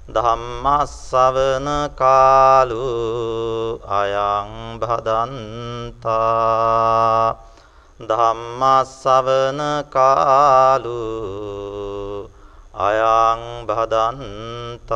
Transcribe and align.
ධම්මස්සවන 0.05 1.67
කාලු 1.97 3.81
අයං 3.81 4.77
භදන්තා 4.77 6.05
ධම්මස්සවන 7.99 9.59
කාලු 9.89 11.01
අයං 12.71 13.65
භදන්තා 13.65 14.95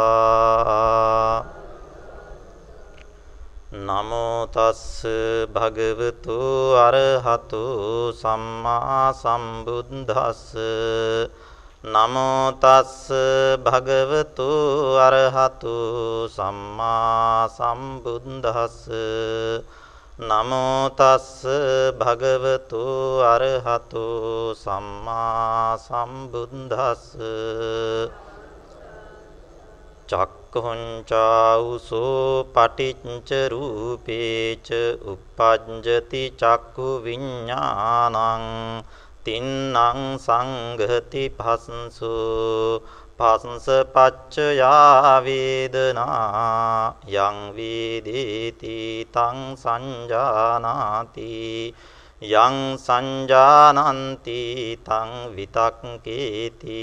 නමෝ 3.71 4.45
තස්ස 4.47 5.09
භගවතු 5.49 6.37
අරහතු 6.77 8.13
සම්මා 8.13 9.09
සම්බුද්දස්ස 9.11 10.53
නමෝ 11.81 12.59
තස්ස 12.59 13.07
භගවතු 13.57 14.99
අරහතු 14.99 16.27
සම්මා 16.27 17.47
සම්බුද්දස්ස. 17.47 18.91
නමෝ 20.19 20.91
තස්ස 20.91 21.47
භගවතු 21.95 23.23
අරහතු 23.23 24.03
සම්මා 24.53 25.79
සම්බුද්දස්ස. 25.79 27.15
චක්ඛුංචාඋසෝ 30.05 31.31
පටිච්ච 32.45 33.29
රූපේච 33.47 34.67
uppajjati 35.05 36.23
චක්ඛු 36.35 36.99
විඥානං 36.99 38.15
තින්නං 39.29 40.17
සංඝති 40.17 41.23
පස්සු 41.31 42.13
පස්ස 43.19 43.67
පච්චයා 43.93 45.21
වේදනා 45.21 46.95
යං 47.17 47.37
වේදේති 47.55 48.77
තං 49.11 49.37
සංජානාති 49.55 51.27
යං 52.37 52.57
සංජානන්ති 52.77 54.39
තං 54.81 55.11
විතක්කේති 55.35 56.81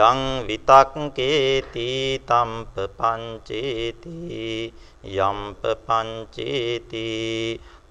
යං 0.00 0.20
විතක්කේති 0.44 1.88
තම්ප 2.26 2.74
පංචේති 2.98 4.18
යම්ප 5.22 5.62
පංචේති 5.86 7.08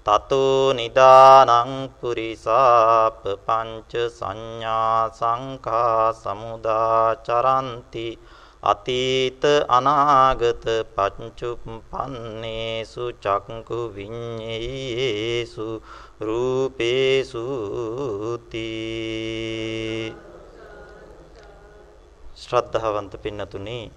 තතෝ 0.08 0.72
නිදානං 0.72 1.92
පුරිසාප 1.92 3.20
පංච 3.46 4.10
සංඥා 4.10 5.12
සංඛා 5.12 6.14
සමුදාචරಂತಿ 6.14 8.18
අතීත 8.62 9.42
අනාගත 9.68 10.64
පංචුප්පන්නේසු 10.96 13.12
චක්කු 13.20 13.92
විඤ්ඤේසු 13.94 15.82
රූපේසු 16.20 17.44
තී 18.50 20.14
ශ්‍රද්ධාවන්ත 22.38 23.18
පින්නතුනි 23.18 23.90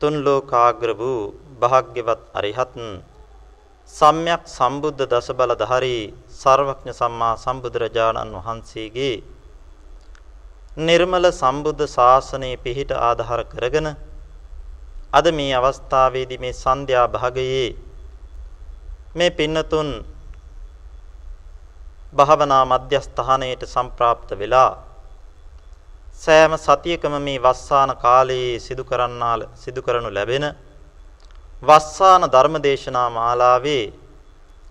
තුන් 0.00 0.24
ලෝකාග්‍ර 0.24 0.94
වූ 0.94 1.34
භාග්‍යවත් 1.60 2.20
අරිහත් 2.32 2.72
සම්්‍යක් 3.90 4.42
සම්බුද්ධ 4.48 5.02
දසබලධාරී 5.04 6.04
සර්වඥ 6.32 6.92
සම්මා 6.92 7.34
සම්බුදුරජාණන් 7.36 8.32
වහන්සේගේ 8.36 9.16
නිර්මල 10.78 11.26
සම්බුද්ධ 11.32 11.84
ශාසනයේ 11.86 12.56
පිහිට 12.58 12.90
ආධාර 13.00 13.42
කරගෙන 13.46 13.88
අද 15.12 15.26
මේ 15.32 15.52
අවස්ථාවේදී 15.54 16.38
මේ 16.38 16.54
සන්ධ්‍යා 16.54 17.06
භාගයේ 17.08 17.68
මේ 19.14 19.30
පින්නතුන් 19.32 19.90
භාවනා 22.12 22.64
මධ්‍යස්ථානයට 22.66 23.62
සම්ප්‍රාප්ත 23.66 24.30
වෙලා 24.34 24.72
සෑම 26.16 26.52
සතියකම 26.58 27.14
මේ 27.20 27.38
වස්සාන 27.40 27.90
කාලයේ 27.98 28.60
සිදු 28.60 28.84
කරන්නා 28.84 29.36
සිදු 29.56 29.80
කරනු 29.82 30.10
ලැබෙන 30.10 30.46
වස්සාන 31.64 32.22
ධර්මදේශනා 32.28 33.08
මාලාවේ 33.10 33.84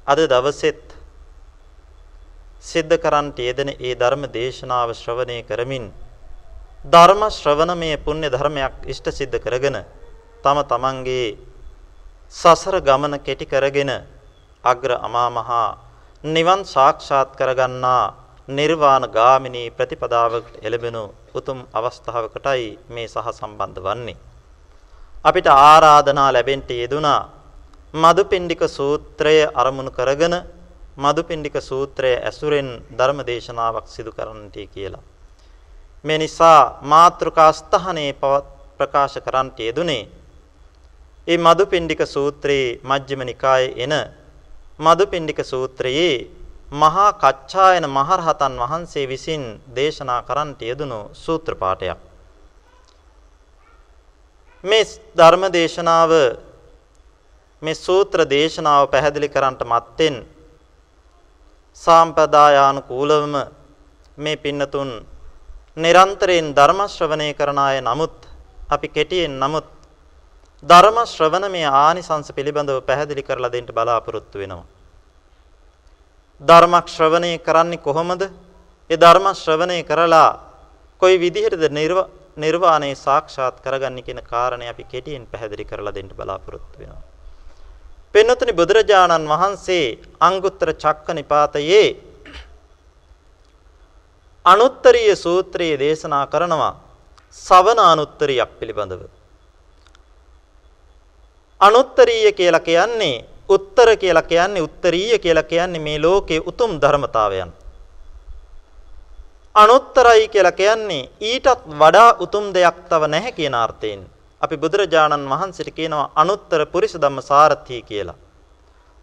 අද 0.08 0.20
දවසෙත් 0.28 0.84
සිද්ධ 2.64 2.96
කරන්ට 2.98 3.38
යෙදෙන 3.40 3.70
ඒ 3.72 3.94
ධර්ම 3.96 4.24
දේශනාව 4.30 4.90
ශ්‍රවණය 4.94 5.38
කරමින් 5.44 5.86
ධර්ම 6.86 7.22
ශ්‍රවණමය 7.32 7.92
පුණ්‍ය 8.00 8.28
ධර්මයක් 8.30 8.76
ඉෂ්ට 8.86 9.08
සිද්ධ 9.12 9.38
කරගෙන 9.40 9.78
තම 10.44 10.58
තමන්ගේ 10.66 11.38
සසර 12.34 12.76
ගමන 12.82 13.16
කෙටි 13.20 13.46
කරගෙන 13.46 13.92
අග්‍ර 14.64 14.92
අමා 15.00 15.30
මහා 15.32 15.68
නිවන් 16.24 16.62
සාක්ෂාත් 16.66 17.30
කරගන්නා 17.34 18.04
නිර්වාණ 18.50 19.06
ගාමිනී 19.10 19.72
ප්‍රතිපදාවකට 19.72 20.56
එළඹෙනු 20.62 21.04
උතුම් 21.34 21.60
අවස්ථාවකටයි 21.74 22.66
මේ 22.90 23.08
සහ 23.08 23.28
සම්බන්ධ 23.32 23.80
වන්නේ. 23.82 24.18
අපිට 25.26 25.48
ආරාධනා 25.48 26.30
ලැබෙන්න 26.34 26.64
යෙදුනා 26.74 27.22
මදුපිණ්ඩික 27.94 28.64
සූත්‍රය 28.70 29.36
අරමුණු 29.54 29.92
කරගෙන 29.92 30.36
මදුපිණ්ඩික 30.98 31.56
සූත්‍රය 31.62 32.12
ඇසුරෙන් 32.20 32.70
ධර්ම 32.92 33.20
දේශනාවක් 33.22 33.88
සිදු 33.88 34.12
කරන්නටි 34.12 34.68
කියලා. 34.68 35.04
මේ 36.06 36.18
නිසා 36.18 36.62
මාත්‍රිකා 36.84 37.52
ස්ථානයේ 37.52 38.14
ප්‍රකාශ 38.78 39.18
කරන්නට 39.20 39.58
යෙදුනේ 39.60 40.04
මේ 41.28 41.38
මදුපිණ්ඩික 41.40 42.02
සූත්‍රයේ 42.08 42.80
මජ්ක්‍ධිම 42.84 43.22
නිකායේ 43.24 43.76
එන 43.78 43.94
මදුපිණ්ඩික 44.80 45.40
සූත්‍රයේ 45.46 46.16
මහා 46.74 47.12
කච්චායන 47.16 47.86
මහරහතන් 47.90 48.56
වහන්සේ 48.62 49.06
විසින් 49.08 49.44
දේශනා 49.76 50.22
කරන්නට 50.22 50.60
යෙදුණු 50.62 51.00
සූත්‍ර 51.16 51.56
පාඨයක්. 51.56 52.00
මේ 54.64 54.84
ධර්ම 55.14 55.44
දේශනාව 55.52 56.12
මේ 57.62 57.76
සූත්‍ර 57.76 58.20
දේශනාව 58.26 58.88
පැහැදිලි 58.88 59.28
කරන්නට 59.28 59.62
මත්තෙන් 59.64 60.16
සාම්පදායානුකූලවම 61.78 63.36
මේ 64.18 64.38
පින්නතුන් 64.38 64.90
නිරන්තරයෙන් 65.78 66.48
ධර්ම 66.54 66.80
ශ්‍රවණය 66.88 67.34
කරන 67.34 67.60
අය 67.60 67.82
නමුත් 67.82 68.16
අපි 68.70 68.88
කෙටියෙන් 68.88 69.36
නමුත් 69.38 69.68
ධර්ම 70.64 70.98
ශ්‍රවණමේ 71.06 71.68
ආනිසංස 71.78 72.32
පිළිබඳව 72.32 72.80
පැහැදිලි 72.82 73.24
කරලා 73.24 73.52
දෙන්න 73.52 73.68
බලාපොරොත්තු 73.68 74.38
වෙනවා. 74.38 74.64
ධර්ම 76.42 76.74
ශ්‍රවණය 76.88 77.32
කරන්නේ 77.40 77.78
කොහොමද? 77.80 78.22
ඒ 78.90 78.98
ධර්ම 78.98 79.28
ශ්‍රවණය 79.36 79.84
කරලා 79.84 80.40
කොයි 81.02 81.20
විදිහටද 81.20 81.64
නිර්වාණය 82.36 82.96
සාක්ෂාත් 82.96 83.62
කරගන්නේ 83.62 84.04
කියන 84.04 84.22
කාරණේ 84.24 84.70
අපි 84.70 84.84
කෙටියෙන් 84.84 85.26
පැහැදිලි 85.28 85.66
කරලා 85.66 85.96
දෙන්න 85.96 86.10
බලාපොරොත්තු 86.10 86.80
වෙනවා. 86.80 87.04
පින්නතුනි 88.16 88.54
බුදුරජාණන් 88.54 89.30
වහන්සේ 89.30 89.86
අංගුත්තර 90.20 90.70
චක්ක 90.74 91.08
නිපාතයේ 91.14 91.88
අනුත්තරීය 94.46 95.16
සූත්‍රයේ 95.16 95.80
දේශනා 95.80 96.26
කරනවා 96.28 96.74
සවන 97.32 97.80
අනුත්තරියක් 97.82 98.52
පිළිබඳව. 98.60 99.02
අනුත්තරීය 101.62 102.32
කියලා 102.32 102.60
කියන්නේ 102.62 103.26
උත්තර 103.50 103.98
කියලා 103.98 104.22
කියන්නේ 104.24 104.62
උත්තරීය 104.62 105.20
කියලා 105.20 105.44
කියන්නේ 105.44 105.80
මේ 105.80 106.02
ලෝකයේ 106.02 106.44
උතුම් 106.46 106.82
ධර්මතාවයන්. 106.82 107.52
අනුත්තරයි 109.56 110.28
කියලා 110.28 110.52
කියන්නේ 110.54 111.10
ඊටත් 111.22 111.62
වඩා 111.80 112.10
උතුම් 112.20 112.46
දෙයක් 112.54 112.78
තව 112.90 113.08
නැහැ 113.08 113.32
කියන 113.32 113.56
අර්ථයෙන්. 113.56 114.02
අපි 114.42 114.56
බුදුරජාණන් 114.58 115.30
වහන්සේට 115.30 115.70
කියනවා 115.72 116.12
අනුත්තර 116.16 116.66
පුරිස 116.66 116.94
ධම්ම 116.96 117.22
සාරථී 117.22 117.82
කියලා. 117.82 118.18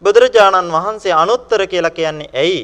බුදුරජාණන් 0.02 0.72
වහන්සේ 0.72 1.14
අනුත්තර 1.14 1.66
කියලා 1.66 1.90
කියන්නේ 1.90 2.30
ඇයි? 2.34 2.60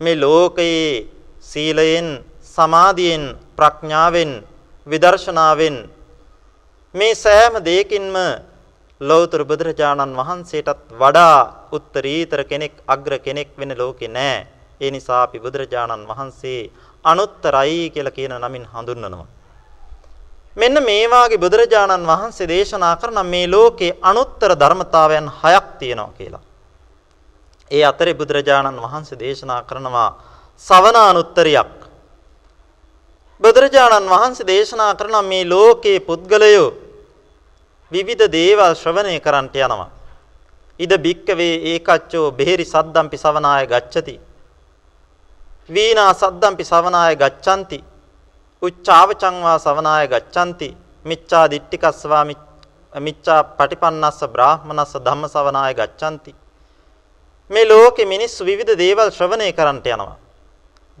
මේ 0.00 0.16
ලෝකයේ 0.16 1.06
සීලයෙන්, 1.40 2.08
සමාධියෙන්, 2.46 3.24
ප්‍රඥාවෙන්, 3.56 4.32
විදර්ශනාවෙන් 4.86 5.76
මේ 6.94 7.14
සෑම 7.14 7.54
දෙයකින්ම 7.64 8.16
ලෞතර 9.00 9.44
බුදුරජාණන් 9.44 10.16
වහන්සේටත් 10.16 10.88
වඩා 10.94 11.68
උත්තරීතර 11.72 12.40
කෙනෙක් 12.44 12.74
අග්‍ර 12.86 13.18
කෙනෙක් 13.18 13.50
වෙන 13.58 13.78
ලෝකේ 13.78 14.08
නැහැ. 14.08 14.46
ඒ 14.80 14.90
නිසා 14.90 15.22
අපි 15.22 15.38
බුදුරජාණන් 15.38 16.08
වහන්සේ 16.08 16.70
අනුත්තරයි 17.04 17.90
කියලා 17.90 18.10
කියන 18.10 18.34
නමින් 18.38 18.64
හඳුන්වනවා. 18.66 19.26
මෙන්න 20.56 20.76
මේ 20.82 21.04
වාගේ 21.06 21.38
බුදුරජාණන් 21.38 22.06
වහන්සේ 22.06 22.48
දේශනා 22.48 22.96
කරන 22.96 23.26
මේ 23.26 23.46
ලෝකේ 23.46 23.96
අනුත්තර 24.02 24.50
ධර්මතාවයන් 24.54 25.30
හයක් 25.40 25.66
තියෙනවා 25.78 26.16
කියලා. 26.18 26.42
ඒ 27.70 27.84
අතරේ 27.84 28.14
බුදුරජාණන් 28.14 28.82
වහන්සේ 28.82 29.18
දේශනා 29.18 29.62
කරනවා 29.62 30.10
සවනානුත්තරියක්. 30.60 31.74
බුදුරජාණන් 33.40 34.08
වහන්සේ 34.08 34.46
දේශනා 34.46 34.94
කරන 34.94 35.16
මේ 35.24 35.44
ලෝකේ 35.46 35.98
පුද්ගලයෝ 36.00 36.68
විවිධ 37.92 38.26
දේවල් 38.30 38.74
ශ්‍රවණය 38.74 39.20
කරන්නට 39.20 39.56
යනවා. 39.56 39.90
ඉද 40.80 40.92
බික්කවේ 40.98 41.54
ඒකච්චෝ 41.72 42.30
බෙහෙරි 42.32 42.64
සද්දම්පි 42.64 43.16
සවනාය 43.16 43.66
ගච්ඡති. 43.66 44.14
වීණා 45.68 46.12
සද්දම්පි 46.12 46.64
සවනාය 46.64 47.16
ගච්ඡanti. 47.16 47.84
උච්චාවචං 48.62 49.36
වා 49.42 49.58
සවනාය 49.58 50.08
ගච්ඡanti. 50.08 50.76
මිච්ඡා 51.04 51.50
දිට්ඨිකස්සවා 51.50 52.24
මිච්ඡා 52.94 53.44
පටිපන්නස්ස 53.58 54.20
බ්‍රාහමනස්ස 54.28 54.94
ධම්ම 54.96 55.28
සවනාය 55.28 55.74
ගච්ඡanti. 55.74 56.34
මේ 57.50 57.68
ලෝකෙ 57.68 58.04
මිනිස්සු 58.04 58.44
විවිධ 58.44 58.76
දේවල් 58.78 59.10
ශ්‍රවණය 59.10 59.52
කරන්නට 59.52 59.86
යනවා. 59.86 60.16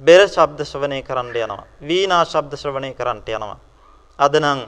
බෙර 0.00 0.28
ශබ්ද 0.28 0.64
ශ්‍රවණය 0.64 1.02
කරන්න 1.02 1.36
යනවා. 1.36 1.64
වීණා 1.82 2.24
ශබ්ද 2.24 2.56
ශ්‍රවණය 2.56 2.94
කරන්නට 2.94 3.28
යනවා. 3.28 3.58
අද 4.18 4.34
නම් 4.40 4.60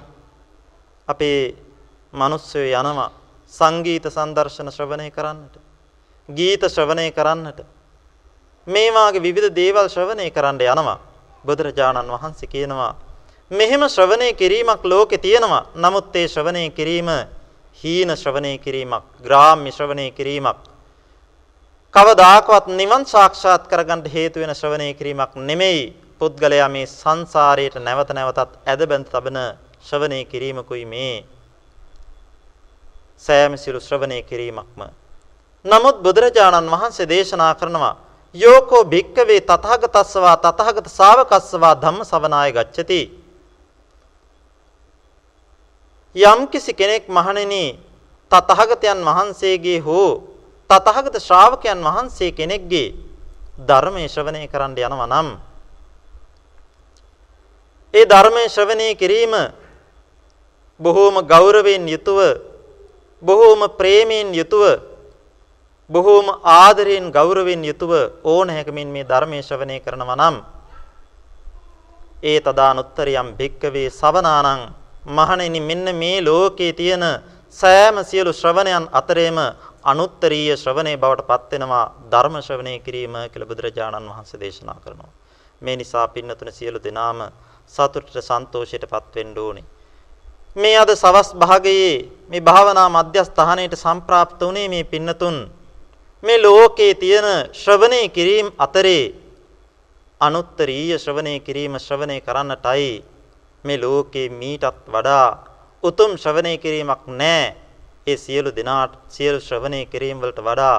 අපේ 1.08 1.54
මිනිස්සු 2.12 2.58
යනවා 2.58 3.10
සංගීත 3.48 4.06
සංදර්ශන 4.06 4.70
ශ්‍රවණය 4.70 5.10
කරන්නට. 5.10 5.54
ගීත 6.28 6.62
ශ්‍රවණය 6.64 7.12
කරන්නට. 7.12 7.75
මේ 8.66 8.90
වාගේ 8.90 9.22
විවිධ 9.22 9.50
දේවල් 9.52 9.88
ශ්‍රවණය 9.88 10.30
කරන්න 10.30 10.60
යනවා. 10.62 10.98
බුදුරජාණන් 11.44 12.10
වහන්සේ 12.10 12.48
කියනවා 12.48 12.94
මෙහෙම 13.50 13.88
ශ්‍රවණය 13.88 14.32
කිරීමක් 14.32 14.84
ලෝකේ 14.84 15.18
තියෙනවා. 15.18 15.66
නමුත් 15.76 16.16
ඒ 16.16 16.28
ශ්‍රවණය 16.28 16.70
කිරීම 16.70 17.08
හීන 17.76 18.10
ශ්‍රවණය 18.12 18.58
කිරීමක්, 18.58 19.04
ග්‍රාම්‍ය 19.22 19.70
ශ්‍රවණය 19.70 20.10
කිරීමක්. 20.10 20.56
කවදාකවත් 21.94 22.66
නිවන් 22.68 23.06
සාක්ෂාත් 23.06 23.68
කරගන්න 23.68 24.02
හේතු 24.06 24.40
වෙන 24.40 24.54
ශ්‍රවණය 24.54 24.94
කිරීමක් 24.94 25.34
නෙමෙයි. 25.36 25.94
පුද්ගලයා 26.18 26.68
මේ 26.68 26.86
සංසාරයට 26.86 27.76
නැවත 27.78 28.10
නැවතත් 28.10 28.50
ඇදබැඳ 28.66 29.06
තබන 29.06 29.38
ශ්‍රවණය 29.80 30.24
කිරීමකුයි 30.24 30.84
මේ 30.84 31.24
සෑම 33.18 33.56
සිළු 33.56 33.80
ශ්‍රවණය 33.80 34.22
කිරීමක්ම. 34.22 34.80
නමුත් 35.64 36.02
බුදුරජාණන් 36.02 36.70
වහන්සේ 36.70 37.08
දේශනා 37.08 37.54
කරනවා 37.54 38.05
යෝකෝ 38.36 38.84
භික්කවේ 38.86 39.40
තථාගතස්සවා 39.42 40.36
තථාගත 40.38 40.86
ශාවකස්සවා 40.88 41.74
ධම්ම 41.76 42.02
ශ්‍රවණාය 42.02 42.52
ගච්ඡති. 42.52 43.00
යම්කිසි 46.16 46.72
කෙනෙක් 46.72 47.04
මහණෙනි 47.08 47.64
තථාගතයන් 48.32 49.00
වහන්සේගේ 49.00 49.80
හෝ 49.80 50.22
තථාගත 50.70 51.16
ශ්‍රාවකයන් 51.18 51.80
වහන්සේ 51.80 52.32
කෙනෙක්ගේ 52.32 52.94
ධර්මයේ 53.58 54.08
ශ්‍රවණය 54.08 54.46
කරන්න 54.46 54.74
යනවා 54.78 55.06
නම් 55.08 55.28
ඒ 57.94 58.04
ධර්මයේ 58.04 58.48
ශ්‍රවණය 58.48 58.88
කිරීම 58.94 59.34
බොහෝම 60.80 61.16
ගෞරවයෙන් 61.24 61.84
යුතුව 61.86 62.18
බොහෝම 63.22 63.60
ප්‍රේමයෙන් 63.70 64.34
යුතුව 64.34 64.80
බොහෝම 65.90 66.26
ආදරයෙන් 66.42 67.12
ගෞරවයෙන් 67.12 67.62
යුතුව 67.64 67.92
ඕන 68.24 68.48
හැකමින් 68.50 68.88
මේ 68.88 69.04
ධර්මයේ 69.04 69.42
ශ්‍රවණය 69.42 69.80
කරනවා 69.80 70.16
නම් 70.16 70.36
ඒ 72.22 72.40
තදානුත්තරියම් 72.40 73.28
භික්කවේ 73.38 73.90
සවනානං 73.92 74.62
මහණෙනි 75.08 75.60
මෙන්න 75.60 75.86
මේ 75.94 76.18
ලෝකේ 76.20 76.72
තියෙන 76.72 77.04
සෑම 77.50 77.96
සියලු 78.04 78.32
ශ්‍රවණයන් 78.32 78.88
අතරේම 78.92 79.38
අනුත්තරීය 79.84 80.56
ශ්‍රවණේ 80.56 80.96
බවට 80.96 81.26
පත් 81.26 81.50
වෙනවා 81.52 81.84
ධර්ම 82.10 82.36
ශ්‍රවණය 82.40 82.78
කිරීම 82.80 83.14
කියලා 83.24 83.48
බුදුරජාණන් 83.48 84.08
වහන්සේ 84.08 84.40
දේශනා 84.40 84.78
කරනවා. 84.82 85.10
මේ 85.62 85.76
නිසා 85.76 86.08
පින්නතුන 86.08 86.52
සියලු 86.52 86.78
දෙනාම 86.80 87.18
සතුටට 87.68 88.16
සන්තෝෂයටපත් 88.20 89.14
වෙන්න 89.14 89.38
ඕනේ. 89.38 89.64
මේ 90.56 90.76
අද 90.76 90.90
සවස් 90.92 91.28
භාගයේ 91.34 91.94
මේ 92.28 92.40
භාවනා 92.42 92.88
මධ්‍යස්ථානයේට 92.90 93.76
සම්ප්‍රාප්ත 93.76 94.40
වුණේ 94.40 94.68
මේ 94.68 94.84
පින්නතුන් 94.84 95.38
මේ 96.22 96.38
ලෝකේ 96.38 96.94
තියෙන 96.94 97.24
ශ්‍රවණය 97.54 98.08
කිරීම 98.08 98.48
අතරේ 98.58 99.14
අනුත්තරීය 100.20 100.98
ශ්‍රවණය 100.98 101.40
කිරීම 101.40 101.74
ශ්‍රවණය 101.78 102.20
කරන්නටයි 102.20 103.04
මේ 103.64 103.78
ලෝකේ 103.78 104.28
මීටත් 104.30 104.88
වඩා 104.88 105.28
උතුම් 105.82 106.16
ශ්‍රවණය 106.16 106.58
කිරීමක් 106.58 107.02
නැහැ. 107.06 107.54
ඒ 108.06 108.16
සියලු 108.16 108.50
දිනාට 108.50 108.92
සියලු 109.08 109.40
ශ්‍රවණය 109.40 109.86
කිරීම 109.86 110.20
වලට 110.20 110.40
වඩා 110.40 110.76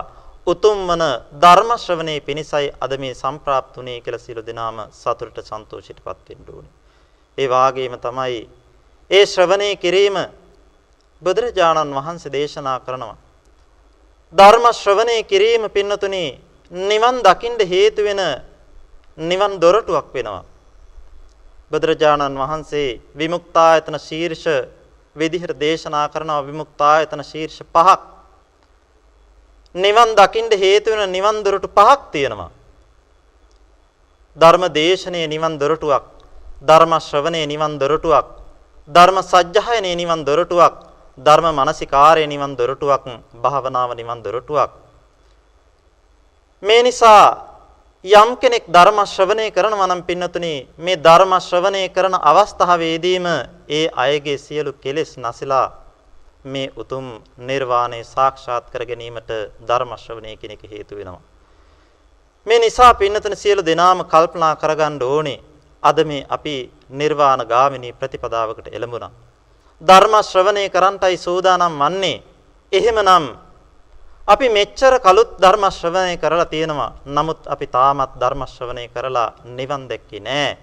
උතුම් 0.48 0.88
වන 0.88 1.04
ධර්ම 1.36 1.72
ශ්‍රවණේ 1.78 2.20
පිණිසයි 2.22 2.74
අද 2.82 2.98
මේ 2.98 3.14
සම්ප්‍රාප්තුනේ 3.14 4.02
කියලා 4.02 4.20
සියලු 4.20 4.42
දෙනාම 4.42 4.78
සතුටට 4.92 5.38
සන්තෝෂයටපත් 5.44 6.30
වෙන්න 6.30 6.50
ඕනේ. 6.54 6.74
ඒ 7.38 7.48
වාගේම 7.48 7.96
තමයි 8.00 8.50
ඒ 9.12 9.26
ශ්‍රවණය 9.26 9.70
කිරීම 9.76 10.18
බුදුරජාණන් 11.22 11.96
වහන්සේ 11.96 12.32
දේශනා 12.32 12.80
කරනවා. 12.80 13.27
ධර්ම 14.34 14.66
ශ්‍රවණය 14.74 15.24
කිරීම 15.24 15.70
පින්නතුනි 15.70 16.40
නිවන් 16.72 17.24
දකින්න 17.24 17.60
හේතු 17.64 18.04
වෙන 18.04 18.20
නිවන් 19.20 19.60
දොරටුවක් 19.60 20.14
වෙනවා. 20.14 20.44
බුදුරජාණන් 21.72 22.36
වහන්සේ 22.36 23.00
විමුක්තායතන 23.16 23.96
ශීර්ෂ 23.98 24.46
විදිහට 25.16 25.56
දේශනා 25.56 26.10
කරනවා 26.10 26.44
විමුක්තායතන 26.44 27.24
ශීර්ෂ 27.24 27.64
පහක්. 27.66 28.02
නිවන් 29.76 30.10
දකින්න 30.14 30.52
හේතු 30.54 30.92
වෙන 30.92 31.12
නිවන් 31.12 31.44
දොරටු 31.44 31.68
පහක් 31.70 32.12
තියෙනවා. 32.12 32.52
ධර්ම 34.38 34.64
දේශනයේ 34.74 35.28
නිවන් 35.28 35.58
දොරටුවක්, 35.58 36.04
ධර්ම 36.62 37.00
ශ්‍රවණයේ 37.00 37.48
නිවන් 37.48 37.80
දොරටුවක්, 37.80 38.28
ධර්ම 38.90 39.18
සජ්ජායනයේ 39.24 39.96
නිවන් 39.96 40.26
දොරටුවක්, 40.26 40.87
ධර්ම 41.18 41.56
මානසිකාරයේ 41.56 42.28
නිවන් 42.28 42.56
දොරටුවක්, 42.56 43.06
භාවනාව 43.36 43.92
නිවන් 43.94 44.24
දොරටුවක්. 44.24 44.72
මේ 46.64 46.84
නිසා 46.84 47.48
යම් 48.06 48.38
කෙනෙක් 48.38 48.66
ධර්ම 48.68 49.00
ශ්‍රවණය 49.06 49.52
කරනවා 49.52 49.88
නම් 49.88 50.02
පින්නතුනි 50.04 50.68
මේ 50.78 50.96
ධර්ම 50.98 51.34
ශ්‍රවණය 51.40 51.90
කරන 51.90 52.14
අවස්ථාවේදීම 52.14 53.26
ඒ 53.70 53.90
අයගේ 53.96 54.38
සියලු 54.38 54.74
කෙලෙස් 54.76 55.18
නැසලා 55.18 55.74
මේ 56.46 56.72
උතුම් 56.76 57.06
නිර්වාණය 57.40 58.04
සාක්ෂාත් 58.06 58.70
කර 58.72 58.86
ගැනීමට 58.86 59.32
ධර්ම 59.62 59.92
ශ්‍රවණය 59.96 60.38
කියන 60.38 60.52
එක 60.52 60.64
හේතු 60.64 60.96
වෙනවා. 60.96 61.22
මේ 62.48 62.60
නිසා 62.60 62.94
පින්නතුනි 62.94 63.36
සියලු 63.36 63.62
දෙනාම 63.62 64.06
කල්පනා 64.06 64.56
කරගන්න 64.56 65.02
ඕනේ 65.04 65.44
අද 65.84 65.98
මේ 66.04 66.26
අපි 66.30 66.56
නිර්වාණ 66.92 67.42
ගාමිනී 67.46 67.94
ප්‍රතිපදාවකට 67.94 68.68
එළඹුණා. 68.70 69.12
ධර්ම 69.82 70.14
ශ්‍රවණය 70.22 70.70
කරන්ටයි 70.70 71.18
සූදානම් 71.18 71.74
වන්නේ. 71.74 72.24
එහෙමනම් 72.72 73.26
අපි 74.28 74.50
මෙච්චර 74.50 75.00
කලුත් 75.00 75.38
ධර්ම 75.38 75.64
ශ්‍රවණය 75.70 76.18
කරලා 76.18 76.46
තියෙනවා. 76.46 76.94
නමුත් 77.06 77.48
අපි 77.48 77.68
තාමත් 77.68 78.12
ධර්ම 78.16 78.42
ශ්‍රවණය 78.46 78.90
කරලා 78.90 79.34
නිවන් 79.46 79.88
දැක්කේ 79.88 80.20
නෑ. 80.20 80.58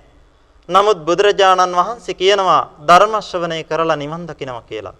නමුත් 0.68 0.98
බුදුරජාණන් 0.98 1.72
වහන්සේ 1.72 2.14
කියනවා 2.14 2.70
ධර්ම 2.80 3.14
ශ්‍රවණය 3.20 3.64
කරලා 3.64 3.96
නිවන් 3.96 4.26
දකින්නවා 4.26 4.62
කියලා. 4.62 4.94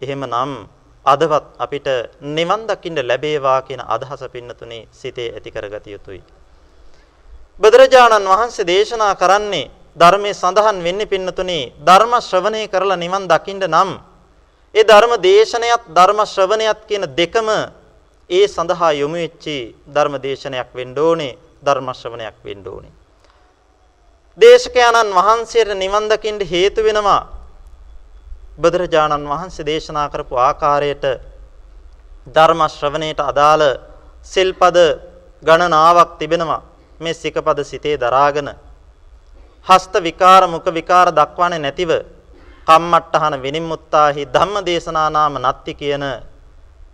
එහෙමනම් 0.00 0.66
අදවත් 1.04 1.44
අපිට 1.58 1.86
නිවන් 2.20 2.66
දකින්න 2.66 2.98
ලැබේවා 3.00 3.62
කියන 3.62 3.80
අදහස 3.86 4.22
පින්නතුනේ 4.28 4.88
සිතේ 4.90 5.32
ඇති 5.32 5.50
කරගත 5.50 5.86
යුතුයි. 5.86 6.22
බුදුරජාණන් 7.60 8.26
වහන්සේ 8.26 8.66
දේශනා 8.66 9.14
කරන්නේ 9.14 9.70
ධර්මයේ 10.00 10.34
සඳහන් 10.34 10.78
වෙන්නේ 10.80 11.06
පින්නතුනේ 11.06 11.72
ධර්ම 11.80 12.12
ශ්‍රවණය 12.20 12.62
කරලා 12.68 12.96
නිවන් 12.96 13.24
දකින්න 13.26 13.64
නම් 13.66 13.90
ඒ 14.74 14.84
ධර්ම 14.84 15.12
දේශනයත් 15.20 15.82
ධර්ම 15.90 16.20
ශ්‍රවණයත් 16.26 16.80
කියන 16.88 17.04
දෙකම 17.12 17.48
ඒ 18.30 18.46
සඳහා 18.46 18.92
යොමු 18.94 19.16
වෙච්චි 19.16 19.56
ධර්ම 19.88 20.14
දේශනයක් 20.18 20.68
වෙන්න 20.72 20.94
ඕනේ 20.98 21.38
ධර්ම 21.62 21.88
ශ්‍රවණයක් 21.92 22.36
වෙන්න 22.42 22.64
ඕනේ. 22.66 22.92
දේශකයන්න් 24.38 25.10
වහන්සේට 25.12 25.70
නිවන් 25.74 26.08
දකින්න 26.08 26.40
හේතු 26.44 26.80
වෙනවා 26.80 27.20
බුදුරජාණන් 28.58 29.26
වහන්සේ 29.26 29.66
දේශනා 29.66 30.08
කරපු 30.08 30.34
ආකාරයට 30.38 31.04
ධර්ම 32.28 32.60
ශ්‍රවණයට 32.68 33.20
අදාළ 33.22 33.64
සිල්පද 34.24 34.78
ගණනාවක් 35.42 36.10
තිබෙනවා 36.18 36.62
මේ 37.00 37.14
සිකපද 37.14 37.58
සිතේ 37.64 37.96
දරාගෙන 37.96 38.48
හස්ත 39.70 39.94
විකාර 40.00 40.42
මුඛ 40.46 40.68
විකාර 40.70 41.08
දක්වන්නේ 41.10 41.58
නැතිව 41.58 41.90
කම්මට්ටහන 42.66 43.34
විනිමුත්තාහි 43.38 44.28
ධම්මදේශනා 44.28 45.08
නාම 45.10 45.34
නත්ති 45.40 45.72
කියන 45.74 46.04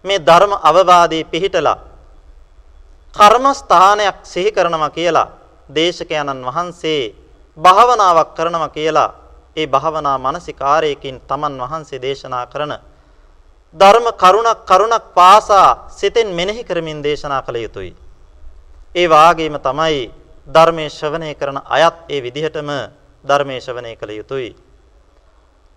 මේ 0.04 0.18
ධර්ම 0.21 0.52
අවවාදී 0.62 1.25
පිහිටලා 1.25 1.78
කර්මස්ථානයක් 3.14 4.18
සිහි 4.25 4.50
කරනවා 4.52 4.90
කියලා 4.90 5.28
දේශකයන්න් 5.68 6.42
වහන්සේ 6.45 7.14
භාවනාවක් 7.59 8.35
කරනවා 8.35 8.68
කියලා 8.71 9.14
ඒ 9.56 9.66
භාවනා 9.66 10.18
මානසිකාරයකින් 10.18 11.21
තමන් 11.23 11.54
වහන්සේ 11.61 12.02
දේශනා 12.02 12.47
කරන 12.47 12.73
ධර්ම 13.75 14.06
කරුණක් 14.14 14.61
කරුණක් 14.64 15.04
පාසා 15.14 15.88
සිතෙන් 15.90 16.28
මෙනෙහි 16.30 16.64
කරමින් 16.64 17.02
දේශනා 17.02 17.42
කළ 17.42 17.56
යුතුයි. 17.56 17.92
ඒ 18.95 19.06
වාගේම 19.06 19.56
තමයි 19.59 20.12
ධර්මයේ 20.47 20.91
ශ්‍රවණය 20.91 21.35
කරන 21.35 21.59
අයත් 21.67 21.97
ඒ 22.09 22.21
විදිහටම 22.21 22.71
ධර්මයේ 23.25 23.61
ශ්‍රවණය 23.61 23.97
කළ 23.97 24.12
යුතුයි. 24.12 24.50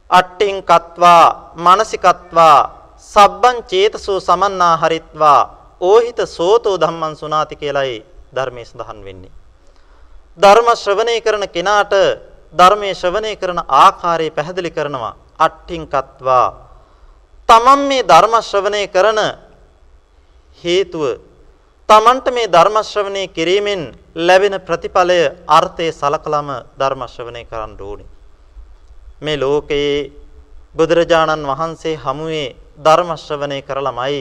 අට්ඨින් 0.10 0.64
කତ୍වා 0.64 1.54
මානසිකත්වා 1.58 2.58
සබ්බං 2.98 3.58
චේතසෝ 3.64 4.20
සමන්නා 4.20 4.78
හරිත්වා 4.78 5.42
ඕහිත 5.82 6.20
සෝතෝ 6.28 6.78
ධම්මං 6.78 7.16
සුනාති 7.16 7.56
කියලයි 7.56 8.06
ධර්මයේ 8.36 8.66
සඳහන් 8.66 9.00
වෙන්නේ. 9.04 9.32
ධර්ම 10.40 10.68
ශ්‍රවණය 10.76 11.22
කරන 11.22 11.44
කෙනාට 11.48 11.94
ධර්මයේ 12.54 12.94
ශ්‍රවණය 12.94 13.36
කරන 13.36 13.60
ආකාරය 13.60 14.30
පැහැදිලි 14.30 14.72
කරනවා. 14.72 15.16
අට්ඨින් 15.40 15.84
කତ୍වා 15.88 16.48
තමන් 17.50 17.82
මේ 17.90 18.04
ධර්ම 18.04 18.34
ශ්‍රවණය 18.42 18.88
කරන 18.88 19.20
හේතුව 20.58 21.04
තමන්ට 21.89 22.27
මේ 22.29 22.48
ධර්ම 22.48 22.75
ශ්‍රවණය 22.84 23.22
කිරීමෙන් 23.29 23.81
ලැබෙන 24.17 24.55
ප්‍රතිඵලය 24.62 25.19
අර්ථය 25.50 25.86
සලකලම 25.91 26.50
ධර්ම 26.77 27.01
ශ්‍රවණය 27.05 27.41
කරන්න 27.43 27.72
ඕනේ. 27.81 28.10
මේ 29.22 29.38
ලෝකයේ 29.38 30.12
බුදුරජාණන් 30.77 31.48
වහන්සේ 31.51 31.96
හමුවේ 31.98 32.55
ධර්ම 32.79 33.10
ශ්‍රවණය 33.17 33.58
කරලමයි 33.62 34.19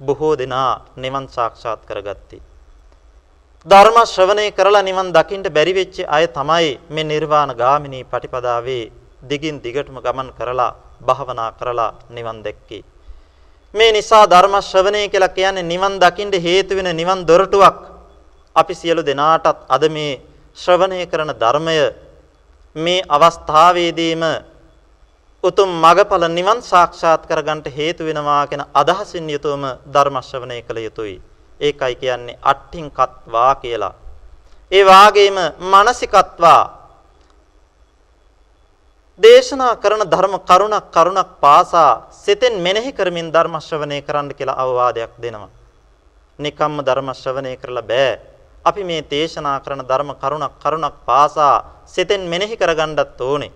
බොහෝ 0.00 0.34
දෙනා 0.36 0.72
නිවන් 0.96 1.26
සාක්ෂාත් 1.28 1.80
කරගත්තේ. 1.84 2.40
ධර්ම 3.66 3.98
ශ්‍රවණය 4.04 4.46
කරලා 4.52 4.82
නිවන් 4.82 5.10
දකින්න 5.10 5.50
බැරි 5.50 5.72
වෙච්ච 5.74 5.96
අය 6.08 6.24
තමයි 6.28 6.68
මේ 6.88 7.04
නිර්වාණ 7.04 7.52
ගාමිනී 7.54 8.04
පටිපදාවේ 8.04 8.84
දිගින් 9.22 9.58
දිගටම 9.58 9.98
ගමන් 9.98 10.30
කරලා 10.38 10.76
භාවනා 11.00 11.50
කරලා 11.52 11.90
නිවන් 12.10 12.38
දැක්කේ. 12.44 12.82
මේ 13.74 13.92
නිසා 13.92 14.26
ධර්ම 14.26 14.54
ශ්‍රවණය 14.62 15.08
කියලා 15.08 15.28
කියන්නේ 15.28 15.62
නිවන් 15.62 16.00
දකින්න 16.00 16.32
හේතු 16.34 16.76
වෙන 16.76 16.96
නිවන් 16.96 17.26
දොරටුවක්. 17.26 17.76
අපි 18.56 18.74
සියලු 18.74 19.02
දෙනාටත් 19.02 19.58
අද 19.68 19.88
මේ 19.88 20.20
ශ්‍රවණය 20.56 21.06
කරන 21.06 21.30
ධර්මය 21.34 21.76
මේ 22.76 23.02
අවස්ථාවේදීම 23.08 24.22
උතුම් 25.44 25.68
මගඵල 25.68 26.24
නිවන් 26.28 26.62
සාක්ෂාත් 26.62 27.26
කරගන්නට 27.26 27.68
හේතු 27.68 28.04
වෙනවා 28.04 28.46
කියන 28.46 28.64
අදහසින් 28.74 29.30
යුතුවම 29.30 29.64
ධර්ම 29.86 30.16
ශ්‍රවණය 30.22 30.62
කළ 30.62 30.78
යුතුයි. 30.78 31.22
ඒකයි 31.60 31.94
කියන්නේ 31.94 32.38
අට්ඨින් 32.42 32.90
කත්වා 32.90 33.54
කියලා. 33.54 33.94
ඒ 34.72 34.84
වාගේම 34.84 35.38
මානසිකත්වා 35.60 36.77
දේශනා 39.18 39.74
කරන 39.76 40.02
ධර්ම 40.04 40.34
කරුණක් 40.40 40.84
කරුණක් 40.88 41.30
පාසා 41.40 42.06
සිතෙන් 42.14 42.54
මෙනෙහි 42.56 42.92
කරමින් 42.92 43.32
ධර්ම 43.32 43.54
ශ්‍රවණය 43.58 43.98
කරන්න 44.00 44.30
කියලා 44.30 44.54
අවවාදයක් 44.56 45.12
දෙනවා. 45.18 45.50
නිකම්ම 46.38 46.78
ධර්ම 46.80 47.08
ශ්‍රවණය 47.12 47.56
කරලා 47.56 47.82
බෑ. 47.84 48.20
අපි 48.64 48.82
මේ 48.84 49.02
දේශනා 49.04 49.58
කරන 49.58 49.82
ධර්ම 49.82 50.10
කරුණක් 50.14 50.54
කරුණක් 50.56 50.94
පාසා 51.04 51.64
සිතෙන් 51.86 52.22
මෙනෙහි 52.22 52.56
කරගන්නත් 52.56 53.20
ඕනේ. 53.20 53.50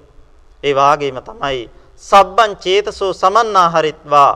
ඒ 0.63 0.75
වාගේම 0.75 1.19
තමයි 1.21 1.71
සබ්බං 2.03 2.53
චේතසෝ 2.57 3.13
සමන්නා 3.13 3.69
හරිත්වා 3.71 4.33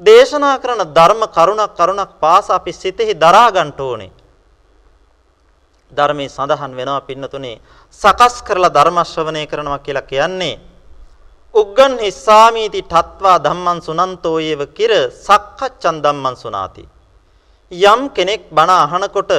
දේශනා 0.00 0.56
කරන 0.58 0.80
ධර්ම 0.88 1.22
කරුණක් 1.28 1.76
කරුණක් 1.76 2.12
පාසා 2.20 2.56
අපි 2.56 2.72
සිතෙහි 2.72 3.12
දරා 3.14 3.50
ගන්න 3.50 3.72
ඕනේ. 3.78 4.10
ධර්මයේ 5.92 6.28
සඳහන් 6.28 6.72
වෙනවා 6.76 7.00
පින්නතුනේ. 7.02 7.60
සකස් 8.00 8.34
කරලා 8.42 8.70
ධර්ම 8.70 8.98
ශ්‍රවණය 9.04 9.46
කරනවා 9.46 9.78
කියලා 9.78 10.08
කියන්නේ 10.10 10.60
උග්ගන් 11.54 11.94
හිස්සාමීති 11.98 12.82
තත්වා 12.84 13.38
ධම්මං 13.38 13.78
සුනන්තෝ 13.80 14.38
යේව 14.40 14.62
කිර 14.76 14.92
සක්කච්ඡන් 15.18 15.96
ධම්මං 16.04 16.36
සුනාති. 16.36 16.84
යම් 17.72 18.00
කෙනෙක් 18.10 18.42
බණ 18.50 18.70
අහනකොට 18.70 19.32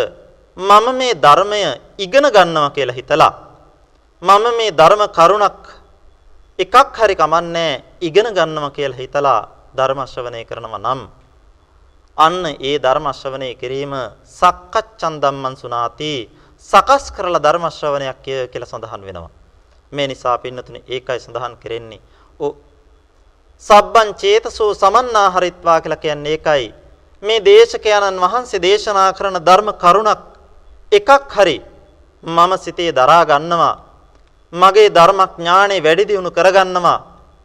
මම 0.57 0.85
මේ 0.93 1.13
ධර්මය 1.15 1.61
ඉගෙන 1.97 2.25
ගන්නවා 2.27 2.69
කියලා 2.69 2.95
හිතලා 2.95 3.33
මම 4.21 4.45
මේ 4.57 4.71
ධර්ම 4.71 5.03
කරුණක් 5.09 5.61
එකක් 6.59 6.95
හරි 6.95 7.15
කමන්නේ 7.15 7.83
ඉගෙන 8.01 8.27
ගන්නවා 8.29 8.69
කියලා 8.69 8.97
හිතලා 8.97 9.41
ධර්ම 9.75 9.99
ශ්‍රවණය 10.05 10.45
කරනවා 10.45 10.79
නම් 10.79 11.01
අන්න 12.17 12.45
ඒ 12.61 12.77
ධර්ම 12.77 13.07
ශ්‍රවණය 13.11 13.49
කිරීම 13.55 13.93
සක්කච්ඡන් 14.23 15.15
ධම්මං 15.17 15.55
සුනාති. 15.55 16.29
සකස් 16.69 17.11
කරලා 17.11 17.41
ධර්ම 17.41 17.65
ශ්‍රවණයක් 17.69 18.17
කියලා 18.51 18.67
සඳහන් 18.67 19.01
වෙනවා. 19.01 19.31
මේ 19.91 20.07
නිසා 20.07 20.37
පින්නතුනි 20.37 20.79
ඒකයි 20.87 21.19
සඳහන් 21.19 21.55
කරන්නේ. 21.57 22.01
ඔ 22.39 22.55
සබ්බං 23.63 24.09
චේතසෝ 24.15 24.73
සමන්නා 24.73 25.29
හරිත්වා 25.29 25.81
කියලා 25.81 25.97
කියන්නේ 25.97 26.31
ඒකයි. 26.31 26.73
මේ 27.23 27.39
දේශකයන්න් 27.41 28.21
වහන්සේ 28.23 28.61
දේශනා 28.61 29.09
කරන 29.13 29.37
ධර්ම 29.39 29.69
කරුණක් 29.75 30.21
එකක් 30.91 31.09
හරි 31.29 31.57
මම 32.23 32.51
සිතේ 32.57 32.91
දරා 32.91 33.23
ගන්නවා. 33.25 33.75
මගේ 34.53 34.89
ධර්මඥානෙ 34.89 35.77
වැඩි 35.79 36.07
දියුණු 36.07 36.31
කරගන්නවා. 36.31 36.99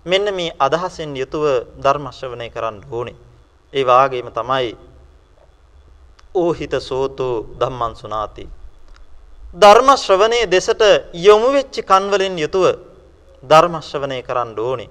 මෙන්න 0.07 0.35
මේ 0.35 0.57
අදහසෙන් 0.59 1.17
යුතුව 1.17 1.45
ධර්ම 1.77 2.07
ශ්‍රවණය 2.13 2.51
කරන්න 2.51 2.79
ඕනේ. 2.91 3.17
ඒ 3.73 3.85
වාගේම 3.85 4.29
තමයි 4.31 4.77
ඕහිත 6.35 6.75
සෝතෝ 6.81 7.35
ධම්මං 7.61 7.95
සුනාති 7.97 8.45
ධර්ම 9.55 9.89
ශ්‍රවණයේ 9.97 10.47
දෙසට 10.47 10.83
යොමු 11.15 11.53
වෙච්ච 11.53 11.81
කන් 11.81 12.11
වලින් 12.11 12.37
යුතුව 12.37 12.77
ධර්ම 13.43 13.81
ශ්‍රවණය 13.81 14.23
කරන්න 14.23 14.53
ඕනේ. 14.59 14.91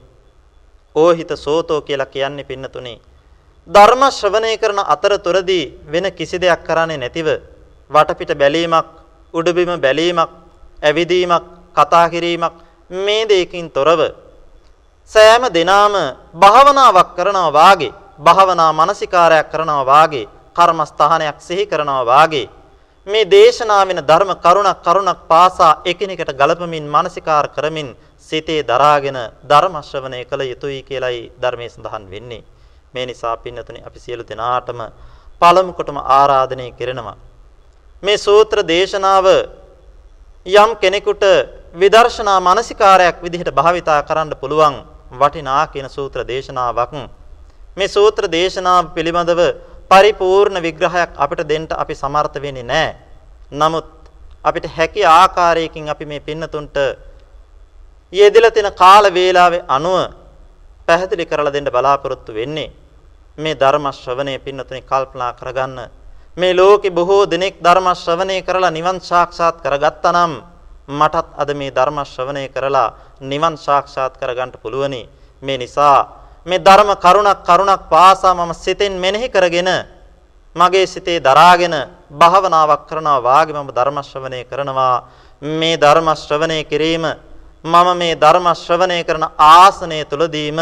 ඕහිත 0.95 1.29
සෝතෝ 1.35 1.81
කියලා 1.81 2.05
කියන්නේ 2.07 2.43
පින්නතුනේ 2.43 2.97
ධර්ම 3.69 4.01
ශ්‍රවණය 4.09 4.57
කරන 4.57 4.79
අතරතුරදී 4.79 5.85
වෙන 5.85 6.11
කිසි 6.11 6.41
දෙයක් 6.41 6.65
කරන්නේ 6.65 6.97
නැතිව 6.97 7.27
වටපිට 7.91 8.33
බැලීමක්, 8.33 8.87
උඩබිම 9.33 9.77
බැලීමක්, 9.77 10.29
ඇවිදීමක්, 10.79 11.45
කතා 11.75 12.09
කිරීමක් 12.09 12.53
මේ 12.89 13.29
දෙකකින් 13.29 13.69
තොරව 13.69 14.01
සෑම 15.11 15.53
දිනාම 15.53 15.93
භාවනාවක් 16.33 17.13
කරනවා 17.15 17.53
වාගේ, 17.53 17.93
භාවනා 18.19 18.73
මානසිකාරයක් 18.73 19.51
කරනවා 19.51 19.85
වාගේ, 19.85 20.29
කර්මස්ථානයක් 20.55 21.37
සිහි 21.39 21.65
කරනවා 21.67 22.05
වාගේ 22.05 22.56
මේ 23.07 23.25
දේශනාවෙන 23.25 23.99
ධර්ම 24.01 24.31
කරුණක් 24.37 24.79
කරුණක් 24.83 25.19
පාසා 25.27 25.79
එකිනෙකට 25.85 26.31
ගලපමින් 26.33 26.85
මානසිකාර 26.85 27.45
කරමින් 27.49 27.95
සිතේ 28.29 28.63
දරාගෙන 28.63 29.17
ධර්ම 29.43 29.75
ශ්‍රවණය 29.81 30.25
කළ 30.25 30.43
යුතුයි 30.43 30.79
කියලයි 30.83 31.31
ධර්මයේ 31.41 31.69
සඳහන් 31.69 32.03
වෙන්නේ. 32.05 32.43
මේ 32.93 33.05
නිසා 33.05 33.37
පින්නතුනි 33.37 33.79
අපි 33.81 33.99
සියලු 33.99 34.23
දෙනාටම 34.23 34.79
පළමු 35.41 35.71
කොටම 35.73 35.97
ආරාධනය 36.17 36.67
කරනවා. 36.73 37.15
මේ 38.03 38.17
සූත්‍ර 38.17 38.57
දේශනාව 38.63 39.25
යම් 40.45 40.69
කෙනෙකුට 40.75 41.23
විදර්ශනා 41.73 42.39
මානසිකාරයක් 42.39 43.23
විදිහට 43.23 43.51
භාවිතා 43.51 44.03
කරන්න 44.03 44.35
පුළුවන් 44.35 44.75
වටිනා 45.13 45.63
කියන 45.67 45.87
සූත්‍ර 45.87 46.19
දේශනාවක්. 46.23 46.93
මේ 47.77 47.87
සූත්‍ර 47.87 48.23
දේශනාව 48.27 48.83
පිළිබඳව 48.95 49.41
පරිපූර්ණ 49.91 50.61
විග්‍රහයක් 50.61 51.11
අපිට 51.15 51.47
දෙන්න 51.47 51.67
අපි 51.73 51.93
සමර්ථ 51.95 52.37
වෙන්නේ 52.37 52.63
නැහැ. 52.63 52.95
නමුත් 53.51 53.87
අපිට 54.43 54.65
හැකි 54.67 55.05
ආකාරයකින් 55.05 55.89
අපි 55.89 56.05
මේ 56.05 56.19
පින්නතුන්ට 56.19 56.77
යෙදලා 58.13 58.51
තියෙන 58.51 58.71
කාල 58.73 59.05
වේලාවේ 59.09 59.63
අනුව 59.67 60.11
පැහැදිලි 60.87 61.25
කරලා 61.25 61.53
දෙන්න 61.53 61.67
බලාපොරොත්තු 61.67 62.33
වෙන්නේ. 62.33 62.71
මේ 63.37 63.55
ධර්ම 63.55 63.85
ශ්‍රවණය 63.93 64.39
පින්නතුනි 64.39 64.81
කල්පනා 64.81 65.33
කරගන්න. 65.33 65.79
මේ 66.37 66.53
ලෝකේ 66.53 66.91
බොහෝ 66.91 67.25
දෙනෙක් 67.25 67.55
ධර්ම 67.63 67.87
ශ්‍රවණය 67.95 68.41
කරලා 68.41 68.71
නිවන් 68.71 68.99
සාක්ෂාත් 69.01 69.61
කරගත්තා 69.61 70.11
නම් 70.11 70.33
මටත් 70.89 71.27
අද 71.37 71.49
මේ 71.53 71.71
ධර්ම 71.71 71.99
ශ්‍රවණය 72.05 72.49
කරලා 72.49 72.93
නිවන් 73.21 73.55
සාක්ෂාත් 73.57 74.17
කරගන්න 74.17 74.51
පුළුවනි. 74.53 75.09
මේ 75.43 75.57
නිසා 75.57 76.16
මේ 76.47 76.59
ධර්ම 76.59 76.89
කරුණක් 76.95 77.43
කරුණක් 77.43 77.81
පාසා 77.87 78.33
මම 78.33 78.53
සිතෙන් 78.55 78.93
මෙනෙහි 78.95 79.27
කරගෙන 79.27 79.69
මගේ 80.55 80.85
සිතේ 80.85 81.19
දරාගෙන 81.19 81.75
භාවනාවක් 82.11 82.87
කරනවා 82.87 83.21
වාගේ 83.21 83.53
මම 83.53 83.69
ධර්ම 83.69 83.97
ශ්‍රවණය 84.01 84.45
කරනවා 84.45 84.95
මේ 85.41 85.77
ධර්ම 85.77 86.07
ශ්‍රවණය 86.15 86.63
කිරීම 86.63 87.05
මම 87.63 87.87
මේ 87.93 88.15
ධර්ම 88.15 88.47
ශ්‍රවණය 88.55 89.03
කරන 89.03 89.25
ආසනය 89.37 90.05
තුලදීම 90.05 90.59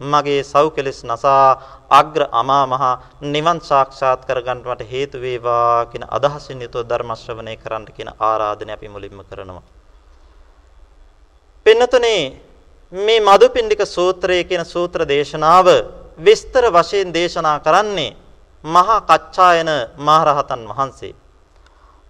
මගේ 0.00 0.42
සෞකලස් 0.44 1.04
නසා 1.04 1.58
අග්‍ර 1.90 2.22
අමා 2.32 2.64
මහ 2.66 2.84
නිවන් 3.22 3.60
සාක්ෂාත් 3.60 4.24
කරගන්නට 4.24 4.64
මට 4.64 4.82
හේතු 4.84 5.18
වේවා 5.18 5.86
කියන 5.86 6.04
අදහසින් 6.08 6.62
යුතුව 6.62 6.82
ධර්ම 6.84 7.10
ශ්‍රවණය 7.14 7.56
කරන්න 7.56 7.84
කියන 7.88 8.10
ආරාධනය 8.20 8.72
අපි 8.72 8.88
මුලින්ම 8.88 9.20
කරනවා. 9.22 9.62
පින්නතුනේ 11.66 12.47
මේ 12.92 13.20
මදුපිණ්ඩික 13.20 13.84
සූත්‍රය 13.86 14.44
කියන 14.44 14.64
සූත්‍ර 14.64 15.04
දේශනාව 15.04 15.66
විස්තර 16.18 16.64
වශයෙන් 16.66 17.12
දේශනා 17.12 17.60
කරන්නේ 17.60 18.16
මහා 18.64 19.00
කච්චායන 19.02 19.68
මහරහතන් 19.98 20.62
වහන්සේ. 20.68 21.14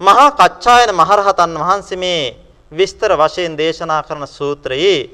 මහා 0.01 0.31
කච්චායන 0.33 0.91
මහරහතන් 0.93 1.53
වහන්සේ 1.55 1.97
මේ 1.97 2.37
විස්තර 2.73 3.11
වශයෙන් 3.13 3.57
දේශනා 3.57 4.03
කරන 4.03 4.27
සූත්‍රයේ 4.29 5.11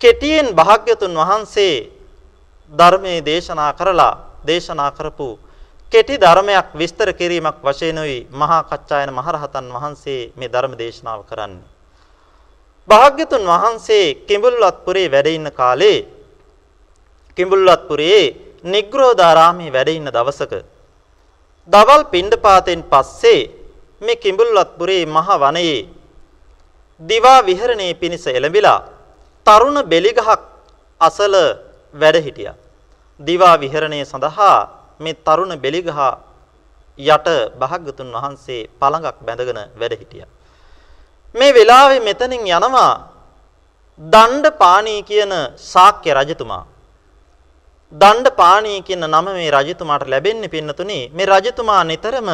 කෙටියෙන් 0.00 0.54
භාග්‍යතුන් 0.54 1.14
වහන්සේ 1.14 1.92
ධර්මයේ 2.72 3.20
දේශනා 3.22 3.72
කරලා 3.72 4.14
දේශනා 4.46 4.90
කරපු 4.90 5.38
කෙටි 5.92 6.16
ධර්මයක් 6.16 6.66
විස්තර 6.74 7.12
කිරීමක් 7.12 7.60
වශයෙන් 7.62 7.98
උයි 7.98 8.26
මහා 8.32 8.62
කච්චායන 8.64 9.10
මහරහතන් 9.10 9.66
වහන්සේ 9.70 10.32
මේ 10.34 10.48
ධර්ම 10.48 10.72
දේශනාව 10.74 11.20
කරන්නේ. 11.24 11.75
භාග්‍යතුන් 12.88 13.44
වහන්සේ 13.44 14.06
කිඹුල්වත්පුරේ 14.28 15.08
වැඩ 15.08 15.28
ඉන්න 15.28 15.50
කාලේ 15.52 15.98
කිඹුල්වත්පුරේ 17.38 18.22
නිග්‍රෝධාරාමේ 18.64 19.70
වැඩ 19.72 19.90
ඉන්න 19.90 20.08
දවසක 20.08 20.52
දවල් 21.68 22.02
පිණ්ඩපාතෙන් 22.12 22.82
පස්සේ 22.84 23.40
මේ 24.02 24.16
කිඹුල්වත්පුරේ 24.16 25.02
මහ 25.06 25.28
වනයේ 25.36 25.78
දිවා 27.00 27.40
විහරණේ 27.42 27.94
පිණිස 27.94 28.26
එළඹිලා 28.28 28.80
තරුණ 29.46 29.78
බෙලිගහක් 29.84 30.28
අසල 31.00 31.34
වැඩ 31.94 32.16
හිටියා. 32.18 32.54
දිවා 33.20 33.56
විහරණය 33.56 34.00
සඳහා 34.04 34.56
මේ 35.00 35.14
තරුණ 35.16 35.52
බෙලිගහ 35.56 35.90
යට 36.98 37.28
භාග්‍යතුන් 37.60 38.08
වහන්සේ 38.14 38.68
පළඟක් 38.80 39.18
බැඳගෙන 39.20 39.60
වැඩ 39.74 39.94
හිටියා. 39.94 40.28
මේ 41.34 41.54
වෙලාවේ 41.54 42.00
මෙතනින් 42.00 42.42
යනවා 42.48 42.92
දණ්ඩ 44.00 44.46
පාණී 44.60 45.02
කියන 45.02 45.32
ශාක්‍ය 45.56 46.10
රජතුමා. 46.14 46.64
දණ්ඩ 47.92 48.28
පාණී 48.40 48.82
කියන 48.82 49.04
නම 49.04 49.26
මේ 49.36 49.50
රජතුමාට 49.50 50.08
ලැබෙන්නේ 50.08 50.52
පින්නතුනි 50.54 50.98
මේ 51.16 51.26
රජතුමා 51.26 51.82
නිතරම 51.84 52.28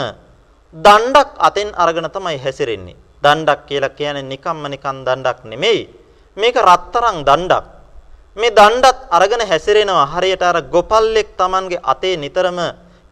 දණ්ඩක් 0.75 1.31
අතෙන් 1.39 1.69
අරගෙන 1.75 2.09
තමයි 2.11 2.39
හැසිරෙන්නේ. 2.45 2.97
දණ්ඩක් 3.23 3.67
කියලා 3.69 3.97
කියන්නේ 3.99 4.31
නිකම්ම 4.33 4.65
නිකන් 4.71 4.99
දණ්ඩක් 5.07 5.45
නෙමෙයි. 5.45 5.81
මේක 6.37 6.57
රත්තරන් 6.59 7.19
දණ්ඩක්. 7.29 7.65
මේ 8.37 8.51
දණ්ඩත් 8.51 8.99
අරගෙන 9.11 9.43
හැසිරෙනවා 9.51 10.07
හරියට 10.15 10.43
අර 10.43 10.63
ගොපල්ලෙක් 10.75 11.37
Tamanගේ 11.37 11.85
අතේ 11.93 12.17
නිතරම 12.17 12.59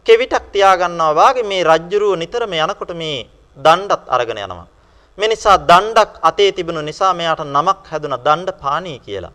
කෙවිතක් 0.05 0.45
තියාගන්නවා 0.53 1.15
වාගේ 1.15 1.43
මේ 1.43 1.63
රජ්ජුරුව 1.63 2.15
නිතරම 2.15 2.51
යනකොට 2.55 2.91
මේ 2.95 3.27
දණ්ඩත් 3.57 4.05
අරගෙන 4.07 4.37
යනවා. 4.37 4.70
මේ 5.17 5.27
නිසා 5.27 5.57
දණ්ඩක් 5.59 6.11
අතේ 6.21 6.51
තිබුණු 6.51 6.81
නිසා 6.81 7.13
මෙයාට 7.13 7.43
නමක් 7.45 7.79
හැදුනා 7.91 8.23
දණ්ඩපාණී 8.25 8.99
කියලා. 8.99 9.33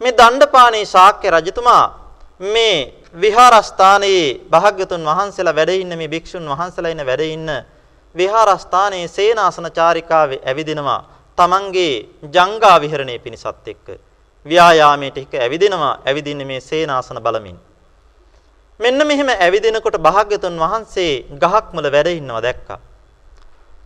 මේ 0.00 0.12
දණ්ඩපාණී 0.12 0.86
ශාක්‍ය 0.86 1.30
රජතුමා 1.30 1.84
මේ 2.40 2.78
විහාරස්ථානයේ 3.14 4.40
භාග්‍යතුන් 4.50 5.04
වහන්සේලා 5.04 5.54
වැඩ 5.54 5.72
ඉන්න 5.74 5.98
මේ 5.98 6.08
භික්ෂුන් 6.08 6.48
වහන්සේලා 6.52 6.90
ඉන්න 6.90 7.06
වැඩ 7.06 7.22
ඉන්න 7.26 7.50
විහාරස්ථානයේ 8.14 9.08
සේනාසන 9.08 9.68
චාරිකාවේ 9.70 10.40
ඇවිදිනවා 10.44 11.00
තමන්ගේ 11.38 11.94
ජංගා 12.30 12.76
විහරණය 12.80 13.18
පිණිසත් 13.18 13.68
එක්ක. 13.68 13.86
ව්‍යායාමයට 14.46 15.18
එක 15.18 15.34
ඇවිදිනවා 15.36 15.94
ඇවිදින්නේ 16.04 16.46
මේ 16.46 16.60
සේනාසන 16.62 17.18
බලමින්. 17.18 17.58
මෙන්න 18.80 19.06
මෙහෙම 19.06 19.28
ඇවිදිනකොට 19.30 19.98
භාග්‍යතුන් 19.98 20.58
වහන්සේ 20.58 21.12
ගහක් 21.34 21.66
මුල 21.72 21.86
වැඩ 21.88 22.10
ඉන්නවා 22.12 22.42
දැක්කා. 22.42 22.80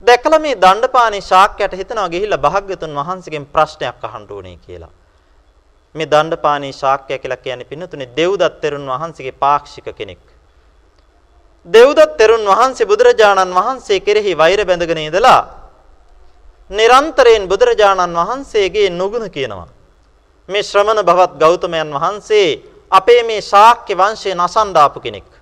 දැකලා 0.02 0.38
මේ 0.38 0.54
දණ්ඩපාණි 0.56 1.20
ශාක්‍යයට 1.22 1.72
හිතනවා 1.72 2.08
ගිහිල්ලා 2.08 2.38
භාග්‍යතුන් 2.38 2.94
වහන්සේගෙන් 2.94 3.46
ප්‍රශ්නයක් 3.46 4.04
අහන්න 4.04 4.26
ඕනේ 4.30 4.56
කියලා. 4.58 4.90
මේ 5.94 6.06
දණ්ඩපාණි 6.06 6.72
ශාක්‍ය 6.72 7.18
කියලා 7.18 7.36
කියන්නේ 7.38 7.66
පින්නතුනේ 7.66 8.08
දෙව්දත් 8.16 8.60
තෙරුන් 8.60 8.86
වහන්සේගේ 8.86 9.32
පාක්ෂික 9.34 9.88
කෙනෙක්. 9.92 10.18
දෙව්දත් 11.66 12.16
තෙරුන් 12.16 12.44
වහන්සේ 12.46 12.86
බුදුරජාණන් 12.86 13.54
වහන්සේ 13.54 14.00
කෙරෙහි 14.00 14.38
වෛර 14.38 14.60
බැඳගෙන 14.64 14.98
ඉඳලා 14.98 15.40
නිරන්තරයෙන් 16.70 17.48
බුදුරජාණන් 17.48 18.16
වහන්සේගේ 18.16 18.90
නුගුණ 18.90 19.30
කියනවා. 19.30 19.68
මේ 20.48 20.62
ශ්‍රමණ 20.62 21.02
භවත් 21.02 21.32
ගෞතමයන් 21.36 21.90
වහන්සේ 21.92 22.62
අපේ 22.92 23.22
මේ 23.22 23.40
ශාක්‍ය 23.42 23.94
වංශයේ 23.94 24.34
නසන්දාපු 24.36 25.00
කෙනෙක්. 25.00 25.37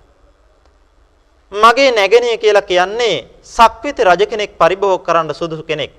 මගේ 1.51 1.91
නැගණිය 1.91 2.37
කියලා 2.37 2.61
කියන්නේ 2.61 3.27
සක්විති 3.43 4.03
රජ 4.03 4.25
කෙනෙක් 4.25 4.57
පරිභෝග 4.57 5.03
කරන්න 5.03 5.33
සුදුසු 5.33 5.63
කෙනෙක්. 5.63 5.91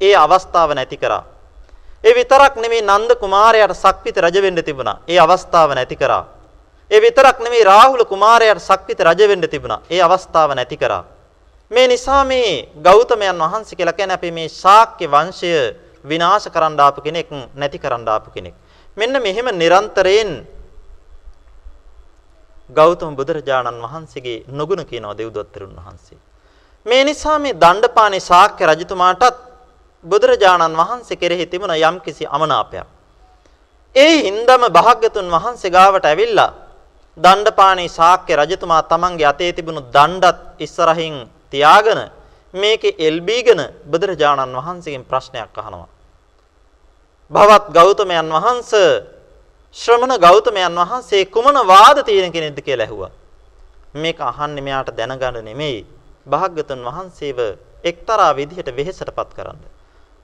ඒ 0.00 0.16
අවස්ථාව 0.16 0.74
නැති 0.74 0.96
කරා. 0.96 1.24
ඒ 2.04 2.14
විතරක් 2.14 2.56
නෙමෙයි 2.56 2.82
නන්ද 2.82 3.16
කුමාරයාට 3.16 3.76
සක්විති 3.76 4.20
රජ 4.20 4.42
වෙන්න 4.42 4.64
තිබුණා. 4.64 5.00
ඒ 5.08 5.18
අවස්ථාව 5.18 5.74
නැති 5.74 5.96
කරා. 5.96 6.24
ඒ 6.90 7.00
විතරක් 7.00 7.38
නෙමෙයි 7.38 7.64
රාහුල 7.64 8.04
කුමාරයාට 8.04 8.60
සක්විති 8.60 9.04
රජ 9.04 9.28
වෙන්න 9.28 9.48
තිබුණා. 9.48 9.80
ඒ 9.90 10.00
අවස්ථාව 10.00 10.54
නැති 10.54 10.76
කරා. 10.76 11.04
මේ 11.70 11.86
නිසා 11.88 12.24
මේ 12.24 12.68
ගෞතමයන් 12.82 13.38
වහන්සේ 13.38 13.76
කියලා 13.76 13.92
කියන්නේ 13.92 14.14
අපි 14.14 14.30
මේ 14.30 14.48
ශාක්‍ය 14.48 15.06
වංශය 15.06 15.52
විනාශ 16.04 16.48
කරන්න 16.48 16.80
ආපු 16.80 17.00
කෙනෙක් 17.00 17.28
නැති 17.54 17.78
කරන්න 17.78 18.08
ආපු 18.08 18.30
කෙනෙක්. 18.30 18.54
මෙන්න 18.96 19.22
මෙහෙම 19.22 19.46
නිරන්තරයෙන් 19.52 20.46
ගෞතම 22.70 23.12
බුදුරජාණන් 23.14 23.82
වහන්සේගේ 23.82 24.44
නොගුණ 24.50 24.84
කියනවා 24.84 25.14
දෙව්දොත්තරුන් 25.14 25.74
වහන්සේ. 25.76 26.18
මේ 26.86 27.04
නිසා 27.04 27.38
මේ 27.38 27.54
දණ්ඩපාණි 27.54 28.20
ශාක්‍ය 28.20 28.62
රජතුමාටත් 28.66 29.36
බුදුරජාණන් 30.04 30.76
වහන්සේ 30.76 31.16
කෙරෙහි 31.16 31.46
තිබුණ 31.46 31.74
යම්කිසි 31.78 32.24
අමනාපයක්. 32.28 32.86
ඒ 33.94 34.22
හින්දම 34.22 34.62
භාග්‍යතුන් 34.70 35.26
වහන්සේ 35.28 35.70
ගාවට 35.70 36.04
ඇවිල්ලා 36.04 36.52
දණ්ඩපාණි 37.18 37.88
ශාක්‍ය 37.88 38.32
රජතුමා 38.34 38.82
තමන්ගේ 38.84 39.26
අතේ 39.26 39.52
තිබුණු 39.52 39.82
දණ්ඩත් 39.86 40.38
ඉස්සරහින් 40.58 41.28
තියාගෙන 41.52 42.00
මේකේ 42.54 42.98
එල්බීගෙන 42.98 43.60
බුදුරජාණන් 43.84 44.56
වහන්සේගෙන් 44.56 45.04
ප්‍රශ්නයක් 45.04 45.54
අහනවා. 45.54 45.88
භවත් 47.30 47.64
ගෞතමයන් 47.70 48.28
වහන්සේ 48.28 49.02
ශ්‍රමණ 49.76 50.18
ගෞතමයන් 50.18 50.74
වහන්සේ 50.76 51.24
කුමන 51.26 51.54
වාද 51.64 52.02
තියෙන 52.04 52.32
කෙනෙක්ද 52.32 52.58
කියලා 52.60 52.86
ඇහුවා. 52.86 53.10
මේක 53.94 54.20
අහන්නේ 54.20 54.62
මෙයාට 54.62 54.90
දැනගන්න 54.90 55.44
නෙමෙයි. 55.44 55.86
භාග්‍යතුන් 56.26 56.82
වහන්සේව 56.82 57.38
එක්තරා 57.84 58.32
විදිහට 58.32 58.68
වෙහෙසටපත් 58.68 59.30
කරන්න. 59.32 59.60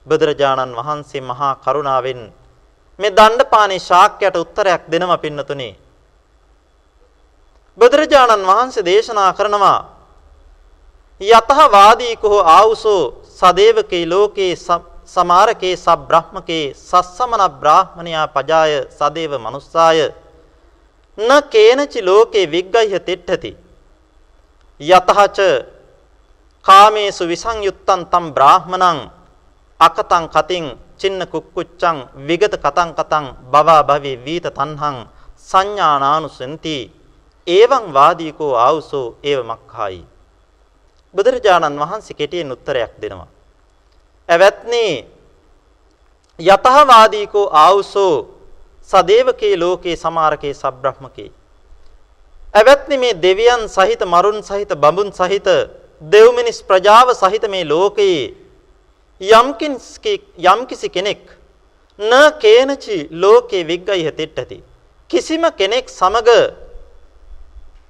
බුදුරජාණන් 0.07 0.75
වහන්සේ 0.75 1.21
මහා 1.21 1.55
කරුණාවෙන් 1.57 2.21
මේ 2.99 3.11
දණ්ඩපාණි 3.11 3.79
ශාක්‍යයට 3.79 4.35
උත්තරයක් 4.35 4.81
දෙනම 4.87 5.11
පින්නතුනේ. 5.17 5.75
බුදුරජාණන් 7.77 8.45
වහන්සේ 8.45 8.83
දේශනා 8.83 9.31
කරනවා 9.33 9.79
යතහ 11.21 11.71
වාදී 11.71 12.15
කෝ 12.17 12.39
ආවුසෝ 12.47 13.23
සදේවකේ 13.31 14.05
ලෝකේ 14.05 14.55
සමාරකේ 15.07 15.75
සබ්‍රහ්මකේ 15.77 16.73
සස්සමන 16.75 17.43
බ්‍රාහ්මණයා 17.61 18.27
පජාය 18.27 18.71
සදේව 18.89 19.31
මනුස්සාය. 19.37 19.99
න 21.17 21.29
කේනචි 21.45 21.99
ලෝකේ 22.01 22.45
විග්ගහ්‍ය 22.45 22.99
තිට්ඨති. 22.99 23.51
යතහච 24.79 25.39
කාමේසු 26.65 27.23
විසංයුත්තං 27.25 28.01
තම් 28.05 28.25
බ්‍රාහ්මණං 28.35 28.99
අකතං 29.79 30.25
කතින් 30.27 30.65
චින්න 30.99 31.21
කුක්කුච්චං 31.25 31.97
විගත 32.27 32.53
කතං 32.55 32.89
කතං 32.91 33.25
බවා 33.51 33.81
භවී 33.83 34.17
වීත 34.25 34.45
තණ්හං 34.49 34.97
සංඥානානුසෙන්ති. 35.49 36.77
එවං 37.47 37.85
වාදීකෝ 37.93 38.53
ආවුසෝ 38.57 39.07
ඒව 39.23 39.39
මක්ඛායි 39.43 40.03
බුදුරජාණන් 41.15 41.79
වහන්සේ 41.79 42.17
කෙටියෙන් 42.19 42.51
උත්තරයක් 42.51 42.93
දෙනවා. 43.01 43.36
ඇවැත්නි 44.29 44.85
යතහවාදීකෝ 46.39 47.47
ආවුසෝ 47.55 48.15
සදේවකේ 48.89 49.55
ලෝකේ 49.57 49.95
සමාරකේ 49.95 50.53
සබ්‍රහ්මකේ. 50.53 51.31
ඇවැත්නි 52.53 52.97
මේ 52.97 53.13
දෙවියන් 53.15 53.63
සහිත 53.67 54.01
මරුන් 54.05 54.39
සහිත 54.43 54.71
බඹුන් 54.75 55.09
සහිත 55.11 55.47
දෙව් 56.01 56.27
මිනිස් 56.35 56.59
ප්‍රජාව 56.63 57.09
සහිත 57.13 57.43
මේ 57.49 57.65
ලෝකයේ 57.65 58.35
යම්කිසි 60.45 60.89
කෙනෙක් 60.89 61.23
න 61.99 62.11
කේනචි 62.39 62.97
ලෝකේ 63.13 63.63
විග්ගයිහ 63.63 64.11
තිට්ඨති 64.11 64.63
කිසිම 65.09 65.43
කෙනෙක් 65.51 65.85
සමග 65.89 66.29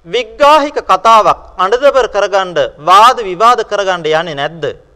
විග්ගාහික 0.06 0.78
කතාවක් 0.82 1.40
අඬදබර 1.58 2.06
කරගන්න 2.08 2.58
වාද 2.80 3.18
විවාද 3.20 3.60
කරගන්න 3.64 4.06
යන්නේ 4.06 4.34
නැද්ද? 4.34 4.87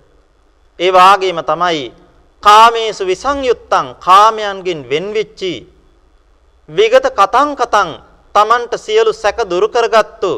ඒ 0.79 0.91
වාගේම 0.91 1.39
තමයි 1.43 1.93
කාමේසු 2.43 3.05
විසංයුත්තං 3.05 3.87
කාමයන්ගෙන් 3.99 4.81
වෙන්විච්චි. 4.85 5.55
විගත 6.69 7.07
කතං 7.11 7.49
කතං 7.55 7.89
තමන්ට 8.35 8.73
සියලු 8.77 9.13
සැක 9.13 9.39
දුරු 9.45 9.69
කරගත්තු 9.69 10.33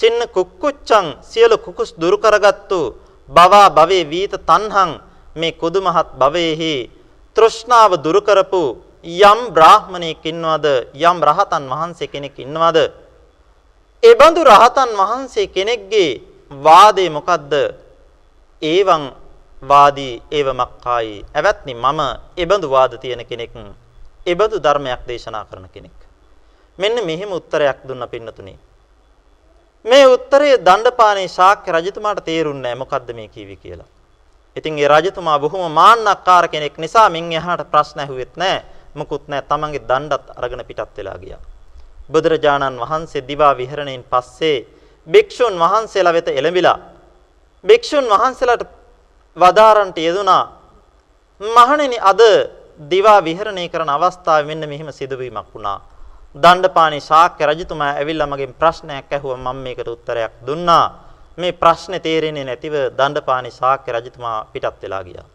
චින්න 0.00 0.20
කුක්කුච්චං 0.28 1.06
සියලු 1.22 1.56
කුකුස් 1.58 1.90
දුරු 1.92 2.16
කරගත්තු 2.16 2.80
බවා 3.28 3.68
භවේ 3.68 4.04
වීත 4.04 4.34
තණ්හං 4.40 4.90
මේ 5.36 5.52
කුදුමහත් 5.52 6.08
භවයේහි 6.14 6.74
තෘෂ්ණාව 7.36 7.92
දුරු 7.96 8.20
කරපු 8.20 8.62
යම් 9.04 9.40
බ්‍රාහමණයෙක් 9.50 10.24
ඉන්නවද 10.24 10.66
යම් 10.94 11.18
රහතන් 11.20 11.64
වහන්සේ 11.66 12.06
කෙනෙක් 12.06 12.36
ඉන්නවද? 12.38 12.78
ඒ 14.02 14.14
බඳු 14.14 14.40
රහතන් 14.44 14.90
වහන්සේ 14.92 15.46
කෙනෙක්ගේ 15.46 16.20
වාදේ 16.50 17.10
මොකද්ද? 17.10 17.52
ඒවං 18.62 19.02
වාදී 19.62 20.22
ඒව 20.30 20.48
මක්කායි 20.52 21.24
ඇවත්නි 21.34 21.74
මම 21.76 22.00
ඒ 22.36 22.46
බඳු 22.46 22.70
වාද 22.70 22.92
තියෙන 22.98 23.24
කෙනෙක් 23.24 23.52
ඒ 24.26 24.34
බඳු 24.34 24.56
ධර්මයක් 24.58 25.02
දේශනා 25.08 25.44
කරන 25.44 25.68
කෙනෙක් 25.68 25.98
මෙන්න 26.78 26.96
මෙහිම 27.04 27.32
උත්තරයක් 27.32 27.78
දුන්න 27.84 28.08
පින්නතුනේ 28.08 28.58
මේ 29.84 30.06
උත්තරය 30.06 30.58
දණ්ඩපාණේ 30.58 31.28
ශාක්‍ය 31.28 31.72
රජතුමාට 31.72 32.20
තේරුන්නේ 32.22 32.62
නැහැ 32.64 32.78
මොකද්ද 32.78 33.12
මේ 33.12 33.28
කිවි 33.28 33.56
කියලා. 33.56 33.86
ඉතින් 34.56 34.78
ඒ 34.78 34.88
රජතුමා 34.88 35.38
බොහොම 35.38 35.72
මාන්නක්කාර 35.72 36.48
කෙනෙක් 36.48 36.76
නිසා 36.78 37.08
මින් 37.08 37.32
එහාට 37.32 37.64
ප්‍රශ්න 37.66 38.00
ඇහුවෙත් 38.00 38.36
නැහැ. 38.36 38.64
මොකුත් 38.94 39.28
නැහැ. 39.28 39.48
තමන්ගේ 39.48 39.80
දණ්ඩත් 39.80 40.36
අරගෙන 40.36 40.64
පිටත් 40.64 40.96
වෙලා 40.96 41.18
ගියා. 41.18 41.40
බුදුරජාණන් 42.12 42.76
වහන්සේ 42.78 43.22
දිවා 43.22 43.54
විහරණයෙන් 43.54 44.04
පස්සේ 44.04 44.66
භික්ෂුන් 45.06 45.56
වහන්සේලා 45.56 46.12
වෙත 46.12 46.28
එළඹිලා 46.30 46.78
භික්ෂුන් 47.64 48.06
වහන්සේලාට 48.06 48.64
වදාරන්ට 49.36 49.98
යෙදුනා 49.98 50.44
මහණෙනි 51.40 51.98
අද 52.02 52.20
දිවා 52.82 53.20
විහරණය 53.20 53.68
කරන 53.68 53.88
අවස්ථාවේ 53.88 54.46
මෙන්න 54.46 54.68
මෙහිම 54.68 54.88
සිදුවීමක් 54.90 55.48
වුණා. 55.54 55.80
දණ්ඩපාණි 56.34 57.00
ශාක්‍ය 57.00 57.46
රජතුමා 57.46 57.92
ඇවිල්ලා 57.92 58.26
මගෙන් 58.26 58.54
ප්‍රශ්නයක් 58.54 59.12
ඇහුවා 59.12 59.36
මම 59.38 59.58
මේකට 59.58 59.88
උත්තරයක් 59.88 60.32
දුන්නා. 60.46 60.86
මේ 61.38 61.52
ප්‍රශ්නේ 61.52 62.00
තේරෙන්නේ 62.00 62.44
නැතිව 62.44 62.74
දණ්ඩපාණි 62.98 63.50
ශාක්‍ය 63.50 63.92
රජතුමා 63.92 64.46
පිටත් 64.52 64.82
වෙලා 64.82 65.02
ගියා. 65.04 65.26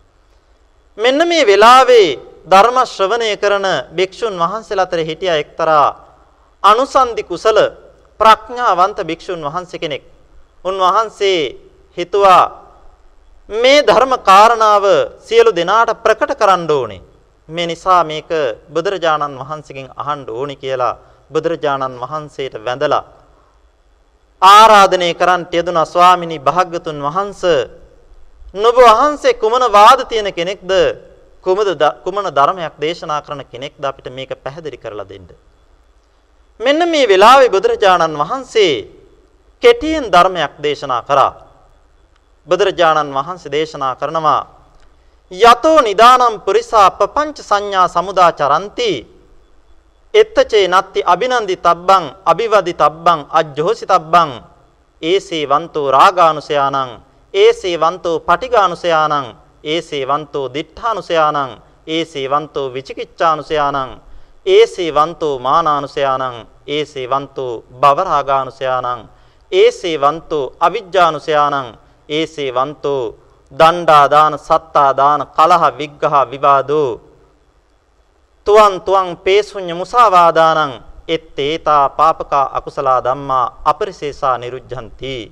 මෙන්න 0.97 1.19
මේ 1.27 1.43
වෙලාවේ 1.43 2.19
ධර්ම 2.47 2.77
ශ්‍රවණය 2.85 3.37
කරන 3.37 3.67
භික්ෂුන් 3.97 4.35
වහන්සේලා 4.35 4.85
අතර 4.85 4.99
හිටියා 4.99 5.37
එක්තරා 5.37 5.87
අනුසන්දි 6.63 7.23
කුසල 7.23 7.57
ප්‍රඥාවන්ත 8.19 8.97
භික්ෂුන් 9.03 9.41
වහන්සේ 9.41 9.79
කෙනෙක්. 9.79 10.03
උන්වහන්සේ 10.65 11.41
හිතුවා 11.97 12.64
මේ 13.49 13.83
ධර්ම 13.83 14.13
කාරණාව 14.19 14.85
සියලු 15.19 15.51
දෙනාට 15.51 15.93
ප්‍රකට 15.95 16.33
කරන්න 16.33 16.65
ඕනේ. 16.67 17.01
මේ 17.49 17.67
නිසා 17.67 18.03
මේක 18.03 18.29
බුදුරජාණන් 18.67 19.37
වහන්සේගෙන් 19.37 19.89
අහන්න 19.95 20.25
ඕනි 20.27 20.55
කියලා 20.55 20.97
බුදුරජාණන් 21.31 21.99
වහන්සේට 21.99 22.57
වැඳලා 22.57 23.03
ආරාධනය 24.41 25.13
කරන්ට 25.13 25.53
යෙදුනා 25.53 25.85
ස්වාමිනී 25.85 26.39
භාග්‍යතුන් 26.39 26.97
වහන්සේ 26.99 27.69
නුඹ 28.55 28.77
වහන්සේ 28.79 29.33
කුමන 29.35 29.63
වාද 29.69 29.99
තියෙන 30.05 30.33
කෙනෙක්ද 30.33 30.71
කුමද 31.43 31.69
කුමන 32.03 32.25
ධර්මයක් 32.27 32.73
දේශනා 32.75 33.21
කරන 33.21 33.45
කෙනෙක්ද 33.45 33.83
අපිට 33.83 34.09
මේක 34.09 34.33
පැහැදිලි 34.35 34.77
කරලා 34.77 35.05
දෙන්න. 35.05 35.29
මෙන්න 36.59 36.81
මේ 36.83 37.05
වෙලාවේ 37.05 37.49
බුදුරජාණන් 37.49 38.17
වහන්සේ 38.17 38.89
කෙටියෙන් 39.63 40.09
ධර්මයක් 40.09 40.53
දේශනා 40.59 41.03
කරා. 41.03 41.44
බුදුරජාණන් 42.47 43.13
වහන්සේ 43.13 43.51
දේශනා 43.51 43.95
කරනවා. 43.95 44.41
යතෝ 45.31 45.81
නිදානම් 45.81 46.41
පුරිසා 46.41 46.91
පపంచ 46.91 47.37
සංඥා 47.39 47.87
සමුදා 47.87 48.31
චරಂತಿ. 48.31 48.91
එත්තචේ 50.13 50.67
නත්ති 50.67 50.99
අබිනන්දි 51.05 51.55
තබ්බං 51.57 52.03
අබිවදි 52.25 52.73
තබ්බං 52.73 53.19
අජ්ජෝසි 53.29 53.85
තබ්බං. 53.85 54.31
ඒසේ 55.01 55.45
වන්තෝ 55.45 55.91
රාගානුසයානං 55.91 56.91
ඒසේ 57.33 57.77
වන්තෝ 57.77 58.19
පටිගානුසයානං 58.19 59.27
ඒසේ 59.63 60.07
වන්තෝ 60.07 60.53
දිඨානුසයානං 60.53 61.51
ඒසේ 61.87 62.29
වන්තෝ 62.29 62.73
විචිකිච්ඡානුසයානං 62.73 63.91
ඒසේ 64.45 64.91
වන්තෝ 64.91 65.39
මානානුසයානං 65.39 66.47
ඒසේ 66.67 67.09
වන්තෝ 67.09 67.63
භවරාගානුසයානං 67.81 69.01
ඒසේ 69.51 69.97
වන්තෝ 69.97 70.53
අවිජ්ජානුසයානං 70.59 71.67
ඒසේ 72.09 72.51
වන්තෝ 72.51 73.15
දණ්ඩා 73.51 74.09
දාන 74.09 74.39
සත්තා 74.39 74.91
දාන 74.91 75.27
කලහ 75.27 75.63
විග්ඝහ 75.77 76.15
විවාදෝ. 76.31 77.01
තුවන් 78.47 78.81
තුවන් 78.81 79.17
පේසුඤ්ඤ 79.17 79.73
මුසාවාදානං 79.73 80.73
එත්තේතා 81.07 81.89
පාපකා 81.89 82.49
අකුසලා 82.53 83.03
ධම්මා 83.03 83.61
අපරිසේසා 83.65 84.37
නිරුද්ධಂತಿ. 84.37 85.31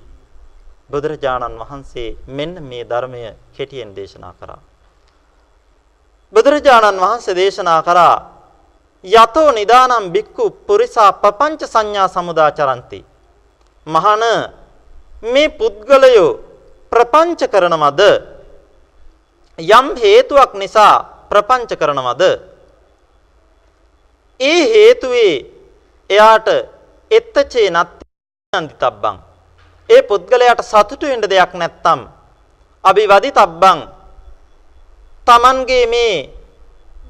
බුදුරජාණන් 0.92 1.60
වහන්සේ 1.60 2.18
මෙන්න 2.28 2.56
මේ 2.62 2.84
ධර්මය 2.84 3.22
කෙටියෙන් 3.56 3.96
දේශනා 3.96 4.34
කරා. 4.34 4.62
බුදුරජාණන් 6.34 7.02
වහන්සේ 7.02 7.36
දේශනා 7.36 7.82
කරා 7.84 8.16
යතෝ 9.04 9.52
නිදානම් 9.52 10.12
බික්කු 10.12 10.50
පුරිසා 10.68 11.12
පపంచ 11.14 11.62
සංඥා 11.64 12.08
සමුදාචරಂತಿ. 12.08 13.00
මහණ 13.88 14.24
මේ 15.24 15.50
පුද්ගලයෝ 15.50 16.53
ප්‍රපංච 16.94 17.42
කරනවද? 17.50 18.02
යම් 19.60 19.88
හේතුවක් 19.98 20.54
නිසා 20.54 21.26
ප්‍රපංච 21.30 21.72
කරනවද? 21.74 22.24
ඒ 24.40 24.62
හේතුවේ 24.68 25.34
එයාට 26.10 26.48
එත්තචේ 27.12 27.70
නන්දිතබ්බං. 28.54 29.18
ඒ 29.90 30.02
පුද්ගලයාට 30.04 30.62
සතුටු 30.64 31.06
වෙන්න 31.08 31.26
දෙයක් 31.26 31.54
නැත්තම් 31.54 32.00
අභිවදි 32.84 33.32
තබ්බං 33.32 33.80
Tamanගේ 35.28 35.86
මේ 35.88 36.30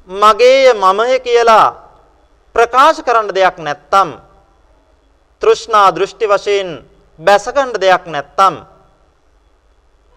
මගේය 0.08 0.72
මමය 0.74 1.18
කියලා 1.20 1.68
ප්‍රකාශ 2.54 3.00
කරන්න 3.02 3.28
දෙයක් 3.30 3.56
නැත්තම් 3.58 4.08
තෘෂ්ණා 5.42 5.88
දෘෂ්ටි 5.90 6.26
වශයෙන් 6.26 6.70
බැසගන්න 7.18 7.72
දෙයක් 7.76 8.04
නැත්තම් 8.06 8.54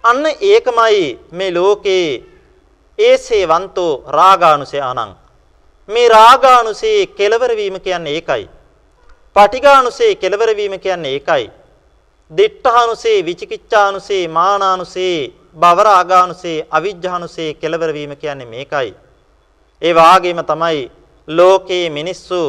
අන්න 0.10 0.26
ඒකමයි 0.44 1.06
මේ 1.32 1.54
ලෝකේ 1.54 2.08
ඒසේවන්තෝ 3.00 3.92
රාගානුසය 4.10 4.80
අනං 4.82 5.16
මේ 5.90 6.08
රාගානුසේ 6.10 7.00
කෙලවර 7.10 7.52
වීම 7.56 7.80
කියන්නේ 7.80 8.16
ඒකයි. 8.16 8.44
පටිඝානුසේ 9.36 10.12
කෙලවර 10.16 10.52
වීම 10.56 10.80
කියන්නේ 10.80 11.14
ඒකයි. 11.14 11.46
දිඨානුසේ 12.32 13.20
විචිකිච්ඡානුසේ 13.22 14.24
මානානුසේ 14.30 15.34
භවරාගානුසේ 15.56 16.66
අවිජ්ජානුසේ 16.70 17.54
කෙලවර 17.54 17.94
වීම 17.94 18.16
කියන්නේ 18.16 18.46
මේකයි. 18.46 18.90
ඒ 19.82 19.94
වාගේම 19.96 20.40
තමයි 20.44 20.92
ලෝකයේ 21.28 21.90
මිනිස්සු 21.90 22.42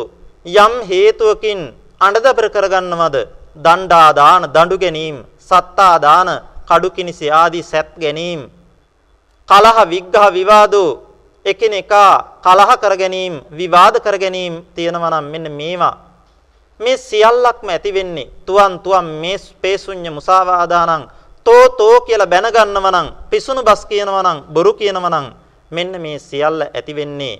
යම් 0.56 0.74
හේතුවකින් 0.82 1.60
අඬදබර 2.00 2.46
කරගන්නවද 2.48 3.16
දණ්ඩා 3.56 4.08
දාන 4.12 4.42
දඬු 4.46 4.76
ගැනීම 4.78 5.16
සත්තා 5.40 5.94
දාන 5.98 6.28
කඩු 6.68 6.90
කිනිසි 6.90 7.26
ආදී 7.32 7.62
සැත් 7.62 7.90
ගැනීම 7.96 8.40
කලහ 9.48 9.78
විග්ඝහ 9.90 10.26
විවාදෝ 10.32 10.90
එකිනෙකා 11.44 12.40
කලහ 12.44 12.70
කර 12.76 12.94
ගැනීම 12.96 13.34
විවාද 13.50 13.94
කර 14.00 14.16
ගැනීම 14.18 14.54
තියෙනවා 14.74 15.10
නම් 15.10 15.26
මෙන්න 15.32 15.46
මේවා. 15.52 15.96
මේ 16.80 16.96
සියල්ලක්ම 16.98 17.68
ඇති 17.68 17.94
වෙන්නේ 17.94 18.30
තුවන් 18.46 18.78
තුවන් 18.80 19.06
මේ 19.22 19.38
පේසුඤ්ඤ 19.62 20.10
මුසාවාදානං 20.10 21.08
තෝ 21.46 21.64
තෝ 21.70 22.00
කියලා 22.00 22.26
බැන 22.26 22.48
ගන්නව 22.52 22.86
නම් 22.92 23.08
පිසුණු 23.30 23.62
බස් 23.62 23.82
කියනවා 23.86 24.22
නම් 24.22 24.38
බොරු 24.54 24.72
කියනවා 24.74 25.10
නම් 25.10 25.26
මෙන්න 25.70 25.92
මේ 26.00 26.18
සියල්ල 26.20 26.60
ඇති 26.64 26.92
වෙන්නේ. 26.94 27.36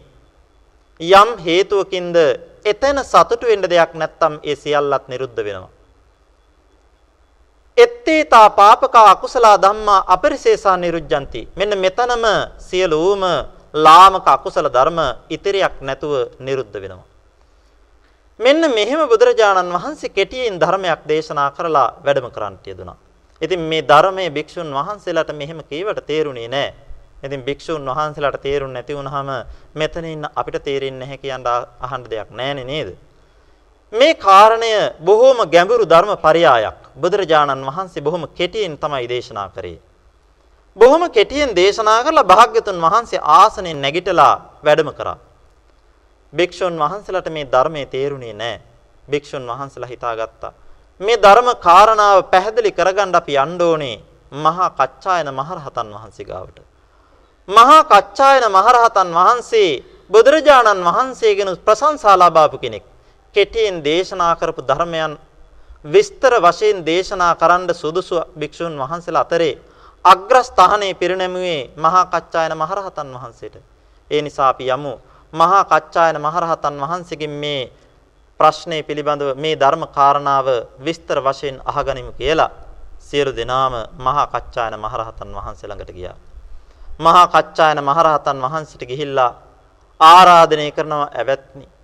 යම් 1.00 1.28
හේතුවකින්ද 1.38 2.16
එතන 2.64 2.98
සතුටු 3.04 3.46
වෙන්න 3.46 3.64
දෙයක් 3.64 3.92
නැත්තම් 3.94 4.34
ඒ 4.42 4.56
සියල්ලත් 4.56 5.04
නිරුද්ධ 5.08 5.44
වෙනවා. 5.46 5.77
එත්තේතා 7.78 8.46
පාපකා 8.52 9.06
අකුසල 9.10 9.46
ධම්මා 9.58 10.00
අපරිසේසා 10.06 10.76
නිරුද්ධಂತಿ 10.76 11.42
මෙන්න 11.56 11.78
මෙතනම 11.78 12.24
සියලුම 12.60 13.22
ලාමක 13.76 14.26
අකුසල 14.28 14.66
ධර්ම 14.68 14.98
ඉතිරියක් 15.30 15.74
නැතුව 15.80 16.12
නිරුද්ධ 16.40 16.76
වෙනවා 16.76 17.08
මෙන්න 18.40 18.62
මෙහෙම 18.70 19.00
බුදුරජාණන් 19.04 19.72
වහන්සේ 19.74 20.10
කෙටියෙන් 20.10 20.58
ධර්මයක් 20.58 21.00
දේශනා 21.04 21.50
කරලා 21.50 21.88
වැඩම 21.98 22.30
කරන්නට 22.30 22.66
යෙදුනා. 22.66 22.96
ඉතින් 23.42 23.60
මේ 23.62 23.82
ධර්මයේ 23.82 24.30
භික්ෂුන් 24.30 24.70
වහන්සේලාට 24.72 25.32
මෙහෙම 25.32 25.60
කීවට 25.64 26.06
තේරුණේ 26.06 26.48
නැහැ. 26.48 26.74
ඉතින් 27.24 27.42
භික්ෂුන් 27.42 27.82
වහන්සේලාට 27.84 28.38
තේරුන්නේ 28.40 28.74
නැති 28.76 28.94
වුනහම 28.94 29.30
මෙතන 29.74 30.04
ඉන්න 30.06 30.24
අපිට 30.32 30.62
තේරෙන්නේ 30.62 31.00
නැහැ 31.00 31.18
කියන 31.18 31.46
අහන්න 31.80 32.04
දෙයක් 32.06 32.30
නැහැ 32.30 32.64
නේද? 32.64 32.90
මේ 33.92 34.14
කාරණය 34.16 34.94
බොහොම 35.00 35.38
ගැඹුරු 35.46 35.84
ධර්ම 35.84 36.16
පරයයක්. 36.16 36.74
බුදුරජාණන් 36.94 37.64
වහන්සේ 37.64 38.00
බොහොම 38.00 38.26
කෙටියෙන් 38.28 38.76
තමයි 38.76 39.06
දේශනා 39.06 39.48
කරේ. 39.50 39.80
බොහොම 40.76 41.10
කෙටියෙන් 41.10 41.54
දේශනා 41.54 42.04
කරලා 42.04 42.24
භාග්‍යතුන් 42.24 42.78
වහන්සේ 42.78 43.20
ආසනෙන් 43.22 43.80
නැගිටලා 43.80 44.34
වැඩම 44.62 44.90
කරා. 44.92 45.18
භික්ෂුන් 46.32 46.74
වහන්සේලාට 46.76 47.28
මේ 47.28 47.46
ධර්මයේ 47.46 47.86
තේරුණේ 47.86 48.34
නැහැ. 48.34 48.60
භික්ෂුන් 49.08 49.46
වහන්සේලා 49.46 49.88
හිතාගත්තා. 49.88 50.52
මේ 51.00 51.16
ධර්ම 51.16 51.48
කාරණාව 51.58 52.18
පැහැදිලි 52.24 52.72
කරගන්න 52.72 53.14
අපි 53.14 53.34
යන්න 53.36 53.62
ඕනේ 53.62 53.96
මහා 54.32 54.70
කච්චායන 54.70 55.28
මහරහතන් 55.30 55.88
වහන්සේ 55.88 56.24
ගාවට. 56.24 56.58
මහා 57.48 57.82
කච්චායන 57.84 58.44
මහරහතන් 58.48 59.08
වහන්සේ 59.10 59.82
බුදුරජාණන් 60.10 60.84
වහන්සේගෙන 60.84 61.56
ප්‍රශංසා 61.58 62.16
ලබාපු 62.16 62.58
කෙනෙක්. 62.58 62.84
කෙටියෙන් 63.38 63.82
දේශනා 63.82 64.34
කරපු 64.36 64.62
ධර්මයන් 64.62 65.12
විස්තර 65.84 66.34
වශයෙන් 66.38 66.78
දේශනා 66.82 67.34
කරන්න 67.36 67.70
සුදුසු 67.72 68.16
භික්ෂුන් 68.34 68.74
වහන්සේලා 68.76 69.22
අතරේ 69.22 69.54
අග්‍රස්ථානයේ 70.04 70.94
පිරිනැමුවේ 70.94 71.70
මහා 71.76 72.04
කච්චායන 72.06 72.54
මහරහතන් 72.54 73.08
වහන්සේට. 73.14 73.56
ඒ 74.10 74.22
නිසා 74.22 74.48
අපි 74.48 74.64
යමු 74.68 74.92
මහා 75.32 75.64
කච්චායන 75.64 76.16
මහරහතන් 76.18 76.74
වහන්සේගෙන් 76.78 77.30
මේ 77.32 77.70
ප්‍රශ්නේ 78.40 78.82
පිළිබඳව 78.82 79.36
මේ 79.36 79.54
ධර්ම 79.56 79.82
කාරණාව 79.88 80.46
විස්තර 80.78 81.18
වශයෙන් 81.20 81.62
අහගනිමු 81.64 82.12
කියලා 82.12 82.50
සියලු 83.00 83.32
දෙනාම 83.32 83.74
මහා 83.98 84.26
කච්චායන 84.26 84.74
මහරහතන් 84.76 85.30
වහන්සේ 85.30 85.68
ළඟට 85.68 85.92
ගියා. 85.92 86.16
මහා 86.98 87.26
කච්චායන 87.28 87.78
මහරහතන් 87.80 88.38
වහන්සේට 88.40 88.82
ගිහිල්ලා 88.82 89.32
ආරාධනය 90.00 90.72
කරනවා 90.72 91.10
ඇවැත්නි. 91.12 91.77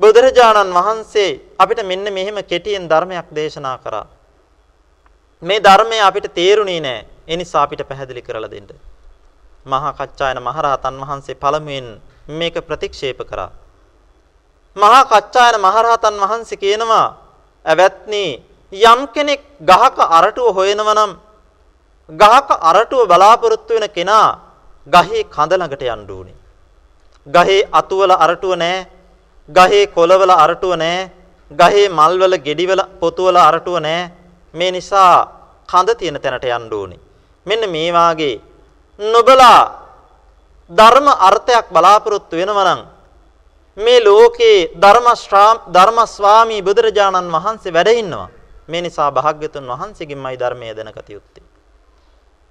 බුදුරජාණන් 0.00 0.72
වහන්සේ 0.72 1.40
අපිට 1.58 1.80
මෙන්න 1.84 2.06
මෙහෙම 2.08 2.38
කෙටියෙන් 2.42 2.88
ධර්මයක් 2.88 3.28
දේශනා 3.30 3.78
කරා. 3.78 4.06
මේ 5.42 5.60
ධර්මය 5.60 5.98
අපිට 6.00 6.26
තේරුණේ 6.34 6.80
නෑ. 6.80 7.06
ඒ 7.28 7.36
නිසා 7.36 7.62
අපිට 7.62 7.82
පැහැදිලි 7.82 8.22
කරලා 8.22 8.50
දෙන්න. 8.50 8.68
මහා 9.66 9.92
කච්චායන 9.92 10.38
මහරහතන් 10.38 11.00
වහන්සේ 11.02 11.34
පළමුවෙන් 11.34 11.88
මේක 12.30 12.56
ප්‍රතික්ෂේප 12.60 13.20
කරා. 13.22 13.50
මහා 14.76 15.04
කච්චායන 15.04 15.56
මහරහතන් 15.58 16.14
වහන්සේ 16.22 16.56
කියනවා 16.56 17.06
ඇවැත්නි 17.64 18.24
යම් 18.72 19.00
කෙනෙක් 19.08 19.40
ගහක 19.62 19.98
අරටුව 20.10 20.54
හොයනවා 20.54 20.94
නම් 20.94 21.12
ගහක 22.10 22.48
අරටුව 22.62 23.02
බලාපොරොත්තු 23.06 23.74
වෙන 23.74 23.88
කෙනා 23.90 24.28
ගහේ 24.86 25.24
කඳ 25.26 25.52
ළඟට 25.52 25.82
යන්න 25.84 26.06
ඕනේ. 26.08 26.38
ගහේ 27.26 27.68
අතුවල 27.72 28.12
අරටුව 28.16 28.54
නැහැ. 28.54 28.97
ගහේ 29.48 29.86
කොළවල 29.88 30.30
අරටුව 30.36 30.76
නැහැ. 30.76 31.10
ගහේ 31.50 31.88
මල්වල 31.90 32.34
ගෙඩිවල 32.38 32.80
පොතුවල 33.00 33.36
අරටුව 33.38 33.78
නැහැ. 33.78 34.10
මේ 34.54 34.70
නිසා 34.70 35.12
කඳ 35.68 35.88
තියෙන 35.94 36.20
තැනට 36.20 36.44
යන්න 36.46 36.72
ඕනේ. 36.72 37.00
මෙන්න 37.46 37.62
මේ 37.66 37.92
වාගේ 37.92 38.40
නොබලා 38.98 39.60
ධර්ම 40.70 41.08
අර්ථයක් 41.20 41.66
බලාපොරොත්තු 41.70 42.36
වෙනවා 42.36 42.64
නම් 42.66 42.80
මේ 43.76 44.00
ලෝකේ 44.00 44.68
ධර්ම 44.74 45.06
ධර්ම 45.72 45.98
ස්වාමී 46.06 46.62
බුදුරජාණන් 46.62 47.30
වහන්සේ 47.30 47.72
වැඩ 47.72 47.92
ඉන්නවා. 47.94 48.28
මේ 48.68 48.82
නිසා 48.82 49.10
භාග්‍යතුන් 49.10 49.64
වහන්සේගෙන්මයි 49.66 50.36
ධර්මය 50.36 50.74
දැනගත 50.76 51.08
යුත්තේ. 51.08 51.44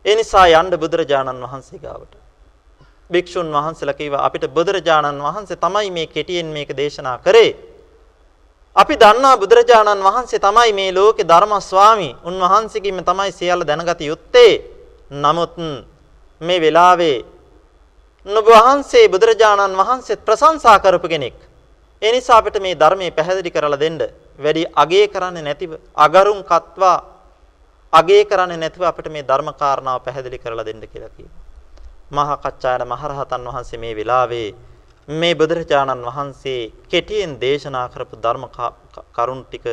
ඒ 0.06 0.16
නිසා 0.16 0.48
යන්න 0.52 0.74
බුදුරජාණන් 0.74 1.44
වහන්සේ 1.44 1.80
ගාවට. 1.80 2.27
භික්ෂුන් 3.10 3.48
වහන්සේලා 3.50 3.94
කිව්වා 3.94 4.26
අපිට 4.26 4.46
බුදුරජාණන් 4.50 5.22
වහන්සේ 5.22 5.58
තමයි 5.58 5.92
මේ 5.92 6.08
කෙටියෙන් 6.08 6.48
මේක 6.48 6.70
දේශනා 6.72 7.18
කරේ. 7.20 7.56
අපි 8.76 8.96
දන්නා 8.96 9.38
බුදුරජාණන් 9.38 10.04
වහන්සේ 10.04 10.40
තමයි 10.40 10.74
මේ 10.74 10.92
ලෝකේ 10.92 11.26
ධර්ම 11.26 11.54
ස්වාමී. 11.62 12.16
උන්වහන්සේගෙන් 12.24 13.04
තමයි 13.04 13.32
සියල්ල 13.32 13.64
දැනගත 13.64 14.02
යුත්තේ. 14.02 14.54
නමුත් 15.14 15.56
මේ 16.42 16.62
වෙලාවේ 16.62 17.26
නුඹ 18.26 18.48
වහන්සේ 18.50 19.08
බුදුරජාණන් 19.08 19.78
වහන්සේ 19.78 20.18
ප්‍රශංසා 20.18 20.80
කරපු 20.80 21.08
කෙනෙක්. 21.08 21.38
ඒ 22.02 22.12
නිසා 22.12 22.38
අපිට 22.38 22.60
මේ 22.60 22.76
ධර්මයේ 22.76 23.12
පැහැදිලි 23.12 23.52
කරලා 23.52 23.80
දෙන්න 23.80 24.00
වැඩි 24.40 24.64
අගය 24.76 25.08
කරන්නේ 25.08 25.44
නැතිව 25.44 25.72
අගරුම් 25.98 26.40
කත්වා 26.44 26.98
අගය 27.94 28.26
කරන්නේ 28.26 28.58
නැතිව 28.58 28.84
අපිට 28.84 29.08
මේ 29.10 29.24
ධර්ම 29.24 29.50
කාරණාව 29.54 30.04
පැහැදිලි 30.04 30.38
කරලා 30.38 30.66
දෙන්න 30.66 30.84
කියලා 30.84 31.10
කිව්වා. 31.10 31.47
මහා 32.10 32.38
කච්චායන 32.38 32.84
මහරහතන් 32.86 33.44
වහන්සේ 33.46 33.80
මේ 33.80 33.94
වෙලාවේ 33.94 34.56
මේ 35.08 35.36
බුදුරජාණන් 35.36 36.06
වහන්සේ 36.06 36.72
කෙටියෙන් 36.86 37.34
දේශනා 37.38 37.88
කරපු 37.90 38.16
ධර්ම 38.18 38.46
කරුණ 39.14 39.44
ටික 39.46 39.66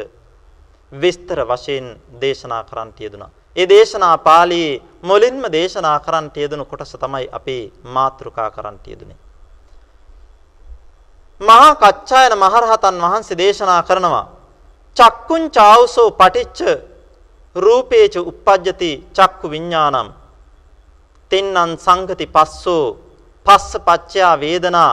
විස්තර 0.92 1.38
වශයෙන් 1.44 1.86
දේශනා 2.20 2.62
කරන්නට 2.64 2.98
යෙදුනා. 3.00 3.30
ඒ 3.56 3.68
දේශනා 3.68 4.16
පාළියේ 4.20 4.82
මුලින්ම 5.02 5.44
දේශනා 5.48 5.98
කරන්නට 6.00 6.36
යෙදුණු 6.36 6.64
කොටස 6.64 6.96
තමයි 6.96 7.28
අපේ 7.32 7.72
මාතෘකා 7.86 8.50
කරන්නට 8.50 8.86
යෙදුනේ. 8.86 9.18
මහා 11.40 11.74
කච්චායන 11.76 12.34
මහරහතන් 12.36 13.00
වහන්සේ 13.00 13.38
දේශනා 13.38 13.82
කරනවා 13.82 14.26
චක්කුං 14.96 15.50
චාවසෝ 15.50 16.10
පටිච්ච 16.12 16.60
රූපේච 17.56 18.14
uppajjati 18.22 18.92
චක්කු 19.12 19.46
විඥානං 19.48 20.14
තින්නං 21.34 21.74
සංගති 21.76 22.26
පස්සෝ 22.28 22.86
පස්ස 23.46 23.72
පච්චයා 23.86 24.34
වේදනා 24.40 24.92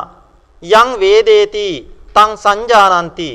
යං 0.64 0.90
වේදේති 1.02 1.68
තං 2.16 2.32
සංජානಂತಿ 2.36 3.32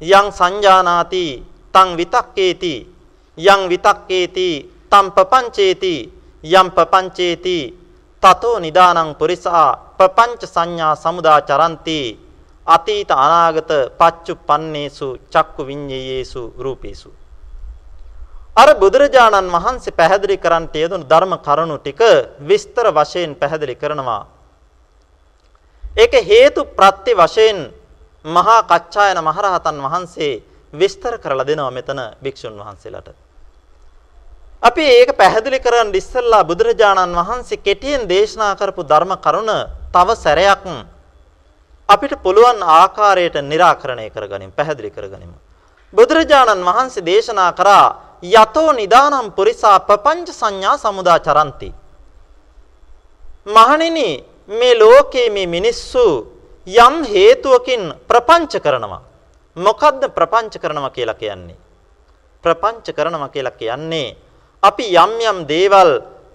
යං 0.00 0.26
සංජානාති 0.30 1.26
තං 1.74 1.88
විතක්කේති 1.98 2.74
යං 3.38 3.62
විතක්කේති 3.70 4.48
තම් 4.90 5.06
පපංචේති 5.10 5.94
යම් 6.44 6.68
පපංචේති 6.70 7.58
තතෝ 8.22 8.56
නිදානං 8.58 9.14
පුරිසා 9.14 9.68
පපංච 9.98 10.42
සංඥා 10.44 10.94
සමුදා 10.96 11.40
චරಂತಿ 11.40 12.00
අතීත 12.66 13.10
අනාගත 13.10 13.70
පච්චුප්පන්නේසු 13.98 15.08
චක්කු 15.30 15.62
විඤ්ඤේයේසු 15.62 16.42
රූපේසු. 16.58 17.10
අර 18.58 18.68
බුදුරජාණන් 18.74 19.52
වහන්සේ 19.56 19.92
පැහැදිලි 19.92 20.36
කරන්නට 20.36 20.74
යෙදුණු 20.74 21.06
ධර්ම 21.06 21.32
කරුණු 21.38 21.76
ටික 21.78 22.00
විස්තර 22.40 22.86
වශයෙන් 22.90 23.30
පැහැදිලි 23.34 23.74
කරනවා. 23.74 24.26
ඒක 25.94 26.14
හේතු 26.22 26.60
ප්‍රත්‍ය 26.68 27.12
වශයෙන් 27.14 27.58
මහා 28.24 28.60
කච්චායන 28.64 29.18
මහරහතන් 29.20 29.76
වහන්සේ 29.78 30.42
විස්තර 30.72 31.14
කරලා 31.18 31.46
දෙනවා 31.46 31.70
මෙතන 31.70 32.00
භික්ෂුන් 32.18 32.54
වහන්සේලාට. 32.54 33.14
අපි 34.62 34.84
ඒක 34.92 35.10
පැහැදිලි 35.12 35.60
කරන් 35.60 35.94
ඉස්සෙල්ලා 35.94 36.42
බුදුරජාණන් 36.42 37.14
වහන්සේ 37.14 37.58
කෙටියෙන් 37.58 38.02
දේශනා 38.04 38.56
කරපු 38.56 38.82
ධර්ම 38.82 39.12
කරුණ 39.18 39.50
තව 39.88 40.08
සැරයක් 40.16 40.64
අපිට 41.88 42.14
පුළුවන් 42.18 42.58
ආකාරයට 42.78 43.36
निराකරණය 43.42 44.10
කරගනිමු 44.10 44.52
පැහැදිලි 44.52 44.90
කරගනිමු. 44.90 45.36
බුදුරජාණන් 45.92 46.64
වහන්සේ 46.64 47.04
දේශනා 47.04 47.52
කරා 47.52 48.07
යතෝ 48.22 48.72
නිදානම් 48.72 49.32
පුරිසා 49.32 49.78
පపంచ 49.80 50.32
සංඥා 50.32 50.76
සමුදා 50.76 51.18
චරಂತಿ. 51.20 51.74
මහණෙනි 53.46 54.24
මේ 54.48 54.78
ලෝකයේ 54.78 55.30
මේ 55.30 55.46
මිනිස්සු 55.46 56.04
යම් 56.66 57.04
හේතුවකින් 57.04 57.94
ප්‍රපංච 58.08 58.60
කරනවා. 58.60 59.02
මොකද්ද 59.56 60.02
ප්‍රපංච 60.16 60.54
කරනවා 60.58 60.90
කියලා 60.90 61.14
කියන්නේ? 61.14 61.56
ප්‍රපංච 62.44 62.86
කරනවා 62.96 63.28
කියලා 63.28 63.58
කියන්නේ 63.60 64.16
අපි 64.62 64.84
යම් 64.94 65.12
යම් 65.20 65.38
දේවල් 65.46 65.90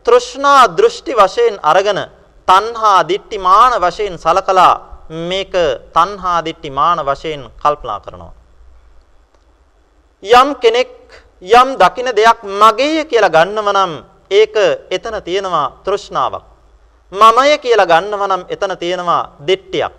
තෘෂ්ණා 0.05 0.67
දෘෂ්ටි 0.77 1.13
වශයෙන් 1.13 1.59
අරගෙන 1.61 1.99
තණ්හා 2.47 3.07
දිට්ටි 3.07 3.37
මාන 3.39 3.73
වශයෙන් 3.81 4.17
සලකලා 4.17 4.73
මේක 5.29 5.53
තණ්හා 5.95 6.39
දිට්ටි 6.45 6.69
මාන 6.69 6.99
වශයෙන් 6.99 7.43
කල්පනා 7.61 7.99
කරනවා. 7.99 8.33
යම් 10.23 10.55
කෙනෙක් 10.55 11.22
යම් 11.43 11.75
දකින 11.75 12.07
දෙයක් 12.15 12.39
මගේය 12.43 13.03
කියලා 13.05 13.29
ගන්නව 13.29 13.67
නම් 13.75 13.93
ඒක 14.31 14.55
එතන 14.89 15.15
තියෙනවා 15.21 15.83
තෘෂ්ණාවක්. 15.85 16.43
මමය 17.11 17.57
කියලා 17.59 17.85
ගන්නව 17.85 18.21
නම් 18.27 18.43
එතන 18.49 18.73
තියෙනවා 18.79 19.29
දිට්ඨියක්. 19.47 19.91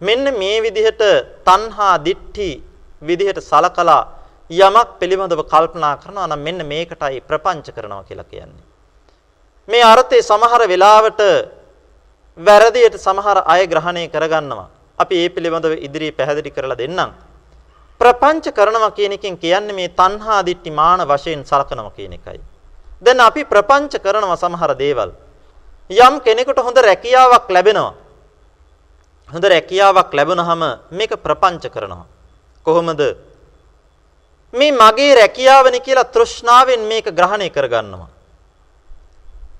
මෙන්න 0.00 0.24
මේ 0.38 0.62
විදිහට 0.62 1.02
තණ්හා 1.44 1.98
දිට්ඨි 1.98 2.62
විදිහට 3.02 3.42
සලකලා 3.42 4.02
යමක් 4.50 4.88
පිළිබඳව 5.00 5.42
කල්පනා 5.44 5.98
කරනවා 5.98 6.30
නම් 6.30 6.38
මෙන්න 6.38 6.60
මේකටයි 6.62 7.20
ප්‍රපංච 7.20 7.74
කරනවා 7.74 8.06
කියලා 8.08 8.30
කියන්නේ. 8.30 8.64
මේ 9.68 9.82
අර්ථය 9.82 10.22
සමහර 10.22 10.62
වෙලාවට 10.68 11.20
වැරදියට 12.38 12.96
සමහර 12.96 13.42
අය 13.46 13.66
ග්‍රහණය 13.66 14.08
කරගන්නවා. 14.08 14.68
අපි 14.98 15.14
ඒ 15.16 15.28
පිළිබඳව 15.28 15.74
ඉදිරියේ 15.80 16.16
පැහැදිලි 16.18 16.50
කරලා 16.50 16.78
දෙන්නම්. 16.78 17.10
ප්‍රපංච 18.00 18.52
කරනවා 18.52 18.90
කියන 18.90 19.12
එකෙන් 19.12 19.36
කියන්නේ 19.38 19.74
මේ 19.74 19.88
තණ්හා 19.88 20.46
දිට්ඨි 20.46 20.70
මාන 20.70 21.00
වශයෙන් 21.00 21.44
සලකනවා 21.44 21.90
කියන 21.90 22.12
එකයි. 22.12 22.40
දැන් 23.02 23.20
අපි 23.20 23.44
ප්‍රපංච 23.44 24.00
කරනවා 24.02 24.36
සමහර 24.36 24.72
දේවල්. 24.78 25.10
යම් 25.90 26.14
කෙනෙකුට 26.20 26.58
හොඳ 26.58 26.76
රැකියාවක් 26.78 27.50
ලැබෙනවා. 27.50 27.94
හොඳ 29.28 29.44
රැකියාවක් 29.44 30.10
ලැබුණාම 30.12 30.62
මේක 30.90 31.12
ප්‍රපංච 31.16 31.70
කරනවා. 31.70 32.06
කොහොමද? 32.66 33.00
මේ 34.54 34.72
මගේ 34.72 35.14
රැකියාවනි 35.14 35.80
කියලා 35.80 36.10
තෘෂ්ණාවෙන් 36.14 36.82
මේක 36.90 37.06
ග්‍රහණය 37.10 37.48
කරගන්නවා. 37.50 38.10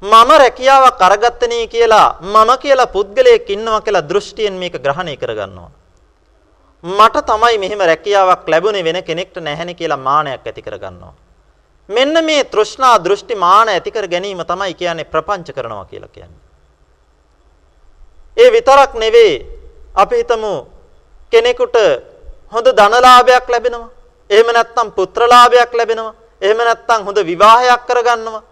මම 0.03 0.31
රැකියාවක් 0.43 1.01
අරගත්තනේ 1.01 1.67
කියලා 1.67 2.19
මම 2.21 2.51
කියලා 2.59 2.87
පුද්ගලයෙක් 2.87 3.49
ඉන්නවා 3.51 3.81
කියලා 3.81 4.09
දෘෂ්ටියෙන් 4.09 4.55
මේක 4.55 4.75
ග්‍රහණය 4.85 5.17
කරගන්නවා. 5.17 5.84
මට 6.85 7.27
තමයි 7.27 7.59
මෙහෙම 7.59 7.81
රැකියාවක් 7.81 8.49
ලැබුණේ 8.49 8.85
වෙන 8.85 9.05
කෙනෙක්ට 9.05 9.37
නැහැනේ 9.37 9.75
කියලා 9.75 9.97
මානයක් 9.99 10.47
ඇති 10.47 10.63
කරගන්නවා. 10.63 11.15
මෙන්න 11.89 12.25
මේ 12.25 12.45
තෘෂ්ණා 12.45 13.05
දෘෂ්ටි 13.05 13.35
මාන 13.35 13.69
ඇති 13.69 13.91
කර 13.91 14.07
ගැනීම 14.09 14.45
තමයි 14.45 14.75
කියන්නේ 14.75 15.05
ප්‍රපංච 15.05 15.53
කරනවා 15.53 15.85
කියලා 15.85 16.09
කියන්නේ. 16.09 16.41
ඒ 18.37 18.53
විතරක් 18.53 18.95
නෙවෙයි 18.95 19.35
අපි 19.95 20.17
හිතමු 20.17 20.67
කෙනෙකුට 21.33 21.77
හොඳ 22.53 22.67
ධනලාභයක් 22.69 23.49
ලැබෙනවා. 23.49 23.89
එහෙම 24.31 24.47
නැත්නම් 24.47 24.93
පුත්‍රලාභයක් 24.93 25.75
ලැබෙනවා. 25.75 26.15
එහෙම 26.41 26.57
නැත්නම් 26.59 27.05
හොඳ 27.05 27.17
විවාහයක් 27.17 27.87
කරගන්නවා. 27.87 28.43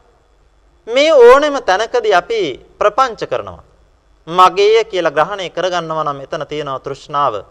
මේ 0.86 1.12
ඕනෙම 1.14 1.62
තැනකදී 1.62 2.14
අපි 2.14 2.66
ප්‍රපංච 2.78 3.28
කරනවා. 3.28 3.62
මගේය 4.26 4.84
කියලා 4.84 5.10
ග්‍රහණය 5.10 5.50
කරගන්නවා 5.50 6.04
නම් 6.04 6.20
එතන 6.20 6.46
තියෙනවා 6.46 6.80
තෘෂ්ණාව. 6.80 7.44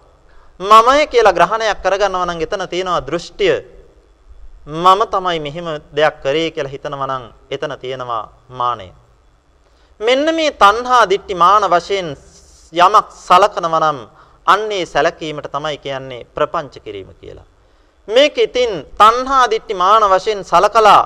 මමය 0.59 1.07
කියලා 1.07 1.33
ග්‍රහණයක් 1.33 1.81
කරගන්නවා 1.81 2.25
නම් 2.25 2.41
එතන 2.41 2.63
තියෙනවා 2.67 3.01
දෘෂ්ටිය. 3.01 3.55
මම 4.67 5.01
තමයි 5.07 5.39
මෙහෙම 5.39 5.67
දෙයක් 5.91 6.15
කරේ 6.23 6.51
කියලා 6.51 6.71
හිතනවා 6.71 7.07
නම් 7.07 7.23
එතන 7.49 7.73
තියෙනවා 7.79 8.29
මානය. 8.49 8.91
මෙන්න 9.99 10.35
මේ 10.35 10.51
තණ්හා 10.53 11.09
දිට්ටි 11.09 11.35
මාන 11.35 11.63
වශයෙන් 11.65 12.17
යමක් 12.73 13.07
සලකනවා 13.19 13.79
නම් 13.81 13.99
අන්නේ 14.47 14.85
සැලකීමට 14.85 15.47
තමයි 15.47 15.77
කියන්නේ 15.77 16.27
ප්‍රපංච 16.35 16.75
කිරීම 16.79 17.09
කියලා. 17.13 17.47
මේක 18.07 18.37
ඉතින් 18.37 18.85
තණ්හා 18.95 19.49
දිට්ටි 19.49 19.73
මාන 19.73 20.03
වශයෙන් 20.03 20.43
සලකලා 20.43 21.01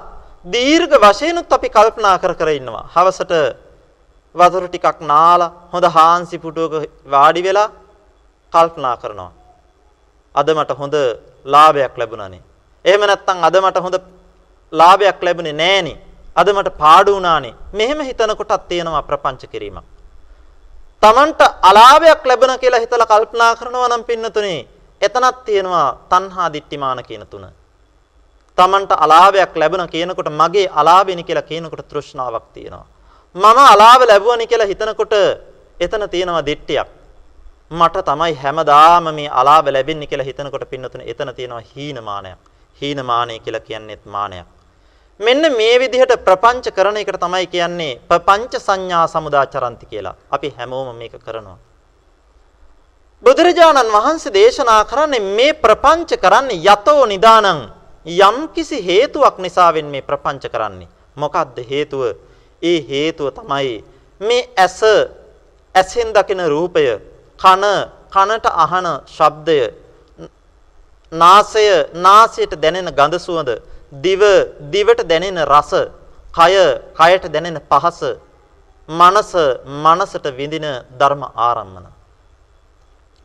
දීර්ඝ 0.45 0.95
වශයෙන්ුත් 0.97 1.49
අපි 1.49 1.69
කල්පනා 1.69 2.19
කර 2.19 2.33
කර 2.33 2.49
ඉන්නවා. 2.49 2.89
හවසට 2.93 3.33
වතුර 4.35 4.67
ටිකක් 4.67 4.99
නාලා 5.01 5.51
හොඳ 5.73 5.85
හාන්සි 5.87 6.37
පුටුවක 6.37 6.73
වාඩි 7.07 7.41
වෙලා 7.41 7.69
කල්පනා 8.55 8.95
කරනවා. 9.01 9.31
අද 10.35 10.47
මට 10.57 10.71
හොඳ 10.81 10.95
ලාභයක් 11.53 11.95
ලැබුණානේ. 12.01 12.43
එහෙම 12.85 13.01
නැත්නම් 13.09 13.43
අද 13.47 13.55
මට 13.63 13.77
හොඳ 13.85 13.95
ලාභයක් 14.73 15.19
ලැබුණේ 15.25 15.59
නෑනේ. 15.63 15.97
අද 16.35 16.47
මට 16.53 16.77
පාඩු 16.83 17.11
වුණානේ. 17.15 17.53
මෙහෙම 17.73 17.99
හිතන 18.09 18.31
කොටක් 18.39 18.63
තියෙනවා 18.69 19.03
ප්‍රපංච 19.09 19.43
කිරීමක්. 19.53 19.85
Tamanට 21.03 21.41
අලාභයක් 21.61 22.25
ලැබුණ 22.25 22.59
කියලා 22.59 22.83
හිතලා 22.83 23.11
කල්පනා 23.11 23.55
කරනවා 23.59 23.89
නම් 23.89 24.03
පින්නතුනේ 24.09 24.67
එතනක් 25.01 25.37
තියෙනවා 25.47 25.87
තණ්හා 26.11 26.49
දිට්ඨිමාන 26.53 26.99
කියන 27.07 27.23
තුන. 27.31 27.45
Tamanට 28.57 28.91
අලාභයක් 29.05 29.55
ලැබුණ 29.55 29.87
කියනකොට 29.87 30.29
මගේ 30.31 30.67
අලාභෙනි 30.79 31.23
කියලා 31.23 31.49
කියනකොට 31.49 31.87
තෘෂ්ණාවක් 31.91 32.45
තියෙනවා. 32.53 32.87
මම 33.35 33.59
අලාභ 33.73 34.01
ලැබුවනි 34.07 34.47
කියලා 34.47 34.67
හිතනකොට 34.67 35.13
එතන 35.79 36.03
තියෙනවා 36.09 36.45
දිට්ඨියක්. 36.45 36.87
මට 37.71 38.05
තමයි 38.05 38.33
හැමදාම 38.35 39.15
මේ 39.15 39.29
අලාභ 39.29 39.67
ලැබෙන්නේ 39.67 40.07
කියලා 40.07 40.25
හිතනකොට 40.25 40.69
පින්නතුනේ 40.69 41.09
එතන 41.09 41.35
තියෙනවා 41.35 41.63
හීනමානයක්. 41.75 42.37
හීනමානය 42.81 43.39
කියලා 43.39 43.59
කියන්නේත් 43.59 44.05
මානයක්. 44.05 44.47
මෙන්න 45.19 45.41
මේ 45.51 45.79
විදිහට 45.79 46.13
ප්‍රපංච 46.25 46.71
කරන 46.71 46.97
එකට 46.97 47.19
තමයි 47.19 47.47
කියන්නේ 47.47 47.99
ප්‍රපංච 48.09 48.59
සංඥා 48.59 49.07
සමුදාචරಂತಿ 49.07 49.85
කියලා. 49.85 50.15
අපි 50.31 50.53
හැමෝම 50.57 50.95
මේක 50.95 51.15
කරනවා. 51.17 51.57
බුදුරජාණන් 53.23 53.91
වහන්සේ 53.91 54.33
දේශනා 54.33 54.85
කරන්නේ 54.85 55.19
මේ 55.19 55.53
ප්‍රපංච 55.55 56.19
කරන්නේ 56.19 56.61
යතෝ 56.63 57.05
නිදානං 57.05 57.71
යම් 58.05 58.37
කිසි 58.49 58.77
හේතුවක් 58.85 59.37
නිසාවෙන් 59.39 59.85
මේ 59.85 60.01
ප්‍රපංච 60.01 60.51
කරන්නේ. 60.51 60.87
මොකද්ද 61.15 61.57
හේතුව? 61.69 62.01
ඒ 62.61 62.79
හේතුව 62.89 63.31
තමයි 63.31 63.83
මේ 64.21 64.49
ඇස 64.57 64.81
ඇසෙන් 65.75 66.13
දකින 66.13 66.43
රූපය, 66.45 66.85
කන 67.39 67.63
කනට 68.11 68.45
අහන 68.45 68.87
ශබ්දය, 69.07 69.59
නාසය 71.11 71.65
නාසයට 71.95 72.53
දැනෙන 72.55 72.89
ගඳ 72.89 73.15
සුවඳ 73.17 73.49
දිව 73.93 74.21
දිවට 74.71 75.01
දැනෙන 75.03 75.37
රස, 75.45 75.71
කය 76.31 76.53
කයට 76.93 77.25
දැනෙන 77.27 77.59
පහස, 77.61 77.99
මනස 78.89 79.31
මනසට 79.65 80.25
විඳින 80.31 80.65
ධර්ම 80.91 81.23
ආරම්මන. 81.37 81.85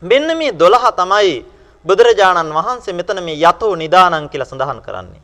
මෙන්න 0.03 0.29
මේ 0.37 0.53
12 0.53 0.93
තමයි 0.93 1.45
බුදුරජාණන් 1.85 2.53
වහන්සේ 2.53 2.93
මෙතන 2.93 3.23
මේ 3.23 3.41
යතෝ 3.41 3.77
නිදානං 3.77 4.29
කියලා 4.29 4.47
සඳහන් 4.47 4.81
කරන්නේ. 4.81 5.23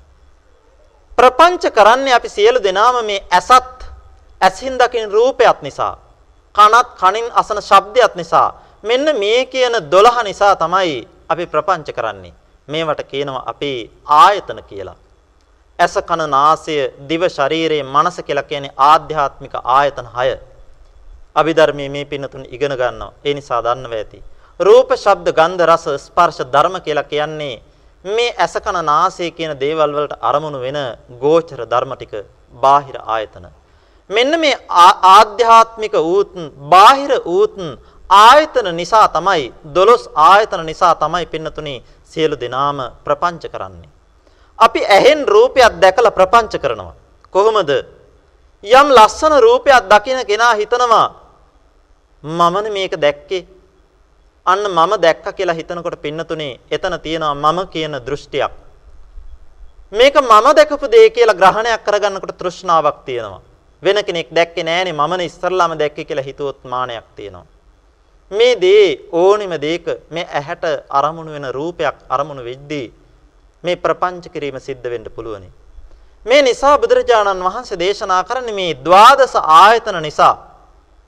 ප්‍රපංච 1.19 1.65
කරන්නේ 1.71 2.15
අපි 2.15 2.29
සියලු 2.29 2.61
දෙනාම 2.61 3.05
මේ 3.05 3.25
ඇසත් 3.31 3.79
ඇසින් 4.41 4.79
දකින 4.79 5.11
රූපයත් 5.11 5.63
නිසා 5.63 5.97
කනත් 6.55 6.89
කනින් 6.95 7.27
අසන 7.33 7.61
ශබ්දයක් 7.61 8.15
නිසා 8.15 8.49
මෙන්න 8.85 9.19
මේ 9.19 9.47
කියන 9.47 9.73
12 9.91 10.23
නිසා 10.25 10.57
තමයි 10.57 11.09
අපි 11.29 11.47
ප්‍රපංච 11.47 11.89
කරන්නේ. 11.93 12.35
මේවට 12.69 13.03
කියනවා 13.03 13.43
අපේ 13.47 13.91
ආයතන 14.07 14.61
කියලා. 14.63 14.97
ඇස 15.79 15.95
කන 16.09 16.23
නාසය 16.31 16.77
දිව 17.09 17.23
ශරීරය 17.29 17.83
මනස 17.85 18.21
කියලා 18.27 18.43
කියන්නේ 18.43 18.77
ආධ්‍යාත්මික 18.79 19.55
ආයතන 19.77 20.09
6. 20.15 20.39
අභිධර්මයේ 21.35 21.89
මේ 21.89 22.05
පින්නතුන් 22.05 22.45
ඉගෙන 22.51 22.73
ගන්නවා. 22.73 23.13
ඒ 23.25 23.35
නිසා 23.35 23.63
දන්නව 23.63 23.93
ඇති. 23.93 24.23
රූප, 24.61 24.91
ශබ්ද, 24.95 25.33
ගන්ධ, 25.33 25.65
රස, 25.67 25.85
ස්පර්ශ, 26.07 26.41
ධර්ම 26.47 26.81
කියලා 26.81 27.05
කියන්නේ 27.05 27.63
මේ 28.05 28.35
ඇස 28.39 28.55
කන 28.65 28.79
නාසය 28.85 29.31
කියන 29.31 29.53
දේවල් 29.61 29.93
වලට 29.93 30.19
අරමුණු 30.23 30.61
වෙන 30.61 30.79
ගෝචර 31.23 31.61
ධර්ම 31.67 31.93
ටික 31.97 32.15
බාහිර 32.63 32.97
ආයතන. 33.07 33.47
මෙන්න 34.11 34.41
මේ 34.41 34.57
ආධ්‍යාත්මික 35.11 35.95
ඌත් 35.95 36.33
බාහිර 36.73 37.13
ඌත් 37.27 37.57
ආයතන 38.11 38.77
නිසා 38.77 39.09
තමයි 39.09 39.53
12 39.75 40.11
ආයතන 40.15 40.67
නිසා 40.67 40.95
තමයි 40.95 41.27
පින්නතුනි 41.27 41.83
සියලු 42.05 42.37
දෙනාම 42.41 42.79
ප්‍රපංච 43.05 43.51
කරන්නේ. 43.51 43.89
අපි 44.59 44.87
ඇහෙන් 44.87 45.29
රූපයක් 45.29 45.81
දැකලා 45.81 46.11
ප්‍රපංච 46.11 46.59
කරනවා. 46.59 46.95
කොහොමද? 47.31 47.71
යම් 48.65 48.89
ලස්සන 48.91 49.35
රූපයක් 49.41 49.85
දකින 49.91 50.27
කෙනා 50.27 50.55
හිතනවා 50.55 51.15
මමනේ 52.23 52.71
මේක 52.71 52.95
දැක්කේ. 52.97 53.47
අන්න 54.47 54.63
මම 54.67 54.93
දැක්ක 55.03 55.27
කියලා 55.37 55.55
හිතනකොට 55.55 56.01
පින්නතුනේ 56.03 56.61
එතන 56.71 57.01
තියෙනවා 57.01 57.35
මම 57.35 57.69
කියන 57.69 57.95
දෘෂ්ටියක්. 58.07 58.53
මේක 59.91 60.15
මම 60.15 60.47
දැකපු 60.57 60.87
දේ 60.91 61.11
කියලා 61.11 61.35
ග්‍රහණයක් 61.35 61.85
කරගන්නකොට 61.85 62.39
තෘෂ්ණාවක් 62.39 63.05
තියෙනවා. 63.05 63.41
වෙන 63.83 64.05
කෙනෙක් 64.05 64.31
දැක්කේ 64.31 64.65
නෑනේ 64.65 64.93
මමනේ 64.93 65.27
ඉස්සරලාම 65.27 65.79
දැක්කේ 65.79 66.05
කියලා 66.05 66.25
හිතුවොත් 66.25 66.65
මානයක් 66.65 67.05
තියෙනවා. 67.17 67.56
මේ 68.31 68.55
දේ 68.57 69.09
ඕනිම 69.13 69.51
දෙයක 69.61 69.87
මේ 70.11 70.27
ඇහැට 70.29 70.65
අරමුණු 70.91 71.33
වෙන 71.33 71.47
රූපයක් 71.53 71.97
අරමුණු 72.09 72.43
වෙද්දී 72.45 72.93
මේ 73.65 73.77
ප්‍රපංච 73.77 74.33
කිරීම 74.33 74.59
සිද්ධ 74.59 74.83
වෙන්න 74.85 75.07
පුළුවනි. 75.07 75.49
මේ 76.27 76.43
නිසා 76.43 76.79
බුදුරජාණන් 76.79 77.43
වහන්සේ 77.43 77.79
දේශනා 77.79 78.25
කරන්නේ 78.25 78.55
මේ 78.55 78.75
ද්වාදස 78.77 79.35
ආයතන 79.37 80.03
නිසා 80.03 80.35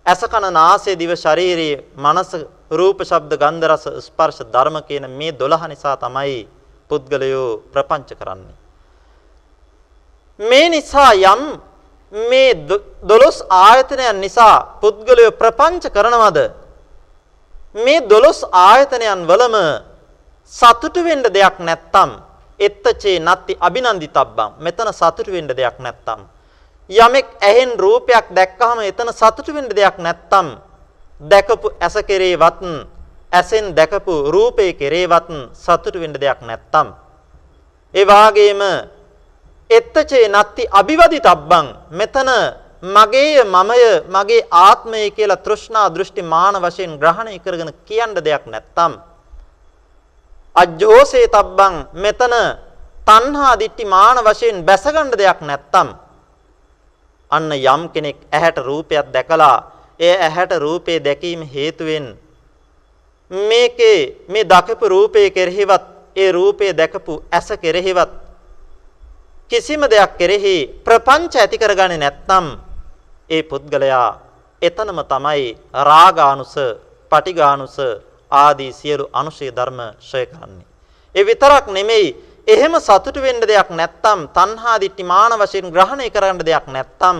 ඇස 0.06 0.22
කන 0.24 0.46
නාසය 0.52 0.94
දිව 0.96 1.12
ශරීරයේ 1.16 1.82
මනස 1.96 2.30
රූප 2.70 3.02
ශබ්ද 3.02 3.32
ගන්ධ 3.36 3.66
රස 3.66 3.84
ස්පර්ශ 4.06 4.40
ධර්ම 4.54 4.78
කියන 4.88 5.10
මේ 5.10 5.32
12 5.34 5.68
නිසා 5.68 5.96
තමයි 5.96 6.46
පුද්ගලයෝ 6.90 7.48
ප්‍රපංච 7.72 8.10
කරන්නේ. 8.14 8.56
මේ 10.38 10.68
නිසා 10.68 11.12
යම් 11.32 11.42
මේ 12.12 12.54
12 12.54 13.44
ආයතනයන් 13.50 14.20
නිසා 14.20 14.78
පුද්ගලයෝ 14.80 15.32
ප්‍රපංච 15.32 15.90
කරනවද 15.90 16.38
මේ 17.84 18.00
12 18.02 18.48
ආයතනයන් 18.52 19.20
වලම 19.28 19.56
සතුටු 20.52 21.00
වෙන්න 21.04 21.22
දෙයක් 21.34 21.56
නැත්තම් 21.60 22.10
එත්තචේ 22.60 23.18
නත්ති 23.20 23.52
අබිනන්දිතබ්බං 23.60 24.50
මෙතන 24.58 24.90
සතුටු 24.92 25.30
වෙන්න 25.32 25.48
දෙයක් 25.48 25.76
නැත්තම්. 25.78 26.20
යමෙක් 26.90 27.28
ඇහෙන් 27.40 27.72
රූපයක් 27.78 28.26
දැක්කහම 28.36 28.78
එතන 28.82 29.10
සතුටු 29.12 29.54
වෙන්න 29.54 29.68
දෙයක් 29.70 29.96
නැත්තම් 29.98 30.46
දැකපු 31.20 31.68
ඇස 31.80 31.96
කෙරේවත් 32.08 32.60
ඇසෙන් 33.32 33.74
දැකපු 33.74 34.12
රූපේ 34.32 34.72
කෙරේවත් 34.72 35.28
සතුටු 35.54 35.98
වෙන්න 36.00 36.14
දෙයක් 36.14 36.40
නැත්තම්. 36.42 36.86
ඒ 37.94 38.04
වාගේම 38.04 38.62
එත්තචේ 39.70 40.26
නත්ති 40.28 40.62
අபிවදිතබ්බං 40.70 41.66
මෙතන 41.90 42.30
මගේය 42.82 43.42
මමය 43.44 43.82
මගේ 44.08 44.46
ආත්මය 44.52 45.10
කියලා 45.10 45.36
තෘෂ්ණා 45.38 45.90
දෘෂ්ටි 45.90 46.22
මාන 46.22 46.54
වශයෙන් 46.56 46.98
ග්‍රහණය 46.98 47.38
කරගෙන 47.38 47.72
කියන්න 47.84 48.14
දෙයක් 48.16 48.46
නැත්තම්. 48.46 48.92
අජ්ජෝසේ 50.56 51.26
තබ්බං 51.28 51.74
මෙතන 51.94 52.34
තණ්හා 53.04 53.58
දිට්ටි 53.58 53.84
මාන 53.84 54.18
වශයෙන් 54.18 54.64
බැසගන්න 54.64 55.10
දෙයක් 55.12 55.40
නැත්තම්. 55.40 55.88
අන්න 57.30 57.52
යම් 57.52 57.88
කෙනෙක් 57.88 58.16
ඇහැට 58.32 58.58
රූපයක් 58.58 59.12
දැකලා 59.12 59.56
ඒ 60.00 60.14
ඇහැට 60.16 60.52
රූපේ 60.56 61.00
දැකීම 61.00 61.42
හේතුවෙන් 61.44 62.16
මේකේ 63.30 64.24
මේ 64.28 64.44
දකපු 64.44 64.88
රූපේ 64.88 65.30
කෙරෙහිවත් 65.30 65.84
ඒ 66.16 66.32
රූපේ 66.32 66.72
දැකපු 66.72 67.22
ඇස 67.30 67.48
කෙරෙහිවත් 67.60 68.10
කිසිම 69.50 69.82
දෙයක් 69.82 70.16
කෙරෙහි 70.16 70.56
ප්‍රපංච 70.84 71.34
ඇති 71.34 71.58
කරගන්නේ 71.58 71.98
නැත්නම් 71.98 72.67
ඒ 73.30 73.42
පුද්ගලයා 73.42 74.10
එතනම 74.62 75.00
තමයි 75.04 75.56
රාගානුස, 75.90 76.54
පටිඝානුස 77.12 77.76
ආදී 78.32 78.72
සියලු 78.72 79.04
අනුශේ 79.12 79.50
ධර්ම 79.50 79.80
ශ්‍රය 80.00 80.26
කරන්නේ. 80.26 80.66
ඒ 81.14 81.24
විතරක් 81.24 81.66
නෙමෙයි 81.68 82.16
එහෙම 82.46 82.74
සතුටු 82.80 83.20
වෙන්න 83.20 83.40
දෙයක් 83.42 83.70
නැත්තම් 83.70 84.20
තණ්හා 84.36 84.76
දිට්ඨි 84.80 85.04
මාන 85.04 85.32
වශයෙන් 85.40 85.72
ග්‍රහණය 85.74 86.08
කරන්න 86.10 86.40
දෙයක් 86.40 86.66
නැත්තම් 86.68 87.18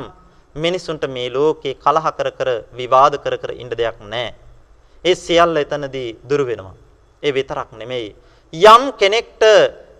මිනිසුන්ට 0.54 1.04
මේ 1.08 1.28
ලෝකේ 1.30 1.74
කලහ 1.76 2.06
කර 2.18 2.28
කර 2.30 2.48
විවාද 2.72 3.14
කර 3.24 3.34
කර 3.38 3.50
ඉන්න 3.52 3.70
දෙයක් 3.70 3.98
නැහැ. 4.02 4.34
ඒ 5.04 5.14
සියල්ල 5.16 5.56
එතනදී 5.56 6.16
දුර 6.28 6.42
වෙනවා. 6.46 6.74
ඒ 7.22 7.32
විතරක් 7.32 7.68
නෙමෙයි. 7.72 8.14
යම් 8.52 8.82
කෙනෙක්ට 9.00 9.42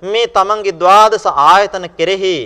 මේ 0.03 0.27
තමන්ගේ 0.29 0.73
ද්වාදස 0.75 1.27
ආයතන 1.27 1.85
කෙරෙහි 1.99 2.37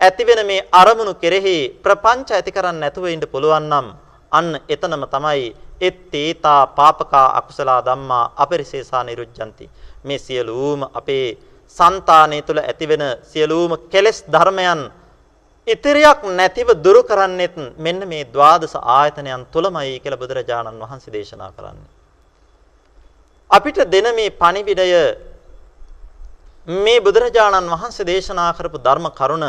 ඇතිවෙන 0.00 0.40
මේ 0.46 0.66
අරමුණු 0.72 1.14
කෙරෙහි 1.16 1.56
ප්‍රපංච 1.80 2.28
ඇති 2.30 2.50
කරන්න 2.50 2.80
නැතුව 2.80 3.06
ඉන්න 3.06 3.24
පුළුවන් 3.26 3.68
නම් 3.68 3.86
අන්න 4.32 4.50
එතනම 4.68 5.04
තමයි 5.06 5.44
එත්තේතා 5.80 6.60
පාපකා 6.68 7.28
අකුසලා 7.38 7.80
ධම්මා 7.82 8.24
අපරිසේසා 8.36 9.02
නිරුද්ධಂತಿ 9.04 9.70
මේ 10.04 10.18
සියලුම 10.18 10.80
අපේ 10.92 11.26
సంతානය 11.76 12.38
තුළ 12.42 12.60
ඇතිවෙන 12.60 13.04
සියලුම 13.22 13.72
කෙලෙස් 13.88 14.18
ධර්මයන් 14.26 14.82
ඉතිරියක් 15.66 16.20
නැතිව 16.30 16.68
දුරු 16.76 17.02
කරන්නෙත් 17.02 17.56
මෙන්න 17.76 18.00
මේ 18.04 18.24
ద్వාදස 18.26 18.74
ආයතනයන් 18.76 19.46
තුළමයි 19.46 20.00
කියලා 20.00 20.18
බුදුරජාණන් 20.18 20.80
වහන්සේ 20.80 21.12
දේශනා 21.12 21.52
කරන්නේ. 21.52 21.90
අපිට 23.50 23.78
දෙන 23.86 24.06
මේ 24.12 24.30
පණිවිඩය 24.32 24.88
මේ 26.68 27.00
බුදුරජාණන් 27.00 27.70
වහන්සේ 27.70 28.04
දේශනා 28.04 28.52
කරපු 28.52 28.78
ධර්ම 28.78 29.06
කරුණ 29.12 29.46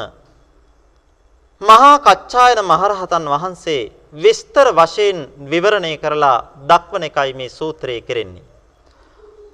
මහා 1.65 1.95
කච්චායන 1.99 2.59
මහරහතන් 2.63 3.25
වහන්සේ 3.27 3.91
විස්තර 4.15 4.67
වශයෙන් 4.71 5.17
විවරණය 5.51 5.93
කරලා 5.97 6.37
දක්වන 6.69 7.03
එකයි 7.03 7.31
මේ 7.33 7.49
සූත්‍රයේ 7.49 8.01
කෙරෙන්නේ. 8.01 8.45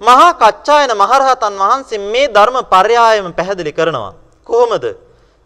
මහා 0.00 0.32
කච්චායන 0.34 0.92
මහරහතන් 0.94 1.54
වහන්සේ 1.62 2.04
මේ 2.06 2.26
ධර්ම 2.28 2.58
පරයයම 2.66 3.26
පැහැදිලි 3.32 3.72
කරනවා. 3.72 4.12
කොහොමද? 4.46 4.84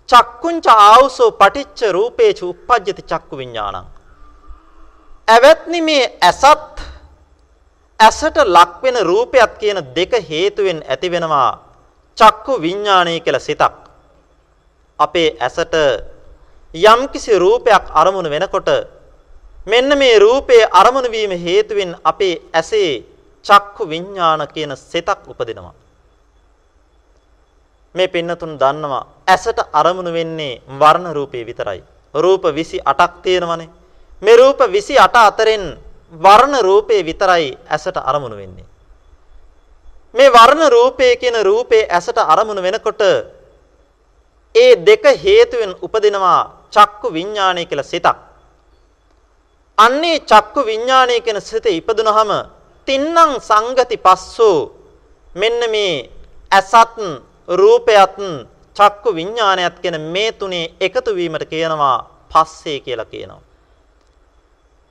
චක්කුංච 0.09 0.67
ආවුසෝ 0.69 1.31
පටිච්ච 1.33 1.81
රූපේච 1.93 2.41
උප්පජ්ජති 2.43 3.03
චක්කු 3.03 3.35
විඥානං. 3.37 3.87
ඇවැත්නි 5.29 5.81
මේ 5.83 6.05
ඇසත් 6.23 6.77
ඇසට 8.01 8.37
ලක් 8.47 8.73
වෙන 8.83 8.97
රූපයක් 9.03 9.53
කියන 9.61 9.79
දෙක 9.97 10.13
හේතුවෙන් 10.31 10.81
ඇති 10.85 11.11
වෙනවා 11.11 11.51
චක්කු 12.19 12.53
විඥානය 12.63 13.21
කියලා 13.21 13.41
සිතක්. 13.41 13.75
අපේ 14.99 15.29
ඇසට 15.41 15.75
යම්කිසි 16.85 17.39
රූපයක් 17.39 17.85
අරමුණු 17.93 18.31
වෙනකොට 18.31 18.69
මෙන්න 19.67 19.99
මේ 19.99 20.19
රූපයේ 20.19 20.69
අරමුණු 20.73 21.11
වීම 21.11 21.33
හේතුවෙන් 21.37 21.97
අපේ 22.05 22.43
ඇසේ 22.53 23.05
චක්කු 23.45 23.89
විඥාන 23.89 24.49
කියන 24.49 24.77
සිතක් 24.77 25.21
උපදිනවා. 25.27 25.75
මේ 27.95 28.09
පින්නතුන් 28.09 28.59
දන්නවා 28.59 29.05
ඇසට 29.27 29.59
අරමුණු 29.73 30.13
වෙන්නේ 30.13 30.61
වර්ණ 30.71 31.15
රූපේ 31.15 31.47
විතරයි. 31.47 31.83
රූප 32.15 32.45
28ක් 32.45 33.13
තියෙනවනේ. 33.23 33.69
මේ 34.23 34.37
රූප 34.37 34.59
28 34.59 35.27
අතරින් 35.27 35.65
වර්ණ 36.13 36.57
රූපේ 36.63 37.05
විතරයි 37.05 37.59
ඇසට 37.69 37.97
අරමුණු 37.97 38.37
වෙන්නේ. 38.37 38.67
මේ 40.15 40.31
වර්ණ 40.31 40.73
රූපේ 40.73 41.17
කියන 41.17 41.37
රූපේ 41.43 41.89
ඇසට 41.91 42.19
අරමුණු 42.19 42.63
වෙනකොට 42.63 43.01
ඒ 44.55 44.77
දෙක 44.79 45.05
හේතුවෙන් 45.25 45.75
උපදිනවා 45.83 46.56
චක්කු 46.73 47.13
විඥානය 47.13 47.67
කියලා 47.67 47.83
සිතක්. 47.85 48.17
අන්නේ 49.79 50.21
චක්කු 50.21 50.61
විඥානය 50.63 51.21
කියන 51.21 51.41
සිත 51.41 51.67
ඉපදුනහම 51.69 52.31
තින්නම් 52.89 53.33
සංගති 53.41 53.97
පස්සෝ 53.97 54.73
මෙන්න 55.35 55.61
මේ 55.71 56.11
ඇසත් 56.51 56.97
රූපයත් 57.49 58.17
චක්කු 58.77 59.15
විඥානයත් 59.15 59.77
කියන 59.79 60.01
මේ 60.01 60.33
තුනේ 60.33 60.75
එකතු 60.81 61.11
වීමට 61.15 61.45
කියනවා 61.45 61.99
පස්සේ 62.31 62.81
කියලා 62.81 63.05
කියනවා. 63.05 63.43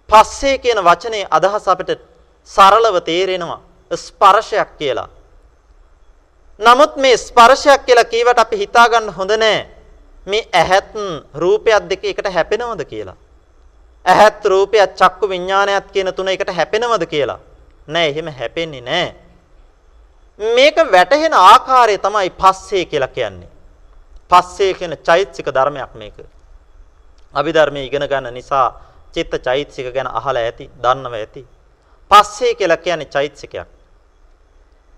පස්සේ 0.10 0.58
කියන 0.58 0.80
වචනේ 0.80 1.28
අදහස 1.32 1.68
අපිට 1.68 2.02
සරලව 2.50 2.96
තේරෙනවා 3.02 3.62
ස්පර්ශයක් 3.92 4.70
කියලා. 4.78 5.10
නමුත් 6.60 6.96
මේ 6.96 7.18
ස්පර්ශයක් 7.18 7.86
කියලා 7.86 8.06
කීවට 8.06 8.40
අපි 8.40 8.58
හිතා 8.58 8.90
ගන්න 8.90 9.10
හොඳ 9.10 9.32
නෑ. 9.34 9.75
මේ 10.26 10.48
ඇහත් 10.54 10.94
රූපයක් 11.34 11.90
දෙක 11.90 12.04
එකට 12.04 12.28
හැපෙනවද 12.34 12.86
කියලා. 12.86 13.16
ඇහත් 14.06 14.46
රූපයක් 14.46 14.96
චක්කු 14.96 15.30
විඥානයත් 15.30 15.92
කියන 15.92 16.14
තුන 16.14 16.28
එකට 16.28 16.50
හැපෙනවද 16.50 17.06
කියලා. 17.06 17.40
නෑ 17.88 18.10
එහෙම 18.10 18.28
හැපෙන්නේ 18.28 18.82
නෑ. 18.82 19.16
මේක 20.40 20.76
වැටහෙන 20.92 21.34
ආකාරය 21.34 21.98
තමයි 21.98 22.30
පස්සේ 22.32 22.86
කියලා 22.86 23.08
කියන්නේ. 23.08 23.50
පස්සේ 24.30 24.74
කියන 24.74 24.98
චෛතසික 25.04 25.48
ධර්මයක් 25.48 25.94
මේක. 25.96 26.18
අභිධර්මයේ 27.34 27.86
ඉගෙන 27.86 28.08
ගන්න 28.08 28.34
නිසා 28.34 28.82
චිත්ත 29.14 29.34
චෛතසික 29.44 29.94
ගැන 29.94 30.08
අහලා 30.08 30.42
ඇති, 30.42 30.70
දන්නව 30.82 31.14
ඇති. 31.14 31.48
පස්සේ 32.12 32.56
කියලා 32.56 32.78
කියන්නේ 32.78 33.06
චෛතසිකයක්. 33.06 33.68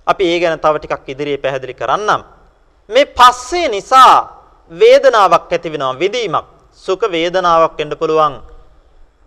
අපි 0.07 0.23
ඒ 0.23 0.39
ගැන 0.39 0.59
තව 0.59 0.79
ටිකක් 0.79 1.09
ඉදිරියේ 1.09 1.37
පැහැදිලි 1.37 1.73
කරන්නම්. 1.73 2.23
මේ 2.89 3.05
පස්සේ 3.05 3.67
නිසා 3.67 4.36
වේදනාවක් 4.71 5.51
ඇති 5.51 5.69
වෙනවා 5.71 5.95
විදීමක්. 5.95 6.45
සුඛ 6.75 7.05
වේදනාවක් 7.07 7.77
වෙන්න 7.77 7.93
පුළුවන්. 7.95 8.33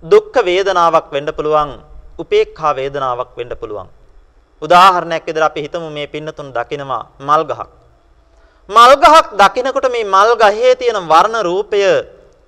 දුක්ඛ 0.03 0.39
වේදනාවක් 0.45 1.11
වෙන්න 1.13 1.29
පුළුවන්. 1.33 1.71
උපේක්ඛා 2.19 2.77
වේදනාවක් 2.77 3.37
වෙන්න 3.37 3.53
පුළුවන්. 3.57 3.89
උදාහරණයක් 4.63 5.25
විදිහට 5.27 5.43
අපි 5.43 5.61
හිතමු 5.63 5.91
මේ 5.91 6.07
පින්නතුන් 6.07 6.53
දකිනවා 6.53 7.05
මල් 7.19 7.43
ගහක්. 7.45 7.69
මල් 8.69 8.93
ගහක් 8.97 9.27
දකිනකොට 9.35 9.87
මේ 9.91 10.05
මල් 10.05 10.31
ගහේ 10.37 10.77
තියෙන 10.77 11.09
වර්ණ 11.09 11.43
රූපය 11.43 11.81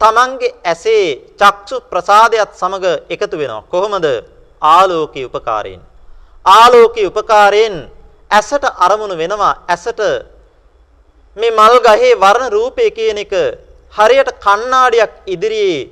Tamange 0.01 0.49
ඇසේ 0.64 1.34
චක්සු 1.40 1.80
ප්‍රසාදයට 1.90 2.53
සමග 2.53 2.84
එකතු 3.09 3.36
වෙනවා. 3.38 3.64
කොහොමද? 3.72 4.07
ආලෝකී 4.62 5.24
උපකාරයෙන්. 5.24 5.80
ආලෝකී 6.45 7.07
උපකාරයෙන් 7.07 7.74
ඇසට 8.30 8.64
අරමුණු 8.78 9.16
වෙනවා. 9.16 9.55
ඇසට 9.68 10.01
මේ 11.36 11.50
මල් 11.50 11.76
ගහේ 11.80 12.14
වර්ණ 12.14 12.50
රූපය 12.50 12.90
කියන 12.90 13.18
එක 13.18 13.32
හරියට 13.92 14.30
කණ්ණාඩියක් 14.38 15.12
ඉදිරියේ 15.26 15.90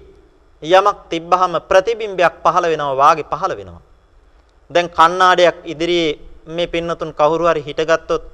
යමක් 0.63 0.99
තිබ්බහම 1.11 1.55
ප්‍රතිබිම්බයක් 1.69 2.35
පහළ 2.45 2.67
වෙනවා 2.73 2.97
වාගේ 2.97 3.25
පහළ 3.25 3.53
වෙනවා. 3.57 3.83
දැන් 4.71 4.89
කණ්ණාඩියක් 4.89 5.57
ඉදිරියේ 5.65 6.19
මේ 6.47 6.67
පින්නතුන් 6.67 7.11
කවුරු 7.13 7.49
හරි 7.49 7.63
හිටගත්තොත් 7.63 8.25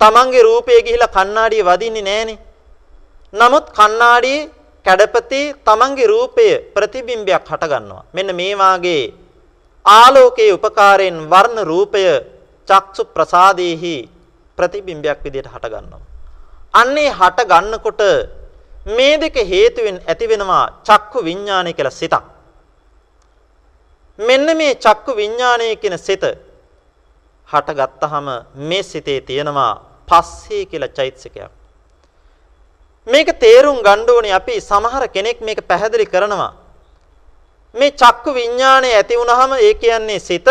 තමන්ගේ 0.00 0.42
රූපය 0.42 0.82
ගිහිලා 0.82 1.14
කණ්ණාඩිය 1.16 1.62
වදින්නේ 1.62 2.02
නැහනේ. 2.02 2.38
නමුත් 3.32 3.66
කණ්ණාඩියේ 3.70 4.50
කැඩපති 4.84 5.40
තමන්ගේ 5.66 6.06
රූපය 6.06 6.46
ප්‍රතිබිම්බයක් 6.74 7.44
හට 7.46 7.62
ගන්නවා. 7.64 8.04
මෙන්න 8.12 8.34
මේ 8.34 8.54
වාගේ 8.54 9.12
ආලෝකයේ 9.84 10.52
උපකාරයෙන් 10.52 11.16
වර්ණ 11.30 11.62
රූපය 11.62 12.02
චක්සු 12.68 13.02
ප්‍රසාදේහි 13.06 13.94
ප්‍රතිබිම්බයක් 14.58 15.18
විදිහට 15.24 15.54
හට 15.54 15.70
ගන්නවා. 15.70 16.13
අන්නේ 16.74 17.10
හට 17.10 17.48
ගන්නකොට 17.50 18.02
මේ 18.88 19.18
දෙක 19.18 19.36
හේතුවෙන් 19.52 19.98
ඇති 20.02 20.28
වෙනවා 20.28 20.64
චක්කු 20.82 21.18
විඥානය 21.24 21.72
කියලා 21.72 21.90
සිතක්. 21.92 22.24
මෙන්න 24.18 24.56
මේ 24.56 24.74
චක්කු 24.76 25.16
විඥානය 25.16 25.76
කියන 25.76 25.98
සිත 25.98 26.24
හටගත්තාම 27.48 28.26
මේ 28.54 28.82
සිතේ 28.82 29.20
තියෙනවා 29.20 29.72
පස්සේ 30.08 30.66
කියලා 30.66 30.88
චෛතසිකයක්. 30.88 31.50
මේක 33.06 33.28
තේරුම් 33.38 33.78
ගන්න 33.78 34.10
ඕනේ 34.10 34.32
අපි 34.32 34.60
සමහර 34.60 35.08
කෙනෙක් 35.08 35.40
මේක 35.40 35.60
පැහැදිලි 35.68 36.06
කරනවා. 36.06 36.52
මේ 37.74 37.90
චක්කු 37.92 38.30
විඥානය 38.32 38.88
ඇති 38.90 39.14
වුනහම 39.16 39.52
ඒ 39.58 39.74
කියන්නේ 39.74 40.18
සිත 40.20 40.48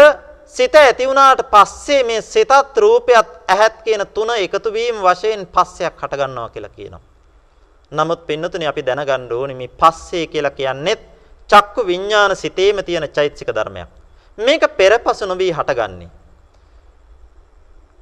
සිත 0.48 0.76
ඇති 0.76 1.08
වුණාට 1.08 1.42
පස්සේ 1.52 2.04
මේ 2.04 2.22
සිතත් 2.24 2.78
රූපයත් 2.78 3.30
ඇහත් 3.54 3.76
කියන 3.86 4.04
තුන 4.14 4.30
එකතු 4.36 4.70
වීම 4.74 4.98
වශයෙන් 4.98 5.48
පස්සයක් 5.48 5.96
හට 6.02 6.14
ගන්නවා 6.16 6.50
කියලා 6.50 6.76
කියනවා. 6.78 7.02
නමුත් 7.92 8.28
පින්නතුනේ 8.28 8.68
අපි 8.68 8.86
දැනගන්න 8.86 9.32
ඕනේ 9.32 9.56
මේ 9.56 9.72
පස්සේ 9.72 10.28
කියලා 10.28 10.52
කියන්නේත් 10.52 11.02
චක්කු 11.50 11.88
විඥාන 11.88 12.36
සිතේම 12.36 12.78
තියෙන 12.86 13.10
චෛතසික 13.10 13.50
ධර්මයක්. 13.50 13.90
මේක 14.38 14.64
පෙරපසු 14.78 15.26
නොවි 15.26 15.52
හටගන්නේ. 15.52 16.10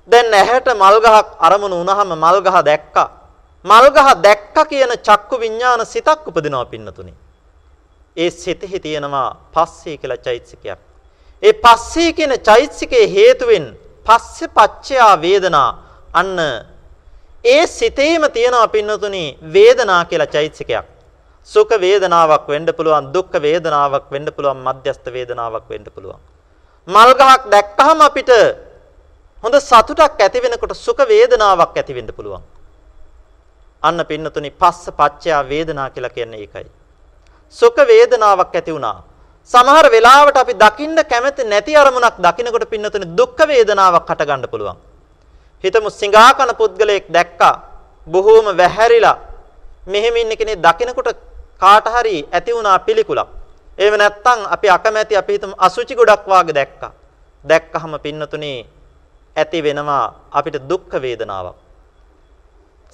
දැන් 0.09 0.33
ඇහැට 0.33 0.67
මල් 0.73 0.97
ගහක් 0.99 1.27
අරමුණු 1.39 1.75
වුණාම 1.77 2.13
මල් 2.15 2.37
ගහ 2.41 2.57
දැක්කා. 2.65 3.09
මල් 3.65 3.87
ගහ 3.89 4.07
දැක්කා 4.23 4.65
කියන 4.65 4.93
චක්කු 4.99 5.39
විඥාන 5.39 5.85
සිතක් 5.85 6.27
උපදිනවා 6.27 6.65
පින්නතුනේ. 6.65 7.13
ඒ 8.17 8.29
සිතෙහි 8.31 8.79
තියෙනවා 8.79 9.29
පස්සේ 9.53 9.97
කියලා 9.97 10.17
චෛතසිකයක්. 10.17 10.79
ඒ 11.43 11.53
පස්සේ 11.53 12.13
කියන 12.13 12.33
චෛතසිකයේ 12.39 13.07
හේතුවෙන් 13.07 13.65
පස්සේ 14.05 14.53
පච්චයා 14.57 15.13
වේදනා 15.21 15.69
අන්න 16.13 16.39
ඒ 17.45 17.67
සිතේම 17.67 18.23
තියෙනවා 18.31 18.67
පින්නතුනි 18.67 19.37
වේදනා 19.53 20.05
කියලා 20.05 20.27
චෛතසිකයක්. 20.27 20.85
සුඛ 21.47 21.73
වේදනාවක් 21.79 22.47
වෙන්න 22.47 22.67
පුළුවන් 22.77 23.13
දුක්ඛ 23.13 23.37
වේදනාවක් 23.41 24.05
වෙන්න 24.11 24.27
පුළුවන් 24.35 24.59
මධ්‍යස්ථ 24.59 25.07
වේදනාවක් 25.15 25.69
වෙන්න 25.69 25.85
පුළුවන්. 25.95 26.19
මල් 26.87 27.11
ගහක් 27.13 27.41
දැක්කහම 27.53 28.01
අපිට 28.01 28.31
හොඳ 29.43 29.55
සතුටක් 29.59 30.21
ඇති 30.21 30.39
වෙනකොට 30.39 30.73
සුඛ 30.77 31.03
වේදනාවක් 31.07 31.77
ඇති 31.77 31.93
වෙන්න 31.93 32.13
පුළුවන්. 32.17 32.43
අන්න 33.83 34.05
පින්නතුනි 34.05 34.51
පස්ස 34.51 34.91
පච්චයා 34.91 35.41
වේදනා 35.43 35.89
කියලා 35.89 36.15
කියන්නේ 36.17 36.41
ඒකයි. 36.41 36.69
සුඛ 37.55 37.81
වේදනාවක් 37.87 38.55
ඇති 38.55 38.73
වුණා. 38.73 38.97
සමහර 39.49 39.85
වෙලාවට 39.89 40.37
අපි 40.37 40.53
දකින්න 40.55 40.97
කැමති 41.11 41.43
නැති 41.43 41.75
අරමුණක් 41.75 42.17
දකින්නකොට 42.17 42.65
පින්නතුනේ 42.69 43.15
දුක් 43.17 43.37
වේදනාවක් 43.49 44.05
හටගන්න 44.07 44.47
පුළුවන්. 44.47 44.77
හිතමු 45.63 45.89
සිඟාකන 45.91 46.51
පුද්ගලයෙක් 46.55 47.05
දැක්කා 47.09 47.53
බොහෝම 48.07 48.45
වැහැරිලා 48.57 49.17
මෙහෙම 49.87 50.15
ඉන්න 50.15 50.33
කෙනෙක් 50.37 50.59
දකින්නකොට 50.59 51.17
කාට 51.59 51.85
හරි 51.87 52.15
ඇති 52.27 52.51
වුණා 52.53 52.79
පිළිකුලක්. 52.79 53.29
එහෙම 53.77 53.95
නැත්නම් 53.97 54.39
අපි 54.55 54.67
අකමැති 54.69 55.15
අපි 55.15 55.33
හිතමු 55.33 55.55
අසුචි 55.57 55.95
ගොඩක් 55.95 56.25
වාගේ 56.25 56.53
දැක්කා. 56.53 56.91
දැක්කහම 57.45 57.93
පින්නතුනේ 57.99 58.65
ඇති 59.35 59.63
වෙනවා 59.63 60.05
අපිට 60.31 60.57
දුක් 60.69 60.91
වේදනාවක්. 60.95 61.55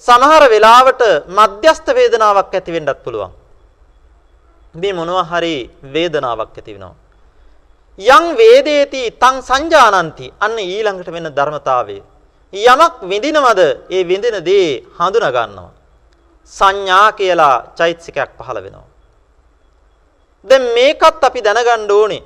සමහර 0.02 0.42
වෙලාවට 0.48 1.02
මධ්‍යස්ත 1.28 1.86
වේදනාවක් 1.88 2.54
ඇති 2.54 2.72
වෙන්නත් 2.72 3.00
පුළුවන්. 3.04 3.37
මේ 4.74 4.92
මොනවා 4.92 5.24
හරි 5.24 5.70
වේදනාවක් 5.84 6.56
ඇති 6.56 6.74
වෙනවා. 6.74 6.94
යං 7.98 8.24
වේදේති 8.36 9.02
තං 9.12 9.36
සංජානಂತಿ 9.42 10.32
අන්න 10.40 10.58
ඊළඟට 10.58 11.10
වෙන 11.10 11.26
ධර්මතාවය. 11.30 11.98
යමක් 12.52 12.94
විඳිනවද 13.02 13.60
ඒ 13.90 14.04
විඳින 14.04 14.36
දේ 14.44 14.82
හඳුනා 14.98 15.32
ගන්නවා. 15.32 15.70
සංඥා 16.52 17.12
කියලා 17.12 17.56
චෛතසිකයක් 17.76 18.30
පහළ 18.38 18.58
වෙනවා. 18.64 18.86
දැන් 20.44 20.64
මේකත් 20.74 21.24
අපි 21.24 21.40
දැනගන්න 21.42 21.90
ඕනේ. 21.90 22.22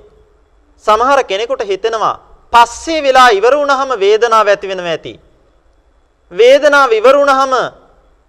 සමහර 0.84 1.24
කෙනෙකුට 1.24 1.62
හිතෙනවා 1.64 2.20
පස්සේ 2.52 3.02
වෙලා 3.02 3.30
ඉවර 3.30 3.54
වුණාම 3.56 3.90
වේදනාව 3.98 4.46
ඇති 4.48 4.68
වෙනවා 4.68 4.92
ඇති. 4.92 5.14
වේදනාව 6.32 6.90
ඉවර 6.92 7.16
වුණාම 7.16 7.52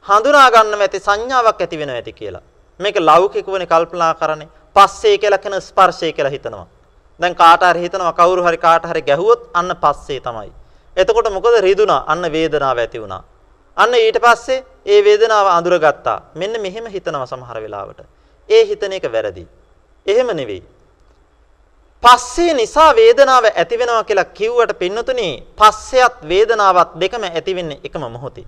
හඳුනා 0.06 0.48
ගන්න 0.52 0.82
ඇති 0.82 1.00
සංඥාවක් 1.00 1.60
ඇති 1.62 1.78
වෙනවා 1.78 2.00
ඇති 2.00 2.14
කියලා. 2.14 2.46
මේක 2.80 2.96
ලෞකිකවනේ 3.00 3.68
කල්පනා 3.68 4.14
කරන්නේ. 4.14 4.50
පස්සේ 4.76 5.18
කියලා 5.18 5.38
කියන 5.38 5.62
ස්පර්ශය 5.62 6.14
කියලා 6.14 6.32
හිතනවා. 6.32 6.68
දැන් 7.20 7.36
කාට 7.36 7.64
හරි 7.64 7.82
හිතනවා 7.82 8.14
කවුරු 8.14 8.44
හරි 8.44 8.58
කාට 8.58 8.86
හරි 8.86 9.02
ගැහුවොත් 9.02 9.50
අන්න 9.54 9.76
පස්සේ 9.76 10.20
තමයි. 10.20 10.52
එතකොට 10.98 11.30
මොකද 11.32 11.60
රිදුනා 11.62 12.04
අන්න 12.08 12.32
වේදනාව 12.32 12.78
ඇති 12.78 13.02
වුණා. 13.02 13.24
අන්න 13.78 13.94
ඊට 13.96 14.20
පස්සේ 14.20 14.64
ඒ 14.86 15.04
වේදනාව 15.04 15.48
අඳුරගත්තා. 15.48 16.22
මෙන්න 16.36 16.62
මෙහෙම 16.62 16.86
හිතනවා 16.88 17.26
සමහර 17.26 17.58
වෙලාවට. 17.62 18.00
ඒ 18.50 18.66
හිතන 18.66 18.94
එක 18.94 19.06
වැරදි. 19.12 19.48
එහෙම 20.06 20.28
නෙවෙයි. 20.34 20.64
පස්සේ 22.04 22.54
නිසා 22.54 22.96
වේදනාව 22.96 23.46
ඇති 23.46 23.80
වෙනවා 23.80 24.04
කියලා 24.04 24.34
කිව්වට 24.38 24.80
පින්නතුනි 24.80 25.28
පස්සයත් 25.58 26.16
වේදනාවත් 26.30 27.00
දෙකම 27.00 27.24
ඇති 27.24 27.56
වෙන්නේ 27.56 27.80
එකම 27.84 28.04
මොහොතේ. 28.12 28.48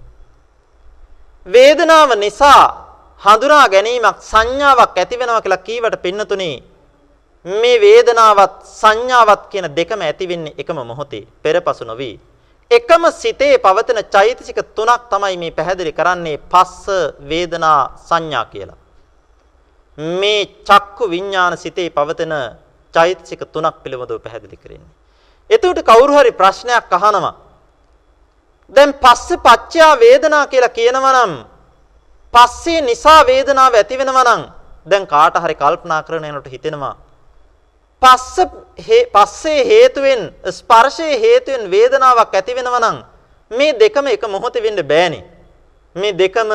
වේදනාව 1.45 2.09
නිසා 2.15 2.84
හඳුනා 3.25 3.65
ගැනීමක් 3.69 4.17
සංඥාවක් 4.21 4.97
ඇති 4.97 5.19
වෙනවා 5.19 5.41
කියලා 5.41 5.65
කීවට 5.67 5.95
පින්නතුනි 6.03 6.49
මේ 7.45 7.77
වේදනාවත් 7.81 8.55
සංඥාවත් 8.71 9.43
කියන 9.51 9.67
දෙකම 9.75 10.01
ඇති 10.01 10.25
වෙන්නේ 10.27 10.57
එකම 10.57 10.77
මොහොතේ 10.81 11.27
පෙරපසු 11.43 11.85
නොවි. 11.85 12.09
එකම 12.71 13.03
සිතේ 13.13 13.57
පවතින 13.57 13.99
චෛතසික 14.05 14.59
තුනක් 14.75 15.01
තමයි 15.11 15.37
මේ 15.37 15.51
පැහැදිලි 15.51 15.93
කරන්නේ 15.93 16.37
පස්ස 16.51 16.85
වේදනා 17.29 17.79
සංඥා 18.07 18.45
කියලා. 18.45 18.77
මේ 19.97 20.45
චක්කු 20.63 21.09
විඥාන 21.09 21.57
සිතේ 21.57 21.89
පවතින 21.89 22.33
චෛතසික 22.93 23.41
තුනක් 23.47 23.75
පිළිබඳව 23.83 24.19
පැහැදිලි 24.19 24.57
කරන්නේ. 24.57 24.93
එතකොට 25.49 25.81
කවුරු 25.83 26.13
හරි 26.13 26.31
ප්‍රශ්නයක් 26.31 26.91
අහනවා. 26.91 27.35
දැන් 28.73 28.93
පස්සේ 28.95 29.37
පච්චයා 29.39 29.99
වේදනා 29.99 30.45
කියලා 30.47 30.69
කියනවා 30.69 31.13
නම් 31.17 31.54
පස්සේ 32.35 32.81
නිසා 32.81 33.21
වේදනාව 33.23 33.73
ඇති 33.75 33.97
වෙනවා 33.97 34.25
නම් 34.25 34.43
දැන් 34.85 35.07
කාට 35.07 35.35
හරි 35.37 35.55
කල්පනා 35.55 36.03
කරන 36.03 36.25
යනකොට 36.25 36.49
හිතෙනවා 36.49 36.95
පස්ස 38.01 38.37
පස්සේ 39.09 39.61
හේතුවෙන් 39.63 40.21
ස්පර්ශයේ 40.51 41.19
හේතුවෙන් 41.19 41.71
වේදනාවක් 41.71 42.33
ඇති 42.33 42.55
වෙනවා 42.55 42.79
නම් 42.79 42.97
මේ 43.51 43.73
දෙකම 43.73 44.07
එක 44.07 44.23
මොහොතේ 44.25 44.61
වෙන්න 44.61 44.81
බෑනේ. 44.83 45.23
මේ 45.95 46.13
දෙකම 46.13 46.51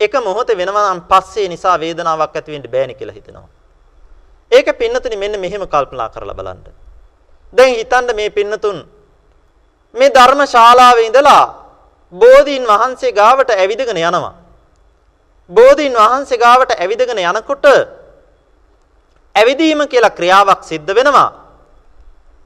එක 0.00 0.14
මොහොතේ 0.18 0.56
වෙනවා 0.56 0.94
නම් 0.94 1.00
පස්සේ 1.02 1.48
නිසා 1.48 1.76
වේදනාවක් 1.76 2.36
ඇති 2.36 2.52
වෙන්න 2.52 2.66
බෑනේ 2.66 2.94
කියලා 2.94 3.14
හිතෙනවා. 3.14 3.48
ඒක 4.52 4.68
පින්නතුනි 4.74 5.16
මෙන්න 5.16 5.40
මෙහෙම 5.40 5.64
කල්පනා 5.64 6.08
කරලා 6.08 6.34
බලන්න. 6.34 6.60
දැන් 7.52 7.74
හිතන්න 7.74 8.16
මේ 8.16 8.30
පින්නතුන් 8.30 8.78
මේ 9.94 10.10
ධර්මශාලාවේ 10.10 11.06
ඉඳලා 11.06 11.44
බෝධීන් 12.12 12.66
වහන්සේ 12.66 13.12
ගාවට 13.12 13.50
ඇවිදගෙන 13.52 13.96
යනවා. 13.98 14.34
බෝධීන් 15.54 15.94
වහන්සේ 15.94 16.38
ගාවට 16.38 16.72
ඇවිදගෙන 16.74 17.18
යනකොට 17.20 17.64
ඇවිදීම 19.34 19.88
කියලා 19.88 20.10
ක්‍රියාවක් 20.10 20.62
සිද්ධ 20.62 20.94
වෙනවා. 20.94 21.30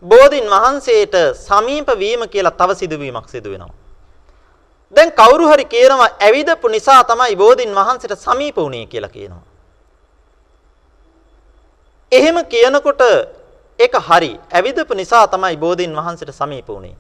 බෝධීන් 0.03 0.47
වහන්සේට 0.47 1.15
සමීප 1.39 1.89
වීම 1.99 2.29
කියලා 2.29 2.51
තව 2.53 2.75
සිදුවීමක් 2.75 3.29
සිදු 3.29 3.51
වෙනවා. 3.51 3.75
දැන් 4.95 5.13
කවුරු 5.13 5.49
හරි 5.49 5.65
කියනවා 5.67 6.09
ඇවිදපු 6.21 6.69
නිසා 6.69 7.05
තමයි 7.05 7.37
බෝධීන් 7.37 7.75
වහන්සේට 7.75 8.19
සමීප 8.19 8.57
වුණේ 8.57 8.87
කියලා 8.87 9.11
කියනවා. 9.11 9.43
එහෙම 12.13 12.37
කියනකොට 12.45 13.03
ඒක 13.79 13.95
හරි. 14.01 14.41
ඇවිදපු 14.53 14.95
නිසා 14.95 15.27
තමයි 15.27 15.57
බෝධීන් 15.57 15.97
වහන්සේට 15.97 16.33
සමීප 16.33 16.69
වුණේ. 16.69 16.97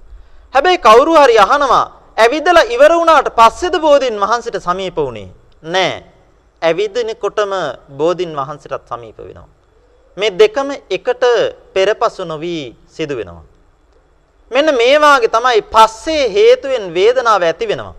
හැබැයි 0.55 0.79
කවුරු 0.79 1.15
හරි 1.15 1.39
අහනවා 1.39 1.85
ඇවිදලා 2.17 2.67
ඉවර 2.67 2.93
වුණාට 2.93 3.29
පස්සේද 3.31 3.79
බෝධීන් 3.81 4.21
වහන්සේට 4.21 4.63
සමීප 4.63 4.97
වුණේ? 4.97 5.29
නෑ. 5.67 5.93
ඇවිදිනකොටම 6.63 7.53
බෝධීන් 7.99 8.33
වහන්සේටත් 8.37 8.89
සමීප 8.89 9.19
වෙනවා. 9.19 9.49
මේ 10.17 10.31
දෙකම 10.33 10.71
එකට 10.91 11.25
පෙරපසු 11.75 12.25
නොවි 12.25 12.57
සිදු 12.89 13.17
වෙනවා. 13.17 13.45
මෙන්න 14.51 14.75
මේ 14.75 14.97
වාගේ 14.99 15.29
තමයි 15.29 15.63
පස්සේ 15.65 16.25
හේතුවෙන් 16.31 16.95
වේදනාව 16.95 17.43
ඇති 17.43 17.69
වෙනවා. 17.69 17.95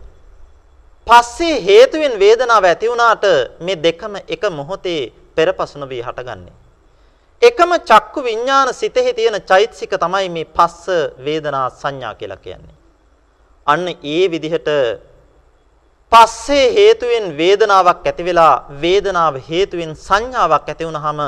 පස්සේ 1.08 1.56
හේතුවෙන් 1.62 2.20
වේදනාව 2.20 2.64
ඇති 2.64 2.90
වුණාට 2.90 3.26
මේ 3.60 3.78
දෙකම 3.78 4.16
එක 4.28 4.44
මොහොතේ 4.52 5.12
පෙරපසු 5.36 5.80
නොවි 5.80 6.02
හටගන්නේ. 6.02 6.56
එකම 7.42 7.72
චක්කු 7.82 8.24
විඥාන 8.24 8.74
සිතෙහි 8.74 9.14
තියෙන 9.14 9.42
චෛතසික 9.42 9.92
තමයි 9.96 10.30
මේ 10.30 10.46
පස්ස 10.48 10.88
වේදනා 11.26 11.70
සංඥා 11.72 12.16
කියලා 12.16 12.38
කියන්නේ. 12.38 12.76
අන්න 13.68 13.88
ඒ 13.88 14.24
විදිහට 14.32 14.70
පස්සේ 16.12 16.68
හේතුවෙන් 16.74 17.26
වේදනාවක් 17.38 18.06
ඇති 18.10 18.24
වෙලා 18.28 18.54
වේදනාව 18.84 19.36
හේතුවෙන් 19.50 19.92
සංඥාවක් 20.08 20.68
ඇති 20.72 20.88
වුනහම 20.88 21.20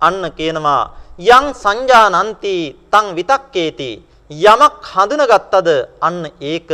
අන්න 0.00 0.22
කියනවා 0.38 0.82
යං 1.18 1.46
සංජානಂತಿ 1.54 2.54
තං 2.92 3.06
විතක්කේති. 3.18 3.90
යමක් 4.30 4.74
හඳුනගත්තද 4.92 5.68
අන්න 6.00 6.22
ඒක 6.42 6.68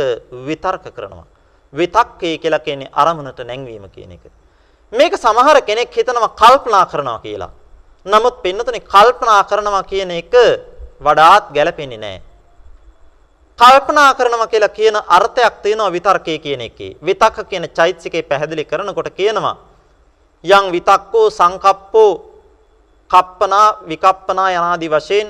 විතර්ක 0.47 0.85
කරනවා. 0.95 1.25
විතක්කේ 1.73 2.37
කියලා 2.37 2.65
කියන්නේ 2.67 2.93
අරමුණට 2.93 3.39
නැංවීම 3.41 3.85
කියන 3.95 4.11
එක. 4.15 4.23
මේක 4.93 5.13
සමහර 5.15 5.57
කෙනෙක් 5.61 5.91
හිතනවා 5.91 6.35
කල්පනා 6.41 6.85
කරනවා 6.85 7.19
කියලා. 7.19 7.51
නමුත් 8.05 8.35
පින්නතුනේ 8.43 8.87
කල්පනා 8.93 9.43
කරනවා 9.43 9.83
කියන 9.83 10.11
එක 10.11 10.33
වඩාත් 11.01 11.51
ගැළපෙන්නේ 11.55 11.97
නැහැ. 11.97 12.21
කල්පනා 13.63 14.13
කරනවා 14.13 14.47
කියලා 14.47 14.69
කියන 14.69 14.95
අර්ථයක් 15.07 15.55
තියෙනවා 15.63 15.91
විතර්කයේ 15.91 16.39
කියන 16.39 16.61
එකේ. 16.61 16.95
විතක්ක 17.05 17.37
කියන 17.49 17.69
චෛතසිකේ 17.69 18.23
පැහැදිලි 18.23 18.65
කරනකොට 18.65 19.09
කියනවා 19.09 19.55
යම් 20.43 20.65
විතක්කෝ 20.71 21.29
සංකප්පෝ 21.29 22.11
කප්පනා 23.11 23.67
විකප්පනා 23.87 24.49
යනාදී 24.51 24.89
වශයෙන් 24.89 25.27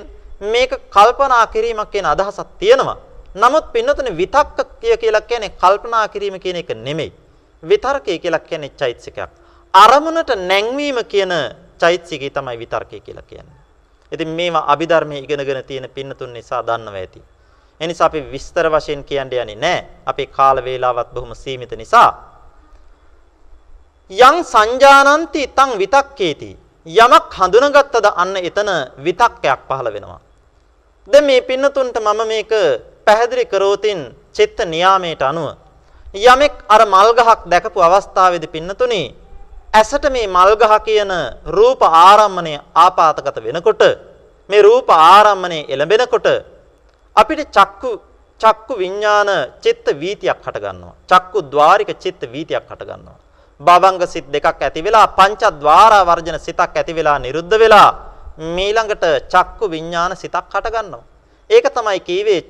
මේක 0.52 0.72
කල්පනා 0.90 1.46
කිරීමක් 1.46 1.90
කියන 1.90 2.06
අදහසක් 2.06 2.48
තියෙනවා. 2.58 2.96
නමුත් 3.34 3.72
පින්නතුනේ 3.72 4.16
විතක්ක 4.16 4.58
කියලා 5.00 5.20
කියන්නේ 5.20 5.56
කල්පනා 5.62 6.08
කිරීම 6.08 6.40
කියන 6.40 6.56
එක 6.56 6.74
නෙමෙයි. 6.76 7.12
විතර්කය 7.62 8.18
කියලා 8.18 8.40
කියන්නේ 8.40 8.76
චෛතසිකයක්. 8.80 9.30
අරමුණට 9.74 10.30
නැංවීම 10.50 10.98
කියන 11.04 11.32
චෛතසිකය 11.78 12.30
තමයි 12.30 12.58
විතර්කය 12.58 13.00
කියලා 13.00 13.22
කියන්නේ. 13.22 13.58
ඉතින් 14.12 14.28
මේවා 14.28 14.64
අභිධර්මයේ 14.72 15.18
ඉගෙනගෙන 15.18 15.64
තියෙන 15.64 15.90
පින්නතුන් 15.90 16.32
නිසා 16.32 16.62
දන්නවා 16.62 16.98
ඇති. 16.98 17.22
එනිසා 17.80 18.06
අපි 18.06 18.20
විස්තර 18.32 18.66
වශයෙන් 18.68 19.04
කියන්න 19.04 19.32
යන්නේ 19.32 19.56
නැහැ. 19.56 19.86
අපේ 20.06 20.26
කාල 20.28 20.56
වේලාවත් 20.58 21.14
බොහොම 21.14 21.34
සීමිත 21.34 21.72
නිසා. 21.72 22.10
යං 24.10 24.36
සංජානಂತಿ 24.44 25.42
තං 25.48 25.70
විතක්කේති. 25.78 26.50
යමක් 26.86 27.32
හඳුනගත්තද 27.32 28.06
අන්න 28.14 28.36
එතන 28.38 28.70
විතක්කයක් 28.98 29.60
පහළ 29.68 29.88
වෙනවා. 29.88 30.20
දැන් 31.08 31.24
මේ 31.24 31.40
පින්නතුන්ට 31.42 31.96
මම 31.96 32.20
මේක 32.26 32.52
පැහැදිලි 33.04 33.44
කරෝතින් 33.46 34.00
චිත්ත 34.32 34.58
නියාමයට 34.64 35.22
අනුව 35.22 35.56
යමෙක් 36.14 36.54
අර 36.68 36.82
මල් 36.84 37.10
ගහක් 37.12 37.40
දැකපු 37.44 37.78
අවස්ථාවේදී 37.80 38.48
පින්නතුනි 38.48 39.02
ඇසට 39.72 40.04
මේ 40.10 40.26
මල් 40.26 40.52
ගහ 40.54 40.74
කියන 40.86 41.12
රූප 41.46 41.80
ආරම්මණය 41.82 42.54
ආපాతගත 42.76 43.36
වෙනකොට 43.38 43.82
මේ 44.50 44.62
රූප 44.62 44.88
ආරම්මණය 44.88 45.58
එළඹෙනකොට 45.66 46.26
අපිට 47.16 47.50
චක්කු 47.50 47.90
චක්කු 48.40 48.72
විඥාන 48.76 49.28
චිත්ත 49.62 49.86
වීතියක් 49.94 50.38
හට 50.38 50.56
ගන්නවා. 50.58 50.94
චක්කු 51.08 51.38
ద్వාරික 51.44 51.90
චිත්ත 51.96 52.22
වීතියක් 52.24 52.64
හට 52.64 52.82
ගන්නවා. 52.82 53.18
භවංග 53.60 54.02
සිත් 54.06 54.26
දෙකක් 54.26 54.46
ඇති 54.58 54.82
වෙලා 54.82 55.06
පංචද්වාරා 55.08 56.04
වර්ජන 56.04 56.38
සිතක් 56.38 56.60
ඇති 56.70 56.92
වෙලා 56.92 57.18
නිරුද්ධ 57.18 57.54
වෙලා 57.54 57.90
මීළඟට 58.38 59.04
චක්කු 59.26 59.70
විඥාන 59.70 60.16
සිතක් 60.16 60.50
හට 60.50 60.66
ගන්නවා. 60.68 61.04
ඒක 61.50 61.66
තමයි 61.70 62.00
කීවේ 62.00 62.40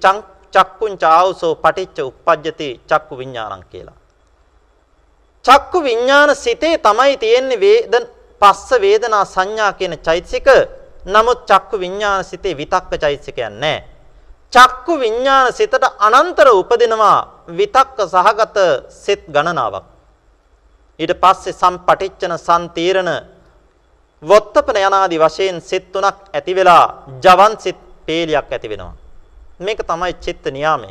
චක්කුං 0.52 0.92
චාවසෝ 0.96 1.54
පටිච්ච 1.56 1.98
උප්පජ්ජති 2.02 2.68
චක්කු 2.88 3.14
විඥානං 3.16 3.64
කියලා. 3.70 3.98
චක්කු 5.44 5.78
විඥාන 5.82 6.30
සිතේ 6.34 6.78
තමයි 6.78 7.16
තියෙන්නේ 7.16 7.60
වේදන 7.60 8.04
පස්ස 8.40 8.80
වේදනා 8.80 9.24
සංඥා 9.26 9.72
කියන 9.72 9.94
චෛතසික. 9.98 10.48
නමුත් 11.06 11.40
චක්කු 11.44 11.76
විඥාන 11.78 12.24
සිතේ 12.24 12.56
විතක්ක 12.56 12.92
චෛතසිකයක් 12.96 13.38
නැහැ. 13.52 13.93
චක්කු 14.54 14.94
විඥාන 15.02 15.52
සිතට 15.52 15.84
අනන්තර 16.06 16.48
උපදිනවා 16.60 17.18
විතක්ක 17.58 17.98
සහගත 18.06 18.58
සිත් 19.02 19.22
ගණනාවක්. 19.34 19.84
ඊට 21.00 21.14
පස්සේ 21.22 21.58
සම්පටිච්චන 21.60 22.34
සම්තීරණ 22.38 23.10
වොත්තපන 24.22 24.76
යනාදි 24.88 25.16
වශයෙන් 25.18 25.58
සිත් 25.60 25.86
තුනක් 25.92 26.18
ඇති 26.32 26.52
වෙලා 26.58 26.84
ජවන් 27.24 27.54
සිත් 27.58 27.78
පේලියක් 28.06 28.52
ඇති 28.52 28.68
වෙනවා. 28.72 28.94
මේක 29.58 29.80
තමයි 29.82 30.12
චිත්ත 30.24 30.44
නියාමය. 30.56 30.90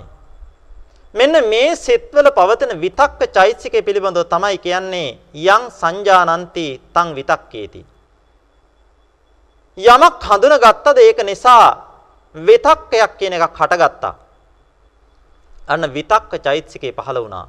මෙන්න 1.13 1.35
මේ 1.51 1.75
සිත්වල 1.75 2.27
පවතින 2.37 2.71
විතක්ක 2.83 3.21
චෛතසිකය 3.35 3.79
පිළිබඳව 3.81 4.27
තමයි 4.33 4.57
කියන්නේ 4.57 5.09
යං 5.47 5.63
සංජානಂತಿ 5.79 6.67
තං 6.95 7.09
විතක්කේති. 7.17 7.81
යමක් 9.77 10.21
හඳුනගත්තද 10.29 10.97
ඒක 10.99 11.19
නිසා 11.23 11.92
විතක්කයක් 12.35 13.17
කියන 13.17 13.33
එකක් 13.33 13.53
හටගත්තා. 13.53 14.13
අන්න 15.67 15.83
විතක්ක 15.93 16.31
චෛතසිකේ 16.39 16.91
පහළ 16.91 17.19
වුණා. 17.19 17.47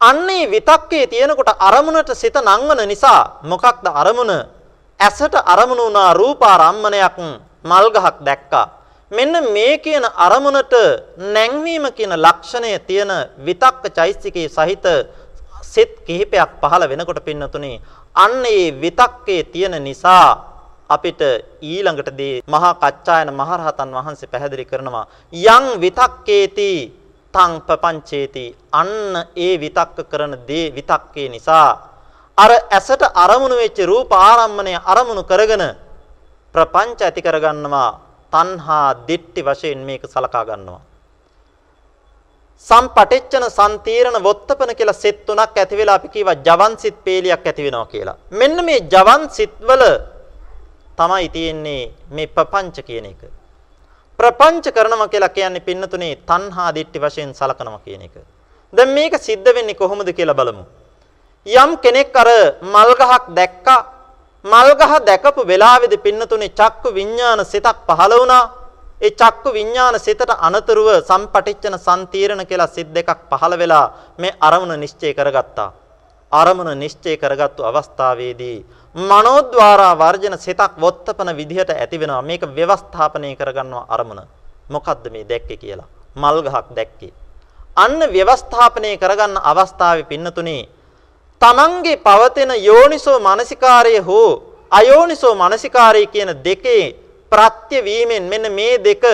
අන්නේ 0.00 0.46
විතක්කේ 0.46 1.06
තියෙනකොට 1.06 1.50
අරමුණට 1.58 2.10
සිත 2.14 2.34
නංවන 2.36 2.88
නිසා 2.88 3.40
මොකක්ද 3.42 3.86
අරමුණ? 3.86 4.32
ඇසට 5.00 5.34
අරමුණු 5.46 5.84
වුණා 5.84 6.14
රූපාරම්මණයක් 6.14 7.16
මල් 7.64 7.86
ගහක් 7.90 8.16
දැක්කා. 8.20 8.66
මෙන්න 9.10 9.32
මේ 9.52 9.78
කියන 9.78 10.04
අරමුණට 10.16 10.74
නැංවීම 11.16 11.86
කියන 11.92 12.12
ලක්ෂණය 12.14 12.78
තියෙන 12.80 13.10
විතක්ක 13.38 13.84
චෛතසිකයේ 13.90 14.48
සහිත 14.48 14.84
සෙත් 15.62 15.92
කිහිපයක් 16.06 16.50
පහළ 16.60 16.84
වෙනකොට 16.84 17.24
පින්නතුනේ 17.24 17.80
අන්න 18.14 18.44
ඒ 18.46 18.72
විතක්කේ 18.74 19.42
තියෙන 19.44 19.76
නිසා 19.80 20.57
අපිට 20.90 21.20
ඊළඟට 21.62 22.10
දී 22.20 22.36
මහා 22.46 22.72
කච්චායන 22.76 23.30
මහරහතන් 23.32 23.90
වහන්සේ 23.96 24.30
පැහැදිලි 24.32 24.64
කරනවා 24.64 25.04
යං 25.48 25.66
විතක්කේති 25.82 26.72
තං 27.34 27.52
පපංචේති 27.60 28.46
අන්න 28.72 28.92
ඒ 29.36 29.52
විතක්ක 29.58 29.98
කරන 30.10 30.34
දේ 30.48 30.66
විතක්කේ 30.70 31.28
නිසා 31.28 31.70
අර 32.38 32.50
ඇසට 32.70 33.02
අරමුණු 33.16 33.56
වෙච්ච 33.56 33.78
රූප 33.84 34.10
ආරම්මණය 34.20 34.74
අරමුණු 34.84 35.22
කරගෙන 35.24 35.64
ප්‍රපංච 36.54 37.00
ඇති 37.00 37.20
කරගන්නවා 37.20 37.88
තණ්හා 38.32 38.86
දිට්ටි 39.08 39.40
වශයෙන් 39.42 39.80
මේක 39.88 40.02
සලකා 40.06 40.44
ගන්නවා. 40.44 40.80
සම්පටිච්චන 42.66 43.44
සම්තීරණ 43.50 44.18
වොත්තපන 44.22 44.70
කියලා 44.74 45.00
සෙත් 45.02 45.18
තුනක් 45.26 45.56
ඇති 45.56 45.78
වෙලා 45.78 45.96
අපි 46.00 46.08
කියවා 46.08 46.40
ජවන් 46.46 46.74
සිත් 46.76 46.96
පේලියක් 47.04 47.46
ඇති 47.46 47.66
වෙනවා 47.66 47.86
කියලා. 47.86 48.16
මෙන්න 48.32 48.56
මේ 48.64 48.80
ජවන් 48.92 49.22
සිත්වල 49.30 49.82
තමයි 50.98 51.28
තියෙන්නේ 51.34 51.82
මේ 52.10 52.32
ප්‍රපංච 52.36 52.76
කියන 52.88 53.06
එක. 53.12 53.22
ප්‍රපංච 54.18 54.66
කරනවා 54.76 55.08
කියලා 55.08 55.36
කියන්නේ 55.36 55.66
පින්නතුනේ 55.68 56.14
තණ්හා 56.28 56.70
දිට්ටි 56.74 56.98
වශයෙන් 56.98 57.34
සලකනවා 57.34 57.84
කියන 57.84 58.02
එක. 58.02 58.16
දැන් 58.72 58.90
මේක 58.90 59.14
සිද්ධ 59.18 59.54
වෙන්නේ 59.54 59.74
කොහොමද 59.74 60.10
කියලා 60.12 60.38
බලමු. 60.40 60.64
යම් 61.46 61.70
කෙනෙක් 61.78 62.16
අර 62.16 62.28
මල් 62.62 62.90
ගහක් 63.00 63.24
දැක්කා 63.30 63.80
මල්ගහ 64.44 65.04
දැකපු 65.04 65.46
වෙලාවේදී 65.46 65.98
පින්නතුනේ 65.98 66.48
චක්කු 66.50 66.94
විඥාන 66.94 67.44
සිතක් 67.44 67.78
පහළ 67.88 68.12
වුණා. 68.12 68.44
ඒ 69.00 69.10
චක්කු 69.12 69.52
විඥාන 69.52 69.98
සිතට 70.00 70.30
අනතුරුව 70.38 70.88
සම්පටිච්චන 71.00 71.76
සම්තීරණ 71.78 72.46
කියලා 72.46 72.66
සිත් 72.68 72.88
දෙකක් 72.94 73.20
පහළ 73.30 73.54
වෙලා 73.58 73.86
මේ 74.18 74.36
අරමුණ 74.40 74.80
නිශ්චය 74.80 75.14
කරගත්තා. 75.14 75.70
අරමුණ 76.32 76.78
නිශ්චය 76.78 77.16
කරගත්තු 77.16 77.62
අවස්ථාවේදී 77.62 78.58
මනෝද්වාරා 78.94 79.94
වර්ජන 79.94 80.38
සිතක් 80.38 80.72
වොත්තපන 80.80 81.36
විදිහට 81.36 81.70
ඇති 81.70 82.00
වෙනවා. 82.00 82.22
මේක 82.22 82.42
ව්‍යවස්ථාපනය 82.48 83.36
කරගන්නවා 83.36 83.86
අරමුණ. 83.88 84.22
මොකද්ද 84.70 85.10
මේ 85.10 85.24
දැක්කේ 85.24 85.56
කියලා. 85.56 85.86
මල් 86.16 86.42
ගහක් 86.42 86.66
දැක්කේ. 86.76 87.12
අන්න 87.76 88.00
ව්‍යවස්ථාපනය 88.12 88.96
කරගන්න 88.96 89.36
අවස්ථාවේ 89.42 90.04
පින්නතුනේ 90.04 90.68
තමන්ගේ 91.42 91.96
පවතෙන 91.98 92.50
යෝනිසෝ 92.58 93.18
මානසිකාරය 93.20 93.98
හෝ 93.98 94.30
අයෝනිසෝ 94.70 95.34
මානසිකාරය 95.34 96.06
කියන 96.06 96.30
දෙකේ 96.44 96.94
ප්‍රත්‍ය 97.32 97.84
වීමෙන් 97.84 98.24
මෙන්න 98.24 98.52
මේ 98.52 98.78
දෙක 98.78 99.04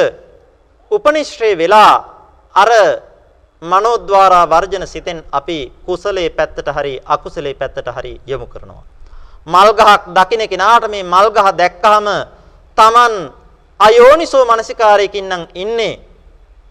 උපනිශ්‍රේ 0.91 1.59
වෙලා 1.59 1.95
අර 2.55 2.71
මනෝද්වාරා 3.63 4.47
වර්ජන 4.47 4.87
සිතෙන් 4.87 5.25
අපි 5.33 5.73
කුසලයේ 5.87 6.31
පැත්තට 6.31 6.69
හරි 6.69 7.01
අකුසලයේ 7.07 7.55
පැත්තට 7.55 7.89
හරි 7.89 8.21
යොමු 8.27 8.47
කරනවා. 8.47 8.94
මල් 9.47 9.71
ගහක් 9.79 10.03
දකින්න 10.17 10.49
කෙනාට 10.49 10.89
මේ 10.89 11.03
මල් 11.05 11.29
ගහ 11.31 11.49
දැක්කහම 11.61 12.09
Taman 12.79 13.13
අයෝනිසෝ 13.81 14.45
මානසිකාරයකින් 14.45 15.29
නම් 15.29 15.43
ඉන්නේ. 15.55 15.95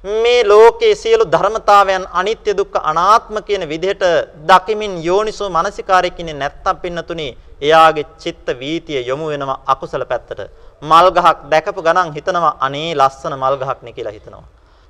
මේ 0.03 0.43
ලෝකයේ 0.43 0.95
සියලු 0.95 1.25
ධර්මතාවයන් 1.33 2.05
අනිත්‍ය 2.13 2.51
දුක්ඛ 2.57 2.79
අනාත්ම 2.83 3.35
කියන 3.47 3.63
විදිහට 3.69 4.03
දකිමින් 4.49 4.93
යෝනිසෝ 5.05 5.49
මනසිකාරයකින් 5.49 6.31
නැත්තම් 6.39 6.77
පින්නතුනි 6.81 7.27
එයාගේ 7.61 8.05
චිත්ත 8.21 8.47
වීතිය 8.61 8.99
යොමු 9.09 9.29
වෙනවා 9.31 9.63
අකුසල 9.65 10.03
පැත්තට. 10.05 10.41
මල් 10.81 11.07
ගහක් 11.15 11.37
දැකපු 11.51 11.81
ගණන් 11.81 12.13
හිතනවා 12.17 12.57
අනේ 12.59 12.91
ලස්සන 12.95 13.33
මල් 13.41 13.55
ගහක් 13.61 13.79
නේ 13.81 13.93
කියලා 13.93 14.15
හිතනවා. 14.17 14.43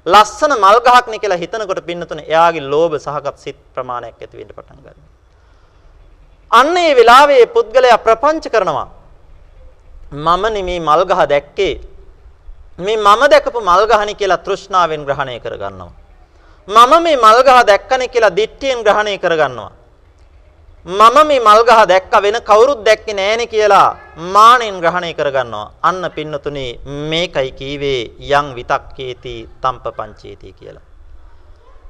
ලස්සන 0.05 0.53
මල් 0.55 0.79
ගහක් 0.87 1.05
නේ 1.07 1.19
කියලා 1.19 1.41
හිතනකොට 1.43 1.85
පින්නතුනි 1.85 2.23
එයාගේ 2.31 2.69
ලෝභ 2.73 2.95
සහගත 2.97 3.37
සිත් 3.37 3.59
ප්‍රමාණයක් 3.75 4.15
ඇති 4.21 4.37
වෙන්න 4.39 4.55
පටන් 4.57 4.79
ගන්නවා. 4.79 5.12
අන්න 6.59 6.77
ඒ 6.77 6.91
වෙලාවේ 6.99 7.45
පුද්ගලයා 7.55 8.03
ප්‍රපංච 8.05 8.45
කරනවා 8.53 8.87
මම 10.13 10.43
නෙමේ 10.55 10.79
මල් 10.79 11.03
ගහ 11.05 11.21
දැක්කේ 11.33 11.73
මේ 12.77 12.97
මම 12.97 13.21
දැකපු 13.29 13.61
මල් 13.61 13.85
ගහනේ 13.87 14.15
කියලා 14.15 14.37
තෘෂ්ණාවෙන් 14.37 15.05
ග්‍රහණය 15.05 15.39
කරගන්නවා. 15.39 15.91
මම 16.67 17.03
මේ 17.03 17.17
මල් 17.17 17.39
ගහ 17.43 17.65
දැක්කනේ 17.65 18.07
කියලා 18.07 18.35
දිට්ඨියෙන් 18.35 18.83
ග්‍රහණය 18.83 19.17
කරගන්නවා. 19.17 19.71
මම 20.85 21.17
මේ 21.27 21.39
මල් 21.39 21.61
ගහ 21.63 21.81
දැක්ක 21.87 22.13
වෙන 22.21 22.37
කවුරුත් 22.41 22.81
දැක්කේ 22.85 23.13
නෑනේ 23.13 23.47
කියලා 23.47 23.97
මානෙන් 24.33 24.81
ග්‍රහණය 24.81 25.13
කරගන්නවා. 25.13 25.71
අන්න 25.83 26.11
පින්නතුනේ 26.15 26.79
මේකයි 27.09 27.51
කීවේ 27.51 28.01
යං 28.31 28.55
විතක්කේති 28.55 29.35
තම්ප 29.61 29.85
පංචේති 29.97 30.53
කියලා. 30.59 30.92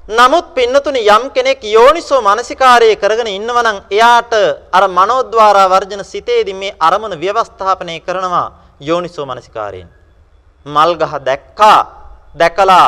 නමුත් 0.04 0.52
පින්නතුනේ 0.54 1.08
යම් 1.08 1.32
කෙනෙක් 1.32 1.64
යෝනිසෝ 1.66 2.22
මානසිකාරයේ 2.22 2.96
කරගෙන 2.98 3.28
ඉන්නවා 3.30 3.64
නම් 3.64 3.78
එයාට 3.90 4.34
අර 4.70 4.84
මනෝද්වාරා 4.90 5.70
වර්ජන 5.70 6.04
සිතේදී 6.04 6.54
මේ 6.54 6.76
අරමුණ 6.78 7.16
ව්‍යවස්ථාපනය 7.16 8.00
කරනවා 8.02 8.52
යෝනිසෝ 8.82 9.26
මානසිකාරයෙන්. 9.26 9.88
මල් 10.66 10.92
ගහ 10.96 11.14
දැක්කා 11.20 11.80
දැකලා 12.36 12.88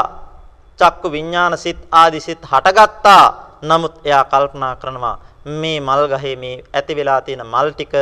චක්කු 0.80 1.08
විඥාන 1.10 1.58
සිත් 1.58 1.80
ආදි 1.92 2.20
සිත් 2.20 2.42
හටගත්තා 2.44 3.24
නමුත් 3.64 3.96
එයා 4.04 4.24
කල්පනා 4.26 4.76
කරනවා 4.76 5.20
මේ 5.46 5.80
මල් 5.80 6.08
ගහේ 6.10 6.36
මේ 6.36 6.64
ඇති 6.74 6.96
වෙලා 6.96 7.22
තියෙන 7.22 7.46
මල් 7.46 7.72
ටික 7.72 7.96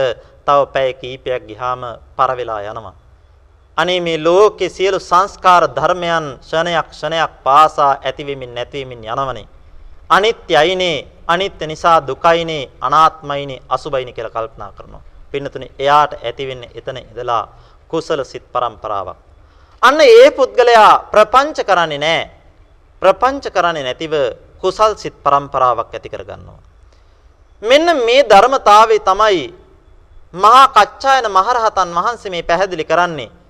තව 0.46 0.60
පැය 0.74 0.94
කීපයක් 0.94 1.46
ගියාම 1.48 1.82
පර 2.18 2.32
වෙලා 2.36 2.62
යනවා 2.64 2.96
අනේ 3.78 4.00
මේ 4.00 4.24
ලෝකේ 4.24 4.70
සියලු 4.70 5.00
සංස්කාර 5.00 5.64
ධර්මයන් 5.76 6.38
ෂණයක් 6.42 6.88
ෂණයක් 6.92 7.32
පාසා 7.44 7.98
ඇතිවෙමින් 8.04 8.56
නැතිවෙමින් 8.56 9.04
යනවනේ. 9.04 9.48
අනිත්‍යයිනේ, 10.10 11.08
අනිත්‍ය 11.28 11.68
නිසා 11.68 12.08
දුකයිනේ, 12.08 12.70
අනාත්මයිනේ, 12.82 13.62
අසුබයිනේ 13.70 14.14
කියලා 14.14 14.32
කල්පනා 14.32 14.72
කරනවා. 14.72 15.02
පින්නතුනේ 15.32 15.72
එයාට 15.80 16.14
ඇති 16.14 16.48
වෙන්නේ 16.48 16.72
එතන 16.76 16.98
ඉඳලා 16.98 17.48
කුසල 17.88 18.24
සිත් 18.24 18.46
පරම්පරාවක්. 18.54 19.18
අන්න 19.82 20.02
ඒ 20.02 20.32
පුද්ගලයා 20.32 21.10
ප්‍රපංච 21.12 21.66
කරන්නේ 21.66 21.98
නැහැ. 21.98 22.30
ප්‍රපංච 23.02 23.46
කරන්නේ 23.50 23.84
නැතිව 23.84 24.14
කුසල් 24.62 24.94
සිත් 24.96 25.16
පරම්පරාවක් 25.24 25.94
ඇති 25.94 26.10
කරගන්නවා. 26.10 26.62
මෙන්න 27.62 27.88
මේ 28.06 28.24
ධර්මතාවය 28.24 29.00
තමයි 29.00 29.54
මහා 30.34 30.68
කච්චායන 30.68 31.28
මහරහතන් 31.32 31.90
වහන්සේ 31.98 32.32
මේ 32.32 32.44
පැහැදිලි 32.44 32.86
කරන්නේ. 32.86 33.43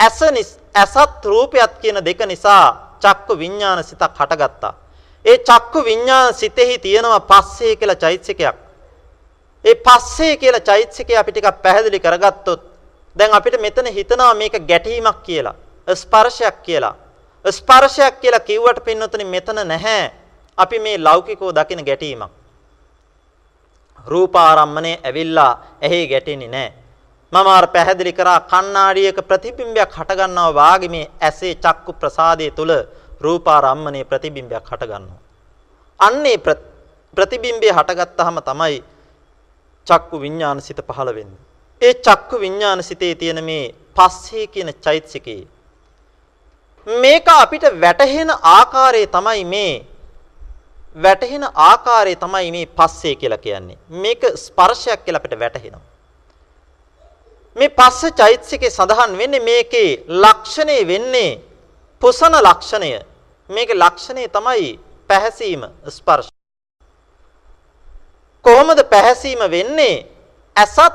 ඇස 0.00 0.20
ඇසත් 0.74 1.24
රූපයත් 1.24 1.72
කියන 1.82 1.98
දෙක 2.04 2.20
නිසා 2.26 2.98
චක්කු 3.00 3.38
විඥාන 3.38 3.84
සිතක් 3.84 4.14
හටගත්තා. 4.14 4.74
ඒ 5.24 5.38
චක්කු 5.38 5.84
විඥාන 5.84 6.34
සිතෙහි 6.34 6.78
තියෙනවා 6.78 7.20
පස්සේ 7.20 7.76
කියලා 7.76 7.96
චෛතසිකයක්. 7.96 8.56
ඒ 9.64 9.74
පස්සේ 9.76 10.36
කියලා 10.36 10.60
චෛතසිකය 10.60 11.16
අපි 11.16 11.32
ටිකක් 11.32 11.62
පැහැදිලි 11.62 12.00
කරගත්තොත් 12.00 12.60
දැන් 13.16 13.34
අපිට 13.34 13.60
මෙතන 13.60 13.86
හිතනවා 13.88 14.34
මේක 14.34 14.54
ගැටීමක් 14.68 15.22
කියලා. 15.22 15.54
ස්පර්ශයක් 15.88 16.62
කියලා. 16.62 16.94
ස්පර්ශයක් 17.44 18.20
කියලා 18.20 18.40
කිව්වට 18.40 18.84
පින්නතුනි 18.84 19.24
මෙතන 19.24 19.58
නැහැ. 19.64 20.12
අපි 20.58 20.78
මේ 20.78 20.98
ලෞකිකව 20.98 21.42
දකින 21.50 21.84
ගැටීමක්. 21.84 22.30
රූපාරම්මණය 24.06 24.92
ඇවිල්ලා 25.04 25.52
ඇහි 25.82 26.08
ගැටෙන්නේ 26.08 26.48
නැහැ. 26.48 26.72
මම 27.32 27.48
අර 27.48 27.66
පැහැදිලි 27.68 28.12
කරා 28.12 28.40
කණ්ණාඩියක 28.42 29.18
ප්‍රතිබිම්බයක් 29.28 29.90
හටගන්නවා 29.92 30.54
වාගේ 30.54 30.88
මේ 30.88 31.10
ඇසේ 31.20 31.54
චක්කු 31.56 31.92
ප්‍රසාදයේ 31.92 32.50
තුල 32.50 32.72
රූපාරම්මණයේ 33.20 34.04
ප්‍රතිබිම්බයක් 34.04 34.64
හටගන්නවා. 34.64 35.20
අන්නේ 36.00 36.38
ප්‍රතිබිම්බය 37.16 37.68
හටගත්තාම 37.70 38.38
තමයි 38.48 38.78
චක්කු 39.86 40.16
විඥාන 40.20 40.60
සිත 40.60 40.80
පහළ 40.88 41.10
වෙන්නේ. 41.16 41.40
ඒ 41.82 41.94
චක්කු 41.96 42.40
විඥාන 42.40 42.82
සිතේ 42.82 43.14
තියෙන 43.14 43.44
මේ 43.44 43.74
පස්සේ 43.96 44.46
කියන 44.46 44.70
චෛතසිකේ 44.84 45.42
මේක 46.86 47.28
අපිට 47.34 47.64
වැටහෙන 47.82 48.30
ආකාරය 48.52 49.02
තමයි 49.08 49.44
මේ 49.44 49.74
වැටහෙන 50.96 51.44
ආකාරය 51.68 52.16
තමයි 52.16 52.50
මේ 52.50 52.66
පස්සේ 52.68 53.14
කියලා 53.16 53.38
කියන්නේ. 53.38 53.78
මේක 54.02 54.22
ස්පර්ශයක් 54.36 55.04
කියලා 55.04 55.20
අපිට 55.20 55.38
වැටහෙනවා. 55.38 55.87
මේ 57.56 57.68
පස්ස 57.70 58.12
චෛතසිකේ 58.12 58.70
සඳහන් 58.70 59.18
වෙන්නේ 59.18 59.40
මේකේ 59.40 60.04
ලක්ෂණේ 60.08 60.86
වෙන්නේ 60.86 61.40
පුසන 62.02 62.34
ලක්ෂණය. 62.38 63.00
මේකේ 63.50 63.74
ලක්ෂණය 63.76 64.28
තමයි 64.28 64.80
පැහැසීම 65.10 65.62
ස්පර්ශ. 65.88 66.28
කොහොමද 68.44 68.80
පැහැසීම 68.84 69.38
වෙන්නේ? 69.50 70.06
ඇසත් 70.56 70.94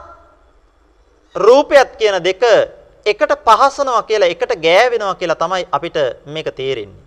රූපයත් 1.35 1.95
කියන 1.97 2.23
දෙක 2.23 2.43
එකට 3.05 3.31
පහසනවා 3.45 4.03
කියලා 4.03 4.29
එකට 4.29 4.55
ගෑවෙනවා 4.55 5.15
කියලා 5.15 5.35
තමයි 5.35 5.67
අපිට 5.71 5.97
මේක 6.25 6.47
තේරෙන්නේ. 6.55 7.03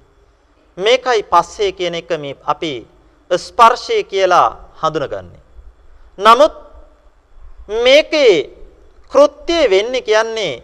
මේකයි 0.76 1.22
පස්සේ 1.24 1.72
කියන 1.72 1.94
එක 1.94 2.10
මේ 2.18 2.36
අපි 2.44 2.86
ස්පර්ශය 3.30 4.02
කියලා 4.04 4.48
හඳුනගන්නේ. 4.82 5.40
නමුත් 6.18 6.54
මේකේ 7.84 8.55
කෘත්‍ය 9.12 9.58
වෙන්නේ 9.70 10.02
කියන්නේ 10.02 10.62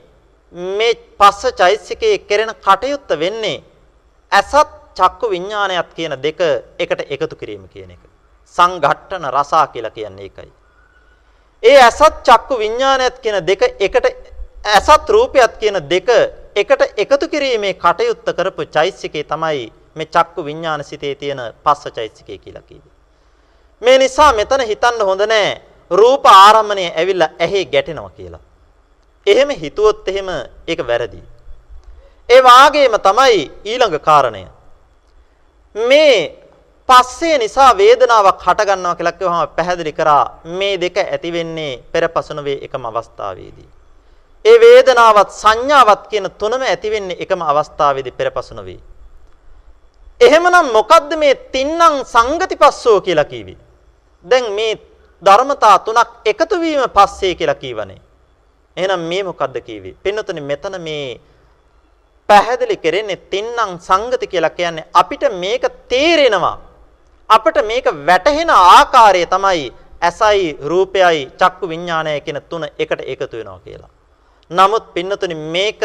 මේ 0.52 0.94
පස්ස 1.18 1.54
චෛසිකයේ 1.54 2.18
කෙරෙන 2.20 2.54
කටයුත්ත 2.56 3.10
වෙන්නේ 3.18 3.62
ඇසත් 4.32 4.68
චක්කු 4.94 5.30
විඥානයත් 5.30 5.94
කියන 5.94 6.14
දෙක 6.18 6.40
එකට 6.78 7.00
එකතු 7.08 7.36
කිරීම 7.36 7.68
කියන 7.68 7.90
එක. 7.90 8.02
සංඝට්ටන 8.54 9.24
රසා 9.30 9.66
කියලා 9.68 9.90
කියන්නේ 9.90 10.24
ඒකයි. 10.24 10.52
ඒ 11.62 11.78
ඇසත් 11.80 12.22
චක්කු 12.22 12.58
විඥානයත් 12.58 13.18
කියන 13.18 13.38
දෙක 13.42 13.62
එකට 13.78 14.06
ඇසත් 14.66 15.08
රූපයත් 15.08 15.56
කියන 15.58 15.78
දෙක 15.84 16.08
එකට 16.54 16.82
එකතු 16.96 17.28
කිරීමේ 17.28 17.74
කටයුත්ත 17.74 18.26
කරපු 18.28 18.66
චෛසිකේ 18.66 19.24
තමයි 19.24 19.72
මේ 19.94 20.06
චක්කු 20.06 20.44
විඥාන 20.44 20.84
සිතේ 20.84 21.14
තියෙන 21.14 21.40
පස්ස 21.64 21.84
චෛසිකය 21.88 22.38
කියලා 22.38 22.62
කියන්නේ. 22.62 22.92
මේ 23.82 23.98
නිසා 23.98 24.32
මෙතන 24.32 24.60
හිතන්න 24.62 25.00
හොඳ 25.02 25.22
නෑ 25.24 25.60
රූප 26.00 26.24
ආරම්මණය 26.26 26.86
ඇවිල්ලා 26.90 27.30
ඇහි 27.44 27.64
ගැටෙනවා 27.66 28.16
කියලා. 28.16 28.42
එහෙම 29.26 29.50
හිතුවොත් 29.62 30.08
එහෙම 30.08 30.28
ඒක 30.68 30.80
වැරදි. 30.86 31.22
ඒ 32.28 32.40
වාගේම 32.42 32.94
තමයි 33.06 33.42
ඊළඟ 33.64 33.98
කාරණය. 34.00 34.44
මේ 35.74 36.16
පස්සේ 36.88 37.38
නිසා 37.38 37.70
වේදනාවක් 37.78 38.40
හටගන්නවා 38.46 38.94
කියලා 38.94 39.18
කිව්වම 39.18 39.48
පැහැදිලි 39.56 39.92
කරා 39.92 40.24
මේ 40.58 40.74
දෙක 40.80 40.96
ඇති 40.98 41.32
වෙන්නේ 41.32 41.72
පෙරපසු 41.92 42.34
නොවේ 42.34 42.58
එකම 42.66 42.84
අවස්ථාවේදී. 42.84 43.68
ඒ 44.44 44.56
වේදනාවත් 44.60 45.30
සංඥාවත් 45.32 46.02
කියන 46.10 46.30
තුනම 46.40 46.62
ඇති 46.62 46.90
වෙන්නේ 46.90 47.20
එකම 47.20 47.42
අවස්ථාවේදී 47.42 48.18
පෙරපසු 48.20 48.54
නොවේ. 48.54 48.80
එහෙමනම් 50.20 50.72
මොකද්ද 50.72 51.10
මේ 51.16 51.34
තින්නම් 51.54 51.94
සංගතිපස්සෝ 52.04 53.00
කියලා 53.00 53.24
කිවි? 53.24 53.54
දැන් 54.24 54.52
මේ 54.52 54.72
ධර්මතා 55.22 55.76
තුනක් 55.86 56.08
එකතු 56.24 56.60
වීම 56.60 56.82
පස්සේ 56.96 57.34
කියලා 57.34 57.60
කියවනේ. 57.62 58.00
එහෙනම් 58.76 59.02
මේ 59.10 59.22
මොකද්ද 59.22 59.56
කිවි? 59.60 59.96
පින්නතුනි 60.02 60.40
මෙතන 60.40 60.76
මේ 60.80 61.20
පැහැදිලි 62.28 62.76
කරන්නේ 62.76 63.16
තින්නම් 63.32 63.78
සංගති 63.78 64.26
කියලා 64.26 64.50
කියන්නේ 64.50 64.88
අපිට 64.94 65.24
මේක 65.42 65.64
තේරෙනවා. 65.88 66.56
අපිට 67.30 67.58
මේක 67.66 67.86
වැටහෙන 68.08 68.50
ආකාරය 68.50 69.26
තමයි 69.26 69.72
ඇසයි 70.00 70.58
රූපයයි 70.70 71.30
චක්කු 71.40 71.68
විඥානයයි 71.68 72.20
කියන 72.20 72.40
තුන 72.50 72.64
එකට 72.78 73.00
එකතු 73.12 73.36
වෙනවා 73.38 73.60
කියලා. 73.64 73.90
නමුත් 74.50 74.84
පින්නතුනි 74.94 75.34
මේක 75.34 75.82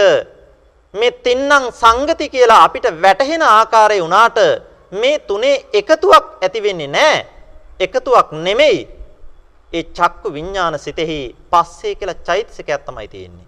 මේ 0.93 1.11
තින්නම් 1.25 1.71
සංගති 1.71 2.29
කියලා 2.29 2.63
අපිට 2.63 2.88
වැටහෙන 3.03 3.41
ආකාරය 3.41 3.99
උනාට 4.01 4.38
මේ 4.91 5.19
තුනේ 5.19 5.65
එකතුවක් 5.73 6.25
ඇති 6.41 6.63
වෙන්නේ 6.63 6.88
නැහැ. 6.88 7.25
එකතුවක් 7.79 8.31
නෙමෙයි. 8.31 8.97
ඒ 9.74 9.84
චක්කු 9.91 10.34
විඥාන 10.34 10.80
සිතෙහි 10.80 11.36
පස්සේ 11.51 11.95
කියලා 11.95 12.24
චෛතසිකයක් 12.24 12.82
තමයි 12.82 13.07
තියෙන්නේ. 13.07 13.47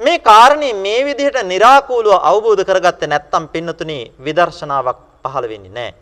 මේ 0.00 0.18
කාරණේ 0.20 0.72
මේ 0.74 1.04
විදිහට 1.04 1.38
निराකූලව 1.44 2.12
අවබෝධ 2.22 2.64
කරගත්තේ 2.64 3.08
නැත්නම් 3.08 3.48
පින්නතුනි 3.48 3.98
විදර්ශනාවක් 4.18 4.98
පහළ 5.22 5.48
වෙන්නේ 5.48 5.70
නැහැ. 5.70 5.94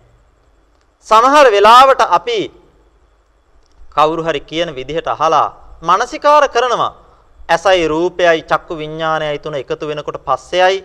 සමහර 1.06 1.46
වෙලාවට 1.50 2.02
අපි 2.08 2.40
කවුරු 3.92 4.22
හරි 4.22 4.40
කියන 4.42 4.70
විදිහට 4.70 5.08
අහලා 5.08 5.48
මානසිකාර 5.82 6.48
කරනවා 6.48 6.92
ඇසයි 7.48 7.88
රූපයයි 7.88 8.42
චක්කු 8.42 8.74
විඥානයයි 8.76 9.38
තුන 9.38 9.54
එකතු 9.54 9.88
වෙනකොට 9.88 10.18
පස්සෙයි 10.20 10.78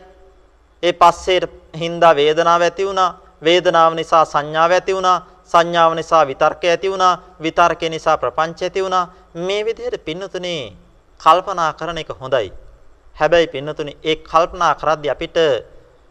ඒ 0.84 0.94
පස්සේට 0.94 1.52
හින්දා 1.76 2.14
වේදනාව 2.16 2.62
ඇති 2.62 2.86
වුණා 2.86 3.16
වේදනාව 3.42 3.94
නිසා 3.94 4.26
සංඥාව 4.26 4.72
ඇති 4.72 4.96
වුණා 4.96 5.18
සංඥාව 5.52 5.92
නිසා 5.96 6.24
විතර්කය 6.26 6.68
ඇති 6.70 6.92
වුණා 6.92 7.14
විතර්කය 7.40 7.90
නිසා 7.90 8.18
ප්‍රපංච 8.18 8.60
ඇති 8.62 8.84
වුණා. 8.84 9.06
මේ 9.38 9.66
විදිහට 9.66 10.06
පින්නතුනේ 10.06 10.74
කල්පනා 11.20 11.72
කරන 11.74 11.98
එක 11.98 12.12
හොඳයි. 12.22 12.52
හැබැයි 13.16 13.48
පින්නතුනේ 13.48 13.98
ඒ 14.04 14.16
කල්පනා 14.24 14.74
කරද්දී 14.76 15.14
අපිට 15.16 15.38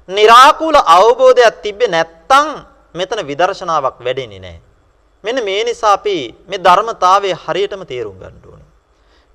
निराකූල 0.09 0.77
අවබෝධයක් 0.97 1.63
තිබ්බේ 1.65 1.89
නැත්තම් 1.89 2.49
මෙතන 2.95 3.21
විදර්ශනාවක් 3.27 3.99
වැඩෙන්නේ 4.01 4.41
නැහැ. 4.41 4.61
මෙන්න 5.25 5.45
මේ 5.45 5.63
නිසා 5.65 5.93
අපි 5.93 6.17
මේ 6.49 6.59
ධර්මතාවය 6.59 7.31
හරියටම 7.45 7.83
තේරුම් 7.85 8.17
ගන්න 8.19 8.43
ඕනේ. 8.47 8.69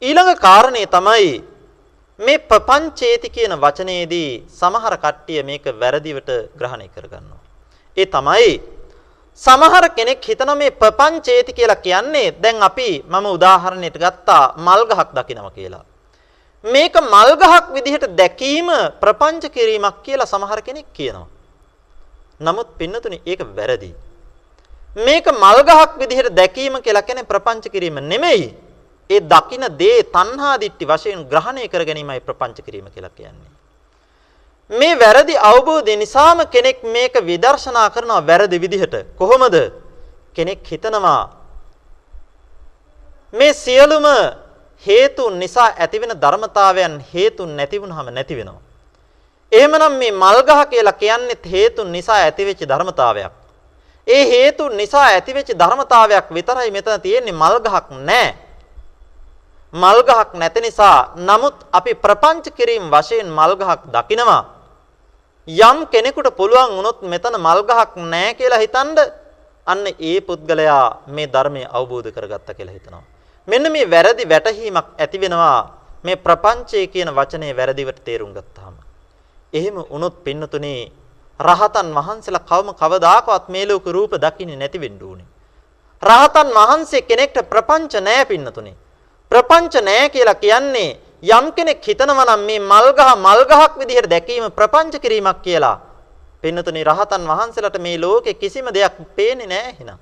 ඊළඟ 0.02 0.36
කාරණේ 0.38 0.88
තමයි 0.88 1.32
මේ 2.20 2.44
ප්‍රපංචේති 2.50 3.30
කියන 3.30 3.54
වචනේදී 3.56 4.32
සමහර 4.52 4.96
කට්ටිය 4.98 5.42
මේක 5.44 5.66
වැරදිවට 5.82 6.30
ග්‍රහණය 6.60 6.88
කරගන්නවා. 6.88 7.42
ඒ 7.98 8.06
තමයි 8.08 8.52
සමහර 9.42 9.86
කෙනෙක් 9.98 10.22
හිතන 10.30 10.52
මේ 10.58 10.72
ප්‍රපංචේති 10.82 11.54
කියලා 11.58 11.84
කියන්නේ 11.86 12.28
දැන් 12.44 12.62
අපි 12.70 12.90
මම 13.04 13.26
උදාහරණයට 13.36 13.98
ගත්තා 14.04 14.44
මල් 14.66 14.82
ගහක් 14.90 15.10
දකිනවා 15.18 15.54
කියලා. 15.58 15.84
මේක 16.64 16.96
මල් 17.04 17.32
ගහක් 17.42 17.66
විදිහට 17.76 18.06
දැකීම 18.20 18.70
ප්‍රපංච 19.02 19.44
කිරීමක් 19.56 19.98
කියලා 20.06 20.32
සමහර 20.34 20.62
කෙනෙක් 20.62 20.88
කියනවා. 20.94 21.28
නමුත් 22.40 22.68
පින්නතුනි 22.80 23.18
ඒක 23.26 23.42
වැරදි. 23.58 23.92
මේක 24.98 25.26
මල් 25.34 25.60
ගහක් 25.70 25.92
විදිහට 26.02 26.36
දැකීම 26.40 26.76
කියලා 26.86 27.08
කියන්නේ 27.08 27.30
ප්‍රපංච 27.32 27.66
කිරීම 27.74 27.98
නෙමෙයි. 28.12 28.54
ඒ 29.10 29.22
දකින 29.32 29.66
දේ 29.82 30.04
තණ්හා 30.16 30.56
දිට්ටි 30.62 30.86
වශයෙන් 30.86 31.26
ග්‍රහණය 31.32 31.66
කර 31.68 31.84
ගැනීමයි 31.90 32.22
ප්‍රපංච 32.22 32.58
කිරීම 32.66 32.88
කියලා 32.94 33.18
කියන්නේ. 33.18 33.51
මේ 34.72 34.96
වැරදි 34.96 35.36
අවබෝධය 35.42 35.96
නිසාම 35.96 36.40
කෙනෙක් 36.48 36.84
මේක 36.86 37.14
විදර්ශනා 37.22 37.90
කරනවා 37.90 38.22
වැරදි 38.22 38.58
විදිහට. 38.58 38.96
කොහොමද? 39.18 39.56
කෙනෙක් 40.34 40.60
හිතනවා 40.64 41.30
මේ 43.34 43.54
සියලුම 43.56 44.06
හේතුන් 44.86 45.40
නිසා 45.40 45.70
ඇතිවෙන 45.76 46.14
ධර්මතාවයන් 46.16 47.04
හේතුන් 47.14 47.56
නැති 47.58 47.82
වුනහම 47.82 48.08
නැති 48.10 48.36
වෙනවා. 48.36 48.62
එහෙමනම් 49.52 49.94
මේ 49.94 50.12
මල්ගහ 50.14 50.62
කියලා 50.70 50.94
කියන්නේ 50.94 51.38
හේතුන් 51.46 51.92
නිසා 51.92 52.20
ඇතිවෙච්ච 52.20 52.62
ධර්මතාවයක්. 52.64 53.32
ඒ 54.08 54.24
හේතුන් 54.26 54.78
නිසා 54.78 55.06
ඇතිවෙච්ච 55.08 55.50
ධර්මතාවයක් 55.54 56.26
විතරයි 56.32 56.72
මෙතන 56.72 57.02
තියෙන්නේ 57.02 57.32
මල්ගහක් 57.34 57.88
නැහැ. 57.92 58.52
මල් 59.74 60.00
ගහක් 60.04 60.34
නැති 60.34 60.62
නිසා 60.62 61.16
නමුත් 61.18 61.56
අපි 61.72 61.92
ප්‍රපංච 61.96 62.46
කිරීම 62.52 62.92
වශයෙන් 62.92 63.28
මල් 63.28 63.56
ගහක් 63.56 63.82
දකිනවා 63.88 64.61
යම් 65.48 65.88
කෙනෙකුට 65.90 66.36
පුළුවන් 66.38 66.78
වුණොත් 66.78 67.02
මෙතන 67.04 67.34
මල් 67.36 67.62
ගහක් 67.64 67.96
නැහැ 67.98 68.34
කියලා 68.36 68.60
හිතනද? 68.60 69.00
අන්න 69.68 69.86
ඒ 70.00 70.22
පුද්ගලයා 70.22 71.02
මේ 71.08 71.28
ධර්මය 71.28 71.66
අවබෝධ 71.68 72.10
කරගත්තා 72.10 72.54
කියලා 72.54 72.74
හිතනවා. 72.74 73.04
මෙන්න 73.48 73.72
මේ 73.72 73.90
වැරදි 73.90 74.30
වැටහීමක් 74.30 74.88
ඇති 74.98 75.18
වෙනවා. 75.18 75.82
මේ 76.04 76.16
ප්‍රපංචය 76.16 76.88
කියන 76.88 77.10
වචනේ 77.10 77.58
වැරදිවට 77.58 78.04
තේරුම් 78.06 78.34
ගත්තාම. 78.34 78.76
එහෙම 79.54 79.76
වුණොත් 79.84 80.24
පින්නතුනේ 80.24 80.92
රහතන් 81.40 81.90
වහන්සේලා 81.90 82.46
කවම 82.50 82.70
කවදාකවත් 82.74 83.50
මේ 83.50 83.66
ලෝක 83.66 83.86
රූප 83.88 84.14
දකින්නේ 84.16 84.58
නැති 84.58 84.80
වෙන්න 84.80 85.02
ඕනේ. 85.02 85.26
රහතන් 86.04 86.50
වහන්සේ 86.52 87.02
කෙනෙක්ට 87.02 87.38
ප්‍රපංච 87.50 87.94
නැහැ 88.00 88.26
පින්නතුනේ. 88.26 88.76
ප්‍රපංච 89.32 89.74
නැහැ 89.82 90.10
කියලා 90.10 90.36
කියන්නේ 90.36 91.00
යම් 91.24 91.46
කෙනෙක් 91.54 91.82
හිතනවා 91.82 92.26
නම් 92.26 92.42
මේ 92.46 92.60
මල්ගහ 92.62 93.02
මල්ගහක් 93.18 93.74
විදිහට 93.78 94.10
දැකීම 94.10 94.50
ප්‍රපංච 94.50 94.98
කිරීමක් 94.98 95.42
කියලා. 95.42 95.78
පින්නතුනි 96.44 96.84
රහතන් 96.84 97.24
වහන්සේලාට 97.24 97.78
මේ 97.80 97.98
ලෝකේ 97.98 98.34
කිසිම 98.34 98.66
දෙයක් 98.68 98.98
පේන්නේ 99.16 99.48
නැහැ 99.48 99.72
එහෙනම්. 99.72 100.00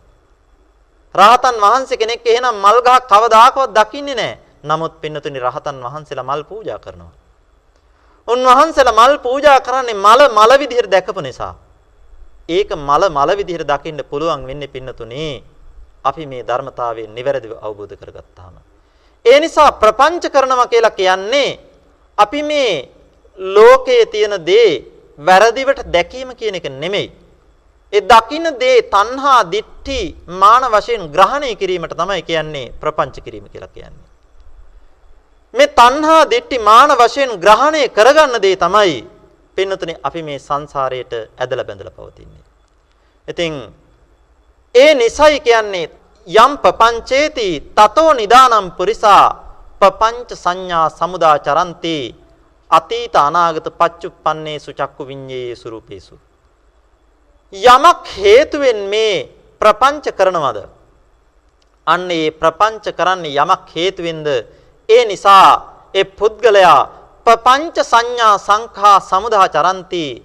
රහතන් 1.15 1.55
වහන්සේ 1.57 1.97
කෙනෙක් 1.97 2.23
එහෙනම් 2.25 2.55
මල්ගහක් 2.57 3.03
කවදාකවත් 3.05 3.71
දකින්නේ 3.71 4.15
නැහැ. 4.15 4.39
නමුත් 4.63 5.01
පින්නතුනි 5.01 5.39
රහතන් 5.39 5.75
වහන්සේලා 5.77 6.23
මල් 6.23 6.43
පූජා 6.43 6.79
කරනවා. 6.79 7.11
උන්වහන්සේලා 8.27 8.95
මල් 8.95 9.17
පූජා 9.19 9.59
කරන්නේ 9.59 9.93
මල 9.95 10.21
මල 10.29 10.51
විදිහට 10.59 10.89
දැකපු 10.89 11.21
නිසා. 11.21 11.53
ඒක 12.49 12.71
මල 12.71 13.03
මල 13.09 13.29
විදිහට 13.35 13.67
දකින්න 13.67 13.99
පුළුවන් 14.03 14.47
වෙන්නේ 14.47 14.67
පින්නතුනි 14.67 15.43
අපි 16.03 16.25
මේ 16.25 16.43
ධර්මතාවයෙන් 16.43 17.11
නිවැරදිව 17.11 17.53
අවබෝධ 17.59 17.95
කරගත්තාම. 17.95 18.55
ඒ 19.25 19.39
නිසා 19.39 19.71
ප්‍රපංච 19.71 20.31
කරනවා 20.31 20.67
කියලා 20.67 20.97
කියන්නේ 20.99 21.59
අපි 22.17 22.43
මේ 22.43 22.89
ලෝකයේ 23.37 24.05
තියෙන 24.05 24.35
දේ 24.45 24.69
වැරදිවට 25.19 25.83
දැකීම 25.93 26.35
කියන 26.35 26.55
එක 26.55 26.67
නෙමෙයි. 26.73 27.11
ඒ 27.93 28.01
දකින්න 28.01 28.47
දේ 28.59 28.81
තණ්හා, 28.83 29.51
දිට්ඨි, 29.51 30.15
මාන 30.41 30.63
වශයෙන් 30.65 31.11
ග්‍රහණය 31.11 31.55
කිරීමට 31.55 31.93
තමයි 31.93 32.21
කියන්නේ 32.21 32.71
ප්‍රපංච 32.81 33.23
කිරීම 33.23 33.49
කියලා 33.49 33.67
කියන්නේ. 33.67 34.07
මේ 35.53 35.67
තණ්හා, 35.69 36.29
දිට්ඨි, 36.29 36.59
මාන 36.59 36.91
වශයෙන් 36.91 37.31
ග්‍රහණය 37.39 37.89
කරගන්න 37.89 38.41
දේ 38.41 38.55
තමයි 38.55 39.07
පින්නතුනේ 39.57 39.99
අපි 40.03 40.21
මේ 40.23 40.39
සංසාරයට 40.39 41.13
ඇදලා 41.37 41.65
බැඳලා 41.65 41.91
පවතින්නේ. 41.91 42.43
ඉතින් 43.27 43.53
ඒ 44.75 44.93
නිසයි 44.93 45.39
කියන්නේ 45.39 45.98
යම් 46.29 46.57
පపంచේති 46.57 47.73
තතෝ 47.73 48.13
නිදානම් 48.13 48.71
පුරිසා 48.71 49.25
පపంచ 49.81 50.29
සංඥා 50.35 50.87
සමුදා 50.91 51.37
චරන්ති 51.39 52.15
අතීත 52.69 53.15
අනාගත 53.17 53.67
පච්චුප්පන්නේසු 53.71 54.71
චක්කු 54.71 55.03
විඤ්ඤේයේසු 55.05 55.69
රූපේසු 55.69 56.15
යමක් 57.53 58.05
හේතුවෙන් 58.15 58.79
මේ 58.87 59.29
ප්‍රපංච 59.61 60.05
කරනවද? 60.11 60.69
අන්න 61.87 62.11
ඒ 62.11 62.29
ප්‍රපංච 62.31 62.93
කරන්නේ 62.93 63.33
යමක් 63.35 63.65
හේතුවෙන්ද? 63.67 64.27
ඒ 64.89 65.05
නිසා 65.05 65.89
ඒ 65.93 66.03
පුද්ගලයා 66.05 66.89
පపంచ 67.25 67.83
සංඥා 67.83 68.37
සංඛා 68.37 68.99
සමුදා 69.01 69.49
චරන්ති 69.49 70.21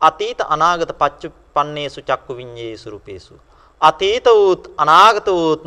අතීත 0.00 0.40
අනාගත 0.46 0.94
පච්චුප්පන්නේසු 0.94 2.00
චක්කු 2.02 2.38
විඤ්ඤේයේසු 2.38 2.90
රූපේසු 2.90 3.34
අතීත 3.82 4.26
වූත් 4.26 4.62
අනාගත 4.76 5.26
වූත් 5.28 5.64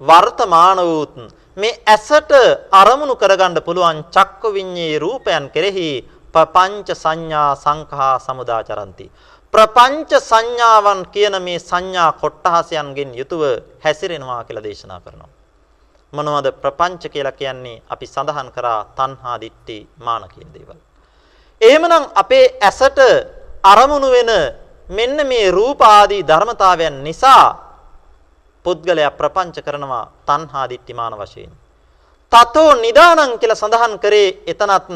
වර්තමාන 0.00 0.78
වූත් 0.80 1.14
මේ 1.56 1.80
ඇසට 1.86 2.32
අරමුණු 2.72 3.14
කරගන්න 3.16 3.56
පුළුවන් 3.62 4.04
චක්ක 4.10 4.42
විඤ්ඤේ 4.52 4.98
රූපයන් 4.98 5.44
කෙරෙහි 5.50 5.90
ප්‍රපංච 6.34 6.88
සංඥා 6.94 7.56
සංඛා 7.56 8.14
සමුදාචරಂತಿ. 8.18 9.06
ප්‍රපංච 9.54 10.10
සංඥාවන් 10.20 11.00
කියන 11.08 11.36
මේ 11.42 11.58
සංඥා 11.60 12.10
කොට්ටහසයන්ගෙන් 12.12 13.10
යුතුව 13.14 13.42
හැසිරෙනවා 13.84 14.44
කියලා 14.44 14.66
දේශනා 14.66 15.00
කරනවා. 15.00 15.32
මොනවද 16.12 16.46
ප්‍රපංච 16.54 17.02
කියලා 17.08 17.32
කියන්නේ? 17.32 17.82
අපි 17.88 18.06
සඳහන් 18.06 18.48
කරා 18.52 18.80
තණ්හා 18.96 19.36
දිට්ඨි 19.40 19.78
මාන 19.98 20.28
කියන 20.28 20.48
දේවල්. 20.54 20.78
එහෙමනම් 21.60 22.04
අපේ 22.14 22.46
ඇසට 22.60 23.00
අරමුණු 23.64 24.08
වෙන 24.10 24.30
මෙන්න 24.88 25.26
මේ 25.26 25.50
රූප 25.50 25.80
ආදී 25.82 26.22
ධර්මතාවයන් 26.22 27.02
නිසා 27.04 27.44
පුද්ගලයා 28.64 29.10
ප්‍රපංච 29.10 29.56
කරනවා 29.60 30.04
තණ්හා 30.26 30.68
දිට්ඨිමාන 30.68 31.14
වශයෙන්. 31.14 31.50
තතෝ 32.32 32.74
නිදානං 32.76 33.38
කියලා 33.38 33.56
සඳහන් 33.56 33.98
කරේ 33.98 34.28
එතනත් 34.46 34.88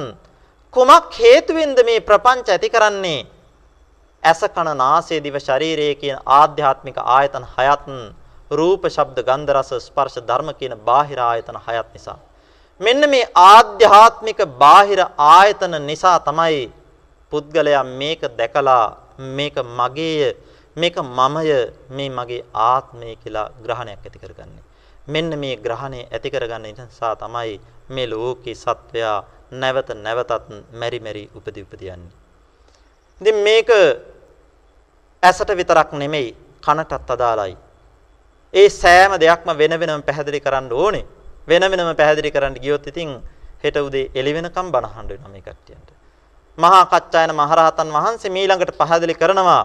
කුමක් 0.74 1.10
හේතුවෙන්ද 1.14 1.78
මේ 1.84 2.00
ප්‍රපංච 2.00 2.48
ඇති 2.48 2.70
කරන්නේ? 2.70 3.26
ඇස 4.22 4.40
කන 4.46 4.70
නාසය 4.76 5.20
දිව 5.20 5.36
ශරීරය 5.38 5.94
කියන 5.94 6.18
ආධ්‍යාත්මික 6.28 6.96
ආයතන 6.98 7.44
හයත් 7.54 7.86
රූප 8.50 8.82
ශබ්ද 8.86 9.18
ගන්ධ 9.22 9.52
රස 9.56 9.70
ස්පර්ශ 9.86 10.18
ධර්ම 10.20 10.50
කියන 10.54 10.74
බාහිර 10.78 11.18
ආයතන 11.20 11.58
හයත් 11.58 11.88
නිසා. 11.94 12.18
මෙන්න 12.80 13.10
මේ 13.10 13.30
ආධ්‍යාත්මික 13.34 14.40
බාහිර 14.58 15.00
ආයතන 15.16 15.74
නිසා 15.86 16.18
තමයි 16.20 16.72
පුද්ගලයා 17.32 17.84
මේක 17.84 18.22
දැකලා 18.38 18.84
මේක 19.36 19.56
මගේය 19.78 20.34
මේක 20.76 20.96
මමය 20.96 21.50
මේ 21.90 22.10
මගේ 22.10 22.44
ආත්මය 22.54 23.16
කියලා 23.16 23.50
ග්‍රහණයක් 23.62 24.00
ඇති 24.00 24.18
කරගන්නේ. 24.18 24.64
මෙන්න 25.08 25.38
මේ 25.38 25.56
ග්‍රහණය 25.56 26.00
ඇති 26.06 26.30
කරගන්න 26.30 26.62
නිසා 26.62 27.16
තමයි 27.16 27.60
මේ 27.88 28.06
ලෝකේ 28.06 28.54
සත්වයා 28.54 29.24
නැවත 29.52 29.88
නැවතත් 29.96 30.48
මෙරි 30.72 31.00
මෙරි 31.00 31.30
උපදී 31.34 31.62
උපදියන්නේ. 31.62 32.12
ඉතින් 33.20 33.36
මේක 33.44 33.70
ඇසට 35.22 35.50
විතරක් 35.56 35.92
නෙමෙයි 35.92 36.36
කනටත් 36.62 37.10
අදාළයි. 37.10 37.56
ඒ 38.54 38.68
සෑම 38.70 39.12
දෙයක්ම 39.20 39.50
වෙන 39.58 39.80
වෙනම 39.80 40.02
පැහැදිලි 40.02 40.40
කරන්න 40.40 40.72
ඕනේ. 40.72 41.04
වෙන 41.48 41.62
වෙනම 41.62 41.96
පැහැදිලි 41.96 42.30
කරන්න 42.30 42.54
ගියොත් 42.54 42.86
ඉතින් 42.86 43.10
හෙට 43.64 43.76
උදේ 43.76 44.10
එළි 44.14 44.32
වෙනකම් 44.34 44.72
බනහන්න 44.72 45.08
වෙනවා 45.08 45.28
මේ 45.28 45.42
කට්ටියන්ට. 45.42 45.99
මහා 46.58 46.84
කච්චායන 46.86 47.32
මහරහතන් 47.32 47.88
වහන්සේ 47.88 48.30
මීළඟට 48.30 48.76
පැහැදිලි 48.76 49.14
කරනවා. 49.14 49.64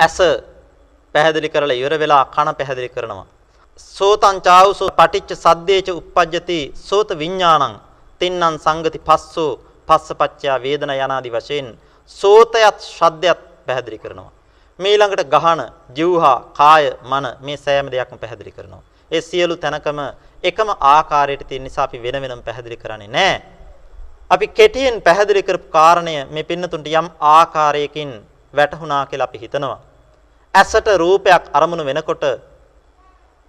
ඇස 0.00 0.18
පැහැදිලි 1.14 1.48
කරලා 1.48 1.76
ඉවර 1.76 1.94
වෙලා 1.98 2.24
කන 2.26 2.48
පැහැදිලි 2.54 2.88
කරනවා. 2.88 3.26
සෝතං 3.96 4.36
චාවුසෝ 4.40 4.90
පටිච්ච 4.90 5.30
සද්දේච 5.36 5.88
uppajjati 5.92 6.60
සෝත 6.78 7.10
විඥානං 7.18 7.80
තින්නම් 8.20 8.54
සංගති 8.58 8.98
පස්සෝ 9.00 9.58
පස්සපච්චයා 9.88 10.58
වේදන 10.58 10.92
යනාදි 10.96 11.30
වශයෙන් 11.30 11.66
සෝතයත් 12.10 12.78
ශබ්දයත් 12.88 13.40
පැහැදිලි 13.66 13.98
කරනවා. 13.98 14.32
මීළඟට 14.78 15.30
ගහන 15.34 15.60
ජීවහා 15.96 16.38
කාය 16.54 16.84
මන 17.02 17.24
මේ 17.40 17.56
සෑම 17.56 17.86
දෙයක්ම 17.86 18.16
පැහැදිලි 18.16 18.52
කරනවා. 18.52 18.82
ඒ 19.10 19.20
සියලු 19.20 19.56
තැනකම 19.56 19.98
එකම 20.44 20.68
ආකාරයට 20.92 21.42
තියෙන 21.48 21.64
නිසා 21.64 21.84
අපි 21.84 22.02
වෙන 22.02 22.22
වෙනම 22.22 22.42
පැහැදිලි 22.42 22.76
කරන්නේ 22.76 23.08
නැහැ. 23.08 23.40
අපි 24.34 24.46
කෙටියෙන් 24.48 24.94
පැහැදිලි 25.02 25.42
කරපු 25.42 25.68
කාරණය 25.68 26.14
මේ 26.34 26.44
පින්නතුන්ට 26.50 26.86
යම් 26.90 27.06
ආකාරයකින් 27.32 28.10
වැටහුණා 28.54 29.06
කියලා 29.06 29.28
අපි 29.30 29.38
හිතනවා. 29.38 29.78
ඇසට 30.54 30.86
රූපයක් 31.02 31.44
අරමුණු 31.52 31.84
වෙනකොට 31.84 32.24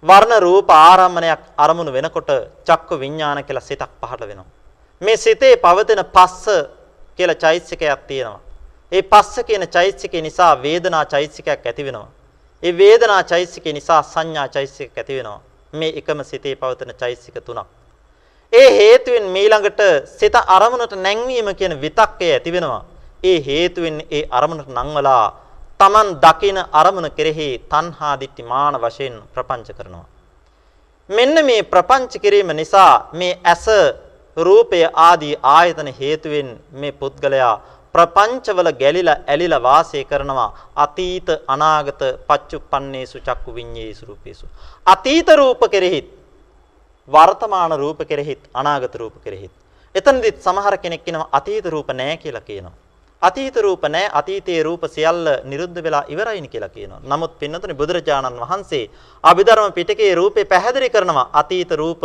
වර්ණ 0.02 0.42
රූප 0.42 0.68
ආරම්මණයක් 0.70 1.42
අරමුණු 1.56 1.92
වෙනකොට 1.92 2.30
චක්ක 2.66 2.90
විඥාන 3.02 3.40
කියලා 3.44 3.68
සිතක් 3.68 3.92
පහළ 4.00 4.24
වෙනවා. 4.30 4.50
මේ 5.00 5.16
සිතේ 5.16 5.54
පවතින 5.56 6.02
පස්ස 6.16 6.44
කියලා 7.18 7.40
චෛතසිකයක් 7.44 8.02
තියෙනවා. 8.10 8.40
ඒ 8.92 9.02
පස්ස 9.04 9.36
කියන 9.48 9.64
චෛතසිකේ 9.68 10.22
නිසා 10.22 10.52
වේදනා 10.62 11.04
චෛතසිකයක් 11.04 11.66
ඇති 11.66 11.84
වෙනවා. 11.84 12.10
ඒ 12.62 12.72
වේදනා 12.74 13.22
චෛතසිකේ 13.24 13.72
නිසා 13.72 14.02
සංඥා 14.04 14.48
චෛතසිකයක් 14.48 14.98
ඇති 14.98 15.16
වෙනවා. 15.18 15.40
මේ 15.72 15.92
එකම 15.96 16.20
සිතේ 16.24 16.54
පවතින 16.56 16.94
චෛතසික 16.94 17.40
තුනක්. 17.40 17.66
ඒ 18.54 18.68
හේතුවෙන් 18.72 19.26
මීළඟට 19.28 19.80
සිත 20.10 20.34
අරමුණට 20.48 20.94
නැංවීම 20.96 21.48
කියන 21.54 21.74
විතක්කය 21.80 22.26
ඇති 22.28 22.52
වෙනවා. 22.52 22.82
ඒ 23.22 23.38
හේතුවෙන් 23.40 23.98
ඒ 24.10 24.22
අරමුණට 24.30 24.68
නංවලා 24.70 25.24
Taman 25.80 26.08
දකින 26.16 26.58
අරමුණ 26.72 27.10
කෙරෙහි 27.10 27.48
තණ්හා 27.64 28.14
දිට්ඨි 28.20 28.42
මාන 28.44 28.74
වශයෙන් 28.76 29.14
ප්‍රපංච 29.34 29.68
කරනවා. 29.70 30.06
මෙන්න 31.10 31.34
මේ 31.44 31.62
ප්‍රපංච 31.64 32.12
කිරීම 32.18 32.50
නිසා 32.52 32.92
මේ 33.12 33.38
ඇස 33.44 33.66
රූපය 34.36 34.80
ආදී 35.02 35.34
ආයතන 35.50 35.88
හේතුවෙන් 35.92 36.48
මේ 36.72 36.92
පුද්ගලයා 36.94 37.54
ප්‍රපංචවල 37.94 38.70
ගැලිලා 38.74 39.16
ඇලිලා 39.26 39.62
වාසය 39.62 40.04
කරනවා 40.04 40.50
අතීත 40.76 41.28
අනාගත 41.46 42.02
පච්චුප්පන්නේසු 42.28 43.18
චක්කු 43.20 43.54
විඤ්ඤේසු 43.54 44.06
රූපේසු 44.06 44.46
අතීත 44.86 45.28
රූප 45.32 45.62
කෙරෙහිත් 45.70 46.06
වර්තමාන 47.08 47.78
රූප 47.78 47.98
කෙරෙහිත් 48.08 48.40
අනාගත 48.54 48.94
රූප 48.94 49.14
කෙරෙහිත්. 49.24 49.50
එතනදිත් 49.94 50.42
සමහර 50.42 50.78
කෙනෙක් 50.78 51.04
කියනවා 51.04 51.28
අතීත 51.32 51.66
රූප 51.66 51.88
නැහැ 51.88 52.16
කියලා 52.16 52.40
කියනවා. 52.40 52.72
අතීත 53.22 53.56
රූප 53.56 53.82
නැහැ 53.82 54.10
අතීතයේ 54.12 54.62
රූප 54.62 54.82
සියල්ල 54.88 55.28
නිරුද්ධ 55.44 55.82
වෙලා 55.82 56.04
ඉවරයිනි 56.08 56.48
කියලා 56.48 56.68
කියනවා. 56.68 57.00
නමුත් 57.02 57.38
පින්නතුනි 57.38 57.74
බුදුරජාණන් 57.74 58.40
වහන්සේ 58.40 58.90
අභිධර්ම 59.24 59.72
පිටකයේ 59.72 60.14
රූපේ 60.14 60.44
පැහැදිලි 60.44 60.90
කරනවා 60.90 61.30
අතීත 61.32 61.70
රූප 61.72 62.02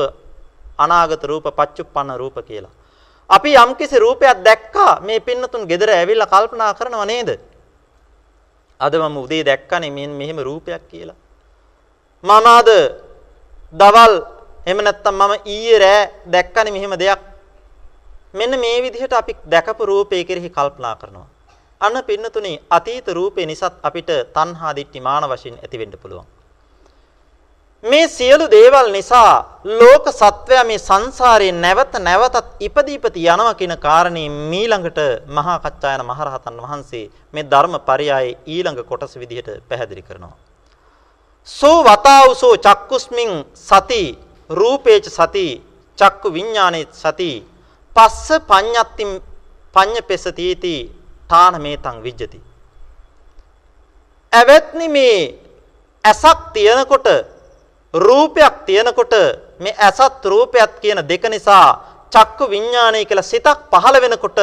අනාගත 0.77 1.23
රූප 1.23 1.45
පච්චුප්පන්න 1.55 2.17
රූප 2.17 2.35
කියලා. 2.47 2.71
අපි 3.29 3.53
යම්කිසි 3.55 3.99
රූපයක් 3.99 4.43
දැක්කා 4.43 4.99
මේ 5.01 5.19
පින්නතුන් 5.19 5.67
ගෙදර 5.67 5.89
ඇවිල්ලා 5.89 6.27
කල්පනා 6.27 6.73
කරනව 6.73 7.05
නේද? 7.05 7.29
අද 8.79 8.93
මම 8.95 9.17
උදේ 9.17 9.43
දැක්කනේ 9.45 9.91
මෙහෙම 9.91 10.37
රූපයක් 10.39 10.83
කියලා. 10.91 11.15
මම 12.23 12.47
අද 12.59 12.69
දවල් 13.73 14.38
එහෙම 14.67 14.79
නැත්නම් 14.83 15.19
මම 15.19 15.33
ඊයේ 15.45 15.79
රෑ 15.79 16.01
දැක්කනේ 16.27 16.71
මෙහෙම 16.71 16.95
දෙයක්. 16.99 17.21
මෙන්න 18.33 18.59
මේ 18.59 18.81
විදිහට 18.81 19.13
අපි 19.13 19.33
දැකපු 19.45 19.85
රූපේ 19.85 20.23
කෙරෙහි 20.23 20.49
කල්පනා 20.49 20.95
කරනවා. 20.95 21.27
අන්න 21.81 22.03
පින්නතුනේ 22.03 22.61
අතීත 22.69 23.07
රූපේ 23.09 23.45
නිසාත් 23.45 23.75
අපිට 23.83 24.09
තණ්හා 24.35 24.75
දිට්ඨි 24.75 24.99
මාන 25.01 25.23
වශයෙන් 25.25 25.55
ඇති 25.57 25.79
වෙන්න 25.79 25.95
පුළුවන්. 25.97 26.27
මේ 27.83 28.07
සියලු 28.07 28.45
දේවල් 28.51 28.91
නිසා 28.91 29.61
ලෝක 29.73 30.05
සත්වයා 30.11 30.63
මේ 30.63 30.77
සංසාරේ 30.79 31.51
නැවත 31.53 31.93
නැවතත් 31.99 32.47
ඉපදීපති 32.59 33.23
යනවා 33.25 33.53
කියන 33.53 33.75
කාරණේ 33.77 34.27
මීළඟට 34.51 34.99
මහා 35.27 35.57
කච්චායන 35.59 36.03
මහරහතන් 36.05 36.61
වහන්සේ 36.63 37.05
මේ 37.33 37.49
ධර්මපරයයේ 37.51 38.37
ඊළඟ 38.47 38.83
කොටස 38.83 39.15
විදිහට 39.15 39.49
පැහැදිලි 39.69 40.01
කරනවා. 40.01 40.35
සෝ 41.47 41.77
වතාවුසෝ 41.83 42.55
චක්කුස්මින් 42.57 43.31
සති 43.67 44.03
රූපේච 44.49 45.05
සති 45.07 45.47
චක්කු 45.97 46.27
විඥානේ 46.33 46.85
සති 46.93 47.31
පස්ස 47.95 48.27
පඤ්ඤත්තිම් 48.41 49.11
පඤ්ඤපෙසතිති 49.75 50.75
තාන 51.29 51.61
මේතං 51.61 51.97
විජ්ජති 52.03 52.39
ඇවැත්නි 54.33 54.87
මේ 54.89 55.19
ඇසක් 56.03 56.39
තියනකොට 56.53 57.07
රූපයක් 57.93 58.55
තියනකොට 58.65 59.13
මේ 59.59 59.75
ඇසත් 59.79 60.25
රූපයත් 60.25 60.73
කියන 60.81 61.01
දෙක 61.03 61.23
නිසා 61.25 61.67
චක්කු 62.11 62.43
විඥානය 62.47 63.05
කියලා 63.05 63.23
සිතක් 63.23 63.59
පහළ 63.71 63.97
වෙනකොට 63.97 64.39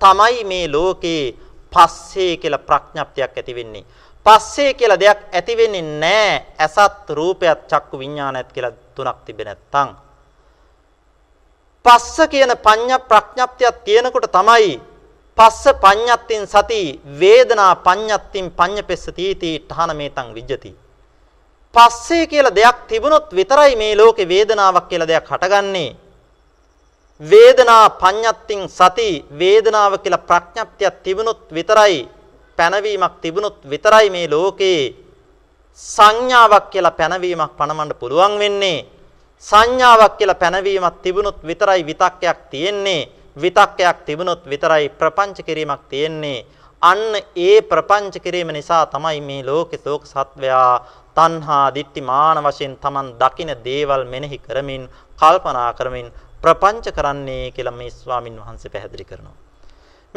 තමයි 0.00 0.44
මේ 0.44 0.66
ලෝකේ 0.68 1.34
පස්සේ 1.72 2.36
කියලා 2.36 2.58
ප්‍රඥප්තියක් 2.60 3.32
ඇති 3.32 3.54
වෙන්නේ. 3.54 3.84
පස්සේ 4.26 4.74
කියලා 4.74 5.00
දෙයක් 5.00 5.20
ඇති 5.32 5.56
වෙන්නේ 5.56 5.82
නැහැ. 5.82 6.46
ඇසත් 6.58 7.10
රූපයත් 7.10 7.60
චක්කු 7.68 7.98
විඥානයත් 7.98 8.52
කියලා 8.52 8.72
තුනක් 8.96 9.18
තිබෙ 9.24 9.44
නැත්තම්. 9.44 9.88
පස්ස 11.84 12.16
කියන 12.32 12.52
පඤ්ඤා 12.66 13.06
ප්‍රඥප්තියක් 13.10 13.76
තියෙනකොට 13.84 14.26
තමයි 14.36 14.80
පස්ස 15.38 15.64
පඤ්ඤත්තින් 15.84 16.44
සති 16.46 16.80
වේදනා 17.20 17.72
පඤ්ඤත්තින් 17.86 18.46
පඤ්ඤපෙස්සතිති 18.58 19.50
ඨානමේතං 19.68 20.28
විජ්ජති. 20.36 20.72
පස්සේ 21.74 22.26
කියලා 22.26 22.56
දෙයක් 22.58 22.78
තිබුණොත් 22.88 23.28
විතරයි 23.38 23.76
මේ 23.76 23.96
ලෝකේ 23.96 24.28
වේදනාවක් 24.28 24.88
කියලා 24.88 25.08
දෙයක් 25.08 25.26
හටගන්නේ. 25.30 25.96
වේදනා 27.20 27.86
පඤ්ඤත්තින් 28.02 28.62
සති 28.68 29.10
වේදනාව 29.38 29.92
කියලා 30.02 30.26
ප්‍රඥප්තියක් 30.28 30.94
තිබුණොත් 31.04 31.42
විතරයි 31.56 32.08
පැනවීමක් 32.58 33.14
තිබුණොත් 33.22 33.58
විතරයි 33.70 34.10
මේ 34.10 34.30
ලෝකේ 34.30 35.05
සංඥාවක් 35.78 36.70
කියලා 36.72 36.98
පැනවීමක් 36.98 37.52
පනවන්න 37.58 37.92
පුළුවන් 38.00 38.38
වෙන්නේ. 38.38 38.86
සංඥාවක් 39.44 40.16
කියලා 40.18 40.34
පැනවීමක් 40.34 41.02
තිබුණොත් 41.02 41.38
විතරයි 41.42 41.86
විතක්කයක් 41.86 42.38
තියෙන්නේ. 42.50 43.08
විතක්කයක් 43.36 43.98
තිබුණොත් 44.06 44.42
විතරයි 44.44 44.88
ප්‍රපංච 44.90 45.44
කිරීමක් 45.44 45.82
තියෙන්නේ. 45.88 46.46
අන්න 46.82 47.20
ඒ 47.36 47.60
ප්‍රපංච 47.62 48.14
කිරීම 48.18 48.48
නිසා 48.48 48.86
තමයි 48.86 49.20
මේ 49.20 49.44
ලෝකේ 49.44 49.78
ශෝක 49.78 50.06
සත්වයා 50.06 50.72
තණ්හා 51.14 51.74
දිට්ටි 51.74 52.00
මාන 52.02 52.38
වශයෙන් 52.38 52.76
Taman 52.76 53.06
දකින 53.20 53.52
දේවල් 53.64 54.04
මෙනෙහි 54.04 54.38
කරමින් 54.38 54.88
කල්පනා 55.18 55.72
කරමින් 55.74 56.12
ප්‍රපංච 56.42 56.86
කරන්නේ 56.92 57.50
කියලා 57.50 57.72
මේ 57.72 57.90
ස්වාමින් 57.90 58.40
වහන්සේ 58.40 58.70
පැහැදිලි 58.70 59.04
කරනවා. 59.04 59.45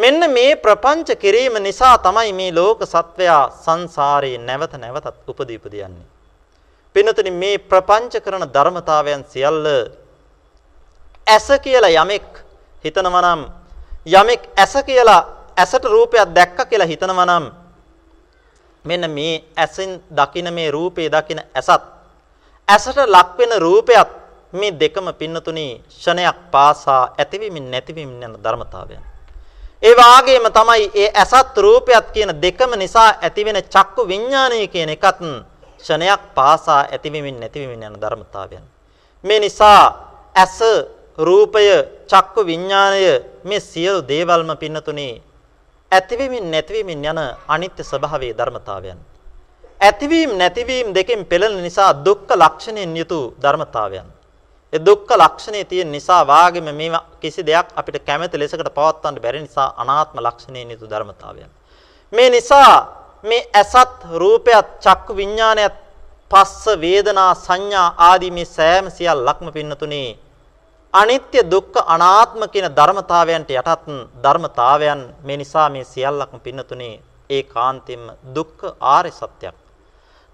මෙන්න 0.01 0.21
මේ 0.29 0.55
ප්‍රපංච 0.55 1.09
කිරීම 1.15 1.55
නිසා 1.59 1.97
තමයි 1.99 2.31
මේ 2.33 2.51
ලෝක 2.51 2.79
සත්වයා 2.85 3.43
සංසාරේ 3.55 4.37
නැවත 4.39 4.73
නැවතත් 4.75 5.15
උපදී 5.27 5.57
උපදියන්නේ. 5.57 6.07
පින්නතුනි 6.95 7.31
මේ 7.33 7.57
ප්‍රපංච 7.61 8.13
කරන 8.19 8.45
ධර්මතාවයන් 8.47 9.23
සියල්ල 9.25 9.65
ඇස 11.27 11.47
කියලා 11.63 11.95
යමෙක් 11.95 12.27
හිතනවා 12.85 13.21
නම් 13.23 13.41
යමෙක් 14.09 14.41
ඇස 14.55 14.73
කියලා 14.85 15.21
ඇසට 15.57 15.83
රූපයක් 15.85 16.29
දැක්ක 16.29 16.59
කියලා 16.69 16.87
හිතනවා 16.87 17.25
නම් 17.25 17.45
මෙන්න 18.85 19.03
මේ 19.09 19.43
ඇසෙන් 19.55 19.91
දකින 20.11 20.53
මේ 20.53 20.71
රූපේ 20.71 21.09
දකින 21.09 21.41
ඇසත් 21.53 21.83
ඇසට 22.67 22.97
ලක් 23.07 23.37
වෙන 23.37 23.53
රූපයත් 23.59 24.09
මේ 24.53 24.71
දෙකම 24.73 25.07
පින්නතුනි 25.13 25.67
ෂණයක් 25.91 26.37
පාසා 26.51 27.03
ඇතිවීමින් 27.17 27.71
නැතිවීමින් 27.71 28.23
යන 28.23 28.35
ධර්මතාවයන්. 28.43 29.03
ඒ 29.81 29.95
වාගේම 29.95 30.45
තමයි 30.51 30.91
ඒ 30.93 31.09
ඇසත් 31.15 31.57
රූපයත් 31.57 32.11
කියන 32.13 32.31
දෙකම 32.41 32.71
නිසා 32.75 33.09
ඇතිවෙන 33.21 33.59
චක්කු 33.65 34.07
විඥානය 34.07 34.67
කියන 34.67 34.89
එකත් 34.89 35.21
ෂණයක් 35.79 36.21
පාසා 36.35 36.81
ඇතිවීමින් 36.85 37.39
නැතිවීමින් 37.39 37.83
යන 37.83 37.95
ධර්මතාවයන්. 38.01 38.63
මේ 39.23 39.39
නිසා 39.39 39.83
ඇස 40.35 40.59
රූපය 41.17 41.63
චක්කු 42.07 42.45
විඥානය 42.45 43.03
මේ 43.43 43.59
සියලු 43.61 44.01
දේවල්ම 44.03 44.51
පින්නතුනේ 44.57 45.21
ඇතිවීමින් 45.91 46.51
නැතිවීමින් 46.51 47.05
යන 47.05 47.19
අනිත්‍ය 47.47 47.83
ස්වභාවයේ 47.83 48.37
ධර්මතාවයන්. 48.37 48.99
ඇතිවීම 49.79 50.37
නැතිවීම 50.37 50.87
දෙකෙන් 50.93 51.25
පෙළෙන 51.25 51.63
නිසා 51.63 51.91
දුක්ඛ 52.05 52.35
ලක්ෂණයෙන් 52.35 52.97
යුතු 52.97 53.19
ධර්මතාවයන්. 53.41 54.07
ඒ 54.73 54.79
දුක්ඛ 54.79 55.13
ලක්ෂණේ 55.15 55.63
තියෙන 55.63 55.91
නිසා 55.91 56.27
වාගෙම 56.27 56.67
මේ 56.71 56.99
කිසි 57.21 57.41
දෙයක් 57.43 57.67
අපිට 57.75 58.05
කැමැති 58.05 58.39
ලෙසකට 58.39 58.69
පවත්වන්න 58.69 59.21
බැරි 59.21 59.41
නිසා 59.41 59.73
අනාත්ම 59.77 60.17
ලක්ෂණයෙන් 60.19 60.71
යුතු 60.71 60.85
ධර්මතාවයන්. 60.85 61.51
මේ 62.13 62.29
නිසා 62.29 62.73
මේ 63.23 63.49
ඇසත් 63.53 63.99
රූපයත් 64.13 64.67
චක්කු 64.79 65.15
විඥානයත් 65.15 65.75
පස්ස 66.31 66.65
වේදනා 66.77 67.33
සංඥා 67.35 67.87
ආදී 67.99 68.31
මේ 68.31 68.45
සෑම 68.47 68.85
සියල්ලක්ම 68.91 69.47
පින්නතුනේ 69.51 70.17
අනිත්‍ය 70.93 71.39
දුක්ඛ 71.45 71.77
අනාත්ම 71.87 72.41
කියන 72.47 72.67
ධර්මතාවයන්ට 72.71 73.49
යටත් 73.51 73.89
ධර්මතාවයන් 74.23 75.01
මේ 75.23 75.37
නිසා 75.37 75.69
මේ 75.69 75.83
සියල්ලක්ම 75.85 76.37
පින්නතුනේ 76.39 77.01
ඒකාන්තයෙන්ම 77.29 78.05
දුක්ඛ 78.35 78.63
ආර්ය 78.79 79.11
සත්‍යයක්. 79.11 79.55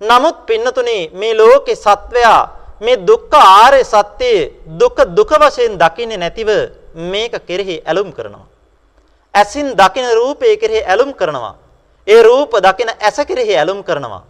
නමුත් 0.01 0.37
පින්නතුනේ 0.45 1.09
මේ 1.11 1.33
ලෝකේ 1.33 1.75
සත්වයා 1.77 2.41
මේ 2.81 2.97
දුක්ඛ 2.99 3.35
ආර්ය 3.35 3.83
සත්‍යයේ 3.83 4.51
දුක 4.79 4.97
දුක 5.15 5.31
වශයෙන් 5.31 5.77
දකින්නේ 5.77 6.17
නැතිව 6.17 6.49
මේක 6.93 7.33
කෙරෙහි 7.45 7.81
ඇලුම් 7.81 8.11
කරනවා. 8.11 8.47
ඇසින් 9.33 9.67
දකින 9.73 10.07
රූපේ 10.13 10.57
කෙරෙහි 10.57 10.83
ඇලුම් 10.83 11.13
කරනවා. 11.13 11.55
ඒ 12.07 12.21
රූප 12.21 12.51
දකින 12.57 12.89
ඇස 12.89 13.17
කෙරෙහි 13.27 13.53
ඇලුම් 13.55 13.83
කරනවා. 13.83 14.23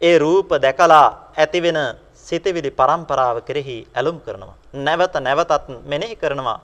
ඒ 0.00 0.18
රූප 0.18 0.50
දැකලා 0.56 1.32
ඇතිවෙන 1.36 1.78
සිතවිලි 2.14 2.70
පරම්පරාව 2.70 3.42
කෙරෙහි 3.42 3.86
ඇලුම් 3.94 4.20
කරනවා. 4.20 4.56
නැවත 4.74 5.14
නැවතත් 5.16 5.68
මෙනෙහි 5.84 6.16
කරනවා. 6.16 6.60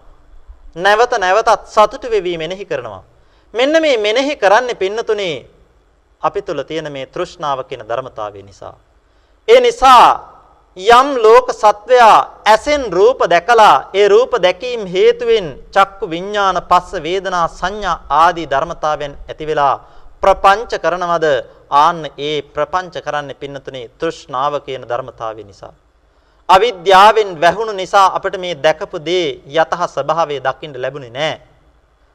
නැවත 0.77 1.13
නැවතත් 1.19 1.67
සතුටු 1.67 2.11
වෙවි 2.11 2.39
මෙනෙහි 2.39 2.65
කරනවා. 2.65 3.03
මෙන්න 3.55 3.75
මේ 3.81 3.97
මෙනෙහි 3.97 4.37
කරන්නේ 4.37 4.75
පින්නතුනේ 4.75 5.47
අපි 6.23 6.43
තුල 6.43 6.63
තියෙන 6.63 6.93
මේ 6.93 7.07
තෘෂ්ණාව 7.07 7.65
කියන 7.65 7.83
ධර්මතාවය 7.83 8.43
නිසා. 8.43 8.75
ඒ 9.49 9.61
නිසා 9.61 10.34
යම් 10.77 11.09
ලෝක 11.17 11.53
සත්වයා 11.53 12.43
ඇසෙන් 12.45 12.91
රූප 12.91 13.21
දැකලා 13.25 13.91
ඒ 13.95 14.09
රූප 14.09 14.33
දැකීම 14.37 14.87
හේතුවෙන් 14.87 15.47
චක්කු 15.71 16.11
විඥාන 16.11 16.59
පස්ස 16.63 16.99
වේදනා 16.99 17.47
සංඥා 17.51 18.03
ආදී 18.13 18.47
ධර්මතාවෙන් 18.47 19.15
ඇති 19.29 19.47
වෙලා 19.47 19.75
ප්‍රපංච 20.21 20.73
කරනවද 20.77 21.27
ආන්න 21.73 22.03
ඒ 22.19 22.43
ප්‍රපංච 22.45 22.95
කරන්නේ 23.01 23.35
පින්නතුනේ 23.35 23.91
තෘෂ්ණාව 24.01 24.55
කියන 24.61 24.83
ධර්මතාවය 24.83 25.45
නිසා. 25.45 25.73
අවිද්‍යාවෙන් 26.49 27.41
වැහුණු 27.41 27.73
නිසා 27.73 28.07
අපිට 28.17 28.37
මේ 28.37 28.55
දැකපු 28.57 28.99
දේ 29.01 29.27
යතහ 29.55 29.83
ස්වභාවය 29.87 30.43
දකින්න 30.43 30.75
ලැබුණේ 30.77 31.11
නැහැ. 31.11 31.41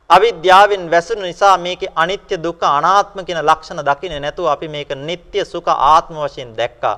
අවිද්‍යාවෙන් 0.09 0.91
වැසුණු 0.91 1.23
නිසා 1.23 1.57
මේකේ 1.57 1.95
අනිත්‍ය 1.95 2.35
දුක්ඛ 2.37 2.65
අනාත්ම 2.69 3.19
කියන 3.23 3.39
ලක්ෂණ 3.41 3.81
දකින්නේ 3.81 4.19
නැතුව 4.19 4.47
අපි 4.47 4.67
මේක 4.67 4.91
නিত্য 4.99 5.45
සුඛ 5.45 5.69
ආත්ම 5.69 6.15
වශයෙන් 6.17 6.51
දැක්කා. 6.57 6.97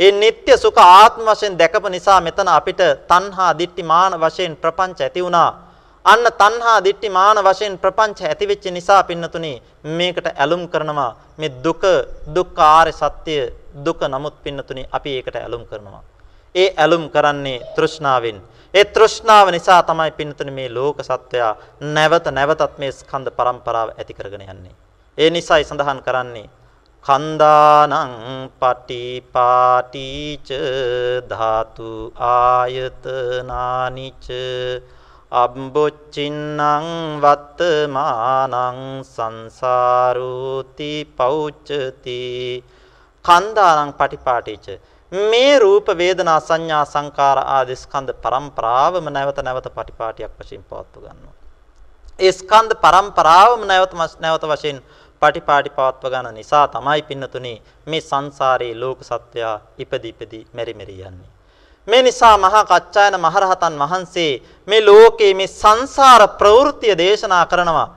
ඒ 0.00 0.10
නিত্য 0.12 0.48
සුඛ 0.56 0.80
ආත්ම 0.82 1.26
වශයෙන් 1.28 1.58
දැකපු 1.60 1.88
නිසා 1.88 2.20
මෙතන 2.26 2.48
අපිට 2.48 2.80
තණ්හා 3.10 3.50
දිට්ඨි 3.58 3.82
මාන 3.84 4.12
වශයෙන් 4.16 4.52
ප්‍රපංච 4.56 5.00
ඇති 5.00 5.24
වුණා. 5.24 5.50
අන්න 6.04 6.24
තණ්හා 6.32 6.78
දිට්ඨි 6.86 7.08
මාන 7.10 7.38
වශයෙන් 7.38 7.74
ප්‍රපංච 7.78 8.20
ඇති 8.22 8.48
වෙච්ච 8.48 8.64
නිසා 8.70 9.02
පින්නතුනේ 9.02 9.56
මේකට 9.98 10.26
ඇලුම් 10.34 10.62
කරනවා. 10.68 11.12
මේ 11.38 11.50
දුක 11.64 11.82
දුක්ඛාර 12.34 12.88
සත්‍ය 12.92 13.34
දුක 13.84 14.00
නමුත් 14.08 14.36
පින්නතුනේ 14.42 14.88
අපි 14.92 15.10
ඒකට 15.16 15.36
ඇලුම් 15.36 15.64
කරනවා. 15.66 16.02
ඒ 16.54 16.68
ඇලුම් 16.76 17.04
කරන්නේ 17.10 17.60
තෘෂ්ණාවෙන්. 17.76 18.38
ඒ 18.74 18.84
තෘෂ්ණාව 18.86 19.46
නිසා 19.50 19.82
තමයි 19.82 20.10
පින්නතුනේ 20.12 20.54
මේ 20.54 20.70
ලෝක 20.70 20.98
සත්වයා 21.00 21.52
නැවත 21.96 22.26
නැවතත් 22.30 22.72
මේ 22.78 22.92
ස්කන්ධ 22.92 23.30
පරම්පරාව 23.32 23.88
ඇති 23.90 24.14
කරගෙන 24.14 24.44
යන්නේ. 24.44 24.74
ඒ 25.18 25.30
නිසායි 25.30 25.64
සඳහන් 25.64 26.00
කරන්නේ 26.02 26.48
කන්දානං 27.04 27.92
පටිපාටිච 28.54 30.48
ධාතු 31.24 32.12
ආයතනානිච 32.30 34.26
අබ්බොච්චින්නං 35.34 36.60
වත්තමානං 37.22 38.78
සංසාරෝති 39.06 40.92
පෞච්චති 41.16 42.20
කන්දානං 43.24 43.92
පටිපාටිච 43.94 44.66
මේ 45.12 45.58
රූප 45.58 45.86
වේදනා 45.94 46.40
සංඥා 46.40 46.84
සංකාර 46.86 47.38
ආදී 47.48 47.76
ස්කන්ධ 47.76 48.14
පරම්පරාවම 48.18 49.06
නැවත 49.08 49.38
නැවත 49.40 49.66
පටිපාටියක් 49.70 50.32
වශයෙන් 50.36 50.62
පවත්ව 50.62 51.02
ගන්නවා. 51.02 51.34
ඒ 52.18 52.32
ස්කන්ධ 52.32 52.74
පරම්පරාවම 52.76 53.62
නැවත 53.64 53.92
නැවත 54.20 54.44
වශයෙන් 54.44 54.78
පටිපාටි 55.22 55.70
පවත්ව 55.70 56.12
ගන්න 56.12 56.34
නිසා 56.34 56.66
තමයි 56.68 57.02
පින්නතුනේ 57.02 57.56
මේ 57.86 58.00
සංසාරේ 58.02 58.74
ලෝක 58.74 58.98
සත්වයා 59.02 59.56
ඉපදි 59.78 60.08
ඉපදි 60.08 60.40
මෙරි 60.52 60.74
මෙරි 60.74 60.96
යන්නේ. 61.00 61.30
මේ 61.88 62.02
නිසා 62.02 62.36
මහා 62.38 62.64
කච්චායන 62.64 63.16
මහරහතන් 63.18 63.78
වහන්සේ 63.78 64.32
මේ 64.68 64.82
ලෝකේ 64.82 65.32
මේ 65.34 65.52
සංසාර 65.52 66.22
ප්‍රවෘත්තිය 66.30 66.98
දේශනා 66.98 67.44
කරනවා. 67.46 67.88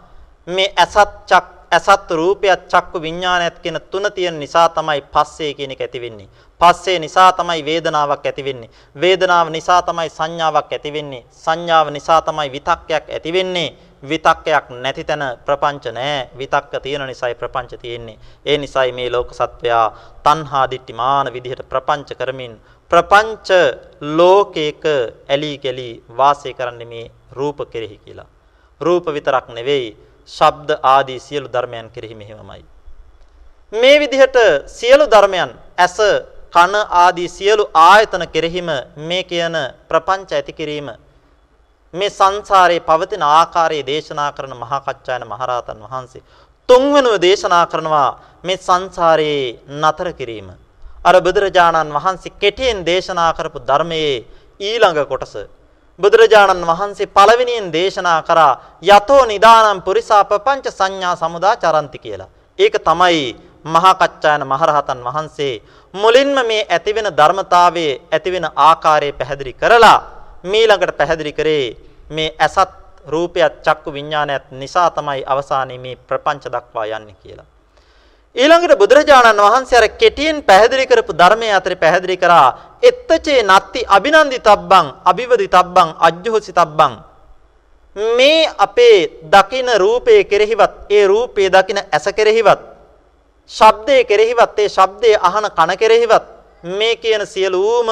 මේ 0.47 0.73
ඇසත් 0.75 1.13
චක් 1.25 1.45
ඇසත් 1.71 2.11
රූපයත් 2.11 2.67
චක්කු 2.67 3.01
විඥානයත් 3.01 3.59
කියන 3.59 3.81
තුන 3.91 4.05
තියෙන 4.11 4.39
නිසා 4.39 4.69
තමයි 4.69 5.01
පස්සේ 5.03 5.53
කියන 5.53 5.71
එක 5.71 5.81
ඇති 5.81 6.01
වෙන්නේ. 6.01 6.27
පස්සේ 6.61 6.99
නිසා 6.99 7.31
තමයි 7.31 7.65
වේදනාවක් 7.65 8.25
ඇති 8.25 8.45
වෙන්නේ. 8.45 8.69
වේදනාව 8.95 9.49
නිසා 9.49 9.81
තමයි 9.81 10.09
සංඥාවක් 10.09 10.71
ඇති 10.71 10.93
වෙන්නේ. 10.93 11.23
සංඥාව 11.33 11.89
නිසා 11.89 12.21
තමයි 12.21 12.51
විතක්කයක් 12.51 13.09
ඇති 13.09 13.33
වෙන්නේ. 13.33 13.69
විතක්කයක් 14.03 14.69
නැති 14.75 15.03
තැන 15.03 15.23
ප්‍රපංච 15.45 15.85
නැහැ. 15.89 16.29
විතක්ක 16.33 16.73
තියෙන 16.83 17.07
නිසායි 17.07 17.35
ප්‍රපංච 17.35 17.79
තියෙන්නේ. 17.79 18.17
ඒ 18.45 18.57
නිසායි 18.57 18.91
මේ 18.91 19.09
ලෝක 19.09 19.29
සත්වයා 19.31 19.85
තණ්හා 20.25 20.65
දිට්ඨිමාන 20.71 21.33
විදිහට 21.33 21.63
ප්‍රපංච 21.69 22.09
කරමින් 22.13 22.53
ප්‍රපංච 22.91 23.49
ලෝකයක 24.11 24.83
ඇලි 25.29 25.57
ගලි 25.57 25.89
වාසය 26.11 26.53
කරන්නේ 26.53 26.85
මේ 26.85 27.11
රූප 27.31 27.57
කෙරෙහි 27.71 27.97
කියලා. 27.97 28.27
රූප 28.81 29.05
විතරක් 29.07 29.47
නෙවෙයි 29.49 29.97
ශබ්ද 30.29 30.69
ආදී 30.85 31.19
සියලු 31.19 31.47
ධර්මයන් 31.47 31.89
කෙරෙහි 31.89 32.15
මෙහෙමයි. 32.15 32.63
මේ 33.73 33.99
විදිහට 33.99 34.37
සියලු 34.67 35.05
ධර්මයන් 35.07 35.51
ඇස 35.77 35.97
කන 36.53 36.73
ආදී 36.95 37.29
සියලු 37.29 37.63
ආයතන 37.73 38.23
කෙරෙහිම 38.27 38.69
මේ 38.99 39.23
කියන 39.23 39.55
ප්‍රපංච 39.89 40.31
ඇති 40.31 40.53
කිරීම 40.53 40.89
මේ 41.93 42.09
සංසාරේ 42.09 42.79
පවතින 42.81 43.23
ආකාරයේ 43.23 43.85
දේශනා 43.85 44.31
කරන 44.31 44.53
මහා 44.55 44.81
කච්චායන 44.81 45.23
මහරහතන් 45.25 45.79
වහන්සේ 45.83 46.23
තුන්වෙනුව 46.69 47.15
දේශනා 47.19 47.65
කරනවා 47.65 48.09
මේ 48.43 48.57
සංසාරේ 48.59 49.59
නතර 49.81 50.09
කිරීම. 50.13 50.49
අර 51.03 51.15
බුදුරජාණන් 51.21 51.93
වහන්සේ 51.93 52.35
කෙටියෙන් 52.35 52.79
දේශනා 52.83 53.31
කරපු 53.33 53.59
ධර්මයේ 53.61 54.15
ඊළඟ 54.59 54.99
කොටස 55.05 55.35
බුදුරජාණන් 55.99 56.63
වහන්සේ 56.63 57.07
පළවෙනියෙන් 57.07 57.67
දේශනා 57.69 58.19
කරා 58.21 58.53
යතෝ 58.83 59.21
නිදානම් 59.25 59.81
පුරිසා 59.81 60.23
පపంచ 60.23 60.65
සංඥා 60.69 61.15
සමුදා 61.15 61.55
චරಂತಿ 61.57 61.99
කියලා. 61.99 62.31
ඒක 62.59 62.75
තමයි 62.79 63.21
මහා 63.65 63.93
කච්චායන 63.95 64.43
මහරහතන් 64.43 64.99
වහන්සේ 65.01 65.61
මුලින්ම 65.93 66.37
මේ 66.43 66.67
ඇතිවෙන 66.67 67.09
ධර්මතාවයේ 67.11 68.01
ඇතිවෙන 68.11 68.47
ආකාරය 68.59 69.11
පැහැදිලි 69.11 69.53
කරලා 69.55 69.99
මීළඟට 70.43 70.97
පැහැදිලි 70.97 71.33
කරේ 71.33 71.77
මේ 72.09 72.35
ඇසත් 72.37 72.71
රූපයත් 73.07 73.53
චක්කු 73.61 73.89
විඥානයත් 73.91 74.51
නිසා 74.51 74.89
තමයි 74.91 75.23
අවසානයේ 75.25 75.77
මේ 75.77 75.95
ප්‍රපංච 75.97 76.45
දක්වා 76.47 76.85
යන්නේ 76.87 77.15
කියලා. 77.15 77.45
ඊළඟට 78.35 78.75
බුදුරජාණන් 78.75 79.39
වහන්සේ 79.39 79.77
අර 79.77 79.87
කෙටියෙන් 79.91 80.43
පැහැදිලි 80.43 80.87
කරපු 80.87 81.13
ධර්මයේ 81.13 81.53
අතර 81.53 81.75
පැහැදිලි 81.75 82.17
කරා 82.17 82.47
එත්තචේ 82.81 83.41
නත්ති 83.43 83.85
අභිනන්දිතබ්බං 83.87 84.87
අභිවදිතබ්බං 85.05 85.89
අජ්ජෝසිතබ්බං 85.99 86.93
මේ 87.95 88.49
අපේ 88.57 88.97
දකින 89.25 89.67
රූපේ 89.77 90.23
කෙරෙහිවත් 90.23 90.73
ඒ 90.89 91.07
රූපේ 91.07 91.49
දකින 91.49 91.79
ඇස 91.79 92.05
කෙරෙහිවත් 92.11 92.59
ශබ්දේ 93.51 94.03
කෙරෙහිවත් 94.03 94.59
ඒ 94.59 94.69
ශබ්දේ 94.69 95.15
අහන 95.19 95.45
කන 95.49 95.77
කෙරෙහිවත් 95.77 96.25
මේ 96.63 96.95
කියන 96.95 97.25
සියලුම 97.25 97.87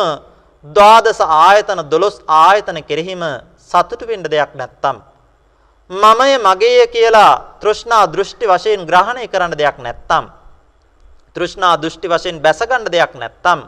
ද්වාදස 0.65 1.19
ආයතන 1.21 1.81
12 1.85 2.21
ආයතන 2.27 2.77
කෙරෙහිම 2.83 3.23
සතුටු 3.61 4.05
වෙන්න 4.05 4.23
දෙයක් 4.25 4.53
නැත්තම් 4.53 4.97
මමය 5.89 6.37
මගේය 6.39 6.87
කියලා 6.87 7.59
තෘෂ්ණා 7.59 8.05
දෘෂ්ටි 8.07 8.45
වශයෙන් 8.45 8.85
ග්‍රහණය 8.85 9.27
කරන්න 9.27 9.53
දෙයක් 9.53 9.77
නැත්තම් 9.79 10.25
තෘෂ්ණා 11.35 11.75
දෘෂ්ටි 11.77 12.07
වශයෙන් 12.07 12.37
බැස 12.39 12.61
ගන්න 12.61 12.85
දෙයක් 12.87 13.13
නැත්තම් 13.15 13.59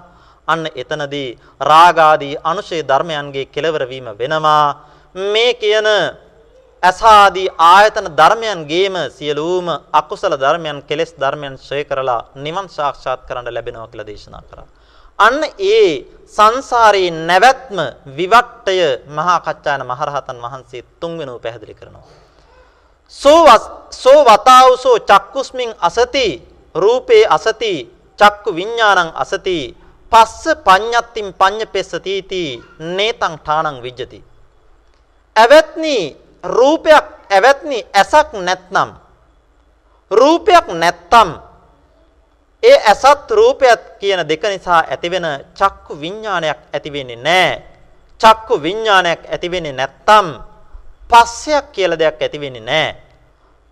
අන්න 0.48 0.64
එතනදී 0.74 1.38
රාගාදී 1.62 2.40
අනුශේ 2.44 2.84
ධර්මයන්ගේ 2.84 3.46
කෙලවර 3.48 3.84
වීම 3.86 4.08
වෙනවා 4.14 4.68
මේ 5.16 5.54
කියන 5.56 5.88
අසාදී 6.84 7.50
ආයතන 7.66 8.08
ධර්මයන්ගේම 8.12 8.96
සියලුම 9.10 9.68
අකුසල 9.92 10.34
ධර්මයන් 10.36 10.84
කෙලෙස් 10.84 11.12
ධර්මයන් 11.16 11.58
ශ්‍රේ 11.58 11.84
කරලා 11.84 12.22
නිවන් 12.38 12.68
සාක්ෂාත් 12.70 13.22
කරන්න 13.26 13.50
ලැබෙනවා 13.50 13.88
කියලා 13.88 14.06
දේශනා 14.06 14.44
කරා. 14.44 14.68
අන්න 15.20 15.44
ඒ 15.60 16.06
සංසාරේ 16.28 17.10
නැවැත්ම 17.12 17.78
විවට්ටය 18.18 18.78
මහා 19.08 19.40
කච්චායන 19.40 19.84
මහරහතන් 19.86 20.38
වහන්සේ 20.38 20.84
තුන්වෙනුව 21.00 21.42
පැහැදිලි 21.42 21.76
කරනවා. 21.76 22.04
සෝ 23.14 23.46
සෝ 23.92 24.20
වතාවසෝ 24.26 24.98
චක්කුස්මින් 25.02 25.72
අසති 25.80 26.26
රූපේ 26.76 27.24
අසති 27.30 27.74
චක්කු 28.20 28.56
විඥානං 28.56 29.12
අසති 29.16 29.58
පස්ස 30.12 30.44
පඤ්ඤත්තිම් 30.66 31.28
පඤ්ඤපෙස්සතිති 31.34 32.42
නේතං 32.98 33.36
ඨානං 33.40 33.82
විජ්ජති. 33.84 34.20
ඇවැත්නි 35.36 35.96
රූපයක් 36.44 37.06
ඇවැත්නි 37.30 37.78
ඇසක් 37.94 38.30
නැත්නම් 38.40 38.90
රූපයක් 40.12 40.68
නැත්තම් 40.74 41.30
ඒ 42.64 42.78
ඇසත් 42.88 43.32
රූපයත් 43.32 43.82
කියන 44.00 44.24
දෙක 44.28 44.44
නිසා 44.44 44.82
ඇතිවෙන 44.88 45.26
චක්කු 45.54 46.00
විඥානයක් 46.02 46.60
ඇති 46.74 46.94
වෙන්නේ 46.94 47.16
නැහැ. 47.18 47.62
චක්කු 48.22 48.62
විඥානයක් 48.62 49.22
ඇති 49.32 49.52
වෙන්නේ 49.52 49.74
නැත්තම් 49.74 50.28
පස්සයක් 51.10 51.66
කියලා 51.72 52.00
දෙයක් 52.00 52.22
ඇති 52.22 52.40
වෙන්නේ 52.40 52.62
නැහැ. 52.62 52.96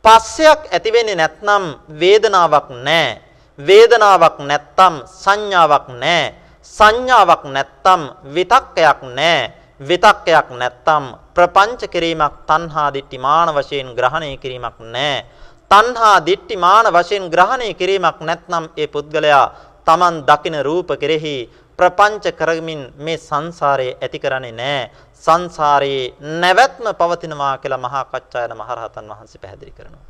පස්සයක් 0.05 0.61
ඇති 0.71 0.93
වෙන්නේ 0.93 1.15
නැත්නම් 1.15 1.63
වේදනාවක් 1.99 2.67
නැහැ. 2.69 3.21
වේදනාවක් 3.59 4.37
නැත්තම් 4.41 4.93
සංඥාවක් 5.21 5.87
නැහැ. 5.93 6.33
සංඥාවක් 6.65 7.43
නැත්තම් 7.45 8.01
විතක්කයක් 8.35 8.99
නැහැ. 9.09 9.51
විතක්කයක් 9.79 10.49
නැත්තම් 10.51 11.03
ප්‍රපංච 11.33 11.81
කිරීමක් 11.87 12.33
තණ්හා 12.47 12.89
දිට්ඨි 12.93 13.17
මාන 13.17 13.49
වශයෙන් 13.49 13.95
ග්‍රහණය 13.95 14.37
කිරීමක් 14.37 14.77
නැහැ. 14.79 15.25
තණ්හා 15.71 16.17
දිට්ඨි 16.19 16.55
මාන 16.57 16.85
වශයෙන් 16.87 17.25
ග්‍රහණය 17.29 17.73
කිරීමක් 17.73 18.19
නැත්නම් 18.21 18.65
ඒ 18.77 18.87
පුද්ගලයා 18.87 19.45
Taman 19.87 20.15
දකින 20.23 20.55
රූප 20.61 20.89
කෙරෙහි 21.01 21.35
ප්‍රපංච 21.79 22.25
කරමින් 22.33 22.81
මේ 22.97 23.17
සංසාරයේ 23.19 23.97
ඇති 23.97 24.19
කරන්නේ 24.19 24.51
නැහැ. 24.51 24.91
සංසාරයේ 25.23 26.13
නැවැත්ම 26.41 26.85
පවතිනවා 26.93 27.53
කියලා 27.57 27.85
මහා 27.85 28.03
කච්චායන 28.05 28.53
මහරහතන් 28.53 29.09
වහන්සේ 29.11 29.41
පැහැදිලි 29.41 29.71
කරනවා. 29.71 30.05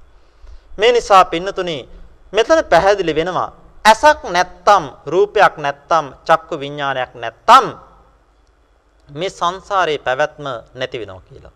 මේ 0.72 0.92
නිසා 0.92 1.24
පින්නතුනි 1.26 1.78
මෙතන 2.34 2.60
පැහැදිලි 2.66 3.16
වෙනවා 3.16 3.50
ඇසක් 3.86 4.20
නැත්තම් 4.26 4.84
රූපයක් 5.06 5.56
නැත්තම් 5.58 6.06
චක්කු 6.28 6.56
විඥානයක් 6.60 7.12
නැත්තම් 7.16 7.66
මේ 9.10 9.32
සංසාරයේ 9.32 10.00
පැවැත්ම 10.00 10.46
නැති 10.74 10.98
වෙනවා 11.00 11.24
කියලා. 11.28 11.54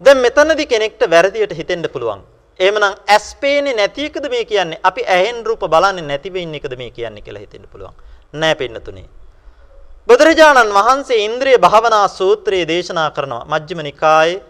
දැන් 0.00 0.18
මෙතනදී 0.18 0.66
කෙනෙක්ට 0.66 1.02
වැරදියට 1.06 1.52
හිතෙන්න 1.52 1.86
පුළුවන්. 1.88 2.22
එහෙමනම් 2.60 2.94
ඇස් 3.08 3.26
පේන්නේ 3.40 3.74
නැති 3.74 4.06
එකද 4.06 4.26
මේ 4.30 4.44
කියන්නේ? 4.44 4.80
අපි 4.82 5.02
ඇහෙන් 5.06 5.40
රූප 5.46 5.62
බලන්නේ 5.66 6.04
නැති 6.04 6.32
වෙන්න 6.32 6.54
එකද 6.54 6.76
මේ 6.76 6.90
කියන්නේ 6.90 7.22
කියලා 7.22 7.40
හිතෙන්න 7.40 7.66
පුළුවන්. 7.72 7.94
නෑ 8.32 8.54
පින්නතුනේ. 8.54 9.08
බුදුරජාණන් 10.08 10.74
වහන්සේ 10.74 11.24
ඉන්ද්‍රිය 11.26 11.58
භාවනා 11.58 12.06
සූත්‍රයේ 12.10 12.68
දේශනා 12.68 13.10
කරනවා 13.10 13.44
මජ්ක්‍ධිම 13.44 13.80
නිකායේ 13.82 14.42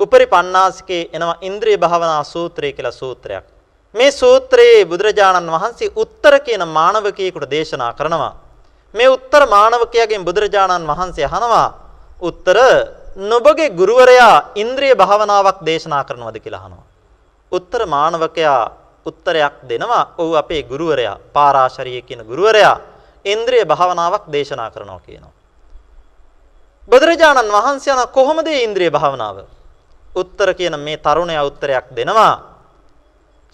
උපරි 0.00 0.26
පණ්ණාසිකේ 0.26 1.02
එනවා 1.12 1.38
ඉන්ද්‍රිය 1.40 1.76
භාවනා 1.78 2.22
සූත්‍රය 2.24 2.72
කියලා 2.72 2.92
සූත්‍රයක්. 2.92 3.44
මේ 3.94 4.10
සූත්‍රයේ 4.12 4.84
බුදුරජාණන් 4.84 5.50
වහන්සේ 5.50 5.92
උත්තර 5.96 6.34
කියන 6.40 6.64
මානවකයෙකුට 6.68 7.50
දේශනා 7.50 7.92
කරනවා. 7.92 8.34
මේ 8.94 9.08
උත්තර 9.08 9.42
මානවකයාගෙන් 9.46 10.24
බුදුරජාණන් 10.24 10.86
වහන්සේ 10.86 11.24
අහනවා 11.24 11.68
උත්තර 12.22 12.58
නුඹගේ 13.16 13.70
ගුරුවරයා 13.70 14.52
ඉන්ද්‍රිය 14.54 14.94
භාවනාවක් 14.94 15.64
දේශනා 15.66 16.04
කරනවද 16.04 16.38
කියලා 16.38 16.60
අහනවා. 16.60 16.86
උත්තර 17.52 17.86
මානවකයා 17.86 18.70
උත්තරයක් 19.06 19.54
දෙනවා. 19.68 20.14
ඔව් 20.18 20.34
අපේ 20.34 20.62
ගුරුවරයා 20.62 21.18
පාරාශරිය 21.32 22.02
කියන 22.02 22.24
ගුරුවරයා 22.24 22.80
ඉන්ද්‍රිය 23.24 23.64
භාවනාවක් 23.64 24.24
දේශනා 24.32 24.70
කරනවා 24.70 25.00
කියනවා. 25.00 25.32
බුදුරජාණන් 26.88 27.52
වහන්සේ 27.52 27.92
යන 27.92 28.08
කොහොමද 28.08 28.46
ඉන්ද්‍රිය 28.46 28.90
භාවනාව? 28.90 29.36
උත්තර 30.16 30.54
කියන 30.54 30.80
මේ 30.80 30.96
තරුණයා 30.96 31.44
උත්තරයක් 31.44 31.84
දෙනවා. 31.96 32.34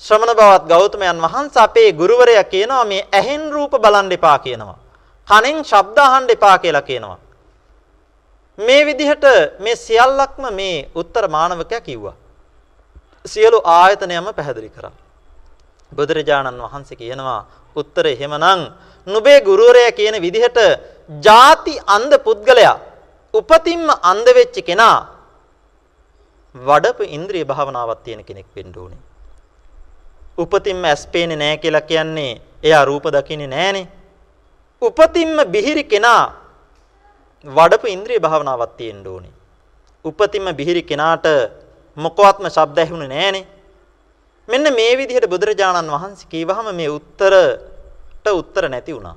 ශ්‍රමණ 0.00 0.36
බවත් 0.36 0.68
ගෞතමයන් 0.68 1.22
වහන්සේ 1.22 1.62
අපේ 1.62 1.92
ගුරුවරයා 1.92 2.44
කියනවා 2.44 2.84
මේ 2.84 3.08
ඇහෙන් 3.12 3.52
රූප 3.52 3.72
බලන් 3.72 4.12
එපා 4.12 4.38
කියනවා. 4.38 4.78
කනෙන් 5.28 5.64
ශබ්ද 5.64 5.98
අහන්න 5.98 6.30
එපා 6.30 6.58
කියලා 6.58 6.82
කියනවා. 6.82 7.18
මේ 8.58 8.86
විදිහට 8.86 9.24
මේ 9.58 9.76
සියල්ලක්ම 9.76 10.44
මේ 10.52 10.88
උත්තර 10.94 11.28
මානවකයා 11.28 11.80
කිව්වා. 11.80 12.16
සියලු 13.24 13.60
ආයතනයම 13.64 14.28
පැහැදිලි 14.36 14.70
කරා. 14.70 14.92
බුදුරජාණන් 15.92 16.62
වහන්සේ 16.62 16.96
කියනවා 16.96 17.40
උත්තර 17.76 18.06
එහෙමනම් 18.06 18.60
නුඹේ 19.06 19.40
ගුරුවරයා 19.40 19.92
කියන 19.92 20.16
විදිහට 20.22 20.58
ಜಾති 21.22 21.74
අන්ධ 21.86 22.16
පුද්ගලයා 22.26 22.78
උපතින්ම 23.34 23.88
අන්ධ 24.02 24.30
වෙච්ච 24.34 24.56
කෙනා 24.68 24.98
වඩපු 26.54 27.02
ඉන්ද්‍රිය 27.16 27.44
භාවනාවක් 27.44 28.00
තියෙන 28.04 28.24
කෙනෙක් 28.24 28.48
වෙන්න 28.56 28.72
ඕනේ. 28.76 29.02
උපතින්ම 30.38 30.84
ඇස් 30.84 31.06
පේන්නේ 31.06 31.36
නැහැ 31.36 31.62
කියලා 31.62 31.88
කියන්නේ 31.90 32.40
එයා 32.62 32.84
රූප 32.84 33.04
දකින්නේ 33.14 33.52
නැහනේ. 33.54 33.86
උපතින්ම 34.82 35.36
බිහිරි 35.52 35.84
කෙනා 35.84 36.45
වඩපු 37.46 37.86
ඉන්ද්‍රිය 37.86 38.18
භාවනාවක් 38.18 38.76
තියෙන්න 38.76 39.06
ඕනේ. 39.06 39.34
උපතින්ම 40.04 40.46
බිහිරි 40.52 40.82
කෙනාට 40.82 41.26
මොකවත්ම 41.96 42.46
ශබ්ද 42.46 42.78
ඇහුනේ 42.78 43.08
නැහනේ. 43.08 43.46
මෙන්න 44.48 44.66
මේ 44.72 44.96
විදිහට 44.96 45.26
බුදුරජාණන් 45.26 45.88
වහන්සේ 45.88 46.28
කීවහම 46.28 46.68
මේ 46.74 46.90
උත්තරට 46.90 48.26
උත්තර 48.32 48.68
නැති 48.68 48.92
වුණා. 48.92 49.16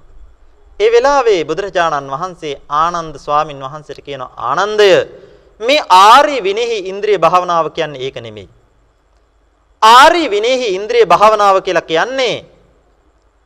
ඒ 0.79 0.91
වෙලාවේ 0.91 1.41
බුදුරජාණන් 1.43 2.07
වහන්සේ 2.07 2.61
ආනන්ද 2.69 3.15
ස්වාමින් 3.17 3.59
වහන්සේට 3.59 4.01
කියනවා 4.01 4.31
ආනන්දය 4.49 4.89
මේ 5.59 5.85
ආර්ය 5.89 6.37
විනෙහි 6.43 6.77
ඉන්ද්‍රිය 6.91 7.17
භාවනාව 7.17 7.65
කියන්නේ 7.71 8.01
ඒක 8.01 8.17
නෙමෙයි. 8.17 8.49
ආර්ය 9.81 10.23
විනෙහි 10.29 10.75
ඉන්ද්‍රිය 10.77 11.05
භාවනාව 11.05 11.61
කියලා 11.61 11.89
කියන්නේ 11.91 12.45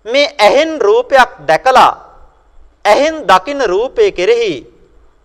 මේ 0.05 0.27
ඇහෙන් 0.39 0.81
රූපයක් 0.81 1.31
දැකලා 1.47 1.91
ඇහෙන් 2.85 3.23
දකින 3.23 3.61
රූපේ 3.65 4.11
කෙරෙහි 4.11 4.72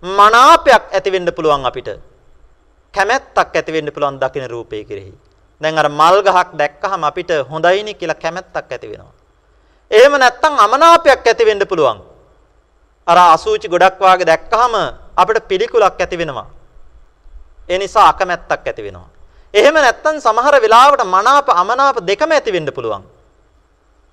මනාපයක් 0.02 0.94
ඇති 0.94 1.10
වෙන්න 1.10 1.26
පුළුවන් 1.32 1.66
අපිට. 1.66 1.88
කැමැත්තක් 2.94 3.56
ඇති 3.56 3.72
වෙන්න 3.72 3.92
පුළුවන් 3.92 4.18
දකින 4.18 4.50
රූපේ 4.50 4.84
කෙරෙහි. 4.84 5.12
දැන් 5.60 5.78
අර 5.78 5.88
මල් 5.88 6.22
ගහක් 6.22 6.54
දැක්කහම 6.54 7.02
අපිට 7.04 7.30
හොඳයිනේ 7.50 7.94
කියලා 7.94 8.14
කැමැත්තක් 8.14 8.72
ඇති 8.72 8.90
වෙනවා. 8.90 9.12
එහෙම 9.90 10.12
නැත්නම් 10.12 10.54
අමනාපයක් 10.58 11.26
ඇති 11.26 11.44
වෙන්න 11.44 11.66
පුළුවන්. 11.66 11.98
අර 13.06 13.18
අසූචි 13.34 13.68
ගොඩක් 13.68 13.98
වාගේ 13.98 14.26
දැක්කහම 14.26 14.74
අපිට 15.16 15.48
පිළිකුලක් 15.48 16.00
ඇති 16.00 16.18
වෙනවා. 16.18 16.46
ඒ 17.68 17.78
නිසා 17.78 18.08
අකමැත්තක් 18.08 18.66
ඇති 18.66 18.82
වෙනවා. 18.82 19.08
එහෙම 19.54 19.74
නැත්නම් 19.74 20.20
සමහර 20.20 20.54
වෙලාවට 20.62 21.02
මනාප 21.06 21.48
අමනාප 21.50 21.96
දෙකම 22.06 22.30
ඇති 22.30 22.52
වෙන්න 22.52 22.70
පුළුවන්. 22.70 23.02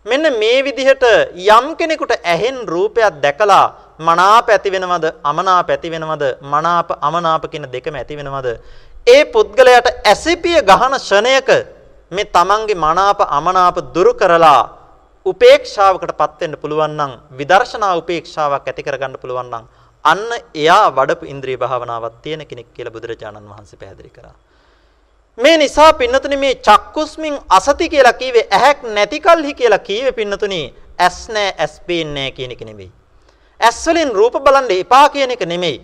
මෙන්න 0.05 0.25
මේ 0.39 0.63
විදිහට 0.65 1.03
යම් 1.35 1.65
කෙනෙකුට 1.77 2.13
ඇහෙන් 2.23 2.57
රූපයක් 2.67 3.21
දැකලා 3.21 3.84
මනාප 3.99 4.49
ඇති 4.49 4.69
වෙනවද 4.69 5.05
අමනාප 5.23 5.69
ඇති 5.69 5.89
වෙනවද 5.89 6.23
මනාප 6.43 6.89
අමනාප 7.01 7.43
කියන 7.47 7.67
දෙකම 7.67 7.95
ඇති 7.95 8.15
වෙනවද 8.15 8.47
ඒ 9.07 9.25
පුද්ගලයාට 9.27 9.87
ඇසිපිය 10.05 10.59
ගහන 10.61 10.95
ෂණයක 10.99 11.49
මේ 12.11 12.25
තමන්ගේ 12.27 12.75
මනාප 12.77 13.19
අමනාප 13.29 13.77
දුරු 13.93 14.13
කරලා 14.13 14.61
උපේක්ෂාවකටපත් 15.25 16.41
වෙන්න 16.41 16.57
පුළුවන් 16.57 16.93
නම් 16.93 17.11
විදර්ශනා 17.31 17.93
උපේක්ෂාවක් 17.95 18.67
ඇති 18.67 18.83
කරගන්න 18.83 19.15
පුළුවන් 19.17 19.49
නම් 19.49 19.65
අන්න 20.05 20.25
එයා 20.55 20.91
වඩපු 20.91 21.25
ඉන්ද්‍රිය 21.25 21.57
භාවනාවක් 21.57 22.17
තියෙන 22.21 22.45
කෙනෙක් 22.45 22.67
කියලා 22.73 22.93
බුදුරජාණන් 22.93 23.49
වහන්සේ 23.49 23.79
පැහැදිලි 23.79 24.09
කරා. 24.09 24.35
මේ 25.37 25.57
නිසා 25.57 25.93
පින්නතුනි 25.93 26.37
මේ 26.37 26.55
චක්කුස්මින් 26.57 27.39
අසති 27.49 27.89
කියලා 27.89 28.13
කීවේ 28.13 28.45
ඇහැක් 28.51 28.83
නැති 28.89 29.19
කල්හි 29.19 29.53
කියලා 29.53 29.79
කීවේ 29.79 30.11
පින්නතුනි 30.11 30.61
ඇස් 30.99 31.17
නැහැ 31.29 31.55
ඇස් 31.57 31.73
පේන්නේ 31.87 32.13
නැහැ 32.15 32.31
කියන 32.31 32.51
එක 32.51 32.61
නෙමෙයි. 32.61 32.91
ඇස් 33.59 33.85
වලින් 33.87 34.11
රූප 34.11 34.35
බලන්න 34.45 34.71
එපා 34.71 35.09
කියන 35.09 35.31
එක 35.31 35.45
නෙමෙයි. 35.45 35.77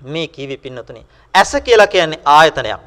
මේ 0.00 0.28
කීවේ 0.28 0.56
පින්නතුනි 0.58 1.06
ඇස 1.34 1.52
කියලා 1.64 1.86
කියන්නේ 1.86 2.20
ආයතනයක්. 2.26 2.80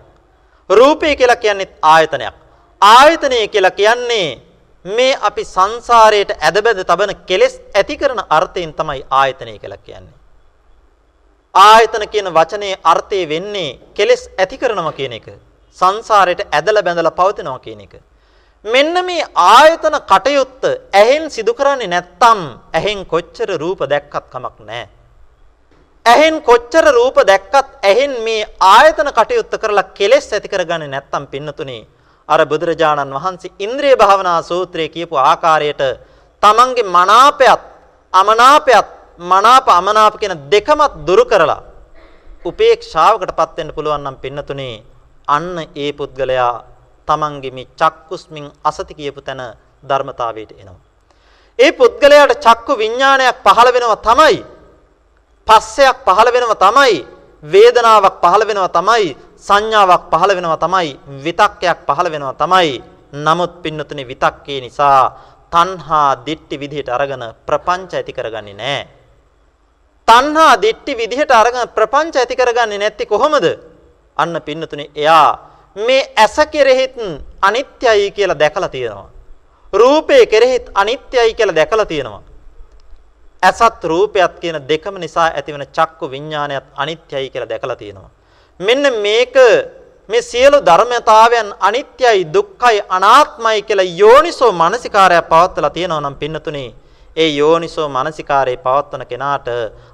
රූපය 0.69 1.15
කියලා 1.15 1.35
කියන්නේ 1.35 1.69
ආයතනයක්. 1.83 2.35
ආයතනය 2.81 3.47
කියලා 3.47 3.71
කියන්නේ 3.71 4.41
මේ 4.85 5.17
අපි 5.21 5.43
සංසාරයට 5.45 6.31
ඇදබැද 6.39 6.83
තබන 6.83 7.15
කෙලෙස් 7.25 7.61
ඇති 7.73 7.97
කරන 7.97 8.21
අර්ථයෙන් 8.29 8.73
තමයි 8.73 9.05
ආයතනය 9.11 9.59
කියලා 9.59 9.77
කියන්නේ. 9.79 10.13
ආයතන 11.53 12.07
කියන 12.09 12.27
වචනේ 12.33 12.75
අර්ථය 12.83 13.29
වෙන්නේ 13.29 13.79
කෙලෙස් 13.93 14.29
ඇති 14.37 14.57
කරනවා 14.57 14.91
කියන 14.91 15.13
එක. 15.13 15.27
සංසාරයට 15.77 16.41
ඇදලා 16.51 16.83
බැඳලා 16.83 17.11
පවතිනවා 17.11 17.59
කියන 17.59 17.81
එක. 17.81 17.95
මෙන්න 18.65 18.95
මේ 19.05 19.25
ආයතන 19.35 19.95
කටයුත්ත 20.03 20.63
ඇහෙන් 20.93 21.25
සිදු 21.29 21.53
කරන්නේ 21.53 21.87
නැත්තම් 21.87 22.39
ඇහෙන් 22.73 23.05
කොච්චර 23.05 23.49
රූප 23.55 23.81
දැක්කත් 23.85 24.25
කමක් 24.25 24.57
නැහැ. 24.61 24.87
ඇහෙන් 26.05 26.41
කොච්චර 26.41 26.85
රූප 26.91 27.17
දැක්කත් 27.23 27.69
ඇහෙන් 27.83 28.13
මේ 28.23 28.47
ආයතන 28.67 29.09
කටයුත්ත 29.11 29.53
කරලා 29.55 29.91
කෙලෙස් 29.91 30.27
ඇති 30.29 30.47
කරගන්නේ 30.47 30.89
නැත්තම් 30.89 31.23
පින්නතුනේ 31.27 31.87
අර 32.29 32.41
බුදුරජාණන් 32.43 33.15
වහන්සේ 33.15 33.55
ඉන්ද්‍රිය 33.59 33.95
භාවනා 33.95 34.39
සූත්‍රයේ 34.41 34.89
කියපු 34.89 35.15
ආකාරයට 35.23 35.81
තමන්ගේ 36.43 36.89
මනාපයත් 36.89 37.63
අමනාපයත් 38.13 38.87
මනාප 39.19 39.67
අමනාප 39.71 40.15
කියන 40.17 40.35
දෙකමත් 40.47 40.93
දුරු 41.07 41.25
කරලා 41.25 41.61
උපේක්ෂාවකටපත් 42.45 43.57
වෙන්න 43.57 43.75
පුළුවන් 43.75 44.03
නම් 44.03 44.17
පින්නතුනේ 44.17 44.83
අන්න 45.27 45.67
ඒ 45.75 45.91
පුද්ගලයා 45.93 46.53
තමන්ගේ 47.07 47.51
මේ 47.51 47.67
චක්කුස්මින් 47.73 48.45
අසති 48.63 48.93
කියපු 48.93 49.21
තැන 49.21 49.41
ධර්මතාවයට 49.83 50.51
එනවා. 50.53 50.79
ඒ 51.59 51.71
පුද්ගලයාට 51.71 52.37
චක්කු 52.37 52.73
විඥානයක් 52.75 53.37
පහළ 53.45 53.69
වෙනවා 53.71 53.99
තමයි. 53.99 54.37
පස්සයක් 55.47 55.97
පහළ 56.05 56.29
වෙනවා 56.31 56.61
තමයි. 56.63 57.15
වේදනාවක් 57.43 58.17
පහළ 58.21 58.43
වෙනවා 58.43 58.71
තමයි 58.71 59.05
සංඥාවක් 59.37 60.03
පහළ 60.11 60.31
වෙනවා 60.31 60.57
තමයි 60.57 60.89
විතක්කයක් 61.19 61.79
පහළ 61.87 62.09
වෙනවා 62.09 62.35
තමයි 62.35 62.81
නමුත් 63.15 63.53
පින්නතුනේ 63.63 64.07
විතක්කේ 64.07 64.59
නිසා 64.61 65.01
තණ්හා 65.51 66.25
දිට්ටි 66.25 66.55
විදිහට 66.57 66.89
අරගෙන 66.89 67.23
ප්‍රපංච 67.45 67.91
ඇති 67.93 68.13
කරගන්නේ 68.13 68.53
නැහැ 68.53 68.87
තණ්හා 70.07 70.53
දිට්ටි 70.57 70.91
විදිහට 70.93 71.31
අරගෙන 71.31 71.69
ප්‍රපංච 71.69 72.15
ඇති 72.15 72.35
කරගන්නේ 72.35 72.77
නැති 72.77 73.05
කොහොමද 73.05 73.45
අන්න 74.17 74.35
පින්නතුනේ 74.41 74.89
එයා 74.95 75.29
මේ 75.75 76.03
ඇස 76.17 76.37
කෙරෙහිත් 76.51 76.95
අනිත්‍යයි 77.41 78.11
කියලා 78.11 78.39
දැකලා 78.39 78.69
තියෙනවා 78.69 79.09
රූපේ 79.73 80.25
කෙරෙහිත් 80.25 80.71
අනිත්‍යයි 80.73 81.33
කියලා 81.33 81.55
දැකලා 81.55 81.85
තියෙනවා 81.85 82.23
ඇසත් 83.43 83.83
රූපයත් 83.83 84.39
කියන 84.41 84.57
දෙකම 84.69 84.95
නිසා 84.97 85.29
ඇතිවන 85.29 85.65
චක්කු 85.67 86.05
විඥානයත් 86.11 86.65
අනිත්‍යයි 86.75 87.29
කියලා 87.29 87.49
දැකලා 87.49 87.75
තියෙනවා. 87.75 88.09
මෙන්න 88.59 88.85
මේක 89.01 89.35
මේ 90.09 90.21
සියලු 90.21 90.57
ධර්මතාවයන් 90.61 91.49
අනිත්‍යයි 91.59 92.25
දුක්ඛයි 92.33 92.81
අනාත්මයි 92.89 93.61
කියලා 93.61 93.91
යෝනිසෝ 93.97 94.51
මානසිකාරය 94.51 95.21
පවත්වලා 95.23 95.69
තියෙනවා 95.69 96.01
නම් 96.01 96.15
පින්නතුනේ 96.15 96.69
ඒ 97.15 97.29
යෝනිසෝ 97.31 97.87
මානසිකාරයේ 97.89 98.57
පවත්වන 98.57 99.03
කෙනාට 99.11 99.47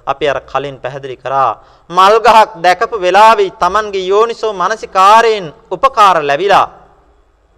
අපි 0.06 0.28
අර 0.28 0.40
කලින් 0.42 0.76
පැහැදිලි 0.82 1.16
කරා 1.16 1.50
මල් 1.90 2.16
ගහක් 2.18 2.62
දැකපු 2.64 2.96
වෙලාවේ 3.00 3.50
Tamanගේ 3.62 4.06
යෝනිසෝ 4.06 4.52
මානසිකාරයෙන් 4.52 5.46
උපකාර 5.70 6.16
ලැබිලා 6.22 6.66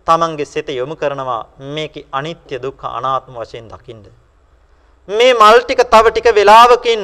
Tamanගේ 0.06 0.44
සිත 0.44 0.68
යොමු 0.70 0.96
කරනවා 0.96 1.46
මේකේ 1.74 2.06
අනිත්‍ය 2.12 2.60
දුක්ඛ 2.62 2.84
අනාත්ම 2.88 3.34
වශයෙන් 3.34 3.68
දකින්න. 3.68 4.04
මේ 5.08 5.32
මල් 5.34 5.58
ටික 5.62 5.80
තව 5.86 6.04
ටික 6.10 6.28
වෙලාවකින් 6.34 7.02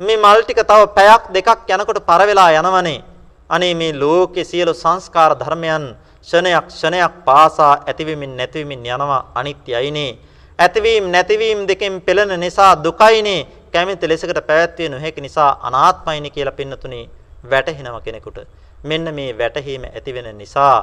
මේ 0.00 0.16
මල් 0.16 0.40
ටික 0.42 0.60
තව 0.62 0.80
පැයක් 0.96 1.22
දෙකක් 1.34 1.68
යනකොට 1.68 2.00
පර 2.08 2.22
වෙලා 2.26 2.50
යනවනේ. 2.52 3.04
අනේ 3.50 3.74
මේ 3.74 3.92
ලෝකේ 3.94 4.44
සියලු 4.44 4.74
සංස්කාර 4.74 5.32
ධර්මයන් 5.34 5.84
ෂණයක් 6.22 6.66
ෂණයක් 6.70 7.12
පාසා 7.26 7.74
ඇතිවීමින් 7.82 8.36
නැතිවීමින් 8.36 8.86
යනවා 8.86 9.26
අනිත්‍යයිනේ. 9.34 10.18
ඇතිවීම 10.58 11.10
නැතිවීම 11.12 11.68
දෙකෙන් 11.68 12.00
පෙළෙන 12.00 12.40
නිසා 12.40 12.72
දුකයිනේ. 12.84 13.46
කැමති 13.72 14.08
ලෙසකට 14.08 14.40
පැවැත්විය 14.46 14.88
නොහැකි 14.88 15.20
නිසා 15.20 15.50
අනාත්මයිනේ 15.62 16.30
කියලා 16.30 16.58
පින්නතුනේ 16.60 17.08
වැටහෙනව 17.50 17.98
කෙනෙකුට. 18.04 18.38
මෙන්න 18.84 19.14
මේ 19.14 19.38
වැටහීම 19.38 19.84
ඇති 19.84 20.14
වෙන 20.14 20.38
නිසා 20.38 20.76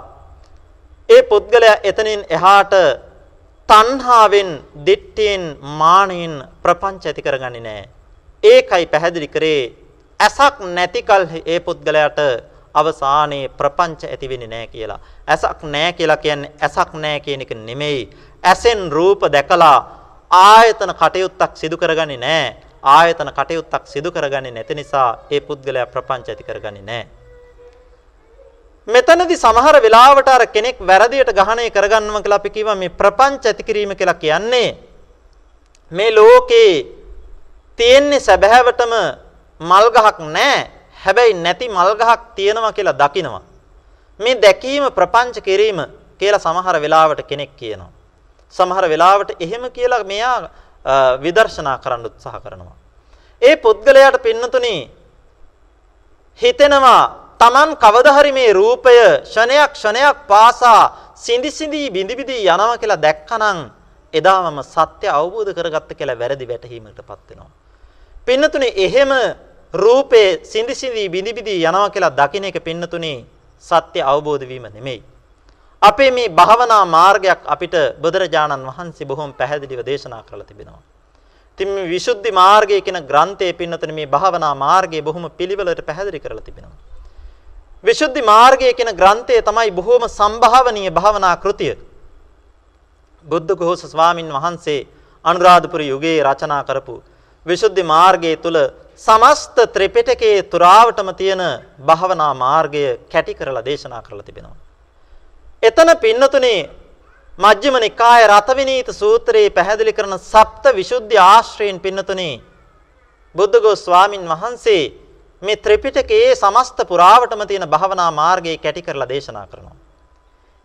ඒ 1.10 1.22
පුද්ගලයා 1.24 1.78
එතනින් 1.84 2.22
එහාට 2.30 2.74
තණ්හාවෙන්, 3.70 4.50
දිට්ඨියෙන්, 4.86 5.58
මානෙන් 5.62 6.34
ප්‍රපංච 6.64 7.06
ඇති 7.06 7.22
කරගන්නේ 7.22 7.62
නැහැ. 7.62 7.90
ඒකයි 8.44 8.86
පැහැදිලි 8.86 9.28
කරේ 9.28 9.62
ඇසක් 10.20 10.60
නැතිකල් 10.76 11.24
ඒ 11.46 11.60
පුද්ගලයාට 11.60 12.20
අවසානයේ 12.76 13.50
ප්‍රපංච 13.50 14.04
ඇති 14.04 14.30
වෙන්නේ 14.30 14.48
නැහැ 14.48 14.68
කියලා. 14.68 15.00
ඇසක් 15.28 15.64
නැහැ 15.64 15.94
කියලා 15.94 16.18
කියන්නේ 16.18 16.52
ඇසක් 16.62 16.94
නැහැ 16.94 17.20
කියන 17.20 17.42
එක 17.42 17.52
නෙමෙයි. 17.56 18.02
ඇසෙන් 18.44 18.92
රූප 18.92 19.22
දැකලා 19.36 19.78
ආයතන 20.32 20.92
කටයුත්තක් 21.02 21.54
සිදු 21.56 21.78
කරගන්නේ 21.78 22.18
නැහැ. 22.18 22.56
ආයතන 22.84 23.30
කටයුත්තක් 23.32 23.84
සිදු 23.86 24.12
කරගන්නේ 24.12 24.52
නැති 24.52 24.76
නිසා 24.76 25.10
ඒ 25.32 25.40
පුද්ගලයා 25.40 25.86
ප්‍රපංච 25.86 26.28
ඇති 26.30 26.44
කරගන්නේ 26.44 26.82
නැහැ. 26.82 27.08
මෙතනදී 28.88 29.38
සමහර 29.38 29.76
වෙලාවට 29.82 30.28
අර 30.28 30.46
කෙනෙක් 30.48 30.78
වැරදියට 30.82 31.32
ගහණය 31.32 31.70
කරගන්නවා 31.72 32.22
කියලා 32.22 32.42
අපි 32.42 32.50
කියවා 32.50 32.76
මේ 32.76 32.90
ප්‍රපංච 32.92 33.46
ඇති 33.46 33.64
කිරීම 33.64 33.96
කියලා 33.96 34.22
කියන්නේ 34.24 34.70
මේ 35.92 36.12
ලෝකේ 36.12 36.74
තියෙන්නේ 37.80 38.20
සැබෑවටම 38.20 38.94
මල් 39.62 39.88
ගහක් 39.96 40.20
නැහැ. 40.20 40.70
හැබැයි 41.04 41.34
නැති 41.36 41.70
මල් 41.70 41.96
ගහක් 41.96 42.22
තියෙනවා 42.36 42.74
කියලා 42.74 43.00
දකිනවා. 43.02 43.42
මේ 44.20 44.42
දැකීම 44.42 44.92
ප්‍රපංච 44.92 45.40
කිරීම 45.42 45.80
කියලා 46.20 46.46
සමහර 46.46 46.76
වෙලාවට 46.82 47.24
කෙනෙක් 47.24 47.56
කියනවා. 47.56 48.03
සමහර 48.58 48.86
වෙලාවට 48.94 49.30
එහෙම 49.46 49.64
කියලා 49.76 50.04
මෙයා 50.12 50.38
විදර්ශනා 51.24 51.78
කරන්න 51.84 52.06
උත්සාහ 52.10 52.40
කරනවා. 52.44 52.78
ඒ 53.42 53.56
පුද්ගලයාට 53.58 54.18
පින්නතුනි 54.26 54.76
හිතෙනවා 56.40 57.04
Taman 57.42 57.76
කවදා 57.76 58.16
හරි 58.18 58.32
මේ 58.32 58.54
රූපය 58.54 58.96
ෂණයක් 59.24 59.72
ෂණයක් 59.76 60.18
පාසා 60.28 61.14
සිඳි 61.16 61.52
සිඳි 61.52 61.90
බිඳි 61.90 62.16
බිඳි 62.16 62.36
යනවා 62.46 62.78
කියලා 62.78 63.02
දැක්කනම් 63.06 63.60
එදාමම 64.14 64.60
සත්‍ය 64.64 65.08
අවබෝධ 65.10 65.52
කරගත්ත 65.58 65.90
කියලා 66.00 66.20
වැරදි 66.22 66.46
වැටහීමකටපත් 66.52 67.30
වෙනවා. 67.30 67.52
පින්නතුනේ 68.28 68.74
එහෙම 68.86 69.12
රූපේ 69.74 70.30
සිඳි 70.44 70.76
සිඳි 70.76 71.10
බිඳි 71.10 71.34
බිඳි 71.34 71.54
යනවා 71.60 71.90
කියලා 71.90 72.18
දකින්න 72.20 72.50
එක 72.50 72.60
පින්නතුනේ 72.64 73.26
සත්‍ය 73.64 74.00
අවබෝධ 74.12 74.46
වීම 74.48 74.68
නෙමෙයි. 74.70 75.04
අපේ 75.84 76.12
මේ 76.12 76.30
භාවනා 76.32 76.86
මාර්ගයක් 76.88 77.42
අපිට 77.46 77.76
බුදුරජාණන් 78.02 78.68
වහන්සේ 78.70 79.06
බොහොම 79.06 79.34
පැහැදිලිව 79.34 79.82
දේශනා 79.84 80.24
කරලා 80.24 80.48
තිබෙනවා. 80.48 80.82
ඉතින් 81.58 81.70
මේ 81.70 81.88
විසුද්ධි 81.88 82.32
මාර්ගය 82.34 82.82
කියන 82.82 83.00
ග්‍රන්ථයේ 83.04 83.54
පින්නතන 83.54 83.94
මේ 83.94 84.08
භාවනා 84.08 84.54
මාර්ගය 84.56 85.02
බොහොම 85.02 85.30
පිළිවෙලට 85.32 85.82
පැහැදිලි 85.82 86.20
කරලා 86.20 86.42
තිබෙනවා. 86.42 86.80
විසුද්ධි 87.84 88.22
මාර්ගය 88.24 88.74
කියන 88.74 88.92
ග්‍රන්ථය 88.94 89.42
තමයි 89.42 89.72
බොහොම 89.72 90.04
සම්භාවනීය 90.10 90.92
භාවනා 90.92 91.36
කෘතිය. 91.38 91.76
බුද්ධ 93.26 93.54
ඝෝෂ 93.54 93.84
ස්වාමින් 93.86 94.30
වහන්සේ 94.30 94.88
අනුරාධපුර 95.26 95.82
යුගයේ 95.84 96.24
රචනා 96.24 96.64
කරපු 96.64 96.96
විසුද්ධි 97.46 97.84
මාර්ගයේ 97.86 98.38
තුල 98.38 98.58
සමස්ත 98.98 99.56
ත්‍රිපිටකයේ 99.68 100.44
තුරාවටම 100.46 101.10
තියෙන 101.14 101.44
භාවනා 101.82 102.34
මාර්ගය 102.36 102.84
කැටි 103.12 103.34
කරලා 103.34 103.66
දේශනා 103.66 104.02
කරලා 104.02 104.24
තිබෙනවා. 104.24 104.63
එතන 105.64 105.90
පින්නතුනේ 105.98 106.70
මජ්ක්‍ධිම 107.40 107.76
නිකාය 107.80 108.24
රතවිනීත 108.28 108.90
සූත්‍රයේ 108.94 109.50
පැහැදිලි 109.50 109.94
කරන 109.94 110.16
සප්ත 110.22 110.66
විසුද්ධි 110.74 111.18
ආශ්‍රයෙන් 111.20 111.80
පින්නතුනේ 111.80 112.42
බුද්ධඝෝෂ 113.36 113.86
ස්වාමින් 113.86 114.24
වහන්සේ 114.26 114.84
මේ 115.42 115.56
ත්‍රිපිටකයේ 115.58 116.36
සමස්ත 116.36 116.78
පුරාවටම 116.86 117.42
තියෙන 117.44 117.68
භාවනා 117.68 118.12
මාර්ගය 118.14 118.58
කැටි 118.58 118.82
කරලා 118.82 119.10
දේශනා 119.10 119.48
කරනවා. 119.48 119.76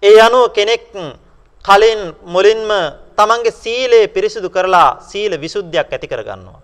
ඒ 0.03 0.21
අනුව 0.21 0.51
කෙනෙක් 0.51 0.85
කලින් 1.65 2.01
මුලින්ම 2.25 2.71
තමන්ගේ 3.17 3.53
සීලය 3.55 4.01
පිරිසිදු 4.09 4.51
කරලා 4.51 5.01
සීල 5.03 5.33
විසුද්ධියක් 5.37 5.93
ඇති 5.93 6.09
කරගන්නවා. 6.09 6.61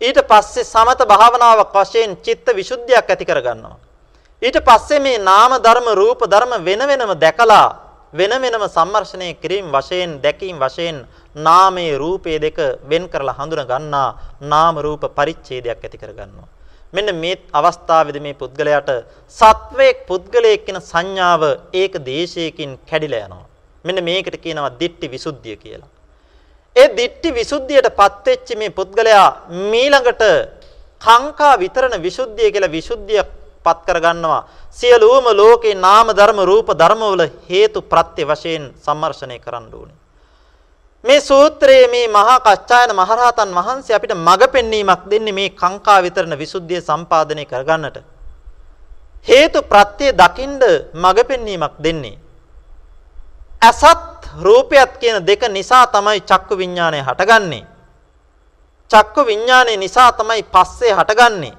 ඊට 0.00 0.18
පස්සේ 0.22 0.64
සමත 0.64 1.00
භාවනාවක් 1.04 1.72
වශයෙන් 1.74 2.16
චිත්ත 2.18 2.46
විසුද්ධියක් 2.52 3.06
ඇති 3.06 3.24
කරගන්නවා. 3.24 3.76
ඊට 4.46 4.58
පස්සේ 4.60 5.00
මේ 5.00 5.18
නාම 5.20 5.52
ධර්ම 5.58 5.88
රූප 5.94 6.20
ධර්ම 6.24 6.52
වෙන 6.62 6.82
වෙනම 6.82 7.12
දැකලා 7.16 7.66
වෙන 8.14 8.32
වෙනම 8.36 8.64
සම්මර්ෂණය 8.68 9.28
කිරීම 9.36 9.70
වශයෙන් 9.70 10.10
දැකීම 10.20 10.58
වශයෙන් 10.58 10.98
නාමයේ 11.38 11.96
රූපයේ 11.96 12.38
දෙක 12.38 12.58
වෙන් 12.84 13.08
කරලා 13.08 13.34
හඳුන 13.34 13.62
ගන්නා 13.64 14.08
නාම 14.42 14.76
රූප 14.78 15.02
පරිච්ඡේදයක් 15.10 15.78
ඇති 15.78 15.98
කරගන්නවා. 15.98 16.48
මෙන්න 16.92 17.10
මේ 17.14 17.36
අවස්ථාවේදී 17.52 18.22
මේ 18.22 18.34
පුද්ගලයාට 18.34 18.90
සත්වයක් 19.38 19.98
පුද්ගලයෙක් 20.06 20.62
කියන 20.66 20.78
සංඥාව 20.82 21.42
ඒක 21.74 21.94
දේශයකින් 22.04 22.78
කැඩිලා 22.88 23.26
යනවා. 23.26 23.46
මෙන්න 23.84 23.98
මේකට 24.02 24.36
කියනවා 24.38 24.76
දිට්ටි 24.80 25.06
විසුද්ධිය 25.08 25.56
කියලා. 25.56 25.90
ඒ 26.76 26.88
දිට්ටි 26.90 27.28
විසුද්ධියටපත් 27.32 28.26
වෙච්ච 28.26 28.48
මේ 28.54 28.70
පුද්ගලයා 28.70 29.26
මීළඟට 29.72 30.22
කාංකා 31.00 31.54
විතරණ 31.58 31.98
විසුද්ධිය 32.00 32.52
කියලා 32.52 32.76
විසුද්ධිය 32.78 33.24
පත් 33.66 33.78
කරගන්නවා. 33.86 34.42
සියලුම 34.70 35.26
ලෝකේ 35.32 35.74
නාම 35.76 36.08
ධර්ම 36.10 36.40
රූප 36.44 36.68
ධර්මවල 36.72 37.22
හේතු 37.48 37.80
ප්‍රත්‍ය 37.82 38.22
වශයෙන් 38.24 38.64
සම්මර්ෂණය 38.78 39.38
කරන්න 39.38 39.70
ඕනේ. 39.72 39.96
මේ 41.04 41.20
සූත්‍රයේ 41.20 41.88
මේ 41.88 42.08
මහා 42.08 42.38
කච්චායන 42.40 42.90
මහරහතන් 42.92 43.50
වහන්සේ 43.52 43.96
අපිට 43.96 44.14
මඟ 44.16 44.44
පෙන්වීමක් 44.48 45.02
දෙන්නේ 45.10 45.32
මේ 45.32 45.50
කාංකා 45.52 45.98
විතරණ 46.02 46.38
විසුද්ධිය 46.38 46.80
සම්පාදනය 46.80 47.44
කරගන්නට. 47.44 47.96
හේතු 49.24 49.62
ප්‍රත්‍ය 49.64 50.06
දකින්ද 50.12 50.62
මඟ 50.94 51.24
පෙන්වීමක් 51.24 51.74
දෙන්නේ. 51.78 52.18
අසත් 53.60 54.22
රූපයත් 54.38 54.98
කියන 55.00 55.18
දෙක 55.20 55.42
නිසා 55.48 55.86
තමයි 55.86 56.20
චක්කු 56.22 56.54
විඥානය 56.56 57.00
හටගන්නේ. 57.00 57.64
චක්කු 58.90 59.20
විඥානය 59.22 59.76
නිසා 59.76 60.12
තමයි 60.12 60.42
පස්සේ 60.44 60.92
හටගන්නේ. 60.92 61.54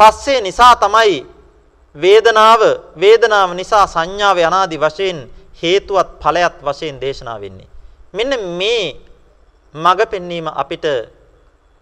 පස්සේ 0.00 0.40
නිසා 0.40 0.74
තමයි 0.76 1.26
වේදනාව 1.96 2.62
වේදනාව 2.96 3.50
නිසා 3.54 3.86
සංඥාව 3.86 4.38
අනාදි 4.40 4.76
වශයෙන් 4.78 5.18
හේතුවත් 5.62 6.10
ඵලයක් 6.22 6.56
වශයෙන් 6.62 7.00
දේශනා 7.00 7.38
වෙන්නේ. 7.40 7.68
මෙන්න 8.12 8.32
මේ 8.58 8.96
මඟ 9.74 10.02
පෙන්වීම 10.06 10.48
අපිට 10.52 10.86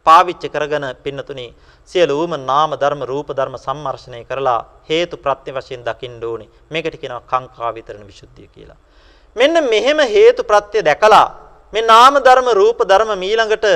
පාවිච්චි 0.06 0.48
කරගෙන 0.48 0.86
පින්නතුනි 0.96 1.46
සියලුම 1.88 2.32
නාම 2.42 2.70
ධර්ම 2.72 3.02
රූප 3.02 3.28
ධර්ම 3.30 3.56
සම්මර්ෂණය 3.56 4.24
කරලා 4.24 4.66
හේතු 4.88 5.16
ප්‍රත්‍ය 5.16 5.50
වශයෙන් 5.50 5.84
දකින්න 5.84 6.18
ඕනේ. 6.22 6.48
මේකට 6.70 6.96
කියනවා 6.96 7.22
කාංකා 7.22 7.70
විතරණ 7.70 8.04
විසුද්ධිය 8.04 8.48
කියලා. 8.48 8.76
මෙන්න 9.36 9.54
මෙහෙම 9.64 9.98
හේතු 10.06 10.42
ප්‍රත්‍ය 10.42 10.82
දැකලා 10.82 11.26
මේ 11.72 11.82
නාම 11.84 12.14
ධර්ම 12.18 12.48
රූප 12.52 12.78
ධර්ම 12.82 13.10
මීළඟට 13.16 13.66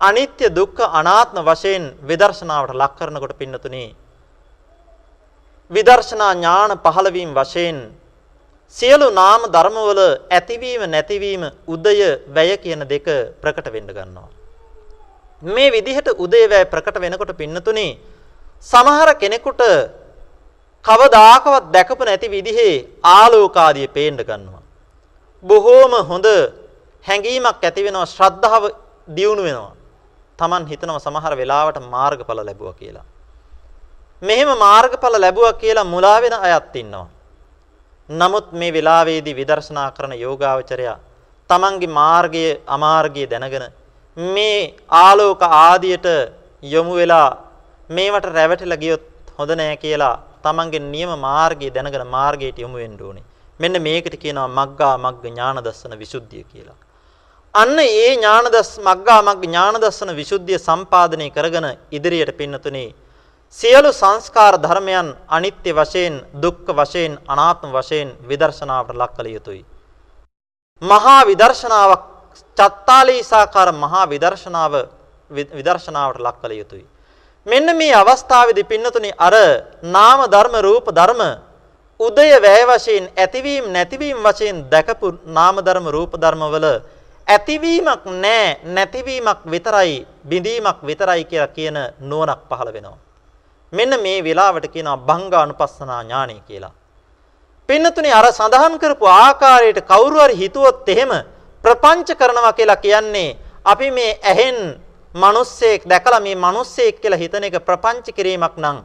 අනිත්‍ය 0.00 0.46
දුක්ඛ 0.50 0.80
අනාත්ම 0.90 1.38
වශයෙන් 1.42 1.84
විදර්ශනාවට 2.02 2.74
ලක් 2.74 2.92
කරනකොට 2.96 3.34
පින්නතුනි 3.34 3.84
විදර්ශනා 5.70 6.32
ඥාන 6.34 6.72
පහළ 6.78 7.08
වීම 7.10 7.30
වශයෙන් 7.34 7.78
සියලු 8.74 9.08
නාම 9.10 9.42
ධර්මවල 9.48 10.00
ඇතිවීම 10.30 10.82
නැතිවීම 10.86 11.42
උදය 11.66 11.98
වැය 12.28 12.50
කියන 12.56 12.82
දෙක 12.84 13.06
ප්‍රකට 13.42 13.68
වෙන්න 13.68 13.88
ගන්නවා 13.88 14.28
මේ 15.42 15.70
විදිහට 15.70 16.08
උදය 16.16 16.42
වැය 16.46 16.64
ප්‍රකට 16.64 16.96
වෙනකොට 16.96 17.32
පින්නතුනි 17.34 17.88
සමහර 18.66 19.10
කෙනෙකුට 19.14 19.62
කවදාකවත් 20.84 21.64
දැකපු 21.70 22.02
නැති 22.02 22.28
විදිහේ 22.28 22.86
ආලෝකාදිය 23.04 23.88
පේන්න 23.88 24.20
ගන්නවා 24.20 24.62
බොහෝම 25.44 25.92
හොඳ 26.04 26.26
හැඟීමක් 27.04 27.58
ඇති 27.60 27.84
වෙනවා 27.84 28.06
ශ්‍රද්ධාව 28.06 28.64
දියුණු 29.08 29.42
වෙනවා. 29.42 29.77
Taman 30.38 30.66
හිතනවා 30.66 30.98
සමහර 30.98 31.32
වෙලාවට 31.36 31.78
මාර්ගඵල 31.94 32.40
ලැබුවා 32.40 32.72
කියලා. 32.72 33.06
මෙහෙම 34.22 34.50
මාර්ගඵල 34.58 35.14
ලැබුවා 35.18 35.52
කියලා 35.54 35.84
මුලා 35.84 36.18
වෙන 36.20 36.34
අයත් 36.40 36.76
ඉන්නවා. 36.76 37.08
නමුත් 38.08 38.52
මේ 38.52 38.72
වෙලාවේදී 38.72 39.34
විදර්ශනා 39.34 39.90
කරන 39.90 40.12
යෝගාවචරයා 40.16 40.98
Tamanගේ 41.50 41.94
මාර්ගය 42.00 42.44
අමාර්ගය 42.66 43.26
දැනගෙන 43.26 43.66
මේ 44.16 44.74
ආලෝක 44.88 45.42
ආදියට 45.42 46.06
යොමු 46.62 46.94
වෙලා 46.94 47.28
මේවට 47.90 48.26
රැවටිලා 48.28 48.82
ගියොත් 48.84 49.04
හොඳ 49.38 49.50
නෑ 49.52 49.76
කියලා 49.76 50.16
Tamanගේ 50.42 50.80
නියම 50.80 51.10
මාර්ගය 51.18 51.70
දැනගෙන 51.70 52.06
මාර්ගයට 52.06 52.58
යොමු 52.58 52.76
වෙන්න 52.76 53.00
ඕනේ. 53.00 53.24
මෙන්න 53.60 53.82
මේකට 53.82 54.14
කියනවා 54.22 54.48
මග්ගා 54.48 54.94
මග්ග 54.98 55.24
ඥාන 55.24 55.62
දස්සන 55.64 55.98
විසුද්ධිය 55.98 56.44
කියලා. 56.44 56.78
අන්න 57.54 57.78
ඒ 57.78 58.14
ඥාන 58.14 58.46
දස් 58.46 58.70
මග්ගා 58.80 59.20
මග්ග 59.22 59.42
ඥාන 59.42 59.76
දස්සන 59.76 60.10
විසුද්ධිය 60.12 60.58
සම්පාදනය 60.58 61.30
කරගෙන 61.30 61.66
ඉදිරියට 61.90 62.32
පින්නතුනේ 62.32 62.94
සියලු 63.58 63.90
සංස්කාර 63.92 64.54
ධර්මයන් 64.56 65.08
අනිත්‍ය 65.28 65.72
වශයෙන් 65.72 66.14
දුක්ඛ 66.34 66.70
වශයෙන් 66.70 67.12
අනාත්ම 67.26 67.70
වශයෙන් 67.72 68.08
විදර්ශනාවට 68.22 68.94
ලක් 68.94 69.12
කළ 69.16 69.28
යුතුයි. 69.28 69.64
මහා 70.82 71.20
විදර්ශනාවක් 71.24 72.04
චත්තාලීසාකාර 72.56 73.72
මහා 73.74 74.04
විදර්ශනාව 74.06 74.74
විදර්ශනාවට 75.50 76.20
ලක් 76.20 76.36
කළ 76.36 76.52
යුතුයි. 76.52 76.86
මෙන්න 77.46 77.68
මේ 77.72 77.94
අවස්ථාවේදී 77.94 78.64
පින්නතුනි 78.64 79.10
අර 79.18 79.34
නාම 79.86 80.20
ධර්ම 80.26 80.54
රූප 80.60 80.86
ධර්ම 80.90 81.22
උදය 82.00 82.28
වැය 82.38 82.62
වශයෙන් 82.66 83.04
ඇතිවීම 83.16 83.64
නැතිවීම 83.68 84.18
වශයෙන් 84.22 84.56
දැකපු 84.70 85.06
නාම 85.28 85.56
ධර්ම 85.60 85.86
රූප 85.88 86.12
ධර්මවල 86.14 86.66
ඇතිවීමක් 87.28 88.04
නැහැ 88.04 88.60
නැතිවීමක් 88.66 89.40
විතරයි 89.46 90.06
බිඳීමක් 90.24 90.78
විතරයි 90.82 91.24
කියලා 91.24 91.48
කියන 91.48 91.76
නුවණක් 92.00 92.40
පහළ 92.50 92.72
වෙනවා. 92.72 92.98
මෙන්න 93.72 93.92
මේ 94.00 94.24
වෙලාවට 94.24 94.66
කියනවා 94.68 94.96
භංගානුපස්සනා 94.98 96.02
ඥානය 96.02 96.40
කියලා. 96.48 96.72
පින්නතුනේ 97.68 98.12
අර 98.12 98.26
සඳහන් 98.28 98.78
කරපු 98.78 99.06
ආකාරයට 99.06 99.80
කවුරු 99.82 100.18
හරි 100.18 100.36
හිතුවොත් 100.36 100.88
එහෙම 100.88 101.12
ප්‍රපංච 101.64 102.08
කරනවා 102.14 102.52
කියලා 102.52 102.76
කියන්නේ 102.78 103.36
අපි 103.64 103.90
මේ 103.90 104.18
ඇහෙන් 104.24 104.58
මිනිස්සෙක් 105.14 105.84
දැකලා 105.84 106.20
මේ 106.20 106.34
මිනිස්සෙක් 106.36 107.00
කියලා 107.00 107.18
හිතන 107.18 107.44
එක 107.44 107.60
ප්‍රපංච 107.60 108.06
කිරීමක් 108.10 108.56
නම් 108.56 108.78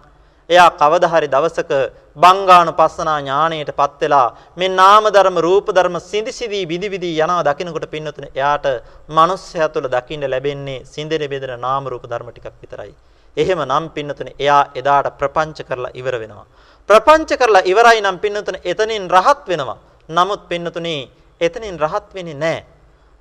එයා 0.50 0.70
කවදා 0.74 1.10
හරි 1.10 1.28
දවසක 1.28 1.72
බංගානුපස්සනා 2.16 3.20
ඥාණයටපත් 3.20 4.02
වෙලා 4.02 4.28
මේ 4.58 4.70
නාම 4.72 5.06
ධර්ම 5.08 5.38
රූප 5.38 5.68
ධර්ම 5.70 5.96
සිඳි 6.02 6.32
සිඳි 6.32 6.60
විදි 6.66 6.88
විදි 6.94 7.10
යනවා 7.18 7.44
දකින්නකොට 7.44 7.88
පින්නතුනේ 7.90 8.32
එයාට 8.32 8.68
මනුස්සයා 9.10 9.70
තුළ 9.70 9.88
දකින්න 9.88 10.26
ලැබෙන්නේ 10.26 10.84
සිඳෙන 10.86 11.24
බෙදෙන 11.30 11.54
නාම 11.60 11.88
රූප 11.88 12.06
ධර්ම 12.06 12.30
ටිකක් 12.30 12.54
විතරයි. 12.62 12.94
එහෙම 13.38 13.62
නම් 13.62 13.86
පින්නතුනේ 13.90 14.36
එයා 14.40 14.62
එදාට 14.76 15.18
ප්‍රපංච 15.20 15.58
කරලා 15.64 15.92
ඉවර 15.94 16.16
වෙනවා. 16.20 16.46
ප්‍රපංච 16.90 17.32
කරලා 17.36 17.64
ඉවරයි 17.66 18.02
නම් 18.02 18.20
පින්නතුනේ 18.20 18.62
එතනින් 18.64 19.10
රහත් 19.10 19.42
වෙනවා. 19.48 19.78
නමුත් 20.10 20.48
පින්නතුනේ 20.48 21.10
එතනින් 21.42 21.80
රහත් 21.80 22.08
වෙන්නේ 22.14 22.34
නැහැ. 22.36 22.64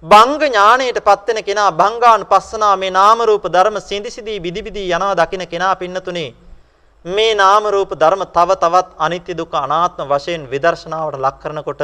බංග 0.02 0.38
ඥාණයටපත් 0.42 1.26
වෙන 1.28 1.44
කෙනා 1.44 1.70
බංගානුපස්සනා 1.72 2.76
මේ 2.76 2.90
නාම 2.90 3.20
රූප 3.22 3.44
ධර්ම 3.46 3.76
සිඳි 3.80 4.10
සිඳි 4.10 4.38
විදි 4.38 4.60
විදි 4.60 4.82
යනවා 4.88 5.14
දකින්න 5.16 5.46
කෙනා 5.46 5.74
පින්නතුනේ 5.76 6.34
මේ 7.04 7.34
නාම 7.34 7.64
රූප 7.66 7.90
ධර්ම 7.92 8.22
තව 8.26 8.50
තවත් 8.54 8.94
අනිත්‍ය 8.96 9.34
දුක්ඛ 9.34 9.54
අනාත්ම 9.56 10.06
වශයෙන් 10.08 10.46
විදර්ශනාවට 10.46 11.18
ලක් 11.18 11.36
කරනකොට 11.40 11.82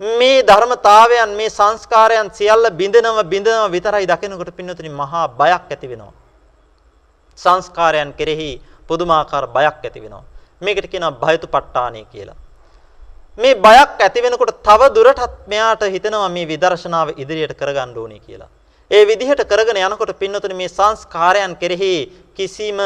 මේ 0.00 0.42
ධර්මතාවයන් 0.42 1.36
මේ 1.36 1.48
සංස්කාරයන් 1.48 2.30
සියල්ල 2.30 2.70
බිඳනව 2.72 3.22
බිඳනව 3.24 3.70
විතරයි 3.70 4.06
දකිනකොට 4.06 4.50
පින්නතුනි 4.52 4.90
මහා 4.90 5.28
බයක් 5.30 5.70
ඇති 5.70 5.88
වෙනවා. 5.88 6.12
සංස්කාරයන් 7.38 8.12
කෙරෙහි 8.12 8.60
පුදුමාකාර 8.88 9.46
බයක් 9.48 9.78
ඇති 9.80 10.00
වෙනවා. 10.00 10.24
මේකට 10.60 10.86
කියනවා 10.86 11.14
භයතුපට්ඨානය 11.14 12.04
කියලා. 12.04 12.36
මේ 13.38 13.54
බයක් 13.56 14.00
ඇති 14.00 14.20
වෙනකොට 14.20 14.50
තව 14.60 14.80
දුරටත් 14.90 15.46
මෙයාට 15.46 15.82
හිතෙනවා 15.86 16.28
මේ 16.28 16.46
විදර්ශනාව 16.46 17.14
ඉදිරියට 17.16 17.54
කරගන්න 17.54 17.94
ඕනේ 17.96 18.18
කියලා. 18.18 18.50
ඒ 18.90 19.04
විදිහට 19.04 19.42
කරගෙන 19.44 19.78
යනකොට 19.78 20.10
පින්නතුනේ 20.14 20.56
මේ 20.56 20.68
සංස්කාරයන් 20.68 21.54
කෙරෙහි 21.54 21.94
කිසිම 22.34 22.82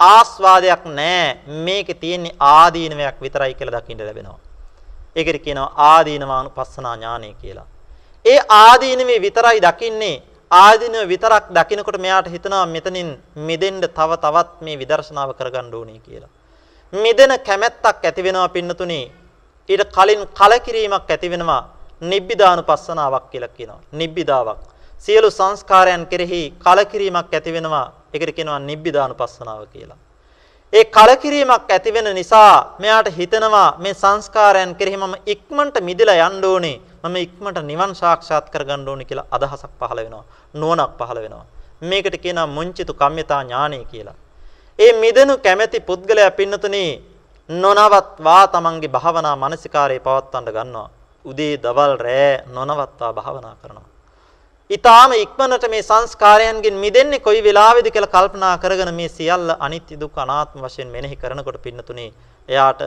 ආස්වාදයක් 0.00 0.84
නැහැ. 0.84 1.38
මේකේ 1.46 2.00
තියෙන්නේ 2.02 2.36
ආදීනවයක් 2.40 3.16
විතරයි 3.20 3.54
කියලා 3.54 3.80
දකින්න 3.80 4.06
ලැබෙනවා. 4.06 4.38
ඒකට 5.16 5.42
කියනවා 5.44 5.74
ආදීනවානුපස්සනා 5.76 6.96
ඥානය 6.96 7.34
කියලා. 7.34 7.66
ඒ 8.24 8.40
ආදීනවේ 8.48 9.20
විතරයි 9.26 9.60
දකින්නේ 9.62 10.22
ආදීනව 10.50 11.08
විතරක් 11.08 11.44
දකිනකොට 11.56 11.98
මෙයාට 11.98 12.28
හිතනවා 12.34 12.66
මෙතනින් 12.66 13.10
මිදෙන්න 13.48 13.80
තව 13.80 14.10
තවත් 14.24 14.60
මේ 14.60 14.78
විදර්ශනාව 14.78 15.30
කරගන්න 15.38 15.74
ඕනේ 15.74 15.98
කියලා. 15.98 16.28
මිදෙන 16.92 17.32
කැමැත්තක් 17.40 18.04
ඇති 18.04 18.22
වෙනවා 18.22 18.48
පින්නතුනේ. 18.48 19.10
ඊට 19.68 19.84
කලින් 19.96 20.22
කලකිරීමක් 20.38 21.10
ඇති 21.10 21.30
වෙනවා 21.30 21.62
නිබ්බිදානුපස්සනාවක් 22.02 23.30
කියලා 23.30 23.56
කියනවා. 23.56 23.80
නිබ්බිදාවක්. 23.92 24.58
සියලු 25.04 25.30
සංස්කාරයන් 25.30 26.06
කෙරෙහි 26.06 26.54
කලකිරීමක් 26.64 27.34
ඇති 27.34 27.52
වෙනවා. 27.52 27.92
ඒකට 28.16 28.36
කියනවා 28.38 28.58
නිබ්බිදානුපස්සනාව 28.68 29.62
කියලා. 29.72 29.98
ඒ 30.72 30.84
කලකිරීමක් 30.86 31.70
ඇති 31.70 31.90
වෙන 31.94 32.08
නිසා 32.14 32.76
මෙයාට 32.78 33.08
හිතෙනවා 33.18 33.68
මේ 33.78 33.94
සංස්කාරයන් 33.94 34.72
කෙරෙහි 34.78 34.98
මම 34.98 35.14
ඉක්මනට 35.26 35.76
මිදලා 35.88 36.16
යන්න 36.26 36.44
ඕනේ. 36.44 36.76
මම 37.04 37.16
ඉක්මනට 37.16 37.58
නිවන් 37.62 37.92
සාක්ෂාත් 37.94 38.50
කරගන්න 38.50 38.88
ඕනේ 38.88 39.08
කියලා 39.10 39.26
අදහසක් 39.30 39.72
පහළ 39.80 40.00
වෙනවා. 40.04 40.24
නුවණක් 40.54 40.92
පහළ 40.98 41.20
වෙනවා. 41.24 41.46
මේකට 41.82 42.16
කියනවා 42.24 42.46
මුංචිතු 42.48 42.94
කම්මිතා 42.94 43.42
ඥානය 43.42 43.84
කියලා. 43.84 44.16
ඒ 44.78 44.92
මිදෙනු 45.00 45.38
කැමැති 45.38 45.80
පුද්ගලයා 45.80 46.30
පින්නතුනේ 46.30 46.90
නොනවත්වා 47.48 48.44
තමන්ගේ 48.48 48.88
භාවනා 48.88 49.36
මානසිකාරයේ 49.36 50.00
පවත්වන්න 50.00 50.54
ගන්නවා. 50.56 50.88
උදේ 51.24 51.54
දවල් 51.56 51.94
රෑ 51.98 52.32
නොනවත්වා 52.48 53.12
භාවනා 53.12 53.56
කරනවා. 53.62 53.88
ඊටාම 54.70 55.12
ඉක්මනට 55.14 55.64
මේ 55.70 55.82
සංස්කාරයන්ගෙන් 55.82 56.76
මිදෙන්නේ 56.76 57.20
කොයි 57.20 57.40
වෙලාවේද 57.40 57.88
කියලා 57.88 58.14
කල්පනා 58.14 58.54
කරගෙන 58.58 58.90
මේ 58.94 59.08
සියල්ල 59.08 59.50
අනිත්‍ය 59.60 59.94
දුක්ඛ 59.96 60.18
අනාත්ම 60.18 60.58
වශයෙන් 60.60 60.88
මෙනෙහි 60.88 61.16
කරනකොට 61.16 61.58
පින්නතුනේ 61.62 62.10
එයාට 62.48 62.82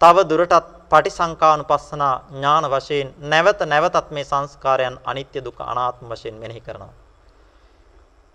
තව 0.00 0.24
දුරටත් 0.30 0.70
පටිසංකානුපස්සනා 0.90 2.14
ඥාන 2.30 2.66
වශයෙන් 2.66 3.12
නැවත 3.24 3.60
නැවතත් 3.66 4.08
මේ 4.10 4.24
සංස්කාරයන් 4.24 4.96
අනිත්‍ය 5.04 5.44
දුක්ඛ 5.44 5.62
අනාත්ම 5.62 6.06
වශයෙන් 6.08 6.36
මෙනෙහි 6.36 6.60
කරනවා. 6.60 6.92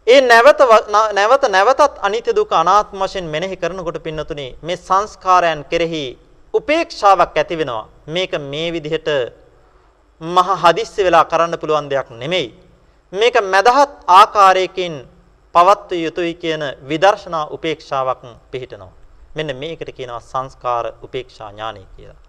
ඒ 0.07 0.21
නැවත 0.23 0.61
නැවත 1.17 1.43
නැවතත් 1.49 1.93
අනිත්‍ය 2.01 2.31
දුක්ඛ 2.31 2.53
අනාත්ම 2.53 2.99
වශයෙන් 3.01 3.25
මෙනෙහි 3.27 3.57
කරනකොට 3.57 3.97
පින්නතුනේ 4.03 4.49
මේ 4.61 4.77
සංස්කාරයන් 4.79 5.63
කෙරෙහි 5.71 6.05
උපේක්ෂාවක් 6.53 7.37
ඇති 7.37 7.57
වෙනවා. 7.57 7.85
මේක 8.07 8.33
මේ 8.51 8.67
විදිහට 8.71 9.09
මහ 10.21 10.49
හදිස්සි 10.63 11.01
වෙලා 11.03 11.25
කරන්න 11.25 11.57
පුළුවන් 11.57 11.89
දෙයක් 11.89 12.09
නෙමෙයි. 12.13 12.47
මේක 13.13 13.35
මදහත් 13.43 13.91
ආකාරයකින් 14.09 14.93
පවත්විය 15.55 16.03
යුතුයි 16.03 16.33
කියන 16.33 16.63
විදර්ශනා 16.89 17.45
උපේක්ෂාවක් 17.47 18.21
පිහිටනවා. 18.51 18.93
මෙන්න 19.35 19.55
මේකට 19.55 19.89
කියනවා 19.91 20.21
සංස්කාර 20.21 20.85
උපේක්ෂා 21.01 21.49
ඥානය 21.51 21.83
කියලා. 21.95 22.21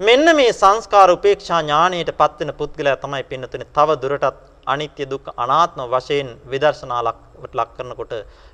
මෙන්න 0.00 0.36
මේ 0.36 0.52
සංස්කාර 0.52 1.10
උපේක්ෂා 1.10 1.60
ඥානයට 1.62 2.12
පත් 2.20 2.38
වෙන 2.40 2.54
පුද්ගලයා 2.54 2.96
තමයි 2.96 3.24
පින්නතුනේ 3.24 3.72
තව 3.76 3.98
දුරටත් 4.02 4.38
අනිත්‍ය 4.66 5.04
දුක්ඛ 5.06 5.32
අනාත්ම 5.36 5.82
වශයෙන් 5.86 6.30
විදර්ශනා 6.50 7.02
ලක් 7.04 7.68
කරනකොට 7.76 8.12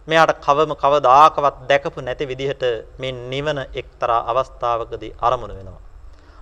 මෙයාට 0.09 0.41
කවම 0.41 0.73
කවදාකවත් 0.75 1.59
දැකපු 1.69 2.01
නැති 2.01 2.31
විදිහට 2.33 2.65
මේ 2.99 3.13
නිවන 3.27 3.61
එක්තරා 3.75 4.21
අවස්ථාවකදී 4.31 5.17
අරමුණු 5.21 5.55
වෙනවා. 5.59 5.88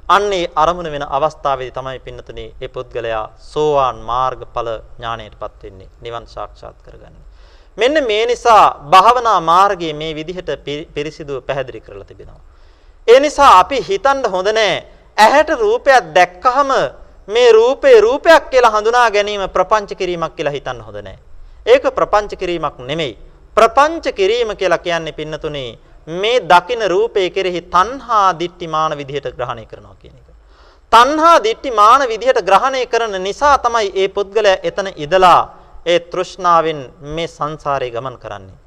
අන්නේ 0.08 0.50
අරමුණ 0.54 0.90
වෙන 0.90 1.04
අවස්ථාවේදී 1.08 1.74
තමයි 1.74 1.98
පින්නතුනේ 1.98 2.48
ඒ 2.62 2.68
පුද්ගලයා 2.68 3.24
සෝවාන් 3.44 3.96
මාර්ගඵල 4.10 4.68
ඥාණයටපත් 4.98 5.62
වෙන්නේ 5.62 5.88
නිවන් 6.00 6.26
සාක්ෂාත් 6.26 6.76
කරගන්නේ. 6.84 7.24
මෙන්න 7.78 8.06
මේ 8.06 8.26
නිසා 8.26 8.64
භාවනා 8.90 9.40
මාර්ගයේ 9.42 9.92
මේ 9.92 10.12
විදිහට 10.14 10.50
පිරිසිදුව 10.94 11.42
පැහැදිලි 11.42 11.80
කරලා 11.80 12.04
තිබෙනවා. 12.04 12.40
ඒ 13.08 13.20
නිසා 13.20 13.58
අපි 13.58 13.82
හිතන්න 13.82 14.30
හොඳ 14.30 14.48
ඇහැට 15.16 15.50
රූපයක් 15.60 16.14
දැක්කහම 16.14 16.70
මේ 17.28 17.52
රූපේ 17.52 18.00
රූපයක් 18.00 18.50
කියලා 18.50 18.70
හඳුනා 18.70 19.10
ගැනීම 19.10 19.48
ප්‍රපංච 19.48 19.90
කිරීමක් 19.94 20.36
කියලා 20.36 20.52
හිතන්න 20.52 20.80
හොඳ 20.80 21.06
ඒක 21.66 21.84
ප්‍රපංච 21.94 22.38
කිරීමක් 22.38 22.78
නෙමෙයි. 22.80 23.18
ප්‍රපංච 23.56 24.14
කිරීම 24.14 24.56
කියලා 24.56 24.78
කියන්නේ 24.78 25.12
පින්නතුනේ 25.12 25.78
මේ 26.06 26.40
දකින 26.42 26.82
රූපේ 26.86 27.30
කෙරෙහි 27.30 27.60
තණ්හා 27.64 28.38
දිට්ඨිමාන 28.38 28.98
විදිහට 28.98 29.32
ග්‍රහණය 29.32 29.66
කරනවා 29.66 29.94
කියන 29.94 30.14
එක. 30.14 30.28
තණ්හා 30.92 31.42
දිට්ඨිමාන 31.42 32.08
විදිහට 32.08 32.42
ග්‍රහණය 32.42 32.86
කරන 32.86 33.22
නිසා 33.22 33.58
තමයි 33.58 33.92
ඒ 33.94 34.08
පුද්ගලයා 34.08 34.62
එතන 34.62 34.88
ඉදලා 34.96 35.40
ඒ 35.86 35.98
තෘෂ්ණාවෙන් 36.02 36.80
මේ 37.14 37.28
සංසාරේ 37.28 37.90
ගමන් 37.90 38.18
කරන්නේ. 38.18 38.58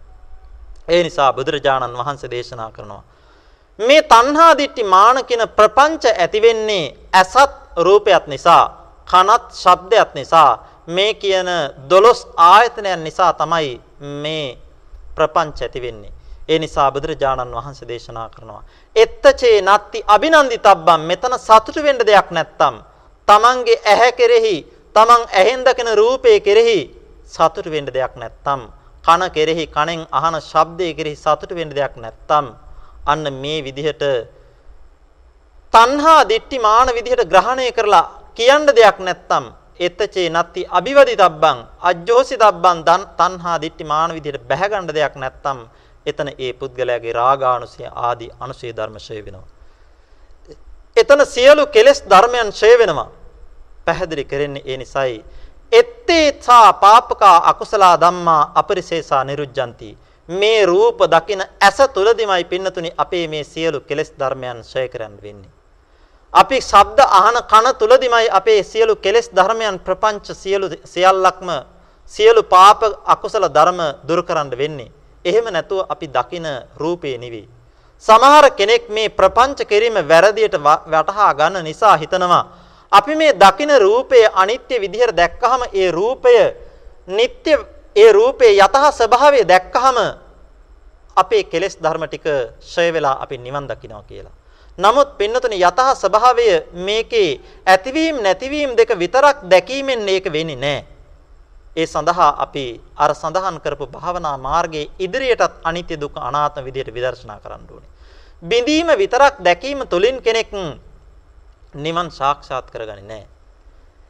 ඒ 0.87 1.03
නිසා 1.03 1.33
බුදුරජාණන් 1.33 1.97
වහන්සේ 1.97 2.31
දේශනා 2.31 2.71
කරනවා 2.71 3.03
මේ 3.79 4.01
තණ්හා 4.03 4.57
දිට්ඨි 4.57 4.83
මාන 4.85 5.25
කියන 5.25 5.43
ප්‍රපංච 5.49 6.03
ඇති 6.13 6.41
වෙන්නේ 6.41 6.95
ඇසත් 7.13 7.51
රූපයත් 7.77 8.27
නිසා 8.27 8.63
කනත් 9.07 9.45
ශබ්දයක් 9.53 10.09
නිසා 10.13 10.51
මේ 10.87 11.13
කියන 11.13 11.49
දොළොස් 11.89 12.27
ආයතනයන් 12.37 13.03
නිසා 13.03 13.33
තමයි 13.33 13.81
මේ 14.23 14.57
ප්‍රපංච 15.15 15.61
ඇති 15.61 15.81
වෙන්නේ. 15.81 16.11
ඒ 16.49 16.59
නිසා 16.59 16.89
බුදුරජාණන් 16.91 17.55
වහන්සේ 17.55 17.87
දේශනා 17.87 18.27
කරනවා 18.29 18.61
එත්තචේ 18.95 19.57
නත්ති 19.63 19.99
අබිනන්දිතබ්බම් 20.07 21.01
මෙතන 21.03 21.35
සතුටු 21.39 21.83
වෙන්න 21.83 22.01
දෙයක් 22.01 22.29
නැත්තම් 22.31 22.75
තමන්ගේ 23.27 23.81
ඇහැ 23.85 24.11
කෙරෙහි 24.13 24.55
තමන් 24.95 25.23
ඇහෙන් 25.33 25.61
දකින 25.61 25.89
රූපේ 25.95 26.37
කෙරෙහි 26.39 26.79
සතුටු 27.27 27.69
වෙන්න 27.71 27.89
දෙයක් 27.89 28.13
නැත්තම් 28.15 28.61
කන 29.05 29.23
කෙරෙහි 29.29 29.65
කනෙන් 29.67 30.01
අහන 30.11 30.35
ශබ්දයේ 30.41 30.93
කෙරෙහි 30.93 31.17
සතුටු 31.17 31.53
වෙන්න 31.55 31.71
දෙයක් 31.71 31.95
නැත්තම් 31.97 32.45
අන්න 33.05 33.25
මේ 33.35 33.59
විදිහට 33.61 34.03
තණ්හා 35.73 36.21
දිට්ටි 36.25 36.57
මාන 36.59 36.89
විදිහට 36.89 37.23
ග්‍රහණය 37.25 37.71
කරලා 37.71 38.05
කියන්න 38.37 38.65
දෙයක් 38.71 38.97
නැත්තම් 38.99 39.45
එතචේ 39.79 40.29
නත්ති 40.29 40.61
අභිවදිතබ්බං. 40.69 41.57
අජ්ජෝසිතබ්බං. 41.81 42.77
තණ්හා 43.17 43.57
දිට්ටි 43.61 43.83
මාන 43.83 44.11
විදිහට 44.11 44.43
බැහැ 44.43 44.69
ගන්න 44.69 44.89
දෙයක් 44.89 45.15
නැත්තම් 45.15 45.59
එතන 46.09 46.29
ඒ 46.37 46.51
පුද්ගලයාගේ 46.53 47.13
රාගානුසය 47.13 47.83
ආදී 47.97 48.31
අනුසය 48.39 48.73
ධර්ම 48.73 48.97
ඡය 48.99 49.21
වෙනවා. 49.25 49.47
එතන 50.97 51.25
සියලු 51.27 51.65
කෙලෙස් 51.67 52.03
ධර්මයන් 52.05 52.51
ඡය 52.51 52.71
වෙනවා. 52.77 53.09
පැහැදිලි 53.85 54.25
කරන්නේ 54.25 54.63
ඒ 54.65 54.77
නිසායි 54.77 55.25
එත්තේසා 55.71 56.73
පාපකා 56.75 57.37
අකුසල 57.45 57.83
ධම්මා 58.01 58.51
අපරිසේසා 58.55 59.23
නිරුද්ධಂತಿ 59.23 59.97
මේ 60.29 60.65
රූප 60.65 60.99
දකින 61.05 61.41
ඇස 61.61 61.77
තුලදිමයි 61.89 62.43
පින්නතුනි 62.45 62.91
අපේ 62.97 63.27
මේ 63.27 63.43
සියලු 63.43 63.79
කෙලෙස් 63.81 64.13
ධර්මයන් 64.13 64.61
ඡය 64.63 64.87
කරන්න 64.87 65.15
වෙන්නේ. 65.21 65.49
අපි 66.33 66.61
ශබ්ද 66.61 66.99
අහන 67.11 67.37
කන 67.43 67.75
තුලදිමයි 67.75 68.29
අපේ 68.31 68.63
සියලු 68.63 68.95
කෙලෙස් 68.97 69.29
ධර්මයන් 69.31 69.79
ප්‍රපංච 69.79 70.25
සියලු 70.33 70.69
සියල්ලක්ම 70.85 71.49
සියලු 72.11 72.43
පාප 72.45 72.81
අකුසල 73.05 73.45
ධර්ම 73.47 73.79
දුරු 74.03 74.23
කරන්න 74.23 74.49
වෙන්නේ. 74.51 74.91
එහෙම 75.25 75.45
නැතුව 75.51 75.85
අපි 75.89 76.07
දකින 76.07 76.45
රූපේ 76.77 77.17
නෙවෙයි. 77.17 77.47
සමහර 78.03 78.45
කෙනෙක් 78.51 78.89
මේ 78.89 79.09
ප්‍රපංච 79.09 79.67
කිරීම 79.67 79.97
වැරදියට 80.01 80.55
වටහා 80.55 81.33
ගන්න 81.33 81.63
නිසා 81.63 81.97
හිතනවා 81.97 82.43
අපි 82.91 83.15
මේ 83.15 83.33
දකින 83.35 83.71
රූපය 83.77 84.25
අනිත්‍ය 84.33 84.79
විදිහට 84.79 85.15
දැක්කහම 85.15 85.61
ඒ 85.73 85.91
රූපය 85.91 86.35
නিত্য 87.07 87.47
ඒ 87.95 88.11
රූපේ 88.11 88.55
යතහ 88.55 88.77
ස්වභාවය 88.91 89.43
දැක්කහම 89.43 89.97
අපේ 91.17 91.43
කෙලෙස් 91.43 91.75
ධර්ම 91.75 92.03
ටික 92.07 92.25
ඡය 92.61 92.93
වෙලා 92.93 93.19
අපි 93.21 93.37
නිවන් 93.37 93.67
දකින්නවා 93.67 94.03
කියලා. 94.03 94.35
නමුත් 94.77 95.17
පින්නතුනි 95.17 95.59
යතහ 95.59 95.81
ස්වභාවය 95.95 96.47
මේකේ 96.73 97.39
ඇතිවීම 97.65 98.23
නැතිවීම 98.23 98.77
දෙක 98.77 98.95
විතරක් 98.95 99.37
දැකීමෙන් 99.43 100.01
මේක 100.01 100.25
වෙන්නේ 100.25 100.55
නැහැ. 100.55 100.85
ඒ 101.75 101.85
සඳහා 101.85 102.31
අපි 102.37 102.65
අර 102.97 103.11
සඳහන් 103.13 103.57
කරපු 103.59 103.85
භාවනා 103.87 104.37
මාර්ගයේ 104.39 104.89
ඉදිරියටත් 104.99 105.53
අනිත්‍ය 105.63 105.95
දුක්ඛ 105.95 106.19
අනාත්ම 106.19 106.63
විදියට 106.63 106.93
විදර්ශනා 106.93 107.39
කරන්න 107.39 107.65
ඕනේ. 107.69 107.89
බිඳීම 108.43 108.87
විතරක් 108.93 109.35
දැකීම 109.39 109.87
තුළින් 109.87 110.21
කෙනෙක් 110.21 110.51
නිවන් 111.75 112.07
සාක්ෂාත් 112.11 112.71
කරගන්නේ 112.71 113.01
නැහැ. 113.03 113.27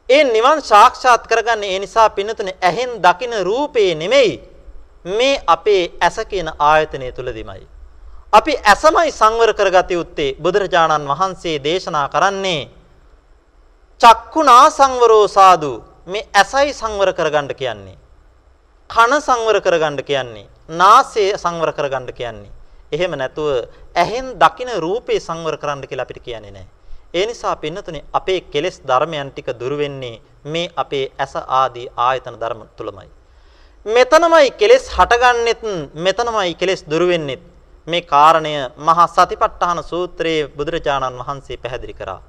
ඒ 0.08 0.24
නිවන් 0.26 0.62
සාක්ෂාත් 0.62 1.26
කරගන්නේ 1.26 1.72
ඒ 1.74 1.78
නිසා 1.78 2.10
පින්නතුනේ 2.10 2.56
ඇහෙන් 2.60 2.90
දකින 2.98 3.32
රූපේ 3.42 3.94
නෙමෙයි 3.94 4.32
මේ 5.06 5.42
අපේ 5.46 5.92
ඇස 6.00 6.16
කියන 6.28 6.48
ආයතනය 6.60 7.12
තුලදීමයි. 7.12 7.66
අපි 8.32 8.52
ඇසමයි 8.64 9.10
සංවර 9.10 9.52
කරගatiya 9.54 9.98
යුත්තේ 9.98 10.34
බුදුරජාණන් 10.34 11.08
වහන්සේ 11.08 11.56
දේශනා 11.58 12.08
කරන්නේ 12.08 12.70
චක්කුණා 14.00 14.70
සංවරෝ 14.70 15.28
සාදු 15.28 15.72
මේ 16.12 16.24
ඇසයි 16.34 16.72
සංවර 16.72 17.12
කරගන්න 17.12 17.50
කියන්නේ. 17.54 17.98
කන 18.90 19.12
සංවර 19.18 19.58
කරගන්න 19.60 20.02
කියන්නේ. 20.04 20.48
නාසය 20.72 21.24
සංවර 21.34 21.72
කරගන්න 21.72 22.12
කියන්නේ. 22.12 22.50
එහෙම 22.92 23.12
නැතුව 23.12 23.48
ඇහෙන් 23.94 24.26
දකින 24.38 24.70
රූපේ 24.78 25.20
සංවර 25.20 25.56
කරන්න 25.56 25.86
කියලා 25.86 26.06
අපිට 26.06 26.22
කියන්නේ 26.22 26.50
නැහැ. 26.50 26.68
ඒ 27.14 27.26
නිසා 27.26 27.54
පින්නතුනේ 27.56 28.04
අපේ 28.12 28.40
කෙලෙස් 28.42 28.76
ධර්මයන් 28.82 29.30
ටික 29.30 29.48
දුරු 29.60 29.76
වෙන්නේ 29.78 30.20
මේ 30.44 30.72
අපේ 30.76 31.04
ඇස 31.18 31.34
ආදී 31.60 31.86
ආයතන 31.98 32.36
ධර්ම 32.42 32.62
තුලමයි. 32.76 33.08
මෙතනමයි 33.86 34.50
කෙලෙස් 34.52 34.84
හටගන්නෙත් 34.88 35.62
මෙතනමයි 35.96 36.54
කෙලෙස් 36.54 36.82
දුරු 36.84 37.06
වෙන්නෙත් 37.08 37.42
මේ 37.86 38.02
කාරණය 38.04 38.52
මහා 38.78 39.06
සතිපට්ඨාන 39.08 39.82
සූත්‍රයේ 39.84 40.48
බුදුරජාණන් 40.48 41.18
වහන්සේ 41.20 41.56
පැහැදිලි 41.56 41.94
කරා. 41.94 42.20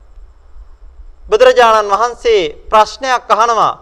බුදුරජාණන් 1.29 1.91
වහන්සේ 1.91 2.67
ප්‍රශ්නයක් 2.69 3.29
අහනවා. 3.29 3.73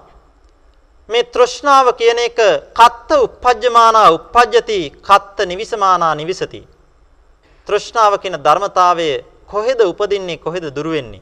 මේ 1.10 1.24
තෘෂ්ණාව 1.26 1.88
කියන 1.94 2.20
එක 2.20 2.40
කත්ත 2.74 3.10
uppajjamana 3.18 4.12
uppajjati 4.12 4.80
කත්ත 5.02 5.38
නිවිසමානා 5.46 6.14
නිවිසති. 6.16 6.62
තෘෂ්ණාව 7.68 8.14
කියන 8.18 8.38
ධර්මතාවය 8.38 9.10
කොහෙද 9.48 9.80
උපදින්නේ 9.82 10.38
කොහෙද 10.38 10.66
දුරු 10.70 10.92
වෙන්නේ? 10.92 11.22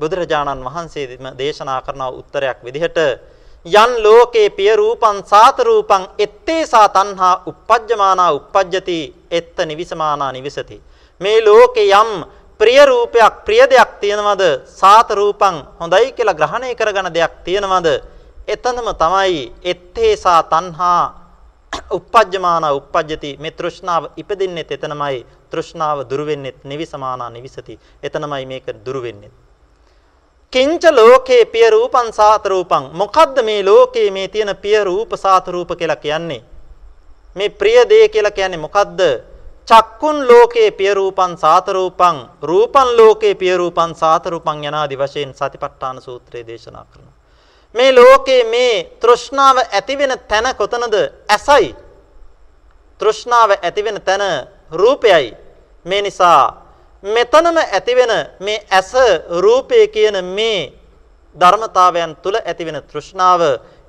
බුදුරජාණන් 0.00 0.64
වහන්සේ 0.64 1.18
දේශනා 1.38 1.80
කරන 1.82 2.02
උත්තරයක් 2.10 2.58
විදිහට 2.64 2.98
යන් 3.66 3.92
ලෝකේ 4.02 4.50
පිය 4.50 4.76
රූපං 4.76 5.22
සාත 5.24 5.58
රූපං 5.60 6.02
එත්තේසා 6.18 6.88
තණ්හා 6.88 7.42
uppajjamana 7.46 8.32
uppajjati 8.32 9.14
එත්ත 9.30 9.56
නිවිසමානා 9.66 10.32
නිවිසති. 10.32 10.82
මේ 11.20 11.44
ලෝකේ 11.44 11.90
යම් 11.92 12.10
ප්‍රිය 12.62 12.78
රූපයක් 12.86 13.42
ප්‍රිය 13.46 13.62
දෙයක් 13.66 13.90
තියෙනවද? 14.00 14.42
සාත 14.80 15.10
රූපං 15.10 15.56
හොඳයි 15.80 16.14
කියලා 16.16 16.38
ග්‍රහණය 16.40 16.70
කරගන 16.78 17.10
දෙයක් 17.10 17.34
තියෙනවද? 17.44 17.88
එතනම 18.46 18.88
තමයි 19.02 19.52
එත්තේසා 19.72 20.40
තණ්හා 20.46 21.02
uppajjamana 21.90 22.68
uppajjati 22.78 23.36
මේ 23.42 23.50
තෘෂ්ණාව 23.50 24.12
ඉපදින්නෙත් 24.16 24.70
එතනමයි. 24.70 25.26
තෘෂ්ණාව 25.50 26.06
දුරු 26.10 26.26
වෙන්නෙත් 26.26 26.64
නිවිසමානා 26.64 27.30
නිවිසති. 27.30 27.78
එතනමයි 28.02 28.46
මේක 28.46 28.66
දුරු 28.86 29.02
වෙන්නේ 29.02 29.30
කිංච 30.52 30.84
ලෝකේ 30.92 31.44
පිය 31.44 31.70
රූපං 31.70 32.12
සාත 32.12 32.46
රූපං. 32.46 32.90
මොකද්ද 32.92 33.42
මේ 33.42 33.64
ලෝකේ 33.64 34.10
මේ 34.10 34.28
තියෙන 34.28 34.56
පිය 34.56 34.84
රූප 34.84 35.16
සාත 35.16 35.48
රූප 35.48 35.70
කියලා 35.78 35.96
කියන්නේ? 35.96 36.42
මේ 37.36 37.48
ප්‍රිය 37.48 37.88
දේ 37.88 38.08
කියලා 38.08 38.30
කියන්නේ 38.30 38.60
මොකද්ද? 38.60 39.00
චක්කුන් 39.68 40.28
ලෝකේ 40.28 40.70
පිය 40.70 40.94
රූපං 40.94 41.36
සාත 41.36 41.68
රූපං 41.68 42.16
රූපං 42.42 42.96
ලෝකේ 42.96 43.34
පිය 43.34 43.56
රූපං 43.56 43.94
සාත 43.94 44.26
රූපං 44.26 44.64
යනාදි 44.64 44.96
වශයෙන් 44.96 45.34
සතිපට්ඨාන 45.34 46.00
සූත්‍රයේ 46.00 46.46
දේශනා 46.46 46.84
කරනවා. 46.84 47.12
මේ 47.74 47.94
ලෝකේ 47.94 48.44
මේ 48.44 48.84
තෘෂ්ණාව 49.00 49.56
ඇති 49.58 49.98
වෙන 49.98 50.12
තැන 50.28 50.46
කොතනද? 50.56 50.94
ඇසයි. 51.28 51.76
තෘෂ්ණාව 53.00 53.50
ඇති 53.52 53.84
වෙන 53.84 54.00
තැන 54.00 54.48
රූපයයි. 54.72 55.36
මේ 55.86 56.02
නිසා 56.02 56.62
මෙතනම 57.02 57.56
ඇතිවෙන 57.58 58.12
මේ 58.40 58.66
ඇස 58.70 58.92
රූපය 59.38 59.88
කියන 59.88 60.24
මේ 60.26 60.72
ධර්මතාවයන් 61.36 62.16
තුල 62.16 62.34
ඇතිවෙන 62.36 62.82
තෘෂ්ණාව 62.82 63.40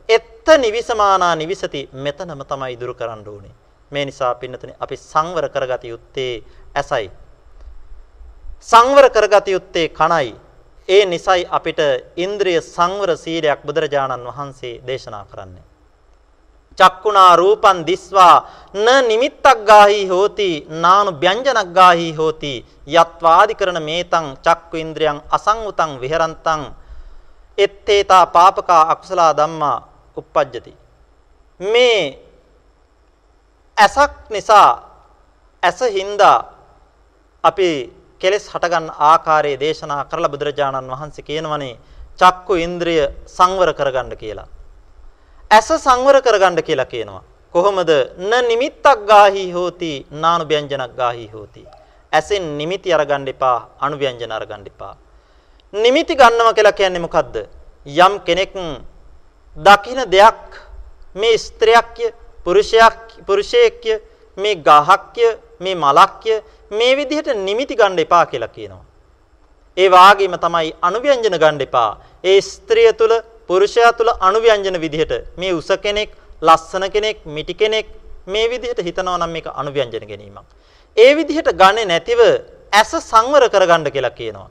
එත්ත 0.09 0.47
නිවිසමානා 0.57 1.35
නිවිසති 1.35 1.89
මෙතනම 1.93 2.41
තමයි 2.43 2.79
දුරු 2.79 2.93
කරන්න 2.93 3.27
ඕනේ. 3.27 3.62
මේ 3.93 4.05
නිසා 4.05 4.33
පින්නතනේ 4.35 4.75
අපි 4.79 4.95
සංවර 5.01 5.45
කරගත 5.49 5.83
යුත්තේ 5.85 6.33
ඇසයි. 6.75 7.11
සංවර 8.61 9.09
කරගත 9.09 9.47
යුත්තේ 9.47 9.87
කණයි. 9.89 10.35
ඒ 10.89 11.03
නිසයි 11.05 11.47
අපිට 11.49 11.79
ඉන්ද්‍රිය 12.17 12.59
සංවර 12.63 13.11
සීලයක් 13.17 13.59
බුදුරජාණන් 13.61 14.27
වහන්සේ 14.27 14.81
දේශනා 14.81 15.25
කරන්නේ. 15.25 15.63
චක්කුණා 16.77 17.35
රූපං 17.35 17.85
දිස්වා 17.85 18.37
න 18.75 18.87
නිමිත්තක් 19.07 19.45
ගාහි 19.63 20.07
හෝති 20.07 20.49
නානු 20.75 21.11
ව්‍යංජනක් 21.13 21.69
ගාහි 21.71 22.07
හෝති 22.11 22.53
යත්වාදි 22.87 23.53
කරන 23.55 23.79
මේතං 23.81 24.27
චක්කු 24.37 24.77
ඉන්ද්‍රියං 24.77 25.21
අසංඋතං 25.29 25.91
විහෙරන්තං 26.01 26.61
එත්තේතා 27.57 28.25
පාපකා 28.27 28.83
අකුසලා 28.89 29.31
ධම්මා 29.33 29.77
uppajjati 30.17 30.73
මේ 31.59 31.99
ඇසක් 33.77 34.29
නිසා 34.29 34.69
ඇස 35.63 35.79
හින්දා 35.95 36.37
අපි 37.43 37.69
කෙලෙස් 38.21 38.45
හටගන්න 38.47 38.87
ආකාරයේ 39.09 39.59
දේශනා 39.59 40.05
කරලා 40.05 40.33
බුදුරජාණන් 40.33 40.91
වහන්සේ 40.93 41.27
කියනවනේ 41.29 41.79
චක්කු 42.19 42.53
ඉන්ද්‍රිය 42.55 43.01
සංවර 43.27 43.73
කරගන්න 43.73 44.17
කියලා. 44.17 44.47
ඇස 45.51 45.69
සංවර 45.77 46.21
කරගන්න 46.21 46.63
කියලා 46.63 46.85
කියනවා. 46.85 47.23
කොහොමද? 47.53 47.89
න 48.19 48.31
නිමිත්තක් 48.47 49.05
ගාහි 49.07 49.51
හෝති 49.51 50.05
නානු 50.11 50.45
ව්‍යංජනක් 50.45 50.93
ගාහි 50.97 51.27
හෝති. 51.33 51.65
ඇසෙන් 52.13 52.57
නිමිති 52.57 52.93
අරගන්න 52.93 53.27
එපා 53.27 53.57
අනු 53.79 53.97
ව්‍යංජන 53.97 54.31
අරගන්න 54.31 54.65
එපා. 54.67 54.95
නිමිති 55.73 56.15
ගන්නවා 56.15 56.53
කියලා 56.53 56.79
කියන්නේ 56.79 57.05
මොකද්ද? 57.07 57.35
යම් 57.85 58.13
කෙනෙක් 58.21 58.53
දකින 59.55 59.99
දෙයක් 60.09 60.43
මේ 61.15 61.37
ස්ත්‍රියක්ය 61.37 62.13
පුරුෂයක් 62.45 63.12
පුරුෂයෙක්ය 63.27 63.93
මේ 64.37 64.55
ගහක්ය 64.67 65.27
මේ 65.61 65.75
මලක්ය 65.75 66.35
මේ 66.71 66.95
විදිහට 66.99 67.29
නිමිති 67.47 67.75
ගන්න 67.75 67.99
එපා 68.05 68.25
කියලා 68.31 68.55
කියනවා. 68.55 68.83
ඒ 69.77 69.89
වාගේම 69.89 70.35
තමයි 70.45 70.73
අනුව්‍යංජන 70.87 71.37
ගන්න 71.43 71.61
එපා. 71.67 71.91
ඒ 72.23 72.39
ස්ත්‍රිය 72.41 72.93
තුල 72.93 73.13
පුරුෂයා 73.47 73.93
තුල 73.99 74.09
අනුව්‍යංජන 74.29 74.77
විදිහට 74.85 75.13
මේ 75.37 75.53
උස 75.53 75.69
කෙනෙක්, 75.85 76.09
ලස්සන 76.41 76.85
කෙනෙක්, 76.95 77.17
මිටි 77.25 77.53
කෙනෙක් 77.53 77.87
මේ 78.27 78.49
විදිහට 78.49 78.79
හිතනවා 78.87 79.17
නම් 79.17 79.31
මේක 79.35 79.47
අනුව්‍යංජන 79.61 80.07
ගැනීමක්. 80.11 80.47
ඒ 80.97 81.11
විදිහට 81.17 81.49
ගන්නේ 81.61 81.85
නැතිව 81.85 82.19
ඇස 82.71 82.91
සංවර 83.09 83.49
කරගන්න 83.53 83.91
කියලා 83.95 84.17
කියනවා. 84.19 84.49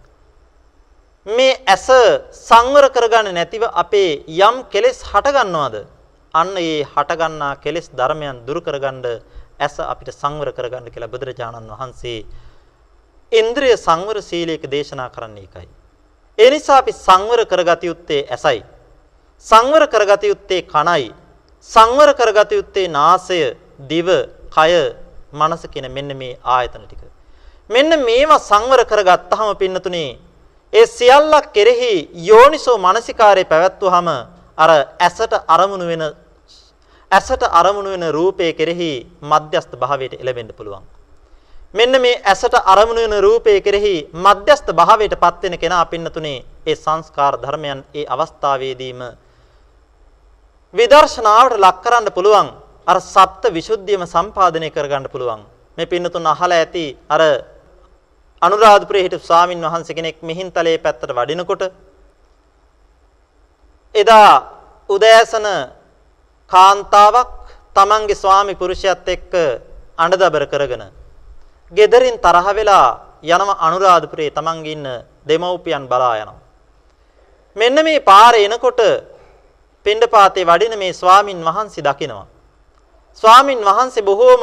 මේ 1.27 1.55
ඇස 1.67 1.89
සංවර 2.49 2.87
කරගන්නේ 2.91 3.33
නැතිව 3.33 3.63
අපේ 3.83 4.25
යම් 4.27 4.57
කෙලෙස් 4.73 5.03
හට 5.11 5.35
ගන්නවද? 5.37 5.87
අන්න 6.35 6.57
ඒ 6.59 6.85
හටගන්නා 6.85 7.55
කෙලෙස් 7.57 7.87
ධර්මයන් 7.91 8.39
දුරු 8.47 8.61
කරගන්න 8.61 9.05
ඇස 9.59 9.77
අපිට 9.83 10.11
සංවර 10.13 10.51
කරගන්න 10.53 10.89
කියලා 10.89 11.13
බුදුරජාණන් 11.15 11.73
වහන්සේ 11.73 12.19
ඉන්ද්‍රිය 13.33 13.75
සංවර 13.77 14.19
සීලයක 14.21 14.65
දේශනා 14.67 15.11
කරන්නේ 15.11 15.45
ඒකයි. 15.45 15.69
ඒ 16.39 16.51
නිසා 16.51 16.79
අපි 16.79 16.93
සංවර 16.97 17.41
කරගත 17.45 17.83
යුත්තේ 17.85 18.23
ඇසයි. 18.29 18.65
සංවර 19.47 19.85
කරගත 19.87 20.25
යුත්තේ 20.25 20.63
කනයි. 20.65 21.13
සංවර 21.71 22.11
කරගත 22.15 22.53
යුත්තේ 22.53 22.89
නාසය, 22.89 23.41
දිව, 23.91 24.09
කය, 24.49 24.73
මනස 25.33 25.63
කියන 25.69 25.87
මෙන්න 25.91 26.17
මේ 26.17 26.39
ආයතන 26.47 26.85
ටික. 26.85 27.03
මෙන්න 27.71 27.93
මේවා 28.01 28.41
සංවර 28.41 28.83
කරගත්තාම 28.85 29.57
පින්නතුනේ 29.57 30.19
ඒ 30.73 30.87
සියල්ලක් 30.89 31.53
කෙරෙහි 31.53 31.95
යෝනිසෝ 32.23 32.77
මානසිකාරය 32.79 33.45
පැවැත්වුවාම 33.45 34.09
අර 34.59 34.71
ඇසට 34.99 35.33
අරමුණු 35.47 35.87
වෙන 35.87 36.05
ඇසට 37.13 37.43
අරමුණු 37.53 37.91
වෙන 37.91 38.07
රූපය 38.11 38.49
කෙරෙහි 38.53 38.91
මධ්‍යස්ත 39.23 39.73
භාවයට 39.77 40.15
එළවෙන්න 40.15 40.51
පුළුවන්. 40.51 40.85
මෙන්න 41.73 41.95
මේ 41.99 42.21
ඇසට 42.25 42.55
අරමුණු 42.67 43.03
වෙන 43.05 43.17
රූපය 43.21 43.55
කෙරෙහි 43.61 43.95
මධ්‍යස්ත 44.17 44.69
භාවයට 44.73 45.15
පත් 45.17 45.43
වෙන 45.45 45.57
කෙනා 45.59 45.85
පින්නතුනේ 45.87 46.45
ඒ 46.67 46.77
සංස්කාර 46.77 47.35
ධර්මයන් 47.37 47.81
ඒ 47.93 48.05
අවස්ථාවේදීම 48.07 49.01
විදර්ශනාවට 50.75 51.57
ලක් 51.59 51.79
කරන්න 51.81 52.09
පුළුවන් 52.11 52.49
අර 52.87 52.99
සත්ත්ව 53.03 53.53
විසුද්ධියම 53.53 54.05
සම්පාදනය 54.07 54.69
කරගන්න 54.71 55.07
පුළුවන් 55.09 55.43
මේ 55.79 55.87
පින්නතුන් 55.87 56.27
අහලා 56.27 56.59
ඇති 56.59 56.85
අර 57.09 57.23
අනුරාධපුරයේ 58.43 59.05
හිටපු 59.07 59.25
ස්වාමින් 59.25 59.61
වහන්සේ 59.63 59.95
කෙනෙක් 59.95 60.17
මිහින්තලේ 60.23 60.77
පැත්තට 60.79 61.13
වඩිනකොට 61.13 61.63
එදා 63.95 64.33
උදෑසන 64.91 65.47
කාන්තාවක් 66.53 67.31
තමන්ගේ 67.77 68.15
ස්වාමි 68.15 68.55
පුරුෂයත් 68.55 69.09
එක්ක 69.09 69.33
අඬදබර 69.99 70.45
කරගෙන 70.53 70.85
ගෙදරින් 71.73 72.17
තරහ 72.19 72.49
වෙලා 72.59 72.89
යනම 73.25 73.51
අනුරාධපුරේ 73.59 74.31
තමන්ගේ 74.31 74.73
ඉන්න 74.73 74.87
දෙමව්පියන් 75.27 75.85
බලා 75.87 76.15
යනවා. 76.23 76.41
මෙන්න 77.57 77.77
මේ 77.85 78.01
පාරේ 78.03 78.47
එනකොට 78.47 78.81
පින්ඩපාතේ 79.87 80.45
වඩින 80.45 80.75
මේ 80.79 80.93
ස්වාමින් 80.93 81.41
වහන්සේ 81.41 81.83
දකිනවා. 81.83 82.27
ස්වාමින් 83.23 83.61
වහන්සේ 83.61 84.03
බොහෝම 84.03 84.43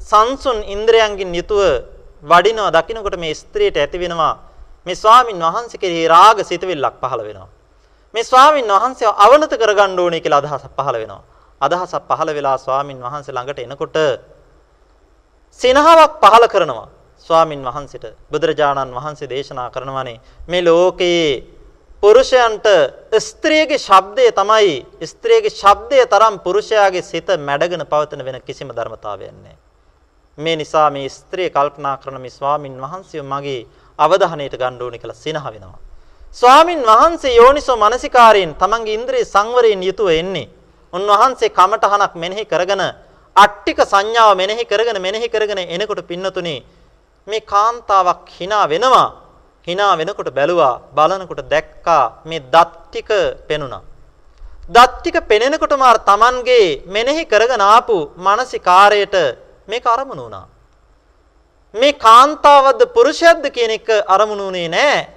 සංසුන් 0.00 0.58
ඉන්ද්‍රයන්ගින් 0.66 1.34
යුතුව 1.34 1.62
වඩිනවා 2.24 2.72
දකින්නකොට 2.72 3.16
මේ 3.16 3.34
ස්ත්‍රියට 3.34 3.76
ඇති 3.76 3.98
වෙනවා 3.98 4.34
මේ 4.86 4.94
ස්වාමින් 4.94 5.38
වහන්සේ 5.38 5.78
කෙරෙහි 5.78 6.08
රාග 6.08 6.38
සිතවිල්ලක් 6.42 6.96
පහළ 7.00 7.22
වෙනවා. 7.22 7.50
මේ 8.14 8.24
ස්වාමින් 8.24 8.66
වහන්සේව 8.66 9.12
අවනත 9.16 9.52
කරගන්න 9.52 9.98
ඕනේ 9.98 10.20
කියලා 10.20 10.40
අදහසක් 10.40 10.72
පහළ 10.78 10.98
වෙනවා. 11.02 11.22
අදහසක් 11.62 12.02
පහළ 12.08 12.30
වෙලා 12.30 12.56
ස්වාමින් 12.58 12.98
වහන්සේ 13.00 13.32
ළඟට 13.32 13.58
එනකොට 13.60 13.96
සිනහාවක් 15.60 16.12
පහළ 16.20 16.46
කරනවා 16.48 16.88
ස්වාමින් 17.26 17.62
වහන්සේට 17.62 18.06
බුදුරජාණන් 18.30 18.92
වහන්සේ 18.92 19.28
දේශනා 19.28 19.68
කරනවානේ 19.70 20.18
මේ 20.48 20.62
ලෝකයේ 20.62 21.26
පුරුෂයන්ට 22.02 22.66
ස්ත්‍රියගේ 23.16 23.78
ශබ්දය 23.78 24.24
තමයි 24.32 24.72
ස්ත්‍රියගේ 25.04 25.52
ශබ්දය 25.52 26.00
තරම් 26.04 26.40
පුරුෂයාගේ 26.40 27.02
සිත 27.02 27.28
මැඩගෙන 27.40 27.84
පවතින 27.86 28.24
වෙන 28.24 28.42
කිසිම 28.42 28.68
ධර්මතාවයක් 28.70 29.30
නැහැ. 29.32 29.56
මේ 30.38 30.56
නිසා 30.56 30.90
මේ 30.90 31.08
ස්ත්‍රිය 31.08 31.50
කල්පනා 31.50 31.96
කරන 31.98 32.18
මේ 32.18 32.30
ස්වාමින් 32.30 32.74
වහන්සේ 32.76 33.22
මගේ 33.24 33.60
අවධානයට 33.98 34.56
ගන්න 34.56 34.82
ඕනේ 34.82 34.98
කියලා 34.98 35.14
සිනහ 35.16 35.44
වෙනවා. 35.46 35.78
ස්වාමින් 36.32 36.82
වහන්සේ 36.82 37.36
යෝනිසෝ 37.36 37.76
මනසිකාරයෙන් 37.76 38.54
තමන්ගේ 38.56 38.94
ඉන්ද්‍රිය 38.94 39.24
සංවරයෙන් 39.24 39.82
යුතුව 39.82 40.08
එන්නේ. 40.10 40.48
උන්වහන්සේ 40.92 41.50
කමඨහනක් 41.50 42.14
මෙනෙහි 42.14 42.44
කරගෙන 42.44 42.82
අට්ටික 43.36 43.78
සංඥාව 43.82 44.36
මෙනෙහි 44.36 44.64
කරගෙන 44.64 44.98
මෙනෙහි 45.00 45.28
කරගෙන 45.28 45.60
එනකොට 45.66 46.00
පින්නතුනේ 46.06 46.64
මේ 47.26 47.40
කාන්තාවක් 47.42 48.28
hina 48.30 48.60
වෙනවා. 48.66 49.08
hina 49.66 49.96
වෙනකොට 49.96 50.30
බැලුවා 50.30 50.80
බලනකොට 50.94 51.42
දැක්කා 51.48 52.22
මේ 52.24 52.40
දත් 52.44 52.70
ටික 52.84 53.10
පෙනුණා. 53.48 53.82
දත් 54.68 54.92
ටික 55.00 55.16
පෙනෙනකොටම 55.28 55.82
අර 55.82 55.98
Tamanගේ 56.00 56.82
මෙනෙහි 56.86 57.24
කරගෙන 57.24 57.62
ආපු 57.62 57.96
මානසිකාරයට 58.16 59.14
මේක 59.66 59.84
අරමුණු 59.86 60.24
වුණා. 60.24 60.46
මේ 61.74 61.92
කාන්තාවද්ද 61.94 62.82
පුරුෂයද්ද 62.94 63.44
කියන 63.48 63.72
එක 63.78 63.88
අරමුණුනේ 64.06 64.68
නෑ. 64.68 65.08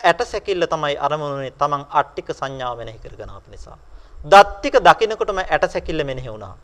ඇට 0.00 0.20
සැකිල්ල 0.22 0.66
තමයි 0.66 0.96
අරමුණුනේ 0.98 1.56
Taman 1.56 1.86
අට්ටික 1.90 2.28
සංඥාව 2.30 2.76
මෙනෙහි 2.76 2.98
කරගෙන 2.98 3.30
ආපු 3.30 3.48
නිසා. 3.50 3.78
දත් 4.22 4.60
ටික 4.60 4.76
දකිනකොටම 4.80 5.38
ඇට 5.40 5.64
සැකිල්ල 5.66 6.04
මෙනෙහි 6.04 6.28
වුණා. 6.28 6.54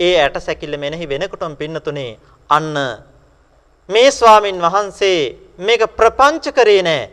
ඒ 0.00 0.14
ඇට 0.16 0.36
සැකිල්ල 0.38 0.76
මෙනෙහි 0.76 1.08
වෙනකොටම 1.08 1.56
පින්නතුනේ 1.56 2.18
අන්න 2.50 2.74
මේ 3.88 4.10
ස්වාමින් 4.10 4.58
වහන්සේ 4.58 5.36
මේක 5.58 5.82
ප්‍රපංච 5.96 6.52
කරේ 6.52 6.82
නෑ. 6.82 7.10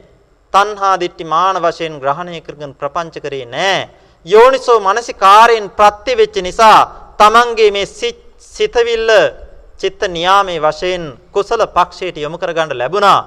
තණ්හා 0.53 0.95
දිට්ඨි 0.99 1.25
මාන 1.25 1.57
වශයෙන් 1.57 1.99
ග්‍රහණය 1.99 2.41
කරගෙන 2.41 2.73
ප්‍රපංච 2.73 3.15
කරේ 3.19 3.45
නෑ. 3.45 3.89
යෝනිසෝ 4.25 4.79
මනසිකාරයෙන් 4.79 5.69
ප්‍රත්‍ය 5.71 6.17
වෙච්ච 6.17 6.35
නිසා 6.41 6.79
Tamange 7.17 7.71
මේ 7.71 7.85
සිතවිල්ල 8.39 9.11
චිත්ත 9.77 10.01
නියාමේ 10.07 10.59
වශයෙන් 10.59 11.03
කුසල 11.31 11.61
පක්ෂයට 11.67 12.17
යොමු 12.17 12.37
කරගන්න 12.37 12.77
ලැබුණා. 12.77 13.19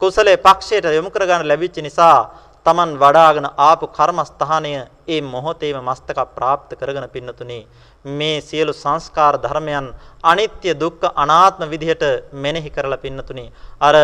කුසලයේ 0.00 0.36
පක්ෂයට 0.36 0.84
යොමු 0.90 1.10
කරගන්න 1.10 1.46
ලැබිච්ච 1.46 1.78
නිසා 1.78 2.18
Taman 2.64 2.98
වඩාගෙන 2.98 3.46
ආපු 3.58 3.86
කර්මස්ථානය 3.88 4.72
ඒ 5.06 5.20
මොහොතේම 5.22 5.78
මස්තක 5.80 6.18
ප්‍රාප්ත 6.34 6.70
කරගෙන 6.74 7.08
පින්නතුනි 7.08 7.58
මේ 8.04 8.40
සියලු 8.40 8.72
සංස්කාර 8.74 9.34
ධර්මයන් 9.36 9.86
අනිත්‍ය 10.24 10.74
දුක්ඛ 10.74 11.12
අනාත්ම 11.14 11.62
විදිහට 11.66 12.04
මෙනෙහි 12.34 12.70
කරලා 12.70 12.98
පින්නතුනි. 12.98 13.52
අර 13.80 13.94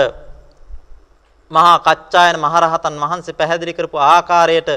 මහා 1.50 1.78
කච්චායන 1.80 2.36
මහරහතන් 2.38 2.96
වහන්සේ 2.96 3.34
පැහැදිලි 3.34 3.74
කරපු 3.74 3.98
ආකාරයට 3.98 4.68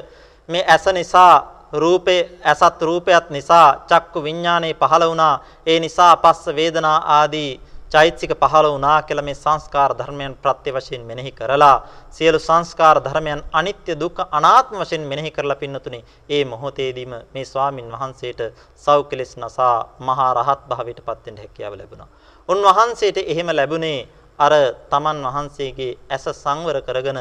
මේ 0.50 0.64
ඇස 0.66 0.86
නිසා 0.90 1.36
රූපේ 1.74 2.40
ඇසත් 2.44 2.82
රූපයත් 2.82 3.30
නිසා 3.30 3.86
චක්කු 3.88 4.24
විඥානේ 4.24 4.74
පහළ 4.74 5.04
වුණා. 5.04 5.36
ඒ 5.66 5.80
නිසා 5.80 6.18
පස්ස 6.18 6.46
වේදනා 6.50 6.98
ආදී 7.12 7.52
චෛතසික 7.92 8.32
පහළ 8.34 8.68
වුණා 8.68 9.02
කියලා 9.02 9.24
මේ 9.24 9.36
සංස්කාර 9.36 9.92
ධර්මයන් 9.94 10.34
ප්‍රත්‍ය 10.38 10.72
වශයෙන් 10.72 11.02
මෙනෙහි 11.04 11.32
කරලා 11.32 11.78
සියලු 12.10 12.40
සංස්කාර 12.40 12.98
ධර්මයන් 13.00 13.42
අනිත්‍ය 13.52 13.94
දුක්ඛ 13.96 14.22
අනාත්ම 14.32 14.76
වශයෙන් 14.78 15.04
මෙනෙහි 15.04 15.32
කරලා 15.32 15.58
පින්නතුනේ 15.58 16.04
ඒ 16.30 16.44
මොහොතේදීම 16.46 17.14
මේ 17.34 17.46
ස්වාමින් 17.46 17.88
වහන්සේට 17.92 18.42
සෞඛලස් 18.78 19.34
නසා 19.38 19.76
මහා 20.02 20.30
රහත් 20.34 20.62
භාවයට 20.70 21.02
පත් 21.02 21.26
වෙන්න 21.26 21.38
හැකියාව 21.38 21.74
ලැබුණා. 21.74 22.10
උන්වහන්සේට 22.50 23.18
එහෙම 23.24 23.50
ලැබුණේ 23.52 24.08
අර 24.40 24.54
තමන් 24.90 25.20
වහන්සේගේ 25.28 25.98
ඇස 26.10 26.26
සංවර 26.34 26.78
කරගෙන 26.82 27.20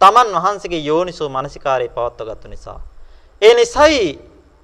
තමන් 0.00 0.34
වහන්සේගේ 0.36 0.82
යෝනිසෝ 0.82 1.28
මනසිකාරය 1.28 1.88
පවත්වාගත්තු 1.90 2.48
නිසා. 2.48 2.80
ඒ 3.42 3.54
නිසයි 3.54 4.02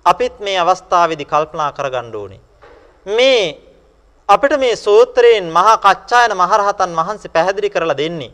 අපිත් 0.07 0.35
මේ 0.41 0.59
අවස්ථාවේදී 0.59 1.27
කල්පනා 1.27 1.71
කරගන්න 1.73 2.11
ඕනේ. 2.15 2.41
මේ 3.07 3.74
අපිට 4.29 4.59
මේ 4.59 4.77
සූත්‍රයෙන් 4.77 5.47
මහා 5.49 5.77
කච්චායන 5.79 6.33
මහරහතන් 6.35 6.97
වහන්සේ 6.97 7.31
පැහැදිලි 7.31 7.71
කරලා 7.71 7.97
දෙන්නේ. 7.97 8.33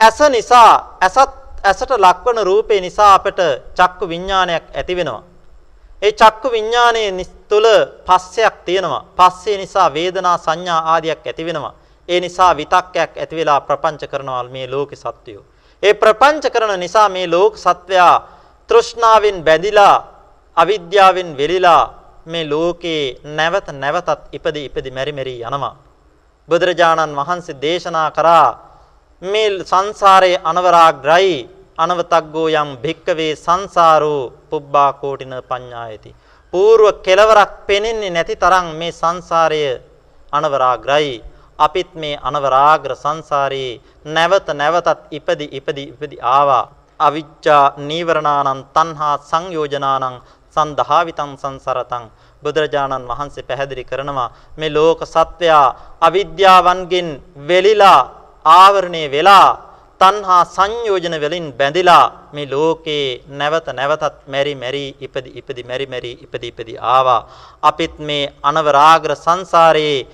ඇස 0.00 0.18
නිසා 0.30 0.98
ඇසත් 1.00 1.32
ඇසට 1.64 1.90
ලක්වන 1.96 2.38
රූපේ 2.44 2.80
නිසා 2.80 3.14
අපට 3.14 3.40
චක්කු 3.74 4.08
විඥානයක් 4.08 4.64
ඇති 4.74 4.96
වෙනවා. 4.96 5.22
ඒ 6.02 6.12
චක්කු 6.12 6.50
විඥානයේ 6.50 7.26
තුල 7.48 7.66
පස්සයක් 8.06 8.54
තියෙනවා. 8.64 9.04
පස්සේ 9.16 9.56
නිසා 9.56 9.94
වේදනා 9.94 10.38
සංඥා 10.38 10.80
ආදියක් 10.92 11.26
ඇති 11.26 11.46
වෙනවා. 11.46 11.74
ඒ 12.08 12.20
නිසා 12.20 12.56
විතක්කයක් 12.56 13.12
ඇති 13.16 13.36
වෙලා 13.36 13.60
ප්‍රපංච 13.60 14.02
කරනවා 14.10 14.42
මේ 14.44 14.66
ලෝකේ 14.66 14.96
සත්වයෝ. 14.96 15.44
ඒ 15.82 15.94
ප්‍රපංච 15.94 16.44
කරන 16.50 16.80
නිසා 16.80 17.08
මේ 17.08 17.26
ලෝක 17.26 17.54
සත්වයා 17.56 18.14
තෘෂ්ණාවෙන් 18.68 19.44
බැඳිලා 19.44 19.96
අවිද්‍යාවෙන් 20.56 21.36
වෙලිලා 21.36 22.05
මේ 22.26 22.44
ලෝකේ 22.44 23.02
නැවත 23.36 23.68
නැවතත් 23.74 24.20
ඉපදි 24.32 24.60
ඉපදි 24.68 24.90
මෙරි 24.90 25.12
මෙරි 25.12 25.34
යනවා. 25.40 25.76
බුදුරජාණන් 26.48 27.16
වහන්සේ 27.16 27.60
දේශනා 27.62 28.10
කරා 28.10 28.48
මේ 29.22 29.48
සංසාරයේ 29.62 30.42
අනවරාග්‍රයි 30.44 31.34
අනවතග්ගෝ 31.78 32.48
යම් 32.52 32.70
භික්කවේ 32.82 33.32
සංසාරෝ 33.36 34.32
පුබ්බා 34.50 34.92
කෝටින 34.94 35.34
පඤ්ඤායති. 35.42 36.16
పూర్ව 36.52 36.86
කෙලවරක් 37.04 37.52
පෙනෙන්නේ 37.66 38.10
නැති 38.10 38.36
තරම් 38.36 38.66
මේ 38.80 38.92
සංසාරය 38.92 39.62
අනවරාග්‍රයි. 40.32 41.22
අපිත් 41.58 41.90
මේ 41.94 42.20
අනවරාග්‍ර 42.20 42.92
සංසාරේ 42.96 43.80
නැවත 44.06 44.48
නැවතත් 44.52 44.98
ඉපදි 45.10 45.46
ඉපදි 45.52 45.82
ඉපදි 45.92 46.16
ආවා. 46.22 46.64
අවිජ්ජා 47.00 47.64
නීවරණානං 47.78 48.60
තණ්හා 48.74 49.16
සංයෝජනානං 49.20 50.16
සන්දහාවිතං 50.56 51.32
සංසරතං. 51.42 52.04
බුදුරජාණන් 52.42 53.08
වහන්සේ 53.10 53.46
පැහැදිලි 53.48 53.88
කරනවා 53.90 54.32
මේ 54.58 54.74
ලෝක 54.76 55.00
සත්වයා 55.06 55.66
අවිද්‍යාවන්ගෙන් 56.08 57.08
වෙලිලා 57.48 58.00
ආවරණය 58.56 59.02
වෙලා 59.14 59.48
තණ්හා 60.00 60.42
සංයෝජන 60.46 61.14
වලින් 61.22 61.46
බැඳිලා 61.58 62.04
මේ 62.34 62.50
ලෝකේ 62.52 63.06
නැවත 63.30 63.68
නැවතත් 63.78 64.16
මෙරි 64.26 64.54
මෙරි 64.54 64.84
ඉපදි 65.00 65.30
ඉපදි 65.40 65.62
මෙරි 65.70 65.86
මෙරි 65.86 66.12
ඉපදි 66.24 66.46
ඉපදි 66.52 66.74
ආවා. 66.94 67.26
අපිත් 67.62 67.94
මේ 67.98 68.32
අනවරාග්‍ර 68.42 69.12
සංසාරයේ 69.16 70.06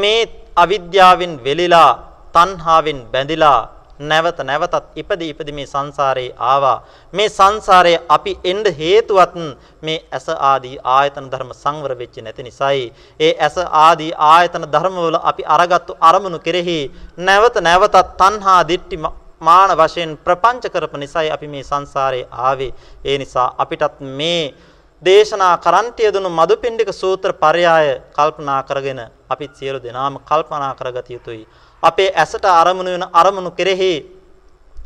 මේ 0.00 0.28
අවිද්‍යාවෙන් 0.56 1.34
වෙලිලා 1.46 1.90
තණ්හාවෙන් 2.34 3.00
බැඳිලා 3.12 3.60
නැවත 4.00 4.38
නැවතත් 4.40 4.84
ඉපදි 4.96 5.28
ඉපදි 5.28 5.52
මේ 5.52 5.66
සංසාරේ 5.66 6.30
ආවා. 6.38 6.82
මේ 7.12 7.28
සංසාරයේ 7.28 8.02
අපි 8.08 8.38
එන්න 8.44 8.64
හේතුවත් 8.72 9.34
මේ 9.82 9.98
ඇස 10.12 10.28
ආදී 10.40 10.78
ආයතන 10.86 11.30
ධර්ම 11.30 11.52
සංවර 11.54 11.94
වෙච්ච 11.94 12.16
නැති 12.18 12.42
නිසායි. 12.42 12.92
ඒ 13.20 13.32
ඇස 13.38 13.56
ආදී 13.58 14.12
ආයතන 14.28 14.66
ධර්මවල 14.66 15.18
අපි 15.22 15.42
අරගත්තු 15.48 15.98
අරමුණු 16.00 16.38
කෙරෙහි 16.38 16.78
නැවත 17.18 17.60
නැවතත් 17.60 18.16
තණ්හා 18.16 18.62
දිට්ටි 18.64 18.96
මාන 19.40 19.70
වශයෙන් 19.72 20.16
ප්‍රපංච 20.18 20.64
කරපු 20.68 20.96
නිසායි 20.96 21.30
අපි 21.30 21.46
මේ 21.48 21.62
සංසාරේ 21.64 22.26
ආවේ. 22.30 22.72
ඒ 23.04 23.18
නිසා 23.18 23.54
අපිටත් 23.58 24.00
මේ 24.00 24.54
දේශනා 25.02 25.54
කරන්ට 25.58 26.00
යදුණු 26.00 26.30
මදුපිණ්ඩික 26.30 26.90
සූත්‍ර 26.92 27.32
පරයය 27.34 27.66
කල්පනා 28.10 28.62
කරගෙන 28.62 29.00
අපිත් 29.28 29.52
සියලු 29.54 29.78
දෙනාම 29.78 30.18
කල්පනා 30.20 30.74
කරගත 30.74 31.10
යුතුයි. 31.10 31.46
අපේ 31.82 32.10
ඇසට 32.14 32.44
අරමුණු 32.44 32.90
වෙන 32.90 33.06
අරමුණු 33.12 33.50
කෙරෙහි 33.52 33.92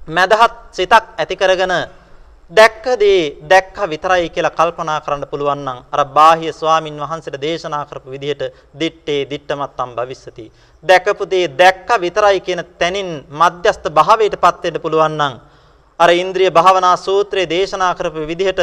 මදහත් 0.09 0.55
සිතක් 0.73 1.05
ඇති 1.17 1.37
කරගෙන 1.37 1.75
දැක්කදී 2.51 3.21
දැක්ක 3.43 3.77
විතරයි 3.87 4.29
කියලා 4.29 4.51
කල්පනා 4.51 5.01
කරන්න 5.01 5.25
පුළුවන් 5.27 5.63
නම් 5.65 5.79
අර 5.91 6.05
බාහ්‍ය 6.07 6.53
ස්වාමින් 6.53 6.99
වහන්සේට 6.99 7.41
දේශනා 7.41 7.85
කරපු 7.85 8.11
විදිහට 8.11 8.43
දිත්තේ 8.75 9.25
දිත්තමත්තම් 9.25 9.91
භවිස්සති. 9.97 10.53
දැකපු 10.85 11.25
දේ 11.27 11.49
දැක්ක 11.51 11.89
විතරයි 11.99 12.41
කියන 12.41 12.65
තැනින් 12.79 13.11
මධ්‍යස්ත 13.33 13.85
භාවයටපත් 13.91 14.63
වෙන්න 14.65 14.81
පුළුවන් 14.81 15.17
නම් 15.17 15.35
අර 16.03 16.11
ඉන්ද්‍රිය 16.15 16.51
භාවනා 16.51 16.97
සූත්‍රයේ 16.99 17.51
දේශනා 17.51 17.93
කරපු 17.95 18.29
විදිහට 18.31 18.63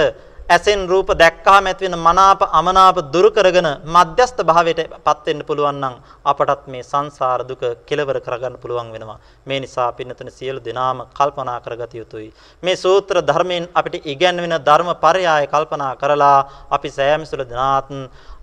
ඇසෙන් 0.49 0.79
රූප 0.87 1.09
දැක්කාම 1.13 1.65
ඇති 1.65 1.85
වෙන 1.85 1.95
මනාප 1.99 2.39
අමනාප 2.51 2.97
දුරු 3.13 3.29
කරගෙන 3.29 3.67
මධ්‍යස්ත 3.87 4.39
භාවයටපත් 4.41 5.27
වෙන්න 5.27 5.41
පුළුවන් 5.43 5.77
නම් 5.77 5.95
අපටත් 6.25 6.63
මේ 6.65 6.81
සංසාර 6.83 7.41
දුක 7.43 7.61
කෙලවර 7.85 8.17
කරගන්න 8.19 8.55
පුළුවන් 8.57 8.89
වෙනවා. 8.91 9.19
මේ 9.45 9.59
නිසා 9.59 9.89
පින්නතන 9.91 10.31
සියලු 10.31 10.59
දෙනාම 10.59 11.05
කල්පනා 11.11 11.59
කරගත 11.59 11.93
යුතුයි. 11.93 12.29
මේ 12.63 12.75
සූත්‍ර 12.75 13.21
ධර්මයෙන් 13.21 13.69
අපිට 13.73 14.07
ඉගැන්වෙන 14.07 14.55
ධර්ම 14.61 14.89
පරයය 14.97 15.27
කල්පනා 15.47 15.93
කරලා 15.95 16.39
අපි 16.71 16.89
සෑම 16.89 17.21
සුළු 17.23 17.45
දිනාත් 17.45 17.93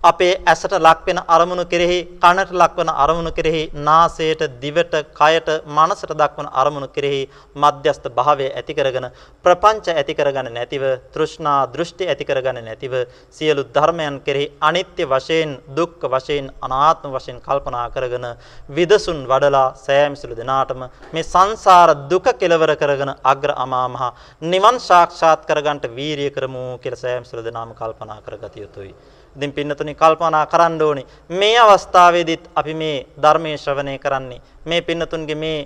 අපේ 0.03 0.33
ඇසට 0.45 0.73
ලක්වෙන 0.77 1.19
අරමුණු 1.27 1.65
කෙරෙහි 1.65 1.97
කනට 2.17 2.51
ලක්වන 2.53 2.89
අරමුණු 2.95 3.31
කෙරෙහි 3.31 3.63
නාසයට 3.73 4.41
දිවට 4.61 4.93
කයට 5.11 5.49
මනසට 5.67 6.13
දක්වන 6.13 6.49
අරමුණු 6.53 6.87
කෙරෙහි 6.89 7.21
මධ්‍යස්ත 7.55 8.05
භාවය 8.11 8.47
ඇති 8.51 8.73
කරගෙන 8.73 9.07
ප්‍රපංච 9.45 9.87
ඇති 9.91 10.13
කරගන්න 10.13 10.53
නැතිව 10.53 10.83
තෘෂ්ණා 11.11 11.57
දෘෂ්ටි 11.67 12.07
ඇති 12.07 12.25
කරගන්න 12.25 12.61
නැතිව 12.63 12.93
සියලු 13.31 13.65
ධර්මයන් 13.69 14.21
කෙරෙහි 14.21 14.51
අනිත්‍ය 14.61 15.03
වශයෙන් 15.05 15.57
දුක්ඛ 15.71 16.05
වශයෙන් 16.07 16.53
අනාත්ම 16.61 17.11
වශයෙන් 17.11 17.41
කල්පනා 17.41 17.89
කරගෙන 17.89 18.27
විදසුන් 18.69 19.25
වඩලා 19.25 19.67
සෑමිසුළු 19.77 20.35
දෙනාටම 20.35 20.81
මේ 21.11 21.23
සංසාර 21.25 21.89
දුක 22.07 22.27
කෙලවර 22.35 22.75
කරගෙන 22.75 23.15
අග්‍ර 23.25 23.51
අමා 23.57 23.87
මහ 23.87 24.03
නිවන් 24.43 24.77
සාක්ෂාත් 24.81 25.45
කරගන්නට 25.45 25.89
වීරිය 25.91 26.31
කරමු 26.31 26.65
කියලා 26.77 27.03
සෑමිසුළු 27.03 27.43
දෙනාම 27.43 27.73
කල්පනා 27.73 28.21
කරගත 28.21 28.57
යුතුයි. 28.57 28.93
ඉතින් 29.37 29.53
පින්නතුනි 29.53 29.95
කල්පනා 29.95 30.45
කරන්න 30.45 30.81
ඕනේ 30.81 31.05
මේ 31.31 31.57
අවස්ථාවේදීත් 31.59 32.49
අපි 32.55 32.73
මේ 32.73 32.97
ධර්මයේ 33.21 33.57
ශ්‍රවණය 33.57 33.97
කරන්නේ 33.99 34.41
මේ 34.65 34.81
පින්නතුන්ගේ 34.81 35.37
මේ 35.37 35.59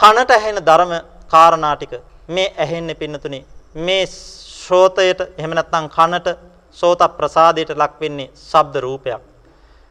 කනට 0.00 0.30
ඇහෙන 0.32 0.58
ධර්ම 0.62 0.92
කාරණා 1.28 1.76
ටික 1.76 1.94
මේ 2.28 2.48
ඇහෙන්නේ 2.58 2.94
පින්නතුනේ 2.96 3.44
මේ 3.76 4.04
ශ්‍රෝතයට 4.06 5.20
එහෙම 5.30 5.52
නැත්නම් 5.52 5.88
කනට 5.88 6.36
සෝත 6.72 7.00
ප්‍රසාදයට 7.16 7.70
ලක් 7.72 8.00
වෙන්නේ 8.00 8.30
ශබ්ද 8.34 8.76
රූපයක්. 8.76 9.20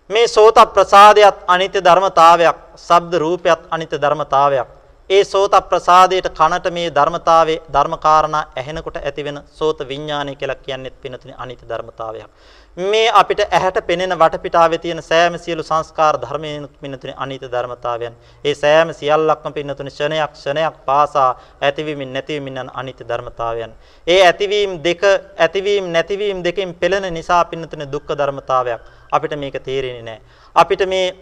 මේ 0.10 0.28
සෝත 0.28 0.58
ප්‍රසාදයට 0.74 1.38
අනිත්‍ය 1.48 1.80
ධර්මතාවයක්, 1.80 2.58
ශබ්ද 2.78 3.14
රූපයක් 3.16 3.60
අනිත්‍ය 3.72 3.98
ධර්මතාවයක්. 3.98 4.68
ඒ 5.10 5.24
සෝත 5.24 5.52
ප්‍රසාදයට 5.70 6.30
කනට 6.30 6.72
මේ 6.72 6.90
ධර්මතාවයේ 6.92 7.64
ධර්මකාරණා 7.74 8.44
ඇහෙනකොට 8.56 8.98
ඇතිවෙන 8.98 9.42
සෝත 9.50 9.80
විඥානය 9.82 10.36
කියලා 10.36 10.56
කියන්නේත් 10.58 11.02
පින්නතුනි 11.02 11.34
අනිත්‍ය 11.38 11.66
ධර්මතාවයක්. 11.66 12.30
මේ 12.78 13.10
අපිට 13.12 13.40
ඇහැට 13.42 13.78
පෙනෙන 13.88 14.14
වටපිටාවේ 14.14 14.78
තියෙන 14.78 15.02
සෑම 15.02 15.38
සියලු 15.38 15.64
සංස්කාර 15.64 16.18
ධර්මයෙන් 16.22 16.68
පින්නතුනි 16.82 17.14
අනිත්‍ය 17.16 17.48
ධර්මතාවයන්. 17.52 18.14
ඒ 18.46 18.54
සෑම 18.56 18.94
සියල්ලක්ම 18.94 19.54
පින්නතුනි 19.54 19.90
ක්ෂණයක් 19.90 20.32
ක්ෂණයක් 20.32 20.76
පාසා 20.86 21.40
ඇතිවීමින් 21.62 22.14
නැතිවීමින් 22.14 22.58
යන 22.58 22.70
අනිත්‍ය 22.74 23.04
ධර්මතාවයන්. 23.04 23.74
ඒ 24.08 24.20
ඇතිවීම 24.26 24.78
දෙක 24.84 25.02
ඇතිවීම 25.38 25.90
නැතිවීම 25.92 26.44
දෙකෙන් 26.44 26.76
පෙළෙන 26.76 27.14
නිසා 27.14 27.46
පින්නතුනි 27.46 27.92
දුක්ඛ 27.92 28.14
ධර්මතාවයක්. 28.14 28.82
අපිට 29.12 29.34
මේක 29.36 29.58
තේරෙන්නේ 29.64 30.02
නැහැ. 30.02 30.22
අපිට 30.56 30.86
මේ 30.88 31.16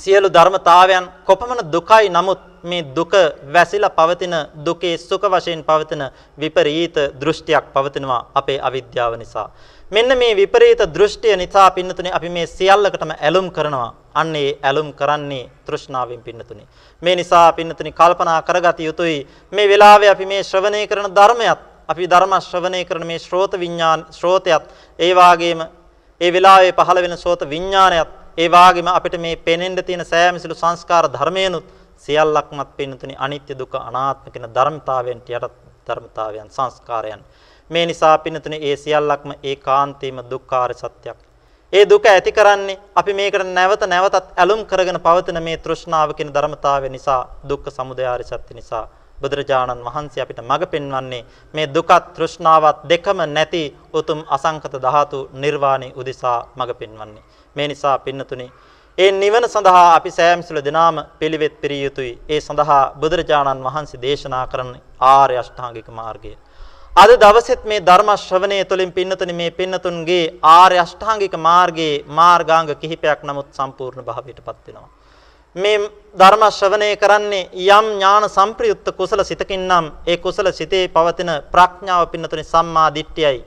සියලු 0.00 0.28
ධර්මතාවයන් 0.28 1.04
කොපමණ 1.24 1.72
දුකයි 1.72 2.08
නමුත් 2.10 2.40
මේ 2.62 2.82
දුක 2.94 3.12
වැසිලා 3.46 3.90
පවතින 3.90 4.34
දුකේ 4.58 4.98
සුඛ 4.98 5.26
වශයෙන් 5.26 5.62
පවතින 5.62 6.02
විපරීත 6.38 6.96
දෘෂ්ටියක් 7.14 7.64
පවතිනවා 7.72 8.30
අපේ 8.34 8.58
අවිද්‍යාව 8.60 9.16
නිසා. 9.16 9.50
මෙන්න 9.92 10.18
මේ 10.18 10.34
විපරීත 10.34 10.80
දෘෂ්ටිය 10.88 11.36
නිසා 11.36 11.70
පින්නතුනේ 11.70 12.12
අපි 12.12 12.28
මේ 12.28 12.46
සියල්ලකටම 12.48 13.10
ඇලුම් 13.12 13.50
කරනවා. 13.50 13.94
අන්න 14.14 14.36
ඒ 14.36 14.58
ඇලුම් 14.62 14.92
කරන්නේ 14.92 15.50
තෘෂ්ණාවෙන් 15.66 16.22
පින්නතුනේ. 16.22 16.66
මේ 17.02 17.16
නිසා 17.16 17.52
පින්නතුනි 17.52 17.92
කල්පනා 17.92 18.42
කරගත 18.42 18.80
යුතුයි 18.80 19.26
මේ 19.52 19.68
වෙලාවේ 19.68 20.10
අපි 20.10 20.26
මේ 20.26 20.42
ශ්‍රවණය 20.42 20.86
කරන 20.86 21.08
ධර්මයක් 21.10 21.58
අපි 21.88 22.06
ධර්ම 22.06 22.34
ශ්‍රවණය 22.40 22.84
කරන 22.84 23.06
මේ 23.06 23.18
ශ්‍රෝත 23.18 23.52
විඥාන 23.54 24.06
ශ්‍රෝතයත් 24.10 24.64
ඒ 24.98 25.14
වාගේම 25.14 25.60
ඒ 26.20 26.32
වෙලාවේ 26.32 26.72
පහළ 26.72 27.02
වෙන 27.02 27.16
සෝත 27.18 27.40
විඥානයත් 27.44 28.23
ඒ 28.38 28.48
වාගේම 28.48 28.88
අපිට 28.88 29.16
මේ 29.18 29.36
පෙනෙන්න 29.38 29.76
තියෙන 29.78 30.04
සෑම 30.04 30.38
සිළු 30.38 30.54
සංස්කාර 30.54 31.06
ධර්මයනුත් 31.08 31.66
සියල්ලක්මත් 31.98 32.70
පින්නතුනි 32.76 33.14
අනිත්‍ය 33.16 33.54
දුක 33.54 33.74
අනාත්ම 33.80 34.32
කියන 34.32 34.46
ධර්මතාවයන් 34.48 35.20
යට 35.26 35.44
ධර්මතාවයන් 35.86 36.48
සංස්කාරයන්. 36.50 37.20
මේ 37.70 37.86
නිසා 37.86 38.18
පින්නතුනි 38.18 38.58
ඒ 38.60 38.76
සියල්ලක්ම 38.76 39.30
ඒකාන්තීම 39.42 40.18
දුක්ඛාර 40.24 40.74
සත්‍යයක්. 40.74 41.18
ඒ 41.72 41.84
දුක 41.84 42.06
ඇති 42.06 42.32
කරන්නේ 42.32 42.78
අපි 42.96 43.12
මේකට 43.12 43.46
නැවත 43.48 43.82
නැවතත් 43.84 44.26
ඇලුම් 44.36 44.60
කරගෙන 44.64 44.98
පවතින 45.00 45.38
මේ 45.42 45.56
තෘෂ්ණාව 45.58 46.10
කියන 46.12 46.34
ධර්මතාවය 46.34 46.88
නිසා 46.88 47.22
දුක්ඛ 47.48 47.70
සමුදය 47.70 48.04
ආර්ය 48.04 48.24
සත්‍ය 48.24 48.54
නිසා. 48.54 48.84
බුදුරජාණන් 49.18 49.84
වහන්සේ 49.84 50.22
අපිට 50.22 50.40
මඟ 50.40 50.66
පෙන්වන්නේ 50.66 51.22
මේ 51.54 51.66
දුකත් 51.68 52.04
තෘෂ්ණාවත් 52.16 52.82
දෙකම 52.84 53.18
නැති 53.28 53.62
උතුම් 53.92 54.20
අසංකත 54.28 54.74
ධාතු 54.82 55.18
නිර්වාණය 55.34 55.88
උදෙසා 55.94 56.38
මඟ 56.56 56.74
පෙන්වන්නේ. 56.74 57.24
මේ 57.56 57.68
නිසා 57.68 57.98
පින්නතුනි 57.98 58.48
ඒ 58.98 59.10
නිවන 59.12 59.44
සඳහා 59.44 59.86
අපි 59.94 60.10
සෑම 60.10 60.42
සිළු 60.42 60.60
දිනාම 60.60 60.96
පිළිවෙත් 61.18 61.54
පිරිය 61.60 61.82
යුතුයි. 61.84 62.12
ඒ 62.28 62.40
සඳහා 62.40 62.82
බුදුරජාණන් 62.94 63.64
වහන්සේ 63.64 64.00
දේශනා 64.00 64.46
කරන 64.46 64.70
ආර්ය 65.02 65.36
අෂ්ටාංගික 65.36 65.88
මාර්ගය. 65.90 66.32
අද 66.92 67.10
දවසෙත් 67.16 67.64
මේ 67.64 67.80
ධර්ම 67.80 68.10
ශ්‍රවණය 68.16 68.58
තුළින් 68.64 68.92
පින්නතුනි 68.92 69.32
මේ 69.32 69.50
පින්නතුන්ගේ 69.50 70.34
ආර්ය 70.50 70.78
අෂ්ටාංගික 70.78 71.34
මාර්ගයේ 71.38 72.04
මාර්ගාංග 72.10 72.70
කිහිපයක් 72.74 73.24
නමුත් 73.24 73.48
සම්පූර්ණ 73.50 74.04
භාවයටපත් 74.04 74.60
වෙනවා. 74.66 74.88
මේ 75.56 75.90
ධර්ම 76.16 76.44
ශ්‍රවණය 76.50 76.90
කරන්නේ 76.96 77.48
යම් 77.70 77.86
ඥාන 77.92 78.28
සම්ප්‍රයුක්ත 78.28 78.86
කුසල 78.92 79.20
සිතකින් 79.22 79.66
නම් 79.68 79.86
ඒ 80.06 80.16
කුසල 80.18 80.52
සිතේ 80.52 80.86
පවතින 80.88 81.32
ප්‍රඥාව 81.50 82.06
පින්නතුනි 82.08 82.44
සම්මා 82.44 82.88
දිට්ඨියයි. 82.90 83.44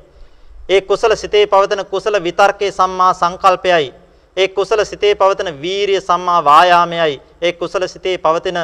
ඒ 0.69 0.81
කුසල 0.81 1.15
සිතේ 1.15 1.47
පවතින 1.47 1.85
කුසල 1.85 2.23
විතර්කේ 2.23 2.71
සම්මා 2.71 3.13
සංකල්පයයි. 3.13 3.93
ඒ 4.37 4.47
කුසල 4.49 4.85
සිතේ 4.85 5.15
පවතින 5.15 5.61
වීරිය 5.61 6.01
සම්මා 6.01 6.43
වායාමයයි. 6.43 7.21
ඒ 7.41 7.53
කුසල 7.53 7.87
සිතේ 7.87 8.17
පවතින 8.17 8.59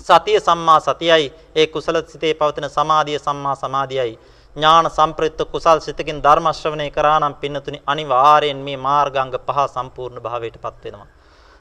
සතිය 0.00 0.40
සම්මා 0.40 0.80
සතියයි. 0.80 1.32
ඒ 1.54 1.66
කුසල 1.66 2.02
සිතේ 2.06 2.34
පවතින 2.34 2.70
සමාධිය 2.70 3.18
සම්මා 3.18 3.54
සමාධියයි. 3.56 4.18
ඥාන 4.56 4.90
සම්ප්‍රයුක්ත 4.90 5.40
කුසල් 5.46 5.78
සිතකින් 5.78 6.22
ධර්ම 6.22 6.46
ශ්‍රවණය 6.52 6.90
කරා 6.90 7.20
නම් 7.20 7.34
පින්නතුනි 7.34 7.82
අනිවාර්යෙන් 7.86 8.56
මේ 8.58 8.76
මාර්ගාංග 8.78 9.32
පහ 9.38 9.58
සම්පූර්ණ 9.68 10.22
භාවයටපත් 10.22 10.84
වෙනවා. 10.84 11.06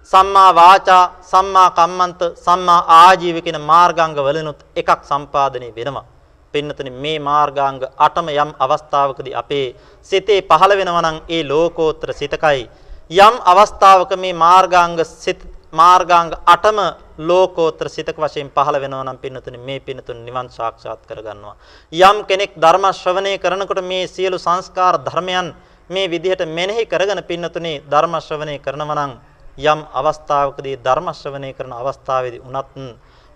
සම්මා 0.03 0.55
වාචා, 0.55 1.15
සම්මා 1.21 1.69
කම්මන්ත, 1.71 2.21
සම්මා 2.35 2.85
ආජීව 2.99 3.41
කියන 3.41 3.61
මාර්ගාංග 3.61 4.15
වලිනුත් 4.17 4.59
එකක් 4.75 4.89
සම්පාදනය 5.03 5.75
වෙනවා. 5.75 6.05
පින්නතුනි 6.53 6.91
මේ 6.93 7.19
මාර්ගාංග 7.19 7.79
8ම 7.99 8.27
යම් 8.35 8.51
අවස්ථාවකදී 8.59 9.35
අපේ 9.35 9.75
සිතේ 10.01 10.41
පහළ 10.41 10.73
වෙනවා 10.75 11.01
නම් 11.01 11.17
ඒ 11.29 11.43
ලෝකෝත්තර 11.43 12.13
සිතකයි. 12.13 12.69
යම් 13.11 13.35
අවස්ථාවක 13.43 14.11
මේ 14.17 14.33
මාර්ගාංග 14.35 14.97
සිත 15.05 15.39
මාර්ගාංග 15.73 16.31
8ම 16.47 16.79
ලෝකෝත්තර 17.19 17.87
සිතක 17.87 18.17
වශයෙන් 18.17 18.49
පහළ 18.49 18.77
වෙනවා 18.77 19.03
නම් 19.03 19.17
පින්නතුනි 19.17 19.57
මේ 19.59 19.79
පින්නතුන් 19.79 20.25
නිවන් 20.25 20.47
සාක්ෂාත් 20.49 21.01
කරගන්නවා. 21.05 21.55
යම් 21.93 22.17
කෙනෙක් 22.25 22.51
ධර්ම 22.55 22.85
ශ්‍රවණය 22.91 23.37
කරනකොට 23.37 23.81
මේ 23.83 24.07
සියලු 24.07 24.37
සංස්කාර 24.37 24.95
ධර්මයන් 24.99 25.53
මේ 25.89 26.07
විදිහට 26.07 26.45
මෙනෙහි 26.47 26.85
කරගෙන 26.85 27.21
පින්නතුනි 27.23 27.73
ධර්ම 27.85 28.13
ශ්‍රවණය 28.19 28.55
කරනවා 28.59 28.95
නම් 28.97 29.13
යම් 29.59 29.79
අවස්ථාවකදී 29.91 30.79
ධර්ම 30.79 31.07
ශ්‍රවණය 31.11 31.53
කරන 31.53 31.73
අවස්ථාවේදී 31.73 32.41
උනත් 32.41 32.75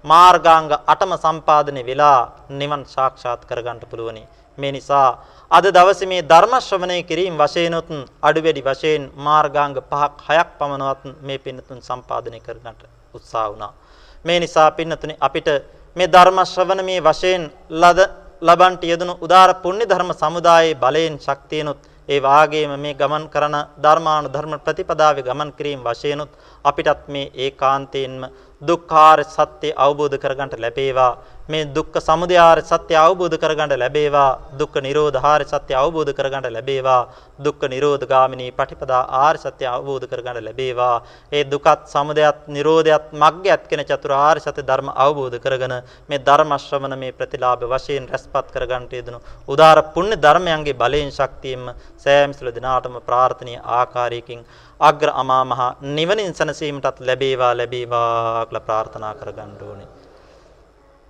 මාර්ගාංග 0.06 0.70
8ම 0.86 1.14
සම්පාදනය 1.18 1.82
වෙලා 1.82 2.20
නිවන් 2.52 2.82
සාක්ෂාත් 2.86 3.42
කරගන්න 3.46 3.80
පුළුවනි 3.84 4.24
මේ 4.58 4.72
නිසා 4.72 5.10
අද 5.52 5.66
දවසේ 5.68 6.08
මේ 6.08 6.24
ධර්ම 6.24 6.54
ශ්‍රවණය 6.60 6.98
කිරීම 7.04 7.36
වශයෙන්ුත් 7.36 7.90
අඩුවැඩි 8.22 8.62
වශයෙන් 8.62 9.04
මාර්ගාංග 9.18 9.76
5ක් 9.86 10.20
6ක් 10.28 10.50
පමණවත් 10.60 11.04
මේ 11.22 11.40
පින්නතුන් 11.40 11.80
සම්පාදනය 11.82 12.40
කරගන්නට 12.40 12.84
උත්සාහ 13.14 13.48
වුණා. 13.50 13.72
මේ 14.26 14.40
නිසා 14.40 14.70
පින්නතුනි 14.72 15.16
අපිට 15.20 15.48
මේ 15.96 16.08
ධර්ම 16.08 16.38
ශ්‍රවණමේ 16.46 17.00
වශයෙන් 17.02 17.44
ලද 17.74 18.00
ලබන්ට 18.42 18.84
යෙදුණු 18.84 19.14
උදාර 19.22 19.50
පුණ්‍ය 19.56 19.86
ධර්ම 19.86 20.12
සමුදායේ 20.14 20.76
බලයෙන් 20.76 21.16
ශක්තියනොත් 21.18 21.82
ඒ 22.10 22.20
වාගේම 22.20 22.72
මේ 22.78 22.94
ගමන් 22.94 23.26
කරන 23.30 23.56
ධර්මානු 23.78 24.28
ධර්ම 24.28 24.54
ප්‍රතිපදාවේ 24.60 25.24
ගමන් 25.24 25.52
කිරීම 25.54 25.82
වශයෙන්ුත් 25.82 26.32
අපිටත් 26.66 27.08
මේ 27.08 27.32
ඒකාන්තයෙන්ම 27.36 28.24
දුක්ඛාර 28.68 29.20
සත්‍ය 29.28 29.70
අවබෝධ 29.78 30.18
කරගන්නට 30.18 30.60
ලැබේවා. 30.60 31.12
මේ 31.50 31.66
දුක්ඛ 31.68 32.00
සමුදයාර 32.00 32.62
සත්‍ය 32.62 32.96
අවබෝධ 32.96 33.36
කරගන්න 33.36 33.74
ලැබේවා. 33.76 34.40
දුක්ඛ 34.54 34.78
නිරෝධාර 34.80 35.42
සත්‍ය 35.44 35.74
අවබෝධ 35.74 36.12
කරගන්න 36.12 36.48
ලැබේවා. 36.50 37.08
දුක්ඛ 37.38 37.66
නිරෝධ 37.68 38.06
ගාමිනී 38.06 38.52
පටිපදා 38.52 39.04
ආර 39.22 39.36
සත්‍ය 39.38 39.66
අවබෝධ 39.66 40.08
කරගන්න 40.08 40.40
ලැබේවා. 40.40 41.04
ඒ 41.32 41.44
දුකත් 41.46 41.82
සමුදයත් 41.86 42.48
නිරෝධයත් 42.48 43.12
මග්ගයත් 43.14 43.64
කියන 43.68 43.84
චතුරාර්ය 43.84 44.40
සත්‍ය 44.40 44.62
ධර්ම 44.62 44.90
අවබෝධ 44.98 45.38
කරගෙන 45.38 45.74
මේ 46.10 46.20
ධර්ම 46.20 46.54
ශ්‍රවණ 46.58 46.96
මේ 46.98 47.12
ප්‍රතිලාභ 47.14 47.66
වශයෙන් 47.66 48.08
රැස්පත් 48.08 48.48
කරගන්නට 48.50 48.94
යෙදුණු 48.94 49.20
උදාර 49.48 49.80
පුණ්‍ය 49.96 50.16
ධර්මයන්ගේ 50.18 50.76
බලයෙන් 50.76 51.12
ශක්තියෙන්ම 51.12 51.66
සෑම 51.98 52.32
සිළු 52.34 52.52
දිනාටම 52.52 52.96
ප්‍රාර්ථනීය 53.02 53.60
ආකාරයකින් 53.80 54.46
අග්‍ර 54.82 55.10
අමා 55.14 55.44
මහ 55.46 55.62
නිවනින් 55.92 56.32
සැනසීමටත් 56.34 56.98
ලැබේවා 57.02 57.52
ලැබේවා 57.60 58.46
කියලා 58.46 58.66
ප්‍රාර්ථනා 58.68 59.14
කරගන්න 59.16 59.60
ඕනේ. 59.64 59.93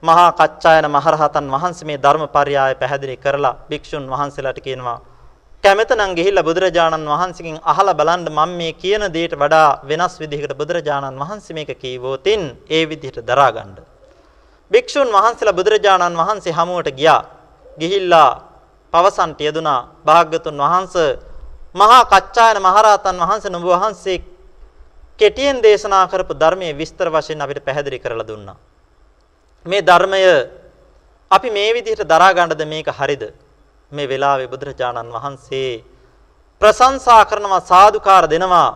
මහා 0.04 0.30
කච්චායන 0.34 0.86
මහරහතන් 0.88 1.46
වහන්සේ 1.48 1.88
මේ 1.88 1.98
ධර්මපරයය 1.98 2.76
පැහැදිලි 2.76 3.16
කරලා 3.18 3.58
භික්ෂුන් 3.70 4.06
වහන්සේලාට 4.08 4.60
කියනවා 4.60 5.00
කැමෙතනම් 5.64 6.12
ගිහිල්ලා 6.12 6.44
බුදුරජාණන් 6.44 7.08
වහන්සේගෙන් 7.08 7.58
අහලා 7.64 7.96
බලන්න 7.96 8.28
මම 8.30 8.52
මේ 8.54 8.74
කියන 8.74 9.04
දෙයට 9.08 9.34
වඩා 9.34 9.80
වෙනස් 9.84 10.16
විදිහකට 10.20 10.54
බුදුරජාණන් 10.54 11.22
වහන්සේ 11.22 11.56
මේක 11.56 11.72
කීවෝතින් 11.76 12.42
ඒ 12.70 12.84
විදිහට 12.84 13.20
දරාගන්න. 13.22 13.78
භික්ෂුන් 14.72 15.10
වහන්සේලා 15.10 15.56
බුදුරජාණන් 15.56 16.20
වහන්සේ 16.22 16.52
හමුවට 16.52 16.90
ගියා. 16.92 17.22
ගිහිල්ලා 17.78 18.32
පවසන්ට 18.94 19.40
යෙදුනා 19.42 19.82
භාග්‍යතුන් 20.06 20.58
වහන්සේ 20.60 21.12
මහා 21.74 22.04
කච්චායන 22.06 22.60
මහරහතන් 22.60 23.18
වහන්සේ 23.22 23.52
නුඹ 23.52 23.68
වහන්සේ 23.68 24.18
කෙටියෙන් 25.20 25.64
දේශනා 25.64 26.06
කරපු 26.08 26.34
ධර්මයේ 26.36 26.74
විස්තර 26.74 27.08
වශයෙන් 27.10 27.42
අපිට 27.42 27.66
පැහැදිලි 27.66 28.00
කරලා 28.00 28.28
දුන්නා. 28.28 28.58
මේ 29.65 29.81
ධර්මය 29.81 30.22
අපි 31.31 31.49
මේ 31.49 31.73
විදිහට 31.73 32.03
දරා 32.03 32.34
ගන්නද 32.34 32.64
මේක 32.65 32.88
හරිද? 32.90 33.23
මේ 33.91 34.07
වෙලාවේ 34.07 34.48
බුදුරජාණන් 34.48 35.14
වහන්සේ 35.15 35.84
ප්‍රශංසා 36.61 37.23
කරනවා 37.26 37.61
සාදුකාර 37.64 38.26
දෙනවා. 38.27 38.69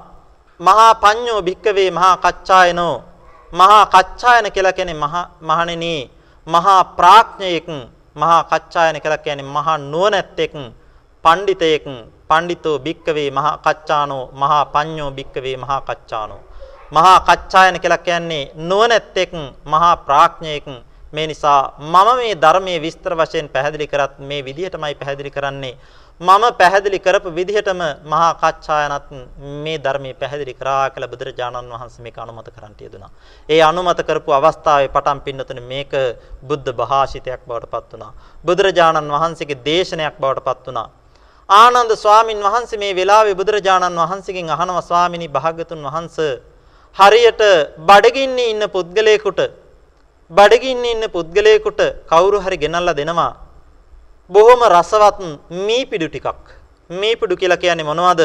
මහා 0.59 0.91
පඤ්ඤෝ 0.95 1.41
භික්කවේ 1.41 1.89
මහා 1.91 2.15
කච්චායනෝ 2.18 2.95
මහා 3.51 3.84
කච්චායන 3.88 4.51
කියලා 4.51 4.73
කියන්නේ 4.73 4.93
මහා 4.95 5.26
මහණෙනි. 5.41 5.95
මහා 6.47 6.81
ප්‍රඥයෙක් 6.95 7.68
මහා 8.15 8.41
කච්චායන 8.43 9.01
කියලා 9.01 9.18
කියන්නේ 9.18 9.47
මහා 9.47 9.77
නුවණැත්තෙක් 9.84 10.53
පඬිතෙක් 11.23 11.85
පඬිතෝ 12.30 12.77
භික්කවේ 12.80 13.30
මහා 13.31 13.57
කච්චානෝ 13.57 14.23
මහා 14.34 14.64
පඤ්ඤෝ 14.65 15.11
භික්කවේ 15.11 15.57
මහා 15.57 15.81
කච්චානෝ 15.81 16.41
මහා 16.91 17.19
කච්චායන 17.22 17.80
කියලා 17.80 17.97
කියන්නේ 17.99 18.43
නුවණැත්තෙක් 18.64 19.31
මහා 19.65 19.95
ප්‍රඥයෙක් 19.99 20.68
මේ 21.14 21.27
නිසා 21.27 21.61
මම 21.80 22.09
මේ 22.15 22.35
ධර්මයේ 22.35 22.80
විස්තර 22.80 23.14
වශයෙන් 23.14 23.49
පැහැදිලි 23.49 23.88
කරත් 23.88 24.19
මේ 24.22 24.41
විදිහටමයි 24.41 24.95
පැහැදිලි 24.95 25.31
කරන්නේ 25.31 25.76
මම 26.22 26.43
පැහැදිලි 26.53 26.99
කරපු 26.99 27.30
විදිහටම 27.30 27.81
මහා 28.03 28.34
කච්චායනත් 28.35 29.09
මේ 29.64 29.77
ධර්මයේ 29.77 30.14
පැහැදිලි 30.14 30.53
කරා 30.53 30.89
කියලා 30.89 31.09
බුදුරජාණන් 31.09 31.69
වහන්සේ 31.72 32.03
මේක 32.03 32.18
අනුමත 32.18 32.49
කරන්ට 32.49 32.81
යෙදුනා. 32.81 33.11
ඒ 33.49 33.61
අනුමත 33.61 33.99
කරපු 33.99 34.31
අවස්ථාවේ 34.31 34.89
පටන් 34.89 35.22
පින්නතුනේ 35.22 35.64
මේක 35.64 35.91
බුද්ධ 36.41 36.73
භාෂිතයක් 36.73 37.41
බවට 37.45 37.69
පත් 37.69 37.91
වුණා. 37.93 38.14
බුදුරජාණන් 38.43 39.11
වහන්සේගේ 39.11 39.64
දේශනයක් 39.64 40.15
බවට 40.19 40.43
පත් 40.43 40.65
වුණා. 40.68 40.89
ආනන්ද 41.49 41.91
ස්වාමින් 41.95 42.41
වහන්සේ 42.41 42.80
මේ 42.80 42.95
වෙලාවේ 42.95 43.35
බුදුරජාණන් 43.35 43.99
වහන්සේගෙන් 43.99 44.49
අහනවා 44.49 44.81
ස්වාමිනී 44.81 45.30
භාග්‍යතුන් 45.30 45.84
වහන්සේ 45.84 46.31
හරියට 46.99 47.41
බඩගින්නේ 47.90 48.52
ඉන්න 48.53 48.64
පුද්ගලයෙකුට 48.76 49.41
බඩගින්නේ 50.32 50.94
ඉන්න 50.95 51.06
පුද්ගලයෙකුට 51.15 51.82
කවුරු 52.11 52.40
හරි 52.45 52.57
ගෙනල්ලා 52.64 52.98
දෙනවා 52.99 53.32
බොහොම 54.30 54.61
රසවත් 54.76 55.19
මීපිඩු 55.68 56.07
ටිකක්. 56.10 56.40
මීපිඩු 56.90 57.36
කියලා 57.41 57.61
කියන්නේ 57.64 57.90
මොනවද? 57.90 58.22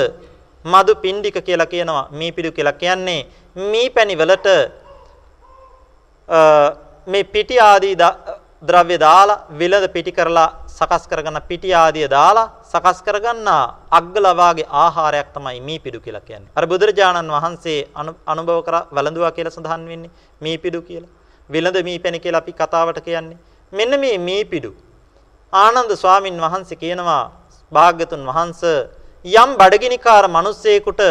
මදු 0.65 0.93
පිණ්ඩික 1.03 1.37
කියලා 1.45 1.67
කියනවා. 1.67 2.09
මීපිඩු 2.11 2.53
කියලා 2.53 2.81
කියන්නේ 2.83 3.27
මීපැණි 3.57 4.17
වලට 4.19 4.49
මේ 7.07 7.25
පිටි 7.25 7.61
ආදී 7.61 7.95
ද්‍රව්‍ය 8.69 8.97
දාලා 8.99 9.41
විලද 9.61 9.85
පිටි 9.95 10.13
කරලා 10.13 10.49
සකස් 10.83 11.05
කරගන්න 11.07 11.39
පිටි 11.49 11.71
ආදිය 11.75 12.07
දාලා 12.17 12.49
සකස් 12.65 13.01
කරගන්න 13.07 13.49
අග්ගලවාගේ 13.99 14.69
ආහාරයක් 14.83 15.29
තමයි 15.35 15.61
මීපිඩු 15.61 15.99
කියලා 16.01 16.27
කියන්නේ. 16.29 16.53
අර 16.57 16.65
බුදුරජාණන් 16.67 17.35
වහන්සේ 17.37 17.81
අනුභව 18.33 18.61
කර 18.69 18.77
වළඳුවා 18.91 19.33
කියලා 19.33 19.57
සඳහන් 19.57 19.85
වෙන්නේ 19.91 20.15
මීපිඩු 20.41 20.81
කියලා. 20.83 21.13
විලද 21.51 21.77
මීපැණි 21.83 22.25
කියලා 22.25 22.43
අපි 22.45 22.53
කතාවට 22.55 23.01
කියන්නේ. 23.03 23.39
මෙන්න 23.73 24.01
මේ 24.01 24.17
මීපිඩු 24.21 24.71
ආනන්ද 25.53 25.93
ස්වාමින් 25.97 26.37
වහන්සේ 26.39 26.77
කියනවා 26.77 27.23
භාග්‍යතුන් 27.73 28.23
වහන්සේ 28.29 28.79
යම් 29.25 29.51
බඩගිනිකාර 29.57 30.25
මිනිස්සෙකුට 30.29 31.03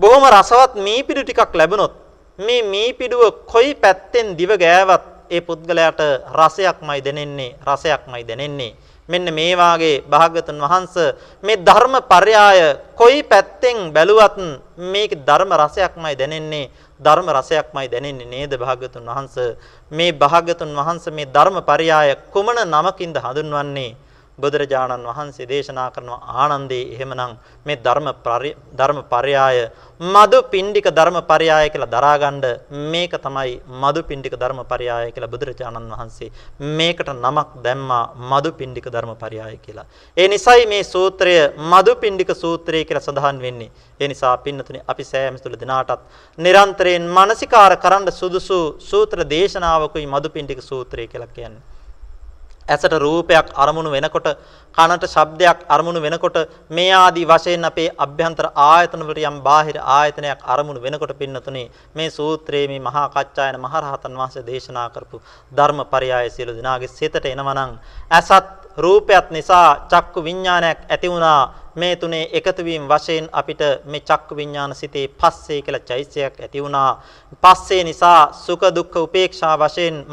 බොහොම 0.00 0.24
රසවත් 0.28 0.72
මීපිඩු 0.78 1.22
ටිකක් 1.22 1.52
ලැබුණොත් 1.54 1.94
මේ 2.38 2.62
මීපිඩුව 2.64 3.22
කොයි 3.46 3.74
පැත්තෙන් 3.76 4.28
දිව 4.38 4.52
ගෑවත් 4.56 5.04
ඒ 5.30 5.40
පුද්ගලයාට 5.40 6.00
රසයක්මයි 6.32 7.00
දැනෙන්නේ 7.00 7.50
රසයක්මයි 7.64 8.24
දැනෙන්නේ 8.24 8.72
මෙන්න 9.08 9.26
මේ 9.30 9.54
වාගේ 9.54 10.02
භාග්‍යතුන් 10.04 10.58
වහන්සේ 10.60 11.14
මේ 11.42 11.56
ධර්ම 11.58 11.94
පරයාය 12.04 12.60
කොයි 12.94 13.22
පැත්තෙන් 13.24 13.92
බැලුවත් 13.92 14.36
මේක 14.86 15.10
ධර්ම 15.20 15.50
රසයක්මයි 15.54 16.14
දැනෙන්නේ 16.14 16.70
ධර්ම 17.00 17.26
රසයක්මයි 17.28 17.88
දැනෙන්නේ 17.88 18.26
නේද 18.26 18.52
භාග්‍යතුන් 18.54 19.04
වහන්සේ? 19.04 19.56
මේ 19.90 20.12
භාග්‍යතුන් 20.14 20.70
වහන්සේ 20.70 21.12
මේ 21.12 21.26
ධර්ම 21.26 21.56
පරයාය 21.62 22.16
කුමන 22.32 22.58
නමකින්ද 22.66 23.16
හඳුන්වන්නේ? 23.16 23.96
බුදුරජාණන් 24.38 25.06
වහන්සේ 25.08 25.46
දේශනා 25.46 25.88
කරන 25.90 26.10
ආනන්දේ 26.36 26.82
එහෙමනම් 26.94 27.34
මේ 27.66 27.76
ධර්ම 27.78 28.08
ධර්ම 28.74 28.98
පරයාය 29.06 29.58
මදු 30.00 30.38
පිණ්ඩික 30.44 30.86
ධර්ම 30.90 31.18
පරයාය 31.22 31.70
කියලා 31.70 31.92
දරාගන්න 31.94 32.40
මේක 32.90 33.14
තමයි 33.18 33.52
මදු 33.82 34.02
පිණ්ඩික 34.02 34.34
ධර්ම 34.34 34.60
පරයාය 34.64 35.12
කියලා 35.12 35.32
බුදුරජාණන් 35.34 35.92
වහන්සේ 35.92 36.30
මේකට 36.78 37.10
නමක් 37.14 37.62
දැම්මා 37.64 38.04
මදු 38.24 38.52
පිණ්ඩික 38.52 38.86
ධර්ම 38.86 39.12
පරයාය 39.16 39.56
කියලා. 39.58 39.86
ඒ 40.16 40.28
නිසයි 40.28 40.66
මේ 40.66 40.84
සූත්‍රය 40.84 41.34
මදු 41.72 41.94
පිණ්ඩික 41.96 42.30
සූත්‍රය 42.34 42.84
කියලා 42.84 43.06
සඳහන් 43.06 43.38
වෙන්නේ. 43.40 43.70
ඒ 44.00 44.08
නිසා 44.08 44.36
පින්නතුනි 44.38 44.80
අපි 44.86 45.04
සෑම 45.04 45.38
තුළ 45.38 45.56
දිනාටත් 45.56 46.02
නිරන්තරයෙන් 46.38 47.06
මානසිකාර 47.10 47.76
කරන්න 47.76 48.10
සුදුසු 48.12 48.58
සූත්‍ර 48.80 49.22
දේශනාවකුයි 49.26 50.06
මදු 50.06 50.28
පිණ්ඩික 50.28 50.62
සූත්‍රය 50.62 51.06
කියලා 51.06 51.32
කියන්නේ. 51.36 51.73
ඇසට 52.66 52.94
රූපයක් 52.96 53.46
අරමුණු 53.56 53.90
වෙනකොට 53.90 54.28
කනට 54.74 55.04
ශබ්දයක් 55.06 55.58
අරමුණු 55.68 56.00
වෙනකොට 56.00 56.36
මේ 56.70 56.90
ආදී 56.94 57.26
වශයෙන් 57.26 57.64
අපේ 57.64 57.88
අභ්‍යන්තර 57.98 58.48
ආයතන 58.64 59.02
වලට 59.02 59.24
යම් 59.24 59.38
බාහිර 59.42 59.78
ආයතනයක් 59.92 60.40
අරමුණු 60.46 60.80
වෙනකොට 60.80 61.14
පින්නතුනේ 61.14 61.70
මේ 61.94 62.10
සූත්‍රයේ 62.10 62.66
මේ 62.68 62.80
මහා 62.80 63.06
කච්චායන 63.10 63.60
මහරහතන් 63.60 64.14
වහන්සේ 64.14 64.44
දේශනා 64.44 64.88
කරපු 64.90 65.22
ධර්මපරයය 65.52 66.30
සියලු 66.30 66.52
දෙනාගේ 66.52 66.90
සිතට 66.90 67.26
එනවනම් 67.26 67.72
ඇසත් 68.10 68.64
රූපයත් 68.76 69.30
නිසා 69.30 69.86
චක්කු 69.86 70.20
විඥානයක් 70.20 70.78
ඇති 70.88 71.08
වුණා. 71.08 71.54
මේ 71.76 71.96
තුනේ 71.96 72.28
එකතු 72.32 72.64
වීම 72.64 72.84
වශයෙන් 72.84 73.28
අපිට 73.32 73.62
මේ 73.84 74.00
චක්කු 74.02 74.36
විඥාන 74.36 74.74
සිතේ 74.74 75.08
පස්සේ 75.10 75.62
කියලා 75.62 75.80
චෛත්‍යයක් 75.80 76.40
ඇති 76.40 76.62
වුණා. 76.62 77.02
පස්සේ 77.42 77.84
නිසා 77.84 78.32
සුඛ 78.34 78.66
දුක්ඛ 78.74 78.96
උපේක්ෂා 78.98 79.58
වශයෙන් 79.58 80.06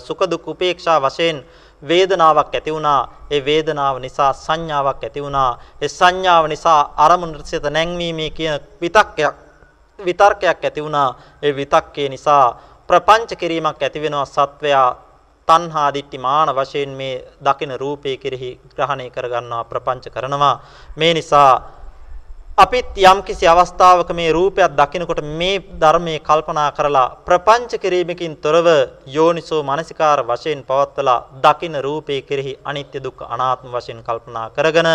සුඛ 0.00 0.30
දුක් 0.30 0.48
උපේක්ෂා 0.48 1.00
වශයෙන් 1.00 1.44
වේදනාවක් 1.82 2.54
ඇති 2.54 2.72
වුණා. 2.72 3.08
ඒ 3.30 3.44
වේදනාව 3.44 3.98
නිසා 3.98 4.32
සංඥාවක් 4.34 5.02
ඇති 5.02 5.22
වුණා. 5.22 5.58
ඒ 5.82 5.88
සංඥාව 5.88 6.48
නිසා 6.48 6.92
අරමුණට 6.96 7.46
සිත 7.46 7.64
නැංවීමේ 7.64 8.30
කියන 8.30 8.60
විතක්කයක් 8.80 9.34
විතර්කයක් 9.98 10.64
ඇති 10.64 10.82
වුණා. 10.82 11.16
ඒ 11.42 11.56
විතක්කේ 11.56 12.08
නිසා 12.08 12.56
ප්‍රපංච 12.88 13.36
කිරීමක් 13.36 13.82
ඇති 13.82 14.02
වෙනවා 14.02 14.24
සත්වයා 14.26 14.88
තණ්හා 15.48 15.94
දිට්ඨි 15.94 16.18
මාන 16.18 16.48
වශයෙන් 16.48 16.90
මේ 16.90 17.24
දකින 17.44 17.72
රූපේ 17.80 18.16
කෙරෙහි 18.16 18.50
ග්‍රහණය 18.76 19.10
කරගන්නවා 19.10 19.64
ප්‍රපංච 19.64 20.10
කරනවා. 20.10 20.62
මේ 20.96 21.14
නිසා 21.14 21.75
අපිත් 22.58 22.86
යම්කිසි 22.96 23.44
අවස්ථාවක 23.44 24.10
මේ 24.10 24.32
රූපයක් 24.32 24.72
දකිනකොට 24.72 25.20
මේ 25.32 25.56
ධර්මයේ 25.74 26.20
කල්පනා 26.20 26.70
කරලා 26.72 27.08
ප්‍රපංච 27.20 27.72
කිරීමකින් 27.76 28.36
තොරව 28.36 28.66
යෝනිසෝ 29.08 29.60
මනසිකාර 29.62 30.20
වශයෙන් 30.22 30.60
පවත්වලා 30.64 31.24
දකින 31.38 31.74
රූපේ 31.78 32.20
කෙරෙහි 32.22 32.52
අනිත්‍ය 32.64 32.98
දුක්ඛ 32.98 33.28
අනාත්ම 33.28 33.68
වශයෙන් 33.70 34.00
කල්පනා 34.02 34.46
කරගෙන 34.50 34.88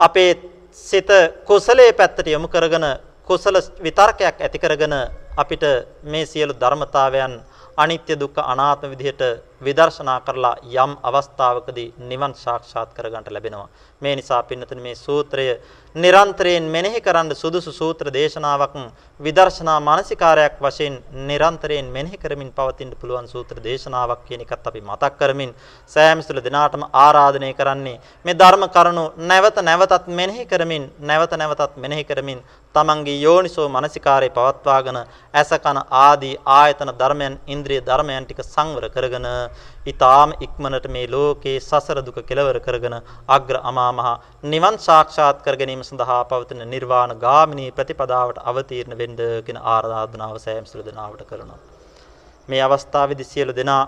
අපේ 0.00 0.30
සිත 0.78 1.10
කුසලයේ 1.44 1.92
පැත්තට 1.92 2.26
යොමු 2.26 2.48
කරගෙන 2.48 2.86
කුසල 3.28 3.56
විතර්කයක් 3.80 4.36
ඇති 4.36 4.58
කරගෙන 4.58 4.94
අපිට 5.36 5.64
මේ 6.04 6.26
සියලු 6.26 6.54
ධර්මතාවයන් 6.54 7.34
අනිත්‍ය 7.78 8.12
දුක්ඛ 8.14 8.42
අනාත්ම 8.44 8.90
විදිහට 8.92 9.22
විදර්ශනා 9.60 10.20
කරලා 10.20 10.56
යම් 10.76 10.92
අවස්ථාවකදී 11.02 11.92
නිවන් 12.00 12.34
සාක්ෂාත් 12.36 12.90
කරගන්නට 12.90 13.30
ලැබෙනවා. 13.30 13.68
මේ 14.02 14.16
නිසා 14.16 14.42
පින්නතුනි 14.44 14.80
මේ 14.80 14.94
සූත්‍රය 14.96 15.46
නිරන්තරයෙන් 15.94 16.62
මෙනෙහි 16.64 17.00
කරන්න 17.00 17.34
සුදුසු 17.34 17.72
සූත්‍ර 17.72 18.06
දේශනාවක් 18.10 18.74
විදර්ශනා 19.20 19.80
මානසිකාරයක් 19.80 20.54
වශයෙන් 20.58 20.94
නිරන්තරයෙන් 21.22 21.86
මෙනෙහි 21.88 22.16
කරමින් 22.16 22.52
පවතින්න 22.52 22.94
පුළුවන් 22.94 23.26
සූත්‍ර 23.26 23.56
දේශනාවක් 23.60 24.22
කියන 24.24 24.40
එකත් 24.42 24.66
අපි 24.66 24.80
මතක් 24.80 25.12
කරමින් 25.16 25.52
සෑම 25.90 26.20
සුළු 26.20 26.40
දිනාටම 26.40 26.84
ආරාධනය 26.96 27.52
කරන්නේ 27.52 28.00
මේ 28.24 28.34
ධර්ම 28.34 28.64
කරුණු 28.68 29.04
නැවත 29.24 29.58
නැවතත් 29.60 30.06
මෙනෙහි 30.10 30.46
කරමින් 30.46 30.84
නැවත 31.02 31.32
නැවතත් 31.34 31.76
මෙනෙහි 31.76 32.04
කරමින් 32.04 32.40
තමන්ගේ 32.74 33.18
යෝනිසෝ 33.18 33.68
මානසිකාරය 33.68 34.30
පවත්වාගෙන 34.30 34.98
ඇස 35.34 35.50
කන 35.58 35.78
ආදී 36.00 36.34
ආයතන 36.52 36.92
ධර්මයන් 36.94 37.34
ඉන්ද්‍රිය 37.48 37.80
ධර්මයන් 37.82 38.24
ටික 38.24 38.42
සංවර 38.44 38.86
කරගෙන 38.88 39.26
ඊ타ම 39.86 40.34
ඉක්මනට 40.40 40.86
මේ 40.88 41.06
ලෝකේ 41.08 41.56
සසර 41.60 41.98
දුක 42.02 42.18
කෙලවර 42.22 42.58
කරගෙන 42.60 42.96
අග්‍ර 43.28 43.56
අමා 43.62 43.92
මහ 43.92 44.08
නිවන් 44.44 44.76
සාක්ෂාත් 44.78 45.42
කර 45.42 45.56
ගැනීම 45.56 45.82
සඳහා 45.82 46.22
පවතින 46.26 46.62
නිර්වාණ 46.66 47.12
ගාමිනී 47.18 47.70
ප්‍රතිපදාවට 47.72 48.42
අවතීර්ණ 48.44 48.98
වෙන්න 48.98 49.16
කියන 49.46 49.58
ආරාධනාව 49.66 50.36
සෑම 50.38 50.66
සිළු 50.66 50.84
දෙනාවට 50.84 51.24
කරනවා. 51.24 51.58
මේ 52.48 52.62
අවස්ථාවේදී 52.62 53.24
සියලු 53.24 53.52
දෙනා 53.52 53.82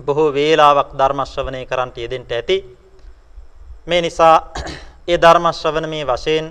බොහෝ 0.00 0.28
වේලාවක් 0.32 0.90
ධර්ම 0.94 1.20
ශ්‍රවණය 1.24 1.66
කරන්ට 1.66 1.96
යෙදෙන්න 1.96 2.26
ඇති. 2.30 2.56
මේ 3.86 4.00
නිසා 4.02 4.36
ඒ 5.08 5.18
ධර්ම 5.18 5.46
ශ්‍රවණමේ 5.52 6.04
වශයෙන් 6.06 6.46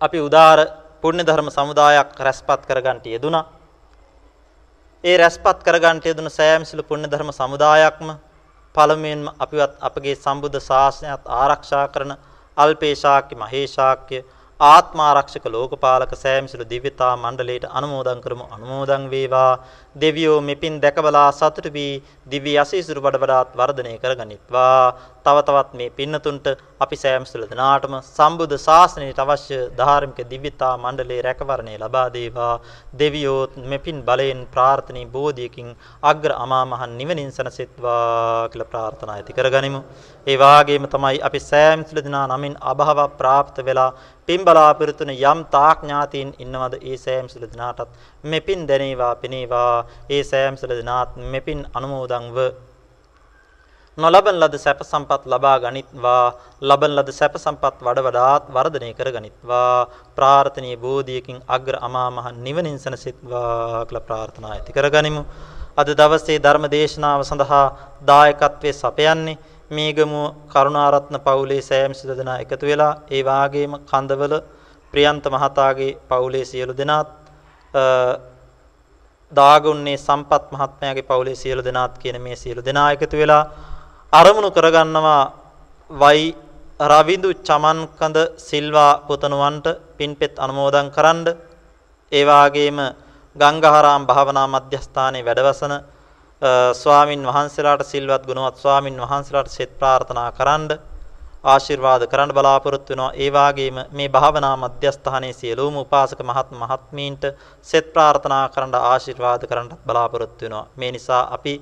අපි 0.00 0.18
උදාර 0.20 0.58
පුණ්‍ය 1.02 1.22
ධර්ම 1.22 1.48
සමුදායක් 1.50 2.10
රැස්පත් 2.18 2.66
කරගන්නට 2.66 3.06
යෙදුනා. 3.06 3.44
ඒ 5.04 5.16
රැස්පත් 5.16 5.58
කරගන්නට 5.64 6.06
යෙදුණු 6.08 6.30
සෑම 6.30 6.62
සිළු 6.64 6.82
පුණ්‍ය 6.82 7.08
ධර්ම 7.08 7.30
සමුදායක්ම 7.32 8.12
පළමුවෙන්ම 8.74 9.26
අපිවත් 9.38 9.74
අපගේ 9.80 10.14
සම්බුද්ධ 10.16 10.56
ශාසනයත් 10.60 11.28
ආරක්ෂා 11.38 11.82
කරන 11.88 12.12
අල්පේශාක්‍ය 12.56 13.34
මහේශාක්‍ය 13.36 14.18
ආත්මාරක්ෂක 14.60 15.46
ලෝකපාලක 15.46 16.14
සෑම 16.14 16.46
සිළු 16.46 16.64
දිව්‍යතා 16.64 17.12
මණ්ඩලයට 17.16 17.66
අනුමෝදන් 17.70 18.20
කරමු. 18.20 18.44
අනුමෝදන් 18.48 19.04
වේවා. 19.10 19.52
දෙවියෝ 19.96 20.40
මෙපින් 20.40 20.80
දැකබලා 20.80 21.28
සතුටු 21.32 21.70
වී 21.70 21.92
දිව්‍ය 22.26 22.54
අසීසුරු 22.58 23.00
වඩ 23.00 23.22
වඩාත් 23.22 23.50
වර්ධනය 23.54 23.92
කරගනිත්වා. 23.98 24.94
තව 25.26 25.38
තවත් 25.48 25.78
මේ 25.78 25.90
පින්නතුන්ට 25.90 26.46
අපි 26.84 26.96
සෑම 26.96 27.24
සිළු 27.24 27.46
දනාටම 27.50 27.94
සම්බුද්ධ 27.98 28.56
ශාසනයට 28.64 29.20
අවශ්‍ය 29.24 29.58
ධාර්මික 29.78 30.18
දිව්‍යතා 30.32 30.72
මණ්ඩලයේ 30.76 31.22
රැකවරණය 31.26 31.74
ලබා 31.82 32.06
දේවා. 32.16 32.54
දෙවියෝ 33.00 33.42
මෙපින් 33.70 33.98
බලයෙන් 34.08 34.40
ප්‍රාර්ථනී 34.54 35.06
බෝධියකින් 35.14 35.68
අග්‍ර 36.02 36.32
අමා 36.34 36.64
මහ 36.64 36.82
නිවනින් 36.98 37.30
සනසෙත්වා 37.36 38.48
කියලා 38.50 38.70
ප්‍රාර්ථනා 38.72 39.16
ඇති 39.16 39.36
කරගනිමු. 39.38 39.80
ඒ 40.26 40.36
වාගේම 40.38 40.86
තමයි 40.86 41.22
අපි 41.28 41.40
සෑම 41.42 41.86
සිළු 41.88 42.04
දිනා 42.08 42.26
නමින් 42.28 42.60
අභව 42.72 43.00
ප්‍රාප්ත 43.20 43.56
වෙලා 43.68 43.90
පින් 44.28 44.44
බලාපොරොත්තුන 44.44 45.14
යම් 45.14 45.40
තාක් 45.54 45.80
ඥාතීන් 45.82 46.30
ඉන්නවද 46.38 46.74
ඒ 46.82 46.98
සෑම 46.98 47.26
සිළු 47.28 47.48
දිනාටත් 47.54 47.90
මෙපින් 48.24 48.68
දැනේවා 48.68 49.14
පිනේවා. 49.16 49.74
ඒ 50.10 50.22
සෑම 50.24 50.54
සිළු 50.56 50.80
දිනාත් 50.80 51.10
මෙපින් 51.32 51.60
අනුමෝදන්ව 51.76 52.38
නොලබන 53.98 54.36
ලද 54.36 54.54
සැප 54.58 54.80
සම්පත් 54.82 55.22
ලබා 55.26 55.58
ගනිත්වා. 55.60 56.34
ලබන 56.62 56.92
ලද 56.92 57.10
සැප 57.12 57.34
සම්පත් 57.36 57.76
වඩ 57.80 58.02
වඩාත් 58.06 58.44
වර්ධනය 58.48 58.90
කර 58.92 59.10
ගනිත්වා. 59.10 59.86
ප්‍රාර්ථනීය 60.16 60.76
බෝධියකින් 60.76 61.38
අග්‍ර 61.48 61.76
අමා 61.80 62.08
මහ 62.10 62.26
නිවනින් 62.36 62.78
සැනසෙත්වා 62.78 63.84
කියලා 63.84 64.06
ප්‍රාර්ථනා 64.08 64.50
ඇති 64.52 64.72
කරගනිමු. 64.72 65.22
අද 65.76 65.88
දවසේ 65.92 66.38
ධර්ම 66.38 66.66
දේශනාව 66.68 67.20
සඳහා 67.22 67.66
දායකත්වයේ 68.04 68.74
සපයන්නේ 68.74 69.38
මේගමුව 69.70 70.34
කරුණාරත්න 70.48 71.16
පවුලේ 71.20 71.62
සෑම 71.62 71.94
සිදු 71.94 72.16
දෙනා 72.16 72.38
එකතු 72.38 72.66
වෙලා 72.66 72.92
ඒ 73.08 73.22
වාගේම 73.24 73.74
කන්දවල 73.90 74.34
ප්‍රියන්ත 74.94 75.24
මහතාගේ 75.26 75.96
පවුලේ 76.08 76.44
සියලු 76.44 76.74
දෙනාත් 76.74 77.10
දාගුන්නේ 79.32 79.96
සම්පත් 79.98 80.44
මහත්මයාගේ 80.52 81.02
පවුලේ 81.04 81.36
සියලු 81.36 81.62
දෙනාත් 81.62 81.94
කියන 81.98 82.18
මේ 82.22 82.36
සියලු 82.36 82.62
දෙනා 82.62 82.88
එකතු 82.92 83.16
වෙලා 83.16 83.44
අරමුණු 84.14 84.50
කරගන්නවා 84.50 85.22
වයි 85.90 86.20
රවිඳු 86.80 87.30
චමන්කඳ 87.40 88.18
සිල්වා 88.40 88.92
පුතණුවන්ට 89.00 89.66
පින්පෙත් 89.96 90.34
අනුමෝදන් 90.38 90.88
කරන්න 90.88 91.26
ඒ 92.12 92.22
වාගේම 92.24 92.78
ගංගාහාරාම 93.36 94.06
භාවනා 94.06 94.46
මධ්‍යස්ථානයේ 94.46 95.24
වැඩවසන 95.24 95.74
ස්වාමින් 96.74 97.22
වහන්සේලාට 97.24 97.82
සිල්වත් 97.84 98.22
ගුණවත් 98.24 98.56
ස්වාමින් 98.56 99.02
වහන්සේලාට 99.02 99.50
සෙත් 99.50 99.72
ප්‍රාර්ථනා 99.78 100.30
කරන්න 100.32 100.70
ආශිර්වාද 101.44 102.02
කරන්න 102.06 102.32
බලාපොරොත්තු 102.32 102.92
වෙනවා. 102.92 103.12
ඒ 103.14 103.30
වාගේම 103.30 103.76
මේ 103.90 104.08
භාවනා 104.10 104.56
මධ්‍යස්ථානයේ 104.56 105.32
සියලුම 105.32 105.76
උපාසක 105.76 106.20
මහත් 106.22 106.48
මහත්මීන්ට 106.54 107.24
සෙත් 107.62 107.86
ප්‍රාර්ථනා 107.92 108.44
කරන්න 108.48 108.74
ආශිර්වාද 108.84 109.42
කරන්නත් 109.44 109.80
බලාපොරොත්තු 109.86 110.44
වෙනවා. 110.44 110.66
මේ 110.76 110.92
නිසා 110.92 111.24
අපි 111.30 111.54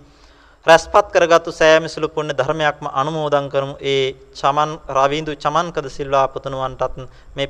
රැස්පත් 0.67 1.07
කරගත්තු 1.11 1.51
සෑම 1.53 1.85
සුළු 1.87 2.09
පුණ්‍ය 2.09 2.33
ධර්මයක්ම 2.33 2.87
අනුමෝදන් 2.93 3.47
කරමු 3.49 3.75
ඒ 3.85 4.15
චමන් 4.33 4.71
රවින්දු 4.97 5.33
චමන්කද 5.37 5.87
සිල්වා 5.91 6.27
පුතුණුවන්ටත් 6.29 6.99
මේ 7.37 7.47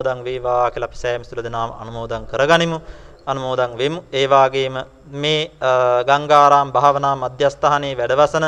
අනුමෝදන් 0.00 0.24
වේවා 0.24 0.70
කියලා 0.70 0.88
අපි 0.88 0.98
සෑම 0.98 1.22
සුළු 1.24 1.42
දෙනාම 1.42 1.70
අනුමෝදන් 1.74 2.26
කරගනිමු 2.26 2.78
අනුමෝදන් 3.26 3.72
වෙමු. 3.74 4.00
ඒ 4.12 4.26
වාගේම 4.26 4.76
මේ 5.14 5.40
ගංගාරාම 6.08 6.72
භාවනා 6.72 7.14
මධ්‍යස්ථානයේ 7.16 7.94
වැඩවසන 7.94 8.46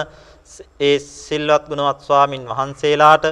ඒ 0.81 0.97
සිල්වත් 0.99 1.65
ගුණවත් 1.71 2.01
ස්වාමින් 2.01 2.43
වහන්සේලාට 2.47 3.25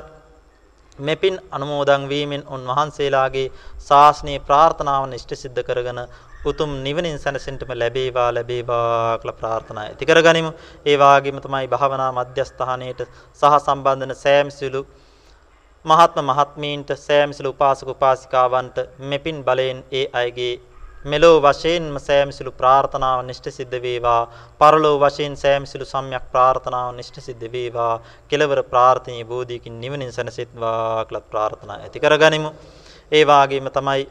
මෙපින් 0.98 1.36
අනුමෝදන් 1.50 2.08
වීමෙන් 2.08 2.42
උන්වහන්සේලාගේ 2.48 3.48
ශාස්ත්‍රීය 3.80 4.40
ප්‍රාර්ථනාවන් 4.40 5.12
ඉෂ්ට 5.12 5.32
සිද්ධ 5.36 5.62
කරගෙන 5.64 6.00
උතුම් 6.44 6.70
නිවනින් 6.82 7.18
සැනසෙන්නම 7.18 7.74
ලැබේවා 7.74 8.34
ලැබේවා 8.34 9.18
කියලා 9.18 9.38
ප්‍රාර්ථනා 9.40 9.84
ඇති 9.84 10.06
කරගනිමු. 10.06 10.52
ඒ 10.86 10.98
වාගේම 10.98 11.40
තමයි 11.40 11.66
භාවනා 11.68 12.12
මධ්‍යස්ථානයේට 12.12 13.00
සහ 13.40 13.54
සම්බන්ධන 13.58 14.14
සෑම 14.14 14.50
සිළු 14.50 14.86
මහත්ම 15.84 16.26
මහත්මීන්ට 16.26 16.90
සෑම 16.98 17.32
සිළු 17.32 17.50
උපාසක 17.50 17.88
උපාසිකාවන්ට 17.88 18.78
මෙපින් 19.00 19.44
බලයෙන් 19.44 19.84
ඒ 19.92 20.06
අයගේ 20.12 20.54
මෙලෝ 21.04 21.40
වශයෙන්ම 21.40 21.98
සෑමසිලු 21.98 22.50
ප්‍රාර්ථනාව 22.52 23.20
නිෂ්ඨ 23.24 23.50
සිද්ධ 23.50 23.76
වේවා. 23.82 24.28
පරලෝ 24.60 24.98
වශයෙන් 24.98 25.36
සෑමසිලු 25.36 25.84
සම්‍යක් 25.84 26.24
ප්‍රාර්ථනාව 26.32 26.94
නිෂ්ඨ 26.96 27.20
සිද්ධ 27.20 27.52
වේවා. 27.52 28.00
කෙලවර 28.28 28.62
ප්‍රාර්ථනීය 28.64 29.24
බෝධියකින් 29.24 29.80
නිවනින් 29.80 30.12
සැනසෙත්වා 30.12 31.04
කියලා 31.04 31.30
ප්‍රාර්ථනා 31.30 31.78
ඇති 31.78 32.00
කරගනිමු. 32.00 32.50
ඒ 33.12 33.26
වාගේම 33.26 33.70
තමයි 33.70 34.08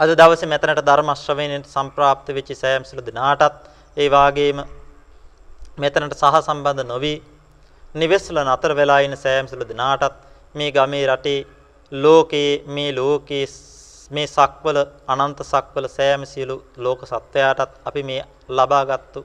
අද 0.00 0.10
දවසේ 0.12 0.48
මෙතනට 0.48 0.78
ධර්ම 0.80 1.10
ශ්‍රවණයට 1.14 1.66
සම්ප්‍රාප්ත 1.68 2.28
වෙච්ච 2.30 2.50
සෑමසිලු 2.54 3.02
දිනාටත් 3.02 3.56
ඒ 3.96 4.06
වාගේම 4.08 4.60
මෙතනට 5.78 6.14
සහ 6.14 6.38
සම්බන්ධ 6.38 6.86
නොවි 6.86 7.14
නිවෙස්වල 7.94 8.38
නතර 8.42 8.72
වෙලා 8.74 9.00
ඉන්න 9.00 9.16
සෑමසිලු 9.16 9.64
දිනාටත් 9.66 10.16
මේ 10.54 10.70
ගමේ 10.70 11.04
රටේ 11.06 11.40
ලෝකයේ 11.92 12.54
මේ 12.68 12.90
ලෝකයේ 12.92 13.46
මේ 14.10 14.26
සක්වල 14.28 14.78
අනන්ත 15.08 15.44
සක්වල 15.44 15.86
සෑම 15.88 16.24
සියලු 16.26 16.56
ලෝක 16.78 17.00
සත්වයාටත් 17.04 17.76
අපි 17.84 18.02
මේ 18.02 18.22
ලබාගත්තු 18.50 19.20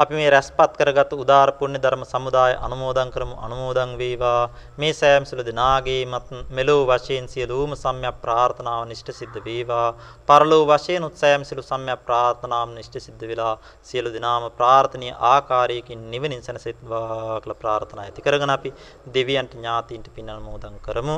අපි 0.00 0.14
මේ 0.14 0.30
රැස්පත් 0.30 0.72
කරගත්තු 0.74 1.16
උදාර 1.22 1.48
පුණ්‍ය 1.52 1.78
ධර්ම 1.78 2.02
සමුදාය 2.04 2.52
අනුමෝදන් 2.58 3.10
කරමු 3.10 3.34
අනුමෝදන් 3.38 3.90
වේවා. 3.96 4.50
මේ 4.76 4.92
සෑම 4.92 5.24
සියලු 5.24 5.44
දෙනාගේමත් 5.44 6.30
මෙලෝ 6.50 6.82
වශයෙන් 6.84 7.26
සියලුම 7.28 7.70
සම්‍යක් 7.74 8.16
ප්‍රාර්ථනාව 8.20 8.82
නිෂ්ඨ 8.84 9.12
සිද්ධ 9.12 9.38
වේවා. 9.40 9.88
පරලෝ 10.28 10.64
වශයෙන් 10.66 11.04
උත්සෑම 11.04 11.42
සියලු 11.44 11.62
සම්‍යක් 11.62 12.00
ප්‍රාර්ථනාව 12.06 12.68
නිෂ්ඨ 12.70 12.98
සිද්ධ 12.98 13.24
වෙලා 13.24 13.54
සියලු 13.82 14.10
දෙනාම 14.10 14.44
ප්‍රාර්ථනීය 14.52 15.14
ආකාරයකින් 15.32 16.02
නිවනින් 16.10 16.42
සැනසෙත්වා 16.42 17.40
කියලා 17.40 17.62
ප්‍රාර්ථනා 17.62 18.04
ඇති 18.04 18.26
කරගෙන 18.26 18.50
අපි 18.50 18.74
දෙවියන්ට 19.14 19.54
ඥාතීන්ට 19.54 20.08
පින් 20.14 20.30
අනුමෝදන් 20.30 20.76
කරමු. 20.82 21.16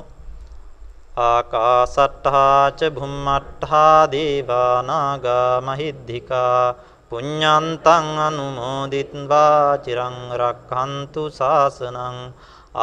ආකාසට්ඨා 1.25 2.77
ච 2.79 2.91
භුම්මට්ඨා 2.91 4.01
දේවා 4.13 4.75
නාග 4.83 5.25
මහිද්దికා 5.63 6.61
පුඤ්ඤන්තං 7.11 8.07
අනුමෝදිත්වා 8.19 9.79
චිරං 9.79 10.17
රක්ඛන්තු 10.33 11.23
සාසනං 11.31 12.17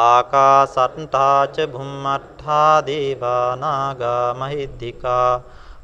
ආකාසට්ඨා 0.04 1.40
ච 1.48 1.56
භුම්මට්ඨා 1.68 2.74
දේවා 2.82 3.50
නාග 3.56 4.02
මහිද්దికා 4.40 5.30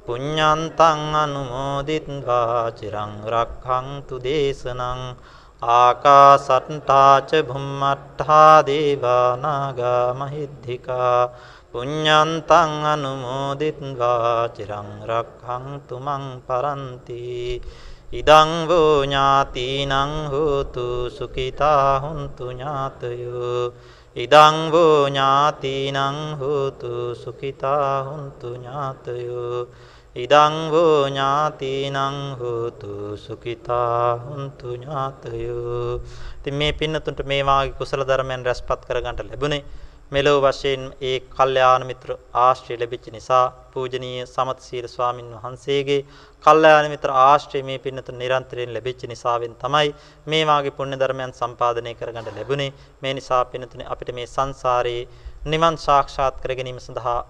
පුඤ්ඤන්තං 0.06 1.02
අනුමෝදිත්වා 1.14 2.72
චිරං 2.72 3.12
රක්ඛන්තු 3.26 4.14
දේශනං 4.20 5.02
ආකාසට්ඨා 5.62 7.14
ච 7.22 7.30
භුම්මට්ඨා 7.44 8.56
දේවා 8.64 9.28
නාග 9.36 9.80
මහිද්దికා 10.14 11.18
පුඤ්ඤන්තං 11.72 12.72
අනුමෝදිත්වා 12.84 14.50
චිරං 14.50 14.88
රක්ඛන්තු 15.04 15.96
මං 15.98 16.24
පරන්ති 16.42 17.22
ඉදං 18.11 18.66
වූ 18.66 19.05
ඥාතිනං 19.05 19.93
හෝතු 20.27 21.07
සුඛිතා 21.09 22.01
හුන්තු 22.01 22.51
ඥාතයෝ. 22.51 23.73
ඉදං 24.16 24.57
වූ 24.66 25.07
ඥාතිනං 25.07 26.19
හෝතු 26.35 27.15
සුඛිතා 27.15 28.03
හුන්තු 28.03 28.49
ඥාතයෝ. 28.57 29.69
ඉදං 30.16 30.55
වූ 30.73 31.07
ඥාතිනං 31.07 32.19
හෝතු 32.35 33.16
සුඛිතා 33.16 34.19
හුන්තු 34.19 34.74
ඥාතයෝ. 34.74 36.03
ඉතින් 36.35 36.55
මේ 36.55 36.73
පින්නතුන්ට 36.73 37.23
මේ 37.24 37.43
වාගේ 37.45 37.78
කුසල 37.78 38.03
ධර්මයන් 38.03 38.45
රැස්පත් 38.45 38.82
කරගන්න 38.85 39.23
ලැබුණේ 39.24 39.62
මෙලොව 40.12 40.45
වශයෙන් 40.45 40.82
ඒ 41.01 41.16
කල්යාණ 41.31 41.82
මිත්‍ර 41.87 42.09
ආශ්‍රය 42.37 42.74
ලැබිච්ච 42.77 43.05
නිසා 43.09 43.45
පූජනීය 43.73 44.27
සමත් 44.27 44.59
සීල 44.61 44.87
ස්වාමින් 44.89 45.28
වහන්සේගේ 45.35 46.01
කල්යාණ 46.44 46.90
මිත්‍ර 46.90 47.10
ආශ්‍රය 47.20 47.62
මේ 47.62 47.78
පින්නතුන් 47.78 48.16
නිරන්තරයෙන් 48.16 48.72
ලැබිච්ච 48.72 49.02
නිසාවෙන් 49.06 49.56
තමයි 49.56 49.88
මේ 50.26 50.44
වාගේ 50.44 50.76
පුණ්‍ය 50.78 50.96
ධර්මයන් 50.96 51.34
සම්පාදනය 51.34 51.92
කරගන්න 51.94 52.30
ලැබුණේ 52.34 52.70
මේ 53.02 53.14
නිසා 53.14 53.42
පින්නතුනේ 53.46 53.90
අපිට 53.92 54.14
මේ 54.14 54.28
සංසාරයේ 54.28 55.08
නිවන් 55.46 55.76
සාක්ෂාත් 55.78 56.40
කර 56.42 56.52
ගැනීම 56.54 56.80
සඳහා 56.80 57.20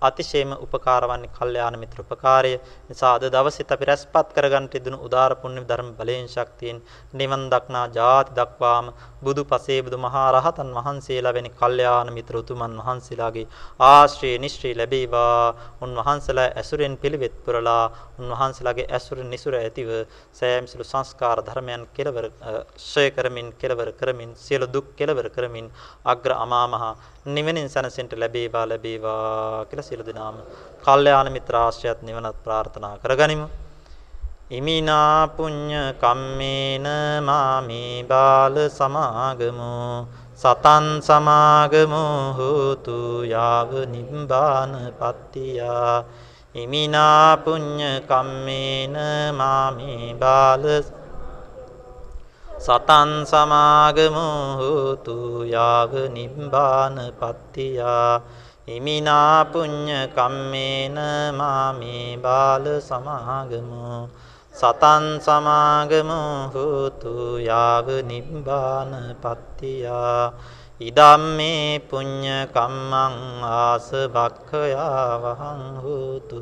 අතිශයම 0.00 0.50
උපකාර 0.56 1.04
වන්නේ 1.04 1.30
කල්යාණ 1.30 1.78
මිත්‍ර 1.78 2.00
උපකාරය. 2.02 2.52
නිසා 2.88 3.12
අද 3.14 3.24
දවසේත් 3.26 3.72
අපි 3.72 3.84
රැස්පත් 3.84 4.28
කරගන්න 4.30 4.68
තිබුණු 4.68 4.98
උදාර 5.00 5.32
පුණ්‍ය 5.36 5.62
ධර්ම 5.62 5.88
බලයෙන් 5.94 6.28
ශක්තියෙන් 6.28 6.82
නිවන් 7.14 7.48
දක්නා 7.48 7.86
ජාති 7.90 8.36
දක්වාම 8.38 8.86
බුදු 9.26 9.42
පසේ 9.44 9.80
බුදු 9.82 9.98
මහා 9.98 10.26
රහතන් 10.34 10.70
වහන්සේලා 10.76 11.34
වැනි 11.36 11.50
කල්යාණ 11.52 12.10
මිත්‍ර 12.16 12.34
උතුමන් 12.40 12.74
වහන්සේලාගේ 12.80 13.46
ආශ්‍රය 13.82 14.30
නිශ්‍රේ 14.38 14.74
ලැබේවා. 14.74 15.54
උන්වහන්සේලා 15.82 16.48
ඇසුරෙන් 16.54 16.94
පිළිවෙත් 16.96 17.36
පුරලා 17.44 17.84
උන්වහන්සේලාගේ 18.20 18.86
ඇසුරෙන් 18.90 19.30
නිසුර 19.30 19.54
ඇතිව 19.56 19.90
සෑම 20.32 20.64
සිළු 20.66 20.84
සංස්කාර 20.84 21.38
ධර්මයන් 21.40 21.82
කෙලවර 21.96 22.26
ශ්‍රේ 22.86 23.10
කරමින් 23.10 23.48
කෙලවර 23.54 23.90
කරමින් 23.92 24.30
සියලු 24.36 24.66
දුක් 24.68 24.88
කෙලවර 24.96 25.28
කරමින් 25.28 25.68
අග්‍ර 26.06 26.32
අමා 26.36 26.66
මහ 26.68 26.84
නිවෙනින් 27.28 27.68
සැනසෙන්න 27.68 28.10
ලැබේවා 28.16 28.66
ලැබේවා 28.66 29.66
කියලා 29.68 29.88
සියලු 29.90 30.04
දෙනාම 30.04 30.36
කල්යාණ 30.84 31.30
මිත්‍ර 31.32 31.54
ආශ්‍රයත් 31.56 32.00
නිවනත් 32.02 32.36
ප්‍රාර්ථනා 32.44 32.96
කරගනිමු. 32.98 33.65
ඉමිනා 34.46 35.26
පුඤ්ඤ 35.26 35.98
කම්මේන 35.98 36.86
මාමේ 37.20 38.06
බාල 38.06 38.54
සමාගමෝ 38.70 40.06
සතන් 40.34 41.02
සමාගමෝ 41.02 42.32
හෝතු 42.32 43.26
යාව 43.26 43.90
නිබ්බාන 43.90 44.94
පත්තියා. 44.94 46.04
ඉමිනා 46.54 47.36
පුඤ්ඤ 47.36 48.06
කම්මේන 48.06 48.94
මාමේ 49.34 50.14
බාල 50.14 50.62
සතන් 52.58 53.26
සමාගමෝ 53.26 54.42
හෝතු 54.54 55.42
යාව 55.44 55.92
නිබ්බාන 56.08 57.02
පත්තියා. 57.18 58.20
ඉමිනා 58.68 59.44
පුඤ්ඤ 59.44 60.06
කම්මේන 60.08 60.96
මාමේ 61.34 62.14
බාල 62.16 62.64
සමාගමෝ 62.80 64.06
සතන් 64.56 65.20
සමාගමෝ 65.20 66.48
හෝතු 66.48 67.36
යාව 67.38 67.88
නිබ්බාන 68.02 68.92
පත්තියා. 69.22 70.32
ඉදම්මේ 70.80 71.80
පුඤ්ඤ 71.88 72.48
කම්මං 72.48 73.16
ආසවක්ඛයා 73.44 75.20
වහං 75.24 75.62
හෝතු. 75.84 76.40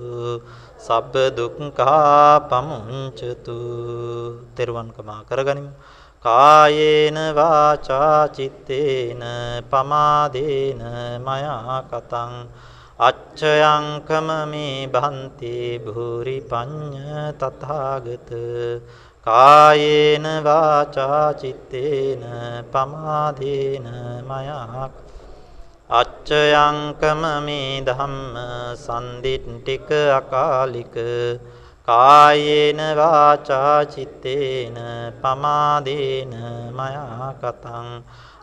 සබ්බ 0.78 1.14
දුක්ඛා 1.36 2.46
පමුංචතු. 2.50 3.58
තෙරුවන් 4.54 4.88
කමා 4.94 5.26
කරගනිමු. 5.26 5.72
කායේන 6.24 7.18
වාචා 7.34 8.28
චිත්තේන 8.28 9.22
පමාදේන 9.70 10.80
මයා 11.18 11.82
කතං. 11.90 12.32
අච්චයං 12.98 14.02
කමමේ 14.02 14.86
භන්ති 14.88 15.78
භූරි 15.80 16.38
පඤ්ඤ 16.42 17.34
තථාගත 17.34 18.30
කායේන 19.26 20.22
වාචා 20.40 21.34
චිත්තේන 21.34 22.22
පමාදේන 22.64 23.86
මයා 24.22 24.90
අච්චයං 25.90 26.94
කමමේ 26.94 27.82
ධම්ම 27.82 28.36
සම්දිට්ඨික 28.76 29.90
අකාලික 30.12 30.94
කායේන 31.88 32.78
වාචා 32.94 33.84
චිත්තේන 33.86 34.78
පමාදේන 35.20 36.32
මයා 36.70 37.34
කතං 37.34 37.88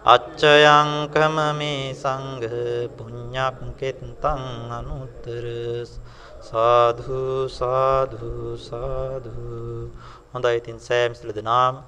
අච්චයං 0.04 1.14
කමමේ 1.14 1.94
සංඝ 1.94 2.50
පුඤ්ඤක් 2.98 3.58
කෙත්තං 3.78 4.42
අනුත්තර 4.72 5.46
සාධු 6.42 7.46
සාධු 7.48 8.58
සාධු 8.60 9.94
හොඳයි 10.34 10.58
ඉතින් 10.58 10.80
සෑම 10.80 11.14
සිළු 11.14 11.34
දනාම 11.34 11.86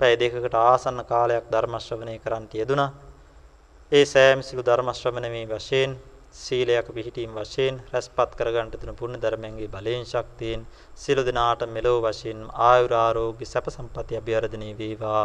පැය 0.00 0.18
දෙකකට 0.18 0.54
ආසන්න 0.56 0.98
කාලයක් 1.04 1.46
ධර්ම 1.46 1.78
ශ්‍රවණය 1.78 2.18
කරන්ට 2.18 2.52
යෙදුණා. 2.52 2.90
ඒ 3.92 4.04
සෑම 4.04 4.42
සිළු 4.42 4.62
ධර්ම 4.62 4.90
ශ්‍රවණමේ 4.92 5.46
වශයෙන් 5.46 5.94
සීලයක 6.38 6.88
පිහිටීම 6.96 7.30
වශයෙන් 7.36 7.78
රැස්පත් 7.92 8.34
කරගන්නට 8.38 8.74
දෙන 8.80 8.98
පුණ්‍ය 8.98 9.18
ධර්මයන්ගේ 9.22 9.70
බලයෙන් 9.72 10.04
ශක්තියෙන් 10.04 10.60
සියලු 11.02 11.22
දෙනාට 11.28 11.62
මෙලොව 11.68 11.96
වශයෙන් 12.04 12.42
ආයුර 12.66 12.92
ආරෝග්‍ය 12.98 13.42
සැප 13.44 13.70
සම්පatti 13.72 14.18
අභිවර්ධනය 14.18 14.68
වේවා. 14.80 15.22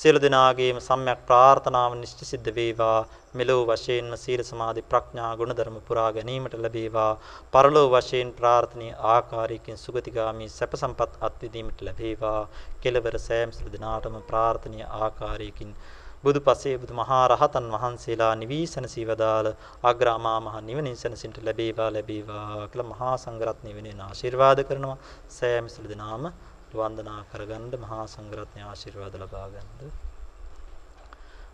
සියලු 0.00 0.20
දෙනාගේම 0.24 0.78
සම්‍යක් 0.80 1.24
ප්‍රාර්ථනාව 1.28 1.96
නිශ්චිත 1.96 2.30
සිද්ධ 2.30 2.50
වේවා. 2.58 2.98
මෙලොව 3.34 3.62
වශයෙන්ම 3.70 4.12
සීල 4.16 4.42
සමාධි 4.42 4.86
ප්‍රඥා 4.90 5.32
ගුණධර්ම 5.40 5.78
පුරා 5.88 6.10
ගැනීමට 6.16 6.54
ලැබේවා. 6.56 7.12
පරලොව 7.52 7.88
වශයෙන් 7.94 8.30
ප්‍රාර්ථනීය 8.38 8.98
ආකාරයකින් 9.14 9.82
සුගතිගාමී 9.84 10.48
සැප 10.50 10.78
සම්පත් 10.80 11.12
අත්විඳීමට 11.28 11.82
ලැබේවා. 11.88 12.40
කෙලවර 12.82 13.18
සෑම 13.26 13.56
සියලු 13.56 13.74
දෙනාටම 13.74 14.22
ප්‍රාර්ථනීය 14.30 14.90
ආකාරයකින් 15.00 15.74
බුදුපසේ 16.24 16.74
බුදුමහා 16.78 17.24
රහතන් 17.28 17.66
වහන්සේලා 17.72 18.34
නිවීසනසී 18.36 19.06
වදාළ 19.06 19.48
අග්‍රාමා 19.84 20.38
මහ 20.40 20.54
නිවනින් 20.62 20.96
සැනසෙන්නට 20.96 21.38
ලැබේවා 21.40 21.90
ලැබේවා 21.90 22.68
කියලා 22.68 22.88
මහා 22.88 23.14
සංඝරත්නය 23.16 23.70
වෙනුවෙන් 23.72 24.00
ආශිර්වාද 24.02 24.58
කරනවා 24.64 24.96
සෑම 25.30 25.66
සිළු 25.68 25.88
දෙනාම 25.88 26.24
වන්දනා 26.72 27.20
කරගන්න 27.28 27.74
මහා 27.80 28.04
සංඝරත්නය 28.08 28.60
ආශිර්වාද 28.64 29.14
ලබා 29.16 29.46
ගන්න. 29.50 29.92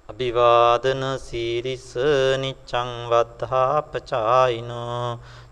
අභිවාදන 0.08 1.02
සීරිස 1.18 1.88
නිච්ඡං 2.38 2.90
වද්ධාපචායිනෝ 3.10 5.02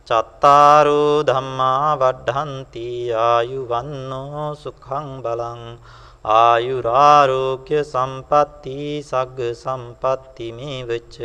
චත්තාරෝ 0.09 1.13
ධම්මා 1.25 1.89
වඩ්ඩන්ති 1.97 2.87
ආයුවන්නෝ 3.23 4.43
සුඛං 4.57 5.09
බලං 5.21 5.63
ආයුරාරෝග්‍ය 6.27 7.71
සම්පatti 7.83 8.99
සග්ග 9.01 9.55
සම්පatti 9.55 10.47
මේවච. 10.53 11.17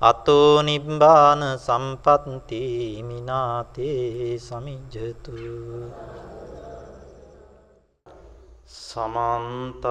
අතෝ 0.00 0.62
නිබ්බාන 0.62 1.56
සම්පatti 1.56 3.00
මිනාතේ 3.02 4.36
සමිජ්ජතු. 4.38 5.36
සමන්ත 8.68 9.84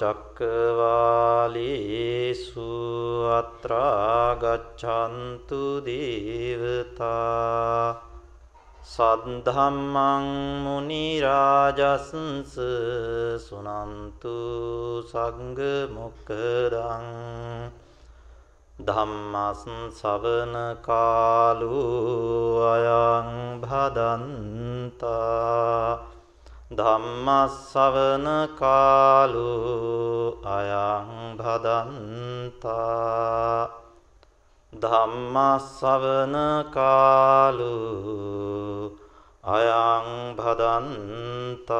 චක්කවාලේසු 0.00 0.80
අත්‍රා 3.30 4.34
ගච්ඡන්තු 4.34 5.62
දේවතා. 5.86 7.08
සද්ධම්මං 8.88 10.26
මුනි 10.64 11.20
රාජස්ස 11.20 12.54
සුනන්තු 13.38 14.36
සංඝ 15.04 15.62
මොක්කදං 15.92 17.04
ධම්මස් 18.78 19.62
සවන 19.92 20.54
කාලු 20.80 21.80
අයං 22.66 23.28
භදන්තා 23.60 25.10
ධම්මස් 26.72 27.54
සවන 27.68 28.26
කාලු 28.54 29.52
අයං 30.54 31.12
භදන්තා 31.36 32.78
ධම්මස්සවන 34.72 36.34
කාලු 36.70 37.76
අයං 39.42 40.36
භදන්තා 40.36 41.78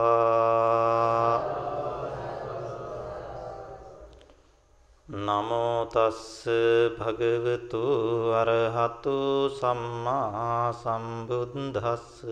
නමෝ 5.09 5.85
තස්ස 5.87 6.49
භගවතු 6.97 7.85
අරහතු 8.35 9.17
සම්මා 9.51 10.73
සම්බුද්දස්ස 10.75 12.25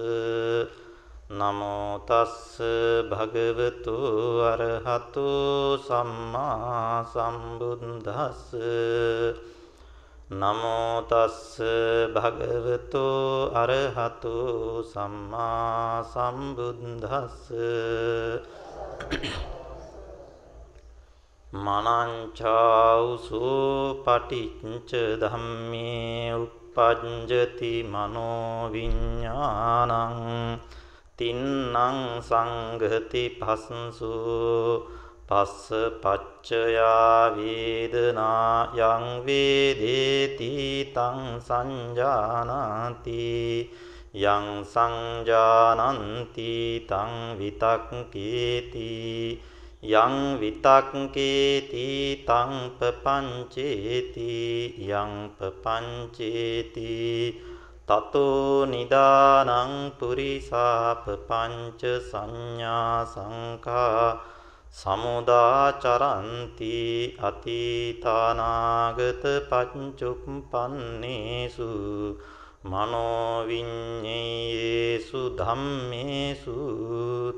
නමෝ 1.31 2.01
තස්ස 2.01 2.61
භගවතු 3.05 3.97
අරහතු 4.43 5.29
සම්මා 5.79 7.05
සම්බුද්දස්ස 7.05 8.57
නමෝ 10.29 11.07
තස්ස 11.07 11.63
භගවතු 12.11 13.07
අරහතු 13.55 14.35
සම්මා 14.83 16.03
සම්බුද්දස්ස 16.05 17.47
මනංචාඋසු 21.57 23.43
පටිච්ච 24.03 24.91
ධම්මේ 25.17 26.35
උප්පජ්ජති 26.35 27.73
මනෝ 27.85 28.67
විඥානං 28.67 29.95
තින්නං 31.17 31.77
සංඝති 32.21 33.25
පස්සු 33.39 34.15
පස්ස 35.29 35.71
පච්චයා 36.03 37.35
වේදනා 37.35 38.71
යං 38.77 39.07
වේදේති 39.27 40.51
තං 40.95 41.19
සංජානාති 41.41 43.25
යං 44.15 44.47
සංජානන්ති 44.65 46.53
තං 46.87 47.13
විතක්කේති 47.39 48.93
යං 49.83 50.15
විතක්කේති 50.39 51.89
තං 52.25 52.55
පපංචේති 52.79 54.31
යං 54.93 55.13
පපංචේති 55.35 56.95
තතෝ 57.85 58.67
නිදානං 58.67 59.75
පුරිසාප 59.99 61.05
පංච 61.25 61.83
සංඥා 62.05 63.05
සංඛා 63.07 64.36
සමුදාචරන්ති 64.77 66.73
අතීතානාගත 67.21 69.25
පච්චුප්පන්නේසු 69.51 71.71
මනෝවිඤ්ඤේසු 72.65 73.61
ධම්මේසු 75.39 76.57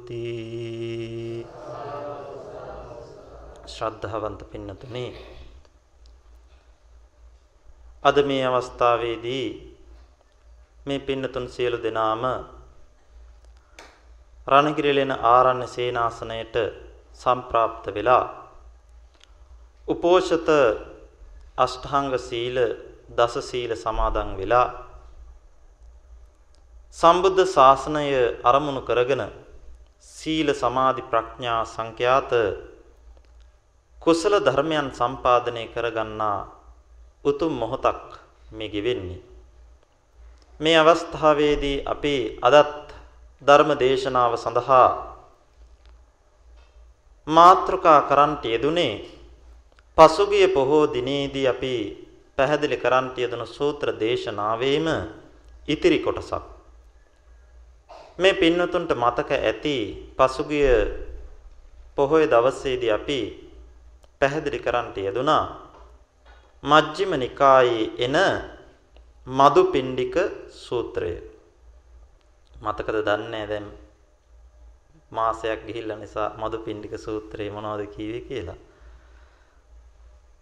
තී 0.07 1.45
ශ්‍රද්ධාවන්ත 3.69 4.41
පින්නතුනි 4.51 5.13
අද 8.03 8.17
මේ 8.25 8.45
අවස්ථාවේදී 8.49 9.49
මේ 10.87 11.03
පින්නතුන් 11.03 11.49
සියලු 11.49 11.79
දෙනාම 11.79 12.25
රණගිරිලෙන 14.47 15.13
ආරණ්‍ය 15.29 15.69
සේනාසනයේට 15.69 16.88
සම්ප්‍රාප්ත 17.19 17.85
වෙලා. 17.93 18.25
උපෝෂත 19.89 20.49
අෂ්ටාංග 21.57 22.13
සීල 22.21 22.57
දස 23.11 23.35
සීල 23.43 23.73
සමාදන් 23.77 24.31
වෙලා 24.37 24.67
සම්බුද්ධ 26.95 27.45
ශාසනය 27.47 28.05
අරමුණු 28.43 28.83
කරගෙන 28.83 29.23
සීල 30.09 30.49
සමාධි 30.55 31.03
ප්‍රඥා 31.05 31.61
සංඛ්‍යාත 31.67 32.31
කුසල 34.03 34.35
ධර්මයන් 34.41 34.89
සම්පාදනය 34.93 35.65
කරගන්නා 35.69 36.39
උතුම් 37.25 37.53
මොහොතක් 37.55 38.05
මේ 38.51 38.69
ගෙවෙන්නේ 38.69 39.21
මේ 40.61 40.77
අවස්ථාවේදී 40.77 41.85
අපි 41.87 42.15
අදත් 42.43 42.87
ධර්ම 43.43 43.71
දේශනාව 43.77 44.33
සඳහා 44.37 44.89
මාත්‍රකා 47.29 48.01
කරන්ට 48.03 48.45
යෙදුනේ. 48.45 48.95
පසුගිය 49.99 50.49
පොහෝ 50.49 50.85
දිනේදී 50.87 51.47
අපි 51.47 51.75
පැහැදිලි 52.39 52.77
කරන්ට 52.77 53.17
යෙදුණු 53.19 53.47
සූත්‍ර 53.49 53.89
දේශනාවේම 53.95 54.87
ඉතිරි 55.69 55.99
කොටසක්. 55.99 56.45
මේ 58.19 58.35
පින්නතුන්ට 58.35 58.91
මතක 58.95 59.31
ඇති 59.33 59.77
පසුගිය 60.17 60.69
පොහොය 61.97 62.25
දවසේදී 62.27 62.91
අපි 62.91 63.21
පැහැදිලි 64.21 64.59
කරන්ට 64.59 64.97
යෙදුනා 64.99 65.45
මජ්ක්‍ධිම 66.63 67.13
නිකායේ 67.15 67.93
එන 67.99 68.17
මදුපිණ්ඩික 69.27 70.17
සූත්‍රය. 70.49 71.13
මතකද 72.53 72.97
දන්නේ 73.01 73.47
දැන්? 73.47 73.67
මාසයක් 75.11 75.61
ගිහිල්ලා 75.67 75.97
නිසා 75.97 76.35
මදුපිණ්ඩික 76.37 76.95
සූත්‍රය 76.99 77.51
මොනවද 77.51 77.87
කියවේ 77.87 78.21
කියලා. 78.21 78.59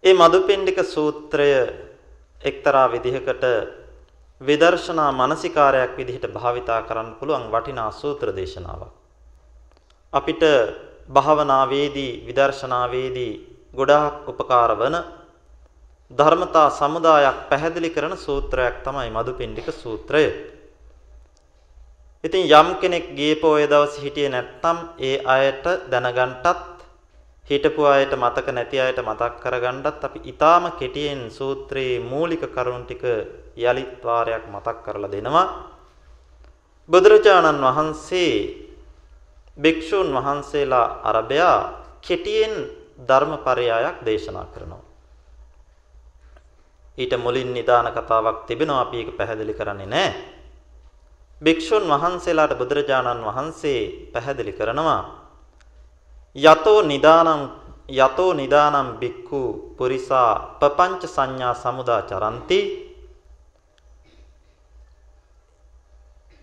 ඒ 0.03 0.13
මදුපිණ්ඩික 0.13 0.79
සූත්‍රය 0.85 1.49
එක්තරා 2.41 2.87
විදිහකට 2.87 3.43
විදර්ශනා 4.41 5.11
මානසිකාරයක් 5.11 5.97
විදිහට 5.97 6.25
භාවිතා 6.29 6.81
කරන්න 6.81 7.15
පුළුවන් 7.15 7.51
වටිනා 7.51 7.91
සූත්‍ර 7.91 8.29
දේශනාවක්. 8.31 8.91
අපිට 10.13 10.43
භාවනාවේදී 11.09 12.11
විදර්ශනාවේදී 12.27 13.33
ගොඩාක් 13.73 14.27
උපකාර 14.27 14.71
වන 14.73 14.95
ධර්මතා 16.11 16.69
සමුදායක් 16.71 17.37
පැහැදිලි 17.49 17.89
කරන 17.89 18.13
සූත්‍රයක් 18.17 18.75
තමයි 18.83 19.09
මදුපිණ්ඩික 19.09 19.67
සූත්‍රය. 19.73 20.25
ඉතින් 22.27 22.43
යම් 22.51 22.67
කෙනෙක් 22.81 23.15
ගියපෝ 23.15 23.55
ඒ 23.55 23.67
දවස් 23.67 23.95
හිටියේ 24.03 24.29
නැත්නම් 24.29 24.77
ඒ 24.99 25.15
අයට 25.25 25.65
දැනගන්නටත් 25.91 26.77
හිටපු 27.45 27.81
අයට 27.85 28.11
මතක 28.13 28.47
නැති 28.51 28.77
අයට 28.79 28.99
මතක් 28.99 29.33
කරගන්නත් 29.39 30.03
අපි 30.03 30.19
ඊටාම 30.21 30.63
කෙටියෙන් 30.79 31.31
සූත්‍රයේ 31.31 31.99
මූලික 32.01 32.43
කරුණු 32.47 32.83
ටික 32.83 33.03
යලිත් 33.57 34.03
වාරයක් 34.03 34.43
මතක් 34.45 34.77
කරලා 34.83 35.11
දෙනවා. 35.11 35.47
බුදුරජාණන් 36.89 37.63
වහන්සේ 37.63 38.33
භික්ෂුන් 39.57 40.11
වහන්සේලා 40.11 40.87
අරබයා 41.03 41.57
කෙටියෙන් 42.01 42.53
ධර්මපරයයක් 42.99 43.97
දේශනා 44.05 44.47
කරනවා. 44.53 44.83
ඊට 46.97 47.13
මුලින් 47.17 47.53
නිදාන 47.53 47.87
කතාවක් 47.87 48.37
තිබෙනවා 48.47 48.81
අපි 48.81 48.97
ඒක 48.97 49.17
පැහැදිලි 49.17 49.53
කරන්නේ 49.53 49.87
නැහැ. 49.87 50.36
භික්ෂුන් 51.41 51.85
වහන්සේලාට 51.85 52.57
බුදුරජාණන් 52.57 53.25
වහන්සේ 53.25 54.09
පැහැදිලි 54.13 54.53
කරනවා 54.53 55.01
යතෝ 56.35 56.81
නිදානම් 56.83 57.41
යතෝ 57.89 58.33
නිදානම් 58.33 58.87
බික්ඛු 58.97 59.41
පුරිසා 59.77 60.57
පపంచ 60.59 61.01
සංඥා 61.05 61.53
සමුදා 61.55 62.01
චරಂತಿ 62.01 62.59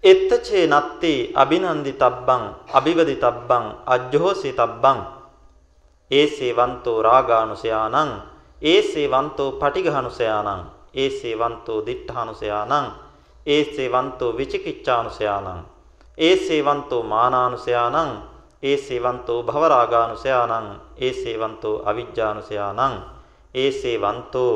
එත්තචේ 0.04 0.66
නත්ති 0.68 1.12
අබිනන්දි 1.34 1.92
තබ්බං 1.94 2.42
අබිවදි 2.72 3.16
තබ්බං 3.16 3.64
අජ්ජෝසි 3.86 4.50
තබ්බං 4.52 4.98
ඒසේ 6.10 6.52
වන්තෝ 6.52 6.98
රාගානුසයානං 7.02 8.10
ඒසේ 8.62 9.08
වන්තෝ 9.08 9.50
පටිඝානුසයානං 9.52 10.60
ඒසේ 10.94 11.34
වන්තෝ 11.34 11.78
දිඨානුසයානං 11.86 13.03
ඒසේවන්තෝ 13.46 14.36
විචිකිච්ඡානුසයානං. 14.36 15.64
ඒසේවන්තෝ 16.18 17.02
මානානුසයානං. 17.02 18.12
ඒසේවන්තෝ 18.62 19.42
භවරාගානුසයානං. 19.42 20.68
ඒසේවන්තෝ 20.98 21.82
අවිජ්ජානුසයානං. 21.84 22.94
ඒසේවන්තෝ 23.54 24.54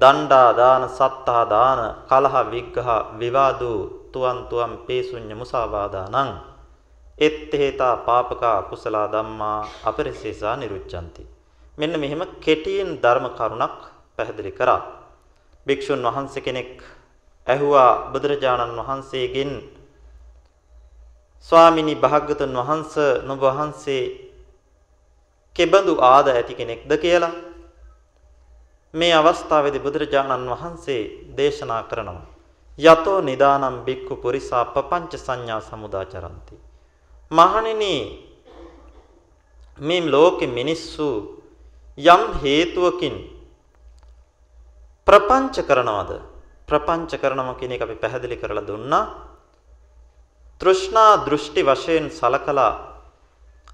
දණ්ඩා 0.00 0.56
දාන 0.56 0.88
සත්තා 0.88 1.44
දාන 1.50 1.80
කලහ 2.08 2.36
විග්ඝහ 2.50 2.90
විවාදෝ 3.18 3.80
තුවන් 4.12 4.38
තුවම් 4.46 4.72
පේසුඤ්ඤ 4.86 5.34
මුසාවාදානං. 5.34 6.30
එත්තේතා 7.18 7.96
පාපකා 7.98 8.62
කුසල 8.62 8.96
ධම්මා 9.12 9.68
අපරිසේසා 9.84 10.56
නිරුච්ඡanti. 10.56 11.22
මෙන්න 11.78 12.00
මෙහෙම 12.00 12.22
කෙටියෙන් 12.40 12.90
ධර්ම 13.02 13.26
කරුණක් 13.30 13.78
පැහැදිලි 14.16 14.52
කරා. 14.52 14.80
භික්ෂුන් 15.66 16.02
වහන්සේ 16.02 16.42
කෙනෙක් 16.42 16.82
ඇහුවා 17.46 18.12
බුදුරජාණන් 18.12 18.78
වහන්සේගෙන් 18.78 19.52
ස්වාමිනී 21.46 21.96
භාග්‍යතුන් 21.96 22.52
වහන්ස 22.54 22.92
නුඹ 23.24 23.42
වහන්සේ 23.42 24.02
කෙබඳු 25.56 25.94
ආද 26.02 26.26
ඇති 26.28 26.54
කෙනෙක්ද 26.54 26.92
කියලා? 26.96 27.34
මේ 28.94 29.12
අවස්ථාවේදී 29.12 29.84
බුදුරජාණන් 29.86 30.52
වහන්සේ 30.52 31.02
දේශනා 31.36 31.82
කරනවා 31.82 32.32
යතෝ 32.78 33.20
නිදානම් 33.20 33.84
බික්කු 33.84 34.16
පුරිසා 34.16 34.64
පపంచ 34.66 35.12
සංඥා 35.16 35.60
සමුදාචරಂತಿ. 35.60 36.54
මහණෙනි 37.30 37.94
මේ 39.78 40.00
ලෝකෙ 40.06 40.46
මිනිස්සු 40.48 41.08
යම් 41.98 42.22
හේතුවකින් 42.42 43.14
ප්‍රපංච 45.06 45.56
කරනවද? 45.60 46.31
ප්‍රපංච 46.72 47.20
කරනවා 47.20 47.58
කියන 47.60 47.72
එක 47.72 47.82
අපි 47.82 47.96
පැහැදිලි 47.96 48.36
කරලා 48.36 48.64
දුන්නා 48.64 49.04
තෘෂ්ණා 50.60 51.12
දෘෂ්ටි 51.26 51.62
වශයෙන් 51.64 52.04
සලකලා 52.10 52.72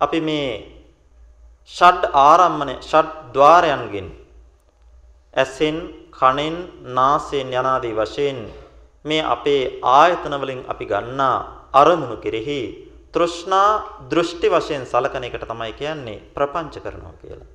අපි 0.00 0.20
මේ 0.20 0.52
ෂඩ් 1.70 2.02
ආරම්මන 2.20 2.70
ෂඩ් 2.80 3.08
ద్వාරයන්ගෙන් 3.34 4.08
ඇසෙන් 5.34 5.76
කනෙන් 6.12 6.56
නාසයෙන් 6.90 7.52
යනාදී 7.52 7.94
වශයෙන් 7.94 8.38
මේ 9.04 9.22
අපේ 9.26 9.62
ආයතන 9.92 10.34
වලින් 10.34 10.60
අපි 10.66 10.84
ගන්නා 10.86 11.36
අරමුණු 11.74 12.16
කෙරෙහි 12.16 12.60
තෘෂ්ණා 13.14 13.70
දෘෂ්ටි 14.10 14.48
වශයෙන් 14.48 14.84
සලකන 14.84 15.24
එකට 15.24 15.44
තමයි 15.44 15.72
කියන්නේ 15.74 16.22
ප්‍රපංච 16.34 16.74
කරනවා 16.78 17.14
කියලා. 17.14 17.48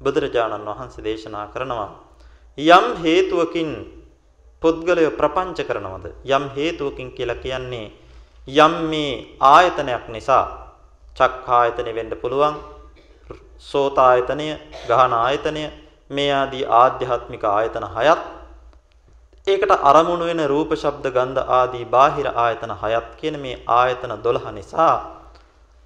බුදුරජාණන් 0.00 0.68
වහන්සේ 0.68 1.04
දේශනා 1.04 1.46
කරනවා 1.48 1.90
යම් 2.58 2.86
හේතුවකින් 2.98 3.70
පුද්ගලය 4.62 5.10
ප්‍රපංච 5.18 5.58
කරනවද? 5.68 6.06
යම් 6.26 6.44
හේතුවකින් 6.56 7.10
කියලා 7.16 7.42
කියන්නේ 7.44 7.92
යම් 8.48 8.74
මේ 8.90 9.12
ආයතනයක් 9.40 10.08
නිසා. 10.08 10.44
චක්ඛායතනෙ 11.16 11.92
වෙන්න 11.94 12.12
පුළුවන් 12.22 12.56
සෝතායතනය 13.60 14.48
ගහන 14.88 15.12
ආයතනය 15.14 15.64
මේ 16.10 16.30
ආදී 16.32 16.64
ආධ්‍යාත්මික 16.80 17.44
ආයතන 17.46 17.86
හයත්. 17.96 18.22
ඒකට 19.46 19.72
අරමුණු 19.82 20.24
වෙන 20.26 20.42
රූප 20.46 20.70
ශබ්ද 20.74 21.06
ගන්ධ 21.16 21.50
ආදී 21.50 21.84
බාහිර 21.86 22.28
ආයතන 22.36 22.72
හයත් 22.82 23.08
කියන 23.20 23.36
මේ 23.40 23.62
ආයතන 23.80 24.12
12 24.22 24.52
නිසා 24.52 24.94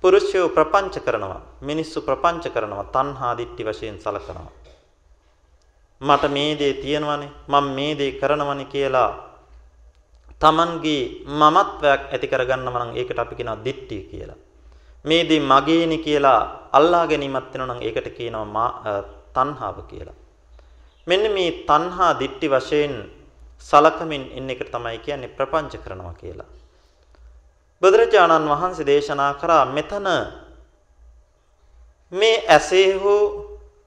පුරුෂයෝ 0.05 0.49
ප්‍රපංච 0.49 1.05
කරනවා 1.07 1.41
මිනිස්සු 1.63 2.01
ප්‍රපංච 2.01 2.45
කරනවා 2.55 2.85
තණ්හා 2.95 3.33
දිට්ටි 3.39 3.65
වශයෙන් 3.65 3.99
සලකනවා. 3.99 4.60
මට 6.01 6.25
මේ 6.29 6.59
දේ 6.59 6.75
තියෙනවනේ 6.75 7.31
මම 7.49 7.67
මේ 7.77 7.99
දේ 7.99 8.13
කරනවනේ 8.13 8.65
කියලා 8.67 9.11
Tamanගේ 10.39 11.03
මමත්වයක් 11.31 12.03
ඇති 12.09 12.27
කරගන්නව 12.27 12.77
නම් 12.77 12.93
ඒකට 12.97 13.19
අපි 13.19 13.35
කියනවා 13.35 13.65
දිට්ඨිය 13.65 14.03
කියලා. 14.11 14.39
මේ 15.05 15.29
දේ 15.29 15.41
මගේනි 15.43 15.99
කියලා 15.99 16.41
අල්ලා 16.73 17.05
ගැනීමක් 17.07 17.47
වෙනවා 17.53 17.69
නම් 17.69 17.83
ඒකට 17.83 18.09
කියනවා 18.17 18.69
තණ්හාව 19.35 19.77
කියලා. 19.91 20.17
මෙන්න 21.07 21.25
මේ 21.33 21.51
තණ්හා 21.69 22.13
දිට්ඨි 22.21 22.49
වශයෙන් 22.49 22.95
සලකමින් 23.63 24.25
ඉන්න 24.39 24.51
එක 24.51 24.63
තමයි 24.67 24.99
කියන්නේ 24.99 25.35
ප්‍රපංච 25.37 25.73
කරනවා 25.77 26.15
කියලා. 26.15 26.49
බුදුරජාණන් 27.83 28.49
වහන්සේ 28.49 28.87
දේශනා 28.87 29.33
කරා 29.35 29.65
මෙතන 29.67 30.09
මේ 32.13 32.37
ඇසේ 32.49 32.89
හෝ 32.95 33.25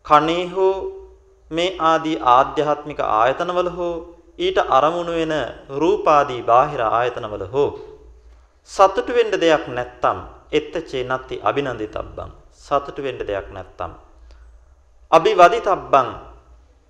කනේ 0.06 0.46
හෝ 0.48 1.03
මේ 1.52 1.70
ආදී 1.82 2.18
ආධ්‍යාත්මික 2.36 3.00
ආයතනවල 3.12 3.70
හෝ 3.70 3.96
ඊට 4.40 4.60
අරමුණු 4.70 5.14
වෙන 5.14 5.34
රූපාදී 5.80 6.42
බාහිර 6.44 6.82
ආයතනවල 6.90 7.46
හෝ 7.52 7.70
සතුටු 8.70 9.12
වෙන්න 9.14 9.34
දෙයක් 9.36 9.68
නැත්තම් 9.70 10.20
එත්තචේ 10.52 11.04
නැති 11.04 11.42
අභිනන්දිතබ්බං. 11.42 12.30
සතුටු 12.56 13.02
වෙන්න 13.04 13.20
දෙයක් 13.20 13.48
නැත්තම්. 13.50 13.92
අභිවදිතබ්බං. 15.12 16.08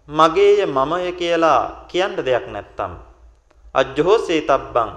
මගේය 0.10 0.66
මමය 0.68 1.12
කියලා 1.14 1.88
කියන්න 1.88 2.16
දෙයක් 2.20 2.46
නැත්තම්. 2.48 2.92
අජ්ජෝසේ 3.76 4.42
තබ්බං 4.42 4.92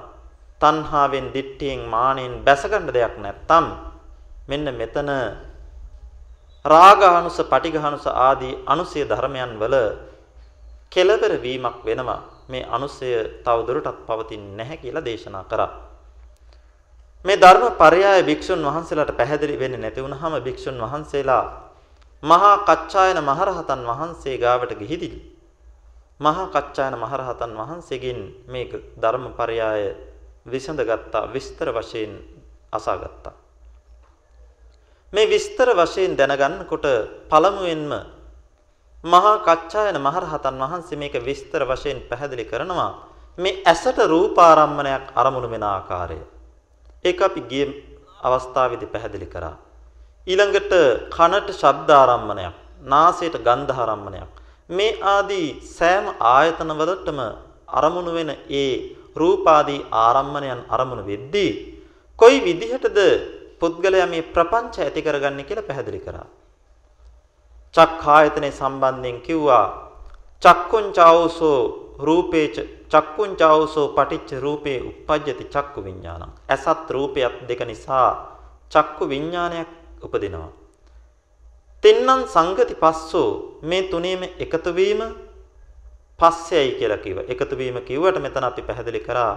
තණ්හාවෙන් 0.60 1.32
දිට්ඨියෙන් 1.34 1.80
මානෙන් 1.86 2.44
බැසගන්න 2.44 2.88
දෙයක් 2.88 3.14
නැත්තම් 3.16 3.64
මෙන්න 4.48 4.66
මෙතන 4.72 5.10
රාගානුස 6.66 7.38
පටිඝානුස 7.44 8.06
ආදී 8.18 8.54
අනුසය 8.66 9.00
ධර්මයන් 9.04 9.52
වල 9.56 9.76
කෙලවර 10.92 11.32
වීමක් 11.38 11.78
වෙනවා 11.82 12.20
මේ 12.48 12.68
අනුසය 12.68 13.10
තව 13.42 13.58
දුරටත් 13.62 13.98
පවතින්නේ 14.04 14.56
නැහැ 14.56 14.76
කියලා 14.76 15.04
දේශනා 15.04 15.44
කරා 15.44 15.70
මේ 17.24 17.36
ධර්ම 17.36 17.64
පරයය 17.74 18.22
භික්ෂුන් 18.22 18.60
වහන්සේලාට 18.62 19.12
පැහැදිලි 19.12 19.56
වෙන්නේ 19.56 19.80
නැති 19.80 20.00
වුනහම 20.00 20.34
භික්ෂුන් 20.40 20.76
වහන්සේලා 20.78 21.44
මහා 22.22 22.56
කච්චායන 22.60 23.18
මහරහතන් 23.20 23.80
වහන්සේ 23.84 24.38
ගාවට 24.38 24.72
ගිහිදිලි. 24.74 25.18
මහා 26.20 26.46
කච්චායන 26.48 26.94
මහරහතන් 26.94 27.52
වහන්සේගෙන් 27.52 28.20
මේ 28.46 28.64
ධර්මපරයය 28.96 29.60
විසඳගත්තා 30.46 31.28
විස්තර 31.28 31.68
වශයෙන් 31.70 32.12
අසාගත්තා. 32.72 33.34
මේ 35.12 35.26
විස්තර 35.26 35.68
වශයෙන් 35.72 36.16
දැනගන්නකොට 36.16 36.86
පළමුවෙන්ම 37.30 37.92
මහා 39.04 39.34
කච්චායන 39.40 39.98
මහරහතන් 39.98 40.56
වහන්සේ 40.62 40.98
මේක 40.98 41.14
විස්තර 41.20 41.62
වශයෙන් 41.64 41.98
පැහැදිලි 42.08 42.44
කරනවා 42.44 42.92
මේ 43.38 43.60
ඇසට 43.64 43.98
රූපාරම්මණයක් 44.04 45.04
අරමුණු 45.14 45.48
වෙන 45.48 45.64
ආකාරය. 45.64 46.18
ඒක 47.04 47.18
අපි 47.22 47.40
ගිය 47.42 47.64
අවස්ථාවේදී 48.20 48.88
පැහැදිලි 48.88 49.26
කරා. 49.26 49.56
ඊළඟට 50.26 50.72
කනට 51.08 51.48
ශබ්ද 51.52 51.90
ආරම්මණයක්, 51.92 52.54
නාසයට 52.84 53.36
ගන්ධ 53.38 53.72
ආරම්මණයක්. 53.76 54.30
මේ 54.70 54.98
ආදී 55.06 55.48
සෑම 55.68 56.06
ආයතන 56.28 56.70
වලටම 56.72 57.20
අරමුණු 57.70 58.10
වෙන 58.12 58.30
ඒ 58.52 58.72
රූපාදී 59.16 59.86
ආරම්මණයන් 59.96 60.60
අරමුණු 60.68 61.04
වෙද්දී 61.04 61.50
කොයි 62.18 62.38
විදිහටද 62.40 62.98
පුද්ගලයා 63.60 64.06
මේ 64.06 64.22
ප්‍රපංච 64.34 64.74
ඇති 64.78 65.02
කරගන්නේ 65.02 65.48
කියලා 65.48 65.68
පැහැදිලි 65.68 66.00
කරා. 66.00 66.26
චක්ඛායතනේ 67.74 68.52
සම්බන්ධයෙන් 68.52 69.20
කිව්වා 69.20 69.66
චක්කුංචාවසෝ 70.42 71.60
රූපේච 71.98 72.56
චක්කුංචාවසෝ 72.88 73.86
පටිච්ච 73.88 74.40
රූපේ 74.40 74.78
uppajjati 74.82 75.44
චක්කු 75.46 75.84
විඥානං. 75.84 76.32
ඇසත් 76.48 76.90
රූපයත් 76.90 77.36
දෙක 77.48 77.60
නිසා 77.66 78.08
චක්කු 78.72 79.08
විඥානයක් 79.08 79.68
උපදිනවා. 80.02 80.50
තින්නම් 81.82 82.22
සංගති 82.26 82.74
පස්සෝ 82.74 83.30
මේ 83.62 83.82
තුනේම 83.82 84.22
එකතු 84.38 84.70
වීම 84.74 85.00
පස්සයයි 86.20 86.72
කියලා 86.78 87.04
කිව්වා. 87.04 87.28
එකතු 87.28 87.54
වීම 87.58 87.76
කිව්වට 87.80 88.18
මෙතන 88.18 88.44
අපි 88.44 88.62
පැහැදිලි 88.62 89.00
කරා 89.00 89.32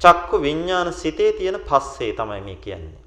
චක්කු 0.00 0.36
විඥාන 0.42 0.92
සිතේ 0.92 1.32
තියෙන 1.32 1.58
පස්සේ 1.60 2.12
තමයි 2.12 2.40
මේ 2.40 2.56
කියන්නේ. 2.56 3.01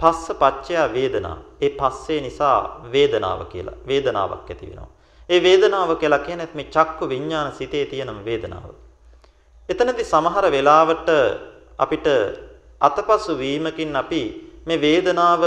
පස්ස 0.00 0.26
පච්චය 0.40 0.74
වේදනා. 0.92 1.36
ඒ 1.60 1.70
පස්සේ 1.70 2.20
නිසා 2.20 2.58
වේදනාව 2.92 3.40
කියලා. 3.46 3.76
වේදනාවක් 3.86 4.50
ඇති 4.50 4.66
වෙනවා. 4.66 4.90
ඒ 5.28 5.40
වේදනාව 5.42 5.90
කියලා 5.96 6.18
කියන්නේ 6.18 6.48
මේ 6.54 6.66
චක්කු 6.66 7.08
විඥාන 7.08 7.52
සිතේ 7.52 7.84
තියෙන 7.86 8.24
වේදනාව. 8.24 8.66
එතනදී 9.68 10.04
සමහර 10.04 10.46
වෙලාවට 10.50 11.08
අපිට 11.78 12.06
අතපසු 12.80 13.38
වීමකින් 13.38 13.96
අපි 13.96 14.22
මේ 14.66 14.80
වේදනාව 14.80 15.42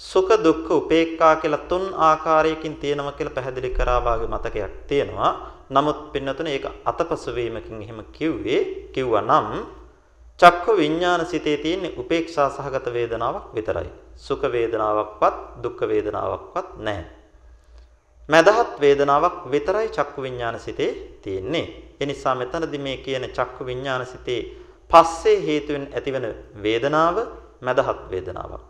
සුඛ 0.00 0.32
දුක්ඛ 0.44 0.70
උපේක්ඛා 0.72 1.34
කියලා 1.36 1.66
තුන් 1.68 1.84
ආකාරයකින් 2.00 2.76
තියෙනවා 2.76 3.12
කියලා 3.12 3.34
පැහැදිලි 3.34 3.70
කරා 3.70 4.00
වාගේ 4.04 4.26
මතකයක් 4.26 4.72
තියෙනවා. 4.86 5.32
නමුත් 5.70 6.12
පින්නතුනේ 6.12 6.54
ඒක 6.54 6.66
අතපසු 6.84 7.34
වීමකින් 7.34 7.82
එහෙම 7.82 8.00
කිව්වේ 8.12 8.60
කිව්වා 8.94 9.22
නම් 9.22 9.48
චක්ක 10.42 10.76
විඥාන 10.76 11.26
සිතේ 11.26 11.56
තියෙන 11.56 11.92
උපේක්ෂා 11.96 12.50
සහගත 12.50 12.86
වේදනාවක් 12.92 13.54
විතරයි. 13.54 13.90
සුඛ 14.16 14.46
වේදනාවක්වත් 14.52 15.36
දුක්ඛ 15.62 15.88
වේදනාවක්වත් 15.88 16.68
නැහැ. 16.78 17.04
මදහත් 18.28 18.80
වේදනාවක් 18.80 19.36
විතරයි 19.50 19.88
චක්කු 19.88 20.22
විඥාන 20.22 20.60
සිතේ 20.60 21.18
තියෙන්නේ. 21.22 21.66
ඒ 22.00 22.06
නිසා 22.06 22.34
මෙතනදී 22.34 22.78
මේ 22.78 22.96
කියන 22.96 23.24
චක්කු 23.30 23.66
විඥාන 23.66 24.06
සිතේ 24.06 24.40
පස්සේ 24.90 25.38
හේතුවෙන් 25.46 25.86
ඇතිවන 25.94 26.26
වේදනාව 26.62 27.16
මදහත් 27.60 28.10
වේදනාවක්. 28.10 28.62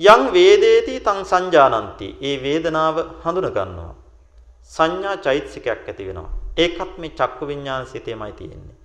යං 0.00 0.22
වේදේති 0.32 1.00
තං 1.00 1.24
සංජානಂತಿ. 1.24 2.16
ඒ 2.20 2.36
වේදනාව 2.42 2.96
හඳුන 3.24 3.52
ගන්නවා. 3.52 3.94
සංඥා 4.70 5.16
චෛතසිකයක් 5.16 5.88
ඇති 5.88 6.06
වෙනවා. 6.06 6.30
ඒකත් 6.56 6.98
මේ 6.98 7.10
චක්කු 7.10 7.46
විඥාන 7.46 7.86
සිතේමයි 7.86 8.32
තියෙන්නේ. 8.32 8.79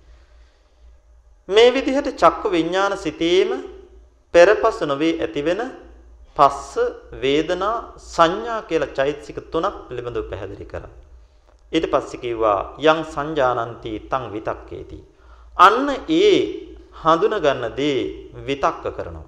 මේ 1.48 1.70
විදිහට 1.70 2.08
චක්කු 2.12 2.50
විඥාන 2.50 2.98
සිතේම 2.98 3.50
පෙරපස 4.34 4.80
නොවේ 4.82 5.18
ඇතිවෙන 5.20 5.60
පස්ස 6.36 6.72
වේදනා 7.22 7.76
සංඥා 7.96 8.62
කියලා 8.62 8.94
චෛතසික 8.98 9.38
තුනක් 9.52 9.76
පිළිබඳව 9.88 10.26
පැහැදිලි 10.30 10.66
කරා. 10.66 10.90
ඊට 11.72 11.86
පස්සේ 11.86 12.20
කිව්වා 12.20 12.58
යං 12.80 13.00
සංජානಂತಿ 13.06 13.92
තං 14.10 14.24
විතක්කේති. 14.34 14.98
අන්න 15.56 15.88
ඒ 16.10 16.34
හඳුන 17.02 17.38
ගන්න 17.38 17.64
දේ 17.78 18.00
විතක්ක 18.46 18.84
කරනවා. 18.96 19.26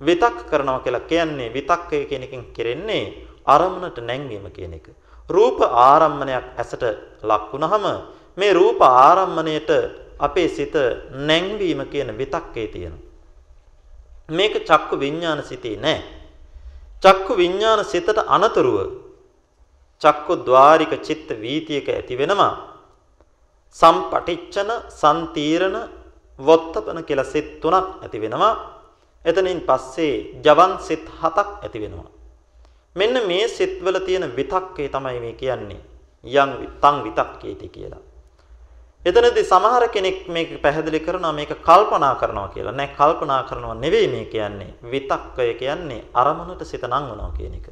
විතක් 0.00 0.36
කරනවා 0.50 0.80
කියලා 0.80 1.08
කියන්නේ 1.10 1.54
විතක්කය 1.54 2.04
කියන 2.06 2.22
එකෙන් 2.22 2.44
කෙරෙන්නේ 2.52 3.04
අරමුණට 3.46 3.98
නැංවීම 4.00 4.50
කියන 4.50 4.74
එක. 4.74 4.86
රූප 5.28 5.58
ආරම්මණයක් 5.62 6.46
ඇසට 6.58 6.82
ලක් 7.22 7.52
වුනහම 7.52 7.84
මේ 8.36 8.52
රූප 8.52 8.80
ආරම්මණයට 8.82 9.70
අපේ 10.26 10.48
සිත 10.48 10.74
නැංවීම 11.28 11.80
කියන 11.92 12.10
විතක්කේ 12.18 12.66
තියෙනවා. 12.66 13.06
මේක 14.28 14.54
චක්කු 14.68 14.94
විඥාන 14.98 15.42
සිතේ 15.42 15.76
නෑ. 15.76 16.02
චක්කු 17.02 17.36
විඥාන 17.36 17.84
සිතට 17.84 18.18
අනතුරුව 18.26 18.78
චක්කු 20.02 20.32
ద్వාරික 20.46 20.92
චිත්ත 21.02 21.28
වීතියක 21.42 21.88
ඇති 21.88 22.18
වෙනවා. 22.18 22.54
සම්පටිච්චන, 23.76 24.70
සම්තීරණ, 24.90 25.76
වොත්තපන 26.38 26.98
කියලා 27.04 27.24
සිත් 27.24 27.60
තුනක් 27.60 28.02
ඇති 28.02 28.18
වෙනවා. 28.20 28.54
එතනින් 29.24 29.60
පස්සේ 29.60 30.14
ජවන් 30.44 30.72
සිත් 30.80 31.04
හතක් 31.20 31.48
ඇති 31.64 31.78
වෙනවා. 31.80 32.08
මෙන්න 32.96 33.16
මේ 33.26 33.48
සිත්වල 33.48 33.96
තියෙන 34.06 34.26
විතක්කේ 34.36 34.88
තමයි 34.88 35.20
මේ 35.20 35.32
කියන්නේ. 35.32 35.82
යම් 36.24 36.50
තං 36.82 36.96
විතක්කේති 37.04 37.68
කියලා. 37.68 38.02
එතනදී 39.04 39.44
සමහර 39.44 39.88
කෙනෙක් 39.90 40.28
මේක 40.28 40.62
පැහැදිලි 40.62 41.00
කරනවා 41.00 41.32
මේක 41.32 41.50
කල්පනා 41.60 42.14
කරනවා 42.14 42.48
කියලා. 42.48 42.72
නෑ 42.72 42.94
කල්පනා 42.94 43.42
කරනවා 43.42 43.74
නෙවෙයි 43.74 44.08
මේ 44.08 44.24
කියන්නේ. 44.24 44.74
විතක්කය 44.84 45.54
කියන්නේ 45.54 46.04
අරමුණට 46.14 46.62
සිත 46.64 46.82
නංවනවා 46.82 47.34
කියන 47.36 47.54
එක. 47.54 47.66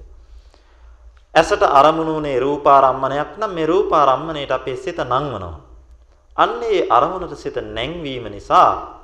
ඇසට 1.34 1.62
අරමුණුනේ 1.62 2.40
රූපාරම්මණයක් 2.40 3.38
නම් 3.38 3.52
මේ 3.54 3.66
රූපාරම්මණයට 3.66 4.50
අපේ 4.50 4.76
සිත 4.76 4.98
නංවනවා. 4.98 5.60
අන්න 6.36 6.62
ඒ 6.62 6.86
අරමුණට 6.90 7.38
සිත 7.38 7.56
නැංවීම 7.56 8.26
නිසා 8.26 8.98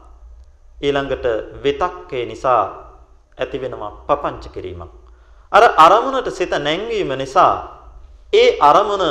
ඊළඟට 0.82 1.26
විතක්කේ 1.62 2.26
නිසා 2.26 2.62
ඇති 3.38 3.60
වෙනවා 3.60 4.02
පපංච 4.06 4.50
කිරීමක්. 4.50 4.90
අර 5.52 5.64
අරමුණට 5.78 6.30
සිත 6.34 6.50
නැංවීම 6.50 7.14
නිසා 7.14 7.54
ඒ 8.32 8.58
අරමුණ 8.60 9.04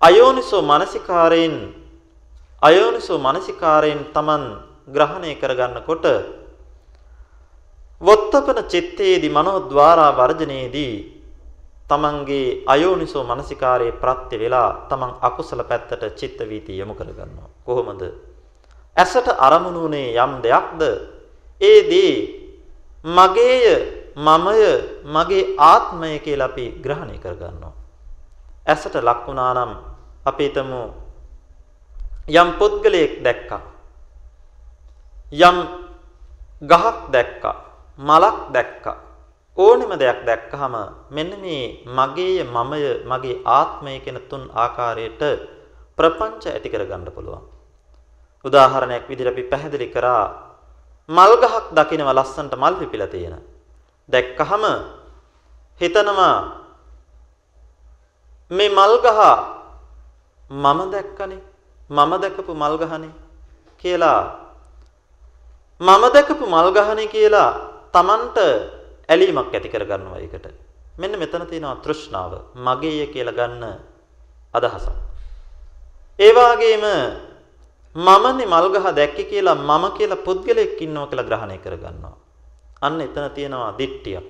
අයෝනිසෝ 0.00 0.62
මානසිකාරයෙන් 0.62 1.83
අයෝනිසෝ 2.68 3.18
මානසිකාරයෙන් 3.18 4.02
Taman 4.14 4.44
ග්‍රහණය 4.88 5.34
කරගන්නකොට 5.40 6.04
වොත්තපන 8.00 8.58
චිත්තේදී 8.72 9.30
මනෝද්වාරා 9.30 10.12
වර්ජනයේදී 10.12 10.94
තමන්ගේ 11.88 12.62
අයෝනිසෝ 12.66 13.24
මනසිකාරයේ 13.24 13.98
ප්‍රත්‍ය 14.02 14.36
වෙලා 14.38 14.68
තමන් 14.88 15.12
අකුසල 15.20 15.62
පැත්තට 15.62 16.04
චිත්ත 16.16 16.38
වීති 16.40 16.78
යොමු 16.78 16.94
කරගන්නවා. 16.94 17.48
කොහොමද? 17.64 18.02
ඇසට 18.96 19.28
අරමුණුනේ 19.38 20.16
යම් 20.16 20.32
දෙයක්ද? 20.42 20.82
ඒ 21.60 21.80
දේ 21.90 22.14
මගේය 23.04 23.64
මමය 24.16 24.60
මගේ 25.06 25.44
ආත්මය 25.60 26.18
කියලා 26.18 26.48
අපි 26.48 26.64
ග්‍රහණය 26.84 27.16
කරගන්නවා. 27.18 27.72
ඇසට 28.66 28.94
ලක් 28.96 29.20
වුණා 29.26 29.52
නම් 29.54 29.72
අපි 30.26 30.44
හිතමු 30.44 31.03
යම් 32.24 32.48
පුද්ගලයෙක් 32.58 33.20
දැක්කා. 33.20 33.62
යම් 35.30 35.56
ගහක් 36.62 36.96
දැක්කා. 37.12 37.56
මලක් 37.98 38.38
දැක්කා. 38.52 38.96
ඕනෙම 39.56 39.92
දෙයක් 39.98 40.24
දැක්කහම 40.24 40.74
මෙන්න 41.10 41.30
මේ 41.40 41.84
මගේය 41.86 42.42
මමය 42.44 43.04
මගේ 43.04 43.42
ආත්මය 43.44 44.00
කියන 44.00 44.18
තුන් 44.28 44.50
ආකාරයට 44.50 45.22
ප්‍රපංච 45.98 46.44
ඇති 46.48 46.68
කරගන්න 46.72 47.12
පුළුවන්. 47.12 47.44
උදාහරණයක් 48.44 49.04
විදිහට 49.08 49.30
අපි 49.30 49.42
පැහැදිලි 49.44 49.88
කරා 49.94 50.24
මල් 51.08 51.32
ගහක් 51.36 51.76
දකින්නව 51.76 52.08
ලස්සන්ට 52.08 52.54
මල් 52.56 52.74
පිපිලා 52.80 53.12
තියෙන. 53.12 53.36
දැක්කහම 54.08 54.64
හිතනවා 55.80 56.36
මේ 58.50 58.68
මල් 58.68 58.94
ගහ 59.04 59.20
මම 60.50 60.78
දැක්කනේ 60.90 61.53
මම 61.90 62.12
දැකපු 62.22 62.54
මල් 62.54 62.76
ගහනේ 62.78 63.12
කියලා 63.82 64.20
මම 65.80 66.04
දැකපු 66.14 66.44
මල් 66.46 66.68
ගහනේ 66.72 67.08
කියලා 67.08 67.50
Tamanට 67.92 68.36
ඇලීමක් 69.08 69.54
ඇති 69.54 69.68
කරගන්නවා 69.68 70.18
ඒකට. 70.18 70.46
මෙන්න 70.98 71.18
මෙතන 71.18 71.46
තියෙනවා 71.46 71.82
තෘෂ්ණාව. 71.84 72.32
මගේය 72.56 73.06
කියලා 73.06 73.34
ගන්න 73.34 73.64
අදහසක්. 74.54 74.88
ඒ 76.18 76.32
වගේම 76.32 76.84
මමනේ 77.96 78.46
මල්ගහ 78.46 78.86
දැක්කේ 78.94 79.24
කියලා 79.24 79.54
මම 79.54 79.84
කියලා 79.96 80.24
පුද්ගලයෙක් 80.26 80.80
ඉන්නවා 80.80 81.06
කියලා 81.06 81.28
ග්‍රහණය 81.28 81.58
කරගන්නවා. 81.58 82.16
අන්න 82.82 83.00
එතන 83.00 83.30
තියෙනවා 83.34 83.76
දිට්ඨිය. 83.78 84.20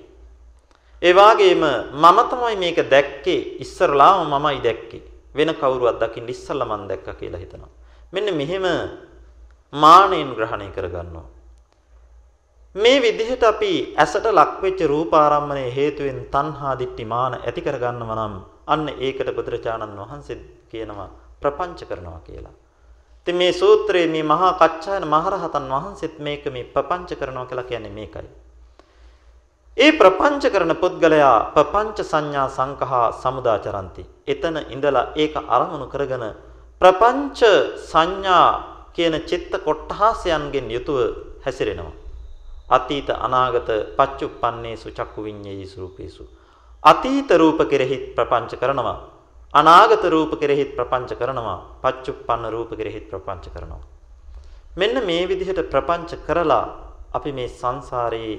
ඒ 1.01 1.13
වගේම 1.13 1.63
මම 1.93 2.17
තමයි 2.29 2.55
මේක 2.57 2.77
දැක්කේ 2.89 3.39
ඉස්සරලාම 3.63 4.27
මමයි 4.27 4.59
දැක්කේ. 4.63 5.03
වෙන 5.35 5.51
කවුරුවත් 5.53 5.99
දකින්න 6.01 6.29
ඉස්සල්ලා 6.29 6.67
මම 6.67 6.87
දැක්කා 6.89 7.13
කියලා 7.13 7.39
හිතනවා. 7.39 7.71
මෙන්න 8.13 8.27
මෙහෙම 8.33 8.65
මානෙන් 9.73 10.29
ග්‍රහණය 10.35 10.67
කරගන්නවා. 10.71 11.27
මේ 12.75 13.01
විදිහට 13.01 13.43
අපි 13.43 13.71
ඇසට 13.97 14.25
ලක්වෙච්ච 14.31 14.79
රූපාරම්මණය 14.85 15.65
හේතුවෙන් 15.75 16.19
තණ්හා 16.27 16.73
දිට්ඨි 16.79 17.05
මාන 17.05 17.33
ඇති 17.37 17.61
කරගන්නවා 17.61 18.17
නම් 18.17 18.35
අන්න 18.67 18.87
ඒකට 18.97 19.29
බුදුරජාණන් 19.37 19.99
වහන්සේ 20.01 20.37
කියනවා 20.71 21.09
ප්‍රපංච 21.41 21.79
කරනවා 21.89 22.19
කියලා. 22.19 22.55
ඉතින් 23.19 23.35
මේ 23.35 23.51
සූත්‍රයේ 23.53 24.07
මේ 24.07 24.23
මහා 24.23 24.51
කච්චායන 24.53 25.05
මහරහතන් 25.07 25.69
වහන්සේත් 25.69 26.19
මේක 26.19 26.45
මේ 26.47 26.65
ප්‍රපංච 26.65 27.09
කරනවා 27.15 27.45
කියලා 27.45 27.63
කියන්නේ 27.63 27.91
මේකයි. 27.91 28.29
ඒ 29.77 29.91
ප්‍රපංච 29.93 30.43
කරන 30.47 30.73
පුද්ගලයා 30.75 31.35
ප්‍රපංච 31.51 31.97
සංඥා 32.03 32.47
සංකහා 32.49 33.05
සමුදාචරಂತಿ. 33.15 34.03
එතන 34.25 34.57
ඉඳලා 34.69 35.11
ඒක 35.15 35.35
අරමුණු 35.47 35.87
කරගෙන 35.87 36.25
ප්‍රපංච 36.81 37.39
සංඥා 37.83 38.47
කියන 38.93 39.15
චිත්ත 39.23 39.53
කොට්ටහසයන්ගෙන් 39.59 40.67
යුතුව 40.69 40.97
හැසිරෙනවා. 41.43 42.05
අතීත 42.67 43.09
අනාගත 43.09 43.69
පච්චුප්පන්නේසු 43.95 44.89
චක්කු 44.91 45.21
විඤ්ඤේයසු 45.21 45.77
රූපේසු 45.77 46.23
අතීත 46.83 47.29
රූප 47.31 47.59
කෙරෙහිත් 47.63 48.15
ප්‍රපංච 48.15 48.57
කරනවා 48.57 48.97
අනාගත 49.53 50.03
රූප 50.05 50.31
කෙරෙහිත් 50.35 50.71
ප්‍රපංච 50.75 51.11
කරනවා 51.13 51.59
පච්චුප්පන්න 51.83 52.49
රූප 52.49 52.71
කෙරෙහිත් 52.71 53.05
ප්‍රපංච 53.07 53.45
කරනවා 53.49 53.83
මෙන්න 54.75 54.97
මේ 55.05 55.23
විදිහට 55.25 55.61
ප්‍රපංච 55.69 56.11
කරලා 56.25 56.65
අපි 57.13 57.31
මේ 57.31 57.47
සංසාරයේ 57.51 58.35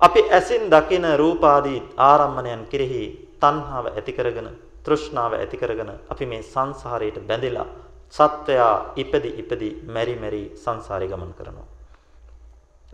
අපි 0.00 0.20
ඇසින් 0.30 0.64
දකින 0.68 1.06
රූපාදී 1.16 1.80
ආරම්මණයන් 2.04 2.62
කෙරෙහි 2.66 3.02
තණ්හාව 3.40 3.86
ඇති 3.88 4.12
කරගෙන 4.12 4.48
තෘෂ්ණාව 4.84 5.32
ඇති 5.34 5.56
කරගෙන 5.56 5.90
අපි 6.08 6.24
මේ 6.26 6.42
සංසාරයට 6.44 7.18
බැඳිලා 7.26 7.68
සත්වයා 8.14 8.74
ඉපදි 8.96 9.30
ඉපදි 9.42 9.68
මෙරි 9.86 10.14
මෙරි 10.16 10.42
සංසාරේ 10.56 11.08
ගමන් 11.08 11.32
කරනවා 11.32 11.68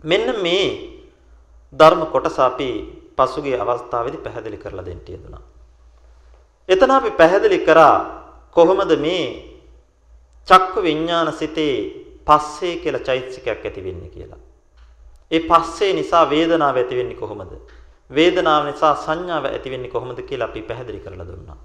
මෙන්න 0.03 0.27
මේ 0.37 0.67
ධර්ම 1.73 2.01
කොටස 2.07 2.37
අපි 2.39 2.69
පසුගිය 3.17 3.55
අවස්ථාවේදී 3.55 4.21
පැහැදිලි 4.21 4.57
කරලා 4.57 4.85
දෙන්න 4.85 5.01
යෙදුනා. 5.07 5.43
එතන 6.69 6.91
අපි 6.91 7.11
පැහැදිලි 7.11 7.59
කරා 7.59 7.97
කොහොමද 8.51 8.91
මේ 8.97 9.25
චක්ක 10.47 10.73
විඥාන 10.79 11.33
සිතේ 11.33 11.75
පස්සේ 12.27 12.75
කියලා 12.77 13.01
චෛතසිකයක් 13.01 13.47
ඇති 13.59 13.83
වෙන්නේ 13.83 14.09
කියලා. 14.09 14.44
ඒ 15.31 15.41
පස්සේ 15.41 15.93
නිසා 15.93 16.29
වේදනාව 16.29 16.77
ඇති 16.77 16.95
වෙන්නේ 16.95 17.17
කොහොමද? 17.17 17.51
වේදනාව 18.09 18.65
නිසා 18.65 18.95
සංඥාව 18.95 19.45
ඇති 19.45 19.71
වෙන්නේ 19.71 19.91
කොහොමද 19.91 20.21
කියලා 20.21 20.49
අපි 20.49 20.61
පැහැදිලි 20.61 20.99
කරලා 20.99 21.27
දුන්නා. 21.27 21.57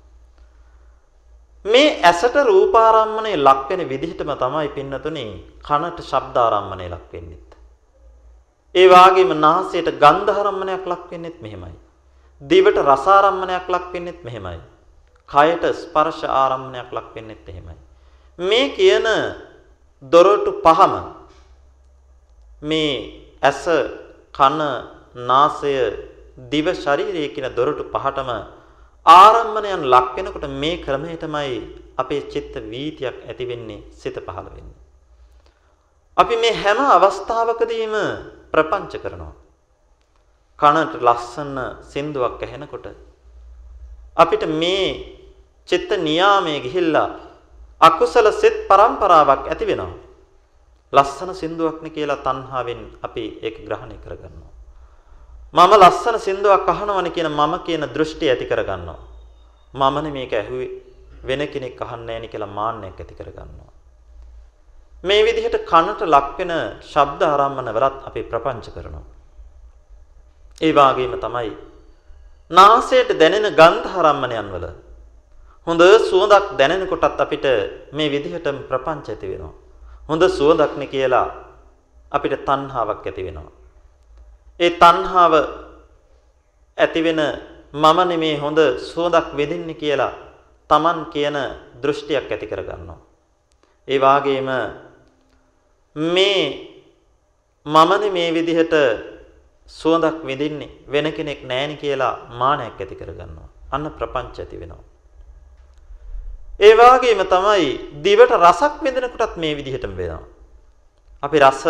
මේ 1.65 2.01
ඇසට 2.03 2.35
රූපාරම්මණය 2.47 3.37
ලක් 3.39 3.69
වෙන 3.71 3.89
විදිහටම 3.89 4.33
තමයි 4.37 4.69
පින්නතුනේ 4.69 5.31
කනට 5.61 5.99
ශබ්දාරම්මණය 6.03 6.89
ලක් 6.89 7.13
වෙන්නේ. 7.13 7.51
ඒ 8.75 8.89
වාගේම 8.89 9.33
නාසයට 9.37 9.89
ගන්ධාරම්මණයක් 9.99 10.85
ලක් 10.87 11.11
වෙන්නෙත් 11.11 11.39
මෙහෙමයි. 11.43 11.75
දිවට 12.43 12.77
රසාරම්මණයක් 12.81 13.69
ලක් 13.69 13.87
වෙන්නෙත් 13.93 14.21
මෙහෙමයි. 14.25 14.61
කයට 15.29 15.65
ස්පර්ශ 15.75 16.25
ආරම්මණයක් 16.25 16.93
ලක් 16.93 17.15
වෙන්නෙත් 17.15 17.49
එහෙමයි. 17.49 17.77
මේ 18.39 18.69
කියන 18.71 19.07
දොරටු 20.03 20.53
පහම 20.63 20.95
මේ 22.63 23.20
ඇස 23.43 23.63
කන 24.35 24.61
නාසය 25.27 25.75
දිව 26.51 26.67
ශරීරය 26.75 27.25
කියන 27.35 27.49
දොරටු 27.57 27.85
පහටම 27.87 28.31
ආරම්මණයන් 29.07 29.85
ලක් 29.87 30.17
වෙනකොට 30.17 30.47
මේ 30.55 30.77
ක්‍රමයටමයි 30.79 31.55
අපේ 31.97 32.23
චිත්ත 32.33 32.55
වීතියක් 32.65 33.17
ඇති 33.23 33.45
වෙන්නේ 33.47 33.85
සිත 33.93 34.17
පහළ 34.17 34.49
වෙන්නේ. 34.49 34.79
අපි 36.17 36.35
මේ 36.37 36.55
හැම 36.55 36.79
අවස්ථාවකදීම 36.89 37.95
ප්‍රපංච 38.53 38.93
කරනවා. 38.97 39.33
කනට 40.59 40.95
ලස්සන 41.01 41.57
සින්දුවක් 41.83 42.43
ඇහෙනකොට 42.43 42.87
අපිට 44.17 44.45
මේ 44.53 44.87
චිත්ත 45.69 45.91
නියාමයේ 45.99 46.61
ගිහිල්ලා 46.61 47.09
අකුසල 47.81 48.27
සිත් 48.33 48.57
පරම්පරාවක් 48.69 49.49
ඇති 49.49 49.65
වෙනවා. 49.65 50.10
ලස්සන 50.93 51.35
සින්දුවක්නේ 51.35 51.91
කියලා 51.91 52.17
තණ්හාවෙන් 52.19 52.81
අපි 53.03 53.25
ඒක 53.43 53.57
ග්‍රහණය 53.67 53.97
කරගන්නවා. 53.97 54.53
මම 55.55 55.73
ලස්සන 55.77 56.17
සින්දුවක් 56.19 56.69
අහනවනේ 56.69 57.11
කියන 57.11 57.29
මම 57.31 57.55
කියන 57.67 57.83
දෘෂ්ටි 57.87 58.31
ඇති 58.31 58.47
කරගන්නවා. 58.47 58.99
මමනේ 59.75 60.13
මේක 60.13 60.33
ඇහුවේ 60.33 60.71
වෙන 61.23 61.43
කෙනෙක් 61.49 61.81
අහන්නේ 61.81 62.07
නැහැ 62.09 62.29
කියලා 62.29 62.51
මාන්නයක් 62.51 62.99
ඇති 62.99 63.15
කරගන්නවා. 63.15 63.71
මේ 65.05 65.25
විදිහට 65.25 65.57
කනට 65.65 66.01
ලක්වෙන 66.07 66.53
ශබ්ද 66.83 67.23
ආරම්මන 67.25 67.69
වලත් 67.71 67.97
අපි 68.09 68.23
ප්‍රපංච 68.25 68.67
කරනවා. 68.69 69.07
ඒ 70.61 70.73
වාගේම 70.73 71.15
තමයි 71.17 71.51
නාසයට 72.51 73.11
දැනෙන 73.15 73.47
ගන්ධ 73.53 73.97
ආරම්මණයන් 73.97 74.49
වල 74.55 74.67
හොඳ 75.67 75.83
සුවඳක් 76.11 76.47
දැනෙනකොටත් 76.59 77.21
අපිට 77.21 77.47
මේ 77.93 78.13
විදිහටම 78.13 78.57
ප්‍රපංච 78.69 79.07
ඇති 79.09 79.27
වෙනවා. 79.33 79.55
හොඳ 80.11 80.23
සුවඳක්නේ 80.29 80.93
කියලා 80.95 81.27
අපිට 82.11 82.35
තණ්හාවක් 82.49 83.07
ඇති 83.07 83.23
වෙනවා. 83.27 83.53
ඒ 84.61 84.71
තණ්හාව 84.83 85.35
ඇති 86.79 87.01
වෙන 87.07 87.21
මම 87.75 87.99
නෙමේ 88.09 88.35
හොඳ 88.39 88.59
සුවඳක් 88.91 89.29
වෙදින්නේ 89.39 89.81
කියලා 89.83 90.13
Taman 90.71 90.99
කියන 91.13 91.37
දෘෂ්ටියක් 91.83 92.31
ඇති 92.31 92.47
කරගන්නවා. 92.47 92.99
ඒ 93.89 93.99
වාගේම 94.01 94.51
මේ 95.97 96.43
මමනේ 97.67 98.11
මේ 98.11 98.35
විදිහට 98.35 98.75
සුවඳක් 99.69 100.17
විඳින්නේ 100.27 100.71
වෙන 100.93 101.07
කෙනෙක් 101.13 101.41
නැහෙනි 101.45 101.77
කියලා 101.77 102.15
මානයක් 102.41 102.81
ඇති 102.81 103.01
කරගන්නවා. 103.01 103.49
අන්න 103.71 103.87
ප්‍රපංච 103.99 104.37
ඇති 104.39 104.61
වෙනවා. 104.61 104.90
ඒ 106.61 106.75
වගේම 106.75 107.21
තමයි 107.25 107.69
දිවට 108.03 108.33
රසක් 108.37 108.85
විඳිනකොටත් 108.85 109.37
මේ 109.37 109.57
විදිහටම 109.57 109.97
වෙනවා. 109.97 110.23
අපි 111.23 111.39
රස 111.39 111.63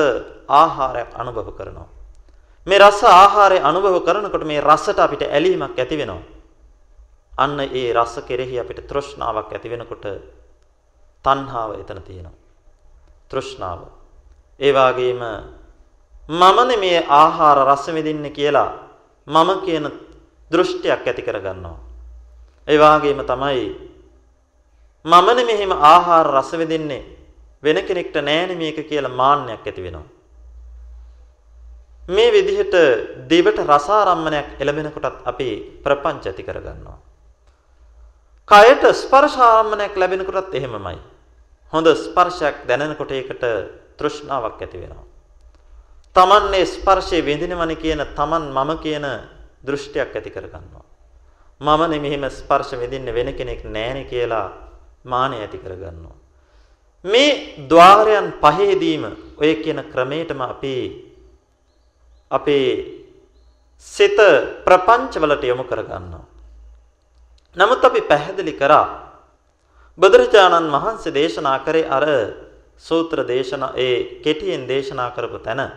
ආහාරයක් 0.48 1.10
අනුභව 1.14 1.48
කරනවා. 1.54 1.88
මේ 2.66 2.78
රස 2.78 3.00
ආහාරය 3.04 3.58
අනුභව 3.60 4.02
කරනකොට 4.02 4.44
මේ 4.44 4.60
රසට 4.60 4.98
අපිට 4.98 5.22
ඇලීමක් 5.22 5.78
ඇති 5.78 5.96
වෙනවා. 5.96 6.22
අන්න 7.32 7.60
ඒ 7.60 7.92
රස 7.92 8.14
කෙරෙහි 8.28 8.58
අපිට 8.58 8.86
තෘෂ්ණාවක් 8.86 9.52
ඇති 9.52 9.70
වෙනකොට 9.70 10.04
තණ්හාව 11.24 11.70
එතන 11.78 12.02
තියෙනවා. 12.02 12.34
තෘෂ්ණාව 13.30 13.80
ඒ 14.60 14.72
වගේම 14.72 15.22
මමනේ 16.30 16.76
මේ 16.76 17.06
ආහාර 17.10 17.58
රස 17.64 17.86
විඳින්නේ 17.88 18.30
කියලා 18.30 18.70
මම 19.26 19.50
කියන 19.64 19.86
දෘෂ්ටියක් 20.50 21.06
ඇති 21.06 21.22
කරගන්නවා. 21.22 21.78
ඒ 22.68 22.78
වගේම 22.78 23.22
තමයි 23.22 23.89
මමනේ 25.04 25.44
මෙහෙම 25.44 25.72
ආහාර 25.72 26.26
රස 26.28 26.52
විඳින්නේ 26.52 27.02
වෙන 27.62 27.78
කෙනෙක්ට 27.84 28.16
නෑනේ 28.16 28.56
මේක 28.56 28.78
කියලා 28.88 29.10
මාන්නයක් 29.10 29.66
ඇති 29.66 29.82
වෙනවා. 29.82 30.06
මේ 32.08 32.32
විදිහට 32.32 32.74
දිවට 33.28 33.58
රසාරම්මණයක් 33.60 34.60
එළඹෙනකොටත් 34.60 35.22
අපි 35.24 35.48
ප්‍රපංච 35.84 36.26
ඇති 36.26 36.42
කරගන්නවා. 36.42 36.98
කයට 38.48 38.84
ස්පර්ශාරම්මණයක් 38.94 39.96
ලැබෙනකොටත් 39.96 40.54
එහෙමමයි. 40.54 40.98
හොඳ 41.72 41.86
ස්පර්ශයක් 41.96 42.66
දැනෙනකොට 42.68 43.12
ඒකට 43.12 43.44
තෘෂ්ණාවක් 43.96 44.60
ඇති 44.60 44.80
වෙනවා. 44.80 45.04
තමන්නේ 46.16 46.66
ස්පර්ශයේ 46.66 47.24
විඳිනවනේ 47.24 47.76
කියන 47.76 48.02
තමන් 48.16 48.44
මම 48.50 48.70
කියන 48.78 49.06
දෘෂ්ටියක් 49.64 50.16
ඇති 50.16 50.30
කරගන්නවා. 50.30 50.84
මමනේ 51.60 52.00
මෙහිම 52.00 52.24
ස්පර්ශ 52.30 52.72
විඳින්නේ 52.74 53.14
වෙන 53.14 53.34
කෙනෙක් 53.34 53.64
නැහැනේ 53.64 54.04
කියලා 54.04 54.69
මානය 55.04 55.36
ඇති 55.36 55.58
කරගන්නවා. 55.58 56.16
මේ 57.04 57.66
ద్వාරයන් 57.66 58.32
පහේදීම 58.34 59.04
ඔය 59.36 59.54
කියන 59.56 59.80
ක්‍රමයටම 59.84 60.40
අපේ 60.42 60.84
අපේ 62.30 62.66
සිත 63.78 64.18
ප්‍රපංචවලට 64.64 65.44
යොමු 65.44 65.64
කරගන්නවා. 65.64 66.24
නමුත් 67.56 67.84
අපි 67.84 68.00
පැහැදිලි 68.02 68.52
කරා 68.54 68.86
බුදුරජාණන් 69.98 70.70
වහන්සේ 70.70 71.12
දේශනා 71.12 71.58
කරේ 71.60 71.88
අර 71.88 72.04
සූත්‍ර 72.78 73.24
දේශනා 73.24 73.72
ඒ 73.76 74.20
කෙටියෙන් 74.22 74.68
දේශනා 74.68 75.10
කරපු 75.10 75.38
තැන 75.38 75.72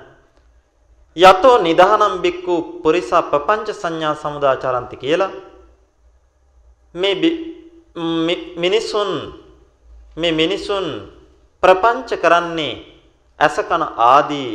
යතෝ 1.17 1.57
නිදානම් 1.59 2.21
බික්කු 2.21 2.81
පුරිසා 2.83 3.23
පపంచ 3.23 3.73
සංඥා 3.73 4.15
සමුදාචරಂತಿ 4.15 4.97
කියලා 4.97 5.31
මේ 6.95 7.15
මිනිසුන් 7.95 9.11
මේ 10.15 10.31
මිනිසුන් 10.31 10.85
ප්‍රපංච 11.63 12.09
කරන්නේ 12.17 12.81
අසකන 13.39 13.83
ආදී 14.05 14.51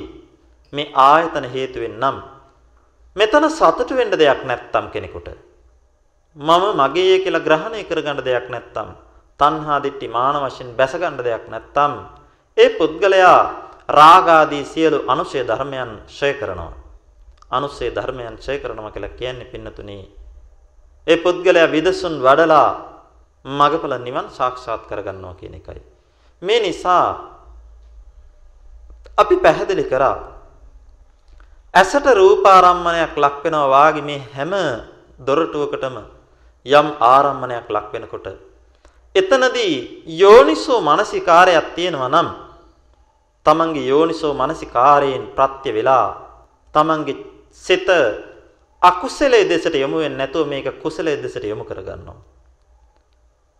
මේ 0.72 0.92
ආයතන 0.94 1.44
හේතුවෙන් 1.46 1.94
නම් 1.94 2.16
මෙතන 3.16 3.44
සතුට 3.50 3.90
වෙන්න 3.90 4.10
දෙයක් 4.12 4.42
නැත්තම් 4.44 4.86
කෙනෙකුට 4.88 5.28
මම 6.36 6.64
මගේ 6.74 7.18
කියලා 7.18 7.40
ග්‍රහණය 7.40 7.82
කරගන්න 7.84 8.20
දෙයක් 8.20 8.46
නැත්තම් 8.48 8.88
තණ්හා 9.40 9.78
දිට්ඨි 9.78 10.08
මාන 10.08 10.36
වශයෙන් 10.36 10.76
බැස 10.76 10.92
ගන්න 10.94 11.18
දෙයක් 11.18 11.44
නැත්තම් 11.46 11.92
ඒ 12.56 12.68
පුද්ගලයා 12.70 13.40
රාගාදී 13.88 14.64
සියලු 14.64 14.98
අනුශය 15.06 15.40
ධර්මයන් 15.40 15.90
ඡය 16.08 16.34
කරනවා. 16.34 16.72
අනුශය 17.50 17.90
ධර්මයන් 17.90 18.36
ඡය 18.36 18.58
කරනවා 18.58 18.90
කියලා 18.90 19.08
කියන්නේ 19.10 19.46
පින්නතුනි. 19.46 19.98
ඒ 21.06 21.16
පුද්ගලයා 21.16 21.66
විදසුන් 21.66 22.18
වඩලා 22.18 22.87
මගඵල 23.44 23.94
නිවන් 23.98 24.26
සාක්ෂාත් 24.30 24.86
කරගන්නවා 24.86 25.34
කියන 25.34 25.54
එකයි. 25.54 25.82
මේ 26.42 26.60
නිසා 26.60 27.06
අපි 29.16 29.36
පැහැදිලි 29.36 29.84
කරා 29.84 30.16
ඇසට 31.74 32.06
රූපාරම්මණයක් 32.10 33.14
ලක් 33.16 33.36
වෙනවා 33.44 33.68
වාගේ 33.68 34.02
මේ 34.02 34.20
හැම 34.34 34.52
දොරටුවකටම 35.20 35.96
යම් 36.66 36.88
ආරම්මණයක් 37.02 37.66
ලක් 37.68 37.88
වෙනකොට 37.92 38.26
එතනදී 39.14 39.74
යෝනිසෝ 40.14 40.80
මානසිකාරයක් 40.80 41.68
තියෙනවා 41.74 42.08
නම් 42.08 42.28
තමන්ගේ 43.46 43.88
යෝනිසෝ 43.88 44.32
මානසිකාරයෙන් 44.34 45.24
ප්‍රත්‍ය 45.36 45.70
වෙලා 45.74 46.08
තමන්ගේ 46.74 47.16
සිත 47.52 47.88
අකුසලයේ 48.82 49.48
දෙසට 49.48 49.74
යොමු 49.74 49.98
වෙන්නේ 49.98 50.18
නැතුව 50.18 50.46
මේක 50.46 50.68
කුසලයේ 50.82 51.22
දෙසට 51.22 51.44
යොමු 51.44 51.64
කරගන්නවා. 51.64 52.18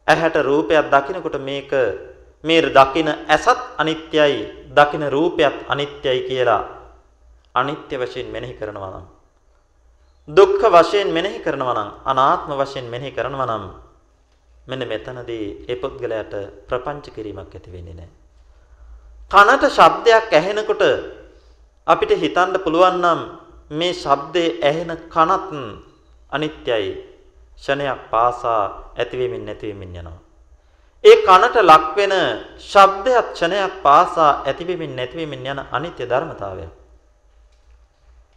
ඇහැට 0.09 0.37
රූපයක් 0.43 0.87
දකිනකොට 0.89 1.37
මේක 1.41 1.73
මේ 2.45 2.63
දකින 2.63 3.09
ඇසත් 3.09 3.59
අනිත්‍යයි, 3.79 4.37
දකින 4.71 5.05
රූපයත් 5.09 5.57
අනිත්‍යයි 5.69 6.21
කියලා 6.29 6.65
අනිත්‍ය 7.55 7.95
වශයෙන් 7.97 8.27
මෙනෙහි 8.27 8.55
කරනවා 8.55 8.91
නම් 8.91 9.07
දුක්ඛ 10.29 10.65
වශයෙන් 10.67 11.09
මෙනෙහි 11.09 11.41
කරනවා 11.41 11.75
නම් 11.75 11.91
අනාත්ම 12.05 12.51
වශයෙන් 12.55 12.87
මෙනෙහි 12.87 13.11
කරනවා 13.11 13.47
නම් 13.49 13.65
මෙන්න 14.67 14.83
මෙතනදී 14.85 15.67
ඒ 15.69 15.77
පුද්ගලයාට 15.77 16.35
ප්‍රපංච 16.69 17.07
කිරීමක් 17.11 17.55
ඇති 17.55 17.73
වෙන්නේ 17.73 17.95
නැහැ. 17.95 18.11
කනට 19.31 19.65
ශබ්දයක් 19.69 20.33
ඇහෙනකොට 20.33 20.83
අපිට 21.87 22.13
හිතන්න 22.15 22.55
පුළුවන් 22.65 22.97
නම් 23.01 23.21
මේ 23.71 23.93
ශබ්දේ 23.95 24.49
ඇහෙන 24.63 24.93
කනත් 25.09 25.51
අනිත්‍යයි. 26.33 26.89
ෂණයක් 27.59 28.01
පාසා 28.11 28.93
ඇතිවෙමින් 28.97 29.45
නැතිවෙමින් 29.45 29.97
යනවා. 29.97 30.19
ඒ 31.05 31.17
කනට 31.19 31.57
ලක් 31.63 31.97
වෙන 31.97 32.15
ශබ්දයක් 32.61 33.27
ක්ෂණයක් 33.33 33.73
පාසා 33.83 34.33
ඇතිවෙමින් 34.45 34.97
නැතිවෙමින් 34.97 35.47
යන 35.47 35.61
අනිත්‍ය 35.71 36.05
ධර්මතාවය. 36.05 36.67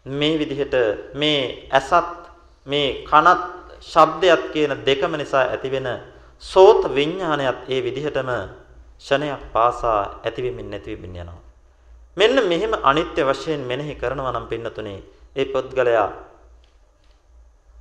මේ 0.06 0.40
විදිහට 0.40 0.76
මේ 1.14 1.70
ඇසත් 1.72 2.10
මේ 2.68 2.88
කනත් 3.04 3.42
ශබ්දයක් 3.84 4.42
කියන 4.54 4.74
දෙකම 4.86 5.14
නිසා 5.14 5.46
ඇතිවෙන 5.46 5.88
සෝත 6.44 6.82
විඥානයත් 6.90 7.60
ඒ 7.68 7.80
විදිහටම 7.84 8.30
ක්ෂණයක් 9.00 9.42
පාසා 9.54 10.22
ඇතිවෙමින් 10.24 10.70
නැතිවෙමින් 10.70 11.16
යනවා. 11.16 11.42
මෙන්න 12.18 12.38
මෙහෙම 12.44 12.74
අනිත්‍ය 12.84 13.22
වශයෙන් 13.24 13.62
මෙනෙහි 13.62 13.96
කරනවා 13.96 14.32
නම් 14.32 14.48
පින්නතුනේ 14.48 15.00
ඒ 15.36 15.46
පුද්ගලයා 15.46 16.10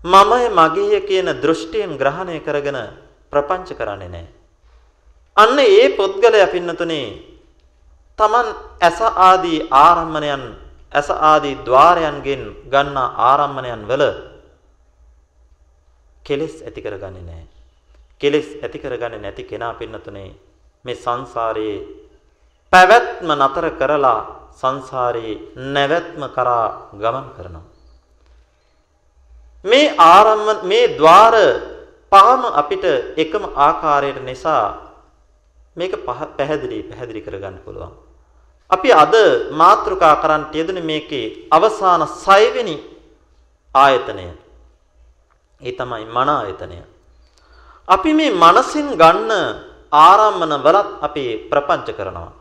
මමය 0.05 0.49
මගේය 0.51 1.01
කියන 1.05 1.29
දෘෂ්ටියෙන් 1.43 1.97
ග්‍රහණය 1.97 2.41
කරගෙන 2.41 2.79
ප්‍රපංච 3.33 3.77
කරන්නේ 3.77 4.09
නැහැ. 4.09 4.29
අන්න 5.37 5.59
ඒ 5.59 5.89
පුද්ගලයා 5.91 6.49
පින්නතුනේ 6.49 7.09
Taman 8.19 8.47
ඇස 8.81 9.01
ආදී 9.01 9.69
ආරම්මණයන් 9.71 10.45
ඇස 10.93 11.09
ආදී 11.11 11.61
ద్వාරයන්ගෙන් 11.67 12.43
ගන්නා 12.67 13.15
ආරම්මණයන් 13.29 13.85
වල 13.87 14.05
කෙලෙස් 16.27 16.55
ඇති 16.63 16.81
කරගන්නේ 16.81 17.23
නැහැ. 17.23 17.47
කෙලෙස් 18.21 18.49
ඇති 18.57 18.79
කරගන්නේ 18.79 19.21
නැති 19.21 19.45
කෙනා 19.45 19.75
පින්නතුනේ 19.75 20.31
මේ 20.85 20.97
සංසාරයේ 20.97 21.87
පැවැත්ම 22.73 23.29
නතර 23.31 23.67
කරලා 23.77 24.21
සංසාරයේ 24.53 25.41
නැවැත්ම 25.67 26.23
කරා 26.29 26.67
ගමන් 26.95 27.29
කරනවා. 27.37 27.70
මේ 29.65 29.95
ආරම්ම 29.97 30.65
මේ 30.65 30.97
ద్వාර 30.99 31.35
පහම 32.12 32.43
අපිට 32.53 32.85
එකම 33.16 33.45
ආකාරයට 33.57 34.20
නිසා 34.23 34.65
මේක 35.77 35.93
පැහැදිලි 36.07 36.78
පැහැදිලි 36.82 37.20
කරගන්න 37.20 37.59
පුළුවන්. 37.65 37.93
අපි 38.70 38.89
අද 38.93 39.15
මාත්‍රිකා 39.53 40.15
කරන්ට 40.23 40.55
යෙදුනේ 40.55 40.82
මේකේ 40.82 41.27
අවසාන 41.51 42.03
6 42.03 42.55
වෙනි 42.55 42.77
ආයතනය. 43.74 44.27
ඒ 45.61 45.73
තමයි 45.73 46.05
මන 46.07 46.28
ආයතනය. 46.31 46.78
අපි 47.89 48.11
මේ 48.12 48.32
මනසින් 48.32 48.89
ගන්න 48.97 49.32
ආරම්මන 49.93 50.53
වලත් 50.65 50.89
අපි 51.07 51.24
ප්‍රපංච 51.51 51.89
කරනවා. 51.93 52.32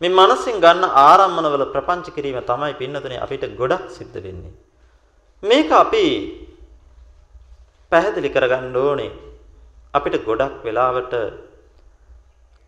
මේ 0.00 0.10
මනසින් 0.10 0.56
ගන්න 0.60 0.84
ආරම්මන 0.84 1.46
වල 1.52 1.64
ප්‍රපංච 1.72 2.06
කිරීම 2.14 2.38
තමයි 2.42 2.74
පින්නතුනේ 2.74 3.22
අපිට 3.24 3.44
ගොඩක් 3.56 3.88
සිද්ධ 3.88 4.18
වෙන්නේ. 4.18 4.54
මේක 5.42 5.70
අපි 5.72 6.04
පැහැදිලි 7.92 8.30
කරගන්න 8.30 8.76
ඕනේ. 8.76 9.10
අපිට 9.94 10.24
ගොඩක් 10.24 10.60
වෙලාවට 10.64 11.14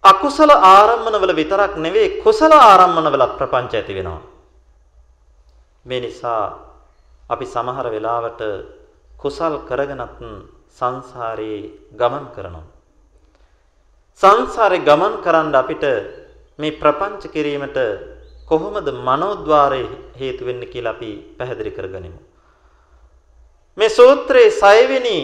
අකුසල 0.05 0.51
ආරම්මනවල 0.51 1.33
විතරක් 1.33 1.75
නෙවෙයි 1.77 2.19
කුසල 2.25 2.53
ආරම්මනවලත් 2.53 3.37
ප්‍රපංච 3.39 3.73
ඇති 3.75 3.95
වෙනවා. 3.95 4.23
මේ 5.87 6.01
නිසා 6.01 6.43
අපි 7.29 7.47
සමහර 7.47 7.87
වෙලාවට 7.95 8.41
කුසල් 9.17 9.55
කරගෙනත් 9.69 10.19
සංසාරේ 10.79 11.61
ගමන් 11.93 12.27
කරනවා. 12.35 12.67
සංසාරේ 14.21 14.85
ගමන් 14.89 15.15
කරන්න 15.25 15.55
අපිට 15.55 15.85
මේ 16.59 16.79
ප්‍රපංච 16.81 17.23
කිරීමට 17.29 17.79
කොහොමද 18.49 18.89
මනෝද්වාරයේ 19.07 19.97
හේතු 20.21 20.43
වෙන්නේ 20.47 20.73
කියලා 20.73 20.95
අපි 20.97 21.11
පැහැදිලි 21.39 21.77
කරගනිමු. 21.79 22.21
මේ 23.79 23.89
සූත්‍රයේ 23.91 24.51
6 24.53 24.89
වෙනි 24.89 25.17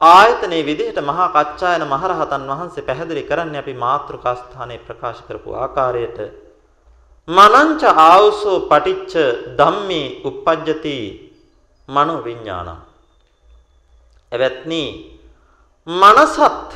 ආයතනයේ 0.00 0.66
විදිහට 0.66 0.98
මහා 1.00 1.28
කච්චායන 1.30 1.84
මහරහතන් 1.86 2.48
වහන්සේ 2.50 2.84
පැහැදිලි 2.84 3.22
කරන්නේ 3.22 3.60
අපි 3.60 3.74
මාත්‍රිකා 3.76 4.34
ස්ථානයේ 4.36 4.84
ප්‍රකාශ 4.86 5.20
කරපු 5.26 5.54
ආකාරයට. 5.54 6.18
මනංච 7.28 7.82
ආවසෝ 8.00 8.58
පටිච්ච 8.70 9.12
ධම්මේ 9.58 10.06
uppajjati 10.24 10.96
මනෝ 11.88 12.24
විඥානං. 12.24 12.80
එවත්නි 14.32 14.82
මනසත් 15.86 16.70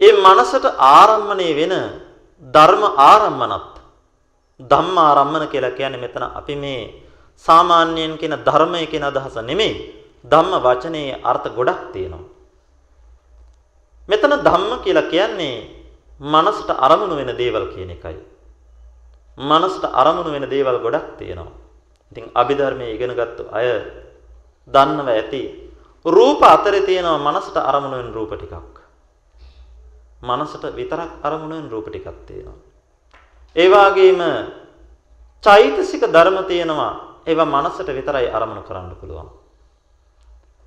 ඒ 0.00 0.12
මනසට 0.14 0.64
ආරම්මණය 0.90 1.48
වෙන 1.56 1.74
ධර්ම 2.44 2.82
ආරම්මනත් 3.04 3.74
ධම්ම 4.60 4.96
ආරම්මන 5.00 5.44
කියලා 5.48 5.70
කියන්නේ 5.72 6.00
මෙතන 6.00 6.24
අපි 6.30 6.54
මේ 6.56 6.82
සාමාන්‍යයෙන් 7.46 8.18
කියන 8.18 8.36
ධර්මය 8.38 8.86
කියන 8.86 9.04
අදහස 9.04 9.36
නෙමෙයි 9.42 9.72
ධම්ම 10.24 10.54
වචනේ 10.60 11.20
අර්ථ 11.22 11.48
ගොඩක් 11.50 11.92
තියෙනවා. 11.92 12.24
මෙතන 14.08 14.32
ධම්ම 14.38 14.72
කියලා 14.84 15.10
කියන්නේ 15.12 15.56
මනසට 16.20 16.70
අරමුණු 16.78 17.16
වෙන 17.16 17.32
දේවල් 17.36 17.66
කියන 17.72 17.90
එකයි. 17.90 18.18
මනසට 19.38 19.84
අරමුණු 19.92 20.30
වෙන 20.30 20.46
දේවල් 20.46 20.78
ගොඩක් 20.78 21.16
තියෙනවා. 21.18 21.52
ඉතින් 22.12 22.30
අභිධර්මයේ 22.34 22.94
ඉගෙනගත්තු 22.94 23.48
අය 23.50 23.68
දන්නව 24.70 25.08
ඇති 25.08 25.42
රූප 26.06 26.42
අතරේ 26.44 26.82
තියෙනවා 26.82 27.18
මනසට 27.18 27.56
අරමුණු 27.56 27.96
වෙන 27.96 28.12
රූප 28.12 28.32
ටිකක්. 28.32 28.76
මනසට 30.22 30.64
විතරක් 30.76 31.10
අරමුණු 31.22 31.54
වෙන 31.56 31.70
රූප 31.70 31.88
ටිකක් 31.88 32.26
තියෙනවා. 32.26 32.58
ඒ 33.56 33.68
වගේම 33.68 34.20
චෛතසික 35.44 36.02
ධර්ම 36.06 36.44
තියෙනවා. 36.44 37.09
ඒවා 37.26 37.44
මනසට 37.46 37.88
විතරයි 37.88 38.28
අරමුණු 38.28 38.62
කරන්න 38.62 38.96
පුළුවන්. 38.96 39.28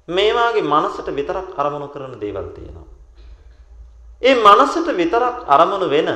මේ 0.08 0.34
වාගේ 0.34 0.62
මනසට 0.64 1.08
විතරක් 1.10 1.48
අරමුණු 1.58 1.88
කරන 1.88 2.20
දේවල් 2.20 2.48
තියෙනවා. 2.50 2.88
ඒ 4.22 4.36
මනසට 4.38 4.88
විතරක් 4.92 5.38
අරමුණු 5.48 5.90
වෙන 5.90 6.10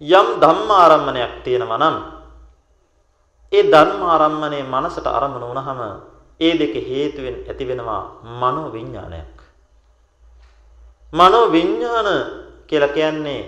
යම් 0.00 0.28
ධම්මාරම්මණයක් 0.40 1.32
තියෙනවා 1.44 1.78
නම් 1.78 1.96
ඒ 3.52 3.62
ධර්මාරම්මණය 3.64 4.60
මනසට 4.64 5.06
අරමුණු 5.08 5.46
වුණාම 5.46 5.80
ඒ 6.40 6.54
දෙක 6.54 6.74
හේතුවෙන් 6.82 7.36
ඇති 7.48 7.64
වෙනවා 7.64 8.02
මනෝ 8.34 8.72
විඥානයක්. 8.72 9.36
මනෝ 11.12 11.52
විඥාන 11.52 12.08
කියලා 12.66 12.88
කියන්නේ 12.88 13.42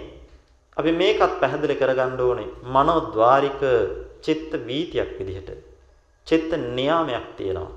අපි 0.77 0.93
මේකත් 0.93 1.41
පැහැදිලි 1.41 1.77
කරගන්න 1.77 2.21
ඕනේ 2.21 2.49
මනෝද්වාරික 2.65 3.61
චිත්ත 4.23 4.53
වීතියක් 4.67 5.11
විදිහට. 5.19 5.68
චිත්ත 6.29 6.51
නියාමයක් 6.77 7.27
තියෙනවා. 7.37 7.71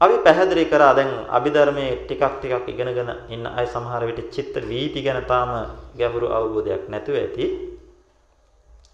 අපි 0.00 0.16
පැහැදිලි 0.24 0.64
කරා 0.72 0.92
දැන් 0.94 1.10
අභිධර්මයේ 1.36 1.92
ටිකක් 2.00 2.34
ටිකක් 2.34 2.66
ඉගෙනගෙන 2.72 3.10
ඉන්න 3.34 3.46
අය 3.48 3.66
සමහර 3.66 4.02
විට 4.08 4.30
චිත්ත 4.34 4.54
වීති 4.70 5.02
ගැන 5.02 5.24
තාම 5.26 5.50
ගැඹුරු 5.98 6.26
අවබෝධයක් 6.30 6.84
නැතුව 6.88 7.16
ඇති. 7.16 7.46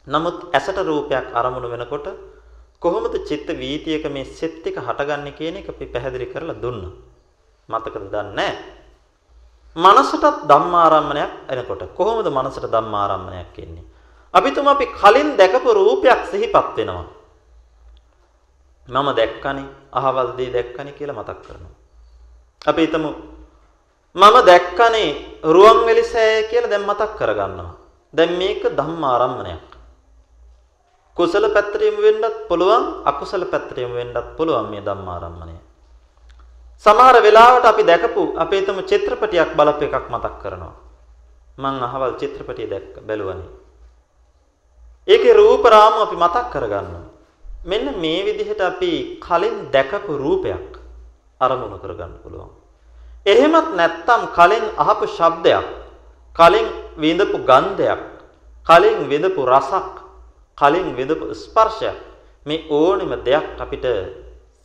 නමුත් 0.07 0.39
ඇසට 0.53 0.79
රූපයක් 0.81 1.27
අරමුණු 1.33 1.69
වෙනකොට 1.69 2.07
කොහොමද 2.83 3.15
චිත්ත 3.29 3.49
වීතියක 3.55 4.05
මේ 4.11 4.25
සෙත් 4.29 4.55
ටික 4.57 4.77
හටගන්නේ 4.79 5.37
කියන 5.39 5.57
එක 5.57 5.69
අපි 5.69 5.87
පැහැදිලි 5.87 6.27
කරලා 6.27 6.61
දුන්නා. 6.63 6.93
මතකද 7.69 8.05
දන්නේ 8.13 8.53
මනසටත් 9.77 10.47
ධම්මාරම්මණයක් 10.49 11.33
එනකොට 11.49 11.83
කොහොමද 11.97 12.27
මනසට 12.29 12.67
ධම්මාරම්මණයක් 12.67 13.57
එන්නේ? 13.59 13.85
අපි 14.35 14.49
තුම 14.53 14.69
අපි 14.69 14.87
කලින් 15.01 15.37
දැකපු 15.37 15.69
රූපයක් 15.73 16.21
සිහිපත් 16.31 16.77
වෙනවා. 16.77 17.05
මම 18.89 19.09
දැක්කනේ 19.17 19.67
අහවල් 19.93 20.29
දේ 20.37 20.53
දැක්කනේ 20.53 20.93
කියලා 20.93 21.17
මතක් 21.17 21.41
කරනවා. 21.43 21.75
අපි 22.67 22.81
හිතමු 22.87 23.11
මම 24.17 24.37
දැක්කනේ 24.47 25.09
රුවන්වැලි 25.45 26.05
සෑය 26.05 26.43
කියලා 26.51 26.71
දැන් 26.71 26.87
මතක් 26.87 27.11
කරගන්නවා. 27.19 27.75
දැන් 28.15 28.33
මේක 28.39 28.63
ධම්මාරම්මණයක්. 28.63 29.71
කුසල 31.17 31.45
පැත්තට 31.55 31.83
යමු 31.83 32.01
වෙන්නත් 32.03 32.37
පුළුවන් 32.49 32.85
අකුසල 33.05 33.45
පැත්තට 33.47 33.79
යමු 33.79 33.95
වෙන්නත් 33.95 34.37
පුළුවන් 34.37 34.71
මේ 34.71 34.83
ධම්මාරම්මණය. 34.83 35.57
සමහර 36.85 37.17
වෙලාවට 37.23 37.65
අපි 37.65 37.83
දැකපු 37.83 38.23
අපේ 38.37 38.63
තම 38.63 38.79
චිත්‍රපටියක් 38.83 39.57
බලපු 39.57 39.85
එකක් 39.85 40.07
මතක් 40.11 40.35
කරනවා. 40.43 40.75
මං 41.59 41.75
අහවල් 41.83 42.15
චිත්‍රපටිය 42.21 42.69
දැක්ක 42.69 43.01
බැලුවනේ. 43.07 43.51
ඒකේ 45.09 45.35
රූප 45.35 45.65
රාමු 45.65 45.99
අපි 46.03 46.17
මතක් 46.17 46.47
කරගන්නවා. 46.53 47.04
මෙන්න 47.65 47.87
මේ 47.97 48.25
විදිහට 48.25 48.61
අපි 48.63 48.93
කලින් 49.21 49.57
දැකපු 49.71 50.13
රූපයක් 50.15 50.79
අරමුණු 51.41 51.79
කරගන්න 51.79 52.15
පුළුවන්. 52.23 52.51
එහෙමත් 53.27 53.69
නැත්නම් 53.75 54.23
කලින් 54.31 54.65
අහපු 54.77 55.05
ශබ්දයක්, 55.09 55.67
කලින් 56.37 56.69
විඳපු 56.97 57.39
ගන්ධයක්, 57.41 58.01
කලින් 58.67 58.99
විඳපු 59.09 59.43
රසක් 59.47 60.05
කලින් 60.59 60.95
විඳපු 60.95 61.35
ස්පර්ශයක් 61.35 61.99
මේ 62.47 62.67
ඕනෙම 62.71 63.13
දෙයක් 63.25 63.59
අපිට 63.59 63.87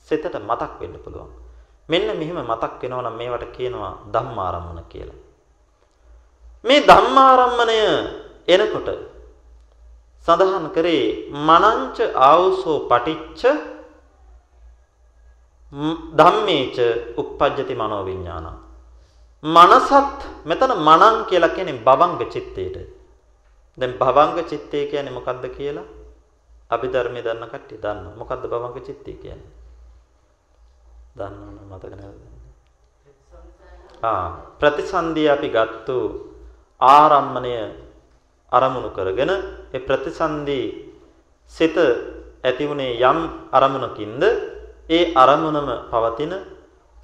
සිතට 0.07 0.35
මතක් 0.39 0.73
වෙන්න 0.79 0.95
පුළුවන්. 0.95 1.29
මෙන්න 1.89 2.07
මෙහෙම 2.13 2.39
මතක් 2.41 2.81
වෙනවා 2.81 3.01
නම් 3.01 3.17
මේවට 3.17 3.51
කියනවා 3.55 3.93
ධම්මාරම්මන 4.13 4.79
කියලා. 4.89 5.19
මේ 6.65 6.81
ධම්මාරම්මණය 6.81 7.79
එනකොට 8.47 8.89
සඳහන් 10.25 10.65
කරේ 10.75 11.03
මනංච 11.47 11.97
ආවසෝ 12.21 12.77
පටිච්ච 12.89 13.41
ධම්මේච 16.13 16.77
uppajjati 17.17 17.75
මනෝවිඤ්ඤාණ. 17.75 18.47
මනසත් 19.43 20.19
මෙතන 20.45 20.71
මනං 20.79 21.15
කියලා 21.25 21.49
කියන්නේ 21.49 21.79
බවංග 21.79 22.21
චිත්තේට. 22.25 22.77
දැන් 23.77 23.93
භවංග 23.95 24.37
චිත්තය 24.43 24.85
කියන්නේ 24.91 25.13
මොකද්ද 25.13 25.45
කියලා 25.57 25.87
අභිධර්මයේ 26.69 27.23
දන්න 27.23 27.47
කට්ටිය 27.47 27.77
දන්නවා. 27.77 28.17
මොකද්ද 28.17 28.43
භවංග 28.45 28.75
චිත්තය 28.81 29.13
කියන්නේ? 29.13 29.51
දන්නවනේ 31.15 31.65
මතක 31.65 31.93
නැද්ද? 31.93 32.21
ආ 34.03 34.27
ප්‍රතිසන්දිය 34.59 35.29
අපි 35.29 35.49
ගත්තු 35.49 35.97
ආරම්මණය 36.81 37.53
අරමුණු 38.51 38.89
කරගෙන 38.89 39.31
ඒ 39.73 39.79
ප්‍රතිසන්දි 39.79 40.59
සිත 41.51 41.77
ඇති 42.43 42.63
වුණේ 42.65 42.97
යම් 43.01 43.19
අරමුණකින්ද 43.51 44.23
ඒ 44.89 45.03
අරමුණම 45.15 45.69
පවතින 45.91 46.33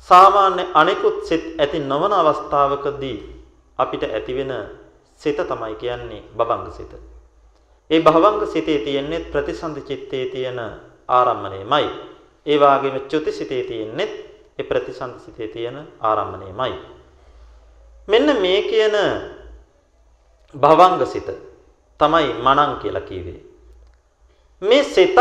සාමාන්‍ය 0.08 0.64
අනිකුත් 0.74 1.26
සිත් 1.26 1.44
ඇති 1.60 1.80
නොවන 1.82 2.14
අවස්ථාවකදී 2.14 3.18
අපිට 3.80 4.03
ඇතිවෙන 4.06 4.52
සිත 5.16 5.38
තමයි 5.40 5.76
කියන්නේ 5.76 6.24
බබංග 6.34 6.72
සිත. 6.72 6.94
ඒ 7.92 8.00
භවංග 8.00 8.45
සිතේ 8.45 8.80
තියෙන්නේ 8.80 9.26
ප්‍රතිසන්දි 9.26 9.82
චිත්තේ 9.82 10.26
තියෙන 10.26 10.60
ආරම්මණයමයි. 11.08 11.88
ඒ 12.45 12.58
වගේම 12.58 12.98
චුති 13.02 13.32
සිතේ 13.32 13.64
තියෙන්නේ 13.64 14.10
ඒ 14.60 14.64
ප්‍රතිසන්දි 14.64 15.19
සිතේ 15.19 15.48
තියෙන 15.48 15.77
ආරම්මණයමයි. 16.02 16.74
මෙන්න 18.08 18.27
මේ 18.42 18.61
කියන 18.64 18.95
භවංග 20.56 21.06
සිත 21.06 21.30
තමයි 22.00 22.34
මනං 22.40 22.72
කියලා 22.82 23.02
කිව්වේ. 23.02 23.42
මේ 24.62 24.84
සිතත් 24.86 25.20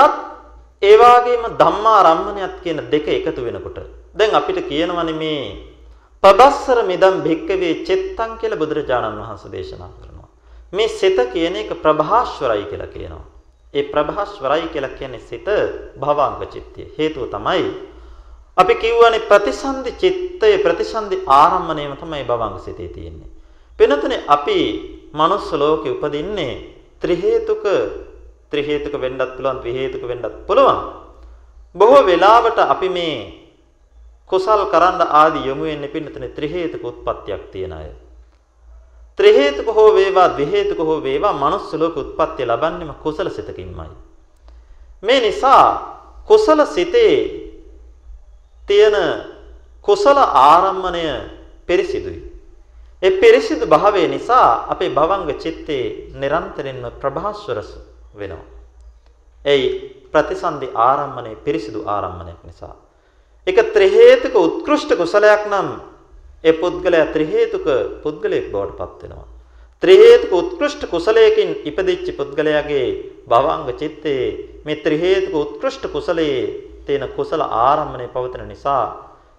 ඒ 0.83 0.97
වගේම 0.97 1.45
ධම්මාරම්මණයත් 1.59 2.57
කියන 2.63 2.81
දෙක 2.91 3.07
එකතු 3.09 3.45
වෙනකොට 3.45 3.79
දැන් 4.15 4.35
අපිට 4.35 4.59
කියනවනේ 4.69 5.15
මේ 5.15 5.45
පබස්සර 6.23 6.79
මිදම් 6.85 7.17
භික්කවේ 7.23 7.75
චිත්තං 7.87 8.31
කියලා 8.41 8.59
බුදුරජාණන් 8.59 9.21
වහන්සේ 9.21 9.53
දේශනා 9.53 9.91
කරනවා. 9.93 10.29
මේ 10.73 10.89
සිත 10.91 11.19
කියන 11.33 11.57
එක 11.57 11.71
ප්‍රභාස්වරයි 11.77 12.65
කියලා 12.65 12.87
කියනවා. 12.89 13.25
ඒ 13.75 13.83
ප්‍රභාස්වරයි 13.85 14.69
කියලා 14.69 14.97
කියන්නේ 14.99 15.21
සිත 15.21 15.49
භවංග 15.97 16.41
චිත්තය. 16.47 16.83
හේතුව 16.99 17.29
තමයි 17.29 17.65
අපි 18.57 18.75
කියවනේ 18.75 19.27
ප්‍රතිසන්දි 19.31 19.91
චිත්තය 19.93 20.59
ප්‍රතිසන්දි 20.59 21.17
ආරම්මණයම 21.29 21.97
තමයි 21.97 22.25
භවංග 22.25 22.59
සිතේ 22.59 22.89
තියෙන්නේ. 22.89 23.31
වෙනතනේ 23.79 24.25
අපි 24.27 24.59
manuss 25.15 25.53
ලෝකේ 25.53 25.95
උපදින්නේ 25.95 26.55
ත්‍රි 27.01 27.15
හේතුක 27.17 27.65
ත්‍රි 28.51 28.63
හේතුක 28.63 28.95
වෙන්නත් 29.01 29.23
පුළුවන් 29.37 29.59
ත්‍රි 29.63 29.73
හේතුක 29.73 30.03
වෙන්නත් 30.03 30.47
පුළුවන්. 30.47 30.79
බොහෝ 31.75 32.07
වෙලාවට 32.07 32.59
අපි 32.59 32.89
මේ 32.89 33.17
කුසල් 34.31 34.61
කරන්න 34.73 35.01
ආදී 35.03 35.47
යොමු 35.47 35.65
වෙන්නේ 35.65 35.89
පින්නතනේ 35.89 36.35
ත්‍රි 36.37 36.49
හේතුක 36.49 36.83
උත්පත්තියක් 36.83 37.43
තියන 37.53 37.73
අය. 37.73 37.91
ත්‍රි 39.19 39.31
හේතුක 39.33 39.67
හෝ 39.69 39.95
වේවා 39.95 40.29
ද්වි 40.29 40.47
හේතුක 40.47 40.79
හෝ 40.79 41.03
වේවා 41.03 41.33
manuss 41.35 41.73
ලෝක 41.75 41.97
උත්පත්තිය 41.97 42.47
ලබන්නේම 42.47 42.95
කුසල 43.03 43.29
සිතකින්මයි. 43.31 43.91
මේ 45.03 45.21
නිසා 45.21 45.67
කුසල 46.27 46.65
සිතේ 46.67 47.17
තියෙන 48.69 48.97
කුසල 49.83 50.19
ආරම්මණය 50.19 51.05
පිරිසිදුයි. 51.67 52.34
ඒ 53.05 53.11
පිරිසිදු 53.13 53.67
භාවය 53.67 54.09
නිසා 54.09 54.49
අපේ 54.73 54.91
භවංග 54.91 55.31
චිත්තේ 55.37 55.85
නිරන්තරයෙන්ම 56.15 56.85
ප්‍රභාස්වර 57.03 57.59
වෙනවා. 58.15 58.45
එයි 59.45 59.67
ප්‍රතිසන්දි 60.13 60.67
ආරම්මණය 60.87 61.33
පිරිසිදු 61.45 61.81
ආරම්මණයක් 61.87 62.41
නිසා 62.49 62.75
ඒක 63.47 63.59
ත්‍රි 63.75 63.89
හේතුක 63.91 64.35
උත්කෘෂ්ඨ 64.37 64.97
කුසලයක් 64.97 65.43
නම් 65.47 65.69
ඒ 66.45 66.55
පුද්ගලයා 66.55 67.13
ත්‍රි 67.15 67.25
හේතුක 67.27 67.67
පුද්ගලයෙක් 68.03 68.47
බවට 68.53 68.79
පත් 68.81 69.01
වෙනවා. 69.03 69.27
ත්‍රි 69.83 69.95
හේතුක 69.97 70.33
උත්කෘෂ්ඨ 70.33 70.87
කුසලයකින් 70.89 71.51
ඉපදිච්ච 71.63 72.07
පුද්ගලයාගේ 72.19 72.87
භවංග 73.29 73.69
චිත්තේ 73.81 74.25
මේ 74.65 74.81
ත්‍රි 74.85 74.97
හේතුක 74.99 75.35
උත්කෘෂ්ඨ 75.37 75.93
කුසලයේ 75.93 76.41
තියෙන 76.87 77.05
කුසල 77.17 77.41
ආරම්භණය 77.41 78.07
පවතින 78.09 78.49
නිසා 78.49 78.85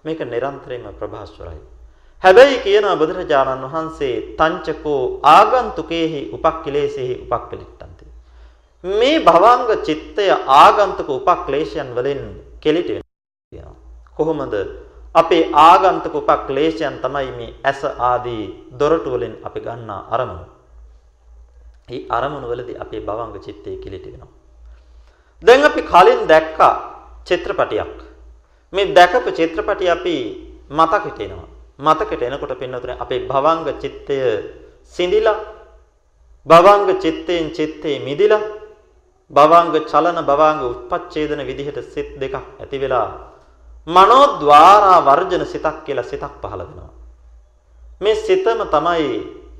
මේක 0.04 0.20
නිරන්තරයෙන්ම 0.24 0.94
ප්‍රභාස්වරයි. 1.00 1.75
හැබැයි 2.22 2.58
කියන 2.58 2.86
බුදුරජාණන් 3.00 3.64
වහන්සේ 3.66 4.14
තංචකෝ 4.38 5.20
ආගන්තුකේහි 5.32 6.20
උපක්ඛලේසෙහි 6.32 7.14
උපක්ඛලිට්ටන්ති. 7.24 8.04
මේ 8.84 9.18
භවංග 9.20 9.70
චිත්තය 9.86 10.24
ආගන්තුක 10.56 11.08
උපක්ලේශයන් 11.18 11.88
වලින් 11.96 12.22
කෙලිට 12.60 12.88
වෙනවා. 12.88 13.74
කොහොමද 14.16 14.54
අපේ 15.14 15.42
ආගන්තුක 15.62 16.14
උපක්ලේශයන් 16.14 16.96
තමයි 17.04 17.30
මේ 17.38 17.54
ඇස 17.64 17.82
ආදී 18.10 18.42
දොරටු 18.80 19.10
වලින් 19.10 19.34
අපි 19.44 19.60
ගන්නා 19.60 20.00
අරමුණු. 20.10 20.46
මේ 21.88 22.06
අරමුණු 22.10 22.46
වලදී 22.48 22.80
අපේ 22.84 23.00
භවංග 23.00 23.34
චිත්තය 23.38 23.76
කිලිට 23.76 24.06
වෙනවා. 24.06 24.32
දැන් 25.42 25.64
අපි 25.64 25.82
කලින් 25.84 26.20
දැක්කා 26.28 26.74
චිත්‍රපටියක්. 27.24 27.94
මේ 28.72 28.94
දැකපු 28.94 29.30
චිත්‍රපටිය 29.32 29.90
අපි 29.90 30.16
මතකෙට 30.70 31.20
එනවා. 31.20 31.55
මතකෙට 31.78 32.22
එනකොට 32.22 32.58
පින්නතුනේ 32.58 32.96
අපේ 32.98 33.26
භවංග 33.26 33.68
චිත්තය 33.82 34.16
සිඳිලා 34.94 35.38
භවංග 36.46 37.00
චිත්තයෙන් 37.02 37.50
චිත්තේ 37.50 37.98
මිදිලා 37.98 38.42
භවංග 39.30 39.74
චලන 39.84 40.18
භවංග 40.22 40.60
උත්පච්ඡේදන 40.64 41.40
විදිහට 41.42 41.78
සිත් 41.84 42.10
දෙකක් 42.16 42.34
ඇති 42.60 42.78
වෙලා 42.78 43.08
මනෝද්වාරා 43.86 45.00
වර්ජන 45.02 45.42
සිතක් 45.44 45.84
කියලා 45.84 46.04
සිතක් 46.04 46.34
පහළ 46.42 46.58
වෙනවා. 46.60 46.90
මේ 48.00 48.14
සිතම 48.16 48.60
තමයි 48.66 49.06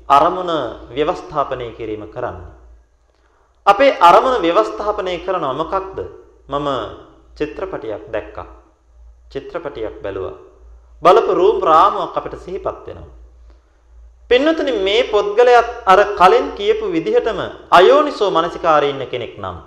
අරමුණ 0.09 0.51
ව්‍යවස්ථාපනය 0.89 1.71
කිරීම 1.71 2.07
කරන්නේ. 2.07 2.55
අපේ 3.65 3.97
අරමුණ 4.01 4.41
ව්‍යවස්ථාපනය 4.41 5.13
කරනවා 5.19 5.53
මොකක්ද? 5.53 5.97
මම 6.47 6.67
චිත්‍රපටියක් 7.37 8.03
දැක්කා. 8.07 8.47
චිත්‍රපටියක් 9.31 10.01
බැලුවා. 10.01 10.46
බලපු 11.01 11.31
රූම් 11.33 11.57
රාමුවක් 11.61 12.17
අපිට 12.17 12.35
සිහිපත් 12.39 12.65
වෙනවා. 12.85 13.09
පින්නතුනි 14.29 14.73
මේ 14.79 15.03
පොත්ගලයත් 15.05 15.69
අර 15.85 15.99
කලින් 16.15 16.47
කියපු 16.51 16.91
විදිහටම 16.91 17.39
අයෝනිසෝ 17.71 18.31
මනසිකාරයේ 18.31 18.93
ඉන්න 18.93 19.03
කෙනෙක් 19.07 19.35
නම් 19.37 19.57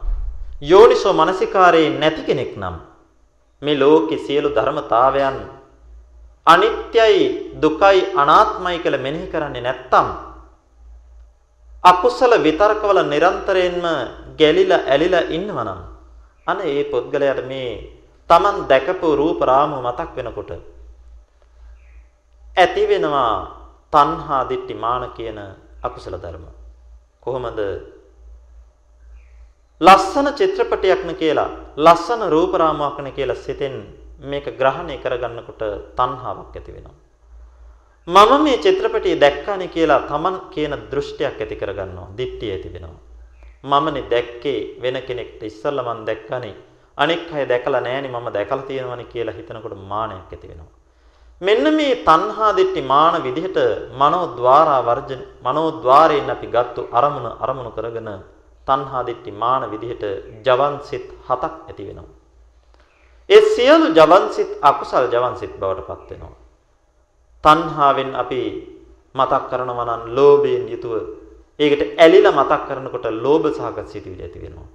යෝනිසෝ 0.62 1.12
මනසිකාරයේ 1.12 1.90
නැති 1.92 2.22
කෙනෙක් 2.22 2.52
නම් 2.56 2.76
මේ 3.62 3.78
ලෝකේ 3.78 4.18
සියලු 4.18 4.50
ධර්මතාවයන් 4.50 5.38
අනිත්‍යයි 6.46 7.22
දුකයි 7.62 8.00
අනාත්මයි 8.14 8.78
කියලා 8.78 9.04
මෙනෙහි 9.06 9.30
කරන්නේ 9.32 9.62
නැත්තම් 9.62 10.08
අකුසල 11.84 12.32
විතර්කවල 12.38 13.00
නිරන්තරයෙන්ම 13.04 13.86
ගැලිලා 14.40 14.82
ඇලිලා 14.86 15.30
ඉන්නවනම් 15.30 15.80
අනේ 16.46 16.74
ඒ 16.74 16.84
පුද්ගලයාට 16.84 17.40
මේ 17.46 17.70
Taman 18.30 18.56
දැකපු 18.68 19.16
රූප 19.16 19.40
රාමුව 19.42 19.80
මතක් 19.86 20.10
වෙනකොට 20.16 20.52
ඇති 22.56 22.88
වෙනවා 22.88 23.34
තණ්හා 23.92 24.48
දිට්ටි 24.48 24.74
මාන 24.74 25.10
කියන 25.16 25.38
අකුසල 25.82 26.14
ධර්ම. 26.14 26.44
කොහොමද 27.20 27.60
ලස්සන 29.80 30.26
චිත්‍රපටයක්න 30.38 31.10
කියලා 31.14 31.50
ලස්සන 31.76 32.22
රූප 32.28 32.54
රාමුවක්න 32.54 33.12
කියලා 33.12 33.36
සිතෙන් 33.36 33.76
මේක 34.22 34.46
ග්‍රහණය 34.58 34.96
කරගන්නකොට 34.98 35.62
තණ්හාවක් 35.96 36.56
ඇති 36.56 36.72
වෙනවා. 36.74 36.96
මම 38.08 38.42
මේ 38.44 38.58
චිත්‍රපටිය 38.58 39.20
දැක්කානේ 39.20 39.68
කියලා 39.68 40.00
Taman 40.02 40.40
කියන 40.50 40.74
දෘෂ්ටියක් 40.90 41.40
ඇති 41.40 41.56
කරගන්නවා. 41.56 42.08
දිට්ඨිය 42.18 42.52
ඇති 42.52 42.72
වෙනවා. 42.72 42.98
මමනේ 43.64 44.10
දැක්කේ 44.10 44.80
වෙන 44.82 45.02
කෙනෙක්ට 45.02 45.42
ඉස්සල්ලා 45.42 45.94
මම 45.94 46.06
දැක්කානේ. 46.06 46.54
අනෙක් 46.98 47.32
අය 47.32 47.48
දැකලා 47.48 47.80
නැහෙනේ 47.80 48.10
මම 48.10 48.28
දැකලා 48.32 48.62
තියෙනවනේ 48.62 49.04
කියලා 49.04 49.34
හිතනකොට 49.34 49.74
මානයක් 49.88 50.32
ඇති 50.32 50.48
වෙනවා. 50.48 50.79
මෙන්න 51.40 51.64
මේ 51.74 51.92
තණ්හා 52.04 52.50
දිට්ඨි 52.52 52.82
මාන 52.82 53.14
විදිහට 53.22 53.58
මනෝද්වාරා 53.92 54.80
වර්ජන 54.82 55.22
මනෝද්වාරයෙන් 55.42 56.30
අපි 56.30 56.46
ගත්තු 56.46 56.80
අරමුණ 56.92 57.28
අරමුණු 57.44 57.70
කරගෙන 57.70 58.10
තණ්හා 58.66 59.02
දිට්ඨි 59.06 59.32
මාන 59.34 59.62
විදිහට 59.72 60.04
ජවන්සිත 60.46 61.06
හතක් 61.28 61.54
ඇති 61.68 61.82
වෙනවා. 61.88 62.10
ඒ 63.30 63.40
සියලු 63.54 63.86
ජවන්සිත 63.90 64.50
අකුසල් 64.62 65.06
ජවන්සිත 65.08 65.52
බවට 65.60 65.88
පත් 65.88 66.10
වෙනවා. 66.10 66.36
තණ්හාවෙන් 67.44 68.10
අපි 68.14 68.40
මතක් 69.14 69.42
කරනවා 69.50 69.86
නම් 69.86 70.02
ලෝභයෙන් 70.16 70.64
යුතුව 70.68 70.94
ඒකට 71.60 71.82
ඇලිලා 71.96 72.32
මතක් 72.32 72.62
කරනකොට 72.68 73.06
ලෝභ 73.16 73.46
සහගත 73.48 73.88
සිතුවිලි 73.88 74.22
ඇති 74.22 74.42
වෙනවා. 74.44 74.68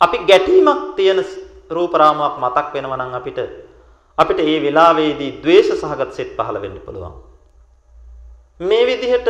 අපි 0.00 0.16
ගැටීමක් 0.24 0.80
තියෙන 0.96 1.20
රූප 1.70 1.92
රාමුවක් 1.94 2.34
මතක් 2.38 2.66
වෙනවා 2.74 2.96
නම් 2.98 3.14
අපිට 3.14 3.38
අපිට 4.18 4.40
ඒ 4.40 4.58
වෙලාවේදී 4.60 5.32
द्वේෂ 5.42 5.70
සහගත 5.74 6.12
සිත් 6.12 6.30
පහළ 6.36 6.58
වෙන්න 6.60 6.78
පුළුවන්. 6.78 7.14
මේ 8.60 8.84
විදිහට 8.84 9.28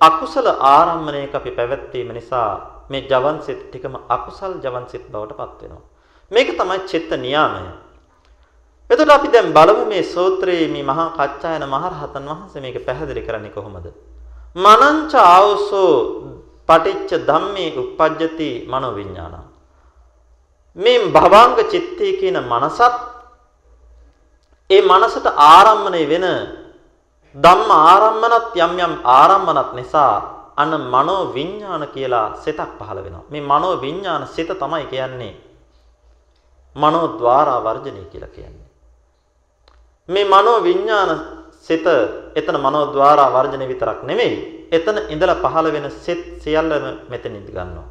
අකුසල 0.00 0.46
ආරම්මණයක 0.46 1.34
අපි 1.34 1.50
පැවැත්වීම 1.50 2.10
නිසා 2.12 2.50
මේ 2.88 3.02
ජවන්සිත 3.02 3.60
ටිකම 3.62 3.94
අකුසල් 4.08 4.52
ජවන්සිත 4.62 5.04
බවට 5.12 5.36
පත් 5.36 5.60
වෙනවා. 5.62 5.84
මේක 6.30 6.48
තමයි 6.54 6.78
චිත්ත 6.86 7.10
නියාමය. 7.16 7.62
එතකොට 8.90 9.10
අපි 9.10 9.28
දැන් 9.28 9.52
බලමු 9.52 9.84
මේ 9.86 10.02
සූත්‍රයේ 10.04 10.68
මේ 10.68 10.82
මහා 10.82 11.08
කච්චායන 11.12 11.64
මහරහතන් 11.66 12.30
වහන්සේ 12.30 12.62
මේක 12.62 12.78
පැහැදිලි 12.86 13.22
කරන්නේ 13.22 13.50
කොහොමද? 13.50 13.86
මනංච 14.56 15.12
ආවසෝ 15.14 15.94
පටිච්ච 16.68 17.10
ධම්මේ 17.26 17.70
uppajjati 17.76 18.50
මනෝ 18.66 18.94
විඥාන. 18.94 19.34
මේ 20.76 20.98
භවංග 21.06 21.58
චිත්තේ 21.66 22.12
කියන 22.20 22.38
මනසත් 22.42 23.09
ඒ 24.70 24.82
මනසට 24.82 25.26
ආරම්මණය 25.26 26.02
වෙන 26.08 26.26
ධම්ම 27.36 27.70
ආරම්මනත් 27.70 28.54
යම් 28.56 28.72
යම් 28.78 28.94
ආරම්මනත් 29.04 29.70
නිසා 29.74 30.14
අන 30.56 30.72
මනෝ 30.86 31.34
විඥාන 31.34 31.88
කියලා 31.88 32.36
සිතක් 32.36 32.70
පහළ 32.78 33.00
වෙනවා. 33.04 33.24
මේ 33.30 33.40
මනෝ 33.42 33.80
විඥාන 33.80 34.26
සිත 34.26 34.50
තමයි 34.52 34.86
කියන්නේ 34.86 35.34
මනෝ 36.76 37.06
ద్వාරා 37.18 37.64
වර්ජණය 37.64 38.04
කියලා 38.04 38.28
කියන්නේ. 38.28 38.68
මේ 40.08 40.24
මනෝ 40.24 40.62
විඥාන 40.62 41.10
සිත 41.60 41.86
එතන 42.34 42.56
මනෝ 42.56 42.84
ద్వාරා 42.92 43.30
වර්ජණය 43.32 43.68
විතරක් 43.68 44.02
නෙමෙයි. 44.02 44.68
එතන 44.72 44.96
ඉඳලා 45.08 45.34
පහළ 45.36 45.72
වෙන 45.72 45.90
සිත් 45.90 46.42
සියල්ලම 46.42 46.84
මෙතනින් 47.08 47.44
ගන්නවා. 47.46 47.88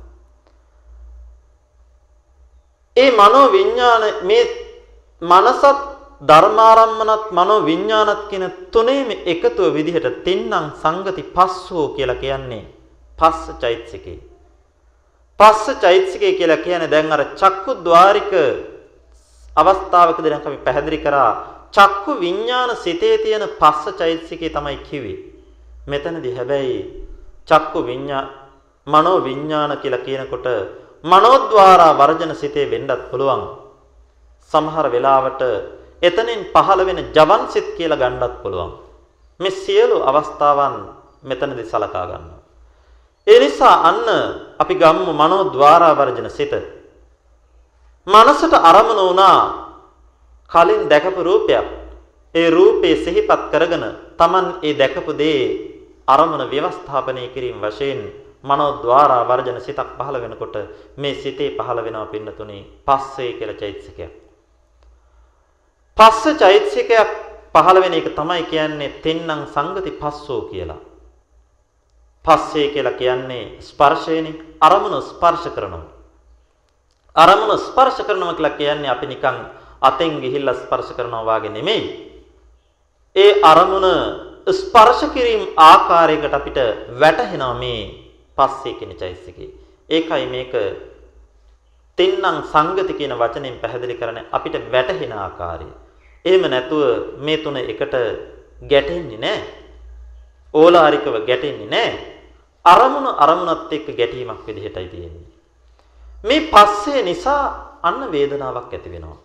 ඒ 2.98 3.12
මනෝ 3.12 3.52
විඥාන 3.52 4.04
මේ 4.22 4.44
මනසත් 5.22 5.99
ධර්මාරම්මනත් 6.22 7.32
මනෝ 7.32 7.66
විඥානත් 7.66 8.24
කියන 8.30 8.46
තුනේම 8.72 9.10
එකතුව 9.26 9.74
විදිහට 9.74 10.08
තින්නම් 10.26 10.66
සංගති 10.82 11.24
පස්සෝ 11.36 11.86
කියලා 11.96 12.22
කියන්නේ 12.24 12.64
පස්ස 13.20 13.46
චෛතසිකේ. 13.62 14.20
පස්ස 15.40 15.80
චෛතසිකේ 15.82 16.34
කියලා 16.34 16.64
කියන්නේ 16.66 16.92
දැන් 16.92 17.12
අර 17.12 17.24
චක්කු 17.36 17.72
ద్వාරික 17.86 18.32
අවස්ථාවකදී 19.56 20.32
දැන් 20.32 20.42
අපි 20.42 20.60
පැහැදිලි 20.68 21.00
කරා 21.06 21.32
චක්කු 21.72 22.12
විඥාන 22.20 22.76
සිතේ 22.76 23.16
තියෙන 23.18 23.46
පස්ස 23.62 23.96
චෛතසිකේ 23.96 24.50
තමයි 24.50 24.78
කිව්වේ. 24.80 25.18
මෙතනදී 25.88 26.36
හැබැයි 26.36 26.78
චක්කු 27.48 27.80
විඥා 27.86 28.26
මනෝ 28.88 29.18
විඥාන 29.24 29.72
කියලා 29.78 30.06
කියනකොට 30.06 30.48
මනෝද්වාරා 31.04 31.98
වර්ජන 31.98 32.36
සිතේ 32.36 32.72
වෙන්නත් 32.72 33.02
පුළුවන්. 33.10 33.42
සමහර 34.52 34.86
වෙලාවට 34.92 35.42
එතනින් 36.02 36.42
පහළ 36.54 36.82
වෙන 36.86 37.00
ජවන් 37.16 37.44
සිත් 37.50 37.68
කියලා 37.78 37.98
ගන්නත් 37.98 38.36
පුළුවන්. 38.42 38.72
මේ 39.40 39.52
සියලු 39.54 39.98
අවස්ථාවන් 40.02 40.76
මෙතනදී 41.24 41.66
සලකා 41.66 42.06
ගන්නවා. 42.06 42.40
ඒ 43.28 43.40
නිසා 43.40 43.76
අන්න 43.84 44.08
අපි 44.60 44.76
ගම්මු 44.76 45.12
මනෝද්වාරා 45.14 45.94
වර්ජන 45.96 46.30
සිත. 46.30 46.54
මනසට 48.08 48.54
අරමුණ 48.62 49.02
වුණා 49.02 49.40
කලින් 50.52 50.90
දැකපු 50.90 51.22
රූපයක්. 51.22 51.68
ඒ 52.36 52.50
රූපේ 52.50 52.96
සිහිපත් 52.96 53.42
කරගෙන 53.52 53.86
Taman 54.18 54.46
ඒ 54.62 54.74
දැකපු 54.74 55.12
දේ 55.14 55.42
අරමුණ 56.08 56.44
ව්‍යවස්ථාපනය 56.46 57.28
කිරීම 57.34 57.60
වශයෙන් 57.62 58.02
මනෝද්වාරා 58.44 59.28
වර්ජන 59.28 59.60
සිතක් 59.60 59.90
පහළ 59.98 60.18
වෙනකොට 60.22 60.56
මේ 60.98 61.14
සිතේ 61.16 61.56
පහළ 61.58 61.80
වෙනවා 61.84 62.06
පින්නතුනේ 62.06 62.68
පස්සේ 62.88 63.34
කියලා 63.34 63.60
චෛතසිකයක්. 63.62 64.29
පස්ස 66.00 66.40
චෛතසිකයක් 66.40 67.10
පහළ 67.54 67.78
වෙන 67.84 67.94
එක 67.94 68.08
තමයි 68.16 68.44
කියන්නේ 68.52 69.02
තෙන්නම් 69.04 69.42
සංගති 69.54 69.92
පස්සෝ 70.02 70.42
කියලා. 70.50 70.80
පස්සේ 72.26 72.68
කියලා 72.74 72.96
කියන්නේ 72.96 73.60
ස්පර්ශයනේ 73.60 74.40
අරමුණ 74.62 75.02
ස්පර්ශ 75.02 75.48
කරනවා. 75.56 75.88
අරමුණ 77.16 77.60
ස්පර්ශ 77.60 78.00
කරනවා 78.08 78.34
කියලා 78.34 78.60
කියන්නේ 78.60 78.90
අපි 78.90 79.08
නිකන් 79.08 79.38
අතෙන් 79.82 80.14
ගිහිල්ලා 80.24 80.56
ස්පර්ශ 80.56 80.94
කරනවා 80.96 81.26
වාගේ 81.26 81.52
නෙමෙයි. 81.52 81.84
ඒ 83.16 83.32
අරමුණ 83.44 83.88
ස්පර්ශ 84.52 85.04
කිරීම 85.14 85.44
ආකාරයකට 85.58 86.34
අපිට 86.34 86.60
වැටහෙනවා 87.02 87.54
මේ 87.54 87.84
පස්සේ 88.38 88.74
කියන 88.80 88.96
චෛසිකේ. 88.96 89.52
ඒකයි 89.90 90.26
මේක 90.28 90.54
තින්නම් 91.98 92.40
සංගති 92.54 92.94
කියන 92.94 93.14
වචනෙන් 93.22 93.60
පැහැදිලි 93.62 94.00
කරන්නේ 94.00 94.28
අපිට 94.32 94.56
වැටහෙන 94.72 95.14
ආකාරය. 95.26 95.70
එහෙම 96.26 96.44
නැතුව 96.52 96.82
මේ 97.20 97.38
තුන 97.38 97.58
එකට 97.58 97.96
ගැටෙන්නේ 98.70 99.18
නැහැ. 99.18 99.44
ඕලාරිකව 100.54 101.16
ගැටෙන්නේ 101.26 101.68
නැහැ. 101.68 102.00
අරමුණ 102.66 103.08
අරමුණත් 103.18 103.74
එක්ක 103.74 103.88
ගැටීමක් 103.98 104.48
විදිහටයි 104.48 104.88
තියෙන්නේ. 104.88 105.28
මේ 106.24 106.48
පස්සේ 106.52 107.02
නිසා 107.04 107.44
අන්න 107.84 108.12
වේදනාවක් 108.12 108.74
ඇති 108.74 108.92
වෙනවා. 108.92 109.18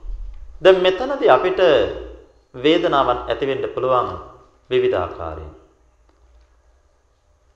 දැන් 0.63 0.83
මෙතනදී 0.83 1.31
අපිට 1.31 1.61
වේදනාවක් 2.55 3.29
ඇති 3.29 3.47
වෙන්න 3.47 3.69
පුළුවන් 3.75 4.11
විවිධ 4.71 4.97
ආකාරයෙන්. 4.97 5.53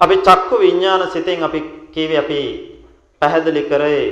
අපි 0.01 0.17
චක්කු 0.19 0.59
විඥාන 0.59 1.11
සිතෙන් 1.11 1.43
අපි 1.43 1.61
කියවේ 1.93 2.19
අපි 2.19 2.41
පැහැදිලි 3.23 3.63
කරේ 3.63 4.03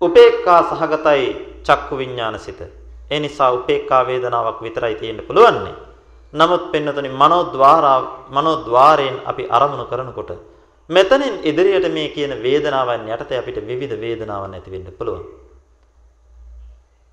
උපේක්ඛා 0.00 0.62
සහගතයි 0.70 1.24
චක්කු 1.62 1.98
විඥාන 1.98 2.38
සිත. 2.38 2.60
ඒ 3.10 3.20
නිසා 3.20 3.52
උපේක්ඛා 3.52 4.06
වේදනාවක් 4.06 4.62
විතරයි 4.62 4.94
තියෙන්න 4.94 5.22
පුළුවන්නේ. 5.22 5.74
නමුත් 6.32 6.64
පින්නතනි 6.72 7.08
මනෝද්වාරා 7.12 8.00
මනෝද්වාරයෙන් 8.30 9.16
අපි 9.24 9.48
අරමුණු 9.50 9.84
කරනකොට 9.84 10.30
මෙතනින් 10.90 11.34
ඉදිරියට 11.42 11.86
මේ 11.92 12.08
කියන 12.08 12.32
වේදනාවන් 12.42 13.08
යටතේ 13.08 13.38
අපිට 13.38 13.58
විවිධ 13.66 13.96
වේදනාවන් 13.96 14.54
ඇති 14.54 14.70
වෙන්න 14.70 14.88
පුළුවන්. 14.98 15.24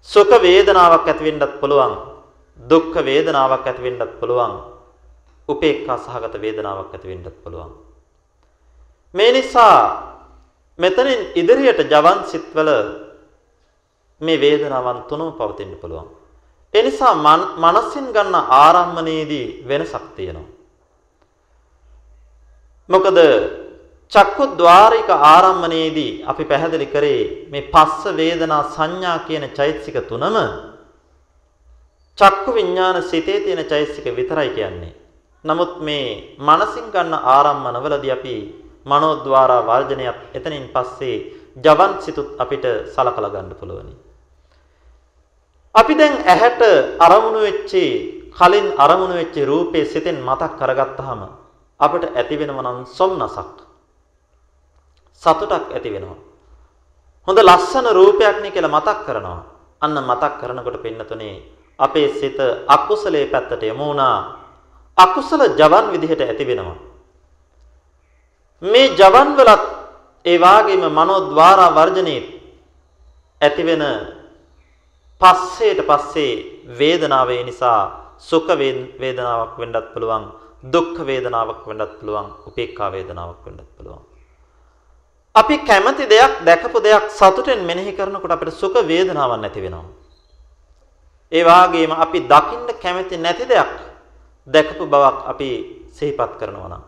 සුඛ 0.07 0.35
වේදනාවක් 0.41 1.07
ඇති 1.07 1.23
වෙන්නත් 1.23 1.59
පුළුවන්. 1.61 1.93
දුක්ඛ 2.59 2.97
වේදනාවක් 3.05 3.67
ඇති 3.67 3.83
වෙන්නත් 3.83 4.19
පුළුවන්. 4.19 4.53
උපේක්ඛා 5.49 5.97
සහගත 5.97 6.41
වේදනාවක් 6.41 6.93
ඇති 6.93 7.07
වෙන්නත් 7.07 7.27
පුළුවන්. 7.43 7.71
මේ 9.15 9.31
නිසා 9.31 9.77
මෙතනින් 10.79 11.21
ඉදිරියට 11.35 11.81
ජවන් 11.83 12.19
සිත්වල 12.25 12.69
මේ 14.21 14.37
වේදනාවන් 14.37 14.99
තුනම 15.09 15.33
පවතින්න 15.33 15.73
පුළුවන්. 15.81 16.07
ඒ 16.73 16.83
නිසා 16.83 17.15
මනසින් 17.57 18.07
ගන්න 18.15 18.35
ආරම්මණයේදී 18.57 19.47
වෙනසක් 19.67 20.05
තියෙනවා. 20.15 20.47
මොකද 22.89 23.17
චක්කුද්්වාරික 24.11 25.09
ආරම්මණයේදී 25.09 26.11
අපි 26.27 26.43
පැහැදිලි 26.43 26.87
කරේ 26.87 27.21
මේ 27.51 27.69
පස්ස 27.73 28.03
වේදනා 28.17 28.63
සංඥා 28.75 29.17
කියන 29.27 29.45
චෛතසික 29.57 29.97
තුනම 30.09 30.37
චක්කු 32.17 32.49
විඥාන 32.53 32.97
සිතේ 33.03 33.39
තියෙන 33.39 33.65
චෛතසික 33.65 34.05
විතරයි 34.11 34.49
කියන්නේ. 34.49 34.93
නමුත් 35.45 35.73
මේ 35.79 36.37
මනසින් 36.39 36.87
ගන්න 36.93 37.13
ආරම්මනවලදී 37.27 38.11
අපි 38.11 38.35
මනෝද්වාරා 38.85 39.61
වර්ජනයත් 39.63 40.19
එතනින් 40.33 40.65
පස්සේ 40.73 41.17
ජවන් 41.57 41.93
සිතුත් 41.99 42.29
අපිට 42.37 42.65
සලකලා 42.93 43.29
ගන්න 43.29 43.55
පුළුවනි. 43.59 43.93
අපි 45.75 45.93
දැන් 45.95 46.15
ඇහැට 46.23 46.61
අරමුණු 46.99 47.39
වෙච්චි 47.41 47.83
කලින් 48.31 48.67
අරමුණු 48.77 49.15
වෙච්ච 49.15 49.35
රූපේ 49.43 49.85
සිතෙන් 49.85 50.17
මතක් 50.19 50.51
කරගත්තාම 50.59 51.21
අපිට 51.79 52.03
ඇති 52.11 52.35
වෙනව 52.37 52.57
නම් 52.57 52.79
සොම්නසක්. 52.87 53.57
සතුටක් 55.23 55.71
ඇති 55.71 55.89
වෙනවා. 55.89 56.19
හොඳ 57.27 57.39
ලස්සන 57.39 57.87
රූපයක් 57.89 58.37
නේ 58.41 58.51
කියලා 58.51 58.75
මතක් 58.77 58.99
කරනවා. 59.05 59.41
අන්න 59.81 59.97
මතක් 60.01 60.33
කරනකොට 60.39 60.83
පින්නතුනේ 60.83 61.35
අපේ 61.79 62.07
සිත 62.19 62.39
අකුසලයේ 62.67 63.31
පැත්තට 63.33 63.63
යමු 63.63 63.85
වුණා. 63.85 64.17
අකුසල 64.97 65.41
ජවන් 65.51 65.85
විදිහට 65.93 66.21
ඇති 66.21 66.45
වෙනවා. 66.45 66.77
මේ 68.63 68.93
ජවන් 68.99 69.29
වලත් 69.37 69.63
ඒ 70.25 70.37
වාගේම 70.37 70.83
මනෝද්වාරා 70.89 71.75
වර්ජනේ 71.77 72.21
ඇති 73.41 73.63
වෙන 73.63 73.83
පස්සේට 75.21 75.79
පස්සේ 75.89 76.33
වේදනාව 76.79 77.29
නිසා 77.45 77.81
සුඛ 78.19 78.51
වේදනාවක් 79.01 79.57
වෙන්නත් 79.57 79.87
පුළුවන් 79.93 80.23
දුක්ඛ 80.63 80.99
වේදනාවක් 81.05 81.65
වෙන්නත් 81.67 81.93
පුළුවන් 81.99 82.27
උපේක්ඛා 82.47 82.91
වේදනාවක් 82.91 83.45
වෙන්නත් 83.45 83.69
පුළුවන්. 83.77 84.03
අපි 85.35 85.55
කැමති 85.59 86.05
දෙයක් 86.05 86.33
දැකපු 86.45 86.77
දෙයක් 86.79 87.05
සතුටෙන් 87.09 87.61
මෙනෙහි 87.65 87.93
කරනකොට 87.93 88.31
අපිට 88.31 88.53
සුඛ 88.53 88.77
වේදනාවක් 88.83 89.41
නැති 89.41 89.61
වෙනවා. 89.61 89.89
ඒ 91.31 91.43
වාගේම 91.43 91.91
අපි 91.93 92.19
දකින්න 92.23 92.67
කැමති 92.83 93.17
නැති 93.17 93.45
දෙයක් 93.45 93.73
දැකපු 94.47 94.83
බවක් 94.85 95.17
අපි 95.27 95.49
සිහිපත් 95.91 96.33
කරනවා 96.39 96.69
නම්. 96.69 96.83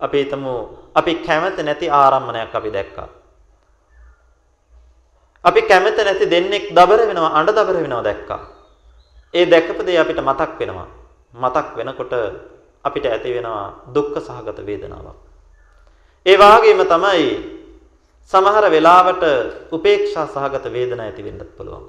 අපි 0.00 0.16
හිතමු 0.18 0.52
අපි 0.94 1.12
කැමති 1.26 1.62
නැති 1.62 1.86
ආරම්මණයක් 1.90 2.54
අපි 2.54 2.70
දැක්කා. 2.70 3.08
අපි 5.44 5.60
කැමති 5.62 6.04
නැති 6.04 6.26
දෙන්නෙක් 6.26 6.64
දබර 6.72 7.00
වෙනවා 7.08 7.34
අඬ 7.38 7.50
දබර 7.50 7.76
වෙනවා 7.76 8.02
දැක්කා. 8.02 8.42
ඒ 9.34 9.44
දැකපු 9.46 9.82
දේ 9.86 9.98
අපිට 9.98 10.20
මතක් 10.20 10.58
වෙනවා. 10.60 10.88
මතක් 11.34 11.76
වෙනකොට 11.76 12.12
අපිට 12.84 13.06
ඇති 13.06 13.34
වෙනවා 13.34 13.66
දුක්ඛ 13.94 14.18
සහගත 14.18 14.58
වේදනාවක්. 14.66 15.16
ඒ 16.26 16.36
වාගේම 16.38 16.80
තමයි 16.84 17.24
සමහර 18.32 18.64
වෙලාවට 18.70 19.24
උපේක්ෂා 19.72 20.26
සහගත 20.26 20.72
වේදනා 20.72 21.06
ඇති 21.06 21.24
වෙන්නත් 21.24 21.56
පුළුවන්. 21.56 21.84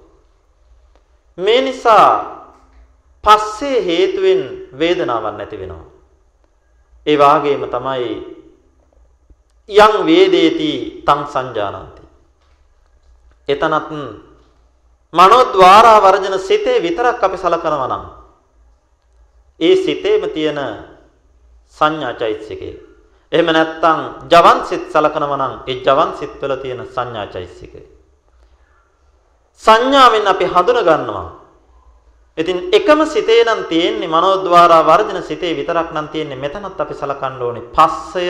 මේ 1.38 1.62
නිසා 1.62 2.08
පස්සේ 3.24 3.82
හේතුවෙන් 3.82 4.42
වේදනාවක් 4.80 5.38
නැති 5.38 5.60
වෙනවා. 5.60 5.86
ඒ 7.08 7.18
වාගේම 7.18 7.64
තමයි 7.70 8.10
යං 9.70 9.94
වේදේති 10.06 10.72
තං 11.08 11.22
සංජානಂತಿ 11.34 12.05
එතනත් 13.48 13.92
මනෝද්වාරා 15.14 16.00
වර්ජන 16.02 16.40
සිතේ 16.40 16.82
විතරක් 16.82 17.24
අපි 17.24 17.38
සලකනවා 17.38 17.88
නම් 17.88 18.04
ඒ 19.60 19.76
සිතේම 19.78 20.30
තියෙන 20.30 20.60
සංඥාචෛතසිකය. 21.78 22.70
එහෙම 23.32 23.48
නැත්නම් 23.48 24.00
ජවන් 24.32 24.60
සිත් 24.66 24.84
සලකනවා 24.92 25.38
නම් 25.38 25.54
ඒ 25.68 25.78
ජවන් 25.78 26.12
සිත් 26.20 26.42
වල 26.42 26.56
තියෙන 26.56 26.82
සංඥාචෛතසිකය. 26.86 27.82
සංඥාවෙන් 29.64 30.28
අපි 30.28 30.46
හඳුන 30.46 30.80
ගන්නවා. 30.84 31.30
ඉතින් 32.38 32.58
එකම 32.72 33.00
සිතේ 33.06 33.44
නම් 33.46 33.64
තියෙන්නේ 33.66 34.08
මනෝද්වාරා 34.08 34.84
වර්ජන 34.84 35.24
සිතේ 35.24 35.56
විතරක් 35.56 35.94
නම් 35.94 36.08
තියෙන්නේ 36.08 36.36
මෙතනත් 36.38 36.80
අපි 36.80 36.94
සලකන්න 36.94 37.42
ඕනේ. 37.42 37.70
පස්සය 37.72 38.26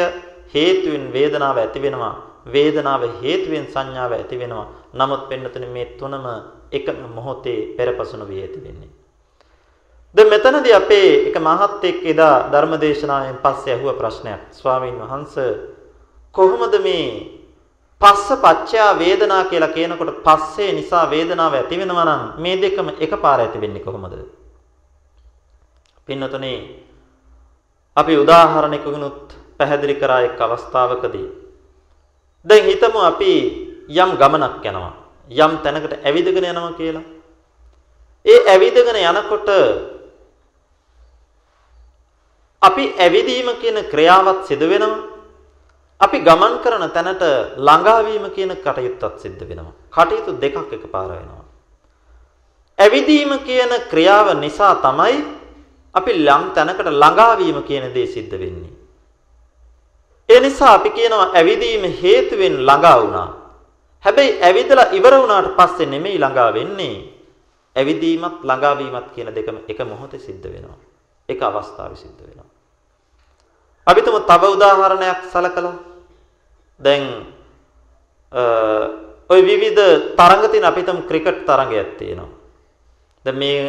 හේතුවෙන් 0.54 1.14
වේදනාව 1.14 1.58
ඇති 1.58 1.82
වෙනවා. 1.82 2.35
වේදනාව 2.46 3.02
හේතුවෙන් 3.22 3.66
සංඥාව 3.68 4.12
ඇති 4.12 4.40
වෙනවා. 4.40 4.68
නමුත් 4.94 5.30
වෙන්නතුනේ 5.30 5.70
මේ 5.70 5.86
තුනම 5.98 6.26
එක 6.72 6.88
මොහොතේ 7.16 7.76
පෙරපසුන 7.78 8.28
වී 8.28 8.42
ඇති 8.42 8.64
වෙන්නේ. 8.64 8.90
දැන් 10.16 10.30
මෙතනදී 10.30 10.74
අපේ 10.74 11.10
එක 11.28 11.38
මහත්ෙක් 11.38 11.98
එදා 12.04 12.36
ධර්මදේශනාවෙන් 12.52 13.38
පස්සේ 13.38 13.74
අහුව 13.74 13.90
ප්‍රශ්නයක්. 13.94 14.42
ස්වාමීන් 14.52 15.00
වහන්සේ 15.02 15.52
කොහොමද 16.36 16.76
මේ 16.80 17.08
පස්ස 18.02 18.30
පච්චයා 18.36 19.00
වේදනා 19.00 19.44
කියලා 19.46 19.76
කියනකොට 19.76 20.24
පස්සේ 20.24 20.72
නිසා 20.74 21.10
වේදනාව 21.10 21.54
ඇති 21.54 21.80
වෙනවා 21.80 22.06
නම් 22.06 22.24
මේ 22.38 22.56
දෙකම 22.62 22.88
එකපාර 23.00 23.40
ඇති 23.40 23.62
වෙන්නේ 23.62 23.84
කොහොමද? 23.84 24.14
පින්නතුනේ 26.06 26.60
අපි 27.98 28.14
උදාහරණයකිනුත් 28.18 29.36
පැහැදිලි 29.58 29.96
කරා 29.96 30.22
එක් 30.22 30.42
අවස්ථාවකදී 30.42 31.45
දැන් 32.46 32.64
හිතමු 32.66 33.00
අපි 33.02 33.32
යම් 33.90 34.10
ගමනක් 34.20 34.66
යනවා. 34.66 34.94
යම් 35.30 35.52
තැනකට 35.64 35.94
ඇවිදගෙන 36.06 36.46
යනවා 36.46 36.74
කියලා. 36.78 37.04
ඒ 38.26 38.40
ඇවිදගෙන 38.52 38.98
යනකොට 39.02 39.50
අපි 42.62 42.84
ඇවිදීම 43.00 43.50
කියන 43.62 43.78
ක්‍රියාවත් 43.92 44.46
සිදු 44.48 44.70
වෙනවා. 44.70 45.16
අපි 46.02 46.18
ගමන් 46.20 46.54
කරන 46.64 46.86
තැනට 46.92 47.24
ළඟාවීම 47.58 48.26
කියන 48.36 48.52
කටයුත්තත් 48.58 49.20
සිද්ධ 49.22 49.44
වෙනවා. 49.50 49.74
කටයුතු 49.90 50.38
දෙකක් 50.42 50.74
එකපාර 50.74 51.10
වෙනවා. 51.10 51.44
ඇවිදීම 52.80 53.32
කියන 53.48 53.72
ක්‍රියාව 53.92 54.38
නිසා 54.40 54.76
තමයි 54.84 55.16
අපි 55.96 56.12
ලම් 56.28 56.44
තැනකට 56.54 56.88
ළඟාවීම 56.94 57.64
කියන 57.64 57.94
දේ 57.94 58.08
සිද්ධ 58.08 58.36
වෙන්නේ. 58.36 58.75
ඒ 60.30 60.40
නිසා 60.40 60.74
අපි 60.74 60.90
කියනවා 60.90 61.32
ඇවිදීම 61.34 61.84
හේතුවෙන් 62.02 62.66
ළඟා 62.68 62.98
වුණා. 63.02 63.30
හැබැයි 64.06 64.42
ඇවිදලා 64.42 64.92
ඉවර 64.98 65.14
වුණාට 65.22 65.56
පස්සේ 65.58 65.86
නෙමෙයි 65.86 66.20
ළඟා 66.20 66.54
වෙන්නේ. 66.54 66.98
ඇවිදීමත් 67.76 68.44
ළඟාවීමත් 68.44 69.08
කියන 69.16 69.30
දෙකම 69.36 69.58
එක 69.68 69.80
මොහොතේ 69.86 70.20
සිද්ධ 70.20 70.48
වෙනවා. 70.54 70.80
එක 71.30 71.42
අවස්ථාවේ 71.42 71.98
සිද්ධ 71.98 72.22
වෙනවා. 72.22 72.50
අපි 73.88 74.02
තුමු 74.02 74.20
තව 74.20 74.44
උදාහරණයක් 74.56 75.20
සලකලා 75.32 75.74
දැන් 76.80 77.04
ඔය 79.30 79.42
විවිධ 79.42 80.16
තරඟ 80.18 80.46
තියෙන 80.52 80.66
අපි 80.66 80.84
තුමු 80.84 81.02
ක්‍රිකට් 81.10 81.46
තරඟයක් 81.46 81.98
තියෙනවා. 81.98 82.34
දැන් 83.26 83.38
මේ 83.38 83.62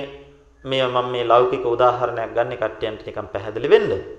මේ 0.64 0.86
මම 0.86 1.06
මේ 1.12 1.24
ලෞකික 1.24 1.64
උදාහරණයක් 1.64 2.32
ගන්න 2.34 2.56
කට්ටියන්ට 2.56 3.06
නිකන් 3.06 3.28
පැහැදිලි 3.28 3.70
වෙන්න. 3.70 4.15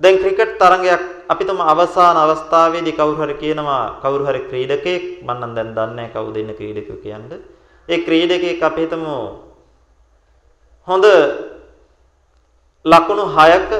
දැන් 0.00 0.16
ක්‍රිකට් 0.16 0.56
තරඟයක් 0.56 1.02
අපි 1.28 1.44
තම 1.44 1.60
අවසාන 1.62 2.16
අවස්ථාවේදී 2.16 2.96
කවුරු 2.96 3.20
හරි 3.20 3.36
කියනවා 3.36 4.00
කවුරු 4.02 4.24
හරි 4.24 4.40
ක්‍රීඩකෙක් 4.50 5.02
මම 5.20 5.30
නම් 5.30 5.52
දැන් 5.54 5.70
දන්නේ 5.76 6.08
කවුද 6.14 6.36
ඉන්න 6.36 6.52
ක්‍රීඩකයෝ 6.56 7.02
කියන්නේ. 7.04 7.40
ඒ 7.88 7.98
ක්‍රීඩකෙක් 8.06 8.62
අපි 8.62 8.80
හිතමු 8.84 9.14
හොඳ 10.88 11.04
ලකුණු 12.84 13.24
6ක 13.28 13.72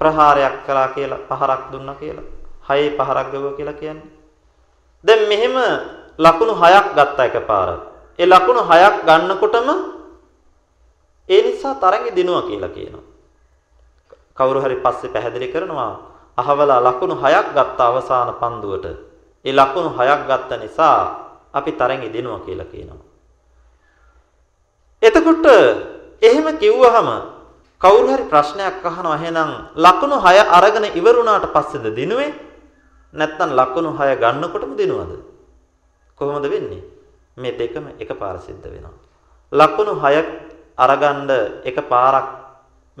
ප්‍රහාරයක් 0.00 0.54
කළා 0.66 0.88
කියලා 0.96 1.24
පහරක් 1.28 1.62
දුන්නා 1.72 2.00
කියලා. 2.00 2.26
6 2.66 2.96
පහරක් 2.98 3.26
ගවුවා 3.32 3.56
කියලා 3.58 3.80
කියන්නේ. 3.82 4.08
දැන් 5.04 5.22
මෙහෙම 5.28 5.56
ලකුණු 6.18 6.54
6ක් 6.54 6.86
ගත්තා 6.96 7.28
එකපාර. 7.28 7.68
ඒ 8.18 8.26
ලකුණු 8.26 8.62
6ක් 8.62 9.04
ගන්නකොටම 9.04 9.68
ඒ 11.28 11.40
නිසා 11.42 11.76
තරඟෙ 11.76 12.16
දිනුවා 12.16 12.48
කියලා 12.48 12.72
කියනවා. 12.72 13.09
කවුරු 14.40 14.64
හරි 14.64 14.80
පස්සේ 14.80 15.12
පැහැදිලි 15.12 15.52
කරනවා 15.52 15.92
අහවලා 16.40 16.80
ලකුණු 16.80 17.14
6ක් 17.14 17.52
ගත්ත 17.52 17.80
අවසාන 17.80 18.32
පන්දුවට. 18.40 18.86
ඒ 19.44 19.52
ලකුණු 19.52 19.90
6ක් 19.92 20.24
ගත්ත 20.24 20.50
නිසා 20.60 20.96
අපි 21.52 21.70
තරඟ 21.72 22.08
දෙනවා 22.08 22.40
කියලා 22.40 22.72
කියනවා. 22.72 23.04
එතකොට 25.02 25.46
එහෙම 26.22 26.46
කිව්වහම 26.56 27.08
කවුරු 27.80 28.08
හරි 28.08 28.24
ප්‍රශ්නයක් 28.24 28.80
අහනවා 28.80 29.16
එහෙනම් 29.16 29.50
ලකුණු 29.76 30.16
6 30.18 30.48
අරගෙන 30.48 30.86
ඉවරුණාට 30.96 31.52
පස්සේද 31.52 31.92
දිනුවේ? 31.92 32.32
නැත්නම් 33.14 33.50
ලකුණු 33.52 33.90
6 33.92 34.16
ගන්නකොටම 34.16 34.72
දිනුවද? 34.72 35.12
කොහොමද 36.18 36.44
වෙන්නේ? 36.44 36.84
මේ 37.36 37.52
දෙකම 37.52 37.92
එකපාර 37.98 38.40
සිද්ධ 38.40 38.64
වෙනවා. 38.64 38.96
ලකුණු 39.52 39.92
6 39.96 40.24
අරගන්න 40.78 41.30
එකපාරක් 41.64 42.39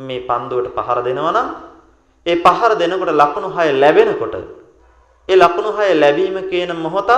මේ 0.00 0.20
පන්දුවට 0.20 0.74
පහර 0.76 0.98
දෙනවා 1.06 1.32
නම් 1.32 1.48
ඒ 2.26 2.36
පහර 2.36 2.72
දෙනකොට 2.80 3.12
ලකුණු 3.12 3.48
6 3.50 3.80
ලැබෙනකොට 3.82 4.34
ඒ 5.28 5.36
ලකුණු 5.36 5.70
6 5.78 6.00
ලැබීම 6.02 6.36
කියන 6.50 6.72
මොහොතත් 6.76 7.10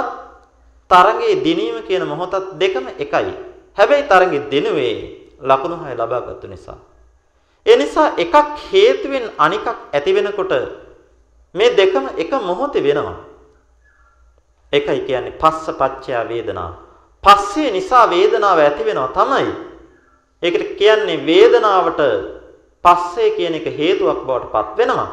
තරඟේ 0.91 1.41
දිනීම 1.45 1.77
කියන 1.89 2.05
මොහොතත් 2.05 2.35
දෙකම 2.61 2.87
එකයි. 2.99 3.33
හැබැයි 3.79 4.09
තරඟේ 4.09 4.47
දිනුවේ 4.51 4.95
ලකුණු 5.41 5.77
6 5.83 5.99
ලබාගත්තු 6.01 6.47
නිසා. 6.47 6.79
ඒ 7.67 7.77
නිසා 7.77 8.09
එකක් 8.17 8.35
හේතුවෙන් 8.69 9.27
අනිකක් 9.39 9.67
ඇති 9.69 10.15
වෙනකොට 10.15 10.53
මේ 11.55 11.75
දෙකම 11.77 12.05
එක 12.17 12.33
මොහොතේ 12.43 12.83
වෙනවා. 12.83 13.19
ඒකයි 14.73 15.01
කියන්නේ 15.09 15.39
පස්ස 15.41 15.67
පච්චය 15.81 16.13
වේදනා. 16.31 16.71
පස්සේ 17.25 17.71
නිසා 17.71 18.11
වේදනාව 18.11 18.59
ඇති 18.59 18.83
වෙනවා 18.85 19.15
තමයි. 19.17 19.53
ඒකට 20.43 20.71
කියන්නේ 20.79 21.25
වේදනාවට 21.27 22.01
පස්සේ 22.85 23.35
කියන 23.37 23.55
එක 23.55 23.67
හේතුවක් 23.71 24.25
බවට 24.27 24.53
පත් 24.53 24.77
වෙනවා. 24.79 25.11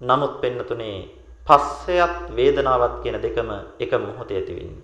නමුත් 0.00 0.40
පෙන්නතුනේ 0.40 1.08
පස්සයත් 1.46 2.14
වේදනාවත් 2.36 3.02
කියන 3.02 3.18
දෙකම 3.18 3.50
එක 3.78 3.92
මොහොතේ 3.94 4.36
ඇති 4.36 4.54
වෙන්නේ. 4.54 4.82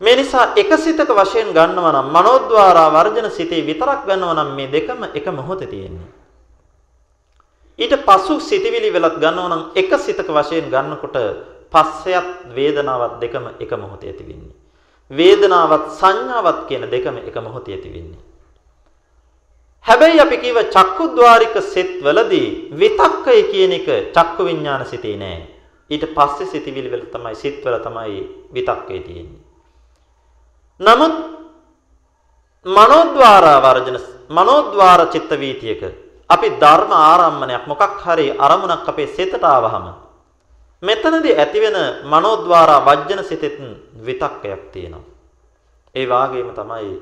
මේ 0.00 0.16
නිසා 0.16 0.52
එකසිතක 0.56 1.10
වශයෙන් 1.10 1.52
ගන්නවා 1.52 1.92
නම් 1.92 2.08
මනෝද්වාරා 2.08 2.88
වර්ජන 2.90 3.30
සිතේ 3.30 3.66
විතරක් 3.66 4.06
ගන්නවා 4.06 4.34
නම් 4.34 4.50
මේ 4.56 4.68
දෙකම 4.68 5.02
එක 5.10 5.26
මොහොතේ 5.28 5.66
තියෙන්නේ. 5.66 6.08
ඊට 7.78 7.94
පසු 7.98 8.40
සිතවිලි 8.40 8.92
වෙලත් 8.92 9.16
ගන්නවා 9.16 9.48
නම් 9.48 9.62
එකසිතක 9.74 10.28
වශයෙන් 10.28 10.70
ගන්නකොට 10.70 11.16
පස්සයත් 11.72 12.28
වේදනාවත් 12.54 13.20
දෙකම 13.20 13.44
එක 13.58 13.70
මොහොතේ 13.72 14.10
ඇති 14.10 14.24
වෙන්නේ. 14.24 14.56
වේදනාවත් 15.10 15.86
සංඥාවත් 15.92 16.58
කියන 16.68 16.84
දෙකම 16.86 17.16
එක 17.18 17.36
මොහොතේ 17.36 17.74
ඇති 17.74 17.88
වෙන්නේ. 17.88 18.29
හැබැයි 19.86 20.20
අපි 20.20 20.36
කියව 20.38 20.58
චක්කුද්්වාරික 20.74 21.56
සෙත්වලදී 21.64 22.48
විතක්කය 22.72 23.42
කියන 23.52 23.72
එක 23.72 23.88
චක්කු 24.16 24.44
විඥාන 24.44 24.86
සිතේ 24.86 25.16
නෑ. 25.16 25.40
ඊට 25.90 26.04
පස්සේ 26.14 26.46
සිතවිලි 26.46 26.90
වල 26.90 27.06
තමයි 27.12 27.34
සිත්වල 27.34 27.76
තමයි 27.78 28.20
විතක්කය 28.54 29.00
තියෙන්නේ. 29.00 29.42
නමුත් 30.80 31.14
මනෝද්වාර 32.66 33.44
වර්ජන 33.64 33.98
මනෝද්වාර 34.30 35.00
චිත්ත 35.06 35.30
වීතියක 35.32 35.82
අපි 36.30 36.48
ධර්ම 36.62 36.92
ආරම්මණයක් 36.92 37.66
මොකක් 37.66 37.82
හරි 38.04 38.26
අරමුණක් 38.38 38.88
අපේ 38.88 39.06
සිතට 39.08 39.44
ආවහම 39.44 39.86
මෙතනදී 40.82 41.34
ඇතිවෙන 41.34 41.78
මනෝද්වාර 42.04 42.70
වජ්ජන 42.80 43.24
සිතෙත් 43.24 43.56
විතක්කයක් 44.06 44.62
තියෙනවා. 44.72 45.08
ඒ 45.94 46.08
වාගේම 46.08 46.50
තමයි 46.54 46.92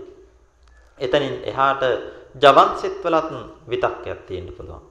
එතනින් 0.98 1.34
එහාට 1.44 1.82
ජවන් 2.42 2.70
සිත්වලත් 2.80 3.30
විතක්කයක් 3.70 4.20
තියෙන්න 4.26 4.52
පුළුවන්. 4.56 4.82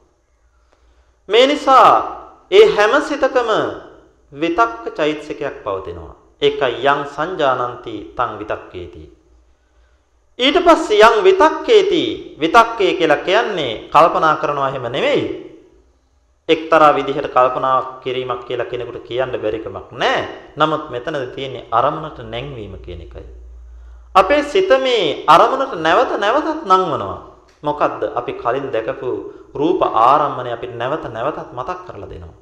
මේ 1.29 1.47
නිසා 1.47 1.91
ඒ 2.51 2.65
හැම 2.75 2.93
සිතකම 3.01 3.49
විතක්ක 4.31 4.83
චෛතසිකයක් 4.97 5.63
පවතිනවා. 5.63 6.15
ඒකයි 6.41 6.85
යං 6.85 7.01
සංජානಂತಿ 7.15 7.95
තං 8.17 8.31
විතක්කේති. 8.39 9.03
ඊට 10.39 10.57
පස්සේ 10.65 11.01
යං 11.01 11.23
විතක්කේති 11.23 12.03
විතක්කේ 12.39 12.93
කියලා 12.93 13.25
කියන්නේ 13.27 13.89
කල්පනා 13.93 14.35
කරනවා 14.35 14.69
එහෙම 14.69 14.91
නෙමෙයි. 14.91 15.23
එක්තරා 16.49 16.95
විදිහට 16.95 17.27
කල්පනා 17.33 17.99
කිරීමක් 18.03 18.45
කියලා 18.47 18.71
කෙනෙකුට 18.71 19.03
කියන්න 19.07 19.41
බැරි 19.41 19.59
කමක් 19.59 19.91
නැහැ. 19.91 20.27
නමුත් 20.57 20.89
මෙතනදී 20.89 21.33
තියෙන්නේ 21.35 21.67
අරමුණට 21.71 22.19
නැංවීම 22.23 22.77
කියන 22.85 23.01
එකයි. 23.01 23.25
අපේ 24.15 24.43
සිත 24.43 24.69
මේ 24.79 25.23
අරමුණට 25.27 25.73
නැවත 25.75 26.11
නැවතත් 26.19 26.65
නංවනවා. 26.65 27.17
මොකද්ද? 27.63 28.01
අපි 28.15 28.31
කලින් 28.33 28.67
දැකපු 28.71 29.07
රූප 29.53 29.81
ආරම්මණය 29.81 30.51
අපිට 30.53 30.75
නැවත 30.75 31.05
නැවතත් 31.09 31.53
මතක් 31.53 31.79
කරලා 31.87 32.09
දෙනවා. 32.09 32.35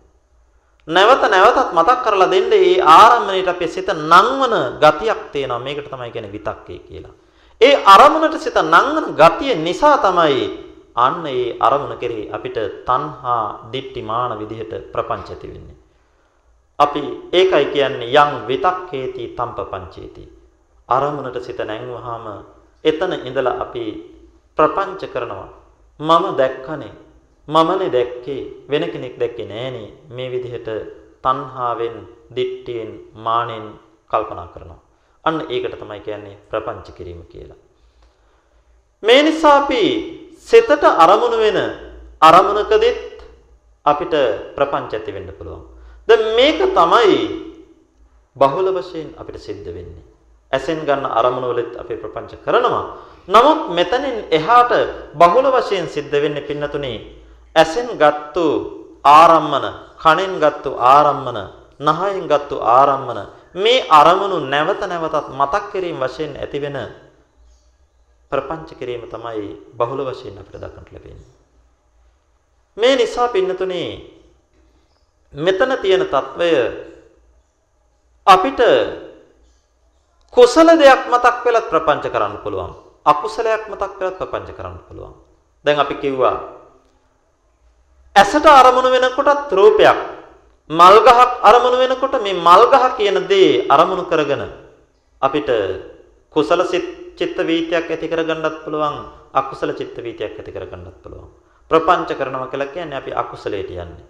නැවත 0.88 1.24
නැවතත් 1.30 1.74
මතක් 1.74 2.00
කරලා 2.04 2.32
දෙන්න 2.32 2.54
ඒ 2.54 2.82
ආරම්භණයට 2.82 3.48
අපේ 3.48 3.68
සිත 3.68 3.88
නංවන 3.88 4.56
ගතියක් 4.84 5.22
තියෙනවා. 5.32 5.60
මේකට 5.60 5.90
තමයි 5.90 6.12
කියන්නේ 6.12 6.32
විතක්කේ 6.32 6.80
කියලා. 6.88 7.16
ඒ 7.62 7.76
අරමුණට 7.86 8.38
සිත 8.40 8.56
නංවන 8.56 9.16
ගතිය 9.16 9.56
නිසා 9.58 9.98
තමයි 9.98 10.66
අන්න 10.96 11.26
ඒ 11.26 11.58
අරමුණ 11.60 11.98
කෙරෙහි 11.98 12.30
අපිට 12.32 12.58
තණ්හා, 12.88 13.72
දිට්ටි, 13.72 14.02
මාන 14.02 14.40
විදිහට 14.40 14.92
ප්‍රපංච 14.92 15.30
ඇති 15.30 15.48
වෙන්නේ. 15.48 15.78
අපි 16.80 17.02
ඒකයි 17.34 17.66
කියන්නේ 17.74 18.12
යම් 18.14 18.48
විතක්කේති 18.48 19.36
තම්පපංචේති. 19.38 20.24
අරමුණට 20.90 21.40
සිත 21.44 21.60
නැංවහම 21.60 22.26
එතන 22.84 23.12
ඉඳලා 23.26 23.60
අපි 23.64 23.84
ප්‍රපංච 24.58 25.02
කරනවා. 25.14 25.50
මම 26.00 26.26
දැක්කනේ 26.38 26.94
මමනේ 27.48 27.90
දැක්කේ 27.90 28.42
වෙන 28.70 28.84
කෙනෙක් 28.92 29.20
දැක්කේ 29.20 29.46
නෑනේ 29.46 29.90
මේ 30.10 30.32
විදිහට 30.32 30.70
තණ්හාවෙන්, 31.24 31.96
දිට්ඨියෙන්, 32.36 32.92
මානෙන් 33.16 33.66
කල්පනා 34.12 34.48
කරනවා. 34.48 34.82
අන්න 35.24 35.40
ඒකට 35.50 35.76
තමයි 35.80 36.00
කියන්නේ 36.00 36.38
ප්‍රපංච 36.50 36.88
කිරීම 36.98 37.22
කියලා. 37.26 37.58
මේ 39.04 39.22
නිසා 39.24 39.58
අපි 39.58 39.82
සිතට 40.40 40.84
අරමුණු 41.04 41.38
වෙන 41.38 41.60
අරමුණකදීත් 42.22 43.18
අපිට 43.86 44.14
ප්‍රපංච 44.56 44.94
ඇති 44.94 45.12
වෙන්න 45.14 45.30
පුළුවන්. 45.38 45.64
දැන් 46.08 46.24
මේක 46.36 46.60
තමයි 46.78 47.18
බහුල 48.36 48.68
වශයෙන් 48.78 49.10
අපිට 49.18 49.38
සිද්ධ 49.40 49.70
වෙන්නේ. 49.70 50.05
ඇසෙන් 50.56 50.80
ගන්න 50.82 51.06
අරමුණු 51.12 51.48
වලත් 51.50 51.74
අපේ 51.76 51.98
ප්‍රපංච 51.98 52.32
කරනවා. 52.46 52.86
නමුත් 53.28 53.62
මෙතනින් 53.72 54.18
එහාට 54.30 54.72
බහුල 55.14 55.48
වශයෙන් 55.52 55.88
සිද්ධ 55.88 56.16
වෙන්නේ 56.16 56.42
පින්නතුනේ 56.42 56.98
ඇසෙන් 57.56 57.88
ගත්තු 57.96 58.46
ආරම්මන, 59.04 59.66
කනෙන් 59.98 60.34
ගත්තු 60.38 60.70
ආරම්මන, 60.78 61.38
නහයෙන් 61.80 62.26
ගත්තු 62.26 62.56
ආරම්මන 62.60 63.20
මේ 63.56 63.86
අරමුණු 63.90 64.38
නැවත 64.44 64.82
නැවතත් 64.84 65.28
මතක් 65.32 65.64
කිරීම 65.72 66.00
වශයෙන් 66.00 66.32
ඇතිවෙන 66.36 66.78
ප්‍රපංච 68.32 68.70
කිරීම 68.74 69.04
තමයි 69.06 69.48
බහුල 69.74 70.00
වශයෙන් 70.04 70.38
අපිට 70.38 70.58
දක්නට 70.58 70.92
ලැබෙන්නේ. 70.92 71.32
මේ 72.78 72.96
නිසා 72.96 73.28
පින්නතුනේ 73.30 73.90
මෙතන 75.34 75.72
තියෙන 75.82 76.04
తত্ত্বය 76.06 76.50
අපිට 78.28 78.60
කුසල 80.36 80.68
දෙයක් 80.76 81.02
මතක් 81.08 81.38
වෙලත් 81.44 81.70
ප්‍රපංච 81.70 82.06
කරන්න 82.08 82.38
පුළුවන්. 82.44 82.74
අකුසලයක් 83.06 83.64
මතක් 83.66 83.94
වෙලත් 83.98 84.18
ප්‍රපංච 84.18 84.50
කරන්න 84.52 84.78
පුළුවන්. 84.86 85.14
දැන් 85.66 85.80
අපි 85.80 85.96
කිව්වා 85.96 86.38
ඇසට 88.16 88.46
අරමුණු 88.46 88.90
වෙනකොටත් 88.92 89.52
රූපයක් 89.52 89.98
මල් 90.70 90.98
ගහක් 91.00 91.32
අරමුණු 91.42 91.78
වෙනකොට 91.78 92.16
මේ 92.18 92.34
මල් 92.36 92.64
ගහ 92.68 92.86
කියන 92.98 93.18
දේ 93.28 93.66
අරමුණු 93.68 94.06
කරගෙන 94.06 94.44
අපිට 95.22 95.50
කුසල 96.34 96.62
චිත්ත 97.16 97.38
වීතියක් 97.40 97.88
ඇති 97.88 98.08
කරගන්නත් 98.08 98.64
පුළුවන් 98.64 98.96
අකුසල 99.34 99.72
චිත්ත 99.72 99.98
වීතියක් 99.98 100.34
ඇති 100.34 100.52
කරගන්නත් 100.52 100.98
පුළුවන් 101.00 101.30
ප්‍රපංච 101.72 102.12
කරනවා 102.12 102.48
කියලා 102.48 102.68
කියන්නේ 102.68 102.98
අපි 102.98 103.12
අකුසලයට 103.14 103.70
යන්නේ 103.70 104.06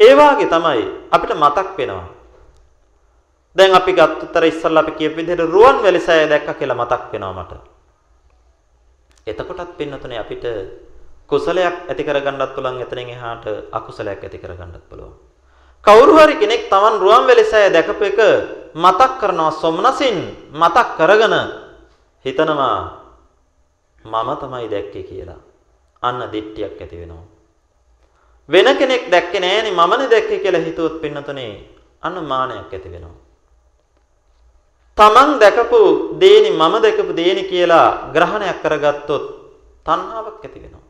ඒ 0.00 0.12
වාගේ 0.12 0.46
තමයි 0.46 0.84
අපිට 1.10 1.32
මතක් 1.34 1.68
වෙනවා 1.74 2.06
දැන් 3.56 3.74
අපි 3.74 3.92
ගත්තතර 3.92 4.44
ඉස්සල්ලා 4.44 4.82
අපි 4.82 4.92
කියපු 4.92 5.16
විදිහට 5.16 5.48
රුවන් 5.48 5.82
වැලිසෑය 5.82 6.28
දැක්ක 6.28 6.58
කියලා 6.58 6.76
මතක් 6.76 7.12
වෙනවා 7.12 7.34
මට 7.36 7.52
එතකොටත් 9.26 9.76
පින්නතුනේ 9.78 10.18
අපිට 10.18 10.44
කුසලයක් 11.26 11.76
ඇති 11.88 12.04
කරගන්නත් 12.04 12.54
පුළුවන් 12.54 12.82
එතනින් 12.82 13.08
එහාට 13.10 13.44
අකුසලයක් 13.72 14.22
ඇති 14.22 14.38
කරගන්නත් 14.38 14.84
පුළුවන්. 14.88 15.14
කවුරු 15.84 16.14
හරි 16.16 16.36
කෙනෙක් 16.36 16.70
Taman 16.70 17.00
රුවන්වැලිසෑය 17.00 17.72
දැකපු 17.72 18.04
එක 18.04 18.20
මතක් 18.74 19.12
කරනවා 19.20 19.50
සොම්නසින් 19.52 20.16
මතක් 20.52 20.88
කරගෙන 20.98 21.34
හිතනවා 22.24 22.78
මම 24.04 24.28
තමයි 24.36 24.68
දැක්කේ 24.68 25.02
කියලා. 25.02 25.40
අන්න 26.02 26.20
දිට්ටියක් 26.32 26.80
ඇති 26.80 26.96
වෙනවා. 26.96 27.24
වෙන 28.48 28.68
කෙනෙක් 28.78 29.10
දැක්කේ 29.10 29.40
නෑනේ 29.40 29.72
මමනේ 29.72 30.10
දැක්කේ 30.10 30.38
කියලා 30.38 30.60
හිතුවොත් 30.60 31.00
පින්නතුනේ 31.00 31.52
අන්න 32.02 32.16
මානයක් 32.22 32.72
ඇති 32.72 32.92
වෙනවා. 32.92 33.25
Taman 34.96 35.38
දැකපු 35.38 36.16
දේනි 36.16 36.50
මම 36.50 36.74
දැකපු 36.80 37.12
දේනි 37.12 37.44
කියලා 37.44 38.12
ග්‍රහණයක් 38.12 38.62
කරගත්තොත් 38.62 39.24
තණ්හාවක් 39.86 40.40
ඇති 40.40 40.58
වෙනවා. 40.58 40.84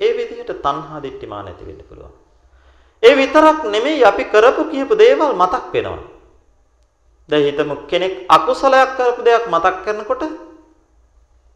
ඒ 0.00 0.10
විදිහට 0.12 0.50
තණ්හා 0.58 0.98
දිට්ඨිමාන 0.98 1.46
ඇති 1.46 1.64
වෙන්න 1.64 1.82
පුළුවන්. 1.88 2.12
ඒ 3.02 3.14
විතරක් 3.16 3.58
නෙමෙයි 3.64 4.04
අපි 4.04 4.24
කරපු 4.26 4.64
කියපු 4.66 4.94
දේවල් 4.94 5.32
මතක් 5.32 5.64
වෙනවා. 5.72 6.02
දැන් 7.28 7.44
හිතමු 7.44 7.74
කෙනෙක් 7.86 8.14
අකුසලයක් 8.28 8.90
කරපු 8.98 9.22
දෙයක් 9.22 9.46
මතක් 9.46 9.76
කරනකොට 9.84 10.22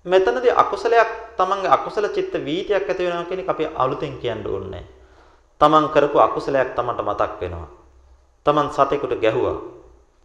මෙතනදී 0.07 0.55
අකුසලයක් 0.55 1.11
තමන්ගේ 1.37 1.75
අකුසල 1.77 2.07
චිත්ත 2.09 2.35
වීතියක් 2.39 2.89
ඇති 2.89 3.03
වෙනවා 3.03 3.27
කියන 3.27 3.41
එක 3.41 3.49
අපි 3.49 3.65
අලුතෙන් 3.75 4.15
කියන්න 4.23 4.47
ඕනේ 4.47 4.87
තමන් 5.61 5.91
කරපු 5.91 6.19
අකුසලයක් 6.21 6.75
තමන්ට 6.77 7.03
මතක් 7.03 7.33
වෙනවා. 7.41 7.69
තමන් 8.47 8.69
සතෙකුට 8.71 9.19
ගැහුවා. 9.19 9.59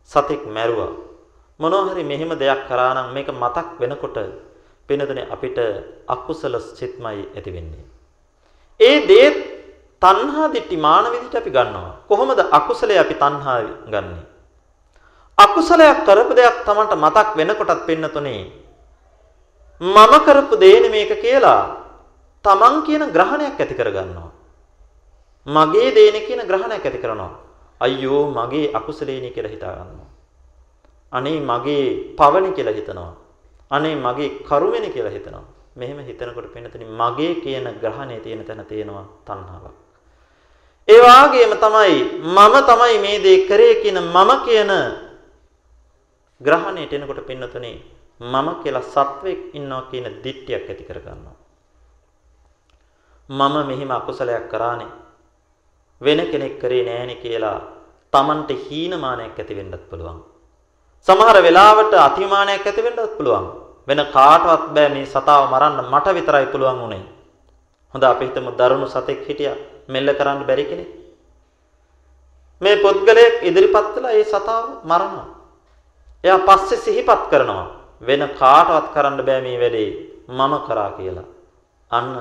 සතෙක් 0.10 0.46
මැරුවා. 0.48 1.09
මොනවා 1.60 1.92
හරි 1.92 2.04
මෙහෙම 2.04 2.32
දෙයක් 2.36 2.62
කරා 2.68 2.94
නම් 2.96 3.08
මේක 3.14 3.30
මතක් 3.34 3.68
වෙනකොට 3.80 4.18
වෙනදනේ 4.90 5.30
අපිට 5.30 5.58
අකුසල 6.08 6.56
සිත්මයි 6.70 7.28
ඇති 7.36 7.52
වෙන්නේ. 7.52 7.86
ඒ 8.80 8.98
දේ 9.08 9.28
තණ්හා 10.02 10.48
දිට්ටි 10.54 10.78
මාන 10.78 11.06
විදිහට 11.12 11.36
අපි 11.36 11.52
ගන්නවා. 11.52 11.94
කොහොමද 12.08 12.40
අකුසලයේ 12.52 13.00
අපි 13.00 13.16
තණ්හා 13.16 13.58
ගන්නෙ? 13.86 14.22
අකුසලයක් 15.38 16.00
කරපු 16.08 16.34
දෙයක් 16.34 16.58
Tamanට 16.66 16.94
මතක් 16.96 17.28
වෙනකොටත් 17.38 17.86
පෙන්නතුනේ 17.86 18.42
මම 19.82 20.14
කරපු 20.26 20.56
දේනේ 20.56 20.90
මේක 20.90 21.12
කියලා 21.22 21.64
තමන් 22.46 22.76
කියන 22.86 23.04
ග්‍රහණයක් 23.10 23.60
ඇති 23.60 23.76
කරගන්නවා. 23.76 24.32
මගේ 25.48 25.92
දේනේ 25.92 26.28
කියන 26.28 26.42
ග්‍රහණයක් 26.44 26.86
ඇති 26.86 26.98
කරනවා. 26.98 27.32
අයියෝ 27.82 28.32
මගේ 28.32 28.72
අකුසලේනි 28.74 29.32
කියලා 29.32 29.52
හිතා 29.52 29.76
ගන්නවා. 29.76 30.10
අනේ 31.14 31.40
මගේ 31.42 31.86
පවනි 32.18 32.52
කියලා 32.54 32.74
හිතනවා. 32.74 33.14
අනේ 33.72 33.96
මගේ 33.96 34.30
කරුමෙනි 34.48 34.90
කියලා 34.90 35.12
හිතනවා. 35.12 35.46
මෙහෙම 35.76 36.00
හිතනකොට 36.00 36.54
පින්නතනි 36.54 36.86
මගේ 36.86 37.34
කියන 37.44 37.68
ග්‍රහණය 37.82 38.20
තියෙන 38.20 38.46
තැන 38.46 38.66
තියෙනවා 38.66 39.06
තණ්හාවක්. 39.26 39.76
ඒ 40.88 41.00
වාගේම 41.00 41.54
තමයි 41.56 41.98
මම 42.36 42.56
තමයි 42.70 42.98
මේ 43.00 43.18
දේ 43.24 43.46
කරේ 43.48 43.76
කියන 43.82 44.00
මම 44.06 44.32
කියන 44.46 44.72
ග්‍රහණයට 46.42 46.94
එනකොට 46.94 47.22
පින්නතනි 47.28 47.72
මම 48.22 48.48
කියලා 48.62 48.90
සත්වෙක් 48.94 49.40
ඉන්නවා 49.54 49.90
කියන 49.92 50.06
දිට්ඨියක් 50.24 50.70
ඇති 50.70 50.84
කර 50.84 51.00
ගන්නවා. 51.00 51.38
මම 53.30 53.56
මෙහිම 53.68 53.92
අකුසලයක් 53.92 54.50
කරානේ 54.52 54.92
වෙන 56.02 56.20
කෙනෙක් 56.32 56.60
කරේ 56.62 56.84
නෑනේ 56.84 57.22
කියලා 57.24 57.60
Tamante 58.14 58.54
හීනමානයක් 58.66 59.40
ඇති 59.40 59.56
වෙන්නත් 59.56 59.84
පුළුවන්. 59.90 60.20
සමහර 61.08 61.38
වෙලාවට 61.42 61.94
අතිමානයක් 61.98 62.66
ඇති 62.66 62.82
වෙන්නත් 62.84 63.18
පුළුවන්. 63.18 63.46
වෙන 63.88 64.00
කාටවත් 64.16 64.66
බෑ 64.76 64.90
මේ 64.90 65.06
සතාව 65.06 65.44
මරන්න 65.52 65.90
මට 65.92 66.08
විතරයි 66.18 66.46
පුළුවන් 66.46 66.82
උනේ. 66.86 67.04
හොඳ 67.94 68.04
අපි 68.04 68.26
හිතමු 68.26 68.52
දරුණු 68.60 68.88
සතෙක් 68.88 69.22
හිටියා 69.28 69.58
මෙල්ල 69.88 70.10
කරන්න 70.14 70.44
බැරි 70.46 70.66
කෙනෙක්. 70.66 70.90
මේ 72.62 72.76
පුද්ගලයෙක් 72.78 73.36
ඉදිරිපත් 73.44 73.88
වෙලා 73.96 74.12
ඒ 74.12 74.26
සතාව 74.26 74.66
මරනවා. 74.84 75.28
එයා 76.24 76.40
පස්සේ 76.40 76.78
සිහිපත් 76.78 77.24
කරනවා. 77.32 77.68
වෙන 78.02 78.22
කාටවත් 78.40 78.94
කරන්න 78.94 79.26
බෑ 79.26 79.42
මේ 79.42 79.58
වැඩේ 79.60 79.90
මම 80.30 80.54
කරා 80.68 80.92
කියලා. 80.98 81.28
අන්න 81.92 82.12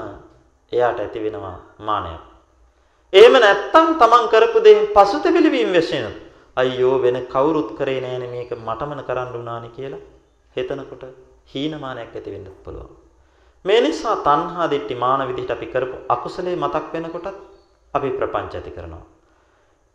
එයාට 0.73 1.01
ඇති 1.01 1.25
වෙනවා 1.25 1.59
මානයක්. 1.81 2.23
එහෙම 3.13 3.35
නැත්තම් 3.35 3.87
තමන් 4.01 4.25
කරපු 4.29 4.65
දෙයින් 4.65 4.87
පසුතැවිලි 4.89 5.51
වීම 5.51 5.73
වෙසින. 5.73 6.07
අයියෝ 6.61 6.97
වෙන 7.03 7.17
කවුරුත් 7.27 7.71
කරේ 7.79 8.01
නෑනේ 8.01 8.31
මේක 8.31 8.51
මටමන 8.59 9.03
කරන්න 9.09 9.37
උනානේ 9.41 9.75
කියලා 9.77 10.03
හිතනකොට 10.57 11.05
හීනමානයක් 11.53 12.15
ඇති 12.15 12.31
වෙන්නත් 12.31 12.49
පුළුවන්. 12.65 12.91
මේ 13.65 13.81
නිසා 13.81 14.17
තණ්හා 14.19 14.71
දිට්ඨි 14.71 14.95
මාන 14.95 15.29
විදිහට 15.29 15.51
අපි 15.51 15.67
කරපු 15.67 15.97
අකුසලේ 16.09 16.57
මතක් 16.57 16.93
වෙනකොටත් 16.93 17.39
අපි 17.95 18.11
ප්‍රපංච 18.11 18.55
ඇති 18.55 18.71
කරනවා. 18.71 19.05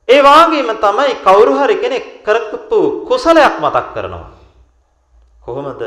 ඒ 0.07 0.21
වාගේම 0.21 0.71
තමයි 0.77 1.13
කවුරු 1.17 1.53
හරි 1.55 1.75
කෙනෙක් 1.75 2.05
කරපු 2.23 2.79
කුසලයක් 3.07 3.55
මතක් 3.59 3.87
කරනවා. 3.95 4.27
කොහොමද? 5.41 5.83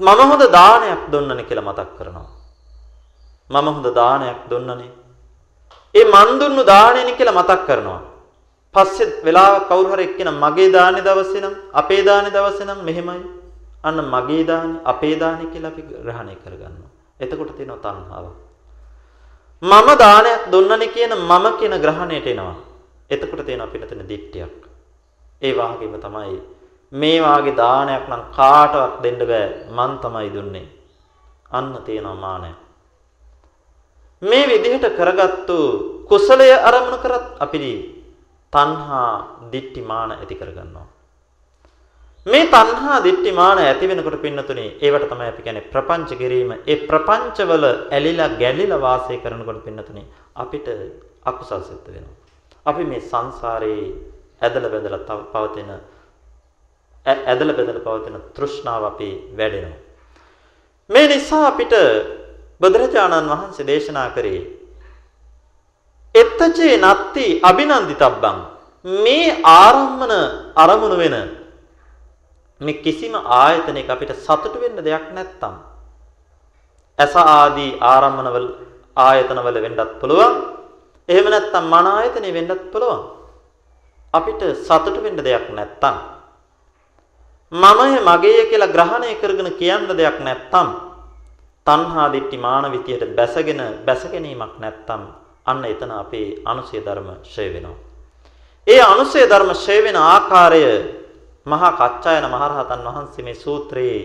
මම 0.00 0.20
හොඳ 0.30 0.44
දානයක් 0.50 1.02
දුන්නනේ 1.12 1.44
කියලා 1.44 1.64
මතක් 1.64 1.90
කරනවා. 1.98 2.28
මම 3.50 3.66
හොඳ 3.68 3.88
දානයක් 3.94 4.40
දුන්නනේ. 4.50 4.90
ඒ 5.94 6.04
මන් 6.04 6.38
දුන්නු 6.40 6.62
දාණයනේ 6.64 7.16
කියලා 7.16 7.34
මතක් 7.34 7.66
කරනවා. 7.66 8.09
පස්සේ 8.74 9.22
වෙලාවක් 9.24 9.68
කවුරු 9.68 9.92
හරි 9.92 10.04
එක්කෙනා 10.04 10.40
මගේ 10.44 10.70
දානේ 10.72 11.02
දවසේ 11.02 11.40
නම් 11.40 11.54
අපේ 11.72 12.02
දානේ 12.04 12.30
දවසේ 12.30 12.66
නම් 12.66 12.80
මෙහෙමයි. 12.84 13.22
අන්න 13.84 13.98
මගේ 14.04 14.44
දානේ 14.46 14.80
අපේ 14.84 15.14
දානේ 15.16 15.50
කියලා 15.52 15.72
අපි 15.72 15.82
ග්‍රහණය 15.82 16.34
කරගන්නවා. 16.36 16.90
එතකොට 17.20 17.52
තියෙනවා 17.56 17.82
තණ්හාව. 17.84 18.26
මම 19.62 19.88
දානයක් 19.98 20.42
දුන්නනේ 20.52 20.88
කියන 20.88 21.12
මම 21.20 21.46
කියන 21.58 21.74
ග්‍රහණයට 21.76 22.26
එනවා. 22.26 22.56
එතකොට 23.10 23.46
තියෙනවා 23.46 23.72
පිළිතන 23.72 24.08
දිට්ඨියක්. 24.08 24.56
ඒ 25.42 25.52
වාගේම 25.52 25.94
තමයි 25.98 26.40
මේ 26.92 27.18
වාගේ 27.22 27.56
දානයක් 27.56 28.04
නම් 28.08 28.22
කාටවත් 28.36 29.02
දෙන්න 29.02 29.20
බෑ 29.20 29.46
මං 29.70 29.92
තමයි 29.98 30.28
දුන්නේ. 30.34 30.66
අන්න 31.50 31.74
තියෙනවා 31.86 32.14
මානය. 32.16 32.52
මේ 34.22 34.44
විදිහට 34.46 34.94
කරගත්තු 34.96 35.56
කුසලය 36.08 36.50
අරමුණු 36.68 36.98
කරත් 36.98 37.26
අපි 37.40 37.58
තණ්හා 38.52 39.10
දිට්ඨි 39.52 39.82
මාන 39.82 40.10
ඇති 40.12 40.34
කරගන්නවා. 40.34 40.86
මේ 42.26 42.46
තණ්හා 42.46 42.98
දිට්ඨි 43.02 43.32
මාන 43.32 43.58
ඇති 43.58 43.88
වෙනකොට 43.88 44.22
පින්නතුනේ 44.22 44.70
ඒවට 44.78 45.08
තමයි 45.10 45.28
අපි 45.32 45.42
කියන්නේ 45.42 45.70
ප්‍රපංච 45.72 46.10
කිරීම. 46.14 46.50
ඒ 46.66 46.76
ප්‍රපංචවල 46.86 47.64
ඇලිලා 47.90 48.30
ගැලිලා 48.42 48.80
වාසය 48.80 49.18
කරනකොට 49.18 49.64
පින්නතුනේ 49.64 50.06
අපිට 50.36 50.68
අකුසල් 51.24 51.62
සිද්ධ 51.62 51.88
වෙනවා. 51.88 52.16
අපි 52.66 52.84
මේ 52.84 53.00
සංසාරේ 53.02 53.82
ඇදලා 54.40 54.70
බැඳලා 54.70 55.18
පවතින 55.32 55.70
ඇදලා 57.06 57.56
බැඳලා 57.56 57.86
පවතින 57.88 58.16
තෘෂ්ණාව 58.34 58.84
අපි 58.84 59.10
වැඩෙනවා. 59.38 59.78
මේ 60.90 61.06
නිසා 61.08 61.46
අපිට 61.46 61.74
බුදුරජාණන් 62.60 63.30
වහන්සේ 63.30 63.66
දේශනා 63.66 64.08
කරේ 64.10 64.59
එත්තචේ 66.14 66.76
නත්ති 66.78 67.24
අභිනන්දිතබ්බං. 67.42 68.36
මේ 68.84 69.36
ආරම්මන 69.44 70.12
අරමුණු 70.56 70.96
වෙන 70.96 71.16
මේ 72.60 72.80
කිසිම 72.84 73.14
ආයතනයක 73.14 73.88
අපිට 73.88 74.12
සතුට 74.16 74.54
වෙන්න 74.62 74.78
දෙයක් 74.86 75.06
නැත්තම් 75.16 75.54
ඇස 76.98 77.14
ආදී 77.16 77.78
ආරම්මනවල 77.82 78.46
ආයතනවල 78.96 79.56
වෙන්නත් 79.64 79.92
පුළුවන්. 80.00 80.34
එහෙම 81.08 81.26
නැත්තම් 81.30 81.64
මන 81.64 81.86
ආයතනෙ 81.88 82.30
වෙන්නත් 82.32 82.62
පුළුවන්. 82.72 83.00
අපිට 84.14 84.42
සතුට 84.66 84.96
වෙන්න 85.04 85.18
දෙයක් 85.18 85.46
නැත්තම්. 85.50 85.96
මමය 87.52 87.90
මගේය 88.08 88.40
කියලා 88.50 88.74
ග්‍රහණය 88.74 89.14
කරගෙන 89.22 89.50
කියන්න 89.60 89.88
දෙයක් 89.90 90.18
නැත්තම්. 90.20 90.68
තණ්හා 91.66 92.12
දිට්ඨි 92.12 92.36
මාන 92.38 92.64
විතියට 92.72 93.16
බැසගෙන 93.16 93.60
බැස 93.86 94.02
ගැනීමක් 94.04 94.54
නැත්තම්. 94.58 95.02
අන්න 95.50 95.64
එතන 95.64 95.92
අපේ 95.92 96.26
අනුසය 96.44 96.78
ධර්ම 96.78 97.08
ෂය 97.24 97.46
වෙනවා. 97.54 97.78
ඒ 98.66 98.80
අනුසය 98.84 99.20
ධර්ම 99.24 99.50
ෂය 99.54 99.78
වෙන 99.84 99.96
ආකාරය 99.98 100.62
මහා 101.46 101.72
කච්චායන 101.72 102.26
මහරහතන් 102.26 102.84
වහන්සේ 102.86 103.24
මේ 103.24 103.34
සූත්‍රයේ 103.36 104.00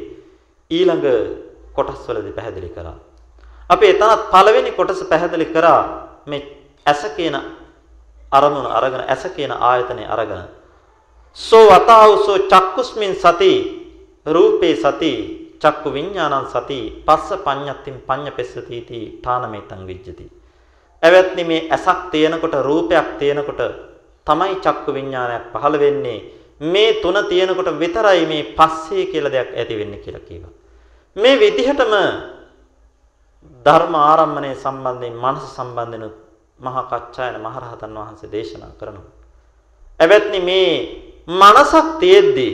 ඊළඟ 0.72 1.06
කොටස්වලදී 1.74 2.32
පැහැදිලි 2.32 2.70
කරා. 2.70 2.98
අපි 3.70 3.86
එතනත් 3.88 4.22
පළවෙනි 4.32 4.72
කොටස 4.72 5.04
පැහැදිලි 5.04 5.46
කරා 5.48 5.82
මේ 6.26 6.42
ඇස 6.86 7.02
කියන 7.18 7.36
අරමුණ 8.32 8.68
අරගෙන 8.70 9.04
ඇස 9.06 9.24
කියන 9.36 9.52
ආයතනය 9.52 10.04
අරගෙන 10.08 10.44
සෝ 11.38 11.66
වතාවුසෝ 11.70 12.38
චක්කුස්මින් 12.46 13.16
සති 13.16 13.52
රූපේ 14.26 14.76
සති 14.76 15.12
චක්කු 15.60 15.90
විඥානං 15.90 16.48
සති 16.48 16.80
පස්ස 17.06 17.30
පඤ්ඤත්තින් 17.38 17.98
පඤ්ඤපෙස්සති 18.02 18.82
තී 18.82 19.06
ඨානමෙතං 19.14 19.88
විජ්ජති. 19.88 20.26
එවත්නි 21.08 21.44
මේ 21.44 21.68
ඇසක් 21.70 22.00
තියෙනකොට 22.12 22.56
රූපයක් 22.62 23.08
තියෙනකොට 23.20 23.62
තමයි 24.28 24.56
චක්කු 24.58 24.90
විඥානයක් 24.92 25.44
පහළ 25.54 25.76
වෙන්නේ 25.78 26.20
මේ 26.62 26.94
තුන 26.96 27.18
තියෙනකොට 27.26 27.70
විතරයි 27.74 28.26
මේ 28.26 28.44
පස්සේ 28.52 29.06
කියලා 29.06 29.32
දෙයක් 29.32 29.50
ඇති 29.54 29.78
වෙන්නේ 29.78 30.00
කියලා 30.00 30.22
කියනවා. 30.22 30.54
මේ 31.16 31.36
විදිහටම 31.36 31.94
ධර්ම 33.66 33.96
ආරම්භණය 33.96 34.52
සම්බන්ධයෙන් 34.56 35.16
මනස 35.16 35.46
සම්බන්ධන 35.56 36.06
මහා 36.60 36.84
කච්චායන 36.86 37.38
මහරහතන් 37.40 37.96
වහන්සේ 37.96 38.32
දේශනා 38.32 38.72
කරනවා. 38.80 39.12
එවත්නි 40.00 40.40
මේ 40.42 40.72
මනසක් 41.30 41.88
තියෙද්දී 42.00 42.54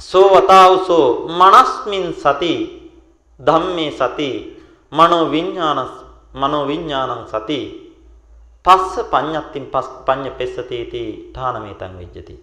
සෝවතාවසෝ 0.00 1.28
මනස්මින් 1.30 2.06
සති 2.14 2.54
ධම්මේ 3.40 3.90
සති 3.92 4.30
මනෝ 4.92 5.30
විඥාන 5.30 5.80
මනෝ 6.34 6.64
විඥානං 6.66 7.26
සති 7.26 7.60
පස්ස 8.64 8.94
පඤ්ඤත්තින් 9.10 9.66
පඤ්ඤ 10.06 10.30
පෙස්සති 10.30 10.84
තී 10.84 11.08
ඨානමේතං 11.32 11.98
විජ්ජති 11.98 12.34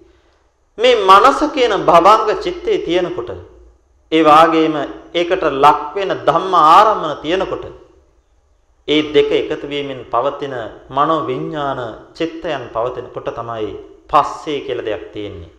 මේ 0.77 0.95
මනස 1.01 1.39
කියන 1.53 1.73
භවංග 1.85 2.39
චිත්තේ 2.39 2.77
තියෙනකොට 2.79 3.29
ඒ 4.11 4.23
වාගේම 4.23 4.75
ඒකට 5.13 5.43
ලක් 5.55 5.81
වෙන 5.95 6.11
ධම්ම 6.21 6.53
ආරම්මන 6.55 7.17
තියෙනකොට 7.21 7.65
ඒ 8.87 9.01
දෙක 9.13 9.31
එකතු 9.31 9.67
වීමෙන් 9.67 10.01
පවතින 10.05 10.55
මනෝ 10.89 11.25
විඥාන 11.25 11.79
චිත්තයන් 12.13 12.63
පවතිනකොට 12.69 13.29
තමයි 13.31 13.69
පස්සේ 14.09 14.59
කියලා 14.61 14.85
දෙයක් 14.85 15.05
තියෙන්නේ. 15.13 15.51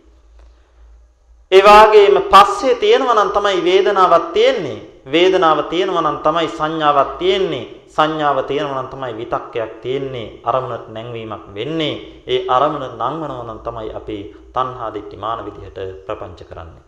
ඒ 1.52 1.62
වාගේම 1.62 2.16
පස්සේ 2.24 2.74
තියෙනවා 2.74 3.14
නම් 3.14 3.30
තමයි 3.30 3.64
වේදනාවක් 3.64 4.26
තියෙන්නේ. 4.32 4.78
වේදනාව 5.06 5.58
තියෙනවා 5.64 6.02
නම් 6.02 6.18
තමයි 6.18 6.48
සංඥාවක් 6.48 7.10
තියෙන්නේ. 7.18 7.66
සංඥාව 7.88 8.38
තියෙනවා 8.44 8.82
නම් 8.82 8.88
තමයි 8.88 9.12
විතක්කයක් 9.16 9.72
තියෙන්නේ 9.82 10.28
අරමුණට 10.44 10.88
නැංවීමක් 10.88 11.44
වෙන්නේ. 11.54 11.94
ඒ 12.26 12.40
අරමුණ 12.48 12.86
නංවනවා 12.90 13.44
නම් 13.44 13.60
තමයි 13.66 13.90
අපි 13.92 14.16
තණ්හා 14.54 14.90
දිට්ඨි 14.94 15.16
මාන 15.16 15.44
විදිහට 15.46 15.78
ප්‍රපංච 16.06 16.40
කරන්නේ. 16.44 16.82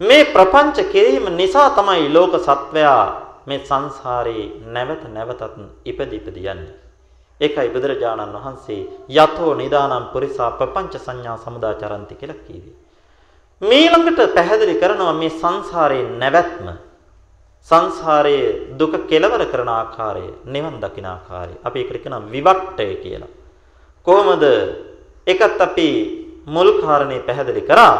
මේ 0.00 0.24
ප්‍රපංච 0.26 0.76
කිරීම 0.92 1.26
නිසා 1.36 1.70
තමයි 1.70 2.12
ලෝක 2.12 2.34
සත්වයා 2.38 3.04
මේ 3.46 3.60
සංසාරේ 3.60 4.44
නැවත 4.66 5.02
නැවතත් 5.08 5.42
ඉපදි 5.84 6.16
ඉපදි 6.16 6.40
යන්නේ. 6.44 6.78
ඒකයි 7.40 7.68
බුදුරජාණන් 7.74 8.34
වහන්සේ 8.34 8.80
යතෝ 9.10 9.52
නිදානම් 9.54 10.04
පුරිසා 10.12 10.50
ප්‍රපංච 10.52 10.94
සංඥා 10.98 11.36
සමුදාචරಂತಿ 11.36 12.14
කියලා 12.14 12.44
කිව්වේ 12.46 12.82
මීළඟට 13.62 14.34
පැහැදිලි 14.34 14.74
කරනවා 14.74 15.12
මේ 15.12 15.30
සංසාරයේ 15.32 16.08
නැවැත්ම. 16.18 16.68
සංසාරයේ 17.68 18.74
දුක 18.78 18.94
කෙලවර 19.08 19.42
කරන 19.46 19.70
ආකාරය 19.70 20.26
නිවන් 20.44 20.80
දකින 20.80 21.06
ආකාරය. 21.06 21.54
අපි 21.64 21.78
ඒකට 21.80 22.02
කියනවා 22.02 22.30
විවට්ටය 22.32 22.94
කියලා. 23.02 23.30
කොහොමද 24.06 24.44
ඒකත් 25.26 25.60
අපි 25.60 25.88
මුල් 26.46 26.70
කාරණේ 26.80 27.20
පැහැදිලි 27.20 27.62
කරා? 27.62 27.96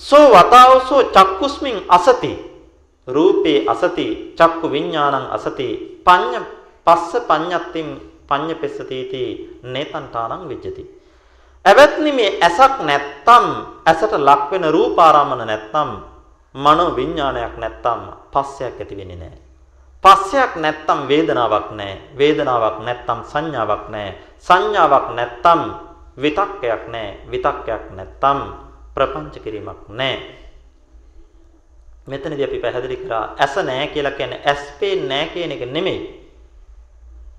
සෝ 0.00 0.26
වතාවසෝ 0.30 1.02
චක්කුස්මින් 1.06 1.84
අසති. 1.88 2.32
රූපේ 3.08 3.58
අසති 3.66 4.06
චක්කු 4.38 4.66
විඥානං 4.70 5.26
අසති. 5.30 5.68
පඤ්ඤ 6.04 6.40
පස්ස 6.86 7.12
පඤ්ඤත්තිම් 7.28 7.88
පඤ්ඤපෙස්සතිති 8.28 9.22
නේතන්තානං 9.64 10.48
විජ්ජති. 10.48 10.82
එවත්නි 11.64 12.12
මේ 12.12 12.38
ඇසක් 12.40 12.80
නැත්තම් 12.80 13.46
ඇසට 13.84 14.12
ලක් 14.18 14.50
වෙන 14.50 14.64
රූපාරාමන 14.70 15.42
නැත්තම් 15.42 15.90
මනෝ 16.56 16.96
විඥානයක් 16.96 17.56
නැත්තම් 17.56 18.00
පස්සයක් 18.32 18.80
ඇති 18.80 18.96
වෙන්නේ 18.96 19.16
නැහැ. 19.16 19.40
පස්සයක් 20.04 20.56
නැත්තම් 20.56 21.00
වේදනාවක් 21.08 21.70
නැහැ. 21.70 22.00
වේදනාවක් 22.18 22.78
නැත්තම් 22.86 23.20
සංඥාවක් 23.32 23.88
නැහැ. 23.88 24.14
සංඥාවක් 24.38 25.08
නැත්තම් 25.14 25.60
විතක්කයක් 26.22 26.82
නැහැ. 26.88 27.18
විතක්කයක් 27.30 27.84
නැත්තම් 27.96 28.38
ප්‍රපංච 28.94 29.34
කිරීමක් 29.44 29.88
නැහැ. 29.88 30.20
මෙතනදී 32.06 32.44
අපි 32.44 32.58
පැහැදිලි 32.58 32.96
කරා 32.96 33.34
ඇස 33.38 33.56
නැහැ 33.56 33.88
කියලා 33.88 34.12
කියන්නේ 34.12 34.40
ඇස් 34.44 34.62
පේන්නේ 34.80 35.08
නැහැ 35.08 35.28
කියන 35.34 35.52
එක 35.52 35.62
නෙමෙයි. 35.72 36.00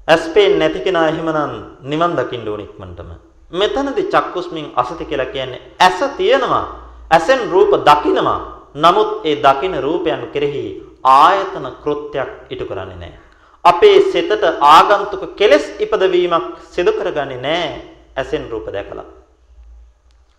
ඇස් 0.08 0.28
පේන්නේ 0.30 0.60
නැති 0.60 0.80
කෙනා 0.80 1.08
එහෙමනම් 1.08 1.54
නිවන් 1.82 2.14
දකින්න 2.18 2.48
ඕන 2.48 2.60
ඉක්මනටම. 2.60 3.10
මෙතනදී 3.52 4.12
චක්කුස්මින් 4.14 4.72
අසති 4.76 5.06
කියලා 5.06 5.26
කියන්නේ 5.26 5.62
ඇස 5.80 6.00
තියෙනවා. 6.18 6.66
ඇසෙන් 7.10 7.50
රූප 7.52 7.74
දකිනවා. 7.88 8.57
නමුත් 8.76 9.26
ඒ 9.26 9.36
දකින 9.36 9.76
රූපයන් 9.82 10.28
කෙරෙහි 10.34 10.66
ආයතන 11.04 11.68
කෘත්‍යයක් 11.84 12.32
ඉටු 12.50 12.66
කරන්නේ 12.66 12.96
නැහැ. 12.96 13.20
අපේ 13.66 13.98
සිතට 14.12 14.44
ආගන්තුක 14.62 15.36
කෙලෙස් 15.36 15.66
ඉපදවීමක් 15.80 16.46
සිදු 16.72 16.92
කරගන්නේ 16.92 17.42
නැහැ 17.42 17.82
ඇසෙන් 18.16 18.50
රූප 18.52 18.68
දැකලා. 18.74 19.06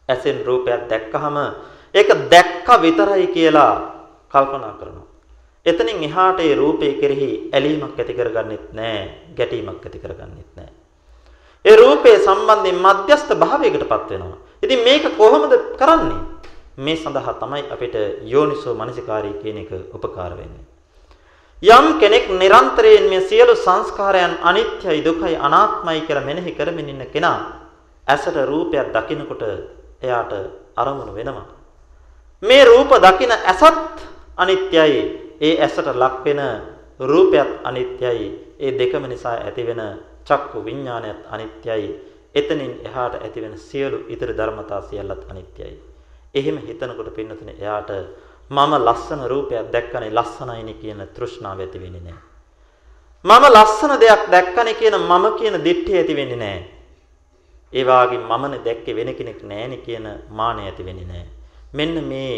ඇසෙන් 0.09 0.39
රූපයක් 0.47 0.89
දැක්කහම 0.91 1.37
ඒක 1.95 2.09
දැක්ක 2.31 2.69
විතරයි 2.83 3.27
කියලා 3.29 3.75
කල්පනා 4.33 4.75
කරනවා. 4.81 5.07
එතනින් 5.67 6.05
එහාට 6.05 6.41
ඒ 6.41 6.55
රූපේ 6.55 6.93
කෙරෙහි 7.01 7.51
ඇලීමක් 7.53 7.99
ඇති 7.99 8.15
කරගන්නෙත් 8.15 8.73
නැහැ, 8.73 9.05
ගැටීමක් 9.37 9.85
ඇති 9.85 9.99
කරගන්නෙත් 9.99 10.51
නැහැ. 10.57 10.75
ඒ 11.65 11.77
රූපේ 11.77 12.17
සම්බන්ධයෙන් 12.19 12.79
මධ්‍යස්ත 12.79 13.31
භාවයකටපත් 13.35 14.11
වෙනවා. 14.11 14.39
ඉතින් 14.63 14.85
මේක 14.85 15.05
කොහොමද 15.17 15.53
කරන්නේ? 15.79 16.38
මේ 16.79 16.97
සඳහා 16.97 17.35
තමයි 17.35 17.63
අපිට 17.71 17.95
යෝනිසෝ 18.25 18.75
මනසිකාරී 18.75 19.41
කියන 19.43 19.59
එක 19.59 19.71
උපකාර 19.95 20.33
වෙන්නේ. 20.33 20.65
යම් 21.63 21.87
කෙනෙක් 22.01 22.29
නිරන්තරයෙන් 22.31 23.09
මේ 23.11 23.21
සියලු 23.21 23.55
සංස්කාරයන් 23.57 24.39
අනිත්‍යයි 24.43 25.05
දුකයි 25.05 25.37
අනාත්මයි 25.39 26.01
කියලා 26.01 26.25
මෙනෙහි 26.25 26.53
කරමින් 26.53 26.89
ඉන්න 26.89 27.07
කෙනා 27.13 27.39
ඇසට 28.07 28.37
රූපයක් 28.45 28.93
දකිනකොට 28.95 29.43
එයාට 30.03 30.33
අරමුණු 30.77 31.15
වෙනවා. 31.15 31.47
මේ 32.43 32.65
රූප 32.65 32.91
දකින 32.97 33.33
ඇසත් 33.33 34.07
අනිත්‍යයි. 34.37 35.01
ඒ 35.41 35.55
ඇසට 35.59 35.87
ලක් 35.95 36.25
වෙන 36.25 36.41
රූපයත් 37.01 37.51
අනිත්‍යයි. 37.65 38.27
ඒ 38.61 38.79
දෙකම 38.79 39.05
නිසා 39.05 39.37
ඇතිවෙන 39.39 39.83
චක්කු 40.25 40.65
විඥානයත් 40.65 41.27
අනිත්‍යයි. 41.31 41.89
එතනින් 42.35 42.81
එහාට 42.85 43.15
ඇතිවෙන 43.17 43.59
සියලු 43.59 43.99
ඉතර 44.09 44.31
ධර්මතා 44.31 44.81
සියල්ලත් 44.83 45.27
අනිත්‍යයි. 45.31 45.88
එහෙම 46.35 46.57
හිතනකොට 46.59 47.15
පින්නතුනේ 47.15 47.57
එයාට 47.57 47.91
මම 48.51 48.73
ලස්සන 48.79 49.23
රූපයක් 49.27 49.73
දැක්කනේ 49.73 50.11
ලස්සනයිනි 50.11 50.75
කියන 50.75 51.01
තෘෂ්ණාව 51.15 51.61
ඇති 51.61 51.79
වෙන්නේ 51.81 52.01
නැහැ. 52.01 52.23
මම 53.25 53.45
ලස්සන 53.55 53.93
දෙයක් 54.01 54.23
දැක්කනේ 54.31 54.75
කියන 54.75 54.97
මම 55.01 55.25
කියන 55.39 55.55
දිට්ඨිය 55.65 55.99
ඇති 55.99 56.17
වෙන්නේ 56.17 56.37
නැහැ. 56.37 56.63
ඒ 57.73 57.85
වාගේ 57.85 58.19
මමනේ 58.21 58.65
දැක්කේ 58.65 58.97
වෙන 58.97 59.15
කෙනෙක් 59.15 59.43
නැහෙනේ 59.43 59.79
කියන 59.79 60.07
මානය 60.31 60.63
ඇති 60.63 60.85
වෙන්නේ 60.85 61.05
නැහැ. 61.05 61.29
මෙන්න 61.73 62.05
මේ 62.05 62.37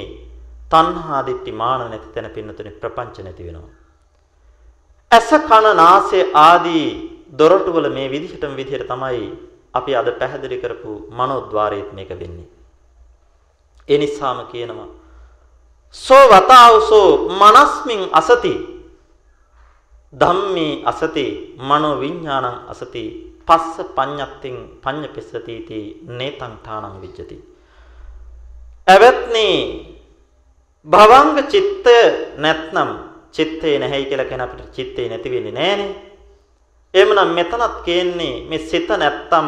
තණ්හා 0.70 1.26
දිට්ඨි 1.26 1.52
මාන 1.52 1.90
නැති 1.90 2.08
තැන 2.14 2.30
පින්නතුනේ 2.30 2.78
ප්‍රපංච 2.80 3.18
නැති 3.18 3.46
වෙනවා. 3.46 3.70
ඇස 5.10 5.30
කන 5.48 5.66
නාසය 5.76 6.18
ආදී 6.36 6.86
දොරටු 7.32 7.72
වල 7.72 7.88
මේ 7.90 8.08
විදිහටම 8.10 8.54
විදිහට 8.56 8.86
තමයි 8.88 9.26
අපි 9.74 9.96
අද 9.96 10.08
පැහැදිලි 10.20 10.58
කරපු 10.58 10.90
මනෝද්වාරයේත් 11.10 11.92
මේක 11.92 12.10
වෙන්නේ. 12.20 12.48
ඒ 13.90 13.98
නිසාම 13.98 14.38
කියනවා. 14.52 14.88
සෝ 15.94 16.24
වතාවසෝ 16.28 17.10
මනස්මින් 17.40 18.02
අසති. 18.12 18.54
ධම්මේ 20.12 20.82
අසති 20.84 21.26
මනෝ 21.58 22.00
විඥානං 22.00 22.46
අසති. 22.72 23.02
පස්ස 23.46 23.76
පඤ්ඤත්තින් 23.96 24.56
පඤ්ඤපෙස්සතිති 24.82 25.78
නේතං 26.08 26.52
ඨානං 26.58 27.00
විජ්ජති. 27.02 27.36
එවත්නි 28.86 29.46
භවංග 30.86 31.38
චිත්තය 31.52 31.96
නැත්නම් 32.36 32.90
චිත්තේ 33.32 33.78
නැහැයි 33.78 34.06
කියලා 34.06 34.30
කියන 34.30 34.40
අපිට 34.40 34.72
චිත්තේ 34.72 35.08
නැති 35.08 35.30
වෙන්නේ 35.30 35.52
නැහනේ. 35.52 35.90
එහෙමනම් 36.94 37.34
මෙතනත් 37.34 37.74
කියන්නේ 37.84 38.34
මේ 38.48 38.58
සිත 38.60 38.88
නැත්තම් 38.92 39.46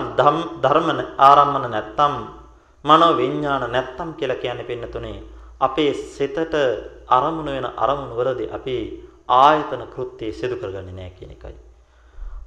ධර්ම 0.63 0.89
ආරම්මන 1.19 1.71
නැත්තම් 1.71 2.15
මනෝ 2.85 3.17
විඥාන 3.17 3.65
නැත්තම් 3.73 4.11
කියලා 4.19 4.43
කියන්නේ 4.43 4.69
පින්නතුනේ 4.71 5.19
අපේ 5.61 5.93
සිතට 5.95 6.55
අරමුණු 7.09 7.51
වෙන 7.57 7.67
අරමුණු 7.77 8.15
වලදී 8.19 8.53
අපි 8.59 8.77
ආයතන 9.41 9.83
කෘත්‍ය 9.95 10.33
සිදු 10.33 10.57
කරගන්නේ 10.57 10.95
නැහැ 10.95 11.13
කියන 11.19 11.33
එකයි. 11.37 11.55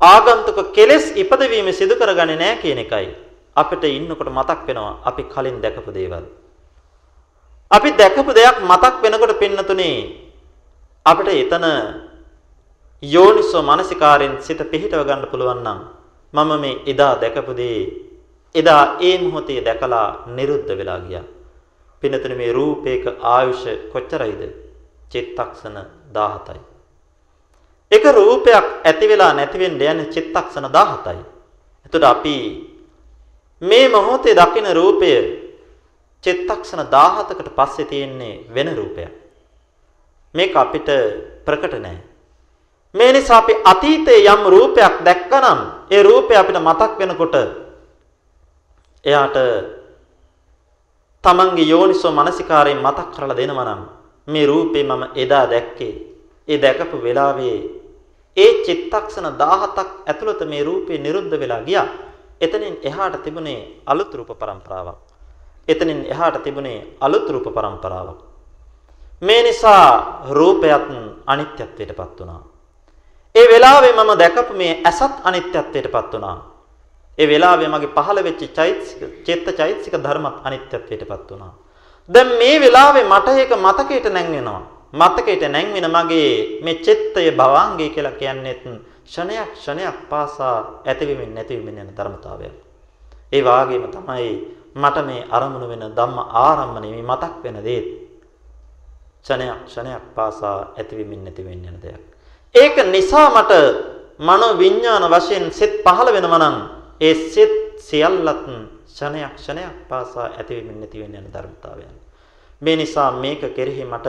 ආගන්තුක 0.03 0.59
කෙලෙස් 0.73 1.05
ඉපදවීම 1.15 1.69
සිදු 1.73 1.95
කරගන්නේ 1.95 2.41
නැහැ 2.41 2.61
කියන 2.64 2.81
එකයි. 2.85 3.07
අපිට 3.55 3.83
ඉන්නකොට 3.89 4.30
මතක් 4.30 4.59
වෙනවා 4.67 4.99
අපි 5.03 5.23
කලින් 5.33 5.61
දැකපු 5.61 5.91
දේවල්. 5.91 6.25
අපි 7.72 7.89
දැකපු 7.93 8.31
දෙයක් 8.33 8.57
මතක් 8.61 8.95
වෙනකොට 9.03 9.39
පින්නතුනේ 9.39 9.97
අපිට 11.05 11.30
එතන 11.33 11.65
යෝනිසෝ 13.03 13.64
මානසිකාරෙන් 13.64 14.35
සිත 14.41 14.61
පිහිටව 14.72 15.01
ගන්න 15.07 15.31
පුළුවන් 15.31 15.61
නම් 15.64 15.80
මම 16.33 16.51
මේ 16.61 16.81
එදා 16.91 17.14
දැකපු 17.22 17.53
දේ 17.53 17.80
එදා 18.56 18.84
ඒ 19.00 19.17
මොහොතේ 19.17 19.61
දැකලා 19.61 20.08
නිරුද්ධ 20.27 20.72
වෙලා 20.77 21.00
ගියා. 21.00 21.24
පින්නතුනේ 22.01 22.38
මේ 22.38 22.53
රූපේක 22.53 23.06
ආයුෂ 23.24 23.64
කොච්චරයිද? 23.93 24.42
චිත්තක්ෂණ 25.11 25.77
17යි. 26.14 26.59
එක 27.92 28.06
රූපයක් 28.11 28.66
ඇති 28.84 29.06
වෙලා 29.08 29.34
නැති 29.34 29.59
වෙන්න 29.59 29.82
යන 29.82 30.00
චිත්තක්ෂණ 30.14 30.67
17යි. 30.69 31.24
එතකොට 31.85 32.03
අපි 32.03 32.35
මේ 33.61 33.90
මොහොතේ 33.90 34.35
දකින 34.35 34.67
රූපය 34.74 35.11
චිත්තක්ෂණ 36.24 36.88
17කට 36.88 37.50
පස්සේ 37.51 37.85
තියෙන්නේ 37.85 38.42
වෙන 38.56 38.75
රූපයක්. 38.75 39.11
මේක 40.35 40.56
අපිට 40.56 40.90
ප්‍රකට 41.45 41.75
නැහැ. 41.75 42.01
මේ 42.95 43.11
නිසා 43.11 43.38
අපි 43.38 43.53
අතීතයේ 43.64 44.25
යම් 44.25 44.42
රූපයක් 44.48 44.95
දැක්කනම් 45.06 45.59
ඒ 45.92 46.03
රූපය 46.03 46.34
අපිට 46.35 46.59
මතක් 46.59 47.00
වෙනකොට 47.00 47.65
එයාට 49.06 49.38
තමන්ගේ 51.24 51.69
යෝනිසෝ 51.69 52.11
මනසිකාරයෙන් 52.11 52.82
මතක් 52.82 53.08
කරලා 53.14 53.38
දෙනවා 53.38 53.66
නම් 53.66 53.82
මේ 54.27 54.45
රූපේ 54.45 54.84
මම 54.84 55.03
එදා 55.16 55.45
දැක්කේ 55.50 55.93
ඒ 56.48 56.61
දැකපු 56.61 56.98
වෙලාවේ 57.03 57.58
ඒ 58.38 58.53
චිත්තක්ෂණ 58.66 59.27
17ක් 59.34 59.90
ඇතුළත 60.06 60.42
මේ 60.45 60.64
රූපේ 60.64 60.98
නිරුද්ධ 60.98 61.40
වෙලා 61.40 61.61
ගියා. 61.61 61.88
එතනින් 62.42 62.75
එහාට 62.84 63.24
තිබුණේ 63.24 63.82
අලුත් 63.85 64.14
රූප 64.14 64.32
પરම්පරාවක්. 64.40 64.98
එතනින් 65.67 66.06
එහාට 66.06 66.43
තිබුණේ 66.43 66.98
අලුත් 67.01 67.30
රූප 67.30 67.48
પરම්පරාවක්. 67.53 68.19
මේ 69.22 69.43
නිසා 69.43 70.25
රූපයත් 70.30 70.85
අනිත්‍යත්වයටපත් 71.25 72.19
වුණා. 72.19 72.42
ඒ 73.35 73.48
වෙලාවේ 73.50 73.93
මම 73.93 74.11
දැකපු 74.19 74.53
මේ 74.53 74.82
ඇසත් 74.84 75.16
අනිත්‍යත්වයටපත් 75.24 76.14
වුණා. 76.14 76.38
ඒ 77.18 77.27
වෙලාවේ 77.27 77.68
මගේ 77.68 77.94
පහළ 77.98 78.19
වෙච්ච 78.24 78.42
චෛතසික 78.53 79.02
චේත්ත 79.26 79.48
චෛතසික 79.58 79.94
ධර්මත් 79.95 80.38
අනිත්‍යත්වයටපත් 80.44 81.32
වුණා. 81.32 81.53
දැන් 82.10 82.27
මේ 82.40 82.60
වෙලාවේ 82.60 83.06
මට 83.06 83.27
ඒක 83.34 83.52
මතකයට 83.58 84.08
නැංවෙනවා. 84.08 84.61
මතකයට 84.94 85.44
නැංවෙන 85.48 85.88
මගේ 85.88 86.60
මේ 86.64 86.76
චිත්තය 86.76 87.32
භවංගය 87.32 87.90
කියලා 87.90 88.11
කියන්නේ 88.14 88.56
ක්ෂණයක් 89.06 89.53
ක්ෂණයක් 89.53 89.98
පාසා 90.10 90.82
ඇතිවෙමින් 90.85 91.35
නැතිවෙමින් 91.35 91.77
යන 91.77 91.90
ධර්මතාවයක්. 91.98 92.56
ඒ 93.32 93.44
වාගේම 93.44 93.88
තමයි 93.88 94.30
මට 94.76 94.98
මේ 95.06 95.27
අරමුණු 95.30 95.68
වෙන 95.68 95.84
ධම්ම 95.92 96.18
ආරම්මණය 96.44 96.90
මේ 96.92 97.03
මතක් 97.03 97.44
වෙන 97.44 97.58
දේ 97.64 97.82
ක්ෂණයක් 99.24 99.66
ක්ෂණයක් 99.66 100.03
පාසා 100.16 100.58
ඇතිවෙමින් 100.77 101.24
නැතිවෙමින් 101.24 101.66
යන 101.66 101.77
දෙයක්. 101.82 102.03
ඒක 102.56 102.76
නිසා 102.85 103.30
මට 103.32 103.52
මනෝ 104.19 104.58
විඥාන 104.58 105.03
වශයෙන් 105.06 105.52
සිත් 105.52 105.84
පහළ 105.84 106.14
වෙනවා 106.14 106.40
නම් 106.40 106.74
ඒ 107.01 107.14
සිත් 107.30 107.53
සියල්ලත් 107.80 108.45
ක්ෂණයක් 108.88 109.35
ක්ෂණයක් 109.35 109.88
පාසා 109.90 110.27
ඇතිවෙමින් 110.32 110.80
නැතිවෙමින් 110.80 111.15
යන 111.17 111.32
ධර්මතාවයන්. 111.33 111.95
මේ 112.61 112.75
නිසා 112.75 113.11
මේක 113.14 113.41
කෙරෙහි 113.56 113.83
මට 113.85 114.07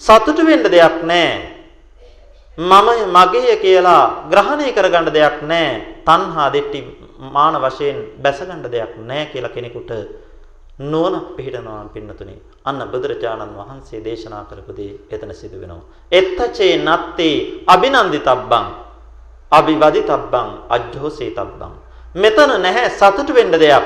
සතුටු 0.00 0.46
වෙන්න 0.46 0.64
දෙයක් 0.64 1.02
නැහැ. 1.02 1.62
මම 2.58 2.88
මගේ 3.12 3.56
කියලා 3.56 4.28
ග්‍රහණය 4.30 4.72
කරගන්න 4.72 5.12
දෙයක් 5.12 5.42
නැහැ. 5.42 6.02
තණ්හා 6.06 6.52
දෙට්ටි 6.52 6.80
මාන 7.30 7.54
වශයෙන් 7.56 7.98
බැසගන්න 8.22 8.64
දෙයක් 8.64 8.96
නැහැ 8.98 9.26
කියලා 9.26 9.54
කෙනෙකුට 9.54 9.90
නුවණක් 10.80 11.36
පිහිටනවා 11.36 11.92
පින්නතුනි. 11.94 12.36
අන්න 12.64 12.80
බුදුරජාණන් 12.92 13.54
වහන්සේ 13.54 14.00
දේශනා 14.00 14.44
කරපු 14.44 14.72
දේ 14.72 14.96
එතන 15.10 15.34
සිදු 15.34 15.60
වෙනවා. 15.60 15.84
එත්තචේ 16.12 16.76
නත්තේ 16.78 17.64
අබිනන්දිතබ්බං 17.66 18.66
අභිවදිතබ්බං 19.52 20.48
අජ්ජෝසේතබ්බං 20.68 21.72
මෙතන 22.14 22.50
නැහැ 22.62 22.90
සතුටු 22.90 23.32
වෙන්න 23.34 23.52
දෙයක්. 23.52 23.84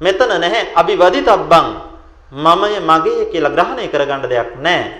මෙතන 0.00 0.28
නැහැ 0.34 0.72
අභිවදිතබ්බං 0.74 1.66
මමය 2.32 2.80
මගේ 2.80 3.24
කියලා 3.32 3.54
ග්‍රහණය 3.56 3.88
කරගන්න 3.88 4.28
දෙයක් 4.28 4.50
නැහැ. 4.56 4.92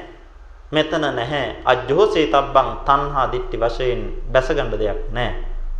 මෙතන 0.72 1.04
නැහැ 1.10 1.46
අජ්ජෝසේතබ්බං 1.64 2.68
තණ්හා 2.86 3.26
දිට්ටි 3.32 3.56
වශයෙන් 3.58 4.00
බැසගන්න 4.32 4.70
දෙයක් 4.72 5.00
නැහැ. 5.12 5.34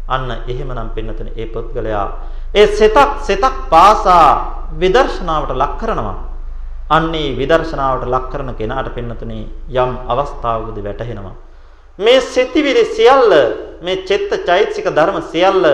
අන්න 0.09 0.29
එහෙමනම් 0.47 0.91
පින්නතුනේ 0.91 1.35
ඒ 1.37 1.47
පුද්ගලයා 1.47 2.07
ඒ 2.55 2.67
සිතක් 2.69 3.11
සිතක් 3.23 3.57
පාසා 3.71 4.29
විදර්ශනාවට 4.81 5.53
ලක් 5.53 5.79
කරනවා. 5.81 6.17
අන්නේ 6.91 7.37
විදර්ශනාවට 7.39 8.05
ලක් 8.07 8.25
කරන 8.31 8.55
කෙනාට 8.55 8.95
පින්නතුනේ 8.95 9.49
යම් 9.73 9.93
අවස්ථාවකදී 10.07 10.85
වැටහෙනවා. 10.85 11.35
මේ 11.99 12.21
සිතිවිලි 12.23 12.85
සියල්ල 12.87 13.33
මේ 13.81 14.03
චිත්ත 14.05 14.31
චෛතසික 14.45 14.87
ධර්ම 14.87 15.23
සියල්ල 15.25 15.65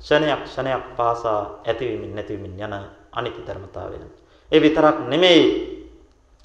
ක්ෂණයක් 0.00 0.44
ක්ෂණයක් 0.44 0.84
පාසා 0.96 1.60
ඇතිවීමින් 1.62 2.14
නැතිවීමින් 2.14 2.56
යන 2.58 2.74
අනිත්‍ය 3.12 3.40
ධර්මතාවය. 3.42 3.96
ඒ 4.52 4.58
විතරක් 4.58 4.96
නෙමෙයි 5.06 5.44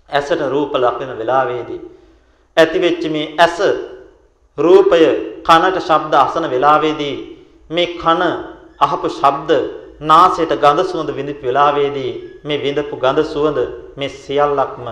ඇසට 0.09 0.41
රූප 0.45 0.73
ලක්වෙන 0.75 1.17
වෙලාවේදී 1.17 1.81
ඇතිවෙච්ච 2.57 3.03
මේ 3.07 3.33
ඇස 3.37 3.57
රූපය 4.57 4.99
කනට 5.43 5.77
ශබ්ද 5.79 6.13
අසන 6.15 6.45
වෙලාවේදී 6.45 7.15
මේ 7.69 7.87
කන 7.95 8.21
අහපු 8.79 9.07
ශබ්ද 9.09 9.51
නාසයට 10.01 10.51
ගඳ 10.55 10.79
සුවඳ 10.83 11.09
විඳපු 11.11 11.43
වෙලාවේදී 11.43 12.11
මේ 12.43 12.59
විඳපු 12.59 12.95
ගඳ 12.97 13.23
සුවඳ 13.25 13.59
මේ 13.95 14.09
සියල්ලක්ම 14.17 14.87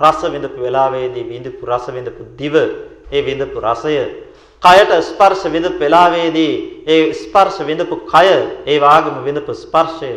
රස 0.00 0.20
විඳපු 0.26 0.58
වෙලාවේදී 0.60 1.24
විඳපු 1.24 1.62
රස 1.66 1.86
විඳපු 1.88 2.22
දිව 2.36 2.54
ඒ 3.10 3.22
විඳපු 3.22 3.60
රසය 3.60 3.94
කයට 4.62 4.92
ස්පර්ශ 5.02 5.44
විඳපු 5.48 5.78
වෙලාවේදී 5.78 6.54
ඒ 6.86 7.12
ස්පර්ශ 7.14 7.60
විඳපු 7.62 7.96
කය 8.06 8.26
ඒ 8.66 8.78
වාගම 8.78 9.16
විඳපු 9.24 9.52
ස්පර්ශය 9.54 10.12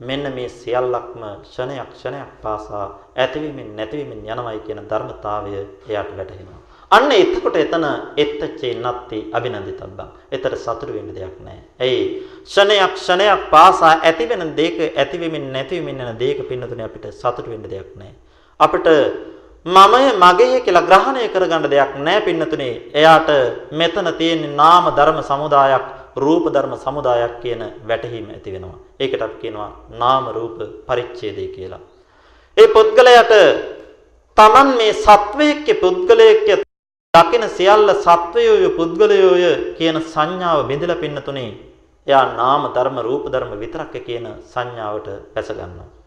මෙන්න 0.00 0.24
මේ 0.34 0.48
සියල්ලක්ම 0.50 1.22
ක්ෂණයක් 1.42 1.88
ක්ෂණයක් 1.92 2.30
පාසා 2.42 2.86
ඇතිවීමෙන් 3.16 3.70
නැතිවීමෙන් 3.76 4.20
යනවයි 4.26 4.60
කියන 4.66 4.80
ධර්මතාවය 4.90 5.52
එයාට 5.88 6.10
වැටහෙනවා. 6.18 6.60
අන්න 6.90 7.12
එතකොට 7.12 7.56
එතන 7.56 7.84
එත්තචේ 8.16 8.72
නත්ති 8.76 9.18
අභිනන්දිතබ්බං. 9.32 10.08
එතර 10.30 10.56
සතුට 10.56 10.88
වෙන්න 10.88 11.10
දෙයක් 11.10 11.36
නැහැ. 11.40 11.62
ඇයි? 11.80 12.02
ක්ෂණයක් 12.44 12.94
ක්ෂණයක් 12.94 13.42
පාසා 13.50 13.92
ඇතිවෙන 14.02 14.52
දෙයක 14.56 14.78
ඇතිවීමෙන් 14.94 15.46
නැතිවීමෙන් 15.52 16.02
යන 16.04 16.18
දෙයක 16.18 16.42
පින්නතුනේ 16.48 16.86
අපිට 16.86 17.06
සතුට 17.12 17.46
වෙන්න 17.46 17.64
දෙයක් 17.64 17.94
නැහැ. 17.96 18.14
අපිට 18.60 18.86
මමය 19.66 20.18
මගේ 20.18 20.60
කියලා 20.60 20.86
ග්‍රහණය 20.88 21.28
කරගන්න 21.28 21.70
දෙයක් 21.70 21.92
නැහැ 21.96 22.20
පින්නතුනේ. 22.20 22.90
එයාට 22.92 23.28
මෙතන 23.72 24.08
තියෙන 24.18 24.56
නාම 24.56 24.90
ධර්ම 24.90 25.22
සමුදායක්, 25.22 25.84
රූප 26.16 26.50
ධර්ම 26.52 26.74
සමුදායක් 26.76 27.38
කියන 27.42 27.62
වැටහීම 27.86 28.26
ඇති 28.30 28.50
වෙනවා. 28.52 28.78
ඒකට 29.00 29.22
අපි 29.22 29.36
කියනවා 29.42 29.70
නාම 29.92 30.24
රූප 30.28 30.58
පරිච්ඡේදය 30.88 31.46
කියලා. 31.54 31.80
ඒ 32.56 32.66
පුද්ගලයාට 32.68 33.32
Taman 34.36 34.68
මේ 34.78 34.92
සත්වයේක 34.94 35.66
පුද්ගලයේක 35.80 36.64
දකින 37.14 37.44
සියල්ල 37.48 37.88
සත්වයෝය 37.96 38.68
පුද්ගලයෝය 38.76 39.76
කියන 39.78 39.96
සංඥාව 40.02 40.66
බෙදලා 40.66 40.96
පින්නතුනේ. 40.96 41.50
එයා 42.06 42.26
නාම 42.34 42.62
ධර්ම 42.74 42.98
රූප 43.00 43.30
ධර්ම 43.30 43.52
විතරක් 43.62 43.94
කියන 44.06 44.26
සංඥාවට 44.44 45.08
පැස 45.34 45.48
ගන්නවා. 45.50 46.01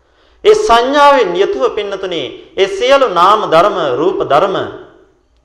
ඒ 0.45 0.55
සංඥාවෙන් 0.57 1.35
යතුව 1.35 1.63
පින්නතුනේ 1.75 2.27
ඒ 2.57 2.67
සියලු 2.69 3.07
නාම 3.11 3.41
ධර්ම 3.49 3.77
රූප 3.95 4.19
ධර්ම 4.23 4.55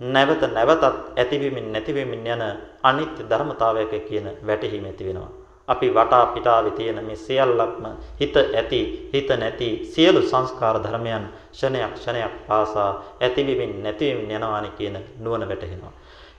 නැවත 0.00 0.42
නැවතත් 0.48 0.84
ඇතිවීමෙන් 1.16 1.72
නැතිවීමෙන් 1.72 2.26
යන 2.26 2.42
අනිත්‍ය 2.82 3.22
ධර්මතාවයක 3.24 3.92
කියන 4.08 4.26
වැටහීම 4.42 4.84
ඇති 4.84 5.04
වෙනවා. 5.04 5.30
අපි 5.68 5.88
වටා 5.90 6.26
පිටාවේ 6.26 6.72
තියෙන 6.72 7.04
මේ 7.04 7.16
සියල්ලක්ම 7.16 7.84
හිත 8.20 8.36
ඇති 8.36 8.80
හිත 9.12 9.28
නැති 9.38 9.68
සියලු 9.84 10.22
සංස්කාර 10.22 10.76
ධර්මයන් 10.78 11.24
ක්ෂණයක් 11.52 11.92
ක්ෂණයක් 11.94 12.32
පාසා 12.46 12.90
ඇතිවීමෙන් 13.20 13.82
නැතිවීමෙන් 13.82 14.36
යනවානි 14.36 14.70
කියන 14.70 14.96
නුවණ 15.18 15.48
වැටහෙනවා. 15.48 15.92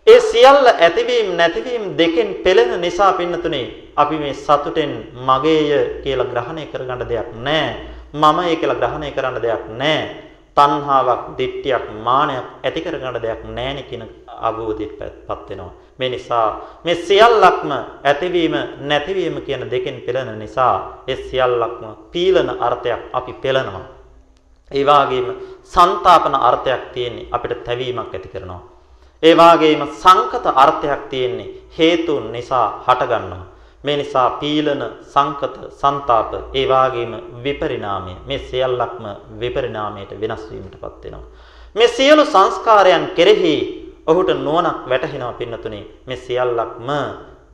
ඒ 0.07 0.19
සියල්ල 0.21 0.67
ඇතිවීම 0.67 1.37
නැතිවීම 1.37 1.83
දෙකෙන් 1.97 2.29
පෙළෙන 2.43 2.81
නිසා 2.81 3.13
පින්නතුනේ 3.13 3.65
අපි 3.95 4.15
මේ 4.15 4.33
සතුටෙන් 4.35 4.93
මගේය 5.21 6.01
කියලා 6.03 6.25
ග්‍රහණය 6.25 6.65
කරගන්න 6.65 7.09
දෙයක් 7.09 7.29
නැහැ. 7.37 7.90
මමයි 8.13 8.55
කියලා 8.55 8.75
ග්‍රහණය 8.75 9.11
කරන්න 9.11 9.41
දෙයක් 9.41 9.63
නැහැ. 9.69 10.31
තණ්හාවක්, 10.57 11.37
දිට්ඨියක්, 11.37 11.85
මානයක් 12.03 12.45
ඇති 12.63 12.81
කරගන්න 12.81 13.21
දෙයක් 13.21 13.41
නැහෙනේ 13.45 13.83
කියන 13.83 14.03
අවබෝධයටපත් 14.27 15.49
වෙනවා. 15.49 15.71
මේ 15.99 16.09
නිසා 16.09 16.47
මේ 16.83 16.95
සියල්ලක්ම 16.95 17.71
ඇතිවීම 18.03 18.55
නැතිවීම 18.79 19.41
කියන 19.41 19.63
දෙකෙන් 19.71 20.01
පෙළෙන 20.05 20.39
නිසා 20.39 21.03
ඒ 21.07 21.15
සියල්ලක්ම 21.15 21.85
පීලන 22.11 22.49
අර්ථයක් 22.59 23.01
අපි 23.13 23.33
පෙළනවා. 23.33 23.85
ඒ 24.71 24.85
වාගේම 24.85 25.27
ਸੰతాපන 25.63 26.35
අර්ථයක් 26.35 26.83
තියෙන්නේ 26.93 27.27
අපිට 27.31 27.63
තැවීමක් 27.63 28.13
ඇති 28.13 28.29
කරනවා. 28.29 28.61
ඒ 29.23 29.37
වාගේම 29.37 29.87
සංකත 30.01 30.45
අර්ථයක් 30.55 31.01
තියෙන්නේ 31.09 31.53
හේතුන් 31.77 32.31
නිසා 32.31 32.83
හටගන්නවා. 32.87 33.50
මේ 33.83 33.97
නිසා 33.97 34.29
පීලන 34.31 34.81
සංකත 35.03 35.55
ਸੰతాප 35.71 36.31
ඒ 36.53 36.65
වාගේම 36.67 37.13
විපරිණාමය 37.43 38.13
මේ 38.27 38.39
සියල්ලක්ම 38.41 39.05
විපරිණාමයට 39.39 40.11
වෙනස් 40.21 40.43
වීමටපත් 40.51 41.03
වෙනවා. 41.03 41.23
මේ 41.75 41.87
සියලු 41.89 42.25
සංස්කාරයන් 42.25 43.05
කෙරෙහි 43.17 43.55
ඔහුට 44.07 44.29
නුවණක් 44.37 44.77
වැටහෙනවා 44.89 45.33
පින්නතුනේ. 45.33 45.83
මේ 46.05 46.17
සියල්ලක්ම 46.17 46.89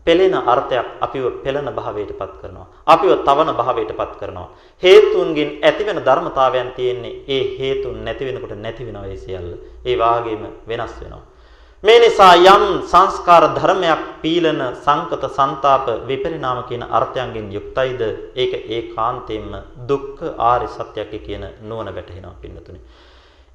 පෙළෙන 0.06 0.36
අර්ථයක් 0.46 0.88
අපිව 1.02 1.26
පෙළෙන 1.44 1.70
භාවයටපත් 1.70 2.34
කරනවා. 2.42 2.68
අපිව 2.86 3.12
තවන 3.20 3.50
භාවයටපත් 3.54 4.14
කරනවා. 4.20 4.50
හේතුන්ගෙන් 4.84 5.50
ඇතිවෙන 5.62 6.00
ධර්මතාවයන් 6.00 6.72
තියෙන්නේ 6.72 7.24
ඒ 7.28 7.44
හේතුන් 7.60 8.04
නැති 8.06 8.26
වෙනකොට 8.26 8.54
නැති 8.58 8.86
වෙනවා 8.86 9.06
ඒ 9.06 9.18
සියල්ල. 9.18 9.50
ඒ 9.86 9.96
වාගේම 9.98 10.44
වෙනස් 10.68 10.94
වෙනවා. 11.02 11.24
මේ 11.84 12.00
නිසා 12.00 12.36
යම් 12.36 12.64
සංස්කාර 12.84 13.44
ධර්මයක් 13.54 14.00
පීලන 14.22 14.62
සංකත 14.76 15.24
ਸੰతాප 15.30 15.86
විපරිණාම 16.08 16.64
කියන 16.64 16.84
අර්ථයන්ගෙන් 16.90 17.52
යුක්තයිද 17.52 18.02
ඒක 18.36 18.54
ඒකාන්තයෙන්ම 18.68 19.52
දුක්ඛ 19.88 20.24
ආර්ය 20.40 20.68
සත්‍යයක් 20.68 21.12
කියන 21.22 21.44
නුවණ 21.62 21.94
වැටහෙනවා 21.94 22.34
පින්නතුනේ. 22.42 22.82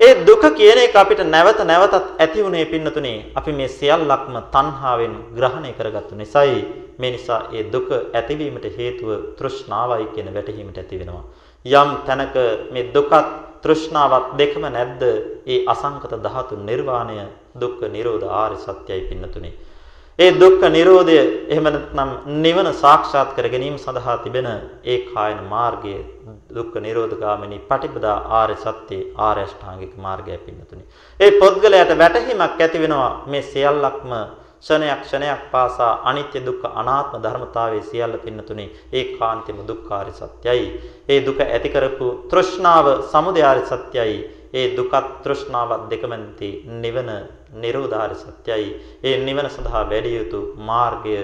ඒ 0.01 0.25
දුක 0.25 0.45
කියන 0.53 0.79
එක 0.79 0.95
අපිට 0.95 1.25
නැවත 1.27 1.59
නැවතත් 1.63 2.15
ඇති 2.17 2.43
උනේ 2.43 2.65
පින්නතුනේ 2.67 3.33
අපි 3.35 3.53
මේ 3.53 3.69
සියල්ලක්ම 3.71 4.35
තණ්හාවෙන් 4.55 5.15
ග්‍රහණය 5.35 5.73
කරගත්තු 5.73 6.15
නිසායි 6.15 6.63
මේ 6.99 7.11
නිසා 7.11 7.41
ඒ 7.53 7.67
දුක 7.73 7.91
ඇතිවීමට 7.91 8.67
හේතුව 8.79 9.11
තෘෂ්ණාවයි 9.39 10.07
කියන 10.15 10.29
වැටහීමට 10.31 10.79
ඇති 10.79 11.01
වෙනවා. 11.01 11.25
යම් 11.65 11.91
තැනක 12.07 12.37
මේ 12.73 12.91
දුකත් 12.95 13.13
තෘෂ්ණාවත් 13.63 14.27
දෙකම 14.39 14.65
නැද්ද? 14.69 15.03
ඒ 15.45 15.65
අසංකත 15.67 16.13
ධාතු 16.23 16.55
නිර්වාණය 16.61 17.42
දුක්ඛ 17.55 17.85
නිරෝධ 17.89 18.27
ආර්ය 18.33 18.57
සත්‍යයි 18.59 19.03
පින්නතුනේ. 19.09 19.53
ඒ 20.19 20.31
දුක්ඛ 20.33 20.65
නිරෝධය 20.69 21.17
එහෙම 21.49 21.67
නැත්නම් 21.67 22.11
නිවන 22.43 22.69
සාක්ෂාත් 22.75 23.31
කර 23.37 23.47
ගැනීම 23.49 23.77
සඳහා 23.79 24.17
තිබෙන 24.25 24.49
ඒ 24.85 24.99
කායන 25.07 25.41
මාර්ගය 25.45 25.95
දුක්ඛ 26.51 26.77
නිරෝධ 26.81 27.17
ගාමිනී 27.23 27.65
පටිපදා 27.71 28.19
ආර්ය 28.39 28.57
සත්‍ය 28.57 28.99
ආර්ය 29.19 29.43
අෂ්ටාංගික 29.43 29.95
මාර්ගය 29.99 30.37
පින්නතුනේ. 30.47 30.87
ඒ 31.21 31.31
පොත්ගලයට 31.41 31.99
වැටහීමක් 31.99 32.61
ඇති 32.61 32.83
වෙනවා 32.85 33.11
මේ 33.27 33.43
සියල්ලක්ම 33.45 34.13
ක්ෂණයක් 34.63 35.01
ක්ෂණයක් 35.03 35.41
පාසා 35.51 35.93
අනිත්‍ය 36.05 36.39
දුක්ඛ 36.41 36.67
අනාත්ම 36.75 37.23
ධර්මතාවයේ 37.25 37.83
සියල්ල 37.83 38.15
පින්නතුනේ 38.25 38.69
ඒකාන්තෙම 38.93 39.59
දුක්ඛාරි 39.69 40.13
සත්‍යයි. 40.13 40.67
ඒ 41.09 41.21
දුක 41.27 41.41
ඇති 41.41 41.69
කරපු 41.69 42.07
තෘෂ්ණාව 42.31 42.87
සමුදයාරි 43.11 43.65
සත්‍යයි. 43.65 44.19
ඒ 44.55 44.67
දුකත් 44.77 45.07
තෘෂ්ණාවත් 45.25 45.85
දෙකම 45.91 46.15
නිවන 46.81 47.11
නිරෝධාරි 47.55 48.15
සත්‍යයි. 48.15 48.69
ඒ 49.05 49.17
නිවන 49.25 49.49
සඳහා 49.49 49.85
වැඩි 49.91 50.17
යුතු 50.17 50.41
මාර්ගය 50.61 51.17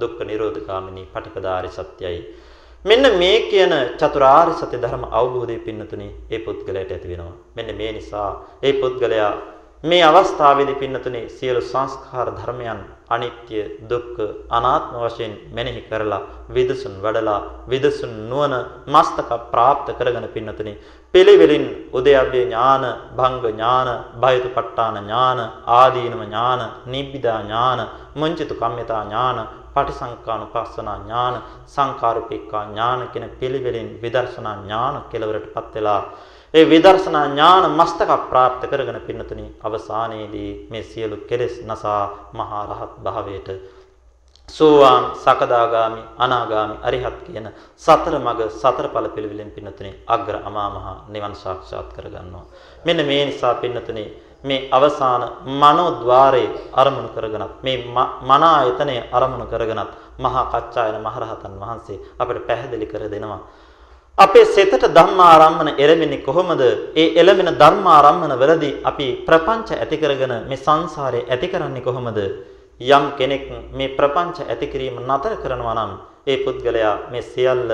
දුක්ඛ 0.00 0.22
නිරෝධගාමිනී 0.24 1.08
පටිපදාරි 1.14 1.70
සත්‍යයි. 1.70 2.18
මෙන්න 2.84 3.06
මේ 3.18 3.38
කියන 3.50 3.74
චතුරාර්ය 3.98 4.52
සත්‍ය 4.52 4.76
ධර්ම 4.76 5.04
අවබෝධය 5.10 5.58
පින්නතුනේ 5.58 6.12
ඒ 6.30 6.38
පුද්ගලයාට 6.38 6.92
ඇති 6.92 7.08
වෙනවා. 7.08 7.36
මෙන්න 7.56 7.70
මේ 7.76 7.92
නිසා 7.92 8.30
ඒ 8.62 8.72
පුද්ගලයා 8.72 9.32
මේ 9.86 10.02
අවස්ථාවේදී 10.04 10.76
පින්නතුනේ 10.76 11.24
සියලු 11.30 11.60
සංස්කාර 11.62 12.28
ධර්මයන් 12.32 12.80
අනිත්‍ය 13.08 13.58
දුක්ඛ 13.82 14.20
අනාත්ම 14.50 14.94
වශයෙන් 14.98 15.34
මෙනෙහි 15.50 15.82
කරලා 15.82 16.20
විදසුන් 16.50 16.94
වඩලා 16.98 17.40
විදසුන් 17.66 18.14
නුවණ 18.30 18.54
මස්තක 18.86 19.30
ප්‍රාප්ත 19.46 19.88
කරගෙන 19.98 20.26
පින්නතුනේ 20.28 20.80
පිළිවෙලින් 21.14 21.66
උදයබ්බේ 21.92 22.44
ඥාන 22.44 22.84
භංග 23.16 23.44
ඥාන 23.46 23.90
බයතුපට්ඨාන 24.16 24.96
ඥාන 24.98 25.40
ආදීනම 25.74 26.22
ඥාන 26.22 26.62
නිබ්බිදා 26.86 27.40
ඥාන 27.42 27.80
මුංචිතු 28.14 28.54
කම්මිතා 28.56 29.02
ඥාන 29.04 29.38
පටිසංකානුපස්සනා 29.74 30.98
ඥාන 30.98 31.36
සංකාරුපිකා 31.66 32.64
ඥාන 32.66 33.00
කියන 33.08 33.26
පිළිවෙලින් 33.40 33.90
විදර්ශනා 34.02 34.56
ඥාන 34.56 34.96
කෙලවරටපත් 35.10 35.74
වෙලා 35.74 36.02
ඒ 36.54 36.64
විදර්ශනා 36.64 37.26
ඥාන 37.26 37.64
මස්තක 37.70 38.10
ප්‍රාප්ත 38.30 38.62
කරගෙන 38.66 39.00
පින්නතුනි 39.00 39.46
අවසානයේදී 39.60 40.50
මේ 40.70 40.82
සියලු 40.82 41.16
කෙලෙස් 41.28 41.54
නසා 41.62 42.02
මහා 42.32 42.62
රහත් 42.66 42.92
භාවයට 43.02 43.48
සෝවාන් 44.48 45.04
සකදාගාමි 45.16 46.02
අනාගාමි 46.18 46.76
අරිහත් 46.82 47.18
කියන 47.26 47.48
සතර 47.76 48.14
මග 48.18 48.40
සතර 48.52 48.86
ඵල 48.88 49.08
පිළිවිලෙන් 49.08 49.50
පින්නතුනි 49.50 49.90
අග්‍ර 50.06 50.36
අමා 50.40 50.68
මහ 50.70 50.86
නිවන් 51.08 51.34
සාක්ෂාත් 51.34 51.90
කරගන්නවා. 51.92 52.44
මෙන්න 52.84 53.00
මේ 53.04 53.24
නිසා 53.26 53.54
පින්නතුනි 53.56 54.04
මේ 54.44 54.68
අවසාන 54.70 55.22
මනෝද්වාරයේ 55.54 56.54
අරමුණු 56.72 57.10
කරගෙනත් 57.10 57.62
මේ 57.62 57.76
මන 58.22 58.42
ආයතනයේ 58.44 59.08
අරමුණු 59.12 59.46
කරගෙනත් 59.46 59.92
මහා 60.18 60.44
කච්චායන 60.52 60.96
මහරහතන් 61.02 61.54
වහන්සේ 61.60 62.02
අපිට 62.18 62.46
පැහැදිලි 62.46 62.86
කර 62.86 63.02
දෙනවා. 63.10 63.40
අපේ 64.18 64.44
සිතට 64.46 64.84
ධම්මාරම්මන 64.88 65.68
එළෙමින්නේ 65.76 66.24
කොහොමද? 66.24 66.60
ඒ 66.96 67.06
එළෙමෙන 67.20 67.50
ධර්මාරම්මන 67.54 68.32
වලදී 68.42 68.78
අපි 68.82 69.06
ප්‍රපංච 69.26 69.70
ඇති 69.74 69.96
කරගෙන 69.96 70.32
මේ 70.48 70.56
සංසාරේ 70.56 71.26
ඇති 71.26 71.48
කරන්නේ 71.48 71.82
කොහොමද? 71.82 72.18
යම් 72.80 73.04
කෙනෙක් 73.18 73.44
මේ 73.72 73.90
ප්‍රපංච 73.90 74.38
ඇති 74.42 74.66
කිරීම 74.66 74.96
නතර 75.02 75.34
කරනවා 75.42 75.74
නම් 75.74 75.92
ඒ 76.26 76.36
පුද්ගලයා 76.38 76.96
මේ 77.12 77.22
සියල්ල 77.24 77.70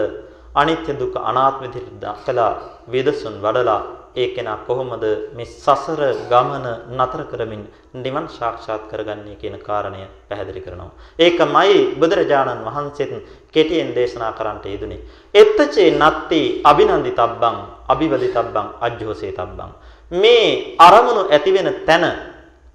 අනිත්‍ය 0.55 0.93
දුක්ඛ 0.95 1.19
අනාත්ම 1.23 1.63
විදිහට 1.63 1.95
දක්කලා 2.03 2.53
වේදසුන් 2.89 3.37
වඩලා 3.39 3.81
ඒ 4.15 4.29
කෙනා 4.29 4.57
කොහොමද 4.59 5.05
මේ 5.33 5.47
සසර 5.47 6.01
ගමන 6.29 6.67
නතර 6.93 7.23
කරමින් 7.25 7.63
නිවන් 7.95 8.27
සාක්ෂාත් 8.29 8.83
කරගන්නේ 8.85 9.37
කියන 9.37 9.57
කාරණය 9.59 10.03
පැහැදිලි 10.29 10.61
කරනවා. 10.61 10.91
ඒකමයි 11.19 11.79
බුදුරජාණන් 11.95 12.65
වහන්සේත් 12.67 13.13
කෙටියෙන් 13.51 13.95
දේශනා 13.95 14.33
කරන්නට 14.33 14.67
යෙදුනේ. 14.67 15.01
එත්තචේ 15.35 15.91
නත්ති 15.93 16.41
අභිනන්දිතබ්බං 16.65 17.57
අභිවදිතබ්බං 17.89 18.69
අජ්ජෝසේතබ්බං 18.81 19.73
මේ 20.13 20.77
අරමුණු 20.79 21.23
ඇති 21.27 21.51
වෙන 21.51 21.69
තැන 21.83 22.05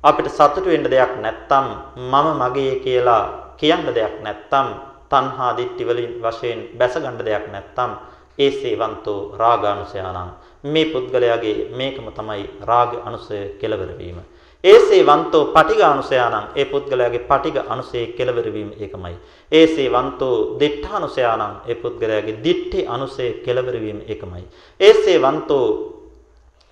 අපිට 0.04 0.28
සතුටු 0.30 0.66
වෙන්න 0.66 0.86
දෙයක් 0.86 1.14
නැත්තම් 1.18 1.66
මම 2.04 2.28
මගේ 2.40 2.74
කියලා 2.78 3.24
කියන්න 3.58 3.86
දෙයක් 3.90 4.16
නැත්තම් 4.22 4.68
තණ්හා 5.10 5.52
දිට්ඨි 5.54 5.84
වලින් 5.84 6.14
වශයෙන් 6.22 6.60
බැස 6.78 6.96
ගන්න 6.96 7.18
දෙයක් 7.20 7.46
නැත්තම් 7.48 7.92
ඒ 8.40 8.52
සේවන්තෝ 8.52 9.20
රාගානුසයානං 9.34 10.30
මේ 10.64 10.86
පුද්ගලයාගේ 10.86 11.70
මේකම 11.72 12.08
තමයි 12.12 12.44
රාග 12.62 12.92
අනුසය 13.06 13.40
කෙලවර 13.62 13.92
වීම. 14.00 14.20
ඒසේ 14.64 15.02
වන්තෝ 15.04 15.44
පටිඝානුසයානං 15.48 16.36
ඒ 16.56 16.66
පුද්ගලයාගේ 16.66 17.26
පටිඝ 17.30 17.60
අනුසය 17.70 18.00
කෙලවර 18.18 18.48
වීම 18.54 18.70
ඒකමයි. 18.78 19.16
ඒසේ 19.52 19.90
වන්තෝ 19.90 20.36
දිඨානුසයානං 20.60 21.54
ඒ 21.68 21.76
පුද්ගලයාගේ 21.76 22.40
දිඨි 22.44 22.88
අනුසය 22.88 23.28
කෙලවර 23.46 23.76
වීම 23.80 24.00
ඒකමයි. 24.08 24.44
ඒසේ 24.80 25.18
වන්තෝ 25.20 25.68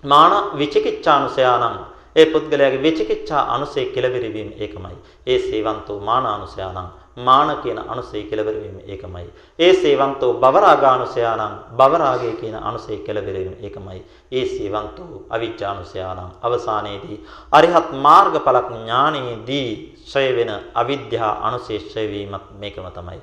මාන 0.04 0.32
විචිකිච්ඡානුසයානං 0.58 1.78
ඒ 2.16 2.26
පුද්ගලයාගේ 2.26 2.82
විචිකිච්ඡා 2.82 3.42
අනුසය 3.54 3.82
කෙලවර 3.86 4.24
වීම 4.34 4.50
ඒකමයි. 4.56 4.96
ඒසේ 5.26 5.64
වන්තෝ 5.64 5.98
මානානුසයානං 6.00 6.88
මාන 7.16 7.62
කියන 7.62 7.78
අනුසය 7.78 8.22
කෙලවර 8.24 8.54
වීම 8.54 8.78
ඒකමයි. 8.84 9.26
ඒ 9.58 9.72
සේවන්තෝ 9.74 10.32
බවරාගානුසයානං 10.34 11.54
බවරාගය 11.72 12.32
කියන 12.40 12.54
අනුසය 12.60 12.96
කෙලවර 12.98 13.32
වීම 13.34 13.56
ඒකමයි. 13.58 14.00
ඒ 14.32 14.44
සේවන්තෝ 14.46 15.24
අවිජ්ජානුසයානං 15.30 16.20
අවසානයේදී 16.42 17.18
අරිහත් 17.52 17.88
මාර්ගඵල 17.98 18.58
ඥානයේදී 18.68 19.70
ඡය 20.04 20.26
වෙන 20.36 20.52
අවිද්‍යා 20.74 21.32
අනුසය 21.42 21.78
ඡය 21.82 22.04
වීමත් 22.06 22.44
මේකම 22.60 22.86
තමයි. 22.90 23.20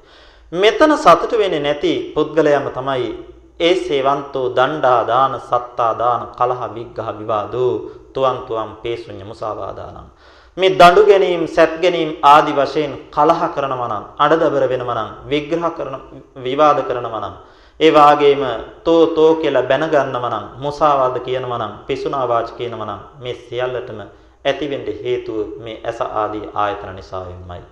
මෙතන 0.51 0.97
සතුට 0.97 1.31
වෙන්නේ 1.33 1.59
නැති 1.59 1.93
පුද්ගලයාම 2.15 2.67
තමයි 2.71 3.07
ඒ 3.59 3.75
සේවන්තෝ 3.77 4.47
දණ්ඩා 4.49 5.01
දාන 5.03 5.33
සත්තා 5.39 5.93
දාන 5.93 6.21
කලහ 6.37 6.61
විග්ඝහ 6.75 7.09
විවාදෝ 7.17 7.73
තුවන් 8.13 8.37
තුවන් 8.47 8.69
පේසුඤ්ඤ 8.77 9.23
මුසාවාදානම් 9.23 10.07
මේ 10.57 10.75
දඬු 10.79 11.03
ගැනීම, 11.05 11.47
සැත් 11.47 11.81
ගැනීම 11.81 12.11
ආදි 12.23 12.51
වශයෙන් 12.53 12.91
කලහ 13.11 13.41
කරනවා 13.55 13.87
නම්, 13.87 14.03
අඩදබර 14.19 14.65
වෙනවා 14.69 14.97
නම්, 14.97 15.09
විග්‍රහ 15.31 15.69
කරන 15.77 15.95
විවාද 16.45 16.79
කරනවා 16.89 17.21
නම්, 17.23 17.35
ඒ 17.79 17.91
වාගේම 17.91 18.43
තෝ 18.83 19.01
තෝ 19.15 19.31
කියලා 19.35 19.67
බැන 19.71 19.85
ගන්නවා 19.89 20.33
නම්, 20.33 20.45
මුසාවාද 20.59 21.17
කියනවා 21.27 21.57
නම්, 21.57 21.73
පිසුනා 21.87 22.27
වාච 22.27 22.51
කියනවා 22.57 22.85
නම් 22.85 23.01
මේ 23.23 23.35
සියල්ලටම 23.45 23.99
ඇතිවෙන්න 24.45 24.85
හේතුව 25.03 25.57
මේ 25.59 25.81
ඇස 25.83 25.99
ආදී 26.01 26.45
ආයතන 26.53 26.95
නිසා 26.95 27.25
වෙන්නයි. 27.25 27.63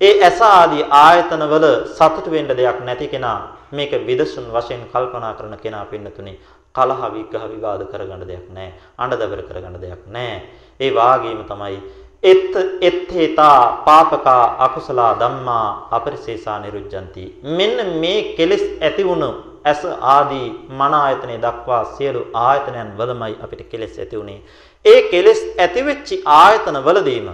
ඒ 0.00 0.14
ඇස 0.22 0.40
ආදී 0.42 0.84
ආයතනවල 1.02 1.66
සතුට 1.96 2.26
වෙන්න 2.30 2.48
දෙයක් 2.48 2.78
නැති 2.80 3.08
කෙනා 3.08 3.38
මේක 3.72 3.92
විදසුන් 4.06 4.46
වශයෙන් 4.54 4.86
කල්පනා 4.92 5.34
කරන 5.34 5.56
කෙනා 5.64 5.84
පින්නතුනේ 5.86 6.38
කලහ 6.74 7.00
විග්‍රහ 7.14 7.46
විවාද 7.52 7.82
කරගන්න 7.92 8.28
දෙයක් 8.28 8.46
නැහැ. 8.48 8.74
අඬදබර 8.98 9.40
කරගන්න 9.48 9.80
දෙයක් 9.82 10.02
නැහැ. 10.06 10.42
ඒ 10.80 10.90
වාගේම 10.94 11.40
තමයි 11.50 11.78
එත් 12.22 12.54
එත්තේතා 12.80 13.82
පාපකා 13.84 14.44
අකුසල 14.58 15.00
ධම්මා 15.20 15.88
අපරිසේසා 15.90 16.58
නිරුද්ධಂತಿ 16.58 17.24
මෙන්න 17.52 17.76
මේ 18.00 18.34
කෙලෙස් 18.34 18.64
ඇති 18.80 19.04
වුණු 19.04 19.28
ඇස 19.64 19.82
ආදී 20.12 20.48
මන 20.70 20.94
ආයතනෙ 20.94 21.36
දක්වා 21.38 21.82
සියලු 21.92 22.22
ආයතනයන් 22.36 22.90
වලමයි 22.98 23.36
අපිට 23.44 23.62
කෙලෙස් 23.70 23.98
ඇති 23.98 24.16
උනේ 24.16 24.40
ඒ 24.84 25.02
කෙලෙස් 25.12 25.42
ඇති 25.58 25.84
වෙච්ච 25.86 26.10
ආයතන 26.36 26.78
වලදීම 26.86 27.28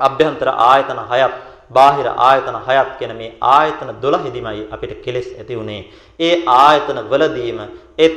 අභ්‍යන්තර 0.00 0.50
ආයතන 0.68 1.02
හයක් 1.10 1.34
බාහිර 1.70 2.08
ආයතන 2.20 2.56
හයක් 2.66 2.96
කියන 2.98 3.12
මේ 3.16 3.30
ආයතන 3.50 3.92
12 4.00 4.32
දිමයි 4.32 4.64
අපිට 4.70 4.94
කෙලෙස් 5.04 5.28
ඇති 5.34 5.56
උනේ 5.56 5.82
ඒ 6.20 6.34
ආයතන 6.56 7.02
වලදීම 7.10 7.60
එත් 7.98 8.16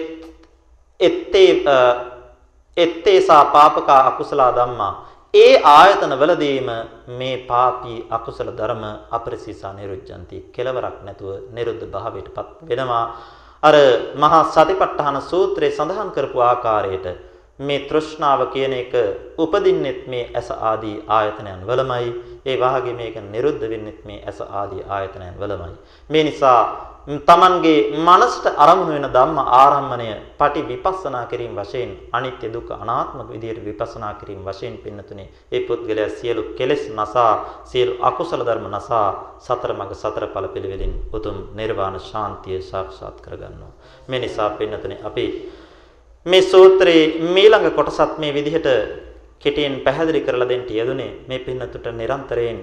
එත්තේ 0.99 1.51
එත්තේසා 2.77 3.43
පාපකා 3.47 4.01
අකුසල 4.07 4.41
ධම්මා 4.55 4.93
ඒ 5.33 5.61
ආයතන 5.63 6.13
වලදීම 6.13 6.69
මේ 7.09 7.35
පාපී 7.47 7.97
අකුසල 8.09 8.49
ධර්ම 8.51 8.83
අපරිසීසා 9.11 9.73
නිරුද්ධಂತಿ 9.73 10.37
කෙලවරක් 10.55 10.97
නැතුව 11.03 11.31
නිරුද්ධ 11.51 11.85
භාවයටපත් 11.85 12.49
වෙනවා. 12.69 13.05
අර 13.63 13.75
මහා 14.15 14.43
සතිපට්ඨාන 14.45 15.21
සූත්‍රයේ 15.21 15.71
සඳහන් 15.71 16.11
කරපු 16.11 16.39
ආකාරයට 16.41 17.07
මේ 17.59 17.79
තෘෂ්ණාව 17.89 18.41
කියන 18.53 18.73
එක 18.73 18.93
උපදින්නෙත් 19.37 20.01
මේ 20.07 20.29
ඇස 20.33 20.49
ආදී 20.61 20.97
ආයතනයන් 21.09 21.61
වලමයි. 21.67 22.07
ඒ 22.45 22.57
වාගේ 22.57 22.93
මේක 22.93 23.15
නිරුද්ධ 23.25 23.65
වෙන්නෙත් 23.65 23.99
මේ 24.05 24.23
ඇස 24.25 24.39
ආදී 24.41 24.87
ආයතනයන් 24.89 25.35
වලමයි. 25.39 25.75
මේ 26.09 26.23
නිසා 26.23 26.61
තමන්ගේ 27.07 27.75
මනසට 27.97 28.45
අරමුණු 28.57 28.93
වෙන 28.93 29.05
ධම්ම 29.07 29.37
ආරම්මණය 29.57 30.07
පටි 30.37 30.61
විපස්සනා 30.63 31.21
කිරීම 31.25 31.53
වශයෙන් 31.55 31.91
අනිත්‍ය 32.11 32.47
දුක්ඛ 32.51 32.73
අනාත්ම 32.75 33.19
විදියට 33.29 33.61
විපස්සනා 33.63 34.13
කිරීම 34.13 34.41
වශයෙන් 34.43 34.75
පින්නතුනේ. 34.77 35.27
ඒ 35.51 35.61
පුද්ගලයා 35.61 36.09
සියලු 36.11 36.41
කෙලෙස් 36.57 36.83
නසා 36.91 37.31
සියලු 37.63 37.93
අකුසල 38.01 38.41
ධර්ම 38.43 38.65
නසා 38.69 39.07
සතර 39.39 39.71
මඟ 39.73 39.93
සතර 39.93 40.25
ඵල 40.27 40.47
පිළිවෙලින් 40.47 40.93
උතුම් 41.13 41.37
නිර්වාණ 41.55 41.95
ශාන්තිය 42.01 42.59
සාක්ෂාත් 42.61 43.21
කරගන්නවා. 43.21 43.71
මේ 44.09 44.19
නිසා 44.19 44.49
පින්නතුනේ 44.51 44.99
අපි 45.01 45.25
මේ 46.25 46.41
සූත්‍රයේ 46.43 47.05
මීළඟ 47.29 47.69
කොටසත් 47.71 48.17
මේ 48.17 48.33
විදිහට 48.33 48.67
කෙටියෙන් 49.39 49.79
පැහැදිලි 49.79 50.21
කරලා 50.21 50.49
දෙන්න 50.49 50.67
යෙදුනේ. 50.71 51.11
මේ 51.27 51.39
පින්නතුට 51.39 51.87
නිරන්තරයෙන් 51.93 52.59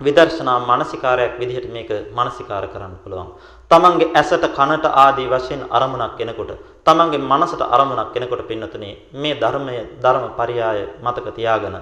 විදර්ශනා 0.00 0.58
මානසිකාරයක් 0.60 1.38
විදිහට 1.38 1.68
මේක 1.68 1.90
මානසිකාර 2.12 2.64
කරන්න 2.68 2.94
පුළුවන්. 2.98 3.28
තමන්ගේ 3.70 4.10
ඇසට 4.14 4.44
කනට 4.48 4.86
ආදී 4.96 5.28
වශයෙන් 5.28 5.62
අරමුණක් 5.70 6.20
එනකොට 6.20 6.52
තමන්ගේ 6.86 7.20
මනසට 7.20 7.62
අරමුණක් 7.68 8.16
එනකොට 8.16 8.42
පින්නතුනේ 8.44 8.94
මේ 9.12 9.34
ධර්මය 9.34 9.76
ධර්ම 9.98 10.24
පරයය 10.32 10.60
මතක 11.02 11.26
තියාගෙන 11.32 11.76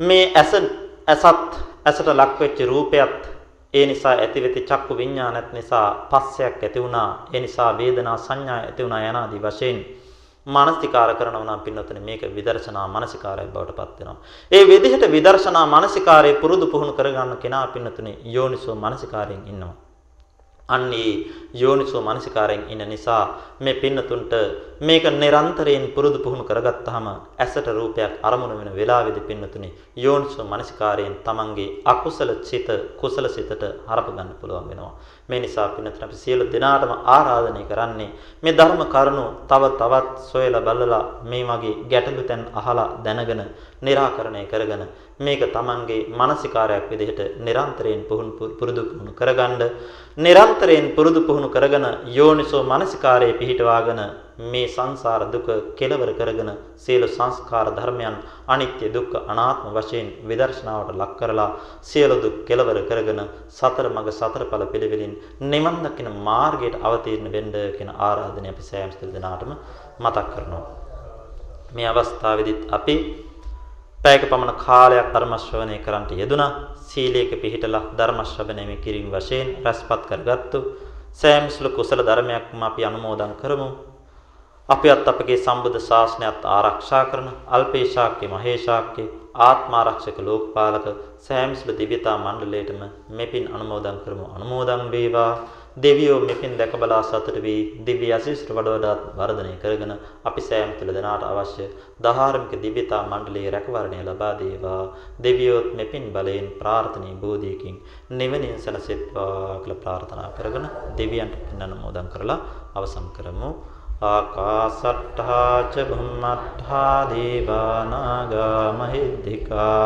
මේ 0.00 0.24
ඇස 0.34 0.52
ඇසත් 1.06 1.52
ඇසට 1.84 2.08
ලක් 2.10 2.34
වෙච්ච 2.40 2.58
රූපයත් 2.62 3.22
ඒ 3.74 3.86
නිසා 3.86 4.14
ඇතිවෙති 4.16 4.60
චක්කු 4.62 4.96
විඥානත් 4.96 5.52
නිසා 5.52 5.86
පස්සයක් 6.10 6.56
ඇති 6.58 6.82
වුණා 6.82 7.08
ඒ 7.32 7.40
නිසා 7.40 7.70
වේදනා 7.78 8.16
සංඥා 8.18 8.58
ඇති 8.58 8.82
වුණා 8.82 9.02
යනාදී 9.02 9.40
වශයෙන් 9.40 9.78
මානසිකාර 10.46 11.14
කරනවා 11.14 11.44
නම් 11.44 11.60
පින්නතුනේ 11.60 12.02
මේක 12.02 12.22
විදර්ශනා 12.34 12.86
මානසිකාරයක් 12.88 13.52
බවට 13.52 13.76
පත් 13.76 13.98
වෙනවා. 13.98 14.16
ඒ 14.52 14.64
විදිහට 14.64 15.04
විදර්ශනා 15.10 15.66
මානසිකාරයේ 15.66 16.40
පුරුදු 16.42 16.66
පුහුණු 16.66 16.92
කරගන්න 16.92 17.36
කෙනා 17.36 17.66
පින්නතුනේ 17.68 18.18
යෝනිසෝ 18.26 18.74
මානසිකාරයෙන් 18.76 19.46
ඉන්නවා. 19.46 19.76
අන්නේ 20.68 21.12
යෝනිසෝ 21.54 22.02
මනසිකාරයෙන් 22.02 22.64
ඉන්න 22.68 22.82
නිසා 22.88 23.22
මේ 23.60 23.74
පින්නතුන්ට 23.74 24.34
මේක 24.80 25.04
නිරන්තරයෙන් 25.14 25.86
පුරුදු 25.94 26.18
පුහුණු 26.18 26.44
කරගත්තාම 26.44 27.06
ඇසට 27.38 27.66
රූපයක් 27.68 28.12
අරමුණු 28.22 28.58
වෙන 28.60 28.70
වෙලාවෙදි 28.76 29.20
පින්නතුනේ 29.20 29.72
යෝනිසෝ 29.96 30.44
මනසිකාරයෙන් 30.44 31.16
තමන්ගේ 31.26 31.68
අකුසල 31.84 32.30
චිත 32.48 32.68
කුසල 33.00 33.26
සිතට 33.28 33.64
හරප 33.88 34.06
ගන්න 34.08 34.30
පුළුවන් 34.40 34.68
වෙනවා. 34.70 34.92
මේ 35.30 35.40
නිසා 35.40 35.68
පින්නතුන් 35.70 36.04
අපි 36.04 36.16
සියලු 36.16 36.44
දෙනාටම 36.46 36.92
ආරාධනය 37.08 37.62
කරන්නේ 37.64 38.10
මේ 38.42 38.52
ධර්ම 38.52 38.82
කරුණු 38.86 39.24
තව 39.48 39.62
තවත් 39.72 40.16
සොයලා 40.22 40.62
බලලා 40.62 41.02
මේ 41.24 41.44
වගේ 41.46 41.74
ගැටලු 41.90 42.22
තැන් 42.22 42.42
අහලා 42.54 42.88
දැනගෙන 43.04 43.42
निराකරණය 43.80 44.44
කරගෙන 44.46 44.82
මේක 45.20 45.42
තමන්ගේ 45.48 46.06
මානසිකාරයක් 46.10 46.86
විදිහට 46.90 47.20
නිරන්තරයෙන් 47.38 48.02
පුරුදු 48.58 48.82
පුහුණු 48.88 49.12
කරගන්න 49.12 49.62
නිරන්තරයෙන් 50.18 50.86
පුරුදු 50.90 51.20
පුහුණු 51.22 51.48
කරගෙන 51.48 51.86
යෝනිසෝ 52.10 52.62
මානසිකාරයේ 52.64 53.34
පිහිටවාගෙන 53.34 54.00
මේ 54.42 54.66
සංසාර 54.66 55.22
දුක 55.30 55.48
කෙලවර 55.76 56.10
කරගෙන 56.12 56.50
සියලු 56.76 57.06
සංස්කාර 57.08 57.68
ධර්මයන් 57.76 58.16
අනිත්‍ය 58.48 58.88
දුක්ඛ 58.88 59.16
අනාත්ම 59.26 59.68
වශයෙන් 59.70 60.08
විදර්ශනාවට 60.24 60.94
ලක් 60.94 61.12
කරලා 61.18 61.48
සියලු 61.82 62.16
දුක් 62.22 62.36
කෙලවර 62.46 62.78
කරගෙන 62.88 63.20
සතර 63.50 63.86
මඟ 63.88 64.10
සතර 64.10 64.44
ඵල 64.50 64.64
පිළිවෙලින් 64.66 65.14
නිවන් 65.52 65.76
දකින 65.84 66.08
මාර්ගයට 66.20 66.80
අවතීර්ණ 66.80 67.32
වෙන්න 67.32 67.52
කියන 67.76 67.90
ආරාධනය 68.00 68.48
අපි 68.48 68.62
සෑම 68.62 68.92
සිල් 68.92 69.10
දෙනාටම 69.12 69.52
මතක් 70.00 70.26
කරනවා. 70.32 70.64
මේ 71.74 71.88
අවස්ථාවේදීත් 71.88 72.62
අපි 72.70 72.96
පැයක 73.98 74.22
පමණ 74.24 74.56
කාලයක් 74.58 75.08
ධර්ම 75.14 75.34
ශ්‍රවණය 75.38 75.76
කරන්නට 75.80 76.12
යෙදුනා. 76.12 76.50
සීලයක 76.82 77.32
පිහිටලා 77.42 77.82
ධර්ම 77.92 78.20
ශ්‍රවණය 78.24 78.76
කිරීම 78.84 79.08
වශයෙන් 79.10 79.48
රැස්පත් 79.64 80.02
කරගත්තු 80.08 80.58
සෑම 81.12 81.44
සුළු 81.50 81.70
කුසල 81.70 82.00
ධර්මයක්ම 82.00 82.62
අපි 82.62 82.82
අනුමෝදන් 82.84 83.32
කරමු. 83.36 83.89
අපියත් 84.70 85.08
අපගේ 85.08 85.38
සම්බුද්ධ 85.38 85.78
ශාසනයත් 85.82 86.44
ආරක්ෂා 86.48 87.04
කරන 87.06 87.28
අල්පේශාක්‍ය 87.48 88.26
මහේශාක්‍ය 88.28 89.04
ආත්මාරක්ෂක 89.40 90.18
ලෝකපාලක 90.20 90.86
සෑම 91.18 91.54
සුළු 91.54 91.74
දිව්‍යතා 91.74 92.16
මණ්ඩලයටම 92.18 92.82
මෙපින් 93.12 93.46
අනුමෝදන් 93.48 93.98
කරමු. 94.00 94.26
අනුමෝදන් 94.30 94.84
වේවා. 94.90 95.32
දෙවියෝ 95.76 96.20
මෙපින් 96.20 96.54
දැක 96.56 96.72
බලා 96.74 97.02
සතුට 97.02 97.36
වී 97.38 97.60
දිව්‍ය 97.80 98.08
ආශිෂ්ඨ 98.10 98.50
වඩ 98.50 98.70
වඩාත් 98.72 99.02
වර්ධනය 99.16 99.52
කරගෙන 99.56 99.92
අපි 100.24 100.40
සෑම 100.42 100.70
තුළ 100.74 100.90
දෙනාට 100.90 101.24
අවශ්‍ය 101.24 101.66
ධාර්මික 102.00 102.52
දිව්‍යතා 102.58 103.02
මණ්ඩලයේ 103.04 103.50
රැකවරණය 103.50 104.00
ලබා 104.04 104.32
දේවා 104.36 104.82
දෙවියොත් 105.20 105.68
මෙපින් 105.74 106.06
බලයෙන් 106.12 106.48
ප්‍රාර්ථනීය 106.58 107.16
බෝධියකින් 107.16 107.76
නිවනින් 108.12 108.56
සැනසෙත්වා 108.58 109.34
කියලා 109.58 109.82
ප්‍රාර්ථනා 109.82 110.30
කරගෙන 110.32 110.66
දෙවියන්ට 110.96 111.36
පින් 111.44 111.62
අනුමෝදන් 111.62 112.08
කරලා 112.08 112.40
අවසන් 112.74 113.06
කරමු 113.10 113.52
ආකාසට්ඨා 114.00 115.56
ච 115.68 115.84
බුම්මට්ඨා 115.84 116.98
දීවානාගා 117.04 118.72
මහිද්దికා 118.72 119.82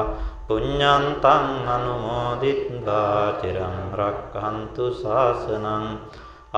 පුඤ්ඤන්තං 0.47 1.47
අනුමෝදිත්වා 1.68 3.25
චිරං 3.41 3.78
රක්ඛන්තු 3.93 4.86
ශාසනං 4.94 5.86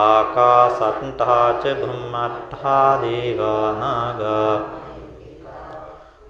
ආකාසට්ඨා 0.01 1.49
ච 1.63 1.73
බුම්මට්ඨා 1.81 2.91
දීවානාගා 3.03 4.53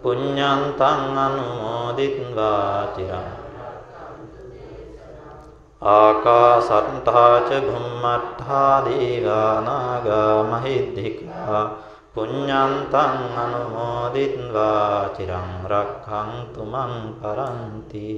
පුඤ්ඤන්තං 0.03 1.19
අනුමෝදිත්වා 1.19 2.79
චිරං 2.95 3.46
ආකාසට්ඨා 5.89 7.35
ච 7.49 7.51
බුම්මට්ඨා 7.65 8.75
දීවානාගා 8.87 10.37
මහිද්దికා 10.45 11.63
පුඤ්ඤන්තං 12.15 13.15
අනුමෝදිත්වා 13.37 15.13
චිරං 15.17 15.51
රක්ඛන්තු 15.65 16.63
මං 16.65 16.93
පරන්ති 17.21 18.09